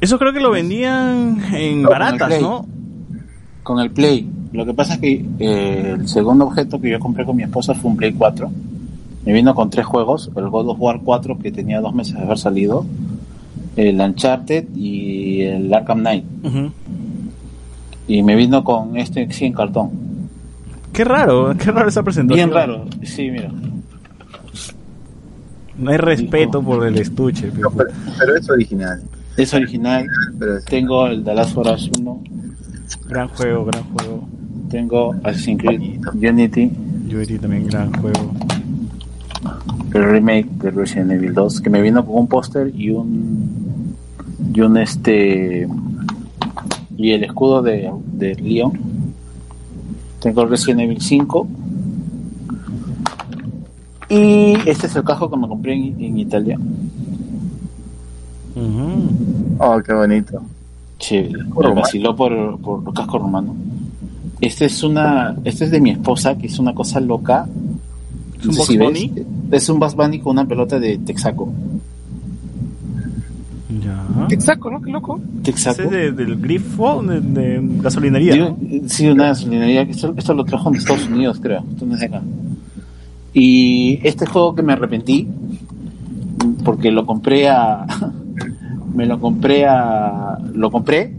Eso 0.00 0.18
creo 0.18 0.32
que 0.32 0.40
lo 0.40 0.50
vendían 0.50 1.40
en 1.52 1.82
No, 1.82 1.90
baratas, 1.90 2.40
¿no? 2.40 2.66
con 3.62 3.80
el 3.80 3.90
Play. 3.90 4.28
Lo 4.52 4.64
que 4.64 4.72
pasa 4.72 4.94
es 4.94 5.00
que 5.00 5.24
eh, 5.38 5.94
el 5.98 6.08
segundo 6.08 6.46
objeto 6.46 6.80
que 6.80 6.90
yo 6.90 6.98
compré 6.98 7.24
con 7.24 7.36
mi 7.36 7.42
esposa 7.42 7.74
fue 7.74 7.90
un 7.90 7.96
Play 7.98 8.14
4. 8.14 8.50
Me 9.24 9.32
vino 9.32 9.54
con 9.54 9.68
tres 9.70 9.84
juegos, 9.86 10.30
el 10.36 10.48
God 10.48 10.68
of 10.70 10.80
War 10.80 11.00
4 11.04 11.38
que 11.38 11.52
tenía 11.52 11.80
dos 11.80 11.94
meses 11.94 12.14
de 12.14 12.22
haber 12.22 12.38
salido, 12.38 12.86
el 13.76 14.00
Uncharted 14.00 14.66
y 14.74 15.42
el 15.42 15.72
Arkham 15.74 16.00
Knight. 16.00 16.24
Y 18.06 18.22
me 18.22 18.36
vino 18.36 18.64
con 18.64 18.96
este 18.96 19.30
sí 19.32 19.44
en 19.46 19.52
cartón. 19.52 19.90
Qué 20.92 21.04
raro, 21.04 21.54
qué 21.58 21.70
raro 21.70 21.88
esa 21.88 22.02
presentación. 22.02 22.48
Bien 22.48 22.54
raro, 22.58 22.84
sí, 23.02 23.30
mira. 23.30 23.50
No 25.76 25.90
hay 25.90 25.96
respeto 25.98 26.62
por 26.62 26.86
el 26.86 26.96
estuche. 26.98 27.52
No, 27.58 27.70
pero, 27.70 27.90
pero 28.18 28.36
es 28.36 28.48
original. 28.50 29.00
Es 29.36 29.54
original. 29.54 30.06
Pero 30.38 30.56
es- 30.56 30.64
Tengo 30.64 31.06
el 31.06 31.22
The 31.22 31.34
Last 31.34 31.56
of 31.56 31.66
Us 31.72 31.90
1, 32.00 32.22
Gran 33.08 33.28
juego, 33.28 33.64
gran 33.66 33.84
juego. 33.92 34.28
tengo 34.70 35.14
Assassin's 35.22 35.62
Creed 35.62 36.00
Unity, 36.14 36.70
Unity 37.12 37.38
también, 37.38 37.66
gran 37.66 37.92
juego. 37.92 38.32
El 39.94 40.04
remake 40.04 40.48
de 40.62 40.70
Resident 40.70 41.12
Evil 41.12 41.34
2, 41.34 41.60
que 41.60 41.70
me 41.70 41.80
vino 41.82 42.04
con 42.04 42.16
un 42.16 42.26
póster 42.26 42.72
y 42.74 42.90
un 42.90 43.96
y 44.54 44.60
un 44.60 44.76
este 44.76 45.68
y 46.96 47.12
el 47.12 47.24
escudo 47.24 47.62
de, 47.62 47.90
de 48.12 48.34
Leon. 48.34 48.72
Tengo 50.20 50.42
el 50.42 50.50
Resident 50.50 50.80
Evil 50.80 51.00
5. 51.00 51.48
Y 54.10 54.54
este 54.66 54.86
es 54.86 54.96
el 54.96 55.04
cajo 55.04 55.30
que 55.30 55.36
me 55.36 55.46
compré 55.46 55.74
en, 55.74 56.02
en 56.02 56.18
Italia. 56.18 56.58
Oh, 59.58 59.80
qué 59.84 59.92
bonito. 59.92 60.42
Sí, 60.98 61.28
me 61.32 61.42
romano. 61.54 61.82
vaciló 61.82 62.16
por, 62.16 62.58
por 62.60 62.82
los 62.82 62.94
cascos 62.94 63.20
romanos. 63.22 63.54
Este 64.40 64.64
es 64.64 64.82
una, 64.82 65.36
este 65.44 65.66
es 65.66 65.70
de 65.70 65.80
mi 65.80 65.90
esposa, 65.90 66.36
que 66.36 66.46
es 66.46 66.58
una 66.58 66.74
cosa 66.74 67.00
loca. 67.00 67.46
¿Es 68.40 68.46
un 68.46 68.54
No 68.56 68.64
sé 68.64 68.78
Bugs 68.78 68.98
si 68.98 69.08
ves. 69.08 69.26
Es 69.50 69.68
un 69.68 69.78
Bugs 69.78 69.94
Bunny 69.94 70.20
con 70.20 70.32
una 70.32 70.46
pelota 70.46 70.78
de 70.78 70.98
Texaco. 70.98 71.52
Ya. 73.82 74.26
Texaco, 74.28 74.70
¿no? 74.70 74.80
Qué 74.80 74.90
loco. 74.90 75.20
Texaco. 75.42 75.82
Ese 75.82 75.84
es 75.84 75.90
de- 75.90 76.12
del 76.24 76.36
grifo 76.40 77.02
de, 77.02 77.20
de 77.20 77.60
gasolinería. 77.82 78.54
Sí, 78.86 79.06
una 79.08 79.26
gasolinería. 79.28 79.84
que 79.84 79.92
Esto, 79.92 80.14
esto 80.16 80.34
lo 80.34 80.44
trajo 80.44 80.70
de 80.70 80.78
Estados 80.78 81.06
Unidos, 81.08 81.38
creo. 81.40 81.62
Esto 81.70 81.84
no 81.86 81.94
es 81.94 82.00
de 82.00 82.06
acá. 82.06 82.22
Y 83.34 84.00
este 84.06 84.24
juego 84.26 84.54
que 84.54 84.62
me 84.62 84.72
arrepentí, 84.72 85.28
porque 86.64 86.90
lo 86.90 87.04
compré 87.04 87.48
a. 87.48 87.86
me 88.94 89.06
lo 89.06 89.20
compré 89.20 89.66
a. 89.66 90.38
Lo 90.54 90.70
compré 90.70 91.14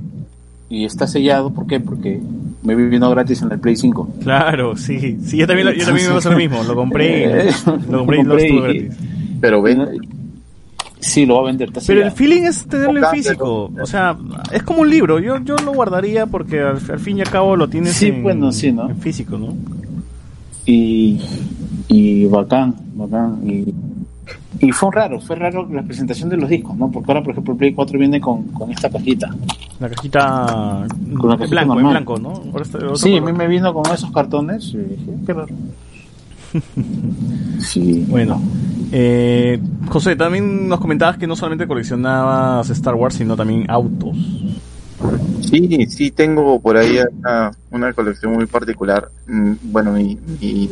y 0.70 0.86
está 0.86 1.06
sellado. 1.06 1.52
¿Por 1.52 1.68
qué? 1.68 1.80
Porque 1.80 2.20
me 2.64 2.76
vino 2.76 3.10
gratis 3.10 3.42
en 3.42 3.52
el 3.52 3.60
Play 3.60 3.76
5. 3.76 4.10
Claro, 4.24 4.76
sí. 4.78 5.18
Sí, 5.24 5.38
yo 5.38 5.48
también, 5.48 5.68
lo- 5.68 5.74
yo 5.74 5.86
también 5.86 6.08
me 6.08 6.14
pasó 6.16 6.32
lo 6.32 6.38
mismo. 6.38 6.64
Lo 6.64 6.76
compré 6.76 7.26
Eh, 7.48 7.52
y 7.88 7.92
lo 7.92 7.98
compré 8.00 8.20
y 8.20 8.24
lo 8.24 8.30
compré 8.30 8.46
estuvo 8.48 8.60
y- 8.70 8.74
gratis. 8.80 8.98
Pero 9.42 9.62
ven, 9.62 9.86
Sí, 11.02 11.26
lo 11.26 11.36
va 11.36 11.42
a 11.42 11.46
vender. 11.46 11.70
Pero 11.88 12.04
el 12.04 12.12
feeling 12.12 12.42
es 12.44 12.66
tenerlo 12.68 13.00
en 13.00 13.16
físico. 13.16 13.72
O 13.82 13.86
sea, 13.86 14.18
es 14.52 14.64
como 14.64 14.82
un 14.82 14.90
libro. 14.90 15.18
Yo, 15.20 15.38
yo 15.46 15.56
lo 15.64 15.72
guardaría 15.74 16.26
porque 16.26 16.60
al, 16.60 16.78
al 16.92 17.00
fin 17.00 17.18
y 17.20 17.22
al 17.22 17.30
cabo 17.30 17.56
lo 17.56 17.70
tienes 17.70 17.94
Sí, 17.94 18.08
en, 18.08 18.22
bueno, 18.22 18.52
sí, 18.52 18.74
¿no? 18.74 18.90
en 18.90 18.98
físico, 18.98 19.38
¿no? 19.38 19.56
y, 20.66 21.20
y 21.88 22.26
bacán, 22.26 22.76
bacán. 22.96 23.40
Y, 23.46 23.74
y 24.60 24.72
fue 24.72 24.90
raro, 24.92 25.20
fue 25.22 25.36
raro 25.36 25.68
la 25.72 25.84
presentación 25.84 26.30
de 26.30 26.38
los 26.38 26.50
discos, 26.50 26.76
¿no? 26.78 26.90
Porque 26.92 27.12
ahora, 27.12 27.24
por 27.24 27.32
ejemplo, 27.32 27.54
el 27.54 27.58
Play 27.58 27.74
4 27.74 27.98
viene 28.00 28.20
con, 28.20 28.44
con 28.50 28.72
esta 28.72 28.90
cajita. 28.90 29.30
La 29.80 29.90
cajita 29.90 30.86
Con 31.20 31.30
la 31.30 31.36
en 31.36 31.40
cajita 31.40 31.64
blanco, 31.64 31.80
en 31.80 31.90
blanco, 31.90 32.20
¿no? 32.20 32.30
Ahora 32.52 32.62
está- 32.64 32.78
otro 32.80 32.96
Sí, 32.96 33.18
a 33.18 33.22
mí 33.22 33.32
me 33.32 33.48
vino 33.48 33.74
con 33.74 33.92
esos 33.94 34.12
cartones 34.12 34.74
y 34.74 34.78
dije, 34.78 35.12
qué 35.26 35.34
raro. 35.34 35.56
Sí, 37.60 38.06
Bueno, 38.10 38.42
eh, 38.92 39.60
José, 39.88 40.16
también 40.16 40.68
nos 40.68 40.80
comentabas 40.80 41.18
que 41.18 41.28
no 41.28 41.36
solamente 41.36 41.68
coleccionabas 41.68 42.70
Star 42.72 42.96
Wars, 42.96 43.16
sino 43.16 43.36
también 43.36 43.70
autos. 43.70 44.18
sí, 45.42 45.86
sí 45.88 46.12
tengo 46.12 46.60
por 46.60 46.78
ahí 46.78 46.98
una, 47.20 47.52
una 47.72 47.94
colección 47.94 48.34
muy 48.34 48.46
particular. 48.46 49.10
Mm, 49.28 49.54
Bueno, 49.64 49.92
mi, 49.92 50.18
mi- 50.42 50.70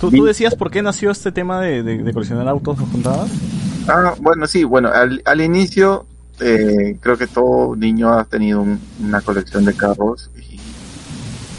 ¿Tú, 0.00 0.10
decías 0.24 0.54
por 0.54 0.70
qué 0.70 0.82
nació 0.82 1.10
este 1.10 1.32
tema 1.32 1.60
de, 1.60 1.82
de- 1.82 2.02
de 2.02 2.12
coleccionar 2.12 2.48
autos, 2.48 2.78
nos 2.78 2.88
contabas? 2.88 3.30
Ah, 3.88 4.14
bueno, 4.20 4.46
sí, 4.46 4.64
bueno, 4.64 4.88
al, 4.92 5.22
al 5.24 5.40
inicio 5.40 6.06
eh, 6.40 6.96
creo 7.00 7.16
que 7.16 7.26
todo 7.26 7.74
niño 7.74 8.12
ha 8.12 8.24
tenido 8.24 8.60
un- 8.62 8.80
una 9.02 9.20
colección 9.22 9.64
de 9.64 9.74
carros 9.74 10.30
y 10.36 10.58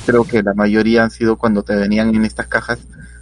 creo 0.06 0.24
que 0.24 0.42
la 0.42 0.54
mayoría 0.54 1.04
han 1.04 1.12
sido 1.12 1.38
cuando 1.38 1.64
te 1.64 1.76
venían 1.76 2.16
en 2.16 2.24
estas 2.26 2.48
cajas 2.48 2.80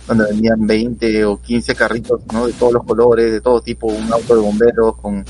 donde 0.08 0.26
venían 0.32 0.66
20 0.66 1.26
o 1.26 1.42
15 1.42 1.76
carritos, 1.76 2.22
¿no? 2.32 2.48
De 2.48 2.54
todos 2.54 2.74
los 2.74 2.84
colores, 2.86 3.32
de 3.32 3.42
todo 3.42 3.62
tipo, 3.62 3.88
un 3.88 4.12
auto 4.14 4.36
de 4.36 4.42
bomberos 4.42 4.96
con... 4.98 5.26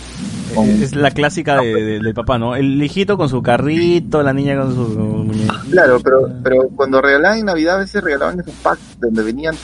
con- 0.54 0.70
Es 0.70 0.96
la 0.96 1.12
clásica 1.12 1.60
de, 1.62 1.74
de- 1.74 2.00
del 2.00 2.14
papá, 2.14 2.38
¿no? 2.38 2.56
El 2.56 2.82
hijito 2.82 3.18
con 3.18 3.28
su 3.30 3.42
carrito, 3.42 4.22
la 4.24 4.34
niña 4.34 4.56
con 4.62 4.74
su 4.76 4.88
muñeca. 4.90 5.62
Claro, 5.72 6.00
pero, 6.04 6.30
pero 6.44 6.70
cuando 6.76 7.02
regalaban 7.02 7.40
en 7.40 7.46
Navidad 7.46 7.76
a 7.76 7.80
veces 7.80 8.04
regalaban 8.04 8.40
esos 8.40 8.54
packs 8.62 9.00
donde 9.00 9.24
venían 9.24 9.56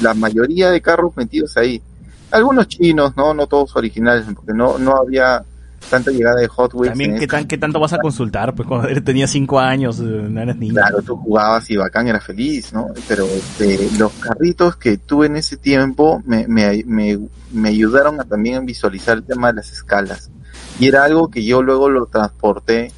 la 0.00 0.14
mayoría 0.14 0.70
de 0.70 0.80
carros 0.80 1.16
metidos 1.16 1.56
ahí. 1.56 1.82
Algunos 2.30 2.68
chinos, 2.68 3.16
¿no? 3.16 3.34
No 3.34 3.46
todos 3.46 3.74
originales, 3.76 4.24
porque 4.34 4.52
no, 4.54 4.78
no 4.78 4.96
había 4.96 5.44
tanta 5.90 6.10
llegada 6.10 6.40
de 6.40 6.48
Hot 6.48 6.74
Wheels. 6.74 6.90
También, 6.90 7.18
¿qué, 7.18 7.26
tan, 7.26 7.46
¿qué 7.46 7.58
tanto 7.58 7.80
vas 7.80 7.92
a 7.92 7.98
consultar? 7.98 8.54
Pues 8.54 8.68
cuando 8.68 8.88
tenía 9.02 9.26
cinco 9.26 9.58
años, 9.60 10.00
eh, 10.00 10.04
no 10.04 10.40
eras 10.40 10.56
niño. 10.56 10.74
Claro, 10.74 11.02
tú 11.02 11.16
jugabas 11.16 11.70
y 11.70 11.76
bacán 11.76 12.08
era 12.08 12.20
feliz, 12.20 12.72
¿no? 12.72 12.88
Pero 13.08 13.24
este, 13.24 13.88
los 13.98 14.12
carritos 14.14 14.76
que 14.76 14.98
tuve 14.98 15.26
en 15.26 15.36
ese 15.36 15.56
tiempo 15.56 16.22
me, 16.26 16.46
me, 16.48 16.82
me, 16.86 17.18
me 17.52 17.68
ayudaron 17.68 18.20
a 18.20 18.24
también 18.24 18.64
visualizar 18.66 19.18
el 19.18 19.24
tema 19.24 19.48
de 19.48 19.54
las 19.54 19.72
escalas. 19.72 20.30
Y 20.78 20.88
era 20.88 21.04
algo 21.04 21.30
que 21.30 21.44
yo 21.44 21.62
luego 21.62 21.88
lo 21.88 22.06
transporté 22.06 22.92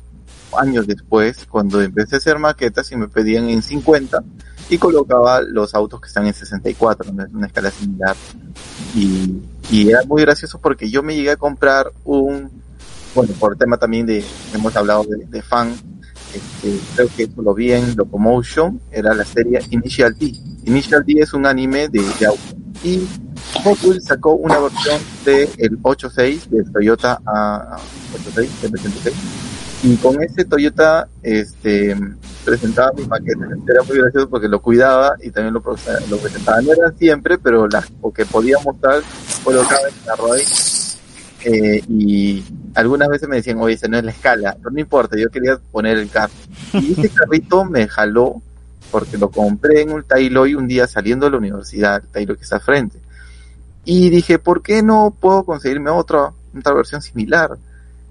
años 0.59 0.87
después, 0.87 1.47
cuando 1.47 1.83
empecé 1.83 2.17
a 2.17 2.19
hacer 2.19 2.39
maquetas 2.39 2.91
y 2.93 2.97
me 2.97 3.09
pedían 3.09 3.49
en 3.49 3.63
50 3.63 4.23
y 4.69 4.79
colocaba 4.79 5.43
los 5.43 5.75
autos 5.75 6.01
que 6.01 6.09
están 6.09 6.27
en 6.27 6.35
64, 6.35 7.13
¿no? 7.13 7.25
en 7.25 7.37
una 7.37 7.47
escala 7.47 7.71
similar. 7.71 8.17
Y, 8.95 9.43
y 9.71 9.91
era 9.91 10.03
muy 10.05 10.23
gracioso 10.23 10.59
porque 10.61 10.91
yo 10.91 11.03
me 11.03 11.15
llegué 11.15 11.31
a 11.31 11.37
comprar 11.37 11.93
un, 12.05 12.51
bueno, 13.17 13.33
por 13.41 13.53
el 13.53 13.59
tema 13.59 13.79
también 13.79 14.07
de, 14.07 14.23
hemos 14.55 14.77
hablado 14.77 15.05
de, 15.05 15.25
de 15.25 15.43
fan, 15.43 15.75
este, 16.35 16.79
creo 16.95 17.09
que 17.17 17.43
lo 17.43 17.55
vi 17.55 17.73
en 17.73 17.97
Locomotion, 17.97 18.79
era 18.93 19.15
la 19.15 19.25
serie 19.25 19.59
Initial 19.71 20.15
D. 20.19 20.33
Initial 20.67 21.03
D 21.05 21.15
es 21.19 21.33
un 21.33 21.47
anime 21.47 21.89
de, 21.89 22.01
de. 22.01 22.29
Y 22.85 23.09
Hot 23.65 23.79
sacó 24.03 24.35
una 24.35 24.59
versión 24.59 25.01
del 25.25 25.49
el 25.57 25.79
86 25.81 26.51
del 26.51 26.71
Toyota 26.71 27.19
A86, 27.25 28.49
M86. 28.65 29.13
Y 29.85 29.97
con 29.97 30.23
ese 30.23 30.45
Toyota, 30.45 31.09
este, 31.23 31.97
presentaba 32.45 32.93
mi 32.97 33.07
maqueta. 33.07 33.47
Era 33.67 33.83
muy 33.83 33.99
gracioso 33.99 34.29
porque 34.29 34.49
lo 34.49 34.61
cuidaba 34.61 35.17
y 35.23 35.31
también 35.31 35.55
lo, 35.55 35.61
lo 35.61 36.19
presentaba. 36.19 36.61
No 36.61 36.73
eran 36.73 36.97
siempre, 36.99 37.39
pero 37.39 37.67
las 37.67 37.87
que 38.15 38.27
podía 38.27 38.59
mostrar, 38.65 39.03
colocaba 39.43 39.89
en 39.89 40.07
la 40.07 40.17
ROI. 40.17 40.43
Eh, 41.49 41.81
y 41.89 42.45
algunas 42.75 43.09
veces 43.09 43.29
me 43.29 43.37
decían, 43.37 43.59
oye, 43.61 43.75
ese 43.75 43.89
no 43.89 43.97
es 43.97 44.05
la 44.05 44.11
escala, 44.11 44.57
pero 44.59 44.71
no 44.71 44.81
importa, 44.81 45.17
yo 45.17 45.31
quería 45.31 45.57
poner 45.71 45.97
el 45.97 46.11
carro. 46.11 46.33
Y 46.73 46.93
ese 46.93 47.09
carrito 47.15 47.65
me 47.65 47.87
jaló 47.87 48.43
porque 48.91 49.17
lo 49.17 49.31
compré 49.31 49.83
en 49.83 49.93
un 49.93 50.03
Tailoy 50.03 50.55
un 50.57 50.67
día 50.67 50.87
saliendo 50.89 51.27
de 51.27 51.33
la 51.33 51.39
universidad, 51.39 52.03
el 52.03 52.09
Tailoy 52.09 52.37
que 52.37 52.43
está 52.43 52.59
frente. 52.59 52.99
Y 53.85 54.11
dije, 54.11 54.39
¿por 54.41 54.63
qué 54.63 54.83
no 54.83 55.15
puedo 55.19 55.45
conseguirme 55.45 55.91
otra, 55.91 56.33
otra 56.59 56.73
versión 56.75 57.01
similar? 57.01 57.57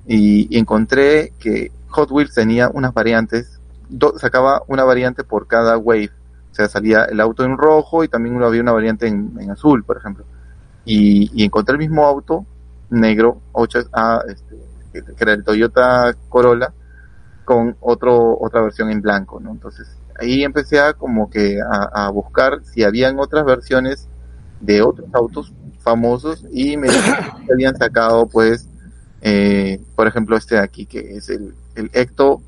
Y, 0.07 0.47
y 0.55 0.57
encontré 0.59 1.33
que 1.39 1.71
Hot 1.89 2.11
Wheels 2.11 2.33
tenía 2.33 2.69
unas 2.69 2.93
variantes, 2.93 3.59
do- 3.89 4.17
sacaba 4.17 4.61
una 4.67 4.85
variante 4.85 5.25
por 5.25 5.47
cada 5.47 5.77
wave. 5.77 6.11
O 6.51 6.55
sea, 6.55 6.69
salía 6.69 7.03
el 7.05 7.19
auto 7.19 7.43
en 7.43 7.57
rojo 7.57 8.05
y 8.05 8.07
también 8.07 8.41
había 8.41 8.61
una 8.61 8.71
variante 8.71 9.07
en, 9.07 9.33
en 9.39 9.51
azul, 9.51 9.83
por 9.83 9.97
ejemplo. 9.97 10.23
Y, 10.85 11.29
y 11.33 11.43
encontré 11.43 11.73
el 11.73 11.79
mismo 11.79 12.05
auto, 12.05 12.45
negro, 12.89 13.41
8A, 13.53 14.23
este, 14.27 14.55
que 14.91 15.23
era 15.23 15.33
el 15.33 15.43
Toyota 15.43 16.15
Corolla, 16.29 16.73
con 17.43 17.75
otro, 17.79 18.37
otra 18.39 18.61
versión 18.61 18.89
en 18.89 19.01
blanco, 19.01 19.39
¿no? 19.39 19.51
Entonces, 19.51 19.87
ahí 20.19 20.43
empecé 20.43 20.79
a 20.79 20.93
como 20.93 21.29
que 21.29 21.59
a, 21.61 22.05
a 22.05 22.09
buscar 22.09 22.61
si 22.63 22.83
habían 22.83 23.19
otras 23.19 23.45
versiones 23.45 24.07
de 24.61 24.81
otros 24.81 25.07
autos 25.13 25.53
famosos 25.85 26.43
y 26.51 26.75
me 26.77 26.87
que 26.87 27.53
habían 27.53 27.77
sacado, 27.77 28.27
pues, 28.27 28.67
eh, 29.21 29.79
por 29.95 30.07
ejemplo, 30.07 30.35
este 30.35 30.55
de 30.55 30.61
aquí, 30.61 30.85
que 30.85 31.17
es 31.17 31.29
el, 31.29 31.53
el 31.75 31.89
Ecto, 31.93 32.41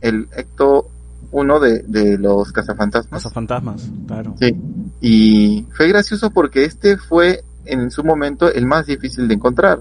el 0.00 0.28
Ecto 0.36 0.86
1 1.32 1.60
de, 1.60 1.82
de 1.84 2.18
los 2.18 2.52
cazafantasmas. 2.52 3.24
Los 3.24 3.32
fantasmas, 3.32 3.90
claro. 4.06 4.34
Sí. 4.38 4.54
Y 5.00 5.66
fue 5.74 5.88
gracioso 5.88 6.30
porque 6.30 6.64
este 6.64 6.96
fue 6.98 7.42
en 7.66 7.90
su 7.90 8.04
momento 8.04 8.52
el 8.52 8.66
más 8.66 8.86
difícil 8.86 9.28
de 9.28 9.34
encontrar. 9.34 9.80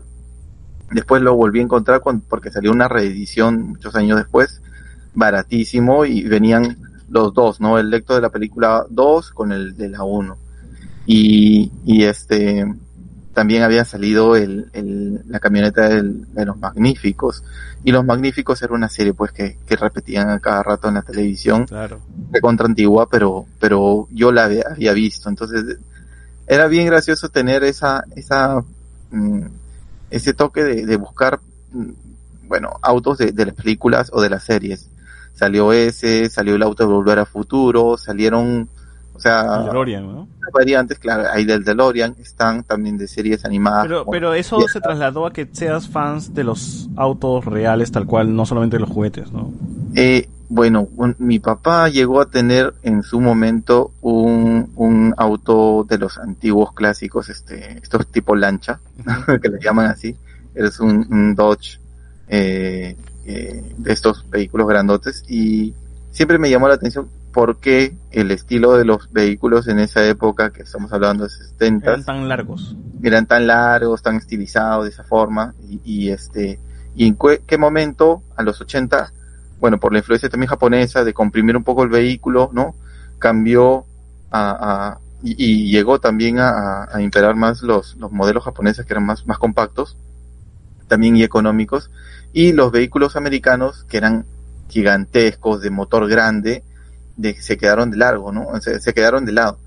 Después 0.92 1.22
lo 1.22 1.36
volví 1.36 1.60
a 1.60 1.64
encontrar 1.64 2.02
cuando, 2.02 2.24
porque 2.28 2.52
salió 2.52 2.72
una 2.72 2.88
reedición 2.88 3.70
muchos 3.70 3.96
años 3.96 4.18
después 4.18 4.62
baratísimo 5.14 6.06
y 6.06 6.24
venían 6.24 6.78
los 7.10 7.34
dos, 7.34 7.60
¿no? 7.60 7.80
El 7.80 7.90
lector 7.90 8.18
de 8.18 8.22
la 8.22 8.30
película 8.30 8.86
2 8.90 9.32
con 9.32 9.52
el 9.52 9.76
de 9.76 9.90
la 9.90 10.04
1. 10.04 10.38
Y, 11.08 11.72
y 11.86 12.04
este, 12.04 12.66
también 13.34 13.64
había 13.64 13.86
salido 13.86 14.36
el, 14.36 14.70
el, 14.74 15.22
la 15.28 15.40
camioneta 15.40 15.90
del, 15.90 16.34
de 16.34 16.46
los 16.46 16.58
magníficos. 16.58 17.44
Y 17.84 17.92
los 17.92 18.04
magníficos 18.04 18.62
era 18.64 18.74
una 18.74 18.90
serie 18.90 19.14
pues 19.14 19.32
que, 19.32 19.58
que 19.68 19.76
repetían 19.76 20.30
a 20.30 20.40
cada 20.40 20.64
rato 20.64 20.88
en 20.88 20.96
la 20.96 21.04
televisión. 21.04 21.66
Claro. 21.66 22.00
De 22.32 22.42
contra 22.42 22.66
antigua, 22.66 23.08
pero, 23.10 23.46
pero 23.60 24.08
yo 24.12 24.32
la 24.32 24.46
había, 24.46 24.64
había 24.72 24.94
visto. 24.94 25.30
Entonces, 25.30 25.78
era 26.48 26.68
bien 26.68 26.86
gracioso 26.86 27.30
tener 27.30 27.64
esa, 27.64 28.04
esa, 28.16 28.64
mm, 29.12 29.46
ese 30.12 30.34
toque 30.34 30.64
de, 30.64 30.86
de 30.86 30.96
buscar, 30.98 31.40
mm, 31.72 32.48
bueno, 32.48 32.74
autos 32.82 33.18
de, 33.18 33.32
de 33.32 33.46
las 33.48 33.56
películas 33.56 34.10
o 34.14 34.22
de 34.22 34.30
las 34.30 34.44
series. 34.44 34.90
Salió 35.34 35.74
ese, 35.74 36.30
salió 36.30 36.56
el 36.56 36.64
auto 36.64 36.86
de 36.86 36.94
Volver 36.94 37.20
a 37.20 37.26
Futuro, 37.26 37.98
salieron, 37.98 38.70
o 39.14 39.20
sea, 39.20 39.58
El 39.60 39.66
DeLorean, 39.66 40.08
¿no? 40.08 40.28
variantes, 40.54 41.00
claro, 41.00 41.26
hay 41.32 41.44
del 41.44 41.64
DeLorean, 41.64 42.16
están 42.20 42.64
también 42.64 42.98
de 42.98 43.08
series 43.08 43.44
animadas. 43.46 43.84
Pero, 43.84 44.06
pero 44.06 44.34
eso 44.34 44.60
se 44.68 44.80
trasladó 44.80 45.26
a 45.26 45.34
que 45.34 45.50
seas 45.52 45.90
fans 45.90 46.34
de 46.34 46.44
los 46.44 46.88
autos 46.96 47.46
reales 47.46 47.92
tal 47.92 48.06
cual, 48.06 48.36
no 48.36 48.46
solamente 48.46 48.78
de 48.78 48.82
los 48.82 48.90
juguetes, 48.90 49.32
¿no? 49.32 49.52
Eh, 49.96 50.30
bueno, 50.50 50.88
un- 50.96 51.16
mi 51.20 51.40
papá 51.40 51.90
llegó 51.90 52.22
a 52.22 52.30
tener 52.30 52.74
en 52.84 53.04
su 53.04 53.20
momento 53.22 53.92
un, 54.02 54.72
un 54.76 55.14
auto 55.18 55.86
de 55.88 55.98
los 55.98 56.18
antiguos 56.18 56.74
clásicos, 56.74 57.30
este, 57.30 57.78
estos 57.80 58.08
tipo 58.08 58.36
lancha, 58.36 58.80
que 59.42 59.50
le 59.50 59.60
llaman 59.60 59.88
así. 59.88 60.16
Es 60.54 60.80
un, 60.80 61.06
un 61.12 61.36
Dodge 61.36 61.80
eh, 62.28 62.96
eh, 63.26 63.74
de 63.78 63.92
estos 63.94 64.30
vehículos 64.30 64.68
grandotes 64.68 65.24
y 65.28 65.74
siempre 66.12 66.38
me 66.38 66.50
llamó 66.50 66.68
la 66.68 66.76
atención 66.76 67.08
por 67.34 67.58
qué 67.58 67.94
el 68.12 68.32
estilo 68.32 68.78
de 68.78 68.86
los 68.86 69.12
vehículos 69.12 69.68
en 69.68 69.80
esa 69.80 70.06
época, 70.06 70.52
que 70.52 70.62
estamos 70.64 70.94
hablando 70.94 71.26
de 71.26 71.30
70 71.32 71.86
Eran 71.92 72.06
tan 72.06 72.30
largos. 72.30 72.76
eran 73.04 73.26
tan 73.26 73.46
largos, 73.48 74.02
tan 74.02 74.16
estilizados 74.16 74.86
de 74.86 74.92
esa 74.92 75.04
forma, 75.04 75.54
y, 75.70 75.82
y 75.84 76.10
este, 76.12 76.60
y 76.96 77.06
en 77.08 77.18
qué 77.46 77.58
momento, 77.58 78.22
a 78.38 78.44
los 78.44 78.62
80, 78.62 79.12
bueno, 79.60 79.80
por 79.80 79.92
la 79.94 80.00
influencia 80.00 80.30
también 80.30 80.50
japonesa 80.50 81.04
de 81.04 81.14
comprimir 81.14 81.56
un 81.58 81.64
poco 81.64 81.84
el 81.84 81.90
vehículo, 81.90 82.50
¿no? 82.54 82.76
Cambió 83.20 83.86
a, 84.32 84.92
a- 84.94 85.00
y, 85.24 85.72
llegó 85.72 86.00
también 86.00 86.40
a, 86.40 86.86
a 86.94 87.02
imperar 87.02 87.36
más 87.36 87.62
los, 87.64 87.96
los 87.98 88.12
modelos 88.12 88.44
japoneses 88.44 88.86
que 88.86 88.94
eran 88.94 89.06
más, 89.06 89.26
más 89.26 89.40
compactos, 89.40 89.98
también 90.88 91.16
y 91.16 91.24
económicos, 91.24 91.90
y 92.34 92.54
los 92.54 92.72
vehículos 92.72 93.16
americanos 93.16 93.86
que 93.90 93.98
eran 93.98 94.26
gigantescos, 94.70 95.62
de 95.62 95.70
motor 95.70 96.08
grande, 96.08 96.64
de, 97.18 97.42
se 97.42 97.58
quedaron 97.58 97.92
de 97.92 97.98
largo, 97.98 98.32
¿no? 98.32 98.48
Se 98.62 98.94
quedaron 98.94 99.26
de 99.26 99.32
lado. 99.32 99.58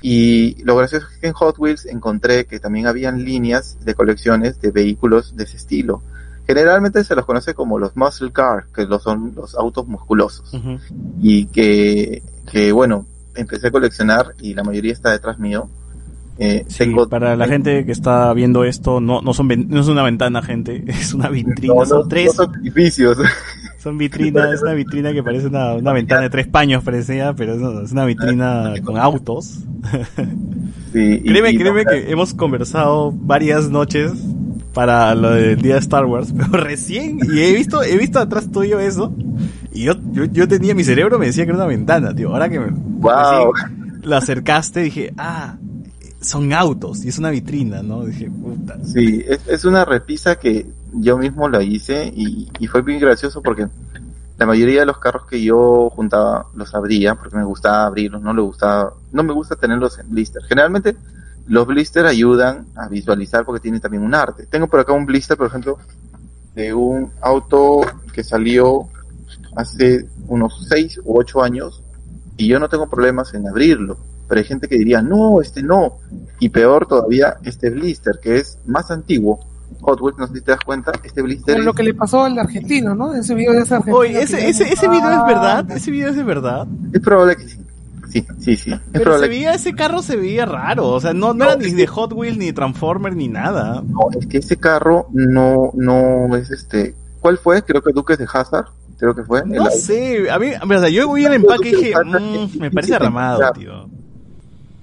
Y 0.00 0.62
lo 0.64 0.76
gracioso 0.76 1.06
es 1.12 1.18
que 1.18 1.26
en 1.28 1.32
Hot 1.32 1.58
Wheels 1.58 1.86
encontré 1.86 2.46
que 2.46 2.60
también 2.60 2.86
habían 2.86 3.24
líneas 3.24 3.78
de 3.84 3.94
colecciones 3.94 4.60
de 4.60 4.70
vehículos 4.70 5.36
de 5.36 5.44
ese 5.44 5.56
estilo. 5.56 6.02
Generalmente 6.48 7.04
se 7.04 7.14
los 7.14 7.26
conoce 7.26 7.52
como 7.54 7.78
los 7.78 7.94
muscle 7.94 8.32
car, 8.32 8.64
que 8.74 8.86
los 8.86 9.02
son 9.02 9.34
los 9.36 9.54
autos 9.54 9.86
musculosos. 9.86 10.50
Y 11.20 11.44
que, 11.46 12.22
que 12.50 12.72
bueno, 12.72 13.04
empecé 13.36 13.68
a 13.68 13.70
coleccionar 13.70 14.32
y 14.40 14.54
la 14.54 14.64
mayoría 14.64 14.92
está 14.92 15.10
detrás 15.12 15.38
mío. 15.38 15.68
Eh, 16.40 16.64
Sí, 16.68 16.78
tengo- 16.78 17.06
para 17.08 17.36
la 17.36 17.46
gente 17.48 17.84
que 17.84 17.92
está 17.92 18.32
viendo 18.32 18.64
esto, 18.64 18.98
no, 19.00 19.20
no, 19.20 19.34
son, 19.34 19.48
no 19.68 19.80
es 19.80 19.88
una 19.88 20.02
ventana, 20.04 20.40
gente, 20.40 20.84
es 20.88 21.12
una 21.12 21.28
vitrina, 21.28 21.74
No, 21.74 21.80
no, 21.80 21.86
son 21.86 22.08
tres, 22.08 22.32
son 22.32 22.54
edificios. 22.62 23.18
son 23.78 23.98
vitrinas, 23.98 24.54
es 24.54 24.62
una 24.62 24.72
vitrina 24.72 25.12
que 25.12 25.22
parece 25.22 25.48
una, 25.48 25.74
una 25.74 25.92
ventana 25.92 26.22
de 26.22 26.30
tres 26.30 26.46
paños, 26.46 26.82
parecía, 26.82 27.34
pero 27.34 27.54
es 27.54 27.60
una, 27.60 27.82
es 27.82 27.92
una 27.92 28.04
vitrina 28.06 28.72
con 28.84 28.96
autos. 28.96 29.58
Sí, 30.92 31.20
y- 31.22 31.28
Créeme, 31.28 31.50
y- 31.50 31.58
créeme 31.58 31.84
que 31.84 32.10
hemos 32.10 32.32
conversado 32.32 33.12
varias 33.12 33.68
noches 33.68 34.12
para 34.78 35.12
lo 35.16 35.30
del 35.30 35.60
día 35.60 35.74
de 35.74 35.80
Star 35.80 36.04
Wars, 36.04 36.32
pero 36.36 36.52
recién, 36.52 37.18
y 37.20 37.40
he 37.40 37.52
visto, 37.52 37.82
he 37.82 37.98
visto 37.98 38.20
atrás 38.20 38.48
tuyo 38.52 38.78
eso, 38.78 39.12
y 39.72 39.82
yo, 39.82 39.94
yo, 40.12 40.24
yo 40.26 40.46
tenía, 40.46 40.72
mi 40.72 40.84
cerebro 40.84 41.18
me 41.18 41.26
decía 41.26 41.44
que 41.44 41.50
era 41.50 41.58
una 41.58 41.66
ventana, 41.66 42.14
tío, 42.14 42.28
ahora 42.30 42.48
que 42.48 42.60
me, 42.60 42.68
Wow. 42.70 43.54
la 44.04 44.18
acercaste, 44.18 44.78
dije, 44.78 45.12
ah, 45.18 45.56
son 46.20 46.52
autos, 46.52 47.04
y 47.04 47.08
es 47.08 47.18
una 47.18 47.30
vitrina, 47.30 47.82
¿no? 47.82 48.04
Dije, 48.04 48.30
puta. 48.30 48.78
Sí, 48.84 49.24
es, 49.26 49.40
es 49.48 49.64
una 49.64 49.84
repisa 49.84 50.36
que 50.36 50.64
yo 50.92 51.18
mismo 51.18 51.48
la 51.48 51.60
hice 51.60 52.12
y, 52.14 52.48
y 52.60 52.66
fue 52.68 52.82
bien 52.82 53.00
gracioso 53.00 53.42
porque 53.42 53.66
la 54.38 54.46
mayoría 54.46 54.78
de 54.78 54.86
los 54.86 54.98
carros 54.98 55.26
que 55.26 55.42
yo 55.42 55.90
juntaba 55.90 56.46
los 56.54 56.72
abría 56.72 57.16
porque 57.16 57.36
me 57.36 57.44
gustaba 57.44 57.86
abrirlos, 57.86 58.22
no 58.22 58.32
le 58.32 58.42
gustaba, 58.42 58.92
no 59.10 59.24
me 59.24 59.32
gusta 59.32 59.56
tenerlos 59.56 59.98
en 59.98 60.08
blister. 60.08 60.40
Generalmente 60.44 60.94
los 61.48 61.66
blister 61.66 62.06
ayudan 62.06 62.66
a 62.76 62.88
visualizar 62.88 63.44
porque 63.44 63.60
tienen 63.60 63.80
también 63.80 64.02
un 64.02 64.14
arte. 64.14 64.46
Tengo 64.46 64.66
por 64.66 64.80
acá 64.80 64.92
un 64.92 65.06
blister, 65.06 65.36
por 65.36 65.46
ejemplo, 65.48 65.78
de 66.54 66.74
un 66.74 67.10
auto 67.20 67.80
que 68.12 68.22
salió 68.22 68.88
hace 69.56 70.06
unos 70.28 70.66
6 70.68 71.00
u 71.04 71.18
8 71.18 71.42
años 71.42 71.82
y 72.36 72.48
yo 72.48 72.58
no 72.58 72.68
tengo 72.68 72.88
problemas 72.88 73.34
en 73.34 73.46
abrirlo. 73.48 73.96
Pero 74.28 74.40
hay 74.40 74.44
gente 74.46 74.68
que 74.68 74.76
diría, 74.76 75.00
no, 75.00 75.40
este 75.40 75.62
no. 75.62 75.94
Y 76.38 76.50
peor 76.50 76.86
todavía, 76.86 77.38
este 77.44 77.70
blister, 77.70 78.18
que 78.22 78.36
es 78.38 78.58
más 78.66 78.90
antiguo. 78.90 79.40
Hot 79.80 80.00
Wheels, 80.00 80.18
no 80.18 80.26
sé 80.26 80.34
si 80.34 80.40
te 80.42 80.50
das 80.50 80.60
cuenta, 80.60 80.92
este 81.02 81.22
blister 81.22 81.54
Como 81.54 81.64
lo 81.64 81.70
es- 81.70 81.76
que 81.76 81.82
le 81.82 81.94
pasó 81.94 82.24
al 82.24 82.38
argentino, 82.38 82.94
¿no? 82.94 83.14
Ese 83.14 83.34
video 83.34 83.52
de 83.52 83.60
ese 83.60 83.74
argentino. 83.74 83.96
Oye, 83.98 84.22
ese, 84.22 84.48
ese, 84.48 84.64
ese 84.70 84.88
video 84.88 85.10
es 85.10 85.24
verdad, 85.26 85.70
ese 85.70 85.90
video 85.90 86.08
es 86.10 86.16
de 86.16 86.22
verdad. 86.24 86.66
es 86.92 87.00
probable 87.00 87.36
que 87.36 87.48
sí. 87.48 87.58
Sí, 88.10 88.26
sí, 88.38 88.56
sí. 88.56 88.72
Es 88.72 88.80
Pero 88.92 89.04
probable 89.04 89.26
se 89.26 89.30
veía, 89.30 89.54
ese 89.54 89.74
carro 89.74 90.02
se 90.02 90.16
veía 90.16 90.46
raro, 90.46 90.88
o 90.88 91.00
sea, 91.00 91.12
no, 91.12 91.34
no 91.34 91.44
era 91.44 91.56
ni 91.56 91.72
de 91.72 91.86
Hot 91.86 92.12
Wheels, 92.12 92.38
ni 92.38 92.52
Transformer, 92.52 93.14
ni 93.14 93.28
nada. 93.28 93.82
no, 93.86 94.08
es 94.18 94.26
que 94.26 94.38
ese 94.38 94.56
carro 94.56 95.06
no, 95.12 95.70
no 95.74 96.34
es 96.36 96.50
este. 96.50 96.94
¿Cuál 97.20 97.38
fue? 97.38 97.62
Creo 97.62 97.82
que 97.82 97.92
Duques 97.92 98.18
de 98.18 98.26
Hazard. 98.32 98.66
Creo 98.98 99.14
que 99.14 99.22
fue. 99.22 99.40
El 99.40 99.50
No 99.50 99.70
sé, 99.70 100.28
a 100.30 100.38
mí, 100.38 100.50
o 100.60 100.78
sea, 100.80 100.88
yo 100.88 101.06
voy 101.06 101.24
al 101.24 101.34
empaque 101.34 101.68
y 101.68 101.74
dije, 101.74 101.94
"Mm, 102.04 102.58
me 102.58 102.70
parece 102.70 102.94
armado, 102.94 103.40
tío. 103.52 103.88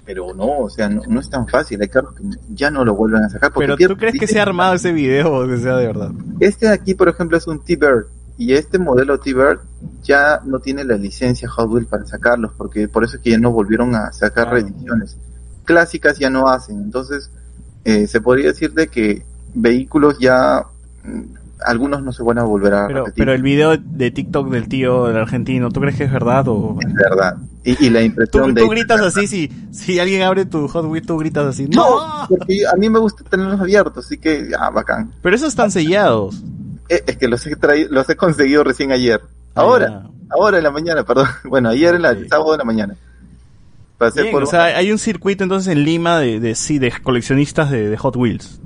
Pero 0.06 0.32
no, 0.32 0.60
o 0.60 0.70
sea, 0.70 0.88
no, 0.88 1.02
no 1.08 1.20
es 1.20 1.28
tan 1.28 1.48
fácil. 1.48 1.82
Hay 1.82 1.88
carros 1.88 2.14
que 2.14 2.22
ya 2.54 2.70
no 2.70 2.84
lo 2.84 2.94
vuelven 2.94 3.24
a 3.24 3.28
sacar. 3.28 3.52
Porque 3.52 3.74
Pero 3.76 3.88
tú 3.94 3.96
crees 3.98 4.18
que 4.18 4.28
sea 4.28 4.42
armado 4.42 4.74
ese 4.74 4.92
video 4.92 5.34
o 5.34 5.48
que 5.48 5.58
sea 5.58 5.76
de 5.76 5.86
verdad. 5.86 6.12
Este 6.38 6.66
de 6.66 6.72
aquí, 6.72 6.94
por 6.94 7.08
ejemplo, 7.08 7.36
es 7.36 7.46
un 7.48 7.58
T-Bird. 7.58 8.06
Y 8.38 8.52
este 8.52 8.78
modelo 8.78 9.18
T-Bird 9.18 9.60
ya 10.02 10.40
no 10.44 10.58
tiene 10.58 10.84
la 10.84 10.96
licencia 10.96 11.48
Hot 11.48 11.70
Wheels 11.70 11.88
para 11.88 12.04
sacarlos, 12.06 12.52
porque 12.56 12.86
por 12.88 13.02
eso 13.04 13.16
es 13.16 13.22
que 13.22 13.30
ya 13.30 13.38
no 13.38 13.50
volvieron 13.50 13.94
a 13.94 14.12
sacar 14.12 14.50
reediciones. 14.50 15.16
Clásicas 15.64 16.18
ya 16.18 16.28
no 16.30 16.48
hacen. 16.48 16.76
Entonces, 16.82 17.30
eh, 17.84 18.06
se 18.06 18.20
podría 18.20 18.48
decir 18.48 18.72
de 18.74 18.88
que 18.88 19.24
vehículos 19.54 20.18
ya, 20.18 20.64
mm, 21.02 21.20
algunos 21.64 22.02
no 22.02 22.12
se 22.12 22.22
van 22.22 22.38
a 22.38 22.42
volver 22.44 22.74
a 22.74 22.86
Pero, 22.88 22.98
repetir. 23.06 23.22
pero 23.22 23.32
el 23.32 23.42
video 23.42 23.76
de 23.78 24.10
TikTok 24.10 24.50
del 24.50 24.68
tío 24.68 25.06
del 25.06 25.16
argentino, 25.16 25.70
¿tú 25.70 25.80
crees 25.80 25.96
que 25.96 26.04
es 26.04 26.12
verdad 26.12 26.46
o...? 26.48 26.76
Es 26.86 26.92
verdad. 26.92 27.36
Y, 27.64 27.86
y 27.86 27.88
la 27.90 28.00
Tú, 28.00 28.04
impresión 28.04 28.54
de... 28.54 28.60
tú 28.60 28.68
gritas 28.68 29.00
así, 29.00 29.26
si, 29.26 29.50
si 29.72 29.98
alguien 29.98 30.20
abre 30.22 30.44
tu 30.44 30.68
Hot 30.68 30.84
Wheels, 30.84 31.06
tú 31.06 31.16
gritas 31.16 31.46
así, 31.46 31.66
¡No! 31.68 31.98
No, 32.18 32.26
porque 32.28 32.66
a 32.70 32.76
mí 32.76 32.90
me 32.90 32.98
gusta 32.98 33.24
tenerlos 33.24 33.58
abiertos, 33.60 34.04
así 34.04 34.18
que, 34.18 34.50
ah, 34.58 34.68
bacán. 34.70 35.10
Pero 35.22 35.34
esos 35.34 35.48
están 35.48 35.70
sellados. 35.70 36.44
Eh, 36.88 37.02
es 37.06 37.16
que 37.16 37.28
los 37.28 37.46
he 37.46 37.56
traído, 37.56 37.88
los 37.90 38.08
he 38.08 38.16
conseguido 38.16 38.64
recién 38.64 38.92
ayer. 38.92 39.20
Ahora, 39.54 40.02
Ah, 40.04 40.10
ahora 40.30 40.58
en 40.58 40.64
la 40.64 40.70
mañana, 40.70 41.04
perdón. 41.04 41.28
Bueno, 41.44 41.70
ayer 41.70 41.94
en 41.94 42.02
la, 42.02 42.16
sábado 42.28 42.54
en 42.54 42.58
la 42.58 42.64
mañana. 42.64 42.96
Pasé 43.98 44.22
Bien, 44.22 44.32
por 44.32 44.42
o 44.42 44.46
sea, 44.46 44.64
hay 44.64 44.92
un 44.92 44.98
circuito 44.98 45.42
entonces 45.42 45.72
en 45.72 45.82
Lima 45.82 46.18
de, 46.18 46.38
de 46.38 46.54
sí, 46.54 46.78
de 46.78 46.92
coleccionistas 47.02 47.70
de, 47.70 47.88
de 47.88 47.96
Hot 47.96 48.16
Wheels. 48.16 48.60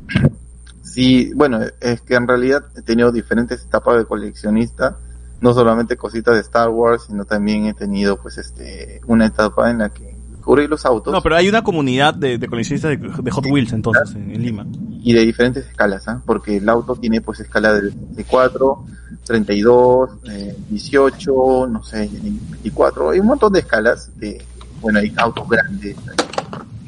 Sí, 0.82 1.30
bueno, 1.36 1.60
es 1.80 2.01
que 2.01 2.14
en 2.16 2.26
realidad 2.26 2.64
he 2.76 2.82
tenido 2.82 3.12
diferentes 3.12 3.62
etapas 3.62 3.98
de 3.98 4.05
coleccionista, 4.06 4.97
no 5.40 5.55
solamente 5.55 5.97
cositas 5.97 6.34
de 6.34 6.40
Star 6.40 6.68
Wars, 6.70 7.05
sino 7.06 7.24
también 7.24 7.66
he 7.66 7.74
tenido 7.74 8.20
pues 8.20 8.38
este 8.38 9.01
una 9.06 9.26
etapa 9.26 9.70
en 9.70 9.78
la 9.78 9.90
que 9.90 10.09
cubrí 10.40 10.66
los 10.66 10.84
autos 10.86 11.12
No, 11.12 11.20
pero 11.22 11.36
hay 11.36 11.48
una 11.48 11.62
comunidad 11.62 12.14
de, 12.14 12.38
de 12.38 12.46
coleccionistas 12.48 12.90
de, 12.98 13.08
de 13.22 13.30
Hot 13.30 13.46
Wheels 13.46 13.72
entonces 13.72 14.14
en, 14.16 14.30
en 14.32 14.42
Lima. 14.42 14.66
y 15.02 15.12
de 15.12 15.24
diferentes 15.24 15.66
escalas, 15.66 16.06
¿ah? 16.08 16.20
porque 16.26 16.56
el 16.58 16.68
auto 16.68 16.96
tiene 16.96 17.20
pues 17.20 17.40
escala 17.40 17.72
de 17.74 17.82
24, 17.90 18.84
32, 19.24 20.10
eh, 20.30 20.56
18, 20.70 21.66
no 21.70 21.82
sé, 21.84 22.08
24, 22.50 23.10
hay 23.10 23.20
un 23.20 23.26
montón 23.26 23.52
de 23.52 23.60
escalas 23.60 24.10
de, 24.18 24.42
bueno, 24.80 24.98
hay 24.98 25.12
autos 25.16 25.48
grandes, 25.48 25.96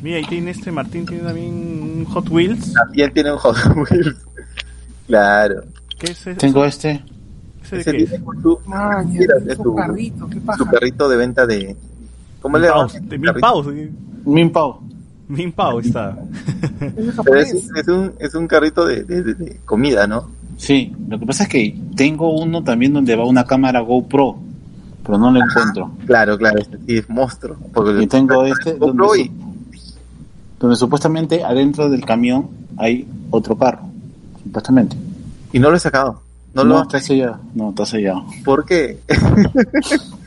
Mira, 0.02 0.16
ahí 0.16 0.24
tiene 0.24 0.50
este 0.50 0.72
Martín, 0.72 1.06
tiene 1.06 1.22
también 1.22 1.52
un 1.54 2.04
Hot 2.06 2.28
Wheels. 2.28 2.72
también 2.72 3.12
tienen 3.12 3.36
Hot 3.36 3.56
Wheels, 3.90 4.16
claro, 5.06 5.62
¿Qué 5.98 6.10
es 6.10 6.26
eso? 6.26 6.38
Tengo 6.38 6.64
este. 6.64 7.04
¿Ese 7.62 7.76
de 7.76 7.80
ese 7.82 7.90
qué 7.92 8.02
es? 8.02 8.08
tiene 8.10 8.24
su, 8.42 8.58
Ah, 8.72 9.04
Mira, 9.06 9.34
es 9.46 9.56
su 9.56 9.74
carrito, 9.76 10.26
qué 10.28 10.34
su 10.40 10.44
paja. 10.44 10.70
carrito 10.72 11.08
de 11.08 11.16
venta 11.16 11.46
de, 11.46 11.76
¿cómo 12.43 12.59
le 12.59 12.69
de 12.69 13.19
Min 13.19 13.32
Pau, 13.40 13.64
sí. 13.64 13.90
Min 14.24 14.51
Pao. 14.52 14.81
Min 15.28 15.52
Pau 15.52 15.78
está. 15.78 16.16
Es 16.60 16.81
de 16.81 16.90
Pero 16.90 17.12
japonés. 17.12 17.55
es, 17.55 17.70
es 17.74 17.89
un, 17.89 18.12
es 18.19 18.35
un 18.35 18.47
carrito 18.47 18.85
de, 18.86 19.05
de- 19.05 19.23
de- 19.23 19.35
de 19.35 19.60
comida, 19.64 20.06
¿no? 20.06 20.28
Sí, 20.59 20.93
lo 21.09 21.19
que 21.19 21.24
pasa 21.27 21.44
es 21.44 21.48
que 21.48 21.78
tengo 21.97 22.35
uno 22.39 22.62
también 22.62 22.93
donde 22.93 23.16
va 23.16 23.24
una 23.24 23.44
cámara 23.44 23.81
GoPro. 23.81 24.36
pero 25.05 25.19
no 25.19 25.31
lo 25.31 25.40
encuentro. 25.43 25.90
Claro, 26.06 26.36
claro, 26.36 26.59
este 26.60 26.77
sí 26.86 26.97
es 26.98 27.09
monstruo. 27.09 27.56
Porque 27.73 28.02
Y 28.02 28.06
tengo 28.06 28.44
este 28.44 28.77
y- 29.19 29.31
donde 30.60 30.77
supuestamente 30.77 31.43
adentro 31.43 31.89
del 31.90 32.05
camión 32.05 32.48
hay 32.77 33.09
otro 33.31 33.56
carro. 33.56 33.82
Supuestamente. 34.44 34.97
y 35.52 35.59
no 35.59 35.70
lo 35.70 35.77
he 35.77 35.81
sacado. 35.81 36.20
No, 36.55 36.64
No, 36.64 36.74
lo 36.74 36.82
está 36.82 37.01
sellado. 37.01 37.39
No, 37.55 37.70
está 37.70 37.86
sellado. 37.86 38.24
¿Por 38.44 38.64
qué? 38.66 38.98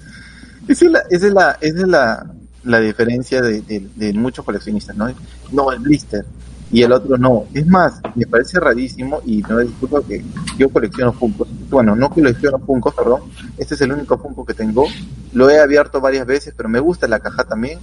esa 0.67 0.85
es 0.85 0.91
la, 0.91 0.99
esa 1.09 1.27
es 1.27 1.33
la, 1.33 1.57
esa 1.61 1.79
es 1.81 1.87
la, 1.87 2.25
la 2.63 2.79
diferencia 2.79 3.41
de, 3.41 3.61
de- 3.61 3.87
de 3.95 4.13
muchos 4.13 4.43
coleccionistas, 4.45 4.95
¿no? 4.95 5.07
No, 5.51 5.71
el 5.71 5.79
blister. 5.79 6.25
Y 6.71 6.81
el 6.81 6.91
otro 6.91 7.15
no. 7.17 7.43
Es 7.53 7.65
más, 7.67 8.01
me 8.15 8.25
parece 8.25 8.59
rarísimo 8.59 9.21
y 9.25 9.37
no 9.43 9.59
disculpa 9.59 10.01
que 10.07 10.23
yo 10.57 10.67
colecciono 10.69 11.13
Funkos. 11.13 11.47
Bueno, 11.69 11.95
no 11.95 12.09
colecciono 12.09 12.57
Funkos, 12.59 12.93
perdón. 12.95 13.21
Este 13.57 13.75
es 13.75 13.81
el 13.81 13.91
único 13.91 14.17
Funko 14.17 14.43
que 14.43 14.55
tengo. 14.55 14.85
Lo 15.33 15.49
he 15.49 15.59
abierto 15.59 16.01
varias 16.01 16.25
veces, 16.25 16.53
pero 16.57 16.67
me 16.67 16.79
gusta 16.79 17.07
la 17.07 17.19
caja 17.19 17.43
también 17.43 17.77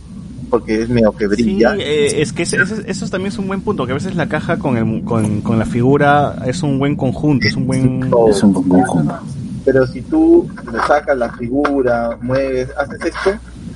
porque 0.51 0.83
es 0.83 0.89
medio 0.91 1.13
que 1.13 1.27
Sí, 1.29 1.45
brilla. 1.45 1.77
eh, 1.79 2.21
es 2.21 2.33
que 2.33 2.43
ese- 2.43 2.59
eso 2.87 3.09
también 3.09 3.33
es 3.33 3.39
un 3.39 3.47
buen 3.47 3.63
punto, 3.63 3.87
que 3.87 3.93
a 3.93 3.95
veces 3.95 4.17
la 4.17 4.29
caja 4.29 4.59
con, 4.59 4.77
el, 4.77 5.03
con, 5.05 5.41
con 5.43 5.59
la 5.59 5.65
figura 5.65 6.43
es 6.45 6.63
un 6.63 6.79
buen 6.81 6.97
conjunto, 6.97 7.47
es 7.47 7.55
un 7.55 7.67
buen... 7.69 8.03
Es 8.29 8.43
un 8.43 8.53
conjunto. 8.53 9.21
Pero 9.65 9.87
si 9.87 10.03
tú 10.03 10.49
le 10.73 10.79
sacas 10.81 11.17
la 11.17 11.31
figura, 11.33 12.19
mueves, 12.21 12.69
haces 12.77 13.01
esto, 13.15 13.31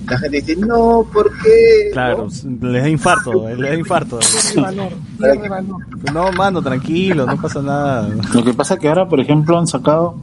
la 0.08 0.18
gente 0.18 0.40
dice, 0.40 0.56
no, 0.56 1.06
¿por 1.12 1.30
qué? 1.42 1.90
Claro, 1.92 2.28
¿No? 2.44 2.68
les 2.72 2.82
da 2.82 2.88
infarto, 2.88 3.48
les 3.48 3.58
da 3.58 3.74
infarto. 3.74 4.18
Valor, 4.60 4.90
valor. 5.48 5.86
No, 6.12 6.32
mano, 6.32 6.60
tranquilo, 6.62 7.24
no 7.26 7.36
pasa 7.40 7.62
nada. 7.62 8.08
Lo 8.34 8.44
que 8.44 8.52
pasa 8.54 8.76
que 8.76 8.88
ahora, 8.88 9.08
por 9.08 9.20
ejemplo, 9.20 9.58
han 9.58 9.66
sacado 9.66 10.16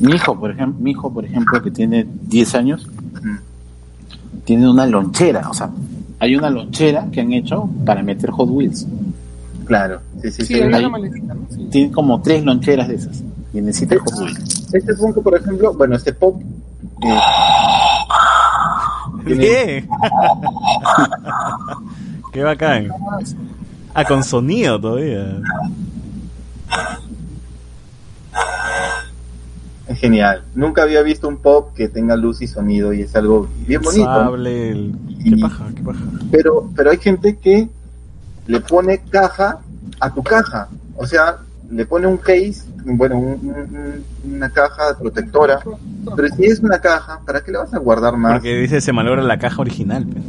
mi 0.00 0.14
hijo, 0.14 0.38
por 0.38 0.50
ejemplo, 0.50 0.80
mi 0.80 0.90
hijo, 0.92 1.12
por 1.12 1.24
ejemplo, 1.24 1.62
que 1.62 1.70
tiene 1.70 2.06
10 2.28 2.54
años, 2.56 2.88
tiene 4.44 4.68
una 4.68 4.86
lonchera, 4.86 5.48
o 5.50 5.54
sea, 5.54 5.70
hay 6.20 6.34
una 6.36 6.50
lonchera 6.50 7.06
que 7.12 7.20
han 7.20 7.32
hecho 7.32 7.68
para 7.84 8.02
meter 8.02 8.30
Hot 8.30 8.48
Wheels. 8.50 8.86
Claro, 9.66 10.00
sí, 10.22 10.30
sí, 10.30 10.42
Sí, 10.42 10.46
sí. 10.46 10.54
hay 10.54 10.72
ahí- 10.72 10.80
una 10.80 10.88
maletita, 10.88 11.34
¿no? 11.34 11.40
Sí. 11.50 11.68
Tiene 11.70 11.92
como 11.92 12.20
tres 12.22 12.44
loncheras 12.44 12.88
de 12.88 12.94
esas 12.94 13.22
y 13.58 13.62
necesita 13.62 13.96
Hot 13.98 14.14
Wheels. 14.20 14.68
Este 14.72 14.94
Funko, 14.94 15.22
por 15.22 15.36
ejemplo, 15.36 15.72
bueno, 15.74 15.96
este 15.96 16.12
pop, 16.12 16.40
eh, 17.02 17.18
Bien. 19.24 19.88
Qué 22.32 22.42
bacán. 22.42 22.88
Ah, 23.94 24.04
con 24.04 24.22
sonido 24.22 24.80
todavía. 24.80 25.40
es 29.88 29.98
genial. 29.98 30.44
Nunca 30.54 30.82
había 30.82 31.02
visto 31.02 31.26
un 31.28 31.38
pop 31.38 31.72
que 31.74 31.88
tenga 31.88 32.14
luz 32.16 32.42
y 32.42 32.46
sonido 32.46 32.92
y 32.92 33.02
es 33.02 33.16
algo 33.16 33.48
bien 33.66 33.80
bonito. 33.82 34.04
Sable, 34.04 34.70
el- 34.70 34.94
Qué 35.24 35.36
paja, 35.36 35.64
qué 35.74 35.82
paja. 35.82 36.00
Pero, 36.30 36.70
pero 36.76 36.90
hay 36.90 36.98
gente 36.98 37.36
que 37.38 37.68
le 38.46 38.60
pone 38.60 38.98
caja 39.10 39.58
a 39.98 40.10
tu 40.14 40.22
caja. 40.22 40.68
O 40.96 41.06
sea, 41.06 41.38
le 41.70 41.84
pone 41.86 42.06
un 42.06 42.16
case, 42.16 42.62
bueno, 42.84 43.18
un- 43.18 44.04
un- 44.24 44.34
una 44.34 44.50
caja 44.50 44.96
protectora. 44.98 45.60
Pero 46.16 46.28
si 46.36 46.44
es 46.46 46.60
una 46.60 46.78
caja, 46.80 47.20
¿para 47.26 47.42
qué 47.42 47.52
le 47.52 47.58
vas 47.58 47.74
a 47.74 47.78
guardar 47.78 48.16
más? 48.16 48.34
Porque 48.34 48.56
dice 48.56 48.80
se 48.80 48.92
malogra 48.92 49.22
la 49.22 49.38
caja 49.38 49.60
original. 49.60 50.06
pe. 50.06 50.20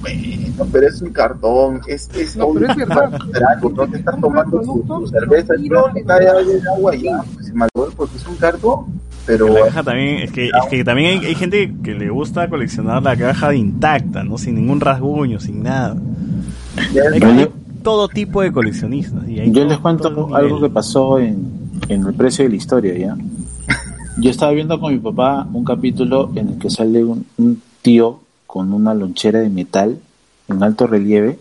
Bueno, 0.00 0.66
pero 0.72 0.86
es 0.88 1.02
un 1.02 1.10
cartón, 1.12 1.80
es, 1.86 2.08
es 2.14 2.36
No, 2.36 2.48
pero 2.54 2.70
es 2.70 2.76
verdad. 2.76 3.18
trago, 3.32 3.70
no 3.70 3.88
te 3.88 3.96
estás 3.98 4.20
tomando 4.20 4.60
tu, 4.60 4.82
tu 4.82 5.06
cerveza 5.08 5.54
y 5.58 5.68
no 5.68 5.88
le 5.92 6.04
cae 6.04 6.28
algo 6.28 6.50
de 6.52 6.60
agua 6.76 6.94
y 6.96 7.02
ya, 7.02 7.22
pues 7.34 7.46
se 7.46 7.52
malogró 7.52 7.92
porque 7.96 8.16
es 8.16 8.26
un 8.26 8.36
cartón, 8.36 8.86
pero 9.26 9.48
La 9.48 9.64
caja 9.66 9.82
también, 9.82 10.18
es 10.22 10.30
que, 10.32 10.46
es 10.46 10.66
que 10.70 10.84
también 10.84 11.20
hay, 11.20 11.26
hay 11.26 11.34
gente 11.34 11.74
que 11.82 11.94
le 11.94 12.10
gusta 12.10 12.48
coleccionar 12.48 13.02
la 13.02 13.16
caja 13.16 13.54
intacta, 13.54 14.22
¿no? 14.24 14.38
Sin 14.38 14.54
ningún 14.54 14.80
rasguño, 14.80 15.40
sin 15.40 15.62
nada. 15.64 15.96
Todo 17.88 18.06
tipo 18.08 18.42
de 18.42 18.52
coleccionistas. 18.52 19.26
Y 19.26 19.40
hay 19.40 19.46
Yo 19.50 19.62
todo- 19.62 19.68
les 19.70 19.78
cuento 19.78 20.36
algo 20.36 20.60
que 20.60 20.68
pasó 20.68 21.18
en, 21.18 21.70
en 21.88 22.06
el 22.06 22.12
precio 22.12 22.44
de 22.44 22.50
la 22.50 22.56
historia, 22.56 22.98
¿ya? 22.98 23.16
Yo 24.18 24.30
estaba 24.30 24.52
viendo 24.52 24.78
con 24.78 24.92
mi 24.92 24.98
papá 24.98 25.48
un 25.52 25.64
capítulo 25.64 26.30
en 26.34 26.48
el 26.50 26.58
que 26.58 26.68
sale 26.68 27.02
un, 27.02 27.24
un 27.38 27.62
tío 27.80 28.20
con 28.46 28.74
una 28.74 28.92
lonchera 28.92 29.38
de 29.40 29.48
metal 29.48 29.98
en 30.48 30.62
alto 30.62 30.86
relieve 30.86 31.38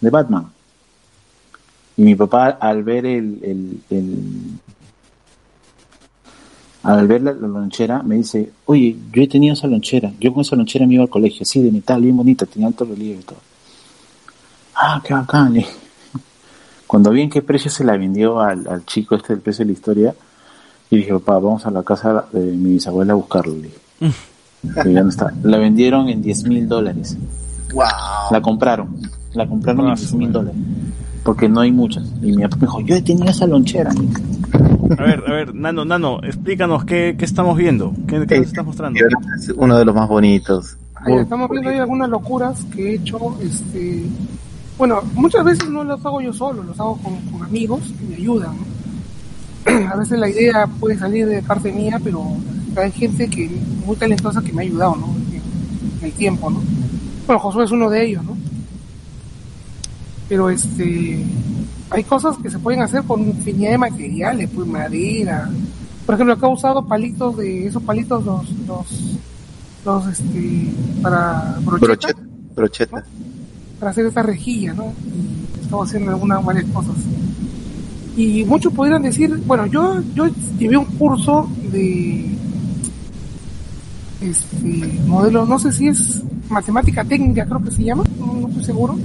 de 0.00 0.08
Batman. 0.10 0.46
Y 1.98 2.02
mi 2.02 2.14
papá 2.14 2.48
al 2.48 2.82
ver 2.82 3.04
el, 3.04 3.38
el, 3.42 3.80
el- 3.90 4.58
al 6.82 7.06
ver 7.06 7.20
la, 7.22 7.32
la 7.32 7.46
lonchera 7.48 8.02
me 8.02 8.14
dice, 8.16 8.50
oye, 8.64 8.96
yo 9.12 9.20
he 9.22 9.28
tenido 9.28 9.52
esa 9.52 9.66
lonchera, 9.66 10.12
yo 10.18 10.32
con 10.32 10.40
esa 10.40 10.56
lonchera 10.56 10.86
me 10.86 10.94
iba 10.94 11.02
al 11.02 11.10
colegio, 11.10 11.44
sí, 11.44 11.60
de 11.60 11.70
metal, 11.72 12.00
bien 12.00 12.16
bonita, 12.16 12.46
tenía 12.46 12.68
alto 12.68 12.84
relieve 12.86 13.20
y 13.20 13.24
todo. 13.24 13.38
Ah, 14.80 15.00
qué 15.04 15.12
bacán. 15.14 15.54
Cuando 16.86 17.10
vi 17.10 17.22
en 17.22 17.30
qué 17.30 17.42
precio 17.42 17.70
se 17.70 17.84
la 17.84 17.96
vendió 17.96 18.40
al, 18.40 18.66
al 18.68 18.84
chico 18.86 19.14
este 19.16 19.32
del 19.34 19.42
precio 19.42 19.64
de 19.64 19.72
la 19.72 19.72
historia, 19.72 20.14
y 20.90 20.96
dije, 20.98 21.12
papá, 21.14 21.34
vamos 21.38 21.66
a 21.66 21.70
la 21.70 21.82
casa 21.82 22.24
de 22.32 22.40
mi 22.40 22.72
bisabuela 22.74 23.12
a 23.12 23.16
buscarlo. 23.16 23.54
le 23.54 23.62
dije. 23.62 23.78
Pero 24.74 24.90
ya 24.90 25.02
no 25.02 25.08
está. 25.10 25.32
La 25.42 25.58
vendieron 25.58 26.08
en 26.08 26.22
10 26.22 26.44
mil 26.44 26.66
dólares. 26.68 27.16
wow. 27.72 27.84
La 28.30 28.40
compraron. 28.40 28.96
La 29.34 29.46
compraron 29.46 29.86
Ah, 29.88 29.90
en 29.90 29.96
10 29.96 30.14
mil 30.14 30.32
dólares. 30.32 30.58
Porque 31.24 31.48
no 31.48 31.60
hay 31.60 31.70
muchas. 31.72 32.04
Y 32.22 32.32
mi 32.32 32.42
papá 32.42 32.56
me 32.56 32.60
dijo, 32.62 32.80
yo 32.80 32.94
he 32.96 33.02
tenido 33.02 33.28
esa 33.28 33.46
lonchera. 33.46 33.90
A 34.98 35.02
ver, 35.02 35.22
a 35.26 35.32
ver, 35.32 35.54
Nano, 35.54 35.84
Nano, 35.84 36.20
explícanos 36.22 36.84
qué, 36.86 37.16
qué 37.18 37.24
estamos 37.26 37.56
viendo. 37.58 37.92
¿Qué, 38.06 38.24
qué 38.26 38.38
nos 38.38 38.46
estás 38.48 38.64
mostrando? 38.64 38.98
Es 39.36 39.50
uno 39.54 39.76
de 39.76 39.84
los 39.84 39.94
más 39.94 40.08
bonitos. 40.08 40.76
Ahí 40.94 41.14
estamos 41.16 41.50
viendo 41.50 41.68
ahí 41.68 41.78
algunas 41.78 42.08
locuras 42.08 42.64
que 42.74 42.92
he 42.92 42.94
hecho, 42.94 43.36
este, 43.42 44.04
bueno, 44.78 45.02
muchas 45.14 45.44
veces 45.44 45.68
no 45.68 45.82
las 45.82 46.04
hago 46.06 46.20
yo 46.20 46.32
solo, 46.32 46.62
los 46.62 46.78
hago 46.78 46.96
con, 46.98 47.16
con 47.32 47.42
amigos 47.42 47.80
que 47.98 48.06
me 48.06 48.16
ayudan. 48.16 48.56
¿no? 48.56 48.78
A 49.92 49.96
veces 49.96 50.18
la 50.18 50.28
idea 50.28 50.66
puede 50.66 50.96
salir 50.96 51.26
de 51.26 51.42
parte 51.42 51.72
mía, 51.72 52.00
pero 52.02 52.24
hay 52.76 52.92
gente 52.92 53.28
que 53.28 53.50
muy 53.84 53.96
talentosa 53.96 54.40
que 54.40 54.52
me 54.52 54.62
ha 54.62 54.64
ayudado, 54.66 54.96
¿no? 54.96 55.06
En, 55.32 56.04
el 56.04 56.12
tiempo, 56.12 56.48
¿no? 56.48 56.62
Bueno, 57.26 57.40
Josué 57.40 57.64
es 57.64 57.72
uno 57.72 57.90
de 57.90 58.06
ellos, 58.06 58.24
¿no? 58.24 58.36
Pero 60.28 60.48
este, 60.48 61.24
hay 61.90 62.04
cosas 62.04 62.36
que 62.38 62.50
se 62.50 62.58
pueden 62.58 62.82
hacer 62.82 63.02
con 63.02 63.20
infinidad 63.20 63.72
de 63.72 63.78
materiales, 63.78 64.48
pues 64.54 64.66
madera. 64.66 65.50
Por 66.06 66.14
ejemplo, 66.14 66.34
acá 66.34 66.46
he 66.46 66.52
usado 66.52 66.86
palitos 66.86 67.36
de 67.36 67.66
esos 67.66 67.82
palitos 67.82 68.24
los, 68.24 68.48
los 68.66 69.18
los 69.84 70.06
este 70.06 70.72
para 71.02 71.56
brocheta, 71.60 71.86
Brocheta. 71.86 72.22
Brocheta. 72.54 73.04
Para 73.78 73.90
hacer 73.90 74.06
esta 74.06 74.22
rejilla, 74.22 74.74
¿no? 74.74 74.92
Y 75.56 75.60
estamos 75.64 75.88
haciendo 75.88 76.10
algunas 76.12 76.44
varias 76.44 76.64
cosas. 76.66 76.94
Y 78.16 78.44
muchos 78.44 78.72
podrían 78.72 79.02
decir, 79.02 79.30
bueno, 79.46 79.66
yo 79.66 80.02
yo 80.14 80.26
llevé 80.58 80.76
un 80.76 80.84
curso 80.86 81.48
de 81.72 82.26
este 84.20 85.00
modelo, 85.06 85.46
no 85.46 85.58
sé 85.58 85.70
si 85.72 85.88
es 85.88 86.22
matemática 86.48 87.04
técnica, 87.04 87.46
creo 87.46 87.62
que 87.62 87.70
se 87.70 87.84
llama, 87.84 88.02
no, 88.18 88.32
no 88.34 88.48
estoy 88.48 88.64
seguro. 88.64 88.96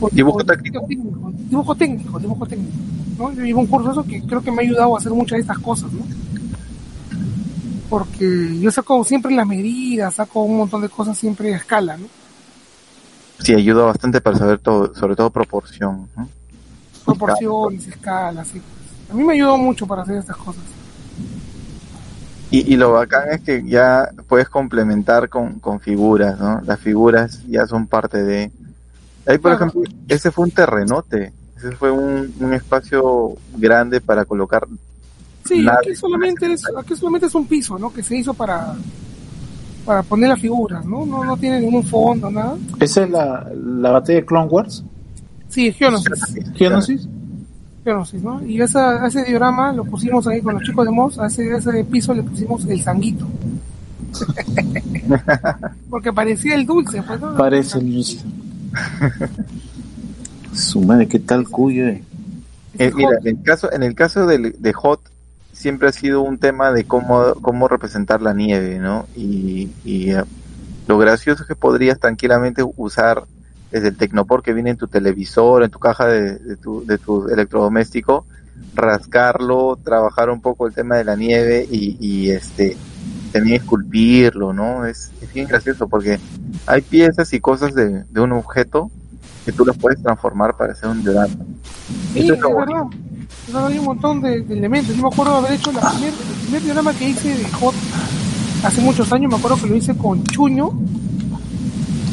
O- 0.00 0.08
Dibujo 0.10 0.38
o- 0.38 0.44
técnico. 0.44 0.86
Dibujo 0.88 1.74
técnico, 1.74 2.18
dibujo 2.18 2.46
técnico. 2.46 2.72
¿no? 3.18 3.32
Yo 3.34 3.44
llevo 3.44 3.60
un 3.60 3.66
curso 3.66 3.88
de 3.88 3.92
eso 3.92 4.04
que 4.04 4.22
creo 4.22 4.40
que 4.40 4.50
me 4.50 4.58
ha 4.62 4.66
ayudado 4.66 4.94
a 4.94 4.98
hacer 4.98 5.12
muchas 5.12 5.36
de 5.36 5.40
estas 5.42 5.58
cosas, 5.58 5.92
¿no? 5.92 6.00
Porque 7.90 8.58
yo 8.58 8.70
saco 8.70 9.04
siempre 9.04 9.34
las 9.34 9.46
medidas, 9.46 10.14
saco 10.14 10.42
un 10.44 10.56
montón 10.56 10.80
de 10.80 10.88
cosas 10.88 11.18
siempre 11.18 11.52
a 11.52 11.58
escala, 11.58 11.98
¿no? 11.98 12.06
Sí, 13.42 13.54
ayuda 13.54 13.84
bastante 13.84 14.20
para 14.20 14.38
saber 14.38 14.58
todo, 14.58 14.94
sobre 14.94 15.16
todo 15.16 15.30
proporción. 15.30 16.08
¿no? 16.16 16.28
Proporciones, 17.04 17.86
escalas, 17.88 18.48
sí. 18.48 18.60
A 19.10 19.14
mí 19.14 19.24
me 19.24 19.34
ayudó 19.34 19.56
mucho 19.56 19.86
para 19.86 20.02
hacer 20.02 20.16
estas 20.16 20.36
cosas. 20.36 20.62
Y, 22.50 22.72
y 22.72 22.76
lo 22.76 22.92
bacán 22.92 23.30
es 23.30 23.40
que 23.40 23.64
ya 23.66 24.08
puedes 24.28 24.48
complementar 24.48 25.28
con, 25.28 25.58
con 25.58 25.80
figuras, 25.80 26.38
¿no? 26.38 26.60
Las 26.64 26.78
figuras 26.80 27.42
ya 27.48 27.66
son 27.66 27.86
parte 27.86 28.22
de... 28.22 28.52
Ahí, 29.26 29.38
por 29.38 29.56
Claro. 29.56 29.56
ejemplo, 29.70 29.82
ese 30.08 30.30
fue 30.30 30.44
un 30.44 30.50
terrenote. 30.50 31.32
Ese 31.56 31.72
fue 31.72 31.90
un, 31.90 32.32
un 32.40 32.52
espacio 32.54 33.34
grande 33.56 34.00
para 34.00 34.24
colocar... 34.24 34.66
Sí, 35.44 35.66
aquí 35.66 35.94
solamente 35.94 36.52
es, 36.52 36.62
aquí 36.78 36.94
solamente 36.94 37.26
es 37.26 37.34
un 37.34 37.46
piso, 37.46 37.78
¿no? 37.78 37.92
Que 37.92 38.02
se 38.02 38.16
hizo 38.16 38.32
para 38.34 38.74
para 39.84 40.02
poner 40.02 40.28
las 40.30 40.40
figuras, 40.40 40.84
¿no? 40.84 41.04
No, 41.06 41.24
no 41.24 41.36
tiene 41.36 41.60
ningún 41.60 41.82
fondo, 41.84 42.30
nada. 42.30 42.56
¿Esa 42.80 43.04
es 43.04 43.10
la, 43.10 43.50
la 43.54 43.90
batalla 43.90 44.20
de 44.20 44.24
Clone 44.26 44.48
Wars? 44.48 44.84
Sí, 45.48 45.72
Geonosis. 45.72 46.08
¿Geonosis? 46.54 47.08
Geonosis, 47.84 48.22
¿no? 48.22 48.44
Y 48.46 48.60
esa, 48.60 49.06
ese 49.06 49.24
diorama 49.24 49.72
lo 49.72 49.84
pusimos 49.84 50.26
ahí 50.26 50.40
con 50.40 50.54
los 50.54 50.62
chicos 50.62 50.84
de 50.86 50.92
Moss, 50.92 51.18
a 51.18 51.26
ese, 51.26 51.52
a 51.52 51.56
ese 51.58 51.84
piso 51.84 52.14
le 52.14 52.22
pusimos 52.22 52.64
el 52.66 52.80
sanguito. 52.80 53.26
Porque 55.90 56.12
parecía 56.12 56.54
el 56.54 56.66
dulce, 56.66 57.02
pues, 57.02 57.20
¿no? 57.20 57.36
Parece 57.36 57.78
el 57.78 57.86
Luis. 57.92 58.24
Su 60.54 60.80
madre, 60.82 61.08
qué 61.08 61.18
tal 61.18 61.48
cuyo, 61.48 61.86
eh. 61.88 62.02
Eh, 62.78 62.90
mira, 62.94 63.10
en 63.20 63.36
el 63.36 63.42
caso, 63.42 63.70
en 63.72 63.82
el 63.82 63.94
caso 63.94 64.26
del- 64.26 64.54
de, 64.58 64.72
Hot, 64.72 65.00
siempre 65.62 65.88
ha 65.88 65.92
sido 65.92 66.22
un 66.22 66.38
tema 66.38 66.72
de 66.72 66.84
cómo, 66.84 67.34
cómo 67.40 67.68
representar 67.68 68.20
la 68.20 68.34
nieve, 68.34 68.78
¿no? 68.78 69.06
Y, 69.16 69.70
y 69.84 70.10
eh, 70.10 70.24
lo 70.88 70.98
gracioso 70.98 71.42
es 71.42 71.48
que 71.48 71.54
podrías 71.54 71.98
tranquilamente 71.98 72.62
usar 72.76 73.24
desde 73.70 73.88
el 73.88 73.96
Tecnopor 73.96 74.42
que 74.42 74.52
viene 74.52 74.70
en 74.70 74.76
tu 74.76 74.88
televisor, 74.88 75.62
en 75.62 75.70
tu 75.70 75.78
caja 75.78 76.06
de, 76.06 76.36
de 76.36 76.56
tu, 76.56 76.84
de 76.84 76.98
tu 76.98 77.28
electrodoméstico, 77.28 78.26
rascarlo, 78.74 79.78
trabajar 79.82 80.28
un 80.30 80.42
poco 80.42 80.66
el 80.66 80.74
tema 80.74 80.96
de 80.96 81.04
la 81.04 81.16
nieve 81.16 81.66
y, 81.70 81.96
y 82.00 82.30
este 82.30 82.76
también 83.32 83.62
esculpirlo, 83.62 84.52
¿no? 84.52 84.84
Es, 84.84 85.10
es 85.22 85.32
bien 85.32 85.46
gracioso 85.46 85.88
porque 85.88 86.18
hay 86.66 86.82
piezas 86.82 87.32
y 87.32 87.40
cosas 87.40 87.74
de, 87.74 88.04
de 88.04 88.20
un 88.20 88.32
objeto 88.32 88.90
que 89.44 89.52
tú 89.52 89.64
las 89.64 89.78
puedes 89.78 90.02
transformar 90.02 90.56
para 90.56 90.72
hacer 90.72 90.90
un 90.90 91.02
diorama. 91.02 91.34
Sí, 92.12 92.20
Eso 92.20 92.34
es 92.34 92.40
lo. 92.40 92.90
Es 93.46 93.52
verdad, 93.52 93.68
hay 93.70 93.78
un 93.78 93.84
montón 93.86 94.20
de, 94.20 94.40
de 94.42 94.58
elementos. 94.58 94.94
Yo 94.96 95.02
me 95.02 95.08
acuerdo 95.08 95.32
de 95.32 95.38
haber 95.46 95.52
hecho 95.58 95.72
la 95.72 95.80
primer, 95.90 96.10
el 96.10 96.40
primer 96.44 96.62
diorama 96.62 96.92
que 96.94 97.08
hice 97.08 97.34
de 97.36 97.44
Hot 97.50 97.74
hace 98.64 98.80
muchos 98.80 99.12
años, 99.12 99.30
me 99.30 99.36
acuerdo 99.36 99.56
que 99.60 99.66
lo 99.66 99.76
hice 99.76 99.96
con 99.96 100.22
Chuño. 100.24 100.70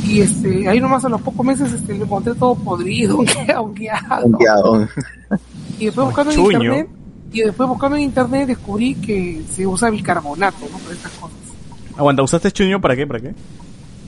Y 0.07 0.22
este, 0.22 0.68
ahí 0.68 0.80
nomás 0.80 1.06
a 1.06 1.10
los 1.10 1.22
pocos 1.22 1.45
meses 1.45 1.72
este, 1.72 1.95
lo 1.95 2.06
encontré 2.06 2.34
todo 2.34 2.56
podrido. 2.56 3.18
Hongueado. 3.57 4.88
Y 5.77 5.85
después 5.85 6.07
buscando 6.07 6.31
en 6.31 6.39
internet, 6.41 6.88
y 7.31 7.41
después 7.41 7.69
buscando 7.69 7.95
en 7.97 8.03
internet 8.03 8.47
descubrí 8.47 8.95
que 8.95 9.43
se 9.53 9.68
usa 9.68 9.91
bicarbonato, 9.91 10.57
¿no? 10.72 10.77
Para 10.80 10.95
estas 10.95 11.11
cosas. 11.14 11.38
Aguanta, 11.95 12.23
¿usaste 12.23 12.51
chuño 12.51 12.81
para 12.81 12.95
qué? 12.95 13.06
¿Para 13.06 13.19
qué? 13.19 13.34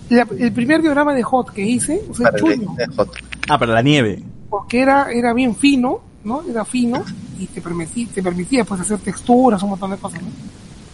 La- 0.09 0.27
el 0.39 0.51
primer 0.51 0.81
diorama 0.81 1.13
de 1.13 1.21
Hot 1.23 1.51
que 1.51 1.61
hice, 1.61 2.01
usé 2.09 2.23
Chuño. 2.35 2.73
de 2.75 2.87
hot. 2.97 3.09
Ah, 3.47 3.59
para 3.59 3.73
la 3.73 3.81
nieve. 3.83 4.23
porque 4.49 4.81
era, 4.81 5.11
era 5.11 5.33
bien 5.33 5.55
fino, 5.55 6.01
¿no? 6.23 6.43
Era 6.43 6.65
fino 6.65 7.03
y 7.39 7.47
te 7.47 7.61
permitía, 7.61 8.07
te 8.13 8.21
permitía 8.23 8.63
pues 8.65 8.81
hacer 8.81 8.99
texturas, 8.99 9.61
un 9.63 9.71
montón 9.71 9.91
de 9.91 9.97
cosas, 9.97 10.21
¿no? 10.21 10.29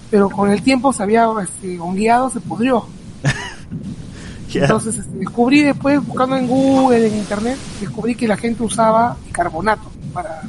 Pero 0.09 0.29
con 0.29 0.49
el 0.49 0.61
tiempo 0.61 0.93
se 0.93 1.03
había 1.03 1.27
este, 1.41 1.79
hongueado, 1.79 2.29
se 2.29 2.39
pudrió. 2.39 2.85
Entonces 4.53 4.97
este, 4.97 5.17
descubrí 5.17 5.63
después, 5.63 6.05
buscando 6.05 6.37
en 6.37 6.47
Google, 6.47 7.07
en 7.07 7.17
internet, 7.17 7.57
descubrí 7.79 8.15
que 8.15 8.27
la 8.27 8.37
gente 8.37 8.63
usaba 8.63 9.17
bicarbonato 9.25 9.89
para, 10.13 10.41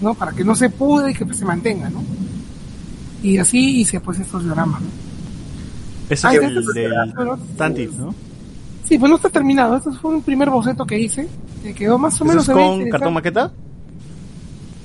¿no? 0.00 0.14
Para 0.14 0.32
que 0.32 0.44
no 0.44 0.54
se 0.54 0.70
pudre 0.70 1.12
y 1.12 1.14
que 1.14 1.32
se 1.34 1.44
mantenga, 1.44 1.88
¿no? 1.88 2.02
Y 3.22 3.38
así 3.38 3.80
hice 3.80 4.00
pues 4.00 4.20
estos 4.20 4.44
dioramas, 4.44 4.82
¿no? 4.82 4.88
Ese 6.10 6.26
Ah, 6.26 6.34
es 6.34 6.42
el 6.42 6.66
del 6.66 6.92
¿no? 7.96 8.14
Sí, 8.88 8.98
pues 8.98 9.08
no 9.10 9.16
está 9.16 9.30
terminado. 9.30 9.76
Este 9.76 9.90
fue 9.92 10.14
un 10.14 10.22
primer 10.22 10.50
boceto 10.50 10.84
que 10.86 10.98
hice. 10.98 11.26
Que 11.62 11.74
quedó 11.74 11.98
más 11.98 12.12
o 12.14 12.16
¿Eso 12.16 12.24
menos 12.26 12.48
es 12.48 12.54
con 12.54 12.88
cartón 12.90 13.14
maqueta? 13.14 13.52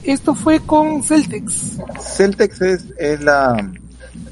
Esto 0.04 0.34
fue 0.34 0.60
con 0.62 1.04
Celtex. 1.04 1.78
Celtex 2.00 2.62
es, 2.62 2.86
es 2.98 3.22
la 3.22 3.70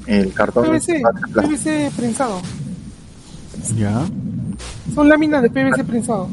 el 0.06 0.32
cartón 0.32 0.64
PVC. 0.66 1.02
PVC 1.34 1.90
prensado. 1.96 2.40
Ya. 3.76 4.02
Son 4.94 5.08
láminas 5.08 5.42
de 5.42 5.50
PVC 5.50 5.84
prensado. 5.84 6.28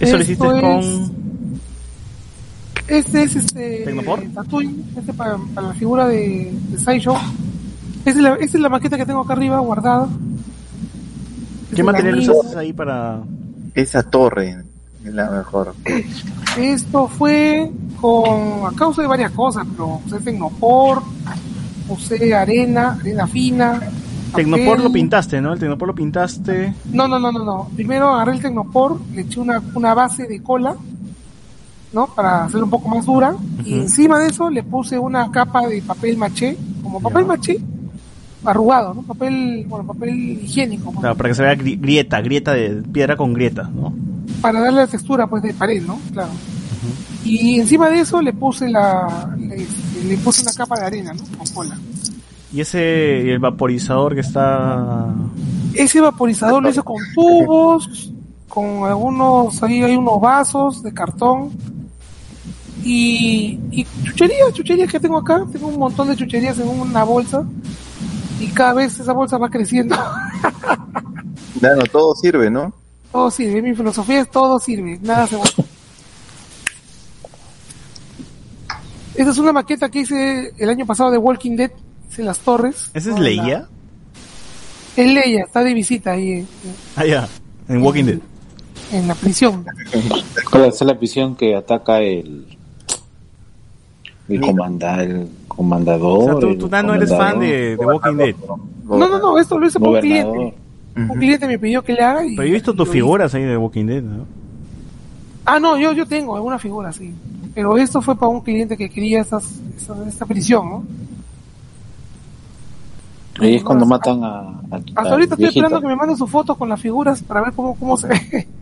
Eso 0.00 0.16
lo 0.16 0.22
hiciste 0.22 0.46
es- 0.46 0.60
con... 0.62 1.20
Este 2.88 3.22
es 3.22 3.36
este 3.36 3.82
¿Tecnopor? 3.84 4.24
Este 4.96 5.12
para, 5.12 5.36
para 5.54 5.68
la 5.68 5.74
figura 5.74 6.08
de, 6.08 6.50
de 6.70 6.78
Sideshow. 6.78 7.16
Esta 8.04 8.10
es, 8.10 8.16
la, 8.16 8.34
esta 8.34 8.56
es 8.56 8.62
la 8.62 8.68
maqueta 8.68 8.96
que 8.96 9.06
tengo 9.06 9.20
acá 9.20 9.34
arriba 9.34 9.58
guardada. 9.60 10.08
¿Qué 11.74 11.82
mía. 11.82 11.92
haces 12.40 12.56
ahí 12.56 12.72
para...? 12.72 13.20
Esa 13.74 14.02
torre 14.02 14.64
es 15.04 15.14
la 15.14 15.30
mejor. 15.30 15.74
Esto 16.58 17.06
fue 17.08 17.70
con 18.00 18.66
a 18.66 18.72
causa 18.74 19.02
de 19.02 19.08
varias 19.08 19.30
cosas, 19.32 19.66
pero 19.70 20.00
usé 20.04 20.18
Tecnopor, 20.20 21.02
usé 21.88 22.34
arena, 22.34 22.98
arena 23.00 23.26
fina. 23.26 23.80
Tecnopor 24.34 24.66
papel. 24.76 24.84
lo 24.84 24.92
pintaste, 24.92 25.40
¿no? 25.40 25.52
El 25.52 25.58
Tecnopor 25.58 25.88
lo 25.88 25.94
pintaste... 25.94 26.74
No, 26.92 27.06
no, 27.08 27.18
no, 27.18 27.30
no, 27.32 27.44
no. 27.44 27.68
Primero 27.74 28.08
agarré 28.14 28.32
el 28.32 28.42
Tecnopor, 28.42 29.00
le 29.14 29.22
eché 29.22 29.40
una, 29.40 29.62
una 29.74 29.94
base 29.94 30.26
de 30.26 30.42
cola, 30.42 30.74
¿no? 31.92 32.06
Para 32.08 32.44
hacerlo 32.44 32.64
un 32.64 32.70
poco 32.70 32.88
más 32.88 33.06
dura. 33.06 33.34
Y 33.64 33.74
encima 33.74 34.18
de 34.18 34.28
eso 34.28 34.50
le 34.50 34.62
puse 34.62 34.98
una 34.98 35.30
capa 35.30 35.66
de 35.66 35.82
papel 35.82 36.16
maché, 36.16 36.56
como 36.82 37.00
papel 37.00 37.22
Ya. 37.22 37.28
maché, 37.28 37.60
arrugado, 38.44 38.94
¿no? 38.94 39.02
Papel, 39.02 39.64
bueno, 39.68 39.86
papel 39.86 40.40
higiénico, 40.44 40.92
Claro, 40.92 41.16
para 41.16 41.28
que 41.28 41.34
se 41.34 41.42
vea 41.42 41.54
gri- 41.54 41.78
grieta, 41.80 42.20
grieta 42.20 42.52
de 42.54 42.82
piedra 42.92 43.16
con 43.16 43.32
grieta, 43.34 43.64
¿no? 43.74 43.92
para 44.40 44.60
darle 44.60 44.80
la 44.80 44.86
textura, 44.86 45.26
pues, 45.26 45.42
de 45.42 45.52
pared, 45.52 45.82
¿no? 45.82 45.98
Claro. 46.12 46.30
Y 47.24 47.60
encima 47.60 47.90
de 47.90 48.00
eso 48.00 48.22
le 48.22 48.32
puse 48.32 48.70
la, 48.70 49.34
le, 49.38 49.66
le 50.08 50.16
puse 50.18 50.40
una 50.42 50.52
capa 50.54 50.78
de 50.80 50.86
arena, 50.86 51.12
¿no? 51.12 51.22
Con 51.36 51.46
cola. 51.48 51.76
Y 52.52 52.60
ese, 52.62 53.30
el 53.32 53.38
vaporizador 53.38 54.14
que 54.14 54.22
está... 54.22 55.08
Ese 55.74 56.00
vaporizador 56.00 56.62
lo 56.62 56.70
hice 56.70 56.82
con 56.82 56.96
tubos, 57.14 58.10
con 58.48 58.84
algunos, 58.88 59.62
ahí 59.62 59.82
hay 59.82 59.94
unos 59.96 60.20
vasos 60.20 60.82
de 60.82 60.92
cartón 60.94 61.50
y, 62.82 63.58
y 63.70 63.86
chucherías, 64.04 64.52
chucherías 64.54 64.90
que 64.90 64.98
tengo 65.00 65.18
acá, 65.18 65.44
tengo 65.52 65.68
un 65.68 65.78
montón 65.78 66.08
de 66.08 66.16
chucherías 66.16 66.58
en 66.58 66.68
una 66.68 67.04
bolsa 67.04 67.44
y 68.40 68.48
cada 68.48 68.74
vez 68.74 68.98
esa 68.98 69.12
bolsa 69.12 69.38
va 69.38 69.48
creciendo. 69.48 69.96
Claro, 71.58 71.82
todo 71.92 72.14
sirve, 72.14 72.50
¿no? 72.50 72.72
todo 73.12 73.30
sirve, 73.30 73.60
mi 73.60 73.74
filosofía 73.74 74.20
es 74.20 74.30
todo 74.30 74.58
sirve, 74.58 74.98
nada 75.02 75.26
se 75.26 75.36
bota. 75.36 75.62
Esta 79.14 79.30
es 79.32 79.38
una 79.38 79.52
maqueta 79.52 79.88
que 79.90 80.00
hice 80.00 80.52
el 80.56 80.70
año 80.70 80.86
pasado 80.86 81.10
de 81.10 81.18
Walking 81.18 81.56
Dead, 81.56 81.70
hice 82.10 82.22
las 82.22 82.38
torres. 82.38 82.90
¿Ese 82.94 83.10
es. 83.10 83.18
Leia? 83.18 83.44
La- 83.44 83.68
Es 84.96 85.06
Leia, 85.12 85.44
está 85.44 85.62
de 85.62 85.74
visita 85.74 86.12
ahí 86.12 86.32
en- 86.32 86.48
Ah, 86.96 87.04
ya. 87.04 87.28
En 87.68 87.82
Walking 87.82 88.04
Dead. 88.04 88.18
en 88.92 89.06
la 89.08 89.14
prisión. 89.14 89.64
¿Cuál 90.50 90.64
es 90.64 90.80
la 90.80 90.98
prisión 90.98 91.36
que 91.36 91.54
ataca 91.56 92.00
el 92.00 92.49
el, 94.36 94.40
comanda, 94.40 95.02
el 95.02 95.28
comandador? 95.48 96.18
O 96.18 96.24
sea, 96.24 96.34
tú, 96.34 96.56
tú 96.56 96.68
no 96.68 96.94
eres 96.94 97.10
fan 97.10 97.38
de, 97.40 97.76
de 97.76 97.86
Walking 97.86 98.16
Dead. 98.16 98.34
No, 98.84 98.96
no, 99.08 99.18
no, 99.18 99.38
esto 99.38 99.58
lo 99.58 99.66
hice 99.66 99.78
por 99.78 99.88
un 99.90 100.00
cliente. 100.00 100.54
Un 100.96 101.08
cliente 101.18 101.46
me 101.46 101.58
pidió 101.58 101.82
que 101.82 101.92
le 101.92 102.02
haga 102.02 102.24
y... 102.26 102.34
Pero 102.36 102.46
yo 102.46 102.50
he 102.50 102.54
visto 102.54 102.74
tus 102.74 102.88
figuras 102.88 103.32
ahí 103.34 103.42
de 103.44 103.56
Walking 103.56 103.86
Dead. 103.86 104.02
Ah, 105.44 105.58
no, 105.60 105.78
yo, 105.78 105.92
yo 105.92 106.06
tengo 106.06 106.34
alguna 106.36 106.58
figura, 106.58 106.92
sí. 106.92 107.14
Pero 107.54 107.76
esto 107.78 108.02
fue 108.02 108.14
para 108.16 108.28
un 108.28 108.40
cliente 108.40 108.76
que 108.76 108.88
quería 108.90 109.20
estas, 109.20 109.44
esta, 109.76 109.94
esta 110.06 110.26
prisión, 110.26 110.68
¿no? 110.68 110.84
Ahí 113.40 113.54
es 113.56 113.62
cuando 113.62 113.86
matan 113.86 114.22
a, 114.22 114.28
a- 114.40 114.80
Hasta 114.96 115.10
ahorita 115.12 115.34
estoy 115.34 115.44
viejito. 115.44 115.60
esperando 115.60 115.80
que 115.80 115.86
me 115.86 115.96
manden 115.96 116.16
sus 116.16 116.28
fotos 116.30 116.56
con 116.56 116.68
las 116.68 116.80
figuras 116.80 117.22
para 117.22 117.40
ver 117.42 117.52
cómo, 117.54 117.74
cómo 117.76 117.96
se 117.96 118.08
ve. 118.08 118.48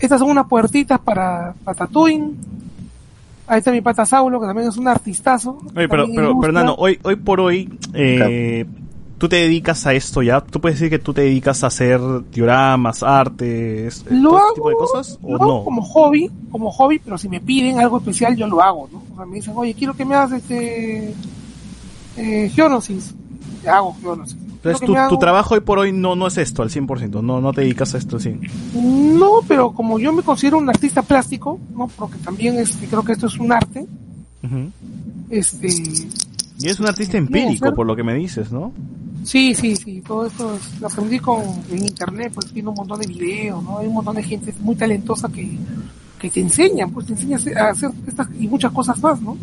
Estas 0.00 0.18
son 0.18 0.30
unas 0.30 0.46
puertitas 0.46 0.98
para, 1.00 1.54
para 1.64 1.76
Tatooine. 1.78 2.34
Ahí 3.46 3.58
está 3.58 3.70
mi 3.70 3.80
pata 3.80 4.04
Saulo, 4.04 4.40
que 4.40 4.46
también 4.46 4.68
es 4.68 4.76
un 4.76 4.88
artistazo. 4.88 5.58
Oye, 5.74 5.88
pero, 5.88 6.06
pero, 6.40 6.52
Nano, 6.52 6.74
hoy, 6.76 6.98
hoy 7.02 7.16
por 7.16 7.40
hoy, 7.40 7.78
eh, 7.94 8.66
tú 9.18 9.28
te 9.28 9.36
dedicas 9.36 9.86
a 9.86 9.94
esto 9.94 10.22
ya. 10.22 10.40
¿Tú 10.40 10.60
puedes 10.60 10.78
decir 10.78 10.90
que 10.90 10.98
tú 10.98 11.14
te 11.14 11.22
dedicas 11.22 11.62
a 11.62 11.68
hacer 11.68 12.00
dioramas, 12.32 13.02
artes, 13.02 14.04
lo 14.10 14.30
todo 14.30 14.38
hago, 14.38 14.46
ese 14.46 14.54
tipo 14.54 14.68
de 14.68 14.74
cosas? 14.74 15.18
¿O 15.22 15.30
lo 15.30 15.36
hago 15.36 15.58
no? 15.58 15.64
como 15.64 15.82
hobby, 15.82 16.30
como 16.50 16.70
hobby, 16.72 16.98
pero 16.98 17.16
si 17.18 17.28
me 17.28 17.40
piden 17.40 17.78
algo 17.78 17.98
especial 17.98 18.36
yo 18.36 18.46
lo 18.48 18.60
hago, 18.60 18.88
¿no? 18.92 19.02
O 19.12 19.16
sea, 19.16 19.26
me 19.26 19.36
dicen, 19.36 19.54
oye, 19.56 19.74
quiero 19.74 19.94
que 19.94 20.04
me 20.04 20.14
hagas 20.14 20.32
este 20.32 21.14
eh, 22.16 22.50
Geonosis. 22.52 23.14
Te 23.62 23.68
hago 23.68 23.96
Geonosis. 24.00 24.45
Entonces, 24.72 24.86
tu, 25.08 25.14
tu 25.16 25.18
trabajo 25.20 25.54
hoy 25.54 25.60
por 25.60 25.78
hoy 25.78 25.92
no, 25.92 26.14
no 26.16 26.26
es 26.26 26.38
esto 26.38 26.62
al 26.62 26.70
100%, 26.70 27.22
no, 27.22 27.40
no 27.40 27.52
te 27.52 27.60
dedicas 27.62 27.94
a 27.94 27.98
esto 27.98 28.18
sí. 28.20 28.34
No, 28.74 29.40
pero 29.46 29.72
como 29.72 29.98
yo 29.98 30.12
me 30.12 30.22
considero 30.22 30.58
un 30.58 30.68
artista 30.68 31.02
plástico, 31.02 31.58
¿no? 31.76 31.88
Porque 31.88 32.18
también 32.18 32.58
este, 32.58 32.86
creo 32.86 33.02
que 33.02 33.12
esto 33.12 33.26
es 33.26 33.38
un 33.38 33.52
arte, 33.52 33.86
este, 35.30 35.68
Y 36.58 36.64
eres 36.64 36.80
un 36.80 36.86
artista 36.86 37.18
empírico, 37.18 37.66
por 37.74 37.86
lo 37.86 37.94
que 37.96 38.02
me 38.02 38.14
dices, 38.14 38.50
¿no? 38.52 38.72
Sí, 39.24 39.54
sí, 39.54 39.74
sí, 39.76 40.02
todo 40.06 40.24
esto 40.26 40.54
es- 40.54 40.80
lo 40.80 40.86
aprendí 40.86 41.18
con, 41.18 41.42
en 41.70 41.84
internet, 41.84 42.30
pues 42.32 42.52
viendo 42.52 42.70
un 42.70 42.76
montón 42.76 43.00
de 43.00 43.06
videos, 43.08 43.62
¿no? 43.62 43.78
Hay 43.78 43.86
un 43.88 43.94
montón 43.94 44.14
de 44.16 44.22
gente 44.22 44.54
muy 44.60 44.76
talentosa 44.76 45.28
que, 45.28 45.58
que 46.18 46.30
te 46.30 46.40
enseñan, 46.40 46.90
pues 46.92 47.06
te 47.06 47.12
enseñan 47.14 47.34
a 47.34 47.42
hacer- 47.42 47.58
a 47.58 47.68
hacer 47.70 47.90
estas 48.06 48.28
y 48.38 48.46
muchas 48.46 48.70
cosas 48.72 48.98
más, 49.02 49.20
¿no? 49.20 49.36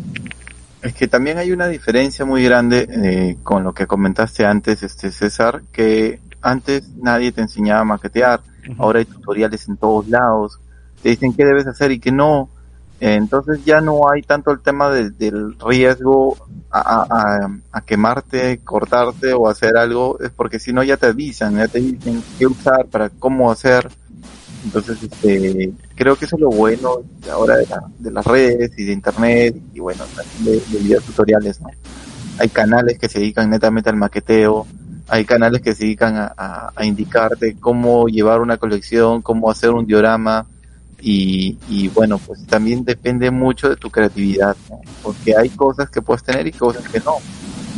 Es 0.84 0.94
que 0.94 1.08
también 1.08 1.38
hay 1.38 1.50
una 1.50 1.66
diferencia 1.66 2.24
muy 2.24 2.44
grande 2.44 2.86
eh, 2.90 3.36
con 3.42 3.64
lo 3.64 3.72
que 3.72 3.86
comentaste 3.86 4.44
antes, 4.44 4.82
este 4.82 5.10
César, 5.10 5.62
que 5.72 6.20
antes 6.42 6.88
nadie 6.96 7.32
te 7.32 7.40
enseñaba 7.40 7.80
a 7.80 7.84
maquetear, 7.84 8.40
ahora 8.78 8.98
hay 8.98 9.06
tutoriales 9.06 9.66
en 9.68 9.76
todos 9.78 10.06
lados, 10.08 10.60
te 11.02 11.08
dicen 11.10 11.32
qué 11.34 11.44
debes 11.44 11.66
hacer 11.66 11.90
y 11.92 11.98
qué 11.98 12.12
no, 12.12 12.48
Eh, 13.00 13.14
entonces 13.16 13.64
ya 13.64 13.80
no 13.80 14.08
hay 14.08 14.22
tanto 14.22 14.52
el 14.52 14.60
tema 14.60 14.88
de- 14.88 15.10
del 15.10 15.56
riesgo 15.58 16.36
a- 16.70 17.48
a 17.72 17.80
quemarte, 17.82 18.60
cortarte 18.62 19.32
o 19.34 19.48
hacer 19.48 19.76
algo, 19.76 20.18
es 20.20 20.30
porque 20.30 20.60
si 20.60 20.72
no 20.72 20.82
ya 20.84 20.96
te 20.96 21.06
avisan, 21.06 21.56
ya 21.56 21.66
te 21.66 21.80
dicen 21.80 22.22
qué 22.38 22.46
usar, 22.46 22.86
para 22.86 23.10
cómo 23.10 23.50
hacer, 23.50 23.88
Entonces, 24.64 25.02
este, 25.02 25.72
creo 25.94 26.16
que 26.16 26.24
eso 26.24 26.36
es 26.36 26.42
lo 26.42 26.50
bueno 26.50 26.96
ahora 27.30 27.56
de, 27.56 27.66
la- 27.66 27.84
de 27.98 28.10
las 28.10 28.24
redes 28.26 28.72
y 28.78 28.84
de 28.84 28.92
internet 28.92 29.54
y 29.74 29.80
bueno, 29.80 30.04
de, 30.40 30.52
de 30.52 30.78
videos 30.78 31.04
tutoriales, 31.04 31.60
¿no? 31.60 31.68
Hay 32.38 32.48
canales 32.48 32.98
que 32.98 33.08
se 33.08 33.18
dedican 33.20 33.50
netamente 33.50 33.90
al 33.90 33.96
maqueteo, 33.96 34.66
hay 35.08 35.24
canales 35.24 35.60
que 35.62 35.74
se 35.74 35.84
dedican 35.84 36.16
a, 36.16 36.32
a- 36.36 36.72
a 36.74 36.84
indicarte 36.86 37.56
cómo 37.60 38.08
llevar 38.08 38.40
una 38.40 38.56
colección, 38.56 39.22
cómo 39.22 39.50
hacer 39.50 39.70
un 39.70 39.86
diorama 39.86 40.46
y, 41.00 41.58
y 41.68 41.88
bueno, 41.88 42.18
pues 42.18 42.46
también 42.46 42.84
depende 42.84 43.30
mucho 43.30 43.68
de 43.68 43.76
tu 43.76 43.90
creatividad, 43.90 44.56
¿no? 44.70 44.80
Porque 45.02 45.36
hay 45.36 45.50
cosas 45.50 45.90
que 45.90 46.00
puedes 46.02 46.22
tener 46.22 46.46
y 46.46 46.52
cosas 46.52 46.88
que 46.88 47.00
no. 47.00 47.16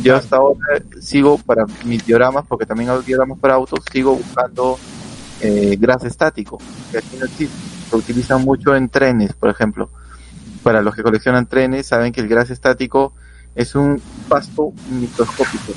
Yo 0.01 0.15
hasta 0.15 0.37
ahora 0.37 0.81
sigo 1.01 1.37
para 1.39 1.65
mis 1.85 2.05
dioramas, 2.05 2.45
porque 2.47 2.65
también 2.65 2.89
hago 2.91 3.01
dioramas 3.01 3.39
para 3.39 3.55
autos, 3.55 3.79
sigo 3.91 4.15
buscando 4.15 4.77
eh, 5.41 5.77
gras 5.79 6.03
estático, 6.03 6.59
que 6.91 6.97
aquí 6.99 7.17
no 7.19 7.25
existe. 7.25 7.57
Se 7.89 7.95
utiliza 7.95 8.37
mucho 8.37 8.75
en 8.75 8.89
trenes, 8.89 9.33
por 9.33 9.49
ejemplo. 9.49 9.89
Para 10.63 10.81
los 10.81 10.95
que 10.95 11.03
coleccionan 11.03 11.45
trenes, 11.45 11.87
saben 11.87 12.11
que 12.11 12.21
el 12.21 12.27
gras 12.27 12.49
estático 12.49 13.13
es 13.57 13.73
un 13.73 13.99
pasto 14.29 14.71
microscópico 14.91 15.73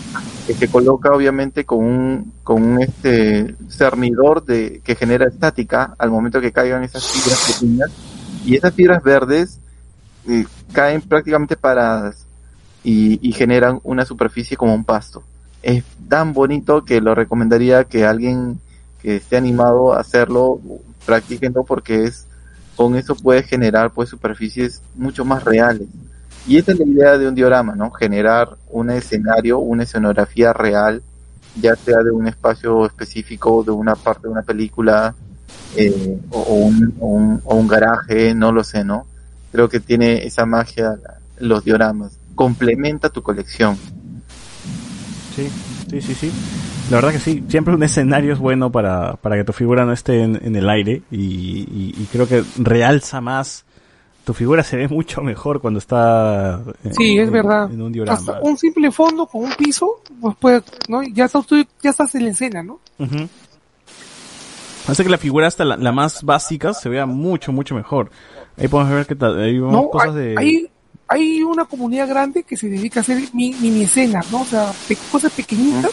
que 0.46 0.52
se 0.52 0.68
coloca 0.68 1.12
obviamente 1.12 1.64
con 1.64 1.82
un, 1.82 2.32
con 2.44 2.62
un 2.62 2.82
este 2.82 3.54
cernidor 3.70 4.44
de, 4.44 4.82
que 4.84 4.94
genera 4.94 5.26
estática 5.26 5.94
al 5.96 6.10
momento 6.10 6.42
que 6.42 6.52
caigan 6.52 6.84
esas 6.84 7.06
fibras 7.06 7.52
pequeñas 7.52 7.90
y 8.44 8.56
esas 8.56 8.74
fibras 8.74 9.02
verdes 9.02 9.60
eh, 10.28 10.44
caen 10.72 11.00
prácticamente 11.00 11.56
paradas 11.56 12.26
y, 12.84 13.18
y 13.26 13.32
generan 13.32 13.80
una 13.82 14.04
superficie 14.04 14.58
como 14.58 14.74
un 14.74 14.84
pasto. 14.84 15.22
Es 15.62 15.82
tan 16.08 16.34
bonito 16.34 16.84
que 16.84 17.00
lo 17.00 17.14
recomendaría 17.14 17.84
que 17.84 18.04
alguien 18.04 18.60
que 19.02 19.16
esté 19.16 19.36
animado 19.36 19.92
a 19.92 20.00
hacerlo, 20.00 20.60
practíquenlo 21.06 21.64
porque 21.64 22.04
es, 22.04 22.26
con 22.76 22.96
eso 22.96 23.14
puedes 23.14 23.46
generar 23.46 23.90
pues 23.90 24.08
superficies 24.08 24.82
mucho 24.94 25.24
más 25.24 25.44
reales. 25.44 25.88
Y 26.46 26.56
esa 26.56 26.72
es 26.72 26.78
la 26.78 26.86
idea 26.86 27.18
de 27.18 27.28
un 27.28 27.34
diorama, 27.34 27.74
¿no? 27.74 27.90
Generar 27.90 28.56
un 28.70 28.90
escenario, 28.90 29.58
una 29.58 29.82
escenografía 29.82 30.52
real, 30.52 31.02
ya 31.60 31.76
sea 31.76 31.98
de 32.02 32.10
un 32.10 32.26
espacio 32.26 32.86
específico, 32.86 33.62
de 33.62 33.72
una 33.72 33.94
parte 33.94 34.22
de 34.22 34.32
una 34.32 34.42
película, 34.42 35.14
eh, 35.76 36.18
o, 36.30 36.54
un, 36.54 36.94
o, 36.98 37.06
un, 37.06 37.40
o 37.44 37.56
un 37.56 37.68
garaje, 37.68 38.34
no 38.34 38.52
lo 38.52 38.64
sé, 38.64 38.84
¿no? 38.84 39.06
Creo 39.52 39.68
que 39.68 39.80
tiene 39.80 40.26
esa 40.26 40.46
magia 40.46 40.96
los 41.38 41.64
dioramas. 41.64 42.12
Complementa 42.34 43.10
tu 43.10 43.22
colección. 43.22 43.76
Sí, 45.34 45.48
sí, 45.90 46.00
sí, 46.00 46.14
sí. 46.14 46.32
La 46.90 46.96
verdad 46.96 47.12
que 47.12 47.18
sí, 47.20 47.42
siempre 47.48 47.74
un 47.74 47.82
escenario 47.82 48.32
es 48.32 48.38
bueno 48.38 48.70
para, 48.72 49.14
para 49.14 49.36
que 49.36 49.44
tu 49.44 49.52
figura 49.52 49.84
no 49.84 49.92
esté 49.92 50.22
en, 50.22 50.38
en 50.44 50.56
el 50.56 50.68
aire 50.68 51.02
y, 51.10 51.16
y- 51.18 51.94
y 51.98 52.08
creo 52.10 52.26
que 52.28 52.42
realza 52.58 53.20
más. 53.20 53.64
Tu 54.24 54.34
figura 54.34 54.62
se 54.62 54.76
ve 54.76 54.86
mucho 54.88 55.22
mejor 55.22 55.60
cuando 55.60 55.78
está 55.78 56.60
en, 56.84 56.94
Sí, 56.94 57.18
es 57.18 57.28
en- 57.28 57.32
verdad. 57.32 57.70
en 57.72 57.80
un 57.80 57.90
diorama. 57.92 58.18
Hasta 58.18 58.40
un 58.42 58.58
simple 58.58 58.90
fondo 58.90 59.26
con 59.26 59.44
un 59.44 59.52
piso, 59.54 60.02
pues 60.20 60.36
puede, 60.38 60.62
¿no? 60.88 61.02
Ya 61.04 61.24
estás, 61.24 61.46
tú, 61.46 61.56
ya 61.82 61.90
estás 61.90 62.14
en 62.16 62.24
la 62.24 62.30
escena, 62.30 62.62
¿no? 62.62 62.80
Ujú. 62.98 63.28
Hace 64.88 65.04
que 65.04 65.10
la 65.10 65.18
figura 65.18 65.46
hasta 65.46 65.64
la, 65.64 65.76
la 65.76 65.92
más 65.92 66.22
básica 66.24 66.74
se 66.74 66.88
vea 66.88 67.06
mucho, 67.06 67.52
mucho 67.52 67.74
mejor. 67.74 68.10
Ahí 68.56 68.66
podemos 68.68 68.92
ver 68.92 69.06
que 69.06 69.16
hay 69.24 69.58
No, 69.58 69.88
cosas 69.90 70.14
hay, 70.14 70.14
de... 70.16 70.34
hay, 70.36 70.66
hay 71.08 71.42
una 71.42 71.64
comunidad 71.64 72.08
grande 72.08 72.42
que 72.42 72.56
se 72.56 72.68
dedica 72.68 73.00
a 73.00 73.02
hacer 73.02 73.18
mi- 73.32 73.54
mini 73.54 73.82
escenas, 73.84 74.30
¿no? 74.32 74.42
O 74.42 74.44
sea, 74.44 74.72
pe- 74.88 74.98
cosas 75.10 75.32
pequeñitas, 75.32 75.92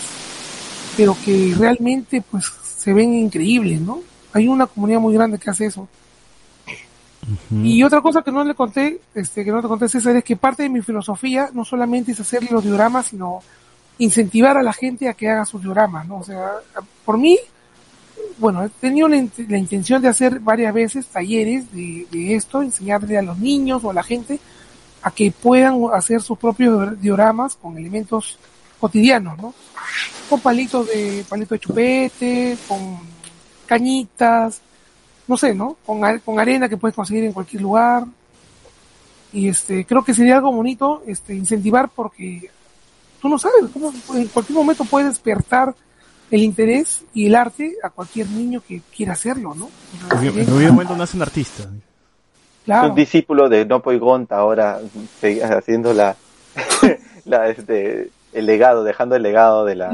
pero 0.97 1.15
que 1.23 1.53
realmente, 1.57 2.21
pues, 2.29 2.51
se 2.77 2.91
ven 2.91 3.13
increíbles, 3.13 3.79
¿no? 3.79 4.01
Hay 4.33 4.47
una 4.47 4.67
comunidad 4.67 4.99
muy 4.99 5.13
grande 5.13 5.37
que 5.37 5.49
hace 5.49 5.67
eso. 5.67 5.87
Y 7.51 7.83
otra 7.83 8.01
cosa 8.01 8.21
que 8.21 8.31
no 8.31 8.43
le 8.43 8.55
conté, 8.55 9.01
este, 9.13 9.43
que 9.43 9.51
no 9.51 9.61
te 9.61 9.67
conté 9.67 9.89
César, 9.89 10.15
es 10.15 10.23
que 10.23 10.37
parte 10.37 10.63
de 10.63 10.69
mi 10.69 10.81
filosofía 10.81 11.49
no 11.53 11.65
solamente 11.65 12.13
es 12.13 12.19
hacer 12.19 12.49
los 12.51 12.63
dioramas, 12.63 13.07
sino 13.07 13.41
incentivar 13.99 14.57
a 14.57 14.63
la 14.63 14.71
gente 14.73 15.09
a 15.09 15.13
que 15.13 15.29
haga 15.29 15.43
sus 15.45 15.61
dioramas, 15.61 16.07
¿no? 16.07 16.19
O 16.19 16.23
sea, 16.23 16.51
por 17.03 17.17
mí, 17.17 17.37
bueno, 18.37 18.63
he 18.63 18.69
tenido 18.69 19.07
la, 19.09 19.17
int- 19.17 19.47
la 19.47 19.57
intención 19.57 20.01
de 20.01 20.07
hacer 20.07 20.39
varias 20.39 20.73
veces 20.73 21.07
talleres 21.07 21.71
de, 21.73 22.07
de 22.11 22.35
esto, 22.35 22.61
enseñarle 22.61 23.17
a 23.17 23.21
los 23.21 23.37
niños 23.37 23.83
o 23.83 23.89
a 23.89 23.93
la 23.93 24.03
gente 24.03 24.39
a 25.01 25.11
que 25.11 25.31
puedan 25.31 25.79
hacer 25.93 26.21
sus 26.21 26.37
propios 26.37 26.99
dioramas 27.01 27.55
con 27.55 27.77
elementos 27.77 28.37
cotidianos, 28.79 29.37
¿no? 29.37 29.53
Con 30.29 30.39
palitos 30.39 30.87
de, 30.87 31.25
palito 31.27 31.55
de 31.55 31.59
chupete, 31.59 32.57
con 32.67 32.99
cañitas, 33.65 34.61
no 35.27 35.37
sé, 35.37 35.53
¿no? 35.53 35.77
Con, 35.85 36.01
con 36.19 36.39
arena 36.39 36.69
que 36.69 36.77
puedes 36.77 36.95
conseguir 36.95 37.23
en 37.23 37.33
cualquier 37.33 37.61
lugar. 37.61 38.05
Y 39.33 39.49
este, 39.49 39.85
creo 39.85 40.03
que 40.03 40.13
sería 40.13 40.37
algo 40.37 40.51
bonito, 40.51 41.03
este, 41.05 41.35
incentivar 41.35 41.89
porque 41.89 42.49
tú 43.21 43.29
no 43.29 43.37
sabes 43.37 43.65
cómo 43.73 43.91
en 44.13 44.27
cualquier 44.27 44.57
momento 44.57 44.85
puede 44.85 45.07
despertar 45.07 45.75
el 46.29 46.41
interés 46.41 47.03
y 47.13 47.27
el 47.27 47.35
arte 47.35 47.75
a 47.83 47.89
cualquier 47.89 48.29
niño 48.29 48.61
que 48.67 48.81
quiera 48.95 49.13
hacerlo, 49.13 49.53
¿no? 49.55 49.69
En 50.11 50.45
cualquier 50.45 50.71
momento 50.71 50.95
nace 50.95 51.17
un 51.17 51.23
artista. 51.23 51.69
claro. 52.65 52.89
un 52.89 52.95
discípulo 52.95 53.49
de 53.49 53.65
Nopo 53.65 53.91
y 53.91 53.97
Gonta 53.97 54.37
ahora 54.37 54.79
haciendo 55.57 55.93
la, 55.93 56.15
la 57.25 57.49
este, 57.49 58.09
el 58.33 58.45
legado, 58.45 58.83
dejando 58.83 59.15
el 59.15 59.23
legado 59.23 59.65
de 59.65 59.75
la 59.75 59.91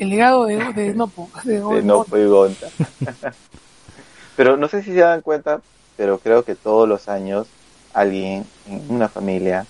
El, 0.00 0.08
legado 0.08 0.44
de, 0.46 0.56
de 0.72 0.94
Nopo. 0.94 1.28
De, 1.44 1.60
de 1.60 1.82
Nopo 1.82 2.16
y 2.16 2.26
Gonta. 2.26 2.68
pero 4.36 4.56
no 4.56 4.68
sé 4.68 4.82
si 4.82 4.92
se 4.92 5.00
dan 5.00 5.20
cuenta, 5.20 5.60
pero 5.96 6.18
creo 6.18 6.44
que 6.44 6.54
todos 6.54 6.88
los 6.88 7.08
años 7.08 7.46
alguien 7.92 8.46
en 8.68 8.82
una 8.88 9.08
familia 9.08 9.66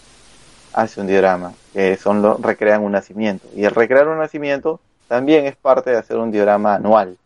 hace 0.73 1.00
un 1.00 1.07
diorama, 1.07 1.52
que 1.73 1.97
son 1.97 2.23
los 2.23 2.41
recrean 2.41 2.82
un 2.82 2.92
nacimiento. 2.92 3.47
Y 3.55 3.65
el 3.65 3.73
recrear 3.73 4.08
un 4.08 4.18
nacimiento 4.18 4.81
también 5.08 5.47
es 5.47 5.57
parte 5.57 5.91
de 5.91 5.97
hacer 5.97 6.16
un 6.16 6.31
diorama 6.31 6.74
anual. 6.76 7.16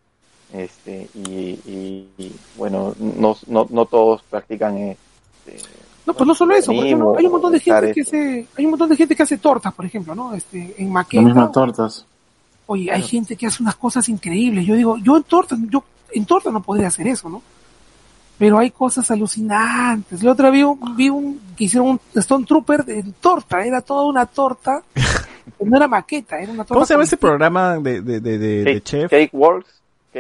Este, 0.53 1.09
y, 1.15 1.61
y- 1.67 2.09
y, 2.19 2.33
bueno, 2.57 2.95
no, 2.99 3.37
no, 3.47 3.67
no 3.69 3.87
todos 3.87 4.23
practican 4.23 4.79
este, 4.79 5.61
No, 6.07 6.15
pues 6.15 6.27
no 6.27 6.35
solo 6.35 6.55
eso, 6.55 6.73
por 6.73 6.85
ejemplo, 6.85 7.17
hay 7.19 7.27
un 7.27 7.33
montón 7.33 7.53
de 7.53 7.61
gente 7.61 7.93
que 7.93 8.01
hace, 8.03 8.47
hay 8.57 8.65
un 8.65 8.71
montón 8.71 8.89
de 8.89 8.97
gente 8.97 9.17
que 9.17 9.23
hace 9.25 9.39
tortas, 9.39 9.75
por 9.75 9.85
ejemplo, 9.85 10.15
¿no? 10.15 10.35
Este, 10.35 10.75
en 10.79 10.87
Las 10.87 10.93
maqueta. 10.95 11.23
mismas 11.25 11.53
tortas. 11.53 12.07
Oye, 12.67 12.91
hay 12.93 13.03
gente 13.03 13.37
que 13.37 13.47
hace 13.47 13.63
unas 13.63 13.75
cosas 13.77 14.09
increíbles. 14.09 14.65
Yo 14.67 14.75
digo, 14.75 14.97
yo 14.99 15.17
en 15.17 15.23
torta, 15.25 15.57
yo 15.69 15.83
en 16.13 16.25
torta 16.25 16.51
no 16.51 16.63
podría 16.63 16.89
hacer 16.89 17.07
eso, 17.09 17.29
¿no? 17.29 17.43
Pero 18.39 18.59
hay 18.59 18.71
cosas 18.71 19.11
alucinantes. 19.11 20.23
La 20.23 20.33
otra 20.33 20.51
vi 20.51 20.63
un, 20.63 20.79
vi 20.97 21.09
un 21.09 21.41
que 21.57 21.65
hicieron 21.65 21.89
un 21.91 22.01
Stone 22.15 22.45
Trooper 22.45 22.85
en 22.89 23.13
torta, 23.15 23.65
era 23.65 23.81
toda 23.81 24.05
una 24.05 24.27
torta. 24.27 24.83
no 25.65 25.77
era 25.77 25.89
maqueta, 25.89 26.39
era 26.39 26.53
una 26.53 26.63
torta. 26.65 26.75
¿Cómo 26.75 26.87
se 26.87 26.95
llama 26.95 27.05
ese 27.05 27.17
programa 27.17 27.79
de, 27.79 28.01
de, 28.03 28.21
de, 28.21 28.39
de- 28.39 28.83
chef? 28.83 29.11
Cake 29.11 29.31
Works. 29.33 29.76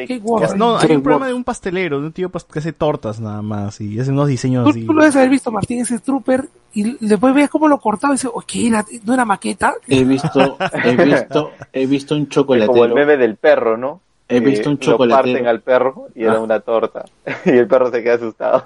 Cake, 0.06 0.22
no, 0.56 0.76
hay 0.78 0.92
un 0.92 1.02
programa 1.02 1.26
de 1.28 1.34
un 1.34 1.44
pastelero, 1.44 2.00
de 2.00 2.06
un 2.06 2.12
tío 2.12 2.30
que 2.30 2.58
hace 2.58 2.72
tortas 2.72 3.20
nada 3.20 3.40
más 3.42 3.80
y 3.80 3.98
hace 3.98 4.10
unos 4.10 4.28
diseños 4.28 4.64
Tú, 4.64 4.70
así. 4.70 4.84
tú 4.84 4.92
lo 4.92 5.00
debes 5.02 5.16
haber 5.16 5.30
visto, 5.30 5.50
Martín, 5.50 5.80
ese 5.80 5.98
Trooper, 5.98 6.48
y 6.74 7.06
después 7.06 7.34
ves 7.34 7.48
cómo 7.48 7.68
lo 7.68 7.78
cortaba 7.78 8.12
y 8.14 8.16
dices, 8.16 8.30
¿qué 8.46 8.66
era? 8.68 8.84
¿No 9.04 9.14
era 9.14 9.24
maqueta? 9.24 9.74
He 9.88 10.04
visto, 10.04 10.56
he 10.84 10.96
visto, 11.04 11.50
he 11.72 11.86
visto 11.86 12.14
un 12.14 12.22
Es 12.22 12.28
como 12.36 12.54
el 12.54 12.60
chocolatero. 12.66 12.94
meme 12.94 13.16
del 13.16 13.36
perro, 13.36 13.76
¿no? 13.76 14.00
He 14.28 14.40
visto 14.40 14.68
un 14.68 14.74
Lo 14.74 14.98
parten 14.98 15.08
chocolatero. 15.08 15.48
al 15.50 15.60
perro 15.60 16.06
y 16.14 16.24
era 16.24 16.34
Ah. 16.34 16.40
una 16.40 16.60
torta. 16.60 17.04
y 17.46 17.50
el 17.50 17.66
perro 17.68 17.90
se 17.90 18.02
queda 18.02 18.14
asustado. 18.14 18.64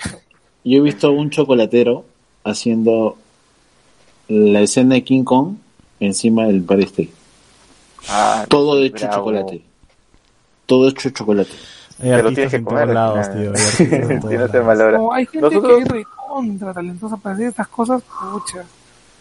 Yo 0.64 0.78
he 0.78 0.80
visto 0.80 1.12
un 1.12 1.30
chocolatero 1.30 2.04
haciendo 2.44 3.16
la 4.28 4.60
escena 4.62 4.94
de 4.94 5.04
King 5.04 5.24
Kong 5.24 5.56
encima 6.00 6.46
del 6.46 6.64
State. 6.84 7.10
Ah, 8.08 8.46
Todo 8.48 8.82
hecho 8.82 9.06
bravo. 9.06 9.16
chocolate. 9.32 9.62
Todo 10.70 10.88
hecho 10.88 11.10
chocolate. 11.10 11.50
Hay 12.00 12.12
artistas 12.12 12.34
tienes 12.34 12.50
que 12.52 12.56
en 12.58 12.64
comer. 12.64 12.88
lados, 12.90 13.28
tío. 13.34 13.52
no 14.98 15.12
hay 15.12 15.26
gente 15.26 15.40
Nosotros- 15.40 15.76
que 15.76 15.82
es 15.82 15.88
recontra 15.88 16.72
talentosa 16.72 17.16
para 17.16 17.34
hacer 17.34 17.48
estas 17.48 17.66
cosas, 17.68 18.02
pucha. 18.02 18.62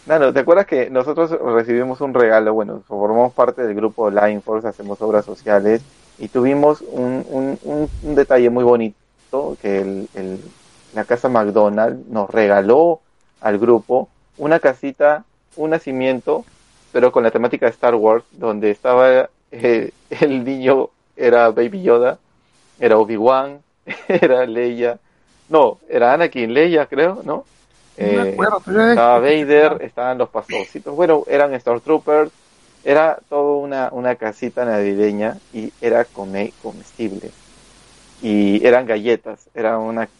Nano, 0.06 0.32
¿te 0.32 0.38
acuerdas 0.40 0.66
que 0.66 0.88
nosotros 0.90 1.30
recibimos 1.54 2.00
un 2.00 2.14
regalo? 2.14 2.54
Bueno, 2.54 2.82
formamos 2.86 3.32
parte 3.32 3.62
del 3.66 3.74
grupo 3.74 4.10
Line 4.10 4.40
Force, 4.40 4.68
hacemos 4.68 5.02
obras 5.02 5.24
sociales 5.24 5.82
y 6.20 6.28
tuvimos 6.28 6.82
un, 6.92 7.24
un, 7.28 7.58
un, 7.64 7.88
un 8.02 8.14
detalle 8.14 8.48
muy 8.48 8.62
bonito 8.64 9.56
que 9.60 9.80
el, 9.80 10.08
el- 10.14 10.40
la 10.94 11.04
casa 11.04 11.28
McDonald's 11.28 12.08
nos 12.08 12.30
regaló 12.30 13.00
al 13.40 13.58
grupo 13.58 14.08
una 14.38 14.58
casita, 14.60 15.24
un 15.56 15.70
nacimiento, 15.70 16.44
pero 16.92 17.10
con 17.12 17.22
la 17.24 17.30
temática 17.32 17.66
de 17.66 17.72
Star 17.72 17.94
Wars, 17.96 18.24
donde 18.32 18.70
estaba 18.70 19.28
eh, 19.52 19.90
el 20.20 20.44
niño, 20.44 20.88
era 21.20 21.50
Baby 21.50 21.82
Yoda, 21.82 22.18
era 22.78 22.98
Obi-Wan, 22.98 23.62
era 24.08 24.46
Leia, 24.46 24.98
no, 25.48 25.80
era 25.88 26.12
Anakin, 26.14 26.52
Leia 26.54 26.86
creo, 26.86 27.22
¿no? 27.24 27.44
Eh, 27.96 28.30
acuerdo, 28.32 28.62
pero 28.64 28.80
estaba 28.88 29.18
Vader, 29.20 29.78
estaban 29.82 30.18
los 30.18 30.30
pastorcitos, 30.30 30.94
bueno, 30.94 31.24
eran 31.28 31.54
Star 31.54 31.80
Troopers, 31.80 32.32
era 32.82 33.18
toda 33.28 33.56
una, 33.58 33.88
una 33.92 34.16
casita 34.16 34.64
navideña 34.64 35.38
y 35.52 35.72
era 35.80 36.04
come- 36.06 36.54
comestible. 36.58 37.34
y 38.20 38.64
eran 38.66 38.86
galletas, 38.86 39.48
era 39.54 39.78
una 39.78 40.10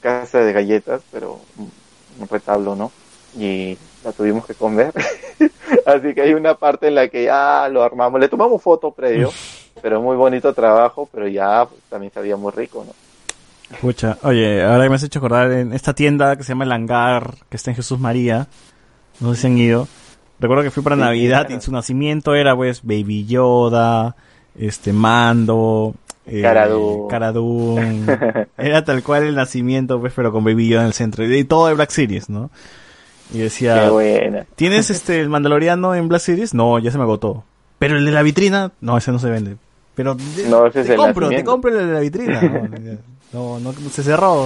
casa 0.00 0.40
de 0.40 0.52
galletas, 0.52 1.06
pero 1.10 1.48
un, 1.56 1.72
un 2.20 2.28
retablo, 2.28 2.76
¿no? 2.76 2.96
Y 3.32 3.80
la 4.02 4.12
tuvimos 4.12 4.46
que 4.46 4.54
comer. 4.54 4.92
Así 5.86 6.14
que 6.14 6.22
hay 6.22 6.34
una 6.34 6.56
parte 6.58 6.88
en 6.88 6.94
la 6.94 7.08
que 7.08 7.24
ya 7.24 7.68
lo 7.70 7.82
armamos, 7.82 8.20
le 8.20 8.28
tomamos 8.28 8.62
foto 8.62 8.94
previo, 8.94 9.36
pero 9.82 10.00
muy 10.02 10.16
bonito 10.16 10.52
trabajo, 10.54 11.08
pero 11.12 11.28
ya 11.28 11.66
pues, 11.66 11.80
también 11.88 12.12
sabía 12.12 12.36
muy 12.36 12.52
rico, 12.52 12.84
¿no? 12.86 12.92
Pucha, 13.80 14.16
oye, 14.22 14.64
ahora 14.64 14.84
que 14.84 14.88
me 14.88 14.94
has 14.96 15.02
hecho 15.02 15.18
acordar 15.18 15.52
en 15.52 15.72
esta 15.74 15.94
tienda 15.94 16.36
que 16.36 16.42
se 16.42 16.50
llama 16.50 16.64
El 16.64 16.72
Hangar, 16.72 17.34
que 17.50 17.56
está 17.56 17.70
en 17.70 17.76
Jesús 17.76 17.98
María, 17.98 18.46
no 19.20 19.34
sé 19.34 19.42
si 19.42 19.46
han 19.46 19.58
ido. 19.58 19.88
Recuerdo 20.40 20.62
que 20.62 20.70
fui 20.70 20.82
para 20.82 20.96
Sí, 20.96 21.02
Navidad 21.02 21.46
claro. 21.46 21.56
y 21.56 21.60
su 21.60 21.72
nacimiento 21.72 22.34
era 22.34 22.56
pues 22.56 22.82
Baby 22.82 23.26
Yoda, 23.26 24.16
este 24.56 24.92
Mando, 24.92 25.94
eh. 26.30 26.42
Era 28.58 28.84
tal 28.84 29.02
cual 29.02 29.22
el 29.24 29.34
nacimiento, 29.34 30.00
pues, 30.00 30.12
pero 30.14 30.30
con 30.30 30.44
Baby 30.44 30.68
Yoda 30.68 30.82
en 30.82 30.86
el 30.88 30.92
centro. 30.92 31.24
Y 31.24 31.44
todo 31.44 31.68
de 31.68 31.74
Black 31.74 31.90
Series, 31.90 32.28
¿no? 32.28 32.50
Y 33.32 33.38
decía, 33.38 33.84
Qué 33.84 33.90
buena. 33.90 34.46
¿tienes 34.54 34.90
este 34.90 35.20
el 35.20 35.28
Mandaloriano 35.28 35.94
en 35.94 36.08
Black 36.08 36.20
Series? 36.20 36.54
No, 36.54 36.78
ya 36.78 36.90
se 36.90 36.98
me 36.98 37.04
agotó. 37.04 37.44
Pero 37.78 37.96
el 37.96 38.04
de 38.04 38.12
la 38.12 38.22
vitrina, 38.22 38.72
no, 38.80 38.98
ese 38.98 39.12
no 39.12 39.18
se 39.18 39.30
vende. 39.30 39.56
Pero 39.98 40.16
No, 40.48 40.64
ese 40.64 40.84
te 40.84 40.94
compro, 40.94 41.28
te 41.28 41.42
compro 41.42 41.74
de 41.74 41.92
la 41.92 41.98
vitrina. 41.98 42.40
No, 43.32 43.58
no, 43.58 43.72
no, 43.72 43.90
se 43.90 44.04
cerró. 44.04 44.44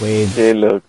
Bueno, 0.00 0.32
Qué 0.34 0.52
loco. 0.52 0.82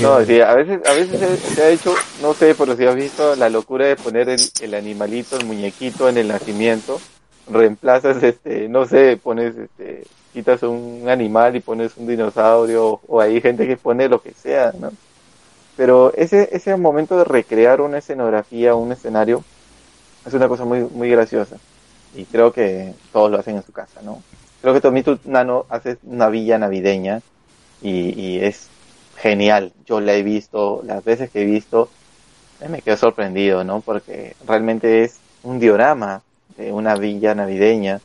no 0.00 0.24
sí, 0.24 0.40
a 0.40 0.54
veces, 0.54 0.80
a 0.86 0.94
veces 0.94 1.20
se, 1.20 1.54
se 1.54 1.62
ha 1.62 1.68
hecho, 1.68 1.94
no 2.22 2.32
sé, 2.32 2.54
pero 2.54 2.74
si 2.76 2.86
has 2.86 2.94
visto 2.94 3.36
la 3.36 3.50
locura 3.50 3.84
de 3.84 3.96
poner 3.96 4.30
el, 4.30 4.40
el 4.62 4.72
animalito, 4.72 5.36
el 5.36 5.44
muñequito 5.44 6.08
en 6.08 6.16
el 6.16 6.28
nacimiento, 6.28 6.98
reemplazas, 7.46 8.22
este, 8.22 8.70
no 8.70 8.86
sé, 8.86 9.18
pones, 9.22 9.54
este, 9.54 10.04
quitas 10.32 10.62
un 10.62 11.10
animal 11.10 11.56
y 11.56 11.60
pones 11.60 11.94
un 11.98 12.06
dinosaurio, 12.06 13.02
o 13.06 13.20
hay 13.20 13.38
gente 13.42 13.66
que 13.66 13.76
pone 13.76 14.08
lo 14.08 14.22
que 14.22 14.32
sea, 14.32 14.72
¿no? 14.80 14.92
Pero 15.76 16.14
ese, 16.14 16.48
ese 16.52 16.74
momento 16.74 17.18
de 17.18 17.24
recrear 17.24 17.82
una 17.82 17.98
escenografía, 17.98 18.74
un 18.74 18.92
escenario, 18.92 19.44
es 20.26 20.32
una 20.32 20.48
cosa 20.48 20.64
muy, 20.64 20.80
muy 20.84 21.10
graciosa. 21.10 21.58
Y 22.14 22.24
creo 22.24 22.52
que 22.52 22.94
todos 23.12 23.30
lo 23.30 23.38
hacen 23.38 23.56
en 23.56 23.62
su 23.62 23.72
casa, 23.72 24.00
¿no? 24.02 24.22
Creo 24.60 24.74
que 24.74 25.02
tú, 25.02 25.18
Nano, 25.24 25.66
haces 25.68 25.98
una 26.02 26.28
villa 26.28 26.58
navideña 26.58 27.20
y, 27.80 28.20
y 28.20 28.40
es 28.40 28.68
genial. 29.16 29.72
Yo 29.86 30.00
la 30.00 30.14
he 30.14 30.22
visto, 30.22 30.82
las 30.84 31.04
veces 31.04 31.30
que 31.30 31.42
he 31.42 31.44
visto, 31.44 31.88
eh, 32.60 32.68
me 32.68 32.82
quedo 32.82 32.96
sorprendido, 32.96 33.62
¿no? 33.62 33.80
Porque 33.80 34.34
realmente 34.46 35.04
es 35.04 35.18
un 35.42 35.60
diorama 35.60 36.22
de 36.56 36.72
una 36.72 36.96
villa 36.96 37.34
navideña 37.34 38.00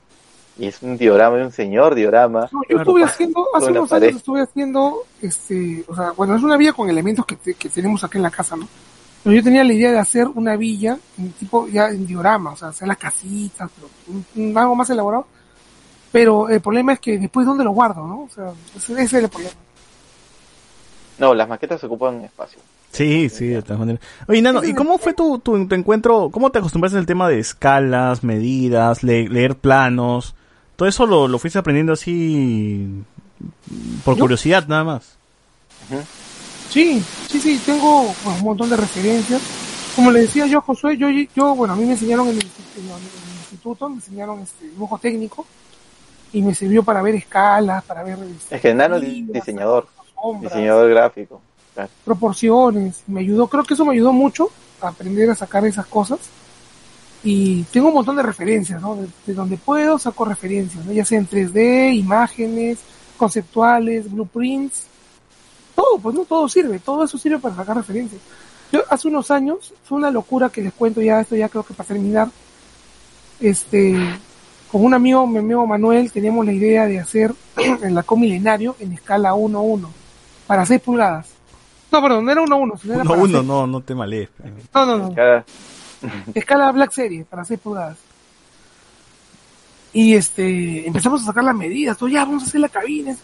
y 0.58 0.68
es 0.68 0.84
un 0.84 0.98
diorama 0.98 1.38
de 1.38 1.46
un 1.46 1.52
señor 1.52 1.96
diorama. 1.96 2.50
No, 2.52 2.62
yo 2.70 2.78
estuve 2.78 3.04
haciendo, 3.04 3.48
hace 3.56 3.72
unos 3.72 3.90
pared. 3.90 4.08
años 4.08 4.18
estuve 4.18 4.42
haciendo, 4.42 5.04
este, 5.22 5.84
o 5.88 5.96
sea, 5.96 6.12
bueno, 6.12 6.36
es 6.36 6.44
una 6.44 6.58
villa 6.58 6.74
con 6.74 6.90
elementos 6.90 7.26
que, 7.26 7.38
que 7.56 7.70
tenemos 7.70 8.04
aquí 8.04 8.18
en 8.18 8.24
la 8.24 8.32
casa, 8.32 8.56
¿no? 8.56 8.68
Pero 9.24 9.36
yo 9.38 9.44
tenía 9.44 9.64
la 9.64 9.74
idea 9.74 9.92
de 9.92 10.00
hacer 10.00 10.28
una 10.28 10.56
villa, 10.58 10.98
en 11.18 11.32
tipo 11.32 11.68
ya 11.68 11.88
en 11.90 12.06
diorama, 12.06 12.52
o 12.52 12.58
sea, 12.58 12.70
hacer 12.70 12.88
las 12.88 12.98
casitas, 12.98 13.70
pero 13.76 13.90
un- 14.08 14.26
un- 14.36 14.58
algo 14.58 14.76
más 14.76 14.90
elaborado. 14.90 15.26
Pero 16.12 16.50
el 16.50 16.60
problema 16.62 16.94
es 16.94 17.00
que 17.00 17.18
después, 17.18 17.46
¿dónde 17.46 17.64
lo 17.64 17.72
guardo, 17.72 18.06
no? 18.06 18.24
O 18.24 18.30
sea, 18.30 18.52
ese, 18.76 18.94
ese 18.94 19.04
es 19.04 19.24
el 19.24 19.30
problema. 19.30 19.54
No, 21.20 21.34
las 21.34 21.48
maquetas 21.48 21.84
ocupan 21.84 22.22
espacio. 22.26 22.60
Sí, 22.92 23.28
sí, 23.30 23.48
de 23.48 23.62
todas 23.64 23.80
maneras. 23.80 24.02
Oye, 24.28 24.42
Nano, 24.42 24.64
¿y 24.64 24.74
cómo 24.76 25.00
fue 25.00 25.14
tu, 25.14 25.40
tu, 25.40 25.68
tu 25.68 25.74
encuentro? 25.76 26.30
¿Cómo 26.32 26.52
te 26.52 26.60
acostumbraste 26.60 26.98
al 27.00 27.06
tema 27.08 27.28
de 27.30 27.40
escalas, 27.40 28.24
medidas, 28.24 29.02
le- 29.04 29.30
leer 29.30 29.56
planos? 29.56 30.36
Todo 30.76 30.88
eso 30.88 31.06
lo, 31.08 31.28
lo 31.28 31.40
fuiste 31.40 31.58
aprendiendo 31.58 31.94
así 31.94 32.88
por 34.06 34.16
curiosidad 34.20 34.68
nada 34.68 34.84
más. 34.84 35.16
Sí, 36.70 37.04
sí, 37.30 37.40
sí, 37.40 37.62
tengo 37.66 38.14
bueno, 38.24 38.40
un 38.40 38.44
montón 38.44 38.70
de 38.70 38.78
referencias. 38.78 39.42
Como 39.96 40.12
le 40.12 40.22
decía 40.22 40.48
yo 40.48 40.58
a 40.58 40.62
Josué, 40.62 40.98
yo, 40.98 41.08
yo, 41.36 41.56
bueno, 41.56 41.74
a 41.74 41.78
mí 41.78 41.86
me 41.86 41.92
enseñaron 41.92 42.28
en 42.30 42.38
el, 42.38 42.42
en 42.42 43.34
instituto, 43.42 43.90
me 43.90 43.96
enseñaron 43.96 44.40
este 44.40 44.66
dibujo 44.66 44.98
técnico 44.98 45.46
y 46.32 46.42
me 46.42 46.56
sirvió 46.56 46.84
para 46.84 47.02
ver 47.02 47.16
escalas, 47.16 47.84
para 47.84 48.04
ver 48.04 48.18
Es 48.50 48.60
que 48.60 48.74
Nano 48.74 48.96
es 48.96 49.04
diseñador, 49.32 49.88
sombras, 50.16 50.52
diseñador 50.52 50.90
gráfico. 50.90 51.42
Claro. 51.74 51.90
proporciones. 52.06 53.04
Me 53.08 53.22
ayudó, 53.22 53.48
creo 53.48 53.64
que 53.64 53.74
eso 53.74 53.86
me 53.86 53.94
ayudó 53.94 54.14
mucho 54.14 54.50
a 54.82 54.90
aprender 54.90 55.30
a 55.30 55.36
sacar 55.36 55.66
esas 55.66 55.86
cosas. 55.86 56.20
Y 57.24 57.64
tengo 57.64 57.88
un 57.88 57.94
montón 57.94 58.18
de 58.18 58.24
referencias, 58.24 58.82
¿no? 58.82 58.96
De, 58.96 59.08
de 59.26 59.34
donde 59.34 59.58
puedo 59.58 59.98
saco 59.98 60.26
referencias, 60.26 60.86
¿no? 60.86 60.92
ya 60.92 61.06
sea 61.06 61.20
en 61.20 61.30
3D, 61.30 61.96
imágenes, 61.96 62.80
conceptuales, 63.18 64.12
blueprints, 64.12 64.88
todo, 65.76 65.98
pues 66.00 66.16
no 66.16 66.26
todo 66.26 66.48
sirve, 66.50 66.80
todo 66.80 67.04
eso 67.04 67.18
sirve 67.18 67.40
para 67.40 67.56
sacar 67.56 67.76
referencias. 67.78 68.22
Yo 68.72 68.82
hace 68.90 69.08
unos 69.08 69.30
años, 69.32 69.74
fue 69.84 69.98
una 69.98 70.10
locura 70.12 70.50
que 70.50 70.62
les 70.62 70.74
cuento 70.74 71.02
ya, 71.02 71.20
esto 71.22 71.36
ya 71.36 71.50
creo 71.50 71.64
que 71.64 71.74
para 71.74 71.88
terminar, 71.88 72.28
este, 73.40 73.96
con 74.72 74.84
un 74.84 74.94
amigo, 74.94 75.26
mi 75.28 75.40
amigo 75.40 75.66
Manuel, 75.68 76.12
teníamos 76.12 76.46
la 76.46 76.54
idea 76.54 76.86
de 76.88 77.00
hacer 77.00 77.34
el 77.84 77.94
lacón 77.94 78.22
milenario 78.22 78.76
en 78.80 78.94
escala 78.94 79.34
1-1, 79.34 79.88
para 80.48 80.66
6 80.66 80.82
pulgadas. 80.82 81.30
No, 81.92 82.02
perdón, 82.02 82.26
no 82.26 82.32
era 82.32 82.42
1-1, 82.42 82.80
sino 82.82 82.94
era 82.96 83.02
Uno, 83.04 83.10
para 83.12 83.22
uno, 83.22 83.38
seis- 83.38 83.48
no, 83.48 83.68
no 83.68 83.82
te 83.82 83.94
malees. 83.96 84.30
No, 84.74 84.86
no, 84.86 84.98
no, 84.98 85.44
escala 86.34 86.72
Black 86.72 86.92
Series, 86.92 87.26
para 87.28 87.46
6 87.46 87.60
pulgadas. 87.60 87.98
Y 89.94 90.16
este, 90.16 90.88
empezamos 90.88 91.22
a 91.22 91.26
sacar 91.26 91.44
las 91.44 91.56
medidas, 91.56 91.96
todo, 91.98 92.10
ya, 92.10 92.26
vamos 92.26 92.44
a 92.44 92.46
hacer 92.48 92.62
la 92.62 92.70
cabina. 92.70 93.16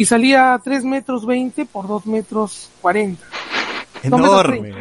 Y 0.00 0.06
salía 0.06 0.58
3 0.64 0.82
metros 0.86 1.26
20 1.26 1.66
por 1.66 1.86
2 1.86 2.06
metros 2.06 2.70
40. 2.80 3.22
Enorme. 4.02 4.72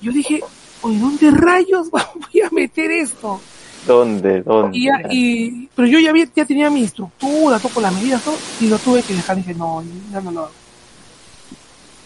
Yo 0.00 0.12
dije, 0.12 0.40
oye, 0.82 0.98
¿dónde 1.00 1.32
rayos 1.32 1.90
voy 1.90 2.40
a 2.42 2.48
meter 2.52 2.92
esto? 2.92 3.40
¿Dónde? 3.84 4.42
¿Dónde? 4.42 4.78
Y, 4.78 4.84
ya- 4.84 5.00
y, 5.10 5.66
pero 5.74 5.88
yo 5.88 5.98
ya, 5.98 6.10
había, 6.10 6.28
ya 6.32 6.44
tenía 6.44 6.70
mi 6.70 6.84
estructura, 6.84 7.58
todo 7.58 7.74
con 7.74 7.82
las 7.82 7.92
medidas, 7.92 8.22
todo, 8.22 8.36
y 8.60 8.68
lo 8.68 8.78
tuve 8.78 9.02
que 9.02 9.14
dejar. 9.14 9.34
Dije, 9.36 9.52
no, 9.52 9.82
ya 10.12 10.20
no 10.20 10.30
lo 10.30 10.40
hago. 10.42 10.52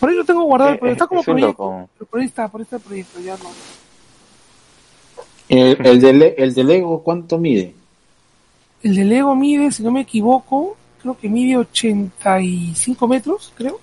Por 0.00 0.08
ahí 0.08 0.16
lo 0.16 0.24
tengo 0.24 0.44
guardado, 0.44 0.72
Eh, 0.72 0.78
pero 0.80 0.92
está 0.92 1.04
eh, 1.04 1.08
como 1.08 1.20
es 1.20 1.26
proyecto. 1.26 1.46
loco. 1.62 1.90
Pero 1.98 2.06
por 2.10 2.20
ahí 2.20 2.26
está, 2.26 2.48
por 2.48 2.60
ahí 2.60 2.64
está 2.64 2.76
el 2.76 2.82
proyecto, 2.82 3.20
ya 3.20 3.36
no. 3.36 3.50
El, 5.50 5.86
el, 5.86 6.00
de, 6.00 6.34
el 6.38 6.54
de 6.54 6.64
Lego, 6.64 7.02
¿cuánto 7.02 7.36
mide? 7.36 7.74
El 8.82 8.94
de 8.96 9.04
Lego 9.04 9.34
mide, 9.36 9.70
si 9.72 9.82
no 9.82 9.90
me 9.90 10.00
equivoco, 10.00 10.74
creo 11.00 11.16
que 11.16 11.28
mide 11.28 11.56
85 11.56 13.08
metros, 13.08 13.52
creo. 13.56 13.80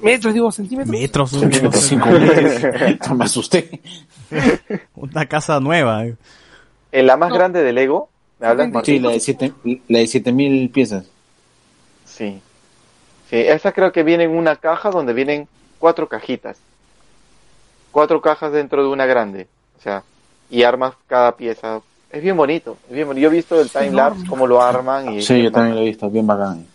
Metros, 0.00 0.32
digo, 0.32 0.50
centímetros. 0.52 0.90
Metros. 0.98 1.32
85 1.34 2.06
metros. 2.08 3.10
Me 3.16 3.24
asusté. 3.24 3.80
Una 4.94 5.26
casa 5.26 5.58
nueva. 5.60 6.06
eh. 6.06 6.16
¿En 6.92 7.06
la 7.06 7.16
más 7.16 7.30
No. 7.30 7.34
grande 7.36 7.62
de 7.62 7.72
Lego? 7.72 8.08
¿Me 8.38 8.46
hablas, 8.46 8.70
Sí, 8.84 8.98
la 8.98 9.10
de 9.10 9.20
siete, 9.20 9.52
la 9.88 9.98
de 10.00 10.06
7000 10.06 10.70
piezas. 10.70 11.06
Sí. 12.04 12.40
Sí, 13.30 13.36
esa 13.36 13.72
creo 13.72 13.92
que 13.92 14.02
viene 14.02 14.24
en 14.24 14.30
una 14.36 14.56
caja 14.56 14.90
donde 14.90 15.12
vienen 15.12 15.48
cuatro 15.78 16.08
cajitas. 16.08 16.58
Cuatro 17.90 18.20
cajas 18.20 18.52
dentro 18.52 18.82
de 18.82 18.88
una 18.88 19.06
grande. 19.06 19.46
O 19.78 19.82
sea, 19.82 20.02
y 20.50 20.62
armas 20.62 20.94
cada 21.06 21.36
pieza. 21.36 21.80
Es 22.12 22.22
bien 22.22 22.36
bonito. 22.36 22.76
Es 22.88 22.94
bien 22.94 23.06
bonito. 23.08 23.22
Yo 23.24 23.28
he 23.30 23.36
visto 23.36 23.60
el 23.60 23.70
time 23.70 23.90
lapse, 23.92 24.26
cómo 24.28 24.46
lo 24.46 24.60
arman 24.62 25.12
y 25.14 25.22
Sí, 25.22 25.42
yo 25.42 25.50
también 25.50 25.74
lo 25.76 25.80
he 25.82 25.86
visto, 25.86 26.10
bien 26.10 26.26
bacán. 26.26 26.66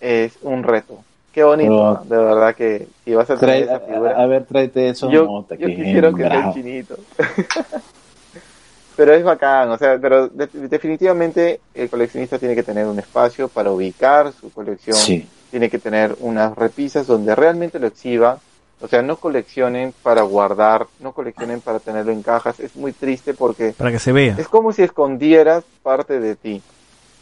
es 0.00 0.32
un 0.42 0.62
reto. 0.62 0.98
Qué 1.32 1.44
bonito, 1.44 2.02
de 2.04 2.16
verdad 2.16 2.54
que 2.54 2.88
si 3.04 3.14
vas 3.14 3.30
a 3.30 3.36
tener 3.36 3.64
Trae, 3.66 3.76
esa 3.76 3.80
figura. 3.86 4.16
a, 4.16 4.22
a 4.22 4.26
ver, 4.26 4.44
tráete 4.44 4.88
eso. 4.88 5.08
yo, 5.10 5.26
mota, 5.26 5.54
yo 5.54 5.66
que 5.68 5.76
quisiera 5.76 6.10
que 6.12 6.22
sea 6.22 6.52
chinito. 6.52 6.96
pero 8.96 9.14
es 9.14 9.22
bacán, 9.22 9.70
o 9.70 9.78
sea, 9.78 9.98
pero 10.00 10.28
de- 10.28 10.48
definitivamente 10.68 11.60
el 11.74 11.88
coleccionista 11.88 12.38
tiene 12.38 12.54
que 12.56 12.64
tener 12.64 12.86
un 12.86 12.98
espacio 12.98 13.46
para 13.48 13.70
ubicar 13.70 14.32
su 14.32 14.50
colección. 14.50 14.96
Sí. 14.96 15.28
tiene 15.50 15.70
que 15.70 15.78
tener 15.78 16.16
unas 16.20 16.54
repisas 16.56 17.06
donde 17.06 17.34
realmente 17.34 17.78
lo 17.78 17.86
exhiba. 17.86 18.38
O 18.80 18.86
sea, 18.86 19.02
no 19.02 19.16
coleccionen 19.16 19.92
para 20.02 20.22
guardar, 20.22 20.86
no 21.00 21.12
coleccionen 21.12 21.60
para 21.60 21.80
tenerlo 21.80 22.12
en 22.12 22.22
cajas. 22.22 22.60
Es 22.60 22.76
muy 22.76 22.92
triste 22.92 23.34
porque 23.34 23.74
Para 23.76 23.90
que 23.90 23.98
se 23.98 24.12
vea. 24.12 24.36
es 24.38 24.48
como 24.48 24.72
si 24.72 24.82
escondieras 24.82 25.64
parte 25.82 26.20
de 26.20 26.36
ti. 26.36 26.62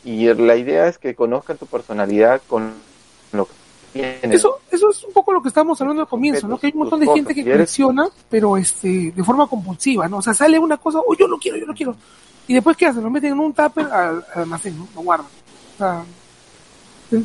Y 0.04 0.32
la 0.34 0.56
idea 0.56 0.86
es 0.86 0.98
que 0.98 1.14
conozcan 1.14 1.56
tu 1.56 1.66
personalidad 1.66 2.40
con 2.46 2.74
lo 3.32 3.46
que 3.46 3.52
tienes. 3.92 4.36
Eso, 4.38 4.60
eso 4.70 4.90
es 4.90 5.02
un 5.04 5.12
poco 5.12 5.32
lo 5.32 5.40
que 5.42 5.48
estábamos 5.48 5.80
hablando 5.80 6.02
al 6.02 6.08
comienzo, 6.08 6.46
¿no? 6.46 6.58
Que 6.58 6.66
hay 6.68 6.72
un 6.74 6.80
montón 6.80 7.00
de 7.00 7.06
gente 7.06 7.34
que 7.34 7.42
colecciona, 7.42 8.08
pero 8.28 8.56
este, 8.56 9.12
de 9.12 9.24
forma 9.24 9.46
compulsiva, 9.46 10.08
¿no? 10.08 10.18
O 10.18 10.22
sea, 10.22 10.34
sale 10.34 10.58
una 10.58 10.76
cosa, 10.76 11.00
oh, 11.04 11.14
yo 11.16 11.26
lo 11.26 11.38
quiero, 11.38 11.56
yo 11.58 11.66
lo 11.66 11.74
quiero. 11.74 11.96
Y 12.46 12.54
después, 12.54 12.76
¿qué 12.76 12.86
hacen? 12.86 13.02
Lo 13.02 13.10
meten 13.10 13.32
en 13.32 13.40
un 13.40 13.52
tupper 13.52 13.86
al, 13.86 14.24
al 14.34 14.42
almacén, 14.42 14.78
¿no? 14.78 14.86
Lo 14.94 15.00
guardan. 15.00 15.26
O 15.26 15.78
sea, 15.78 16.04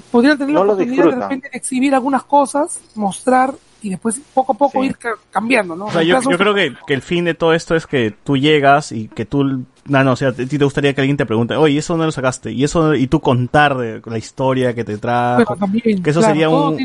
podrían 0.10 0.38
tener 0.38 0.54
la 0.54 0.60
No 0.62 0.66
lo 0.66 0.74
oportunidad 0.74 1.06
de 1.06 1.12
repente 1.12 1.50
de 1.52 1.58
exhibir 1.58 1.94
algunas 1.94 2.24
cosas, 2.24 2.80
mostrar 2.96 3.54
y 3.82 3.90
después 3.90 4.22
poco 4.34 4.54
a 4.54 4.58
poco 4.58 4.82
Sí. 4.82 4.88
ir 4.88 4.98
ca- 4.98 5.16
cambiando, 5.32 5.76
¿no? 5.76 5.88
O 5.88 5.92
sea, 5.92 6.04
yo, 6.04 6.22
yo 6.22 6.38
creo 6.38 6.54
que, 6.54 6.74
que 6.88 6.94
el 6.94 7.02
fin 7.02 7.26
de 7.26 7.34
todo 7.34 7.54
esto 7.54 7.76
es 7.76 7.88
que 7.88 8.14
tú 8.24 8.38
llegas 8.38 8.92
y 8.92 9.08
que 9.08 9.26
tú, 9.26 9.44
no, 9.44 10.04
no, 10.04 10.12
o 10.14 10.16
sea, 10.16 10.30
a 10.30 10.34
ti 10.34 10.46
te 10.46 10.64
gustaría 10.64 10.94
que 10.94 11.02
alguien 11.02 11.18
te 11.18 11.26
pregunte, 11.26 11.56
oye, 11.56 11.80
¿eso 11.80 11.98
no 11.98 12.06
lo 12.06 12.12
sacaste? 12.12 12.52
Y 12.52 12.64
eso, 12.64 12.94
y 12.96 13.08
tú 13.08 13.20
contar 13.20 13.76
de 13.78 14.02
la 14.06 14.18
historia 14.18 14.74
que 14.76 14.84
te 14.84 14.98
trajo. 14.98 15.56
También, 15.56 16.02
que 16.04 16.10
eso 16.12 16.20
claro, 16.20 16.34
sería 16.34 16.50
un-. 16.50 16.78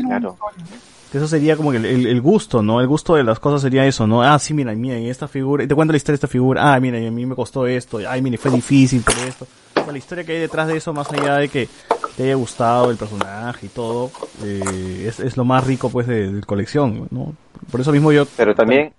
Que 1.11 1.19
eso 1.19 1.27
sería 1.27 1.55
como 1.55 1.71
que 1.71 1.77
el, 1.77 1.85
el- 1.85 2.05
el 2.07 2.21
gusto, 2.21 2.61
¿no? 2.61 2.81
El 2.81 2.87
gusto 2.87 3.15
de 3.15 3.23
las 3.23 3.39
cosas 3.39 3.61
sería 3.61 3.85
eso, 3.85 4.05
¿no? 4.07 4.21
Ah, 4.23 4.37
sí, 4.39 4.53
mira, 4.53 4.73
mira, 4.73 4.99
y 4.99 5.09
esta 5.09 5.27
figura, 5.29 5.63
y 5.63 5.67
te 5.67 5.73
cuento 5.73 5.93
la 5.93 5.97
historia 5.97 6.13
de 6.13 6.17
esta 6.17 6.27
figura, 6.27 6.73
ah, 6.73 6.79
mira, 6.81 6.99
y 6.99 7.07
a 7.07 7.11
mí 7.11 7.25
me 7.25 7.33
costó 7.35 7.65
esto, 7.65 7.99
ay, 8.07 8.21
mira, 8.21 8.37
fue 8.37 8.51
difícil 8.51 9.01
por 9.03 9.13
esto. 9.19 9.47
La 9.91 9.97
historia 9.97 10.23
que 10.23 10.33
hay 10.33 10.39
detrás 10.39 10.67
de 10.67 10.77
eso, 10.77 10.93
más 10.93 11.11
allá 11.11 11.35
de 11.35 11.49
que 11.49 11.69
te 12.15 12.23
haya 12.23 12.35
gustado 12.35 12.91
el 12.91 12.97
personaje 12.97 13.67
y 13.67 13.69
todo, 13.69 14.11
eh, 14.43 15.05
es, 15.07 15.19
es 15.19 15.37
lo 15.37 15.45
más 15.45 15.65
rico, 15.65 15.89
pues, 15.89 16.07
de, 16.07 16.41
colección, 16.45 17.07
¿no? 17.11 17.35
Por 17.71 17.81
eso 17.81 17.91
mismo 17.91 18.11
yo... 18.11 18.25
Pero 18.37 18.53
también 18.53 18.93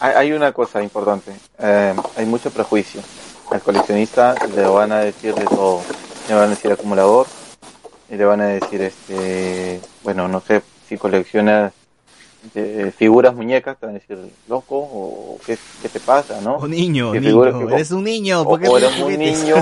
hay 0.00 0.32
una 0.32 0.52
cosa 0.52 0.82
importante. 0.82 1.32
eh, 1.58 1.94
hay 2.16 2.26
mucho 2.26 2.50
prejuicio. 2.50 3.00
Al 3.50 3.60
coleccionista 3.60 4.34
le 4.54 4.62
van 4.62 4.92
a 4.92 5.00
decir 5.00 5.34
de 5.34 5.44
todo. 5.44 5.82
Le 6.28 6.34
van 6.34 6.44
a 6.44 6.48
decir 6.48 6.72
acumulador 6.72 7.26
y 8.10 8.16
le 8.16 8.24
van 8.24 8.40
a 8.40 8.46
decir, 8.46 8.82
este, 8.82 9.80
bueno, 10.02 10.28
no 10.28 10.40
sé, 10.40 10.62
si 10.88 10.96
coleccionas 10.96 11.72
eh, 12.54 12.92
figuras, 12.96 13.34
muñecas, 13.34 13.78
te 13.78 13.86
van 13.86 13.94
a 13.96 13.98
decir, 13.98 14.18
loco, 14.48 14.76
o 14.78 15.38
qué, 15.46 15.56
qué 15.80 15.88
te 15.88 16.00
pasa, 16.00 16.40
¿no? 16.40 16.56
Oh, 16.56 16.66
niño, 16.68 17.12
niño, 17.14 17.68
eres 17.70 17.90
un 17.92 18.04
niño, 18.04 18.40
O, 18.42 18.44
¿por 18.44 18.60
qué 18.60 18.68
o 18.68 18.78
eres 18.78 18.98
un 18.98 19.16
niño, 19.18 19.56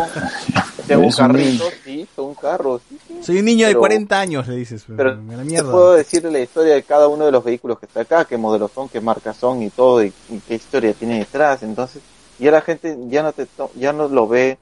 tengo 0.87 1.01
un 1.03 1.07
un 1.07 1.13
carrito, 1.13 1.65
sí, 1.85 2.09
carros, 2.41 2.83
sí, 2.89 2.99
sí. 3.07 3.19
Soy 3.23 3.39
un 3.39 3.45
niño 3.45 3.67
de 3.67 3.73
Pero- 3.73 3.81
40 3.81 4.21
años, 4.21 4.49
le 4.49 4.57
dices, 4.57 4.85
Pero 4.97 5.17
me 5.17 5.37
la 5.37 5.45
te 5.45 5.63
puedo 5.63 5.93
decir 5.93 6.25
la 6.25 6.39
historia 6.41 6.75
de 6.75 6.83
cada 6.83 7.09
uno 7.09 7.27
de 7.27 7.33
los 7.33 7.45
vehículos 7.45 7.79
que 7.79 7.87
está 7.87 8.01
acá, 8.01 8.25
qué 8.25 8.37
modelos 8.37 8.71
son, 8.75 8.89
qué 8.89 9.01
marcas 9.01 9.37
son 9.37 9.63
y 9.63 9.71
todo, 9.71 10.03
y, 10.03 10.13
y 10.29 10.39
qué 10.41 10.55
historia 10.55 10.93
tiene 10.95 11.19
detrás. 11.19 11.63
Entonces, 11.63 12.03
ya 12.39 12.51
la 12.51 12.61
gente 12.63 12.97
ya 13.09 13.23
no 13.23 13.33
te 13.33 13.47
ya 13.77 13.93
no 13.93 14.09
lo 14.09 14.27
ve 14.27 14.59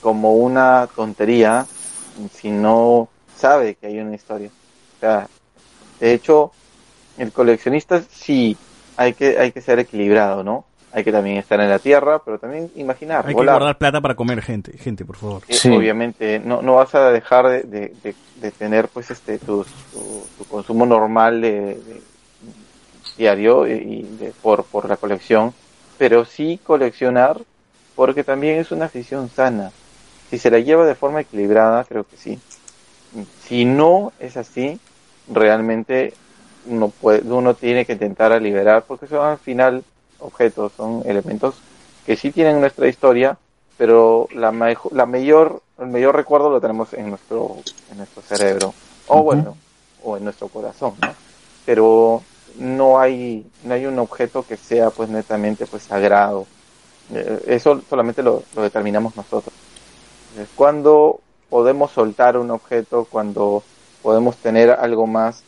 como 0.00 0.34
una 0.34 0.88
tontería, 0.94 1.66
si 2.34 2.50
no 2.50 3.08
sabe 3.36 3.74
que 3.74 3.86
hay 3.88 3.98
una 3.98 4.14
historia. 4.14 4.48
O 4.96 5.00
sea, 5.00 5.28
de 6.00 6.14
hecho, 6.14 6.52
el 7.18 7.32
coleccionista 7.32 8.02
sí 8.10 8.56
hay 8.96 9.12
que 9.14 9.38
hay 9.38 9.52
que 9.52 9.60
ser 9.60 9.78
equilibrado, 9.78 10.42
¿no? 10.42 10.64
Hay 10.92 11.04
que 11.04 11.12
también 11.12 11.38
estar 11.38 11.58
en 11.60 11.70
la 11.70 11.78
tierra, 11.78 12.20
pero 12.24 12.38
también 12.38 12.70
imaginar, 12.76 13.26
Hay 13.26 13.34
que 13.34 13.44
guardar 13.46 13.78
plata 13.78 14.00
para 14.00 14.14
comer, 14.14 14.42
gente, 14.42 14.76
gente, 14.76 15.04
por 15.06 15.16
favor. 15.16 15.42
Eh, 15.48 15.54
Sí. 15.54 15.70
obviamente 15.70 16.38
no, 16.38 16.60
no 16.60 16.74
vas 16.74 16.94
a 16.94 17.10
dejar 17.10 17.48
de, 17.48 17.62
de, 17.62 17.92
de- 18.02 18.14
de 18.40 18.50
tener 18.50 18.88
pues 18.88 19.10
este 19.10 19.38
tu, 19.38 19.64
tu, 19.92 20.26
tu 20.36 20.44
consumo 20.44 20.84
normal 20.84 21.40
de, 21.40 21.50
de- 21.50 22.02
diario 23.16 23.66
y 23.66 23.72
y 23.72 24.02
de- 24.18 24.32
por, 24.42 24.64
por 24.64 24.88
la 24.88 24.96
colección 24.96 25.52
pero 25.98 26.24
sí 26.24 26.58
coleccionar 26.64 27.36
porque 27.94 28.24
también 28.24 28.58
es 28.58 28.72
una 28.72 28.86
afición 28.86 29.28
sana 29.30 29.70
si 30.30 30.38
se 30.38 30.50
la 30.50 30.58
lleva 30.58 30.86
de 30.86 30.94
forma 30.94 31.20
equilibrada 31.20 31.84
creo 31.84 32.04
que 32.04 32.16
sí 32.16 32.38
si 33.46 33.64
no 33.64 34.12
es 34.18 34.36
así 34.36 34.80
realmente 35.32 36.14
uno 36.66 36.88
puede 36.88 37.20
uno 37.22 37.54
tiene 37.54 37.84
que 37.84 37.92
intentar 37.94 38.40
liberar 38.40 38.84
porque 38.86 39.06
son 39.06 39.26
al 39.26 39.38
final 39.38 39.82
objetos 40.20 40.72
son 40.76 41.02
elementos 41.04 41.56
que 42.06 42.16
sí 42.16 42.30
tienen 42.30 42.60
nuestra 42.60 42.88
historia 42.88 43.36
pero 43.78 44.28
la, 44.34 44.52
mejo- 44.52 44.90
la 44.92 45.06
mayor 45.06 45.60
el 45.78 45.88
mayor 45.88 46.14
recuerdo 46.14 46.50
lo 46.50 46.60
tenemos 46.60 46.92
en 46.92 47.10
nuestro 47.10 47.56
en 47.90 47.98
nuestro 47.98 48.22
cerebro 48.22 48.74
o 49.08 49.22
bueno 49.22 49.56
o 50.04 50.16
en 50.16 50.24
nuestro 50.24 50.48
corazón 50.48 50.94
¿no? 51.02 51.08
pero 51.66 52.22
no 52.58 52.98
hay 53.00 53.44
no 53.64 53.74
hay 53.74 53.86
un 53.86 53.98
objeto 53.98 54.44
que 54.46 54.56
sea 54.56 54.90
pues 54.90 55.08
netamente 55.08 55.66
pues 55.66 55.84
sagrado. 55.84 56.46
Eh, 57.14 57.42
eso 57.46 57.80
solamente 57.88 58.22
lo, 58.22 58.42
lo 58.54 58.62
determinamos 58.62 59.16
nosotros. 59.16 59.54
Cuando 60.54 61.20
podemos 61.50 61.90
soltar 61.92 62.36
un 62.36 62.50
objeto 62.50 63.06
cuando 63.10 63.62
podemos 64.02 64.36
tener 64.36 64.70
algo 64.70 65.06
más 65.06 65.42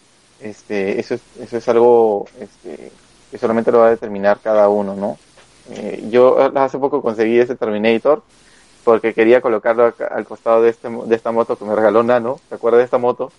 este 0.44 1.00
eso 1.00 1.14
es, 1.14 1.22
eso 1.40 1.56
es 1.58 1.68
algo 1.68 2.26
este 2.40 2.92
que 3.30 3.38
solamente 3.38 3.72
lo 3.72 3.80
va 3.80 3.88
a 3.88 3.90
determinar 3.90 4.40
cada 4.42 4.68
uno 4.68 4.94
no 4.96 5.16
eh, 5.70 6.02
yo 6.10 6.38
hace 6.58 6.78
poco 6.78 7.02
conseguí 7.02 7.38
ese 7.38 7.56
Terminator 7.56 8.22
porque 8.84 9.14
quería 9.14 9.40
colocarlo 9.40 9.84
acá- 9.86 10.08
al 10.08 10.24
costado 10.26 10.62
de, 10.62 10.70
este, 10.70 10.88
de 10.90 11.14
esta 11.16 11.32
moto 11.32 11.56
que 11.58 11.64
me 11.64 11.74
regaló 11.74 12.02
Nano. 12.02 12.42
¿Te 12.48 12.56
acuerdas 12.56 12.80
de 12.80 12.84
esta 12.84 12.98
moto? 12.98 13.30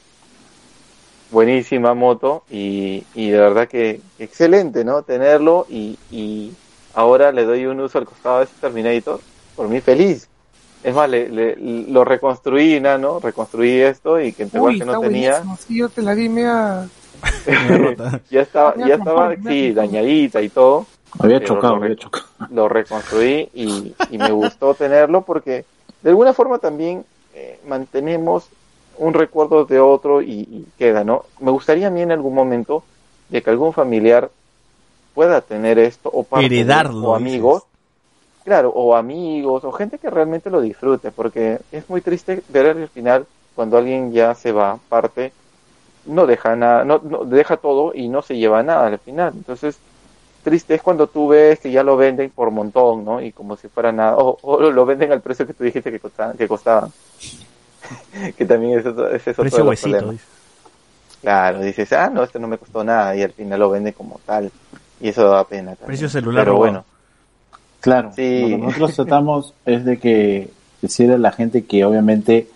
Buenísima 1.29 1.93
moto 1.93 2.43
y, 2.49 3.07
y 3.13 3.29
de 3.29 3.39
verdad 3.39 3.67
que 3.67 4.01
excelente, 4.17 4.85
¿no? 4.85 5.03
Tenerlo 5.03 5.65
y, 5.69 5.99
y 6.09 6.57
ahora 6.93 7.31
le 7.31 7.45
doy 7.45 7.65
un 7.65 7.79
uso 7.79 7.97
al 7.97 8.05
costado 8.05 8.39
de 8.39 8.45
este 8.45 8.57
Terminator. 8.59 9.23
Por 9.55 9.67
mí 9.67 9.81
feliz. 9.81 10.29
Es 10.85 10.93
más, 10.93 11.09
le, 11.09 11.27
le- 11.29 11.55
lo 11.89 12.05
reconstruí, 12.05 12.79
Nano, 12.79 13.19
reconstruí 13.19 13.81
esto 13.81 14.21
y 14.21 14.31
que 14.31 14.47
Uy, 14.59 14.77
que 14.77 14.85
no 14.85 14.99
tenía. 14.99 15.31
buenísimo. 15.31 15.57
Sí, 15.57 15.77
yo 15.77 15.89
te 15.89 16.01
la 16.01 16.13
di 16.13 16.29
media... 16.29 16.87
rota. 17.79 18.21
ya 18.29 18.41
estaba, 18.41 18.75
ya 18.77 18.95
estaba, 18.95 19.35
sí, 19.47 19.71
dañadita 19.73 20.41
y 20.41 20.49
todo. 20.49 20.85
Había 21.19 21.43
chocado, 21.43 21.75
había 21.75 21.95
chocado. 21.95 22.25
lo 22.51 22.69
reconstruí 22.69 23.49
y, 23.53 23.93
y 24.11 24.17
me 24.17 24.31
gustó 24.31 24.73
tenerlo 24.73 25.21
porque 25.21 25.65
de 26.01 26.09
alguna 26.09 26.33
forma 26.33 26.59
también 26.59 27.03
eh, 27.33 27.59
mantenemos 27.67 28.47
un 28.97 29.13
recuerdo 29.13 29.65
de 29.65 29.79
otro 29.79 30.21
y, 30.21 30.41
y 30.49 30.65
queda, 30.77 31.03
¿no? 31.03 31.23
Me 31.39 31.51
gustaría 31.51 31.87
a 31.87 31.91
mí 31.91 32.01
en 32.01 32.11
algún 32.11 32.33
momento 32.33 32.83
de 33.29 33.41
que 33.41 33.49
algún 33.49 33.73
familiar 33.73 34.29
pueda 35.13 35.41
tener 35.41 35.79
esto 35.79 36.09
o 36.13 36.23
parte 36.23 36.45
Heredarlo, 36.45 37.01
o 37.09 37.15
amigos, 37.15 37.63
claro, 38.45 38.69
o 38.73 38.95
amigos 38.95 39.65
o 39.65 39.71
gente 39.73 39.97
que 39.99 40.09
realmente 40.09 40.49
lo 40.49 40.61
disfrute 40.61 41.11
porque 41.11 41.59
es 41.71 41.89
muy 41.89 42.01
triste 42.01 42.43
ver 42.49 42.67
al 42.67 42.89
final 42.89 43.25
cuando 43.55 43.77
alguien 43.77 44.13
ya 44.13 44.35
se 44.35 44.51
va, 44.53 44.79
parte, 44.89 45.33
no 46.05 46.27
deja 46.27 46.55
nada, 46.55 46.85
no, 46.85 46.99
no 47.03 47.25
deja 47.25 47.57
todo 47.57 47.93
y 47.95 48.09
no 48.09 48.21
se 48.21 48.37
lleva 48.37 48.63
nada 48.63 48.87
al 48.87 48.99
final. 48.99 49.33
Entonces, 49.35 49.77
triste 50.43 50.75
es 50.75 50.81
cuando 50.81 51.07
tú 51.07 51.29
ves 51.29 51.59
que 51.59 51.71
ya 51.71 51.83
lo 51.83 51.97
venden 51.97 52.31
por 52.31 52.51
montón, 52.51 53.05
¿no? 53.05 53.21
Y 53.21 53.31
como 53.31 53.57
si 53.57 53.69
fuera 53.69 53.91
nada, 53.91 54.17
o, 54.17 54.37
o 54.41 54.59
lo 54.71 54.85
venden 54.85 55.11
al 55.11 55.21
precio 55.21 55.47
que 55.47 55.53
tú 55.53 55.63
dijiste 55.63 55.91
que 55.91 55.99
costaban. 55.99 56.37
Que, 56.37 56.47
costaban. 56.47 56.91
que 58.37 58.45
también 58.45 58.79
es, 58.79 58.85
otro- 58.85 59.09
es 59.09 59.25
de 59.25 59.33
Precio 59.33 59.59
los 59.59 59.67
huesito. 59.69 60.11
dice. 60.11 60.25
Claro, 61.21 61.61
dices, 61.61 61.91
ah, 61.93 62.09
no, 62.13 62.23
este 62.23 62.39
no 62.39 62.47
me 62.47 62.57
costó 62.57 62.83
nada 62.83 63.15
y 63.15 63.23
al 63.23 63.31
final 63.31 63.59
lo 63.59 63.69
vende 63.69 63.93
como 63.93 64.19
tal. 64.25 64.51
Y 65.01 65.09
eso 65.09 65.27
da 65.27 65.43
pena 65.43 65.71
también. 65.71 65.87
Precio 65.87 66.09
celular 66.09 66.45
Pero 66.45 66.57
bueno, 66.57 66.85
Claro, 67.85 68.11
Sí. 68.15 68.39
lo 68.41 68.47
que 68.47 68.57
nosotros 68.57 68.95
tratamos 68.95 69.53
es 69.65 69.85
de 69.85 69.99
que 69.99 70.49
decirle 70.81 71.13
a 71.13 71.17
la 71.19 71.31
gente 71.31 71.65
que 71.65 71.85
obviamente 71.85 72.49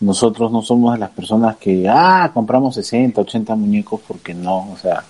nosotros 0.00 0.52
no 0.52 0.60
somos 0.62 0.92
de 0.92 0.98
las 1.00 1.08
personas 1.10 1.56
que, 1.56 1.88
ah, 1.88 2.30
compramos 2.34 2.74
60, 2.74 3.22
80 3.22 3.56
muñecos, 3.56 4.00
porque 4.06 4.34
no, 4.34 4.70
o 4.72 4.76
sea, 4.76 5.02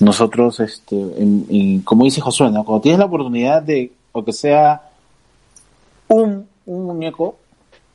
nosotros, 0.00 0.58
este, 0.60 0.96
en- 0.96 1.46
en- 1.48 1.80
como 1.82 2.04
dice 2.04 2.20
Josué, 2.20 2.50
¿no? 2.50 2.64
cuando 2.64 2.82
tienes 2.82 2.98
la 2.98 3.06
oportunidad 3.06 3.62
de, 3.62 3.92
o 4.12 4.24
que 4.24 4.32
sea 4.32 4.82
un, 6.08 6.46
un 6.66 6.84
muñeco, 6.84 7.36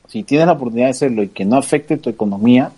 si 0.08 0.22
tienes 0.22 0.46
la 0.46 0.54
oportunidad 0.54 0.86
de 0.86 0.90
hacerlo 0.92 1.22
y 1.22 1.28
que 1.28 1.44
no 1.44 1.56
afecte 1.56 1.98
tu 1.98 2.08
economía, 2.08 2.72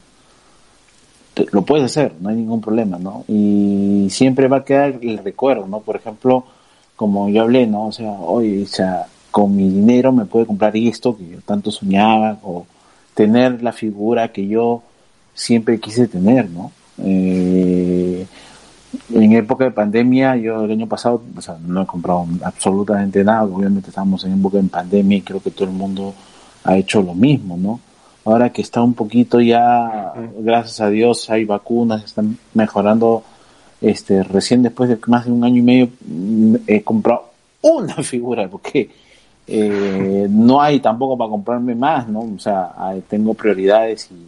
te- 1.34 1.46
lo 1.52 1.62
puedes 1.62 1.84
hacer, 1.86 2.12
no 2.20 2.28
hay 2.30 2.36
ningún 2.36 2.60
problema, 2.60 2.98
¿no? 2.98 3.24
Y 3.28 4.08
siempre 4.10 4.48
va 4.48 4.58
a 4.58 4.64
quedar 4.64 4.98
el 5.00 5.18
recuerdo, 5.18 5.66
¿no? 5.66 5.80
Por 5.80 5.96
ejemplo, 5.96 6.44
como 6.96 7.28
yo 7.28 7.42
hablé, 7.42 7.66
¿no? 7.66 7.86
O 7.86 7.92
sea, 7.92 8.10
oye, 8.12 8.62
o 8.62 8.66
sea, 8.66 9.06
con 9.30 9.54
mi 9.54 9.68
dinero 9.68 10.12
me 10.12 10.24
puedo 10.24 10.46
comprar 10.46 10.76
esto 10.76 11.16
que 11.16 11.28
yo 11.28 11.38
tanto 11.44 11.70
soñaba, 11.70 12.38
o 12.42 12.66
tener 13.14 13.62
la 13.62 13.72
figura 13.72 14.32
que 14.32 14.46
yo 14.46 14.82
siempre 15.34 15.78
quise 15.78 16.08
tener, 16.08 16.50
¿no? 16.50 16.72
Eh, 16.98 18.26
en 19.12 19.32
época 19.32 19.64
de 19.64 19.70
pandemia, 19.70 20.36
yo 20.36 20.64
el 20.64 20.70
año 20.70 20.86
pasado, 20.86 21.22
o 21.36 21.40
sea, 21.40 21.56
no 21.60 21.82
he 21.82 21.86
comprado 21.86 22.26
absolutamente 22.42 23.22
nada, 23.22 23.44
obviamente 23.44 23.90
estamos 23.90 24.24
en 24.24 24.38
época 24.38 24.58
de 24.58 24.64
pandemia 24.64 25.18
y 25.18 25.22
creo 25.22 25.42
que 25.42 25.50
todo 25.50 25.68
el 25.68 25.74
mundo 25.74 26.14
ha 26.64 26.76
hecho 26.76 27.02
lo 27.02 27.14
mismo, 27.14 27.56
¿no? 27.56 27.80
Ahora 28.24 28.50
que 28.50 28.62
está 28.62 28.82
un 28.82 28.94
poquito 28.94 29.40
ya, 29.40 30.12
gracias 30.38 30.80
a 30.80 30.88
Dios, 30.88 31.30
hay 31.30 31.44
vacunas, 31.44 32.04
están 32.04 32.38
mejorando 32.54 33.22
este 33.80 34.22
recién 34.22 34.62
después 34.62 34.88
de 34.88 34.98
más 35.06 35.26
de 35.26 35.32
un 35.32 35.44
año 35.44 35.58
y 35.58 35.62
medio 35.62 35.88
mm, 36.06 36.56
he 36.66 36.82
comprado 36.82 37.30
una 37.62 37.94
figura 38.02 38.48
porque 38.48 38.90
eh, 39.46 40.26
no 40.28 40.60
hay 40.60 40.80
tampoco 40.80 41.16
para 41.16 41.30
comprarme 41.30 41.74
más 41.74 42.08
no 42.08 42.20
o 42.20 42.38
sea 42.38 42.72
tengo 43.08 43.34
prioridades 43.34 44.10
y 44.10 44.26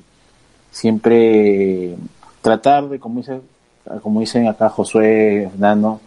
siempre 0.71 1.97
tratar 2.43 2.89
de 2.89 2.99
como 2.99 3.21
dice 3.21 3.41
como 4.03 4.21
dicen 4.21 4.47
acá 4.47 4.69
Josué 4.69 5.51
Nano 5.59 6.01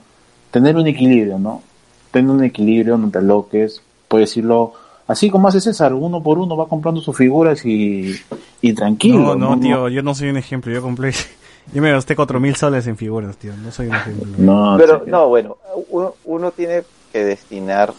tener 0.52 0.78
un 0.78 0.88
equilibrio 0.88 1.40
no 1.40 1.62
tener 2.12 2.30
un 2.30 2.44
equilibrio 2.44 2.98
no 2.98 3.10
te 3.10 3.18
aloques 3.18 3.82
puedes 4.08 4.30
decirlo 4.30 4.74
así 5.08 5.30
como 5.30 5.48
hace 5.48 5.60
César 5.60 5.94
uno 5.94 6.22
por 6.22 6.38
uno 6.38 6.56
va 6.56 6.68
comprando 6.68 7.02
sus 7.02 7.18
figuras 7.18 7.66
y, 7.66 8.16
y 8.62 8.74
tranquilo 8.74 9.36
No, 9.36 9.56
no, 9.56 9.60
tío, 9.60 9.90
yo 9.90 10.04
no 10.04 10.16
soy 10.16 10.30
un 10.30 10.38
ejemplo. 10.38 10.72
Yo 10.72 10.82
compré, 10.82 11.14
Yo 11.74 11.82
me 11.82 11.92
gasté 11.92 12.16
4000 12.16 12.56
soles 12.56 12.86
en 12.88 12.98
figuras, 12.98 13.38
tío. 13.38 13.54
No 13.58 13.72
soy 13.72 13.88
un 13.88 13.96
ejemplo. 13.96 14.28
No, 14.38 14.76
Pero 14.78 15.04
sí. 15.06 15.12
no, 15.12 15.28
bueno, 15.30 15.58
uno, 15.90 16.16
uno 16.26 16.52
tiene 16.52 16.84
que 17.12 17.24
destinar 17.24 17.94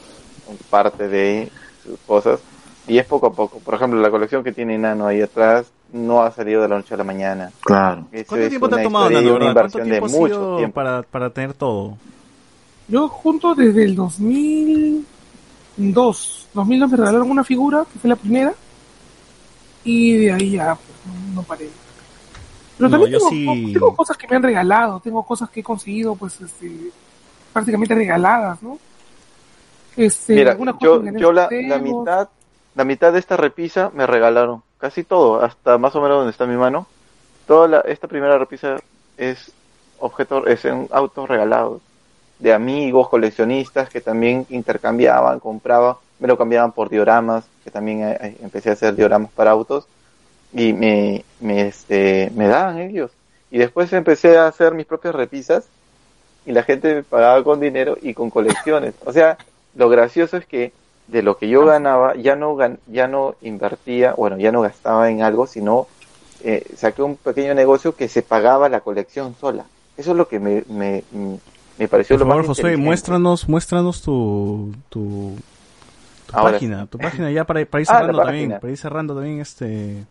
parte 0.70 1.08
de 1.08 1.50
sus 1.84 1.98
cosas 2.00 2.40
y 2.86 2.98
es 2.98 3.06
poco 3.06 3.28
a 3.28 3.32
poco. 3.32 3.58
Por 3.60 3.74
ejemplo, 3.74 3.98
la 4.00 4.10
colección 4.10 4.42
que 4.44 4.52
tiene 4.52 4.76
Nano 4.78 5.06
ahí 5.06 5.20
atrás 5.22 5.70
no 5.92 6.22
ha 6.22 6.30
salido 6.32 6.62
de 6.62 6.68
la 6.68 6.76
noche 6.76 6.94
a 6.94 6.96
la 6.96 7.04
mañana. 7.04 7.50
Claro. 7.62 8.06
Eso 8.12 8.26
¿Cuánto 8.28 8.48
tiempo 8.48 8.68
te 8.68 8.80
ha 8.80 8.82
tomado, 8.82 9.10
Nano, 9.10 9.36
una 9.36 9.46
inversión 9.46 9.88
de 9.88 10.00
mucho 10.00 10.26
sido 10.26 10.56
tiempo. 10.56 10.74
para, 10.74 11.02
para 11.02 11.30
tener 11.30 11.54
todo? 11.54 11.96
Yo 12.88 13.08
junto 13.08 13.54
desde 13.54 13.84
el 13.84 13.94
2002. 13.94 16.48
2002 16.54 16.90
me 16.90 16.96
regalaron 16.96 17.30
una 17.30 17.44
figura, 17.44 17.84
que 17.90 17.98
fue 17.98 18.10
la 18.10 18.16
primera. 18.16 18.52
Y 19.84 20.16
de 20.18 20.32
ahí 20.32 20.50
ya, 20.52 20.74
pues, 20.74 20.88
no, 21.06 21.12
no 21.34 21.42
paré. 21.42 21.68
Pero 22.82 22.90
No, 22.90 22.98
también 22.98 23.12
yo 23.12 23.18
tengo, 23.18 23.30
sí- 23.30 23.72
tengo 23.72 23.94
cosas 23.94 24.16
que 24.16 24.26
me 24.26 24.34
han 24.36 24.42
regalado, 24.42 24.98
tengo 24.98 25.22
cosas 25.24 25.48
que 25.50 25.60
he 25.60 25.62
conseguido, 25.62 26.16
pues, 26.16 26.40
este, 26.40 26.90
prácticamente 27.52 27.94
regaladas, 27.94 28.60
¿no? 28.60 28.76
Este, 29.96 30.34
Mira, 30.34 30.50
algunas 30.52 30.76
yo, 30.80 31.00
yo 31.04 31.32
la, 31.32 31.48
la 31.50 31.78
mitad, 31.78 32.28
la 32.74 32.84
mitad 32.84 33.12
de 33.12 33.20
esta 33.20 33.36
repisa 33.36 33.92
me 33.94 34.04
regalaron, 34.04 34.64
casi 34.78 35.04
todo, 35.04 35.42
hasta 35.44 35.78
más 35.78 35.94
o 35.94 36.00
menos 36.00 36.16
donde 36.18 36.32
está 36.32 36.44
mi 36.46 36.56
mano. 36.56 36.86
Toda 37.46 37.68
la, 37.68 37.80
esta 37.82 38.08
primera 38.08 38.36
repisa 38.36 38.78
es 39.16 39.52
objeto, 40.00 40.44
es 40.48 40.64
en 40.64 40.88
autos 40.90 41.28
regalados 41.28 41.82
de 42.40 42.52
amigos, 42.52 43.08
coleccionistas 43.08 43.90
que 43.90 44.00
también 44.00 44.44
intercambiaban, 44.50 45.38
compraban, 45.38 45.94
me 46.18 46.26
lo 46.26 46.36
cambiaban 46.36 46.72
por 46.72 46.88
dioramas, 46.88 47.44
que 47.62 47.70
también 47.70 48.02
eh, 48.02 48.18
eh, 48.20 48.36
empecé 48.42 48.70
a 48.70 48.72
hacer 48.72 48.96
dioramas 48.96 49.30
para 49.30 49.52
autos 49.52 49.86
y 50.52 50.72
me, 50.72 51.24
me, 51.40 51.68
este, 51.68 52.30
me 52.34 52.46
daban 52.48 52.78
ellos. 52.78 53.10
Y 53.50 53.58
después 53.58 53.92
empecé 53.92 54.38
a 54.38 54.46
hacer 54.46 54.74
mis 54.74 54.86
propias 54.86 55.14
repisas 55.14 55.64
y 56.46 56.52
la 56.52 56.62
gente 56.62 56.94
me 56.94 57.02
pagaba 57.02 57.42
con 57.44 57.60
dinero 57.60 57.96
y 58.00 58.14
con 58.14 58.30
colecciones. 58.30 58.94
O 59.04 59.12
sea, 59.12 59.38
lo 59.74 59.88
gracioso 59.88 60.36
es 60.36 60.46
que 60.46 60.72
de 61.08 61.22
lo 61.22 61.36
que 61.36 61.48
yo 61.48 61.64
ganaba 61.66 62.14
ya 62.16 62.36
no 62.36 62.56
ya 62.86 63.08
no 63.08 63.34
invertía, 63.42 64.14
bueno, 64.14 64.38
ya 64.38 64.52
no 64.52 64.62
gastaba 64.62 65.10
en 65.10 65.22
algo, 65.22 65.46
sino 65.46 65.86
eh, 66.44 66.64
saqué 66.76 67.02
un 67.02 67.16
pequeño 67.16 67.54
negocio 67.54 67.94
que 67.94 68.08
se 68.08 68.22
pagaba 68.22 68.68
la 68.68 68.80
colección 68.80 69.34
sola. 69.40 69.64
Eso 69.96 70.12
es 70.12 70.16
lo 70.16 70.26
que 70.28 70.40
me, 70.40 70.64
me, 70.68 71.02
me 71.78 71.88
pareció 71.88 72.16
Por 72.16 72.20
lo 72.26 72.26
favor, 72.32 72.48
más 72.48 72.58
inteligente. 72.58 72.84
muéstranos, 72.86 73.48
muéstranos 73.48 74.02
tu, 74.02 74.72
tu, 74.88 75.36
tu 76.26 76.32
página, 76.32 76.86
tu 76.86 76.98
página 76.98 77.30
ya 77.30 77.44
para, 77.44 77.64
para 77.66 77.82
ir 77.82 77.88
Ah, 77.90 77.98
cerrando 77.98 78.18
también, 78.22 78.44
página. 78.46 78.60
para 78.60 78.70
ir 78.70 78.78
cerrando 78.78 79.14
también 79.14 79.40
este... 79.40 80.04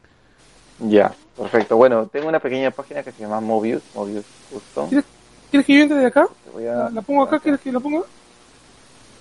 Ya, 0.82 1.14
perfecto. 1.38 1.78
Bueno, 1.78 2.08
tengo 2.08 2.28
una 2.28 2.40
pequeña 2.40 2.72
página 2.72 3.04
que 3.04 3.12
se 3.12 3.22
llama 3.22 3.40
Mobius, 3.40 3.82
Mobius 3.96 4.26
Custom. 4.52 4.90
¿Quieres, 4.90 5.06
¿Quieres 5.50 5.66
que 5.68 5.76
yo 5.76 5.82
entre 5.84 5.98
de 5.98 6.06
acá? 6.08 6.28
Te 6.44 6.50
voy 6.52 6.66
a- 6.68 6.90
¿La, 6.90 7.02
pongo 7.02 7.24
acá? 7.24 7.40
¿Quieres 7.40 7.62
que 7.62 7.72
la 7.72 7.80
ponga? 7.80 8.02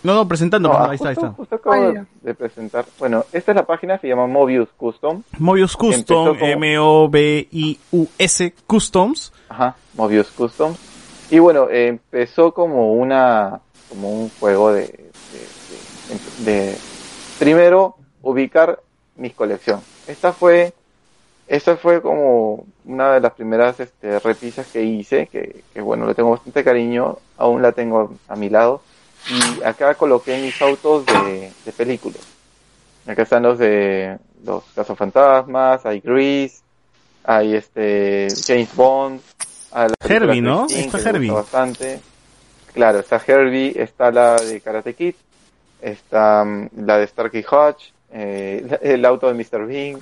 No, 0.02 0.14
no, 0.14 0.26
presentando, 0.26 0.70
No, 0.70 0.74
ah, 0.78 0.88
ahí 0.88 0.94
está, 0.94 1.08
ahí 1.08 1.12
está. 1.14 1.28
justo 1.32 1.54
acabo 1.56 1.74
Ah, 1.76 2.06
de- 2.22 2.34
presentar. 2.34 2.86
Bueno, 2.98 3.26
esta 3.32 3.52
es 3.52 3.56
la 3.56 3.66
página, 3.66 3.98
se 3.98 4.08
llama 4.08 4.26
Mobius 4.26 4.70
Custom. 4.78 5.22
Mobius 5.38 5.76
Custom, 5.76 6.38
como- 6.38 6.46
M-O-B-I-U-S 7.42 8.54
Customs. 8.66 9.32
Ajá, 9.50 9.76
Mobius 9.94 10.28
Custom. 10.30 10.74
Y 11.30 11.38
bueno, 11.38 11.68
eh, 11.70 11.88
empezó 11.88 12.52
como 12.54 12.94
una, 12.94 13.60
como 13.90 14.10
un 14.10 14.30
juego 14.40 14.72
de, 14.72 14.82
de, 14.82 16.44
de- 16.44 16.52
de- 16.70 16.76
primero 17.38 17.96
ubicar 18.22 18.80
mis 19.16 19.34
colecciones. 19.34 19.84
Esta 20.06 20.32
fue, 20.32 20.72
esta 21.50 21.76
fue 21.76 22.00
como 22.00 22.64
una 22.84 23.14
de 23.14 23.20
las 23.20 23.32
primeras 23.32 23.80
este, 23.80 24.20
repisas 24.20 24.68
que 24.68 24.84
hice, 24.84 25.26
que, 25.26 25.64
que 25.74 25.80
bueno, 25.80 26.06
le 26.06 26.14
tengo 26.14 26.30
bastante 26.30 26.62
cariño, 26.62 27.18
aún 27.36 27.60
la 27.60 27.72
tengo 27.72 28.14
a 28.28 28.36
mi 28.36 28.48
lado. 28.48 28.82
Y 29.28 29.62
acá 29.64 29.96
coloqué 29.96 30.40
mis 30.40 30.62
autos 30.62 31.04
de, 31.06 31.52
de 31.64 31.72
películas. 31.72 32.20
Acá 33.04 33.22
están 33.22 33.42
los 33.42 33.58
de 33.58 34.16
los 34.44 34.62
cazafantasmas, 34.76 35.84
hay 35.84 35.98
Grease, 35.98 36.60
hay 37.24 37.56
este 37.56 38.28
James 38.46 38.72
Bond, 38.76 39.20
Herbie, 40.08 40.40
¿no? 40.40 40.66
Está 40.70 40.98
Herbie. 41.00 41.32
bastante. 41.32 42.00
Claro, 42.72 43.00
está 43.00 43.20
Herbie, 43.26 43.74
está 43.76 44.12
la 44.12 44.36
de 44.36 44.60
Karate 44.60 44.94
Kid, 44.94 45.14
está 45.82 46.44
mm, 46.44 46.68
la 46.86 46.98
de 46.98 47.08
Starkey 47.08 47.44
Hodge, 47.50 47.92
eh, 48.12 48.78
el 48.82 49.04
auto 49.04 49.32
de 49.32 49.34
Mr. 49.34 49.66
Bean, 49.66 49.98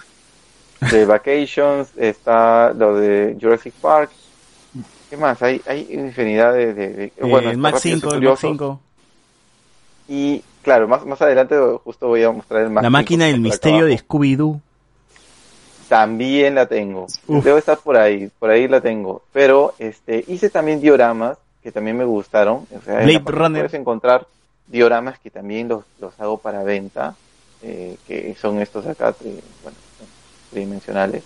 de 0.91 1.05
Vacations, 1.07 1.89
está 1.97 2.73
lo 2.73 2.97
de 2.97 3.37
Jurassic 3.41 3.75
Park. 3.75 4.11
¿Qué 5.11 5.17
más? 5.17 5.43
Hay, 5.43 5.61
hay 5.67 5.89
infinidad 5.91 6.53
de... 6.53 6.75
de- 6.75 6.89
de- 6.91 7.05
Eh, 7.05 7.13
bueno, 7.23 7.51
el 7.51 7.57
Max 7.59 7.77
Rápidos 7.79 7.97
y 7.99 8.01
5, 8.01 8.15
el 8.15 8.21
Max 8.23 8.41
Furiosos. 8.41 8.51
5. 8.59 8.81
Y 10.09 10.43
claro, 10.63 10.87
más, 10.89 11.05
más 11.07 11.21
adelante 11.23 11.57
justo 11.85 12.09
voy 12.09 12.23
a 12.23 12.31
mostrar 12.31 12.63
el 12.63 12.71
Max 12.71 12.83
La 12.83 12.89
5 12.89 12.93
máquina 12.93 13.25
del 13.27 13.41
misterio 13.41 13.87
de. 13.87 13.99
Scooby-Doo. 13.99 14.61
También 15.89 16.55
la 16.55 16.67
tengo. 16.67 17.07
Uf. 17.27 17.45
Debe 17.45 17.59
estar 17.59 17.79
por 17.79 17.97
ahí, 17.97 18.31
por 18.39 18.51
ahí 18.51 18.69
la 18.69 18.81
tengo. 18.81 19.23
Pero 19.33 19.75
este 19.79 20.25
hice 20.29 20.51
también 20.51 20.81
dioramas 20.81 21.39
que 21.63 21.73
también 21.73 21.97
me 21.97 22.05
gustaron. 22.05 22.67
O 22.77 22.81
sea, 22.85 23.01
en 23.01 23.05
Blade 23.07 23.13
la 23.15 23.25
página 23.25 23.39
Runner. 23.45 23.63
Puedes 23.63 23.81
encontrar 23.81 24.27
dioramas 24.67 25.19
que 25.19 25.31
también 25.31 25.69
los, 25.69 25.85
los 25.99 26.19
hago 26.21 26.37
para 26.39 26.63
venta, 26.63 27.17
eh, 27.63 27.97
que 28.07 28.35
son 28.39 28.61
estos 28.61 28.87
acá, 28.87 29.15
bueno, 29.63 29.79
tridimensionales. 30.51 31.23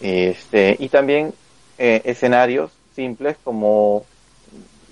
Este, 0.00 0.76
y 0.78 0.88
también 0.88 1.32
eh, 1.78 2.02
escenarios 2.04 2.72
simples 2.94 3.36
como, 3.42 4.04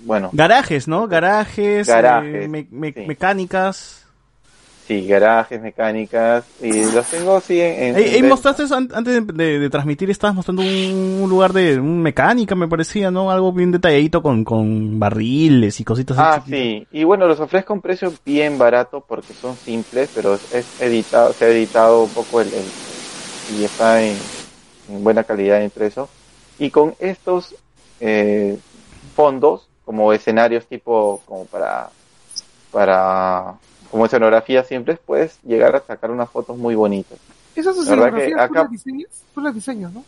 bueno, 0.05 0.29
Garajes, 0.33 0.87
¿no? 0.87 1.07
Garajes, 1.07 1.87
Garajes, 1.87 2.45
eh, 2.45 2.47
me- 2.47 2.67
me- 2.71 2.91
sí. 2.93 3.01
mecánicas. 3.05 4.05
sí, 4.87 5.07
garajes, 5.07 5.61
mecánicas, 5.61 6.43
y 6.61 6.71
los 6.91 7.05
tengo 7.09 7.37
así 7.37 7.61
en... 7.61 7.95
en- 7.95 8.27
mostraste, 8.27 8.63
antes 8.73 9.05
de, 9.05 9.21
de- 9.33 9.59
de 9.59 9.69
transmitir, 9.69 10.09
estabas 10.09 10.35
mostrando 10.35 10.61
un, 10.61 11.21
un 11.21 11.29
lugar 11.29 11.53
de 11.53 11.79
un 11.79 12.01
mecánica, 12.01 12.53
me 12.55 12.67
parecía, 12.67 13.09
¿no? 13.09 13.31
Algo 13.31 13.53
bien 13.53 13.71
detalladito 13.71 14.21
con, 14.21 14.43
con 14.43 14.99
barriles 14.99 15.79
y 15.79 15.83
cositas 15.85 16.17
así 16.17 16.41
Ah, 16.41 16.43
sí. 16.45 16.87
Y 16.91 17.03
bueno, 17.05 17.27
los 17.27 17.39
ofrezco 17.39 17.71
a 17.71 17.75
un 17.77 17.81
precio 17.81 18.11
bien 18.25 18.57
barato 18.57 19.03
porque 19.07 19.33
son 19.33 19.55
simples, 19.55 20.09
pero 20.13 20.35
es- 20.35 20.53
es 20.53 20.81
editado, 20.81 21.31
se 21.33 21.45
ha 21.45 21.49
editado 21.49 22.03
un 22.03 22.09
poco 22.09 22.41
el, 22.41 22.47
el- 22.47 22.92
y 23.51 23.63
está 23.63 24.01
en, 24.01 24.17
en 24.89 25.03
buena 25.03 25.23
calidad 25.23 25.61
impreso. 25.61 26.09
Y 26.59 26.69
con 26.69 26.95
estos 26.99 27.55
eh, 27.99 28.57
fondos, 29.15 29.67
como 29.85 30.13
escenarios 30.13 30.65
tipo, 30.67 31.21
como 31.25 31.45
para, 31.45 31.89
para, 32.71 33.55
como 33.91 34.05
escenografías 34.05 34.67
simples, 34.67 34.99
puedes 35.05 35.39
llegar 35.43 35.75
a 35.75 35.81
sacar 35.81 36.11
unas 36.11 36.29
fotos 36.29 36.57
muy 36.57 36.75
bonitas. 36.75 37.17
Esas 37.55 37.77
escenografías 37.77 38.31
tú 38.35 38.39
acá- 38.41 38.61
las 38.63 38.71
diseñas, 38.71 39.09
tú 39.33 39.41
las 39.41 39.53
diseñas, 39.53 39.91
¿no? 39.91 40.03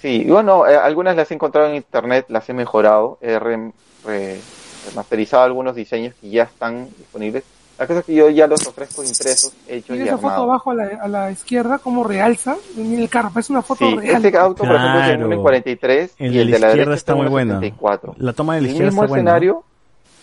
Sí, 0.00 0.22
y 0.26 0.30
bueno, 0.30 0.66
eh, 0.66 0.76
algunas 0.76 1.16
las 1.16 1.30
he 1.30 1.34
encontrado 1.34 1.68
en 1.68 1.76
internet, 1.76 2.26
las 2.28 2.48
he 2.48 2.52
mejorado, 2.52 3.18
he 3.20 3.38
re- 3.38 3.72
re- 4.04 4.40
remasterizado 4.88 5.44
algunos 5.44 5.74
diseños 5.74 6.14
que 6.20 6.30
ya 6.30 6.42
están 6.44 6.88
disponibles. 6.98 7.44
La 7.78 7.86
cosa 7.88 8.00
es 8.00 8.06
que 8.06 8.14
yo 8.14 8.30
ya 8.30 8.46
los 8.46 8.64
ofrezco 8.66 9.02
impresos, 9.02 9.52
hechos 9.66 9.86
Tiene 9.88 10.04
y 10.04 10.08
esa 10.08 10.18
foto 10.18 10.34
abajo 10.42 10.70
a 10.70 10.74
la, 10.74 10.84
a 11.02 11.08
la 11.08 11.30
izquierda, 11.32 11.78
como 11.78 12.04
realza, 12.04 12.56
el 12.76 13.08
carro, 13.08 13.30
parece 13.34 13.52
una 13.52 13.62
foto 13.62 13.84
Sí, 13.88 13.96
real. 13.96 14.24
este 14.24 14.38
auto, 14.38 14.62
por 14.62 14.76
ejemplo, 14.76 15.00
es 15.00 15.08
de 15.08 15.16
Claro. 15.16 15.42
1.43 15.42 16.10
El 16.18 16.34
y 16.34 16.38
el 16.38 16.50
de 16.50 16.50
la 16.52 16.66
izquierda 16.68 16.68
derecha 16.76 16.94
está 16.94 17.14
muy 17.16 17.26
buena. 17.26 17.60
1.74. 17.60 18.14
La 18.18 18.32
toma 18.32 18.54
de 18.54 18.60
la 18.60 18.66
El 18.68 18.70
izquierda 18.72 18.90
mismo 18.90 19.02
está 19.02 19.08
buena. 19.10 19.30
escenario, 19.30 19.64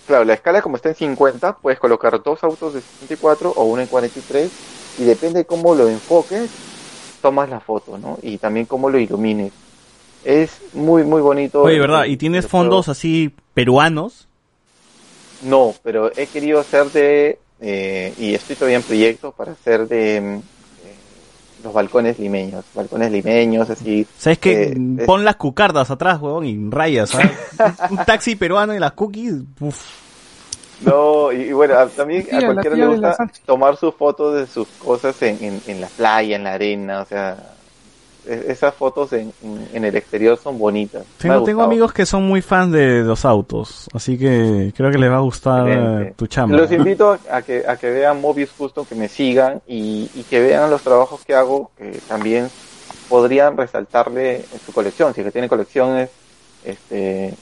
claro, 0.07 0.23
la 0.23 0.33
escala 0.33 0.61
como 0.61 0.77
está 0.77 0.89
en 0.89 0.95
50, 0.95 1.57
puedes 1.57 1.77
colocar 1.79 2.23
dos 2.23 2.41
autos 2.41 2.73
de 2.73 2.79
64 2.81 3.51
o 3.53 3.63
uno 3.65 3.81
en 3.81 3.87
43 3.89 4.49
y 4.99 5.03
depende 5.03 5.39
de 5.39 5.45
cómo 5.45 5.75
lo 5.75 5.89
enfoques, 5.89 6.49
tomas 7.21 7.49
la 7.49 7.59
foto, 7.59 7.97
¿no? 7.97 8.17
Y 8.21 8.37
también 8.37 8.65
cómo 8.65 8.89
lo 8.89 8.97
ilumines. 8.97 9.51
Es 10.23 10.51
muy, 10.73 11.03
muy 11.03 11.21
bonito. 11.21 11.63
Oye, 11.63 11.75
el- 11.75 11.81
¿verdad? 11.81 12.05
el- 12.05 12.11
¿Y 12.11 12.17
tienes 12.17 12.45
el 12.45 12.49
fondos 12.49 12.87
así 12.87 13.35
peruanos? 13.53 14.29
No, 15.43 15.73
pero 15.83 16.11
he 16.15 16.27
querido 16.27 16.59
hacer 16.59 16.85
de, 16.91 17.39
eh, 17.61 18.13
y 18.17 18.33
estoy 18.33 18.55
todavía 18.55 18.77
en 18.77 18.83
proyecto 18.83 19.31
para 19.31 19.51
hacer 19.53 19.87
de 19.87 20.19
mm, 20.19 20.35
eh, 20.35 20.41
los 21.63 21.73
balcones 21.73 22.17
limeños, 22.19 22.65
balcones 22.73 23.11
limeños, 23.11 23.69
así. 23.69 24.05
¿Sabes 24.17 24.39
qué? 24.39 24.63
Eh, 24.63 24.77
es- 24.99 25.05
Pon 25.05 25.23
las 25.23 25.35
cucardas 25.35 25.91
atrás, 25.91 26.19
huevón, 26.19 26.45
y 26.45 26.69
rayas, 26.69 27.11
¿sabes? 27.11 27.31
un 27.89 27.97
un 27.99 28.05
taxi 28.05 28.35
peruano 28.35 28.73
y 28.75 28.79
las 28.79 28.93
cookies, 28.93 29.35
uf. 29.59 29.79
No, 30.83 31.31
y, 31.31 31.41
y 31.43 31.53
bueno, 31.53 31.77
a- 31.77 31.87
también 31.87 32.23
Sí, 32.27 32.35
a 32.35 32.43
cualquiera 32.45 32.75
le 32.75 32.87
gusta 32.87 33.15
tomar 33.45 33.77
sus 33.77 33.93
fotos 33.93 34.33
de 34.35 34.47
sus 34.47 34.67
cosas 34.83 35.21
en, 35.21 35.37
en, 35.43 35.61
en 35.67 35.81
la 35.81 35.87
playa, 35.87 36.35
en 36.35 36.43
la 36.43 36.53
arena, 36.53 37.01
o 37.01 37.05
sea, 37.05 37.37
esas 38.25 38.73
fotos 38.75 39.13
en, 39.13 39.33
en, 39.43 39.67
en 39.73 39.85
el 39.85 39.95
exterior 39.95 40.37
son 40.37 40.59
bonitas. 40.59 41.03
Tengo, 41.17 41.43
tengo 41.43 41.63
amigos 41.63 41.91
que 41.91 42.05
son 42.05 42.23
muy 42.23 42.41
fans 42.41 42.71
de 42.71 43.01
los 43.01 43.25
autos, 43.25 43.87
así 43.93 44.17
que 44.17 44.71
creo 44.75 44.91
que 44.91 44.97
les 44.97 45.09
va 45.11 45.17
a 45.17 45.21
gustar 45.21 45.67
Excelente. 45.67 46.13
tu 46.15 46.27
chamba. 46.27 46.57
Los 46.57 46.71
invito 46.71 47.17
a 47.29 47.41
que, 47.41 47.63
a 47.67 47.77
que 47.77 47.89
vean 47.89 48.21
Mobius 48.21 48.51
Custom, 48.51 48.85
que 48.85 48.95
me 48.95 49.07
sigan 49.07 49.61
y, 49.67 50.09
y 50.13 50.23
que 50.29 50.39
vean 50.39 50.69
los 50.69 50.81
trabajos 50.81 51.25
que 51.25 51.33
hago, 51.33 51.71
que 51.77 51.99
también 52.07 52.49
podrían 53.09 53.57
resaltarle 53.57 54.37
en 54.37 54.59
su 54.65 54.71
colección. 54.71 55.13
Si 55.13 55.21
es 55.21 55.25
que 55.25 55.31
tiene 55.31 55.49
colecciones, 55.49 56.09
este, 56.63 57.33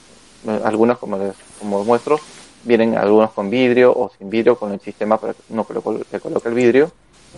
algunos 0.64 0.98
como 0.98 1.17
les, 1.17 1.35
como 1.59 1.83
muestro, 1.83 2.19
vienen 2.64 2.98
algunos 2.98 3.32
con 3.32 3.49
vidrio 3.49 3.91
o 3.91 4.11
sin 4.17 4.30
vidrio 4.30 4.58
con 4.58 4.72
el 4.72 4.80
sistema 4.80 5.17
para 5.17 5.33
que 5.33 5.41
uno 5.49 5.66
le 6.11 6.19
coloque 6.19 6.49
el 6.49 6.56
vidrio 6.56 6.91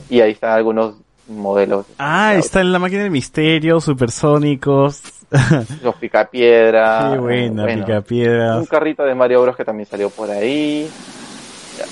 y 0.10 0.22
ahí 0.22 0.32
están 0.32 0.52
algunos 0.52 0.96
modelos. 1.38 1.86
Ah, 1.98 2.36
está 2.36 2.62
en 2.62 2.72
la 2.72 2.80
máquina 2.80 3.04
del 3.04 3.12
misterio, 3.12 3.80
supersónicos. 3.82 5.02
Los 5.84 5.96
picapiedra. 5.96 7.10
Qué 7.14 7.20
buena, 7.20 7.64
bueno, 7.64 7.86
picapiedras. 7.86 8.58
Un 8.60 8.66
carrito 8.66 9.04
de 9.04 9.16
Mario 9.16 9.42
Bros 9.42 9.56
que 9.56 9.64
también 9.66 9.88
salió 9.90 10.10
por 10.10 10.30
ahí. 10.30 10.90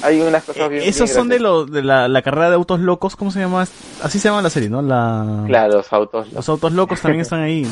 Hay 0.04 0.22
unas 0.22 0.44
cosas 0.44 0.70
bien. 0.70 0.84
Eh, 0.84 0.90
Esos 0.90 1.10
bien 1.10 1.16
son 1.16 1.30
de, 1.30 1.40
lo, 1.40 1.66
de 1.66 1.82
la, 1.82 2.08
la 2.08 2.22
carrera 2.22 2.50
de 2.50 2.56
autos 2.56 2.80
locos, 2.80 3.16
¿cómo 3.16 3.32
se 3.32 3.40
llama? 3.40 3.66
Así 4.04 4.20
se 4.20 4.28
llama 4.28 4.42
la 4.42 4.50
serie, 4.50 4.70
¿no? 4.70 4.82
La... 4.82 5.44
Claro, 5.48 5.78
los 5.78 5.92
autos. 5.94 6.32
Los 6.34 6.48
autos 6.50 6.74
locos 6.74 7.02
también 7.02 7.22
están 7.24 7.42
ahí, 7.42 7.62
¿no? 7.64 7.70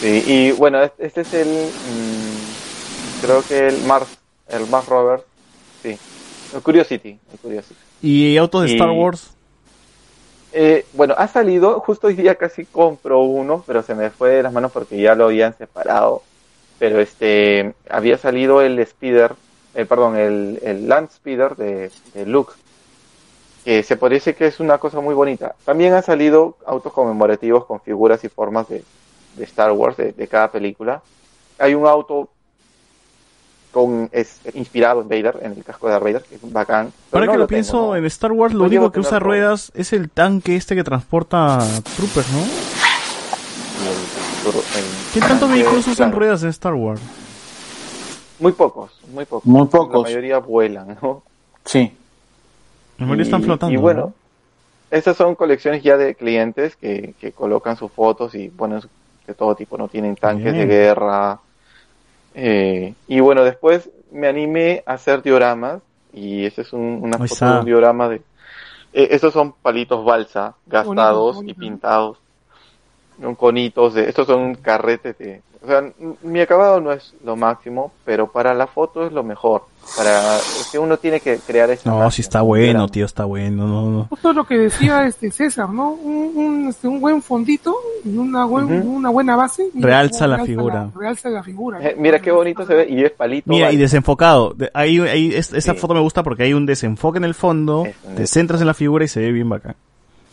Sí, 0.00 0.24
y 0.26 0.52
bueno, 0.52 0.82
este 0.98 1.20
es 1.22 1.32
el. 1.34 1.46
mm, 1.48 3.22
creo 3.24 3.42
que 3.48 3.68
el 3.68 3.82
Mars. 3.84 4.06
El 4.48 4.66
Mars 4.66 4.86
Rover. 4.88 5.24
Sí. 5.82 5.96
El 6.54 6.60
Curiosity. 6.60 7.18
El 7.32 7.38
Curiosity. 7.40 7.74
Y 8.02 8.36
autos 8.36 8.64
de 8.64 8.70
Y- 8.70 8.74
Star 8.74 8.90
Wars. 8.90 9.30
Eh, 10.56 10.86
bueno, 10.92 11.16
ha 11.18 11.26
salido, 11.26 11.80
justo 11.80 12.06
hoy 12.06 12.14
día 12.14 12.36
casi 12.36 12.64
compro 12.64 13.18
uno, 13.22 13.64
pero 13.66 13.82
se 13.82 13.96
me 13.96 14.10
fue 14.10 14.30
de 14.30 14.44
las 14.44 14.52
manos 14.52 14.70
porque 14.70 15.00
ya 15.00 15.16
lo 15.16 15.24
habían 15.24 15.58
separado. 15.58 16.22
Pero 16.78 17.00
este, 17.00 17.74
había 17.90 18.18
salido 18.18 18.62
el 18.62 18.84
Speeder, 18.86 19.32
eh, 19.74 19.84
perdón, 19.84 20.16
el, 20.16 20.88
Land 20.88 21.10
Speeder 21.10 21.56
de, 21.56 21.90
Luke, 22.24 22.52
que 23.64 23.82
se 23.82 23.96
decir 23.96 24.36
que 24.36 24.46
es 24.46 24.60
una 24.60 24.78
cosa 24.78 25.00
muy 25.00 25.14
bonita. 25.14 25.56
También 25.64 25.92
han 25.92 26.04
salido 26.04 26.56
autos 26.64 26.92
conmemorativos 26.92 27.64
con 27.64 27.80
figuras 27.80 28.22
y 28.22 28.28
formas 28.28 28.68
de, 28.68 28.84
Star 29.38 29.72
Wars, 29.72 29.96
de 29.96 30.28
cada 30.28 30.52
película. 30.52 31.02
Hay 31.58 31.74
un 31.74 31.84
auto 31.84 32.28
con, 33.74 34.08
es, 34.12 34.38
inspirado 34.54 35.02
en 35.02 35.08
Vader, 35.08 35.40
en 35.42 35.52
el 35.52 35.64
casco 35.64 35.88
de 35.88 35.92
Darth 35.92 36.04
Vader, 36.04 36.22
que 36.22 36.36
es 36.36 36.52
bacán. 36.52 36.92
Ahora 37.12 37.26
no 37.26 37.32
que 37.32 37.38
lo, 37.38 37.46
pienso, 37.46 37.86
¿no? 37.88 37.96
en 37.96 38.04
Star 38.06 38.32
Wars 38.32 38.54
lo 38.54 38.64
único 38.64 38.90
que 38.92 39.00
usa 39.00 39.18
todo. 39.18 39.20
ruedas 39.20 39.70
es 39.74 39.92
el 39.92 40.08
tanque 40.08 40.56
este 40.56 40.74
que 40.76 40.84
transporta 40.84 41.58
troopers, 41.96 42.30
¿no? 42.32 42.38
Y 42.38 43.86
el- 43.86 44.54
el- 44.54 45.12
¿Qué 45.12 45.20
tantos 45.20 45.50
vehículos 45.50 45.80
usan 45.88 45.94
claro. 46.10 46.18
ruedas 46.18 46.42
en 46.44 46.48
Star 46.50 46.74
Wars? 46.74 47.00
Muy 48.38 48.52
pocos, 48.52 48.90
muy 49.12 49.24
pocos. 49.24 49.44
Muy 49.46 49.66
pocos. 49.66 50.02
La 50.04 50.08
mayoría 50.08 50.38
vuelan, 50.38 50.96
¿no? 51.02 51.22
Sí. 51.64 51.92
La 52.98 53.06
mayoría 53.06 53.24
están 53.24 53.40
Y- 53.40 53.44
flotando. 53.44 53.74
Y 53.74 53.76
bueno, 53.76 54.00
¿no? 54.00 54.14
estas 54.90 55.16
son 55.16 55.34
colecciones 55.34 55.82
ya 55.82 55.96
de 55.96 56.14
clientes 56.14 56.76
que, 56.76 57.14
que 57.20 57.32
colocan 57.32 57.76
sus 57.76 57.90
fotos 57.90 58.34
y 58.34 58.48
ponen 58.48 58.80
su- 58.82 58.88
de 59.26 59.34
todo 59.34 59.54
tipo, 59.54 59.76
no 59.78 59.88
tienen 59.88 60.14
tanques 60.16 60.52
Bien. 60.52 60.68
de 60.68 60.74
guerra. 60.74 61.40
Eh, 62.34 62.94
y 63.08 63.20
bueno, 63.20 63.44
después 63.44 63.90
me 64.10 64.28
animé 64.28 64.82
a 64.86 64.94
hacer 64.94 65.22
dioramas 65.22 65.80
y 66.12 66.44
este 66.44 66.62
es 66.62 66.72
un, 66.72 67.00
una 67.02 67.18
foto 67.18 67.44
de 67.46 67.58
un 67.60 67.64
diorama 67.64 68.08
de... 68.08 68.16
eh, 68.92 69.08
estos 69.10 69.32
son 69.32 69.52
palitos 69.52 70.04
balsa 70.04 70.54
gastados 70.66 71.36
bonito. 71.36 71.50
y 71.50 71.54
pintados. 71.54 72.18
Son 73.20 73.34
conitos 73.34 73.94
de... 73.94 74.08
Estos 74.08 74.26
son 74.26 74.54
carretes 74.56 75.16
de... 75.18 75.42
O 75.62 75.66
sea, 75.66 75.82
mi 76.22 76.40
acabado 76.40 76.78
no 76.78 76.92
es 76.92 77.14
lo 77.24 77.36
máximo, 77.36 77.90
pero 78.04 78.30
para 78.30 78.52
la 78.52 78.66
foto 78.66 79.06
es 79.06 79.12
lo 79.14 79.22
mejor. 79.24 79.62
Para 79.96 80.36
es 80.36 80.68
que 80.70 80.78
uno 80.78 80.98
tiene 80.98 81.20
que 81.20 81.38
crear 81.38 81.70
esa 81.70 81.88
No, 81.88 82.10
sí 82.10 82.20
está 82.20 82.40
¿no? 82.40 82.44
bueno, 82.44 82.86
tío, 82.88 83.06
está 83.06 83.24
bueno. 83.24 83.66
No, 83.66 83.88
no. 83.88 84.04
Justo 84.10 84.34
lo 84.34 84.44
que 84.44 84.58
decía 84.58 85.06
este 85.06 85.30
César, 85.30 85.70
¿no? 85.70 85.92
Un, 85.92 86.32
un, 86.36 86.68
este, 86.68 86.86
un 86.86 87.00
buen 87.00 87.22
fondito 87.22 87.74
y 88.04 88.14
una, 88.14 88.44
buen, 88.44 88.64
Ujú. 88.80 88.90
una 88.96 89.08
buena 89.08 89.36
base. 89.36 89.70
Mira 89.72 89.88
Realza 89.88 90.26
la 90.26 90.44
figura. 90.44 90.90
realza 90.94 91.30
la 91.30 91.42
figura. 91.42 91.78
Eh, 91.82 91.96
mira 91.98 92.18
qué 92.20 92.30
bonito 92.30 92.66
se 92.66 92.74
ve 92.74 92.86
y 92.90 93.02
es 93.02 93.12
palito. 93.12 93.48
Mira, 93.50 93.68
y 93.68 93.76
balsa. 93.76 93.80
desenfocado. 93.80 94.52
De- 94.52 94.70
Ahí, 94.74 94.98
ahí, 95.00 95.32
es- 95.34 95.54
esa 95.54 95.72
Sí. 95.72 95.78
foto 95.78 95.94
me 95.94 96.00
gusta 96.00 96.22
porque 96.22 96.42
hay 96.42 96.52
un 96.52 96.66
desenfoque 96.66 97.16
en 97.16 97.24
el 97.24 97.34
fondo, 97.34 97.84
te 98.16 98.26
centras 98.26 98.60
en 98.60 98.66
la 98.66 98.74
figura 98.74 99.06
y 99.06 99.08
se 99.08 99.20
ve 99.20 99.32
bien 99.32 99.48
bacán. 99.48 99.76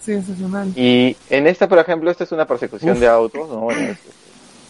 Sensacional. 0.01 0.71
Y 0.75 1.15
en 1.29 1.47
esta, 1.47 1.67
por 1.67 1.77
ejemplo, 1.79 2.09
esta 2.09 2.23
es 2.23 2.31
una 2.31 2.45
persecución 2.45 2.99
de 2.99 3.07
autos, 3.07 3.47
¿no? 3.49 3.59
Bueno, 3.61 3.95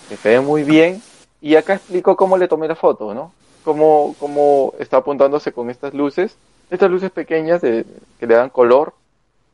que 0.09 0.17
se 0.17 0.29
ve 0.29 0.39
muy 0.41 0.63
bien. 0.63 1.01
Y 1.41 1.55
acá 1.55 1.75
explico 1.75 2.15
cómo 2.15 2.37
le 2.37 2.47
tomé 2.47 2.67
la 2.67 2.75
foto, 2.75 3.13
¿no? 3.13 3.31
Cómo, 3.63 4.15
cómo 4.19 4.73
está 4.79 4.97
apuntándose 4.97 5.51
con 5.53 5.69
estas 5.69 5.93
luces. 5.93 6.35
Estas 6.69 6.89
luces 6.91 7.11
pequeñas 7.11 7.61
de- 7.61 7.85
que 8.19 8.27
le 8.27 8.35
dan 8.35 8.49
color. 8.49 8.93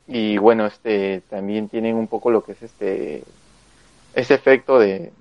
Y 0.06 0.38
bueno, 0.38 0.66
este 0.66 1.22
también 1.30 1.68
tienen 1.68 1.94
un 1.96 2.06
poco 2.08 2.30
lo 2.30 2.42
que 2.42 2.52
es 2.52 2.62
este 2.62 3.22
ese 4.14 4.34
efecto 4.34 4.78
de, 4.78 5.12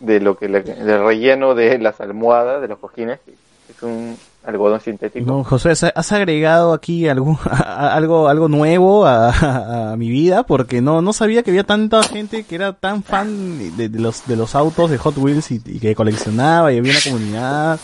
de 0.00 0.20
lo 0.20 0.36
que 0.38 0.48
le- 0.48 0.62
del 0.62 1.04
relleno 1.04 1.54
de 1.54 1.78
las 1.78 2.00
almohadas, 2.00 2.60
de 2.62 2.68
los 2.68 2.78
cojines, 2.78 3.20
es 3.68 3.82
un 3.82 4.16
algodón 4.44 4.80
sintético. 4.80 5.24
No, 5.24 5.44
José, 5.44 5.70
¿has- 5.70 5.84
¿has 5.94 6.12
agregado 6.12 6.72
aquí 6.72 7.08
algún, 7.08 7.38
a- 7.50 7.94
algo, 7.94 8.28
algo 8.28 8.48
nuevo 8.48 9.06
a, 9.06 9.30
a- 9.30 9.92
a 9.92 9.96
mi 9.96 10.10
vida? 10.10 10.42
Porque 10.44 10.80
no, 10.80 11.00
no 11.02 11.12
sabía 11.12 11.42
que 11.42 11.50
había 11.50 11.64
tanta 11.64 12.02
gente 12.02 12.44
que 12.44 12.54
era 12.56 12.72
tan 12.72 13.02
fan 13.02 13.76
de, 13.76 13.88
de 13.88 13.98
los, 13.98 14.26
de 14.26 14.36
los 14.36 14.54
autos 14.54 14.90
de 14.90 14.98
Hot 14.98 15.16
Wheels 15.18 15.50
y, 15.52 15.60
y 15.64 15.78
que 15.78 15.94
coleccionaba 15.94 16.72
y 16.72 16.78
había 16.78 16.92
una 16.92 17.00
comunidad. 17.02 17.80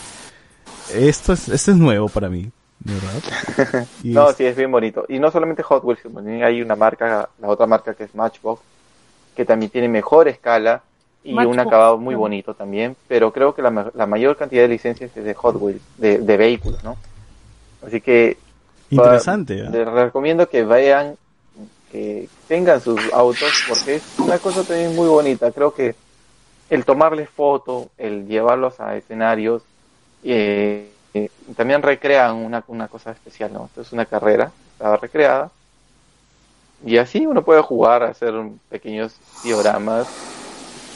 Esto 0.93 1.33
es, 1.33 1.49
esto 1.49 1.71
es 1.71 1.77
nuevo 1.77 2.09
para 2.09 2.29
mí, 2.29 2.49
de 2.79 2.93
verdad. 2.93 3.87
Y 4.03 4.09
No, 4.09 4.29
es- 4.29 4.35
sí, 4.37 4.45
es 4.45 4.55
bien 4.55 4.71
bonito. 4.71 5.05
Y 5.07 5.19
no 5.19 5.29
solamente 5.31 5.63
Hot 5.63 5.83
Wheels, 5.83 6.01
también 6.03 6.43
hay 6.43 6.61
una 6.61 6.75
marca, 6.75 7.29
la 7.39 7.47
otra 7.47 7.67
marca 7.67 7.93
que 7.93 8.05
es 8.05 8.15
Matchbox, 8.15 8.61
que 9.35 9.45
también 9.45 9.71
tiene 9.71 9.87
mejor 9.87 10.27
escala 10.27 10.81
y 11.29 11.45
un 11.45 11.59
acabado 11.59 11.97
muy 11.97 12.15
bonito 12.15 12.53
también, 12.53 12.95
pero 13.07 13.31
creo 13.31 13.53
que 13.53 13.61
la, 13.61 13.71
ma- 13.71 13.91
la 13.93 14.05
mayor 14.05 14.35
cantidad 14.37 14.63
de 14.63 14.67
licencias 14.69 15.15
es 15.15 15.23
de 15.23 15.33
Hot 15.33 15.55
Wheels, 15.59 15.81
de, 15.97 16.17
de 16.19 16.37
vehículos, 16.37 16.83
¿no? 16.83 16.97
Así 17.85 18.01
que 18.01 18.37
interesante. 18.89 19.63
¿ah? 19.65 19.69
les 19.71 19.87
recomiendo 19.87 20.47
que 20.49 20.63
vean, 20.63 21.15
que 21.91 22.27
tengan 22.47 22.81
sus 22.81 22.99
autos, 23.13 23.63
porque 23.67 23.95
es 23.95 24.03
una 24.19 24.37
cosa 24.39 24.63
también 24.63 24.95
muy 24.95 25.07
bonita. 25.07 25.51
Creo 25.51 25.73
que 25.73 25.95
el 26.69 26.85
tomarles 26.85 27.29
foto, 27.29 27.89
el 27.97 28.27
llevarlos 28.27 28.79
a 28.79 28.95
escenarios, 28.95 29.63
eh, 30.23 30.91
eh, 31.13 31.29
también 31.55 31.81
recrean 31.81 32.35
una, 32.35 32.63
una 32.67 32.87
cosa 32.87 33.11
especial, 33.11 33.51
¿no? 33.53 33.65
Esto 33.65 33.81
es 33.81 33.91
una 33.93 34.05
carrera, 34.05 34.51
estaba 34.73 34.97
recreada. 34.97 35.49
Y 36.85 36.97
así 36.97 37.25
uno 37.25 37.41
puede 37.43 37.61
jugar, 37.61 38.03
hacer 38.03 38.33
pequeños 38.69 39.13
dioramas. 39.43 40.07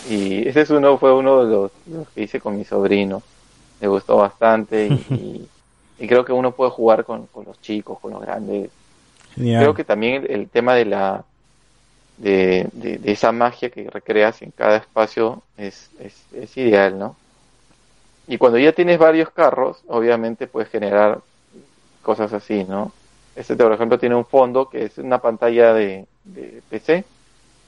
Y 0.03 0.47
ese 0.47 0.61
es 0.61 0.69
uno, 0.69 0.97
fue 0.99 1.13
uno 1.13 1.45
de 1.45 1.51
los, 1.51 1.71
que 2.13 2.23
hice 2.23 2.39
con 2.41 2.57
mi 2.57 2.65
sobrino. 2.65 3.25
Le 3.79 3.87
gustó 3.87 4.17
bastante 4.17 4.87
y, 4.89 5.07
y- 5.13 5.51
y 5.97 6.07
creo 6.07 6.25
que 6.25 6.33
uno 6.33 6.55
puede 6.55 6.71
jugar 6.71 7.05
con, 7.05 7.27
con 7.27 7.45
los 7.45 7.59
chicos, 7.61 7.99
con 8.01 8.11
los 8.13 8.21
grandes. 8.21 8.71
Genial. 9.35 9.57
Creo 9.57 9.73
que 9.75 9.85
también 9.85 10.23
el, 10.25 10.31
el 10.31 10.51
tema 10.51 10.75
de 10.75 10.85
la 10.85 11.27
de, 12.17 12.69
de- 12.73 12.97
de 12.99 13.11
esa 13.11 13.31
magia 13.31 13.69
que 13.71 13.89
recreas 13.89 14.41
en 14.43 14.51
cada 14.51 14.77
espacio 14.77 15.47
es, 15.57 15.91
es, 15.99 16.27
es 16.33 16.57
ideal, 16.57 16.97
¿no? 16.99 17.21
Y 18.25 18.37
cuando 18.37 18.57
ya 18.57 18.73
tienes 18.73 18.97
varios 18.99 19.31
carros, 19.31 19.83
obviamente 19.87 20.47
puedes 20.47 20.69
generar 20.69 21.23
cosas 22.01 22.33
así, 22.33 22.65
¿no? 22.65 22.97
Este, 23.35 23.55
por 23.57 23.73
ejemplo, 23.73 23.99
tiene 23.99 24.15
un 24.15 24.25
fondo 24.27 24.69
que 24.69 24.85
es 24.85 24.97
una 24.99 25.21
pantalla 25.21 25.73
de, 25.73 26.09
de 26.23 26.63
PC, 26.69 27.12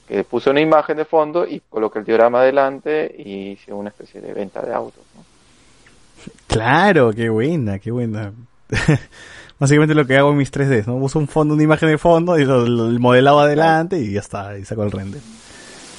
que 0.06 0.22
puse 0.24 0.50
una 0.50 0.60
imagen 0.60 0.96
de 0.96 1.04
fondo 1.04 1.46
y 1.46 1.60
coloqué 1.68 1.98
el 1.98 2.04
diorama 2.04 2.40
adelante 2.40 3.14
y 3.18 3.50
hice 3.52 3.72
una 3.72 3.88
especie 3.90 4.20
de 4.20 4.32
venta 4.32 4.62
de 4.62 4.72
autos, 4.72 5.02
¿no? 5.16 5.24
Claro, 6.46 7.12
qué 7.12 7.28
buena, 7.28 7.78
qué 7.78 7.90
buena. 7.90 8.32
Básicamente 9.58 9.94
lo 9.94 10.06
que 10.06 10.16
hago 10.16 10.30
en 10.32 10.36
mis 10.36 10.52
3Ds, 10.52 10.86
¿no? 10.86 10.96
Uso 10.96 11.18
un 11.18 11.28
fondo, 11.28 11.54
una 11.54 11.62
imagen 11.62 11.88
de 11.88 11.98
fondo 11.98 12.38
y 12.38 12.42
el 12.42 12.98
modelado 13.00 13.40
adelante 13.40 13.98
y 13.98 14.12
ya 14.12 14.20
está, 14.20 14.56
y 14.58 14.64
saco 14.64 14.82
el 14.84 14.90
render. 14.92 15.20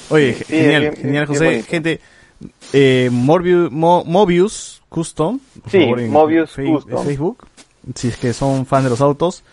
Oye, 0.09 0.35
Sí, 0.35 0.43
genial, 0.45 0.81
bien- 0.81 0.95
genial, 0.95 1.25
bien 1.25 1.39
José. 1.39 1.63
Gente, 1.63 1.99
eh, 2.73 3.09
Morbius, 3.11 3.71
Mo- 3.71 4.03
Mobius 4.05 4.81
Custom, 4.89 5.39
por 5.61 5.71
Sí, 5.71 5.79
favor, 5.81 6.01
Mobius 6.03 6.55
Custom. 6.55 7.03
Facebook, 7.03 7.47
si 7.95 8.09
es 8.09 8.17
que 8.17 8.31
son 8.33 8.65
fan 8.65 8.83
de 8.83 8.89
los 8.91 9.01
autos. 9.01 9.43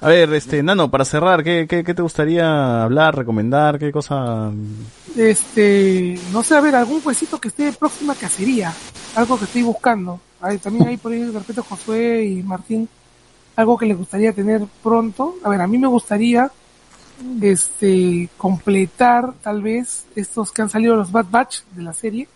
A 0.00 0.08
ver, 0.08 0.32
este, 0.34 0.62
Nano, 0.62 0.90
para 0.90 1.04
cerrar, 1.04 1.42
¿qué, 1.42 1.66
qué, 1.68 1.82
qué 1.82 1.94
te 1.94 2.02
gustaría 2.02 2.82
hablar, 2.82 3.16
recomendar? 3.16 3.78
¿Qué 3.78 3.90
cosa? 3.90 4.50
Este, 5.16 6.18
no 6.32 6.42
sé, 6.42 6.54
a 6.54 6.60
ver, 6.60 6.76
algún 6.76 7.00
huesito 7.04 7.40
que 7.40 7.48
esté 7.48 7.72
próxima 7.72 8.14
cacería. 8.14 8.72
Algo 9.14 9.38
que 9.38 9.46
estoy 9.46 9.62
buscando. 9.62 10.20
Ay, 10.40 10.58
también 10.58 10.86
hay 10.88 10.96
por 10.98 11.12
ahí, 11.12 11.20
de 11.20 11.38
repente, 11.38 11.62
Josué 11.62 12.24
y 12.26 12.42
Martín, 12.42 12.88
algo 13.56 13.78
que 13.78 13.86
les 13.86 13.96
gustaría 13.96 14.32
tener 14.34 14.62
pronto. 14.82 15.36
A 15.42 15.48
ver, 15.48 15.62
a 15.62 15.66
mí 15.66 15.78
me 15.78 15.86
gustaría, 15.88 16.50
este, 17.40 18.28
completar, 18.36 19.32
tal 19.42 19.62
vez, 19.62 20.04
estos 20.14 20.52
que 20.52 20.60
han 20.62 20.68
salido 20.70 20.94
los 20.96 21.10
Bad 21.10 21.26
Batch 21.30 21.60
de 21.74 21.82
la 21.82 21.94
serie. 21.94 22.28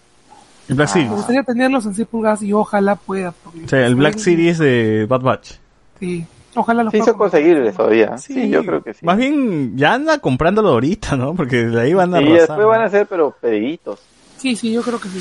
El 0.69 0.77
Black 0.77 0.89
Ah. 0.89 0.93
Series. 0.93 1.11
Me 1.11 1.17
gustaría 1.17 1.43
tenerlos 1.43 1.85
en 1.85 1.95
6 1.95 2.09
pulgadas 2.09 2.43
y 2.43 2.53
ojalá 2.55 2.97
pueda. 2.97 3.33
porque 3.33 3.65
O 3.65 3.69
sea, 3.69 3.87
el 3.87 3.97
Black 3.97 4.17
Series 4.19 4.59
de 4.59 5.05
Bad 5.09 5.21
Batch. 5.21 5.53
Sí, 5.99 6.25
Ojalá 6.57 6.83
lo 6.83 6.91
Sí, 6.91 7.01
son 7.03 7.15
conseguibles 7.17 7.77
todavía. 7.77 8.19
Sí, 8.19 8.35
Sí, 8.35 8.51
yo 8.51 8.65
creo 8.65 8.83
que 8.83 8.93
sí. 8.95 9.05
Más 9.07 9.17
bien, 9.17 9.77
ya 9.77 9.95
anda 9.95 10.19
comprándolo 10.19 10.70
ahorita, 10.70 11.17
¿no? 11.17 11.35
Porque 11.35 11.65
de 11.67 11.81
ahí 11.81 11.95
van 11.95 12.12
a 12.15 12.20
y 12.20 12.25
arrasar, 12.27 12.49
después 12.49 12.67
van 12.67 12.83
a 12.83 12.89
ser, 12.91 13.07
pero 13.07 13.31
pediditos. 13.41 14.01
Sí, 14.39 14.57
sí, 14.57 14.73
yo 14.73 14.83
creo 14.83 15.01
que 15.01 15.09
sí. 15.09 15.20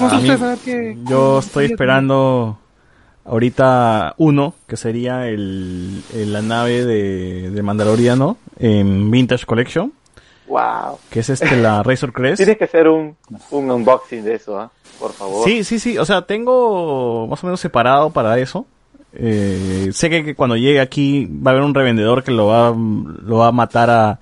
No 0.00 0.10
sé 0.10 0.16
A 0.16 0.18
mí- 0.18 0.28
ver 0.42 0.58
qué. 0.64 0.96
Yo 1.04 1.38
estoy 1.38 1.66
esperando 1.66 2.58
ahorita 3.24 4.14
uno, 4.18 4.54
que 4.66 4.76
sería 4.76 5.28
el, 5.28 6.02
el- 6.14 6.32
la 6.32 6.42
nave 6.42 6.84
de, 6.84 7.50
de 7.50 7.62
Mandaloriano 7.62 8.36
en 8.58 9.10
Vintage 9.10 9.46
Collection, 9.46 9.92
Wow. 10.46 10.98
que 11.10 11.20
es 11.20 11.30
este 11.30 11.56
la 11.56 11.82
Razor 11.84 12.12
Crest. 12.12 12.36
Tienes 12.36 12.58
que 12.58 12.64
hacer 12.64 12.88
un, 12.88 13.16
un 13.50 13.70
unboxing 13.70 14.24
de 14.24 14.34
eso, 14.34 14.58
¿ah? 14.58 14.70
Por 14.98 15.12
favor. 15.12 15.44
Sí, 15.44 15.64
sí, 15.64 15.78
sí, 15.78 15.96
o 15.98 16.04
sea, 16.04 16.22
tengo 16.22 17.26
más 17.26 17.42
o 17.42 17.46
menos 17.46 17.60
separado 17.60 18.10
para 18.10 18.38
eso. 18.38 18.66
Eh, 19.16 19.90
sé 19.92 20.10
que, 20.10 20.24
que 20.24 20.34
cuando 20.34 20.56
llegue 20.56 20.80
aquí 20.80 21.26
va 21.26 21.50
a 21.50 21.54
haber 21.54 21.64
un 21.64 21.74
revendedor 21.74 22.22
que 22.24 22.32
lo 22.32 22.46
va, 22.48 22.70
lo 22.74 23.38
va 23.38 23.48
a 23.48 23.52
matar 23.52 23.88
a 23.90 24.18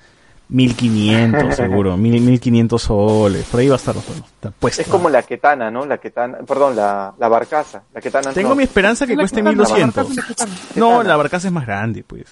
1500 0.48 1.54
seguro, 1.56 1.96
mil- 1.96 2.20
1500 2.20 2.82
soles, 2.82 3.44
por 3.46 3.60
ahí 3.60 3.68
va 3.68 3.74
a 3.74 3.78
estar, 3.78 3.94
puesto. 4.58 4.82
Es 4.82 4.88
como 4.88 5.08
la 5.08 5.22
ketana, 5.22 5.70
¿no? 5.70 5.86
La 5.86 5.98
ketana, 5.98 6.38
perdón, 6.46 6.76
la, 6.76 7.14
la 7.18 7.28
barcaza. 7.28 7.82
La 7.94 8.00
ketana 8.00 8.32
Tengo 8.32 8.50
no. 8.50 8.56
mi 8.56 8.64
esperanza 8.64 9.06
que 9.06 9.14
La 9.16 9.22
cueste 9.22 9.36
ketana, 9.42 9.50
la 9.52 9.56
1200. 9.56 9.94
barcaza 9.94 10.12
y 10.12 10.16
la 10.16 10.26
ketana. 10.26 10.52
No, 10.76 11.02
la 11.02 11.16
barcaza 11.16 11.48
es 11.48 11.52
más 11.54 11.66
grande, 11.66 12.04
pues. 12.06 12.24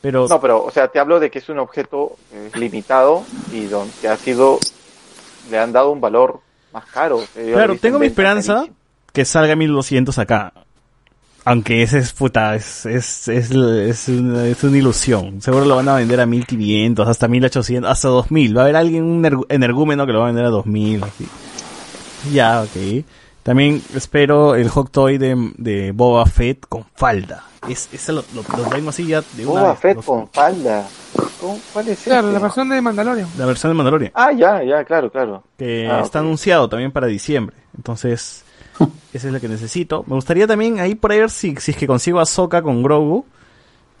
Pero 0.00 0.28
No, 0.28 0.40
pero, 0.40 0.62
o 0.64 0.70
sea, 0.70 0.88
te 0.88 1.00
hablo 1.00 1.18
de 1.18 1.30
que 1.30 1.40
es 1.40 1.48
un 1.48 1.58
objeto 1.58 2.16
eh, 2.32 2.50
limitado 2.54 3.24
y 3.52 3.64
donde 3.64 3.92
que 4.00 4.08
ha 4.08 4.16
sido, 4.16 4.58
le 5.50 5.58
han 5.58 5.72
dado 5.72 5.90
un 5.90 6.00
valor 6.00 6.40
más 6.72 6.84
caro. 6.86 7.20
Eh, 7.34 7.50
Claro, 7.52 7.76
tengo 7.76 7.96
en 7.96 8.02
mi 8.02 8.06
esperanza 8.06 8.54
carísimo. 8.54 8.76
que 9.12 9.24
salga 9.24 9.56
1200 9.56 10.18
acá. 10.18 10.52
Aunque 11.48 11.82
ese 11.82 11.98
es 11.98 12.12
puta, 12.12 12.54
es, 12.56 12.84
es, 12.86 13.28
es, 13.28 13.50
es, 13.52 14.08
una, 14.08 14.46
es 14.46 14.64
una 14.64 14.76
ilusión. 14.76 15.40
Seguro 15.40 15.64
lo 15.64 15.76
van 15.76 15.88
a 15.88 15.94
vender 15.94 16.20
a 16.20 16.26
1500, 16.26 17.06
hasta 17.08 17.28
1800, 17.28 17.88
hasta 17.90 18.08
2000. 18.08 18.56
Va 18.56 18.60
a 18.60 18.64
haber 18.64 18.76
alguien, 18.76 19.04
un 19.04 19.46
energúmeno 19.48 20.06
que 20.06 20.12
lo 20.12 20.18
va 20.18 20.24
a 20.24 20.28
vender 20.28 20.44
a 20.44 20.50
2000. 20.50 21.04
Así. 21.04 21.26
Ya, 22.32 22.62
ok. 22.62 23.04
También 23.44 23.80
espero 23.94 24.56
el 24.56 24.68
hot 24.68 24.90
toy 24.90 25.18
de, 25.18 25.52
de 25.56 25.92
Boba 25.92 26.26
Fett 26.26 26.66
con 26.68 26.84
falda. 26.96 27.44
Es, 27.68 27.88
ese 27.92 28.12
lo, 28.12 28.24
lo, 28.34 28.42
lo 28.56 28.64
tengo 28.68 28.90
así 28.90 29.06
ya 29.06 29.22
de 29.36 29.46
una 29.46 29.60
Boba 29.60 29.70
vez. 29.70 29.78
Fett 29.80 30.04
con 30.04 30.28
falda. 30.28 30.84
¿Cuál 31.72 31.88
es 31.88 32.00
Claro, 32.00 32.26
ese? 32.28 32.34
la 32.34 32.40
versión 32.40 32.68
de 32.70 32.80
Mandalorian. 32.80 33.28
La 33.38 33.46
versión 33.46 33.70
de 33.70 33.74
Mandalorian. 33.76 34.10
Ah, 34.16 34.32
ya, 34.32 34.64
ya, 34.64 34.82
claro, 34.84 35.10
claro. 35.12 35.44
que 35.56 35.86
Ah, 35.88 36.00
está 36.02 36.18
anunciado 36.18 36.68
también 36.68 36.90
para 36.90 37.06
diciembre. 37.06 37.56
Entonces, 37.76 38.42
esa 39.16 39.26
es 39.28 39.32
la 39.32 39.40
que 39.40 39.48
necesito. 39.48 40.04
Me 40.06 40.14
gustaría 40.14 40.46
también 40.46 40.80
ahí 40.80 40.94
por 40.94 41.12
ahí 41.12 41.20
ver 41.20 41.30
si, 41.30 41.56
si 41.56 41.72
es 41.72 41.76
que 41.76 41.86
consigo 41.86 42.20
a 42.20 42.26
Soka 42.26 42.62
con 42.62 42.82
Grogu, 42.82 43.24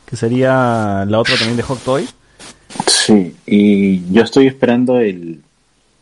que 0.06 0.16
sería 0.16 1.04
la 1.06 1.18
otra 1.18 1.36
también 1.36 1.56
de 1.56 1.62
Hot 1.62 1.80
Toy. 1.80 2.08
Sí, 2.86 3.34
y 3.46 4.12
yo 4.12 4.22
estoy 4.22 4.46
esperando 4.46 4.98
el. 4.98 5.42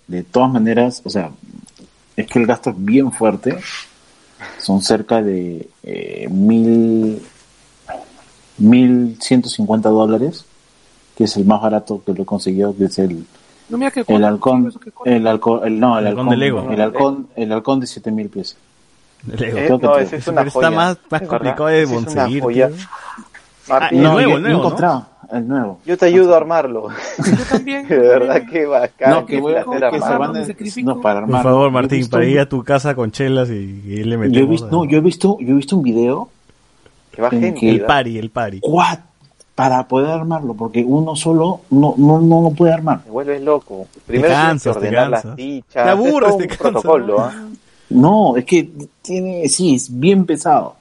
De 0.06 0.22
todas 0.22 0.52
maneras, 0.52 1.00
o 1.04 1.10
sea, 1.10 1.30
es 2.16 2.26
que 2.26 2.38
el 2.38 2.46
gasto 2.46 2.70
es 2.70 2.76
bien 2.78 3.10
fuerte. 3.10 3.56
Son 4.58 4.82
cerca 4.82 5.22
de 5.22 5.68
eh, 5.82 6.28
mil. 6.30 7.22
mil 8.58 9.16
ciento 9.20 9.48
cincuenta 9.48 9.88
dólares, 9.88 10.44
que 11.16 11.24
es 11.24 11.36
el 11.36 11.44
más 11.44 11.60
barato 11.62 12.02
que 12.04 12.12
lo 12.12 12.22
he 12.22 12.26
conseguido, 12.26 12.76
que 12.76 12.84
es 12.84 12.98
el, 12.98 13.24
No 13.68 13.78
mira 13.78 13.90
que 13.90 14.04
el 14.06 14.24
halcón. 14.24 14.72
El 15.04 15.26
halcón, 15.26 15.66
el, 15.66 15.80
no, 15.80 15.98
el 15.98 16.06
El 16.06 16.08
halcón 16.08 16.26
halcón, 16.26 16.30
de 16.30 16.36
Lego. 16.36 16.70
El 16.70 16.80
halcón, 16.80 17.28
el 17.34 17.52
halcón 17.52 17.80
de 17.80 17.86
siete 17.86 18.10
mil 18.10 18.28
piezas. 18.28 18.58
Lego. 19.38 19.58
Eh, 19.58 19.78
no, 19.80 19.96
ese 19.98 20.16
es 20.16 20.28
una 20.28 20.40
pero 20.42 20.50
joya. 20.52 20.68
está 20.68 20.76
más, 20.76 20.98
más 21.10 21.22
Es 21.22 21.28
complicado 21.28 21.64
verdad, 21.64 21.78
de 21.78 21.82
ese 21.82 21.94
es 21.94 22.00
una 22.00 22.04
conseguir. 22.24 22.42
el 23.90 24.02
no, 24.02 24.12
nuevo, 24.12 24.30
yo, 24.30 24.36
el 24.36 24.42
nuevo, 24.42 24.58
¿no? 24.62 24.66
encontrado, 24.66 25.06
el 25.32 25.48
nuevo. 25.48 25.78
yo 25.86 25.96
te 25.98 26.06
ayudo 26.06 26.34
a 26.34 26.36
armarlo. 26.36 26.88
Yo 27.18 27.44
también. 27.50 27.88
de 27.88 27.98
verdad 27.98 28.42
que 28.50 28.66
bacán. 28.66 29.10
No, 29.10 29.26
que 29.26 29.40
voy 29.40 29.54
a 29.54 29.64
que 29.64 29.98
se 29.98 30.04
armarlo, 30.04 30.18
van 30.18 30.84
no, 30.84 31.00
para 31.00 31.20
Por 31.20 31.24
armar. 31.24 31.42
favor, 31.42 31.70
Martín, 31.70 31.98
visto 31.98 32.10
para 32.16 32.26
ir 32.26 32.40
a 32.40 32.48
tu 32.48 32.62
casa 32.62 32.94
con 32.94 33.10
chelas 33.10 33.48
y, 33.50 33.54
y 33.86 34.04
le 34.04 34.16
metemos. 34.18 34.36
yo 34.36 34.42
he 34.42 34.46
visto, 34.46 34.68
no, 34.70 34.84
yo 34.84 34.98
he 34.98 35.00
visto, 35.00 35.38
yo 35.40 35.52
he 35.52 35.56
visto 35.56 35.76
un 35.76 35.82
video 35.82 36.28
Que 37.12 37.22
va 37.22 37.28
en 37.32 37.40
gente. 37.40 37.60
que 37.60 37.70
El 37.70 37.80
pari, 37.82 38.18
el 38.18 38.30
pari. 38.30 38.60
para 39.54 39.86
poder 39.88 40.10
armarlo, 40.10 40.54
porque 40.54 40.82
uno 40.86 41.14
solo 41.16 41.60
no, 41.70 41.94
no, 41.96 42.20
no 42.20 42.42
lo 42.42 42.50
puede 42.50 42.72
armar. 42.74 43.02
Te 43.04 43.10
vuelves 43.10 43.40
loco. 43.42 43.86
Primero 44.06 44.28
cansas, 44.34 44.74
te 44.74 44.80
tienes 44.80 44.98
que 45.00 45.04
ordenar 45.06 45.10
cansas. 45.10 45.24
las 45.24 45.36
fichas. 45.36 45.84
Te 45.84 45.90
aburres, 45.90 46.28
es 46.30 46.36
todo 46.36 46.36
te 46.38 46.42
un 46.42 46.48
cansas. 46.48 46.58
protocolo, 46.58 47.20
¿ah? 47.20 47.32
No, 47.90 48.36
es 48.36 48.44
que 48.44 48.68
tiene, 49.02 49.48
sí, 49.48 49.74
es 49.74 49.88
bien 49.98 50.24
pesado. 50.26 50.76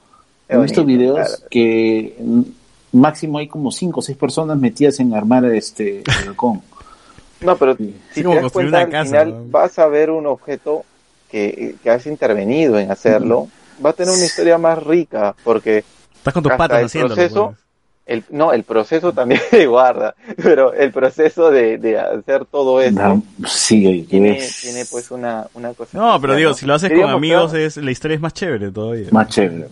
He 0.48 0.56
visto 0.58 0.84
videos 0.84 1.16
claro. 1.16 1.42
que 1.50 2.16
máximo 2.92 3.38
hay 3.38 3.48
como 3.48 3.70
cinco 3.72 4.00
o 4.00 4.02
seis 4.02 4.16
personas 4.18 4.58
metidas 4.58 5.00
en 5.00 5.14
armar 5.14 5.44
este 5.46 5.98
el 6.00 6.04
halcón. 6.28 6.62
No, 7.40 7.56
pero 7.56 7.76
Sí. 7.76 7.94
si 8.12 8.22
Sí, 8.22 8.28
te 8.28 8.34
das 8.40 8.52
cuenta, 8.52 8.78
al 8.80 8.90
casa, 8.90 9.04
final 9.04 9.30
¿no? 9.30 9.44
vas 9.50 9.78
a 9.78 9.86
ver 9.86 10.10
un 10.10 10.26
objeto 10.26 10.84
que, 11.30 11.74
que 11.82 11.90
has 11.90 12.06
intervenido 12.06 12.78
en 12.78 12.90
hacerlo. 12.90 13.48
Va 13.84 13.90
a 13.90 13.92
tener 13.92 14.14
una 14.14 14.24
historia 14.24 14.56
más 14.58 14.82
rica, 14.82 15.34
porque 15.44 15.84
Estás 16.14 16.32
con 16.32 16.42
tus 16.42 16.52
Hasta 16.52 16.58
patas 16.58 16.78
el 16.80 16.86
haciéndolo. 16.86 17.14
proceso, 17.16 17.46
pues. 17.48 17.58
El, 18.06 18.22
no, 18.30 18.52
el 18.52 18.64
proceso 18.64 19.12
también 19.12 19.40
guarda, 19.68 20.14
pero 20.42 20.72
el 20.74 20.92
proceso 20.92 21.50
de, 21.50 21.78
de 21.78 21.98
hacer 21.98 22.44
todo 22.44 22.80
eso 22.80 23.22
sí, 23.46 24.06
tiene, 24.08 24.40
tiene 24.60 24.84
pues 24.90 25.10
una, 25.10 25.46
una 25.54 25.72
cosa. 25.74 25.96
No, 25.98 26.20
pero 26.20 26.34
digo, 26.34 26.50
¿no? 26.50 26.54
si 26.56 26.66
lo 26.66 26.74
haces 26.74 26.90
con 26.92 27.10
amigos, 27.10 27.54
es, 27.54 27.76
la 27.78 27.90
historia 27.90 28.16
es 28.16 28.20
más 28.20 28.34
chévere 28.34 28.70
todavía. 28.70 29.08
más 29.10 29.28
chévere. 29.28 29.68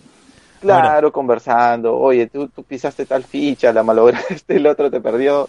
Claro, 0.61 1.11
conversando, 1.11 1.93
oye, 1.97 2.27
tú, 2.27 2.47
tú 2.47 2.63
pisaste 2.63 3.05
tal 3.05 3.23
ficha, 3.23 3.73
la 3.73 3.83
malograste, 3.83 4.55
el 4.55 4.65
otro 4.67 4.89
te 4.89 5.01
perdió. 5.01 5.47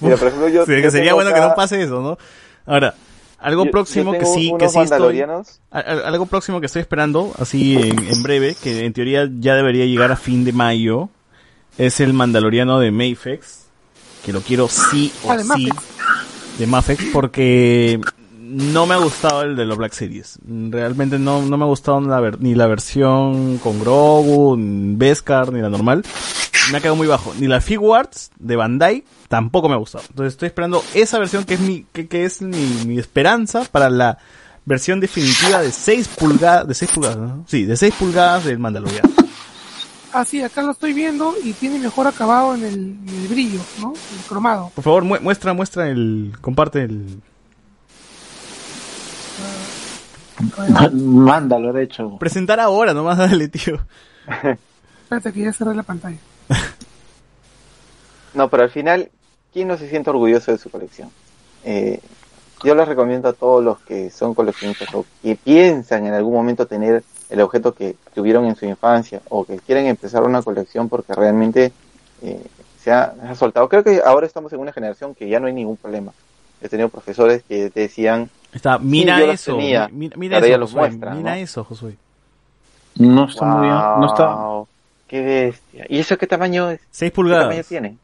Mira, 0.00 0.16
por 0.16 0.28
ejemplo, 0.28 0.48
yo, 0.48 0.64
Sí, 0.64 0.72
que 0.72 0.82
yo 0.82 0.90
sería 0.90 1.14
bueno 1.14 1.32
que 1.34 1.40
no 1.40 1.54
pase 1.54 1.82
eso, 1.82 2.00
¿no? 2.00 2.16
Ahora, 2.64 2.94
algo 3.38 3.66
yo- 3.66 3.70
próximo 3.70 4.14
yo 4.14 4.18
que 4.18 4.24
sí, 4.24 4.52
que 4.58 4.68
sí 4.68 4.78
estoy, 4.78 4.80
mandalorianos. 4.80 5.60
a- 5.70 5.80
a- 5.80 6.08
algo 6.08 6.24
próximo 6.26 6.58
que 6.60 6.66
estoy 6.66 6.80
esperando, 6.80 7.32
así 7.38 7.76
en, 7.76 7.98
en 7.98 8.22
breve, 8.22 8.56
que 8.62 8.86
en 8.86 8.92
teoría 8.94 9.28
ya 9.38 9.54
debería 9.54 9.84
llegar 9.84 10.10
a 10.10 10.16
fin 10.16 10.44
de 10.46 10.52
mayo, 10.54 11.10
es 11.78 12.00
el 12.00 12.12
Mandaloriano 12.12 12.78
de 12.78 12.90
Mayfex, 12.90 13.66
que 14.24 14.32
lo 14.32 14.40
quiero 14.40 14.68
sí 14.68 15.12
o 15.24 15.30
Ah, 15.32 15.36
de 15.36 15.44
sí, 15.44 15.68
de 16.58 16.66
Mafex, 16.66 17.04
porque 17.12 18.00
no 18.40 18.86
me 18.86 18.94
ha 18.94 18.98
gustado 18.98 19.42
el 19.42 19.56
de 19.56 19.64
los 19.66 19.76
Black 19.76 19.92
Series. 19.92 20.38
Realmente 20.46 21.18
no, 21.18 21.42
no 21.42 21.56
me 21.58 21.64
ha 21.64 21.68
gustado 21.68 22.00
la 22.00 22.18
ver- 22.20 22.40
ni 22.40 22.54
la 22.54 22.66
versión 22.66 23.58
con 23.58 23.78
Grogu, 23.80 24.56
ni 24.56 24.94
Beskar, 24.96 25.52
ni 25.52 25.60
la 25.60 25.68
normal. 25.68 26.02
Me 26.72 26.78
ha 26.78 26.80
quedado 26.80 26.96
muy 26.96 27.06
bajo. 27.06 27.32
Ni 27.38 27.46
la 27.46 27.60
Figuarts 27.60 28.30
de 28.38 28.56
Bandai 28.56 29.04
tampoco 29.28 29.68
me 29.68 29.74
ha 29.74 29.78
gustado. 29.78 30.04
Entonces 30.08 30.32
estoy 30.34 30.46
esperando 30.46 30.82
esa 30.94 31.18
versión 31.18 31.44
que 31.44 31.54
es 31.54 31.60
mi, 31.60 31.84
que, 31.92 32.08
que 32.08 32.24
es 32.24 32.40
mi, 32.42 32.66
mi 32.86 32.98
esperanza 32.98 33.64
para 33.70 33.90
la 33.90 34.18
versión 34.64 34.98
definitiva 34.98 35.60
de 35.60 35.70
6 35.70 36.08
pulgadas, 36.08 36.66
de 36.66 36.74
6 36.74 36.90
pulgadas, 36.92 37.18
¿no? 37.18 37.44
Sí, 37.46 37.64
de 37.66 37.76
6 37.76 37.94
pulgadas 37.98 38.44
del 38.44 38.58
Mandaloriano. 38.58 39.08
Ah, 40.18 40.24
sí, 40.24 40.42
acá 40.42 40.62
lo 40.62 40.70
estoy 40.72 40.94
viendo 40.94 41.34
y 41.44 41.52
tiene 41.52 41.78
mejor 41.78 42.06
acabado 42.06 42.54
en 42.54 42.64
el, 42.64 42.74
en 43.06 43.08
el 43.22 43.28
brillo, 43.28 43.60
¿no? 43.82 43.92
El 43.92 44.24
cromado. 44.26 44.70
Por 44.74 44.82
favor, 44.82 45.04
mu- 45.04 45.20
muestra, 45.20 45.52
muestra 45.52 45.88
el, 45.90 46.32
comparte 46.40 46.84
el, 46.84 47.20
Mándalo, 50.92 51.72
de 51.74 51.82
hecho. 51.82 52.16
presentar 52.18 52.60
ahora 52.60 52.94
nomás, 52.94 53.18
dale, 53.30 53.48
tío. 53.48 53.78
Espérate 55.02 55.32
que 55.34 55.40
ya 55.42 55.52
cerré 55.52 55.74
la 55.74 55.82
pantalla. 55.82 56.16
No, 58.32 58.48
pero 58.48 58.62
al 58.62 58.70
final, 58.70 59.10
¿quién 59.52 59.68
no 59.68 59.76
se 59.76 59.88
siente 59.90 60.08
orgulloso 60.08 60.50
de 60.50 60.56
su 60.58 60.70
colección? 60.70 61.10
Eh, 61.64 62.00
yo 62.64 62.74
les 62.74 62.88
recomiendo 62.88 63.28
a 63.28 63.32
todos 63.34 63.62
los 63.62 63.78
que 63.80 64.10
son 64.10 64.34
coleccionistas 64.34 64.94
o 64.94 65.04
que 65.22 65.36
piensan 65.36 66.06
en 66.06 66.14
algún 66.14 66.32
momento 66.32 66.66
tener 66.66 67.04
el 67.30 67.40
objeto 67.40 67.74
que 67.74 67.96
tuvieron 68.14 68.44
en 68.46 68.56
su 68.56 68.66
infancia 68.66 69.20
o 69.28 69.44
que 69.44 69.58
quieren 69.58 69.86
empezar 69.86 70.22
una 70.22 70.42
colección 70.42 70.88
porque 70.88 71.14
realmente 71.14 71.72
eh, 72.22 72.40
se, 72.82 72.92
ha, 72.92 73.14
se 73.20 73.26
ha 73.28 73.34
soltado. 73.34 73.68
Creo 73.68 73.82
que 73.84 74.00
ahora 74.04 74.26
estamos 74.26 74.52
en 74.52 74.60
una 74.60 74.72
generación 74.72 75.14
que 75.14 75.28
ya 75.28 75.40
no 75.40 75.46
hay 75.48 75.52
ningún 75.52 75.76
problema. 75.76 76.12
He 76.60 76.68
tenido 76.68 76.88
profesores 76.88 77.42
que 77.48 77.68
decían, 77.70 78.30
Está, 78.52 78.78
mira 78.78 79.18
yo 79.18 79.32
eso, 79.32 79.56
tenía. 79.56 79.88
mi- 79.88 80.08
mira, 80.08 80.16
mira 80.16 80.38
eso, 80.38 80.58
los 80.58 80.70
Josué, 80.72 80.88
muestran, 80.88 81.16
mira 81.18 81.30
¿no? 81.32 81.36
eso, 81.42 81.64
Josué. 81.64 81.96
No 82.98 83.24
está 83.26 83.44
muy 83.44 83.60
bien, 83.66 83.74
no 84.00 84.06
está. 84.06 84.26
"Wow, 84.34 84.68
¡Qué 85.08 85.20
bestia! 85.22 85.86
¿Y 85.88 85.98
eso 85.98 86.16
qué 86.16 86.26
tamaño 86.26 86.70
es? 86.70 86.80
6 86.90 87.12
¿Qué 87.12 87.14
tamaño 87.14 87.36
pulgadas. 87.38 87.66
tiene? 87.66 87.96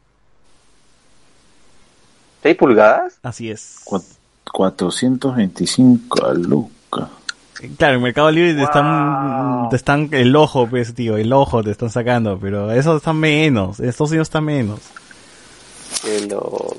¿6 2.43 2.55
pulgadas? 2.57 3.15
Así 3.23 3.49
es. 3.49 3.79
Cua- 3.85 4.03
425 4.51 6.25
a 6.25 6.33
Luca. 6.33 7.09
Claro, 7.77 7.95
en 7.95 8.01
Mercado 8.01 8.31
Libre 8.31 8.51
te 8.53 8.59
Wow. 8.59 8.65
están, 8.65 9.69
te 9.69 9.75
están, 9.75 10.09
el 10.11 10.35
ojo, 10.35 10.67
pues, 10.67 10.93
tío, 10.95 11.17
el 11.17 11.31
ojo 11.31 11.63
te 11.63 11.71
están 11.71 11.89
sacando, 11.89 12.37
pero 12.39 12.71
esos 12.71 12.97
están 12.97 13.17
menos, 13.17 13.79
estos 13.79 14.11
no 14.11 14.21
están 14.21 14.43
menos. 14.45 14.79
¡Qué 16.01 16.27
loco! 16.27 16.75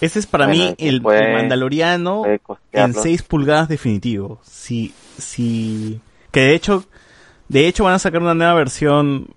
Ese 0.00 0.18
es 0.18 0.26
para 0.26 0.46
Bueno, 0.46 0.62
mí 0.64 0.74
el, 0.78 1.02
puede- 1.02 1.26
el 1.28 1.32
Mandaloriano 1.34 2.26
en 2.26 2.38
costearlo. 2.38 3.02
6 3.02 3.22
pulgadas 3.22 3.68
definitivo. 3.68 4.38
Si, 4.44 4.92
si, 5.18 6.00
que 6.30 6.40
de 6.40 6.54
hecho, 6.54 6.84
de 7.48 7.66
hecho 7.68 7.84
van 7.84 7.94
a 7.94 7.98
sacar 7.98 8.20
una 8.22 8.34
nueva 8.34 8.54
versión 8.54 9.28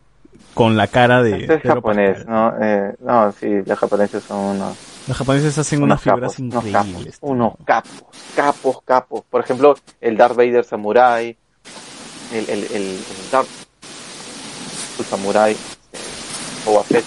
con 0.53 0.75
la 0.75 0.87
cara 0.87 1.21
de 1.23 1.41
Este 1.41 1.53
es 1.55 1.61
Pedro 1.61 1.75
japonés, 1.75 2.17
Pascal. 2.17 2.33
¿no? 2.33 2.53
Eh, 2.65 2.95
no, 3.01 3.31
sí, 3.33 3.47
los 3.65 3.77
japoneses 3.79 4.23
son 4.23 4.39
unos, 4.57 4.75
Los 5.07 5.17
japoneses 5.17 5.57
hacen 5.57 5.81
unas 5.83 6.01
figuras 6.01 6.33
capos, 6.33 6.39
unos 6.39 6.65
increíbles. 6.65 7.15
capos, 7.15 7.29
unos 7.29 7.53
capos, 7.63 8.03
capos, 8.35 8.81
capos. 8.83 9.23
Por 9.29 9.41
ejemplo, 9.41 9.75
el 10.01 10.17
Darth 10.17 10.35
Vader 10.35 10.65
Samurai, 10.65 11.37
el, 12.33 12.49
el, 12.49 12.63
el, 12.63 12.73
el 12.73 12.99
Darth 13.31 13.47
Samurai, 15.09 15.53
eh, 15.53 15.97
Boba 16.65 16.83
Fett, 16.83 17.05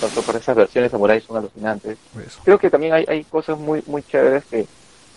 tanto 0.00 0.22
por 0.22 0.36
esas 0.36 0.56
versiones 0.56 0.90
Samurai 0.90 1.20
son 1.20 1.36
alucinantes. 1.36 1.98
Eso. 2.26 2.40
Creo 2.42 2.58
que 2.58 2.70
también 2.70 2.94
hay, 2.94 3.04
hay 3.06 3.24
cosas 3.24 3.58
muy 3.58 3.82
muy 3.86 4.02
chéveres 4.02 4.44
que, 4.46 4.66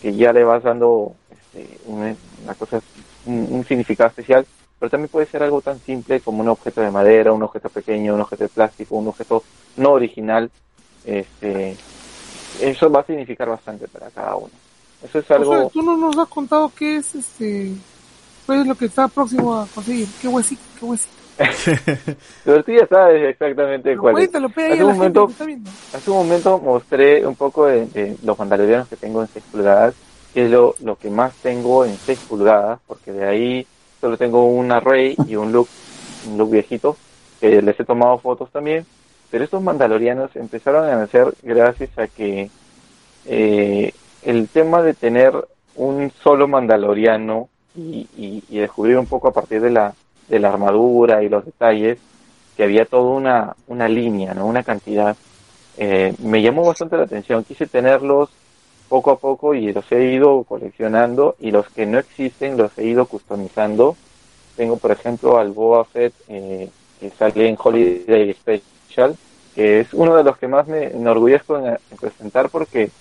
que 0.02 0.14
ya 0.14 0.34
le 0.34 0.44
vas 0.44 0.64
dando 0.64 1.14
este, 1.32 1.80
una, 1.86 2.14
una 2.44 2.54
cosa, 2.56 2.82
un, 3.26 3.48
un 3.50 3.66
significado 3.66 4.10
especial, 4.10 4.46
pero 4.78 4.90
también 4.90 5.10
puede 5.10 5.28
ser 5.28 5.42
algo 5.44 5.62
tan 5.62 5.80
simple 5.80 6.20
como 6.20 6.42
un 6.42 6.50
objeto 6.50 6.82
de 6.82 6.92
madera, 6.92 7.32
un 7.32 7.44
objeto 7.44 7.70
pequeño, 7.70 8.14
un 8.14 8.22
objeto 8.22 8.44
de 8.44 8.50
plástico, 8.50 8.98
un 8.98 9.08
objeto 9.08 9.42
no 9.78 9.92
original. 9.92 10.52
Este, 11.06 11.78
eso 12.62 12.90
va 12.90 13.02
a 13.02 13.06
significar 13.06 13.50
bastante 13.50 13.88
para 13.88 14.10
cada 14.10 14.36
uno. 14.36 14.50
Eso 15.04 15.20
es 15.20 15.32
algo... 15.32 15.54
Josué, 15.56 15.70
tú 15.74 15.82
no 15.82 15.96
nos 15.98 16.18
has 16.18 16.28
contado 16.28 16.72
qué 16.78 16.98
es 16.98 17.16
este, 17.16 17.72
cuál 18.46 18.62
es 18.62 18.68
lo 18.68 18.76
que 18.76 18.86
está 18.86 19.08
próximo 19.08 19.56
a 19.56 19.68
conseguir. 19.74 20.08
Qué 20.22 20.28
huesito, 20.28 20.62
qué 20.80 20.86
huesito. 20.86 21.14
Pero 22.44 22.64
tú 22.64 22.72
ya 22.74 22.86
sabes 22.88 23.30
exactamente 23.30 23.90
Pero 23.92 24.02
cuál 24.02 24.14
es. 24.16 24.20
cuéntalo, 24.30 24.50
pega 24.50 24.68
ahí 24.68 24.74
Hace 24.74 24.84
un 24.84 24.94
momento- 24.98 25.26
que 25.28 25.32
está 25.32 25.46
viendo. 25.46 25.70
Hace 25.94 26.12
un 26.12 26.18
momento 26.18 26.60
mostré 26.60 27.26
un 27.26 27.36
poco 27.36 27.66
de, 27.68 27.86
de 27.88 28.18
los 28.24 28.38
mandalorianos 28.38 28.88
que 28.90 28.98
tengo 28.98 29.22
en 29.22 29.30
6 29.32 29.46
pulgadas, 29.52 29.94
que 30.34 30.46
es 30.46 30.52
lo, 30.52 30.76
lo 30.84 30.98
que 30.98 31.10
más 31.10 31.34
tengo 31.36 31.86
en 31.86 31.96
6 31.98 32.20
pulgadas, 32.28 32.80
porque 32.88 33.12
de 33.14 33.26
ahí 33.26 33.68
solo 34.02 34.18
tengo 34.18 34.46
un 34.48 34.72
array 34.72 35.16
y 35.28 35.36
un 35.38 35.52
look, 35.54 35.70
un 36.30 36.38
look 36.38 36.52
viejito, 36.52 36.98
que 37.40 37.62
les 37.62 37.80
he 37.80 37.86
tomado 37.86 38.18
fotos 38.18 38.52
también. 38.52 38.86
Pero 39.32 39.44
estos 39.44 39.62
mandalorianos 39.62 40.36
empezaron 40.36 40.86
a 40.90 40.96
nacer 40.96 41.34
gracias 41.44 41.98
a 41.98 42.08
que 42.08 42.50
eh, 43.26 43.94
el 44.24 44.48
tema 44.50 44.82
de 44.82 44.94
tener 44.94 45.34
un 45.76 46.12
solo 46.24 46.48
mandaloriano 46.48 47.48
y, 47.76 48.08
y- 48.18 48.58
descubrir 48.60 48.98
un 48.98 49.06
poco 49.06 49.30
a 49.30 49.34
partir 49.34 49.62
de 49.62 49.70
la, 49.72 49.94
de 50.28 50.40
la 50.40 50.50
armadura 50.50 51.24
y 51.24 51.30
los 51.30 51.46
detalles, 51.46 52.00
que 52.58 52.64
había 52.64 52.86
toda 52.86 53.12
una, 53.12 53.56
una 53.68 53.88
línea, 53.88 54.34
¿no? 54.34 54.46
una 54.46 54.64
cantidad 54.64 55.16
eh, 55.78 56.14
me 56.24 56.42
llamó 56.42 56.66
bastante 56.66 56.98
la 56.98 57.04
atención. 57.04 57.46
Quise 57.46 57.68
tenerlos 57.68 58.30
poco 58.90 59.12
a 59.12 59.18
poco 59.18 59.54
y 59.54 59.72
los 59.72 59.90
he 59.94 60.12
ido 60.12 60.44
coleccionando 60.44 61.36
y 61.40 61.52
los 61.52 61.70
que 61.70 61.86
no 61.86 62.00
existen 62.00 62.58
los 62.58 62.78
he 62.78 62.86
ido 62.86 63.06
customizando. 63.06 63.96
Tengo, 64.58 64.76
por 64.76 64.92
ejemplo, 64.92 65.38
al 65.38 65.52
Boba 65.52 65.86
Fett 65.86 66.14
eh, 66.28 66.70
que 67.00 67.10
sale 67.12 67.48
en 67.48 67.58
Holiday 67.58 68.34
Special, 68.34 68.62
que 69.56 69.80
es 69.82 69.94
uno 69.94 70.16
de 70.16 70.24
los 70.24 70.38
que 70.38 70.48
más 70.48 70.68
me 70.68 70.86
enorgullezco 70.88 71.58
en, 71.58 71.66
en 71.68 71.98
presentar 72.00 72.50
porque 72.50 72.92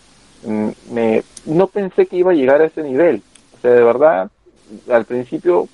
mm, 0.44 0.68
me, 0.90 1.22
no 1.46 1.66
pensé 1.66 2.06
que 2.06 2.16
iba 2.16 2.32
a 2.32 2.34
llegar 2.34 2.60
a 2.60 2.66
ese 2.66 2.82
nivel. 2.82 3.22
O 3.56 3.60
sea, 3.60 3.72
de 3.72 3.82
verdad, 3.82 4.30
al 4.90 5.04
principio 5.04 5.68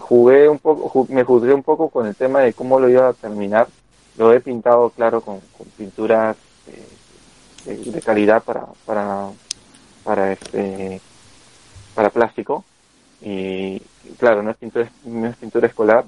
jugué 0.00 0.48
un 0.48 0.58
poco, 0.58 1.06
me 1.10 1.24
juzgué 1.24 1.54
un 1.54 1.62
poco 1.62 1.88
con 1.88 2.06
el 2.06 2.14
tema 2.14 2.40
de 2.40 2.52
cómo 2.52 2.80
lo 2.80 2.88
iba 2.88 3.08
a 3.08 3.12
terminar. 3.12 3.68
Lo 4.16 4.32
he 4.32 4.40
pintado, 4.40 4.90
claro, 4.90 5.20
con, 5.20 5.40
con 5.56 5.66
pinturas 5.76 6.36
eh, 6.68 7.74
de, 7.84 7.90
de 7.90 8.02
calidad 8.02 8.42
para, 8.42 8.66
para, 8.84 9.30
para 10.04 10.32
este, 10.32 11.00
para 11.94 12.10
plástico. 12.10 12.64
Y 13.20 13.80
claro, 14.18 14.42
no 14.42 14.50
es 14.50 14.56
pintura, 14.56 14.90
no 15.04 15.26
es 15.26 15.36
pintura 15.36 15.66
escolar. 15.66 16.04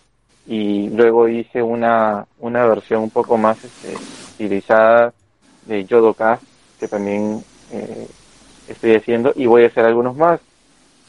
Y 0.47 0.89
luego 0.91 1.29
hice 1.29 1.63
una, 1.63 2.27
una 2.39 2.67
versión 2.67 3.03
un 3.03 3.11
poco 3.11 3.37
más 3.37 3.63
este, 3.65 3.95
estilizada 4.31 5.13
de 5.63 5.85
Yodoka, 5.85 6.41
que 6.79 6.87
también 6.89 7.43
eh, 7.71 8.07
estoy 8.69 8.95
haciendo, 8.95 9.33
y 9.35 9.47
voy 9.47 9.65
a 9.65 9.69
hacer 9.69 9.85
algunos 9.85 10.17
más. 10.17 10.41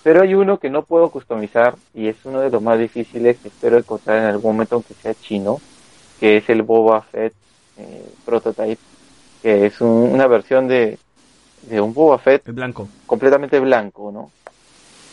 Pero 0.04 0.22
hay 0.22 0.34
uno 0.34 0.58
que 0.60 0.70
no 0.70 0.84
puedo 0.84 1.12
customizar 1.12 1.76
y 1.94 2.08
es 2.08 2.16
uno 2.26 2.40
de 2.40 2.50
los 2.50 2.62
más 2.62 2.80
difíciles 2.80 3.38
que 3.40 3.50
espero 3.50 3.78
encontrar 3.78 4.20
en 4.20 4.26
algún 4.26 4.54
momento, 4.54 4.76
aunque 4.76 4.94
sea 4.96 5.14
chino, 5.16 5.60
que 6.20 6.38
es 6.38 6.50
el 6.50 6.62
Boba 6.64 7.02
Fett 7.04 7.34
eh, 7.78 8.06
Prototype, 8.26 8.82
que 9.42 9.66
es 9.66 9.82
un- 9.82 10.12
una 10.14 10.28
versión 10.28 10.68
de, 10.68 10.98
de 11.64 11.82
un 11.82 11.94
Boba 11.94 12.18
Fett 12.20 12.48
El 12.48 12.54
blanco. 12.54 12.88
completamente 13.06 13.60
blanco, 13.60 14.12
¿no? 14.12 14.32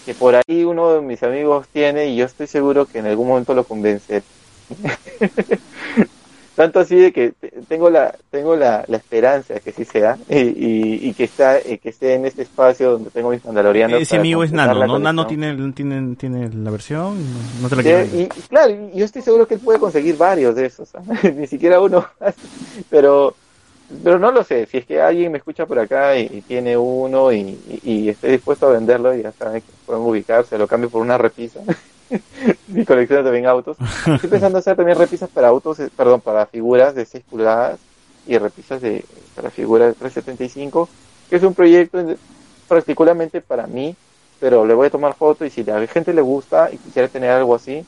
Que 0.04 0.14
por 0.14 0.34
ahí 0.34 0.64
uno 0.64 0.92
de 0.94 1.00
mis 1.00 1.22
amigos 1.22 1.66
tiene 1.72 2.08
y 2.08 2.16
yo 2.16 2.26
estoy 2.26 2.46
seguro 2.46 2.84
que 2.86 2.98
en 2.98 3.06
algún 3.06 3.28
momento 3.28 3.54
lo 3.54 3.64
convence. 3.64 4.22
Tanto 6.56 6.78
así 6.78 6.94
de 6.94 7.12
que 7.12 7.32
te- 7.32 7.52
tengo 7.68 7.90
la 7.90 8.14
tengo 8.30 8.54
la, 8.54 8.84
la 8.86 8.96
esperanza 8.96 9.58
que 9.58 9.72
sí 9.72 9.84
sea 9.84 10.16
y, 10.28 10.36
y, 10.38 11.08
y 11.08 11.12
que 11.14 11.24
está 11.24 11.58
y 11.58 11.78
que 11.78 11.88
esté 11.88 12.14
en 12.14 12.26
este 12.26 12.42
espacio 12.42 12.92
donde 12.92 13.10
tengo 13.10 13.30
mis 13.30 13.44
mandalorianos. 13.44 14.00
Ese 14.00 14.16
amigo 14.16 14.44
es 14.44 14.52
Nano, 14.52 14.86
¿no? 14.86 14.98
Nano 15.00 15.26
tiene, 15.26 15.56
tiene, 15.72 16.14
tiene 16.14 16.48
la 16.50 16.70
versión, 16.70 17.16
no, 17.18 17.62
no 17.62 17.68
te 17.68 17.74
la 17.76 17.82
quiero 17.82 18.04
y, 18.04 18.26
claro, 18.48 18.72
yo 18.94 19.04
estoy 19.04 19.22
seguro 19.22 19.48
que 19.48 19.54
él 19.54 19.60
puede 19.60 19.80
conseguir 19.80 20.16
varios 20.16 20.54
de 20.54 20.66
esos, 20.66 20.90
¿sabes? 20.90 21.34
ni 21.36 21.48
siquiera 21.48 21.80
uno, 21.80 22.06
pero 22.88 23.34
pero 24.02 24.18
no 24.18 24.30
lo 24.32 24.44
sé, 24.44 24.66
si 24.66 24.78
es 24.78 24.86
que 24.86 25.00
alguien 25.00 25.32
me 25.32 25.38
escucha 25.38 25.66
por 25.66 25.78
acá 25.78 26.16
y, 26.18 26.26
y 26.30 26.42
tiene 26.42 26.76
uno 26.76 27.32
y, 27.32 27.38
y, 27.66 28.04
y 28.06 28.08
esté 28.08 28.28
dispuesto 28.28 28.66
a 28.66 28.72
venderlo, 28.72 29.14
ya 29.14 29.32
saben 29.32 29.62
que 29.62 29.72
pueden 29.84 30.02
ubicarse, 30.02 30.58
lo 30.58 30.66
cambio 30.68 30.90
por 30.90 31.02
una 31.02 31.18
repisa. 31.18 31.64
Mi 32.66 32.84
colección 32.84 33.24
también 33.24 33.46
autos. 33.46 33.78
Estoy 34.14 34.30
pensando 34.30 34.58
hacer 34.58 34.76
también 34.76 34.98
repisas 34.98 35.30
para 35.30 35.48
autos, 35.48 35.78
eh, 35.80 35.90
perdón, 35.94 36.20
para 36.22 36.46
figuras 36.46 36.94
de 36.94 37.06
6 37.06 37.24
pulgadas 37.24 37.88
y 38.24 38.38
repisas 38.38 38.80
de 38.80 39.30
para 39.34 39.50
figuras 39.50 39.88
de 39.88 39.94
375, 39.96 40.92
que 41.28 41.36
es 41.36 41.42
un 41.42 41.54
proyecto 41.54 41.98
en- 42.00 42.20
particularmente 42.66 43.42
para 43.42 43.66
mí, 43.66 43.98
pero 44.38 44.64
le 44.66 44.74
voy 44.74 44.86
a 44.88 44.90
tomar 44.90 45.14
foto 45.16 45.44
y 45.44 45.50
si 45.50 45.60
a 45.62 45.78
la 45.80 45.86
gente 45.86 46.14
le 46.14 46.22
gusta 46.22 46.70
y 46.72 46.78
quisiera 46.78 47.08
tener 47.08 47.30
algo 47.30 47.54
así, 47.54 47.86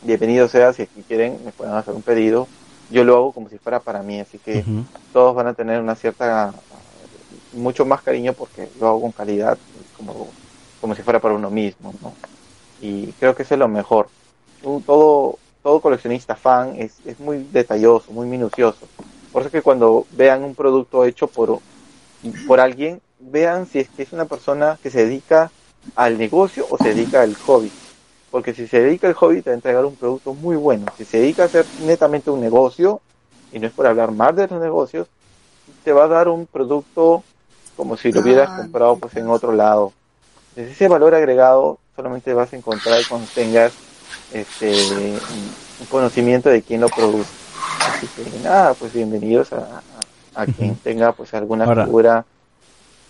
bienvenido 0.00 0.48
sea, 0.48 0.72
si 0.74 0.86
que 0.88 1.04
quieren, 1.04 1.44
me 1.44 1.52
pueden 1.52 1.74
hacer 1.74 1.94
un 1.94 2.02
pedido. 2.02 2.52
Yo 2.90 3.04
lo 3.04 3.16
hago 3.16 3.34
como 3.34 3.48
si 3.48 3.58
fuera 3.58 3.82
para 3.82 4.02
mí, 4.02 4.20
así 4.20 4.40
que 4.40 4.68
todos 5.12 5.34
van 5.34 5.48
a 5.48 5.54
tener 5.54 5.80
una 5.80 5.96
cierta, 5.96 6.52
mucho 7.52 7.84
más 7.86 8.02
cariño 8.02 8.34
porque 8.34 8.70
lo 8.76 8.88
hago 8.88 9.00
con 9.02 9.12
calidad, 9.12 9.60
como, 9.92 10.36
como 10.80 10.94
si 10.94 11.02
fuera 11.02 11.20
para 11.20 11.34
uno 11.34 11.50
mismo, 11.50 11.94
¿no? 12.00 12.18
Y 12.78 13.14
creo 13.14 13.34
que 13.34 13.42
eso 13.44 13.54
es 13.54 13.60
lo 13.60 13.68
mejor. 13.68 14.12
Un- 14.60 14.84
todo, 14.84 15.40
todo 15.62 15.80
coleccionista 15.82 16.36
fan 16.36 16.76
es, 16.76 17.00
es 17.04 17.18
muy 17.20 17.44
detalloso, 17.44 18.12
muy 18.12 18.26
minucioso. 18.28 18.90
Por 19.30 19.42
eso 19.42 19.48
es 19.48 19.52
que 19.52 19.62
cuando 19.62 20.06
vean 20.10 20.44
un 20.44 20.54
producto 20.56 21.04
hecho 21.04 21.28
por, 21.32 21.62
por 22.46 22.60
alguien, 22.60 23.02
vean 23.18 23.66
si 23.66 23.80
es 23.80 23.90
que 23.90 24.02
es 24.02 24.12
una 24.12 24.26
persona 24.26 24.78
que 24.82 24.90
se 24.90 25.04
dedica 25.06 25.52
al 25.94 26.18
negocio 26.18 26.66
o 26.68 26.78
se 26.78 26.90
dedica 26.90 27.22
al 27.22 27.36
hobby. 27.36 27.74
Porque 28.30 28.54
si 28.54 28.66
se 28.66 28.80
dedica 28.80 29.08
al 29.08 29.14
hobby 29.14 29.42
te 29.42 29.50
va 29.50 29.54
a 29.54 29.56
entregar 29.56 29.84
un 29.84 29.96
producto 29.96 30.34
muy 30.34 30.56
bueno. 30.56 30.86
Si 30.96 31.04
se 31.04 31.18
dedica 31.18 31.42
a 31.42 31.46
hacer 31.46 31.66
netamente 31.84 32.30
un 32.30 32.40
negocio, 32.40 33.00
y 33.52 33.58
no 33.58 33.66
es 33.66 33.72
por 33.72 33.86
hablar 33.86 34.12
más 34.12 34.36
de 34.36 34.46
los 34.46 34.60
negocios, 34.60 35.08
te 35.84 35.92
va 35.92 36.04
a 36.04 36.08
dar 36.08 36.28
un 36.28 36.46
producto 36.46 37.24
como 37.76 37.96
si 37.96 38.12
lo 38.12 38.20
hubieras 38.20 38.48
Ah, 38.52 38.56
comprado 38.58 38.96
pues 38.96 39.16
en 39.16 39.28
otro 39.28 39.52
lado. 39.52 39.92
Entonces, 40.50 40.74
ese 40.74 40.88
valor 40.88 41.14
agregado 41.14 41.78
solamente 41.96 42.32
vas 42.34 42.52
a 42.52 42.56
encontrar 42.56 43.00
cuando 43.08 43.26
tengas 43.34 43.72
este 44.32 44.70
un 45.80 45.86
conocimiento 45.90 46.48
de 46.50 46.62
quién 46.62 46.80
lo 46.82 46.88
produce. 46.88 47.30
Así 47.80 48.06
que 48.08 48.38
nada, 48.44 48.74
pues 48.74 48.92
bienvenidos 48.92 49.52
a, 49.52 49.80
a, 50.34 50.42
a 50.42 50.46
quien 50.46 50.76
tenga 50.76 51.12
pues 51.12 51.32
alguna 51.34 51.64
Ahora, 51.64 51.84
figura 51.84 52.24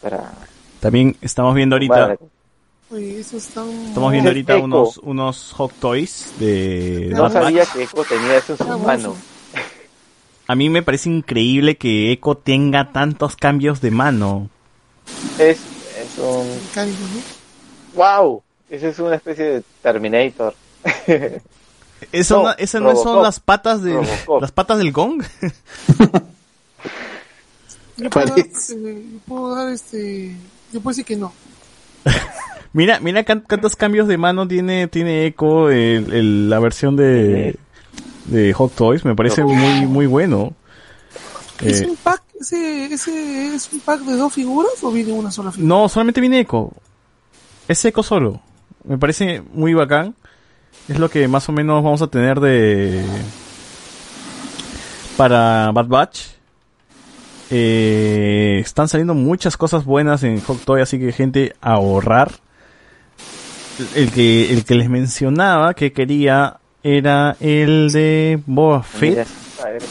para 0.00 0.32
También 0.80 1.16
estamos 1.20 1.54
viendo 1.54 1.76
ahorita, 1.76 2.16
eso 2.96 3.36
está 3.36 3.62
un... 3.62 3.86
estamos 3.86 4.12
viendo 4.12 4.30
ahorita 4.30 4.54
Echo. 4.56 4.64
unos, 4.64 4.98
unos 4.98 5.52
Hot 5.52 5.72
Toys 5.80 6.32
de 6.38 7.08
No 7.12 7.30
sabía 7.30 7.64
que 7.66 7.82
Echo 7.84 8.04
tenía 8.04 8.36
eso 8.38 8.52
en 8.52 8.58
sus 8.58 8.66
Ah, 8.68 8.76
manos. 8.76 9.16
A 10.48 10.54
mí 10.56 10.68
me 10.68 10.82
parece 10.82 11.08
increíble 11.08 11.76
que 11.76 12.10
Echo 12.12 12.34
tenga 12.36 12.92
tantos 12.92 13.36
cambios 13.36 13.80
de 13.80 13.90
mano. 13.92 14.48
Es, 15.38 15.58
es 15.58 16.18
un 16.18 16.48
Mecánico, 16.66 16.98
¿no? 17.14 17.20
wow, 17.94 18.42
esa 18.68 18.88
es 18.88 18.98
una 18.98 19.16
especie 19.16 19.44
de 19.44 19.62
Terminator. 19.82 20.54
¿Eso 22.12 22.36
No, 22.38 22.42
no, 22.44 22.50
¿Esas 22.56 22.80
no 22.82 22.96
son 22.96 23.22
las 23.22 23.38
patas 23.40 23.82
de 23.82 23.92
Robocop. 23.92 24.40
las 24.40 24.52
patas 24.52 24.78
del 24.78 24.90
gong? 24.90 25.22
Yo 27.96 28.08
puedo, 28.08 28.26
dar, 28.26 28.34
Parece. 28.36 28.72
eh, 28.74 29.04
yo 29.12 29.18
puedo 29.26 29.54
dar 29.54 29.68
este... 29.68 30.34
Yo 30.72 30.80
puedo 30.80 30.92
decir 30.92 31.04
que 31.04 31.16
no. 31.16 31.32
Mira, 32.72 33.00
mira 33.00 33.24
cuántos 33.24 33.74
cambios 33.74 34.06
de 34.06 34.16
mano 34.16 34.46
tiene 34.46 34.86
tiene 34.86 35.26
Echo 35.26 35.70
el- 35.70 36.12
el- 36.12 36.50
la 36.50 36.60
versión 36.60 36.96
de 36.96 37.56
de 38.26 38.52
Hot 38.52 38.74
Toys, 38.76 39.04
me 39.04 39.16
parece 39.16 39.42
muy 39.42 39.86
muy 39.86 40.06
bueno. 40.06 40.52
¿Es 41.60 41.82
Eh, 41.82 41.86
un 41.90 41.96
pack? 41.96 42.22
¿Ese, 42.40 42.86
¿Ese 42.86 43.54
es 43.54 43.70
un 43.72 43.80
pack 43.80 44.00
de 44.02 44.16
dos 44.16 44.32
figuras 44.32 44.72
o 44.82 44.90
viene 44.92 45.12
una 45.12 45.30
sola 45.30 45.50
figura? 45.52 45.68
no, 45.68 45.88
solamente 45.88 46.20
viene 46.20 46.40
Echo. 46.40 46.70
Es 47.68 47.84
Echo 47.84 48.02
solo. 48.02 48.40
Me 48.84 48.96
parece 48.98 49.42
muy 49.52 49.74
bacán. 49.74 50.14
Es 50.88 50.98
lo 50.98 51.10
que 51.10 51.28
más 51.28 51.48
o 51.48 51.52
menos 51.52 51.82
vamos 51.84 52.00
a 52.02 52.06
tener 52.06 52.40
de 52.40 53.04
para 55.16 55.70
Bad 55.72 55.86
Batch. 55.86 56.20
Eh, 57.50 58.60
están 58.64 58.88
saliendo 58.88 59.14
muchas 59.14 59.56
cosas 59.56 59.84
buenas 59.84 60.22
en 60.22 60.40
Hot 60.40 60.64
Toy, 60.64 60.80
así 60.82 60.98
que 60.98 61.12
gente 61.12 61.54
ahorrar. 61.60 62.30
El 63.94 64.10
que, 64.12 64.52
el 64.52 64.64
que 64.64 64.74
les 64.74 64.88
mencionaba 64.88 65.74
que 65.74 65.92
quería 65.92 66.58
era 66.82 67.36
el 67.40 67.90
de 67.92 68.40
Boba 68.46 68.82
Fett, 68.82 69.26
A 69.62 69.68
ver. 69.68 69.82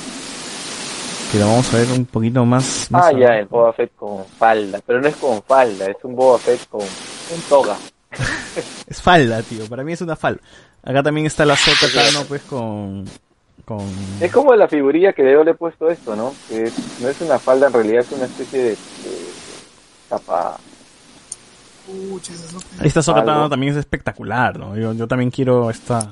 que 1.32 1.38
lo 1.40 1.48
vamos 1.48 1.74
a 1.74 1.78
ver 1.78 1.88
un 1.92 2.06
poquito 2.06 2.44
más. 2.46 2.88
más 2.90 3.06
Ah, 3.08 3.12
ya, 3.18 3.28
el 3.38 3.46
Boba 3.46 3.74
Fett 3.74 3.92
con 3.96 4.26
falda. 4.26 4.80
Pero 4.86 5.02
no 5.02 5.08
es 5.08 5.16
con 5.16 5.42
falda, 5.44 5.86
es 5.86 5.98
un 6.04 6.16
Boba 6.16 6.38
Fett 6.40 6.68
con, 6.70 6.82
con 6.82 7.42
toga. 7.48 7.76
Es 8.88 9.02
falda, 9.02 9.42
tío. 9.44 9.66
Para 9.68 9.84
mí 9.84 9.94
es 9.94 10.02
una 10.02 10.16
falda. 10.16 10.42
Acá 10.84 11.04
también 11.04 11.28
está 11.28 11.46
la 11.46 11.56
Sota 11.56 11.88
Tano, 11.94 12.26
pues, 12.28 12.42
con... 12.42 13.06
con... 13.66 13.80
Es 14.20 14.32
como 14.32 14.56
la 14.56 14.68
figurilla 14.68 15.14
que 15.14 15.24
yo 15.32 15.44
le 15.44 15.52
he 15.52 15.54
puesto 15.54 15.90
esto, 15.90 16.16
¿no? 16.16 16.34
Que 16.50 16.72
no 17.02 17.08
es 17.10 17.22
una 17.22 17.38
falda, 17.38 17.68
en 17.68 17.74
realidad 17.74 18.00
es 18.00 18.12
una 18.12 18.26
especie 18.26 18.60
de, 18.64 18.70
de 18.70 18.78
capa. 20.10 20.58
Esta 22.84 23.02
Sota 23.02 23.20
Algo. 23.20 23.32
Tano 23.34 23.50
también 23.50 23.74
es 23.74 23.80
espectacular, 23.80 24.58
¿no? 24.60 24.78
Yo, 24.78 24.94
yo 24.94 25.08
también 25.08 25.32
quiero 25.32 25.70
esta... 25.70 26.08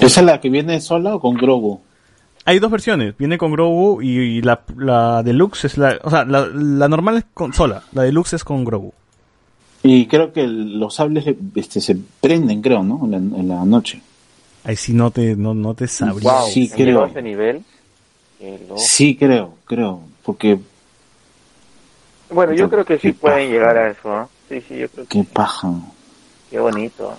¿Esa 0.00 0.20
es 0.20 0.26
la 0.26 0.40
que 0.40 0.50
viene 0.50 0.80
sola 0.80 1.14
o 1.14 1.20
con 1.20 1.34
Grogu? 1.36 1.80
Hay 2.44 2.58
dos 2.58 2.70
versiones. 2.70 3.16
Viene 3.16 3.38
con 3.38 3.52
Grogu 3.52 4.02
y, 4.02 4.08
y 4.18 4.42
la, 4.42 4.60
la 4.76 5.22
deluxe 5.22 5.66
es 5.66 5.78
la... 5.78 5.98
O 6.02 6.10
sea, 6.10 6.24
la, 6.24 6.46
la 6.46 6.88
normal 6.88 7.18
es 7.18 7.24
con 7.34 7.52
sola. 7.52 7.82
La 7.92 8.02
deluxe 8.02 8.34
es 8.34 8.44
con 8.44 8.64
Grogu. 8.64 8.92
Y 9.82 10.06
creo 10.06 10.32
que 10.32 10.42
el- 10.42 10.78
los 10.78 10.94
sables 10.94 11.24
este, 11.54 11.80
se 11.80 11.96
prenden, 12.20 12.60
creo, 12.60 12.82
¿no? 12.82 13.00
En 13.04 13.10
la, 13.10 13.16
en 13.16 13.48
la 13.48 13.64
noche. 13.64 14.02
Ahí 14.64 14.76
sí 14.76 14.92
no 14.92 15.10
te, 15.10 15.36
no, 15.36 15.54
no 15.54 15.74
te 15.74 15.86
sabría. 15.88 16.30
Wow, 16.32 16.48
Sí, 16.50 16.68
¿han 16.70 16.76
creo. 16.76 17.06
ese 17.06 17.22
nivel. 17.22 17.62
Sí, 18.76 19.16
creo, 19.16 19.54
creo. 19.66 20.00
Porque, 20.22 20.58
Bueno, 22.30 22.52
yo 22.54 22.68
creo 22.70 22.84
que 22.84 22.98
sí 22.98 23.12
pueden 23.12 23.50
llegar 23.50 23.76
a 23.76 23.90
eso, 23.90 24.12
¿ah? 24.12 24.28
Sí, 24.50 24.60
sí, 24.68 24.76
yo 24.78 24.88
creo 24.90 25.06
que 25.06 25.18
qué 25.20 25.24
paja. 25.24 25.70
qué 26.50 26.58
bonito. 26.60 27.16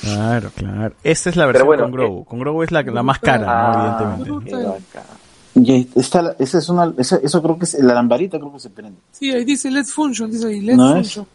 Claro, 0.00 0.50
claro. 0.54 0.94
Esta 1.04 1.28
es 1.30 1.36
la 1.36 1.44
versión 1.46 1.66
bueno, 1.66 1.82
con 1.84 1.92
Grogu. 1.92 2.24
Con 2.24 2.38
Grogu 2.38 2.62
es 2.62 2.70
la, 2.70 2.82
la 2.82 3.02
más 3.02 3.18
cara, 3.18 3.46
¿no? 3.46 3.52
Ah, 3.52 3.98
Evidentemente. 4.00 4.50
qué 4.50 4.56
bacán. 4.56 5.16
Y 5.54 5.88
la- 6.22 6.36
esa 6.38 6.58
es 6.58 6.68
una, 6.68 6.94
esa- 6.98 7.16
eso 7.22 7.42
creo 7.42 7.58
que 7.58 7.64
es, 7.64 7.74
la 7.80 7.94
lamparita 7.94 8.38
creo 8.38 8.52
que 8.52 8.60
se 8.60 8.70
prende. 8.70 8.98
Sí, 9.12 9.30
ahí 9.32 9.44
dice 9.44 9.70
Let's 9.70 9.92
Function, 9.92 10.30
dice 10.30 10.46
ahí, 10.46 10.60
Let's 10.60 10.76
¿No 10.78 10.88
es? 10.90 10.94
Function. 10.94 11.26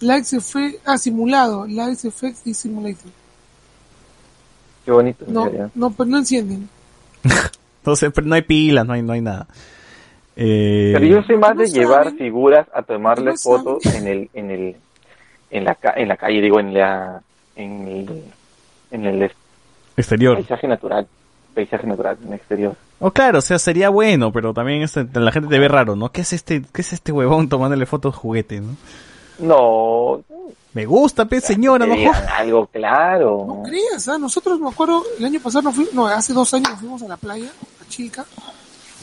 Lights 0.00 0.32
Effect, 0.32 0.80
ah, 0.86 0.96
simulado, 0.96 1.66
Lights 1.66 2.04
Effects 2.04 2.42
y 2.46 2.54
Simulator. 2.54 3.10
Qué 4.84 4.92
bonito. 4.92 5.24
No, 5.28 5.50
no, 5.74 5.90
pero 5.90 6.08
no 6.08 6.18
encienden. 6.18 6.68
Entonces, 7.80 8.10
pero 8.14 8.26
no 8.26 8.34
hay 8.36 8.42
pilas, 8.42 8.86
no 8.86 8.92
hay, 8.92 9.02
no 9.02 9.12
hay 9.12 9.20
nada. 9.20 9.46
Eh, 10.40 10.90
Pero 10.94 11.04
yo 11.04 11.22
soy 11.24 11.36
más 11.36 11.56
de 11.56 11.66
llevar 11.66 12.04
saben. 12.04 12.18
figuras 12.18 12.68
a 12.72 12.82
tomarle 12.82 13.36
fotos 13.36 13.82
saben. 13.82 14.06
en 14.06 14.06
el, 14.12 14.30
en 14.34 14.50
el, 14.52 14.76
en 15.50 15.64
la, 15.64 15.74
ca- 15.74 15.94
en 15.96 16.06
la 16.06 16.16
calle, 16.16 16.40
digo, 16.40 16.60
en 16.60 16.72
la, 16.74 17.20
en 17.56 17.88
el, 17.88 18.22
en 18.92 19.04
el 19.04 19.30
exterior. 19.96 20.34
paisaje 20.36 20.68
natural, 20.68 21.08
paisaje 21.54 21.86
natural, 21.88 22.16
en 22.22 22.28
el 22.28 22.34
exterior. 22.34 22.74
Oh, 23.00 23.10
claro, 23.10 23.38
o 23.38 23.42
sea, 23.42 23.58
sería 23.58 23.88
bueno, 23.88 24.30
pero 24.32 24.54
también 24.54 24.82
este- 24.82 25.06
la 25.18 25.32
gente 25.32 25.48
te 25.48 25.58
ve 25.58 25.66
raro, 25.66 25.96
¿no? 25.96 26.10
¿Qué 26.12 26.20
es 26.20 26.32
este, 26.32 26.62
qué 26.72 26.82
es 26.82 26.92
este 26.92 27.10
huevón 27.10 27.48
tomándole 27.48 27.84
fotos 27.86 28.14
juguete, 28.14 28.60
no? 28.60 28.76
No, 29.40 30.20
Me 30.74 30.84
gusta, 30.86 31.24
pe, 31.24 31.40
señora, 31.40 31.86
no 31.86 31.94
algo 32.36 32.66
claro. 32.66 33.44
No 33.46 33.62
creas, 33.64 34.06
¿ah? 34.08 34.18
nosotros 34.18 34.60
me 34.60 34.68
acuerdo, 34.68 35.02
el 35.18 35.24
año 35.24 35.40
pasado, 35.40 35.72
no, 35.94 36.06
hace 36.06 36.32
dos 36.32 36.52
años 36.54 36.70
nos 36.70 36.80
fuimos 36.80 37.02
a 37.02 37.08
la 37.08 37.16
playa, 37.16 37.48
a 37.80 37.88
Chilca, 37.88 38.24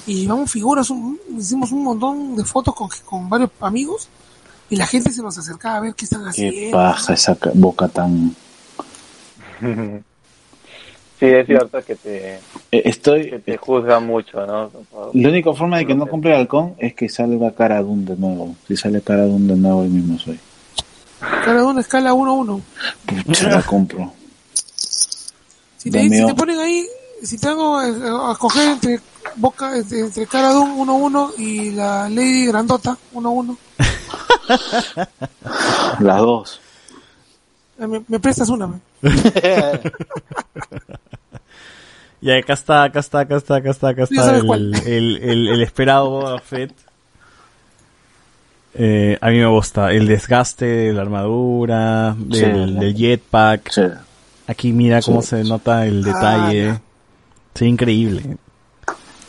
y 0.08 0.22
llevamos 0.22 0.52
figuras, 0.52 0.90
un- 0.90 1.20
hicimos 1.38 1.72
un 1.72 1.84
montón 1.84 2.36
de 2.36 2.44
fotos 2.44 2.74
con, 2.76 2.90
con 3.06 3.30
varios 3.30 3.50
amigos, 3.62 4.08
y 4.70 4.76
la 4.76 4.86
gente 4.88 5.12
se 5.12 5.22
nos 5.22 5.38
acercaba 5.38 5.78
a 5.78 5.80
ver 5.82 5.94
qué 5.96 6.06
están 6.06 6.24
Qué 6.24 6.30
haciendo. 6.30 6.78
paja 6.78 7.14
esa 7.14 7.36
ca- 7.36 7.52
boca 7.54 7.88
tan... 7.88 8.36
sí, 11.20 11.26
es 11.26 11.46
cierto 11.48 11.84
que 11.84 11.96
te, 11.96 12.36
Eh, 12.36 12.40
que 12.72 12.90
Estoy... 12.90 13.40
te 13.46 13.58
juzgan 13.58 14.06
mucho, 14.06 14.46
¿no? 14.46 14.72
La 15.14 15.30
única 15.30 15.54
forma 15.54 15.78
de 15.78 15.86
que 15.86 15.96
no 15.96 16.08
compre 16.08 16.36
halcón 16.36 16.76
es 16.78 16.94
que 16.94 17.08
salga 17.10 17.52
cara 17.52 17.82
Dune 17.82 18.06
de 18.06 18.16
nuevo. 18.18 18.56
Si 18.68 18.76
sale 18.76 19.02
cara 19.02 19.24
Dune 19.26 19.54
de 19.54 19.60
nuevo, 19.60 19.80
hoy 19.82 19.90
mismo 19.90 20.20
soy. 20.20 20.40
Cada 21.20 21.66
una 21.66 21.82
escala 21.82 22.14
1-1. 22.14 22.62
Pucha, 23.26 23.50
la 23.50 23.62
compro. 23.64 24.12
Si 24.54 25.90
te, 25.92 26.02
si 26.10 26.26
te 26.26 26.34
ponen 26.34 26.60
ahí, 26.60 26.86
si 27.24 27.38
te 27.38 27.48
hago 27.48 27.82
eh, 27.82 27.94
a 28.28 28.32
escoger 28.34 28.70
entre 28.70 29.00
Boca, 29.38 29.76
entre, 29.78 30.00
entre 30.02 30.26
Cara 30.28 30.52
Dune 30.52 30.74
1-1 30.76 31.34
y 31.38 31.72
la 31.72 32.08
Lady 32.10 32.46
Grandota 32.48 32.98
1-1, 33.14 33.58
Las 36.00 36.18
dos. 36.18 36.62
eh, 37.80 37.88
me, 37.88 38.04
me 38.08 38.20
prestas 38.20 38.50
una. 38.50 38.68
me. 38.68 38.80
Y 42.22 42.32
acá 42.32 42.54
está, 42.54 42.84
acá 42.84 43.00
está, 43.02 43.20
acá 43.20 43.36
está, 43.38 43.58
acá 43.58 43.70
está, 43.70 43.90
acá 43.90 44.04
está 44.04 44.38
el, 44.38 44.74
el, 44.88 45.18
el, 45.18 45.48
el 45.50 45.62
esperado 45.62 46.10
Boba 46.10 46.40
Fett. 46.40 46.74
Eh, 48.74 49.18
a 49.22 49.30
mí 49.30 49.38
me 49.38 49.46
gusta 49.46 49.92
el 49.92 50.08
desgaste 50.08 50.66
de 50.66 50.94
la 50.94 51.04
armadura, 51.04 52.16
del, 52.18 52.70
Sí. 52.70 52.80
del 52.80 52.96
jetpack. 52.96 53.70
Sí. 53.72 53.82
Aquí 54.48 54.74
mira 54.74 55.02
cómo 55.04 55.22
Sí. 55.22 55.28
se 55.30 55.44
nota 55.44 55.86
el 55.86 56.04
detalle. 56.04 56.70
Ah, 56.72 56.82
Sí, 57.56 57.66
increíble. 57.66 58.38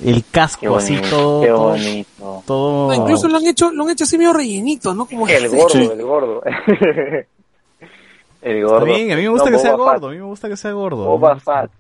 El 0.05 0.17
Qué 0.25 0.31
casco 0.31 0.77
así 0.77 1.01
todo, 1.09 1.41
qué 1.41 1.49
todo, 1.49 1.69
bonito. 1.71 2.43
todo- 2.47 2.89
No, 2.89 2.95
incluso 2.95 3.29
lo 3.29 3.39
han 3.39 3.47
hecho, 3.47 3.71
lo 3.71 3.85
han 3.85 3.91
hecho 3.91 4.05
así 4.05 4.19
medio 4.19 4.35
rellenito, 4.35 4.93
¿no? 4.95 5.07
Como 5.07 5.27
El 5.27 5.49
gordo, 5.49 5.69
Sí. 5.71 5.89
el 5.91 6.03
gordo. 6.03 6.43
el 8.43 8.65
gordo. 8.65 8.85
bien, 8.85 9.13
a 9.13 9.17
mí 9.17 9.23
me 9.23 9.29
gusta 9.29 9.51
No, 9.51 9.57
que 9.57 9.63
sea 9.63 9.73
gordo, 9.75 10.09
a 10.09 10.11
mí 10.11 10.17
me 10.19 10.25
gusta 10.25 10.49
que 10.49 10.57
sea 10.57 10.73
gordo. 10.73 11.05
Boba 11.05 11.37
Fett. 11.41 11.71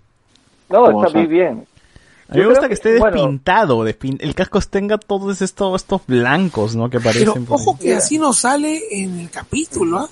No, 0.68 0.80
Boba 0.90 1.06
está 1.06 1.18
muy 1.18 1.26
bien. 1.26 1.66
A 2.28 2.34
mí 2.34 2.40
me 2.40 2.46
gusta 2.48 2.66
que 2.68 2.74
esté 2.74 2.98
bueno. 2.98 3.14
despintado, 3.16 3.84
despin- 3.84 4.16
el 4.20 4.34
casco 4.34 4.60
tenga 4.60 4.98
todos 4.98 5.40
estos, 5.42 5.80
estos 5.82 6.00
blancos, 6.06 6.74
¿no? 6.74 6.90
Que 6.90 6.98
Pero 6.98 7.10
aparecen. 7.10 7.44
por 7.46 7.60
ojo 7.60 7.78
que 7.78 7.94
así 7.94 8.18
no 8.18 8.32
sale 8.32 8.80
en 8.90 9.20
el 9.20 9.30
capítulo, 9.30 9.98
¿ah? 9.98 10.08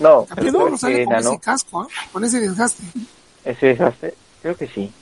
No, 0.00 0.22
El 0.22 0.28
capítulo 0.36 0.68
no 0.70 0.76
sale 0.78 1.04
con 1.04 1.14
ese 1.14 1.38
casco, 1.38 1.80
¿ah? 1.82 1.86
Con 2.12 2.24
ese 2.24 2.40
desgaste. 2.40 2.82
ese 3.44 3.66
desgaste, 3.68 4.14
creo 4.42 4.56
que 4.56 4.66
sí. 4.66 4.92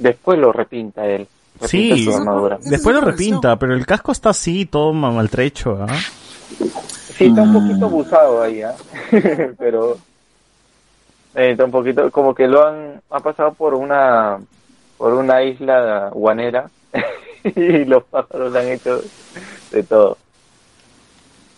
Después 0.00 0.38
lo 0.38 0.50
repinta 0.52 1.06
él. 1.06 1.28
Repinta 1.60 1.68
Sí. 1.96 2.04
su 2.04 2.14
armadura. 2.16 2.58
Después 2.62 2.96
es 2.96 3.02
lo 3.02 3.10
repinta, 3.10 3.56
pero 3.56 3.74
el 3.74 3.86
casco 3.86 4.10
está 4.12 4.30
así, 4.30 4.66
todo 4.66 4.92
ma- 4.92 5.10
maltrecho, 5.12 5.78
¿ah? 5.80 5.86
Sí, 7.16 7.26
está 7.26 7.42
un 7.42 7.50
Mm. 7.52 7.54
poquito 7.68 7.84
abusado 7.86 8.42
ahí, 8.42 8.62
¿ah? 8.62 8.74
Pero 9.58 9.98
eh, 11.34 11.50
está 11.52 11.64
un 11.66 11.70
poquito, 11.70 12.10
como 12.10 12.34
que 12.34 12.48
lo 12.48 12.66
han, 12.66 13.00
ha 13.10 13.20
pasado 13.20 13.52
por 13.52 13.74
una, 13.74 14.38
por 14.96 15.12
una 15.14 15.42
isla 15.44 16.10
guanera 16.14 16.70
y 17.44 17.84
los 17.84 18.04
pájaros 18.04 18.52
le 18.52 18.58
han 18.58 18.68
hecho 18.68 19.00
de 19.70 19.82
todo. 19.82 20.16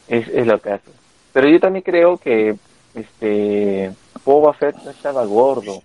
Es, 0.09 0.29
es 0.29 0.47
lo 0.47 0.59
que 0.61 0.73
hace. 0.73 0.91
Pero 1.33 1.49
yo 1.49 1.61
también 1.61 1.83
creo 1.85 2.17
que 2.19 2.57
este 2.95 3.93
Boba 4.25 4.53
Fett 4.53 4.77
no 4.85 4.91
estaba 4.91 5.25
gordo, 5.25 5.83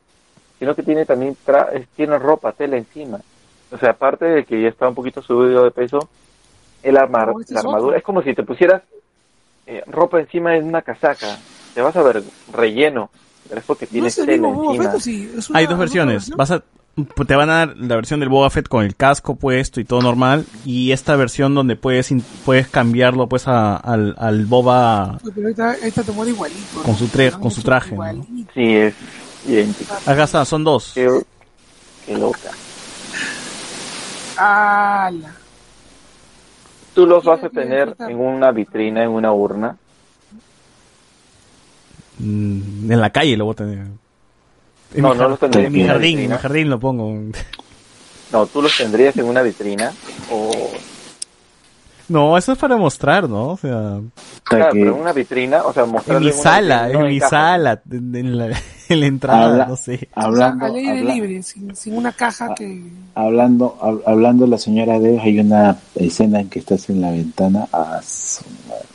sino 0.59 0.75
que 0.75 0.83
tiene 0.83 1.05
también 1.05 1.35
tra- 1.45 1.69
eh, 1.73 1.87
tiene 1.95 2.17
ropa, 2.17 2.51
tela 2.51 2.77
encima. 2.77 3.19
O 3.71 3.77
sea, 3.77 3.91
aparte 3.91 4.25
de 4.25 4.45
que 4.45 4.61
ya 4.61 4.69
está 4.69 4.87
un 4.87 4.95
poquito 4.95 5.21
subido 5.21 5.63
de 5.63 5.71
peso, 5.71 5.99
el 6.83 6.97
armar, 6.97 7.27
No, 7.29 7.39
la 7.49 7.59
armadura 7.59 7.87
otro. 7.87 7.97
es 7.97 8.03
como 8.03 8.21
si 8.21 8.33
te 8.33 8.43
pusieras 8.43 8.81
eh, 9.65 9.83
ropa 9.87 10.19
encima 10.19 10.51
de 10.51 10.59
una 10.63 10.81
casaca. 10.81 11.37
Te 11.73 11.81
vas 11.81 11.95
a 11.95 12.01
ver 12.03 12.23
relleno, 12.53 13.09
pero 13.49 13.59
es 13.59 13.65
porque 13.65 13.85
¿No 13.85 13.91
tienes 13.91 14.13
es 14.13 14.19
el 14.19 14.25
tela 14.27 14.47
encima. 14.49 14.83
Fett 14.85 14.93
o 14.95 14.99
sí? 14.99 15.31
¿Es 15.37 15.49
una- 15.49 15.59
Hay 15.59 15.67
dos 15.67 15.77
versiones. 15.77 16.29
Vas 16.31 16.51
a, 16.51 16.63
te 17.27 17.35
van 17.35 17.49
a 17.49 17.53
dar 17.65 17.77
la 17.77 17.95
versión 17.95 18.19
del 18.21 18.29
Boba 18.29 18.49
Fett 18.49 18.67
con 18.69 18.83
el 18.85 18.95
casco 18.95 19.35
puesto 19.35 19.81
y 19.81 19.85
todo 19.85 20.01
normal, 20.01 20.45
y 20.65 20.91
esta 20.93 21.15
versión 21.17 21.53
donde 21.53 21.75
puedes 21.75 22.09
puedes 22.45 22.67
cambiarlo 22.69 23.27
pues 23.27 23.47
a- 23.49 23.75
al, 23.75 24.15
al 24.17 24.45
Boba. 24.45 25.19
Pero 25.23 25.41
ahorita, 25.47 25.71
ahorita 25.73 26.03
te 26.03 26.11
muere 26.13 26.31
igualito. 26.31 26.81
Con 26.83 26.95
su 26.95 27.09
con 27.39 27.51
su 27.51 27.61
traje. 27.61 27.95
Sí, 28.53 28.75
es 28.77 28.95
idéntico. 29.47 29.95
Acá 30.05 30.23
está, 30.23 30.45
son 30.45 30.63
dos. 30.63 30.91
Qué, 30.93 31.09
qué 32.05 32.17
loca. 32.17 32.51
¡Hala! 34.37 35.33
Tú 36.93 37.05
los 37.05 37.23
vas 37.23 37.43
a 37.43 37.49
tener 37.49 37.95
en 37.99 38.19
una 38.19 38.51
vitrina, 38.51 39.03
en 39.03 39.09
una 39.09 39.31
urna. 39.31 39.77
Mm, 42.19 42.91
en 42.91 43.01
la 43.01 43.09
calle 43.11 43.37
lo 43.37 43.45
voy 43.45 43.53
a 43.53 43.55
tener. 43.55 43.77
En 43.77 45.01
No, 45.01 45.13
mi 45.13 45.17
no 45.19 45.27
los 45.29 45.39
tendré 45.39 45.65
En 45.65 45.73
mi 45.73 45.85
jardín, 45.85 46.19
en 46.19 46.31
mi 46.31 46.37
jardín 46.37 46.69
lo 46.69 46.79
pongo. 46.79 47.13
No, 48.31 48.45
tú 48.47 48.61
los 48.61 48.75
tendrías 48.75 49.15
en 49.17 49.25
una 49.25 49.41
vitrina 49.41 49.93
o 50.31 50.51
No, 52.09 52.37
eso 52.37 52.53
es 52.53 52.57
para 52.57 52.77
mostrar, 52.77 53.27
¿no? 53.29 53.49
O 53.49 53.57
sea, 53.57 53.99
claro, 54.43 54.71
que- 54.73 54.79
pero 54.79 54.95
en 54.95 55.01
una 55.01 55.11
vitrina, 55.11 55.63
o 55.63 55.73
sea, 55.73 55.83
en 55.83 55.91
mi 55.91 55.97
en 56.07 56.15
una 56.23 56.31
sala, 56.33 56.87
no 56.87 56.99
en 57.01 57.07
mi 57.07 57.19
sala. 57.19 57.81
en- 57.91 58.15
en 58.15 58.37
la- 58.37 58.61
en 58.89 58.99
la 59.01 59.05
entrada, 59.05 59.45
Habla- 59.45 59.65
no 59.65 59.75
sé. 59.75 60.07
Hablando, 60.13 60.65
al 60.65 60.75
aire 60.75 60.99
habla- 60.99 61.13
libre, 61.13 61.43
sin, 61.43 61.75
sin 61.75 61.97
una 61.97 62.13
caja 62.13 62.55
que... 62.55 62.81
hablando, 63.15 63.77
hab- 63.81 64.03
hablando 64.05 64.47
la 64.47 64.57
señora 64.57 64.99
de 64.99 65.19
hay 65.19 65.39
una 65.39 65.77
escena 65.95 66.39
en 66.39 66.49
que 66.49 66.59
estás 66.59 66.89
en 66.89 67.01
la 67.01 67.11
ventana. 67.11 67.67
Ah, 67.73 67.99
su 68.03 68.43
madre. 68.69 68.85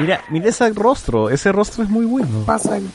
Mira, 0.00 0.20
mira 0.30 0.48
ese 0.48 0.68
rostro, 0.70 1.30
ese 1.30 1.52
rostro 1.52 1.84
es 1.84 1.90
muy 1.90 2.04
bueno. 2.06 2.42
pasa 2.44 2.76
el. 2.76 2.88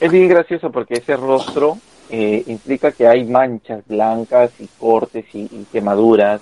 Es 0.00 0.10
bien 0.10 0.28
gracioso 0.28 0.72
porque 0.72 0.94
ese 0.94 1.16
rostro 1.16 1.78
eh, 2.10 2.42
implica 2.48 2.90
que 2.90 3.06
hay 3.06 3.24
manchas 3.24 3.82
blancas 3.86 4.50
y 4.58 4.68
cortes 4.78 5.24
y, 5.32 5.42
y 5.42 5.66
quemaduras. 5.70 6.40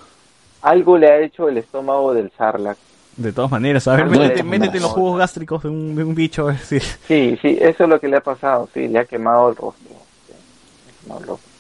Algo 0.67 0.99
le 0.99 1.09
ha 1.09 1.19
hecho 1.21 1.49
el 1.49 1.59
estómago 1.59 2.13
del 2.13 2.31
Sarlacc. 2.37 2.77
De 3.17 3.33
todas 3.33 3.51
maneras, 3.51 3.87
a 3.87 3.95
ver, 3.97 4.07
métete, 4.45 4.77
en 4.77 4.83
los 4.83 4.91
jugos 4.93 5.17
gástricos 5.19 5.63
de 5.63 5.69
un, 5.71 5.95
de 5.95 6.03
un 6.05 6.15
bicho, 6.15 6.43
a 6.43 6.47
ver 6.47 6.59
si... 6.59 6.81
Sí, 6.81 7.39
sí, 7.41 7.57
eso 7.61 7.85
es 7.85 7.89
lo 7.89 8.01
que 8.01 8.09
le 8.09 8.17
ha 8.17 8.21
pasado. 8.21 8.69
Sí, 8.75 8.89
le 8.89 8.99
ha 8.99 9.05
quemado 9.05 9.51
el 9.51 9.57
rostro. 9.57 9.89
Sí, 10.27 10.33
le 10.33 10.91
ha 10.91 11.01
quemado 11.03 11.21
el 11.21 11.27
rostro. 11.29 11.51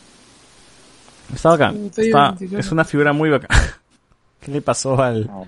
Está 1.34 1.48
bacán. 1.50 1.74
Sí, 1.76 1.86
estoy 1.86 2.06
Está- 2.06 2.18
identificado. 2.26 2.60
es 2.60 2.72
una 2.72 2.84
figura 2.84 3.12
muy 3.12 3.30
bacán. 3.30 3.58
¿Qué 4.40 4.50
le 4.50 4.60
pasó 4.60 5.00
al 5.00 5.26
No, 5.26 5.46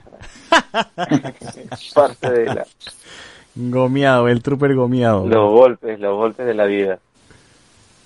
Parte 1.94 2.30
de 2.30 2.44
la- 2.46 2.66
gomeado, 3.56 4.28
el 4.28 4.40
trooper 4.42 4.74
gomeado? 4.76 5.26
los 5.26 5.50
golpes, 5.52 5.98
los 5.98 6.16
golpes 6.16 6.46
de 6.46 6.54
la 6.54 6.64
vida. 6.64 7.00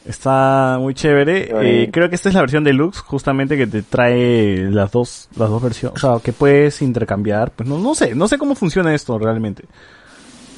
Está 0.05 0.79
muy 0.81 0.95
chévere. 0.95 1.51
Eh, 1.85 1.91
creo 1.93 2.09
que 2.09 2.17
esta 2.17 2.29
es 2.29 2.35
la 2.35 2.41
versión 2.41 2.65
deluxe, 2.65 3.01
justamente 3.01 3.57
que 3.57 3.67
te 3.67 3.83
trae 3.83 4.69
las 4.71 4.91
dos, 4.91 5.29
las 5.37 5.49
dos 5.49 5.63
versiones. 5.63 6.03
O 6.03 6.15
sea, 6.15 6.23
que 6.23 6.33
puedes 6.33 6.83
intercambiar. 6.83 7.53
Pues 7.53 7.69
no, 7.69 7.79
no 7.79 7.95
sé, 7.95 8.15
no 8.15 8.27
sé 8.27 8.37
cómo 8.39 8.55
funciona 8.55 8.95
esto 8.95 9.19
realmente. 9.19 9.65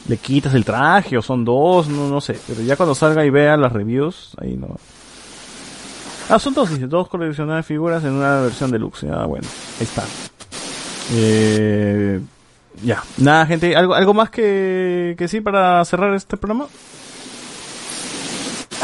Le 0.08 0.16
quitas 0.16 0.54
el 0.54 0.64
traje 0.64 1.18
o 1.18 1.22
son 1.22 1.44
dos, 1.44 1.88
no, 1.88 2.08
no 2.08 2.20
sé. 2.20 2.38
Pero 2.46 2.62
ya 2.62 2.76
cuando 2.76 2.94
salga 2.94 3.24
y 3.24 3.30
vea 3.30 3.56
las 3.56 3.72
reviews, 3.72 4.34
ahí 4.40 4.56
no. 4.56 4.76
Ah, 6.30 6.38
son 6.38 6.54
dos, 6.54 6.70
dice, 6.70 6.86
dos 6.86 7.08
coleccionables 7.08 7.66
figuras 7.66 8.02
en 8.04 8.12
una 8.12 8.40
versión 8.40 8.70
deluxe. 8.70 9.04
Ah, 9.04 9.26
bueno, 9.26 9.46
ahí 9.78 9.84
está. 9.84 10.04
Eh, 11.12 12.18
ya, 12.82 13.02
nada, 13.18 13.44
gente, 13.44 13.76
¿algo, 13.76 13.94
algo 13.94 14.14
más 14.14 14.30
que, 14.30 15.14
que 15.18 15.28
sí 15.28 15.42
para 15.42 15.84
cerrar 15.84 16.14
este 16.14 16.38
programa? 16.38 16.66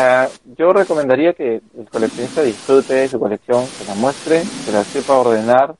Ah, 0.02 0.30
yo 0.56 0.72
recomendaría 0.72 1.34
que 1.34 1.60
el 1.78 1.90
coleccionista 1.90 2.42
disfrute 2.42 2.94
de 2.94 3.08
su 3.08 3.20
colección, 3.20 3.66
que 3.78 3.84
la 3.84 3.94
muestre, 3.96 4.42
que 4.64 4.72
la 4.72 4.82
sepa 4.82 5.18
ordenar, 5.18 5.74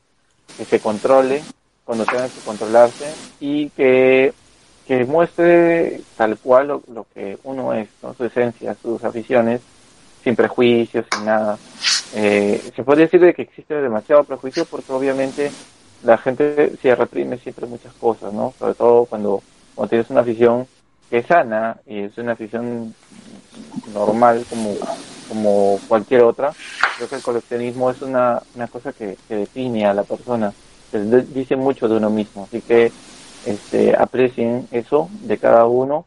que 0.58 0.66
se 0.66 0.78
controle 0.78 1.42
cuando 1.86 2.04
tenga 2.04 2.28
que 2.28 2.40
controlarse 2.44 3.10
y 3.40 3.70
que, 3.70 4.34
que 4.86 5.06
muestre 5.06 6.02
tal 6.18 6.36
cual 6.36 6.68
lo, 6.68 6.82
lo 6.92 7.06
que 7.14 7.38
uno 7.44 7.72
es, 7.72 7.88
¿no? 8.02 8.12
su 8.12 8.26
esencia, 8.26 8.76
sus 8.82 9.02
aficiones, 9.04 9.62
sin 10.22 10.36
prejuicios, 10.36 11.06
sin 11.10 11.24
nada. 11.24 11.58
Eh, 12.14 12.60
se 12.76 12.84
podría 12.84 13.06
decir 13.06 13.22
de 13.22 13.32
que 13.32 13.40
existe 13.40 13.74
demasiado 13.74 14.24
prejuicio 14.24 14.66
porque 14.66 14.92
obviamente 14.92 15.50
la 16.02 16.18
gente 16.18 16.76
se 16.76 16.94
reprime 16.94 17.38
siempre 17.38 17.64
muchas 17.64 17.94
cosas, 17.94 18.34
¿no? 18.34 18.52
Sobre 18.58 18.74
todo 18.74 19.06
cuando, 19.06 19.42
cuando 19.74 19.88
tienes 19.88 20.10
una 20.10 20.20
afición 20.20 20.66
que 21.08 21.18
es 21.18 21.26
sana 21.26 21.78
y 21.86 22.00
es 22.00 22.18
una 22.18 22.32
afición 22.32 22.94
normal 23.92 24.44
como, 24.48 24.76
como 25.28 25.80
cualquier 25.88 26.22
otra. 26.22 26.52
Creo 26.96 27.08
que 27.08 27.16
el 27.16 27.22
coleccionismo 27.22 27.90
es 27.90 28.02
una, 28.02 28.42
una 28.54 28.66
cosa 28.68 28.92
que, 28.92 29.16
que 29.28 29.36
define 29.36 29.86
a 29.86 29.94
la 29.94 30.04
persona, 30.04 30.52
que 30.90 30.98
de- 30.98 31.22
dice 31.22 31.56
mucho 31.56 31.88
de 31.88 31.96
uno 31.96 32.10
mismo. 32.10 32.44
Así 32.44 32.60
que 32.60 32.92
este, 33.46 33.96
aprecien 33.96 34.68
eso 34.70 35.08
de 35.22 35.38
cada 35.38 35.66
uno 35.66 36.04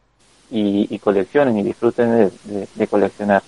y, 0.50 0.86
y 0.94 0.98
coleccionen 1.00 1.58
y 1.58 1.62
disfruten 1.62 2.10
de, 2.10 2.30
de- 2.44 2.68
de 2.74 2.86
coleccionar. 2.86 3.42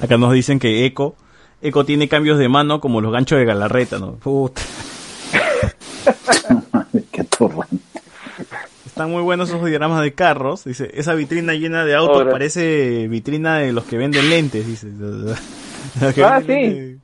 Acá 0.00 0.16
nos 0.18 0.32
dicen 0.32 0.58
que 0.58 0.84
Eco, 0.84 1.14
Eco 1.62 1.84
tiene 1.84 2.08
cambios 2.08 2.38
de 2.38 2.48
mano 2.48 2.80
como 2.80 3.00
los 3.00 3.12
ganchos 3.12 3.38
de 3.38 3.44
Galarreta, 3.44 3.98
¿no? 3.98 4.12
Puta. 4.16 4.60
Qué 7.12 7.20
atorrante. 7.22 7.78
Están 8.94 9.10
muy 9.10 9.22
buenos 9.22 9.48
esos 9.48 9.64
diagramas 9.64 10.00
de 10.02 10.12
carros. 10.12 10.62
Dice, 10.62 10.88
esa 10.94 11.14
vitrina 11.14 11.54
llena 11.54 11.84
de 11.84 11.96
autos 11.96 12.18
Ahora. 12.18 12.30
parece 12.30 13.08
vitrina 13.08 13.58
de 13.58 13.72
los 13.72 13.82
que 13.86 13.96
venden 13.96 14.30
lentes, 14.30 14.64
dice. 14.64 14.86
Ah, 16.22 16.38
venden 16.38 17.00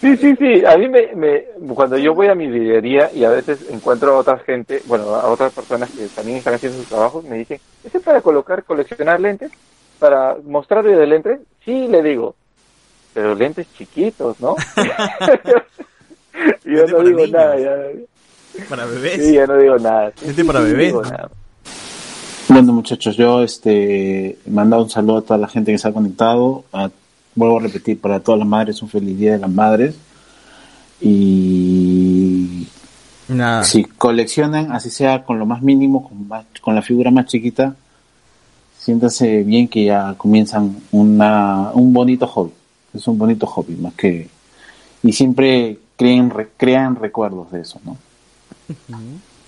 Sí, 0.00 0.16
sí, 0.16 0.34
sí. 0.36 0.64
A 0.64 0.78
mí 0.78 0.88
me, 0.88 1.14
me, 1.14 1.44
cuando 1.74 1.98
yo 1.98 2.14
voy 2.14 2.28
a 2.28 2.34
mi 2.34 2.46
librería 2.46 3.10
y 3.14 3.24
a 3.24 3.28
veces 3.28 3.58
encuentro 3.68 4.14
a 4.14 4.20
otra 4.20 4.38
gente, 4.38 4.80
bueno, 4.86 5.14
a 5.14 5.30
otras 5.30 5.52
personas 5.52 5.90
que 5.90 6.06
también 6.06 6.38
están 6.38 6.54
haciendo 6.54 6.78
sus 6.78 6.88
trabajos, 6.88 7.24
me 7.24 7.36
dicen, 7.36 7.60
¿ese 7.84 7.98
es 7.98 8.02
para 8.02 8.22
colocar, 8.22 8.64
coleccionar 8.64 9.20
lentes? 9.20 9.52
¿Para 9.98 10.38
mostrarle 10.46 10.96
de 10.96 11.06
lentes? 11.06 11.40
Sí, 11.62 11.88
le 11.88 12.02
digo. 12.02 12.36
Pero 13.12 13.34
lentes 13.34 13.66
chiquitos, 13.76 14.40
¿no? 14.40 14.56
Yo 16.64 16.86
no 16.86 17.00
digo 17.02 17.18
niños. 17.18 17.32
nada, 17.32 17.58
ya, 17.58 17.76
Para 18.68 18.84
bebés. 18.86 19.24
sí, 19.26 19.34
ya 19.34 19.46
no 19.46 19.56
digo 19.58 19.78
nada. 19.78 20.12
Sí, 20.16 20.44
para 20.44 20.60
sí, 20.60 20.66
bebés, 20.66 20.86
digo 20.88 21.02
¿no? 21.02 21.10
nada. 21.10 21.30
Bueno, 22.48 22.72
muchachos, 22.74 23.16
yo 23.16 23.42
este 23.42 24.38
he 24.46 24.50
mandado 24.50 24.82
un 24.84 24.90
saludo 24.90 25.18
a 25.18 25.22
toda 25.22 25.38
la 25.38 25.48
gente 25.48 25.72
que 25.72 25.78
se 25.78 25.88
ha 25.88 25.92
conectado. 25.92 26.64
A- 26.72 26.90
vuelvo 27.34 27.58
a 27.58 27.62
repetir, 27.62 28.00
para 28.00 28.20
todas 28.20 28.38
las 28.38 28.46
madres, 28.48 28.80
un 28.82 28.88
feliz 28.88 29.18
día 29.18 29.32
de 29.32 29.38
las 29.38 29.50
madres. 29.50 29.96
Y 31.00 32.66
Nada. 33.28 33.64
si 33.64 33.84
coleccionan, 33.84 34.72
así 34.72 34.90
sea 34.90 35.24
con 35.24 35.38
lo 35.38 35.46
más 35.46 35.62
mínimo, 35.62 36.08
con, 36.08 36.28
más- 36.28 36.46
con 36.60 36.74
la 36.74 36.82
figura 36.82 37.10
más 37.10 37.26
chiquita, 37.26 37.74
siéntanse 38.78 39.42
bien 39.42 39.66
que 39.68 39.84
ya 39.86 40.14
comienzan 40.16 40.76
una, 40.92 41.70
un 41.72 41.92
bonito 41.92 42.26
hobby. 42.26 42.52
Es 42.94 43.06
un 43.08 43.18
bonito 43.18 43.46
hobby, 43.46 43.74
más 43.76 43.94
que. 43.94 44.28
Y 45.02 45.12
siempre 45.12 45.78
creen, 45.96 46.30
re- 46.30 46.50
crean 46.56 46.94
recuerdos 46.96 47.50
de 47.50 47.60
eso, 47.62 47.80
¿no? 47.84 47.96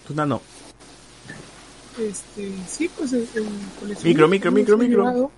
Tú 0.06 0.14
no, 0.14 0.26
no. 0.26 0.40
Este, 1.98 2.52
sí, 2.68 2.90
pues 2.96 3.12
el, 3.12 3.28
el 3.34 3.48
coleccionismo 3.80 4.04
Micro, 4.04 4.28
micro, 4.28 4.52
micro, 4.52 4.78
micro. 4.78 5.30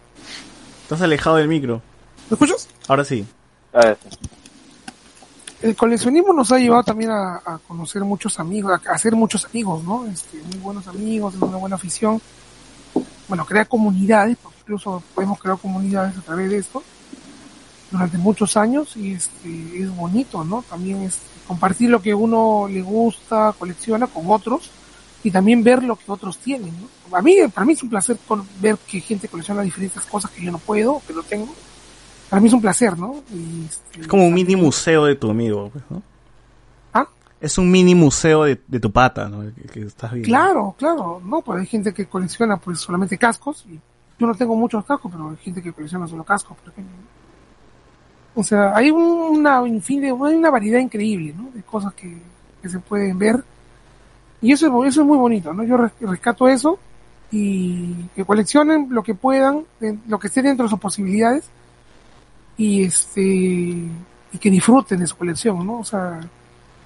Estás 0.83 1.03
alejado 1.03 1.37
del 1.37 1.49
micro. 1.49 1.81
¿Me 2.29 2.35
escuchas? 2.35 2.69
Ahora 2.89 3.05
sí. 3.05 3.25
A 3.73 3.79
ver, 3.79 3.99
El 5.63 5.77
coleccionismo 5.77 6.33
nos 6.33 6.51
ha 6.51 6.59
llevado 6.59 6.83
también 6.83 7.11
a, 7.11 7.37
a 7.37 7.59
conocer 7.67 8.03
muchos 8.03 8.41
amigos, 8.41 8.81
a, 8.87 8.93
hacer 8.93 9.15
muchos 9.15 9.45
amigos, 9.45 9.85
¿no? 9.85 10.07
Este, 10.07 10.39
muy 10.39 10.59
buenos 10.59 10.87
amigos, 10.89 11.35
es 11.35 11.41
una 11.43 11.59
buena 11.59 11.77
afición. 11.77 12.21
Bueno, 13.29 13.45
crea 13.45 13.65
comunidades, 13.67 14.37
porque 14.43 14.59
incluso 14.61 15.03
podemos 15.15 15.39
crear 15.39 15.59
comunidades 15.59 16.17
a 16.17 16.23
través 16.23 16.51
de 16.51 16.59
esto 16.59 16.83
durante 17.91 18.19
muchos 18.19 18.57
años 18.57 18.97
y 18.97 19.13
este 19.13 19.83
es 19.83 19.95
bonito, 19.95 20.45
¿no? 20.45 20.63
También 20.69 21.03
es 21.03 21.19
compartir 21.49 21.91
lo 21.91 22.01
que 22.01 22.15
uno 22.15 22.68
le 22.70 22.83
gusta, 22.83 23.52
colecciona 23.59 24.07
con 24.07 24.31
otros 24.31 24.70
y 25.25 25.31
también 25.33 25.65
ver 25.65 25.83
lo 25.83 25.97
que 25.97 26.12
otros 26.12 26.39
tienen, 26.39 26.73
¿no? 26.81 27.17
A 27.17 27.23
mí, 27.23 27.35
para 27.52 27.65
mí 27.65 27.73
es 27.73 27.83
un 27.83 27.89
placer 27.89 28.17
con- 28.28 28.47
ver 28.60 28.77
que 28.86 29.01
gente 29.01 29.27
colecciona 29.28 29.62
diferentes 29.62 30.05
cosas 30.05 30.31
que 30.31 30.43
yo 30.44 30.52
no 30.52 30.59
puedo, 30.59 31.02
que 31.07 31.12
no 31.15 31.23
tengo. 31.25 31.49
Para 32.31 32.41
mí 32.41 32.47
es 32.49 32.52
un 32.55 32.60
placer, 32.60 32.97
¿no? 32.99 33.17
Y, 33.35 33.65
este, 33.65 34.02
Es 34.02 34.07
como 34.07 34.27
un 34.28 34.35
mini 34.35 34.55
museo 34.55 35.07
de 35.07 35.17
tu 35.17 35.31
amigo, 35.31 35.70
pues, 35.73 35.83
¿no? 35.91 36.02
¿Ah? 36.93 37.09
Es 37.41 37.57
un 37.59 37.70
mini 37.70 37.94
museo 37.94 38.44
de, 38.44 38.60
de 38.68 38.78
tu 38.78 38.93
pata, 38.93 39.28
¿no? 39.28 39.41
Que, 39.55 39.62
que 39.62 39.81
estás 39.86 40.12
viendo. 40.12 40.28
Claro, 40.28 40.75
claro, 40.78 41.20
no, 41.25 41.41
pues 41.41 41.60
hay 41.60 41.67
gente 41.67 41.93
que 41.94 42.07
colecciona 42.07 42.59
pues 42.59 42.78
solamente 42.78 43.17
cascos, 43.17 43.65
y 43.68 43.81
yo 44.18 44.27
no 44.27 44.35
tengo 44.35 44.55
muchos 44.55 44.85
cascos, 44.85 45.10
pero 45.10 45.31
hay 45.31 45.36
gente 45.39 45.62
que 45.62 45.73
colecciona 45.73 46.07
solo 46.07 46.23
cascos, 46.25 46.57
por 46.59 46.73
ejemplo. 46.73 46.94
O 48.41 48.42
sea, 48.44 48.73
hay 48.76 48.91
un- 48.91 49.39
una 49.39 49.67
infin 49.67 50.00
de, 50.00 50.08
hay 50.08 50.34
una 50.36 50.50
variedad 50.50 50.78
increíble, 50.78 51.34
¿no? 51.36 51.50
De 51.52 51.62
cosas 51.62 51.92
que, 51.94 52.17
que 52.62 52.68
se 52.68 52.78
pueden 52.78 53.18
ver. 53.18 53.42
Y 54.41 54.52
eso 54.52 54.67
es, 54.84 54.89
eso 54.91 55.00
es 55.02 55.07
muy 55.07 55.18
bonito, 55.18 55.52
¿no? 55.52 55.65
Yo 55.65 55.76
res- 55.76 55.92
rescato 56.00 56.49
eso 56.49 56.78
y 57.33 57.94
que 58.15 58.25
coleccionen 58.25 58.86
lo 58.91 59.02
que 59.02 59.15
puedan, 59.15 59.65
lo 60.07 60.18
que 60.20 60.28
esté 60.28 60.41
dentro 60.42 60.65
de 60.67 60.70
sus 60.70 60.78
posibilidades 60.81 61.50
y 62.57 62.84
este 62.84 63.20
y 63.23 64.39
que 64.39 64.50
disfruten 64.50 65.00
de 65.00 65.07
su 65.07 65.17
colección, 65.17 65.67
¿no? 65.67 65.78
O 65.81 65.84
sea, 65.84 66.20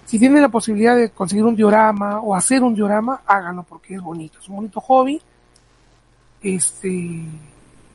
si 0.06 0.18
tienen 0.18 0.40
la 0.42 0.48
posibilidad 0.48 0.96
de 0.96 1.10
conseguir 1.10 1.44
un 1.44 1.56
diorama 1.56 2.20
o 2.20 2.34
hacer 2.34 2.62
un 2.62 2.74
diorama, 2.74 3.20
háganlo 3.26 3.64
porque 3.64 3.94
es 3.96 4.00
bonito, 4.02 4.38
es 4.40 4.48
un 4.48 4.56
bonito 4.56 4.80
hobby. 4.80 5.20
Este, 6.42 7.20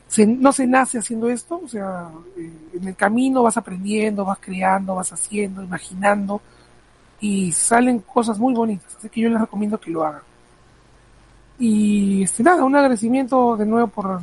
se- 0.07 0.25
no 0.25 0.51
se 0.53 0.65
nace 0.67 0.97
haciendo 0.99 1.29
esto, 1.29 1.61
o 1.63 1.67
sea, 1.67 2.09
eh, 2.37 2.51
en 2.73 2.87
el 2.87 2.95
camino 2.95 3.43
vas 3.43 3.57
aprendiendo, 3.57 4.23
vas 4.25 4.39
creando, 4.41 4.95
vas 4.95 5.11
haciendo, 5.13 5.63
imaginando 5.63 6.41
y 7.19 7.51
salen 7.51 7.99
cosas 7.99 8.37
muy 8.39 8.53
bonitas, 8.53 8.95
así 8.97 9.09
que 9.09 9.21
yo 9.21 9.29
les 9.29 9.41
recomiendo 9.41 9.79
que 9.79 9.91
lo 9.91 10.05
hagan. 10.05 10.21
Y 11.59 12.23
este 12.23 12.43
nada, 12.43 12.63
un 12.63 12.75
agradecimiento 12.75 13.57
de 13.57 13.65
nuevo 13.65 13.87
por 13.87 14.21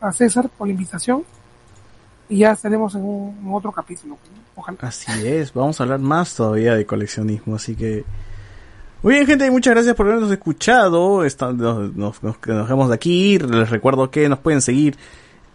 a 0.00 0.12
César 0.12 0.48
por 0.48 0.66
la 0.66 0.72
invitación 0.72 1.22
y 2.28 2.38
ya 2.38 2.52
estaremos 2.52 2.94
en, 2.96 3.04
un, 3.04 3.50
otro 3.52 3.70
capítulo. 3.70 4.18
Ojalá. 4.56 4.78
Así 4.80 5.26
es, 5.26 5.52
vamos 5.54 5.80
a 5.80 5.84
hablar 5.84 6.00
más 6.00 6.34
todavía 6.34 6.74
de 6.74 6.84
coleccionismo, 6.84 7.54
así 7.54 7.76
que 7.76 8.04
Muy 9.02 9.14
bien, 9.14 9.26
gente, 9.26 9.50
muchas 9.50 9.74
gracias 9.74 9.94
por 9.94 10.06
habernos 10.08 10.30
escuchado. 10.30 11.24
Está- 11.24 11.52
nos, 11.52 11.94
nos, 11.96 12.22
nos 12.22 12.88
de 12.88 12.94
aquí. 12.94 13.38
Les 13.38 13.70
recuerdo 13.70 14.10
que 14.10 14.28
nos 14.28 14.38
pueden 14.40 14.60
seguir 14.60 14.96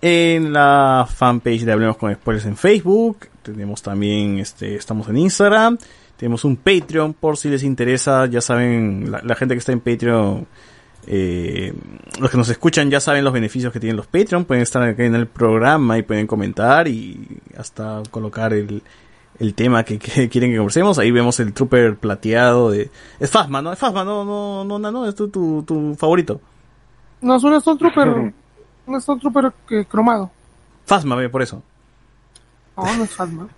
en 0.02 0.54
la 0.54 1.08
fanpage 1.10 1.64
de 1.64 1.72
Hablemos 1.72 1.98
con 1.98 2.14
Spoilers 2.14 2.46
en 2.46 2.58
Facebook. 2.58 3.28
Tenemos 3.42 3.82
también, 3.82 4.40
este, 4.40 4.76
estamos 4.76 5.08
en 5.10 5.18
Instagram. 5.18 5.78
Tenemos 6.18 6.44
un 6.46 6.56
Patreon 6.58 7.14
por 7.14 7.38
si 7.38 7.50
les 7.50 7.64
interesa. 7.64 8.26
Ya 8.26 8.42
saben, 8.42 9.12
la, 9.12 9.22
la 9.24 9.36
gente 9.36 9.56
que 9.56 9.60
está 9.60 9.72
en 9.72 9.80
Patreon, 9.80 10.48
eh, 11.08 11.74
los 12.20 12.30
que 12.30 12.38
nos 12.38 12.50
escuchan 12.50 12.90
ya 12.90 13.00
saben 13.00 13.24
los 13.24 13.34
beneficios 13.34 13.72
que 13.72 13.80
tienen 13.80 13.98
los 13.98 14.08
Patreon. 14.08 14.46
Pueden 14.46 14.64
estar 14.64 14.82
aquí 14.84 15.04
en 15.04 15.16
el 15.16 15.28
programa 15.28 15.98
y 15.98 16.04
pueden 16.04 16.28
comentar 16.28 16.88
y 16.88 17.40
hasta 17.58 18.04
colocar 18.12 18.54
el, 18.54 18.82
el 19.40 19.54
tema 19.54 19.84
que, 19.84 19.98
que 20.00 20.30
quieren 20.30 20.52
que 20.52 20.58
conversemos. 20.58 21.00
Ahí 21.00 21.12
vemos 21.12 21.40
el 21.40 21.54
trooper 21.54 21.98
plateado 21.98 22.72
de... 22.72 22.90
Es 23.20 23.32
Fasma, 23.32 23.62
¿no? 23.62 23.72
Es 23.72 23.80
Fasma, 23.80 24.04
no, 24.04 24.26
no, 24.26 24.64
no, 24.64 24.80
no, 24.80 24.92
no, 24.92 25.08
es 25.08 25.16
tu, 25.16 25.30
tu, 25.30 25.64
tu 25.64 25.96
favorito. 25.96 26.42
No, 27.22 27.38
es 27.38 27.44
un 27.44 27.54
Stone 27.56 28.34
Trooper, 28.88 28.90
un 28.90 28.98
Stone 28.98 29.22
Trooper 29.22 29.54
que, 29.68 29.86
cromado. 29.86 30.32
Fasma, 30.86 31.16
ve, 31.16 31.30
por 31.30 31.42
eso. 31.42 31.62
No, 32.76 32.96
no 32.96 33.04
es 33.04 33.12
Fasma. 33.12 33.48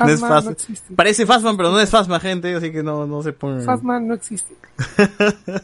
No 0.00 0.06
es 0.06 0.20
Fasma 0.20 0.50
no. 0.50 0.96
Parece 0.96 1.24
Fasma, 1.24 1.56
pero 1.56 1.70
no 1.70 1.80
es 1.80 1.88
Fasma, 1.88 2.20
gente, 2.20 2.54
así 2.54 2.70
que 2.70 2.82
no, 2.82 3.06
no 3.06 3.22
se 3.22 3.32
pongan... 3.32 3.62
Fasma 3.62 3.98
no 3.98 4.12
existe. 4.12 4.54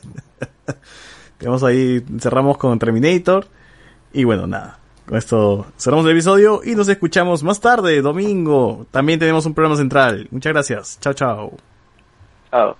Tenemos 1.39 1.63
ahí, 1.63 2.03
cerramos 2.19 2.57
con 2.57 2.79
Terminator. 2.79 3.47
Y 4.15 4.25
bueno, 4.25 4.47
nada. 4.47 4.79
Con 5.07 5.19
esto 5.19 5.67
cerramos 5.77 6.07
el 6.07 6.13
episodio 6.13 6.63
y 6.65 6.75
nos 6.75 6.89
escuchamos 6.89 7.43
más 7.43 7.61
tarde, 7.61 8.01
domingo. 8.01 8.87
También 8.91 9.19
tenemos 9.19 9.45
un 9.45 9.53
programa 9.53 9.77
central. 9.77 10.27
Muchas 10.31 10.55
gracias. 10.55 10.99
Chao, 11.01 11.13
chao. 11.13 11.53
Chao. 12.51 12.77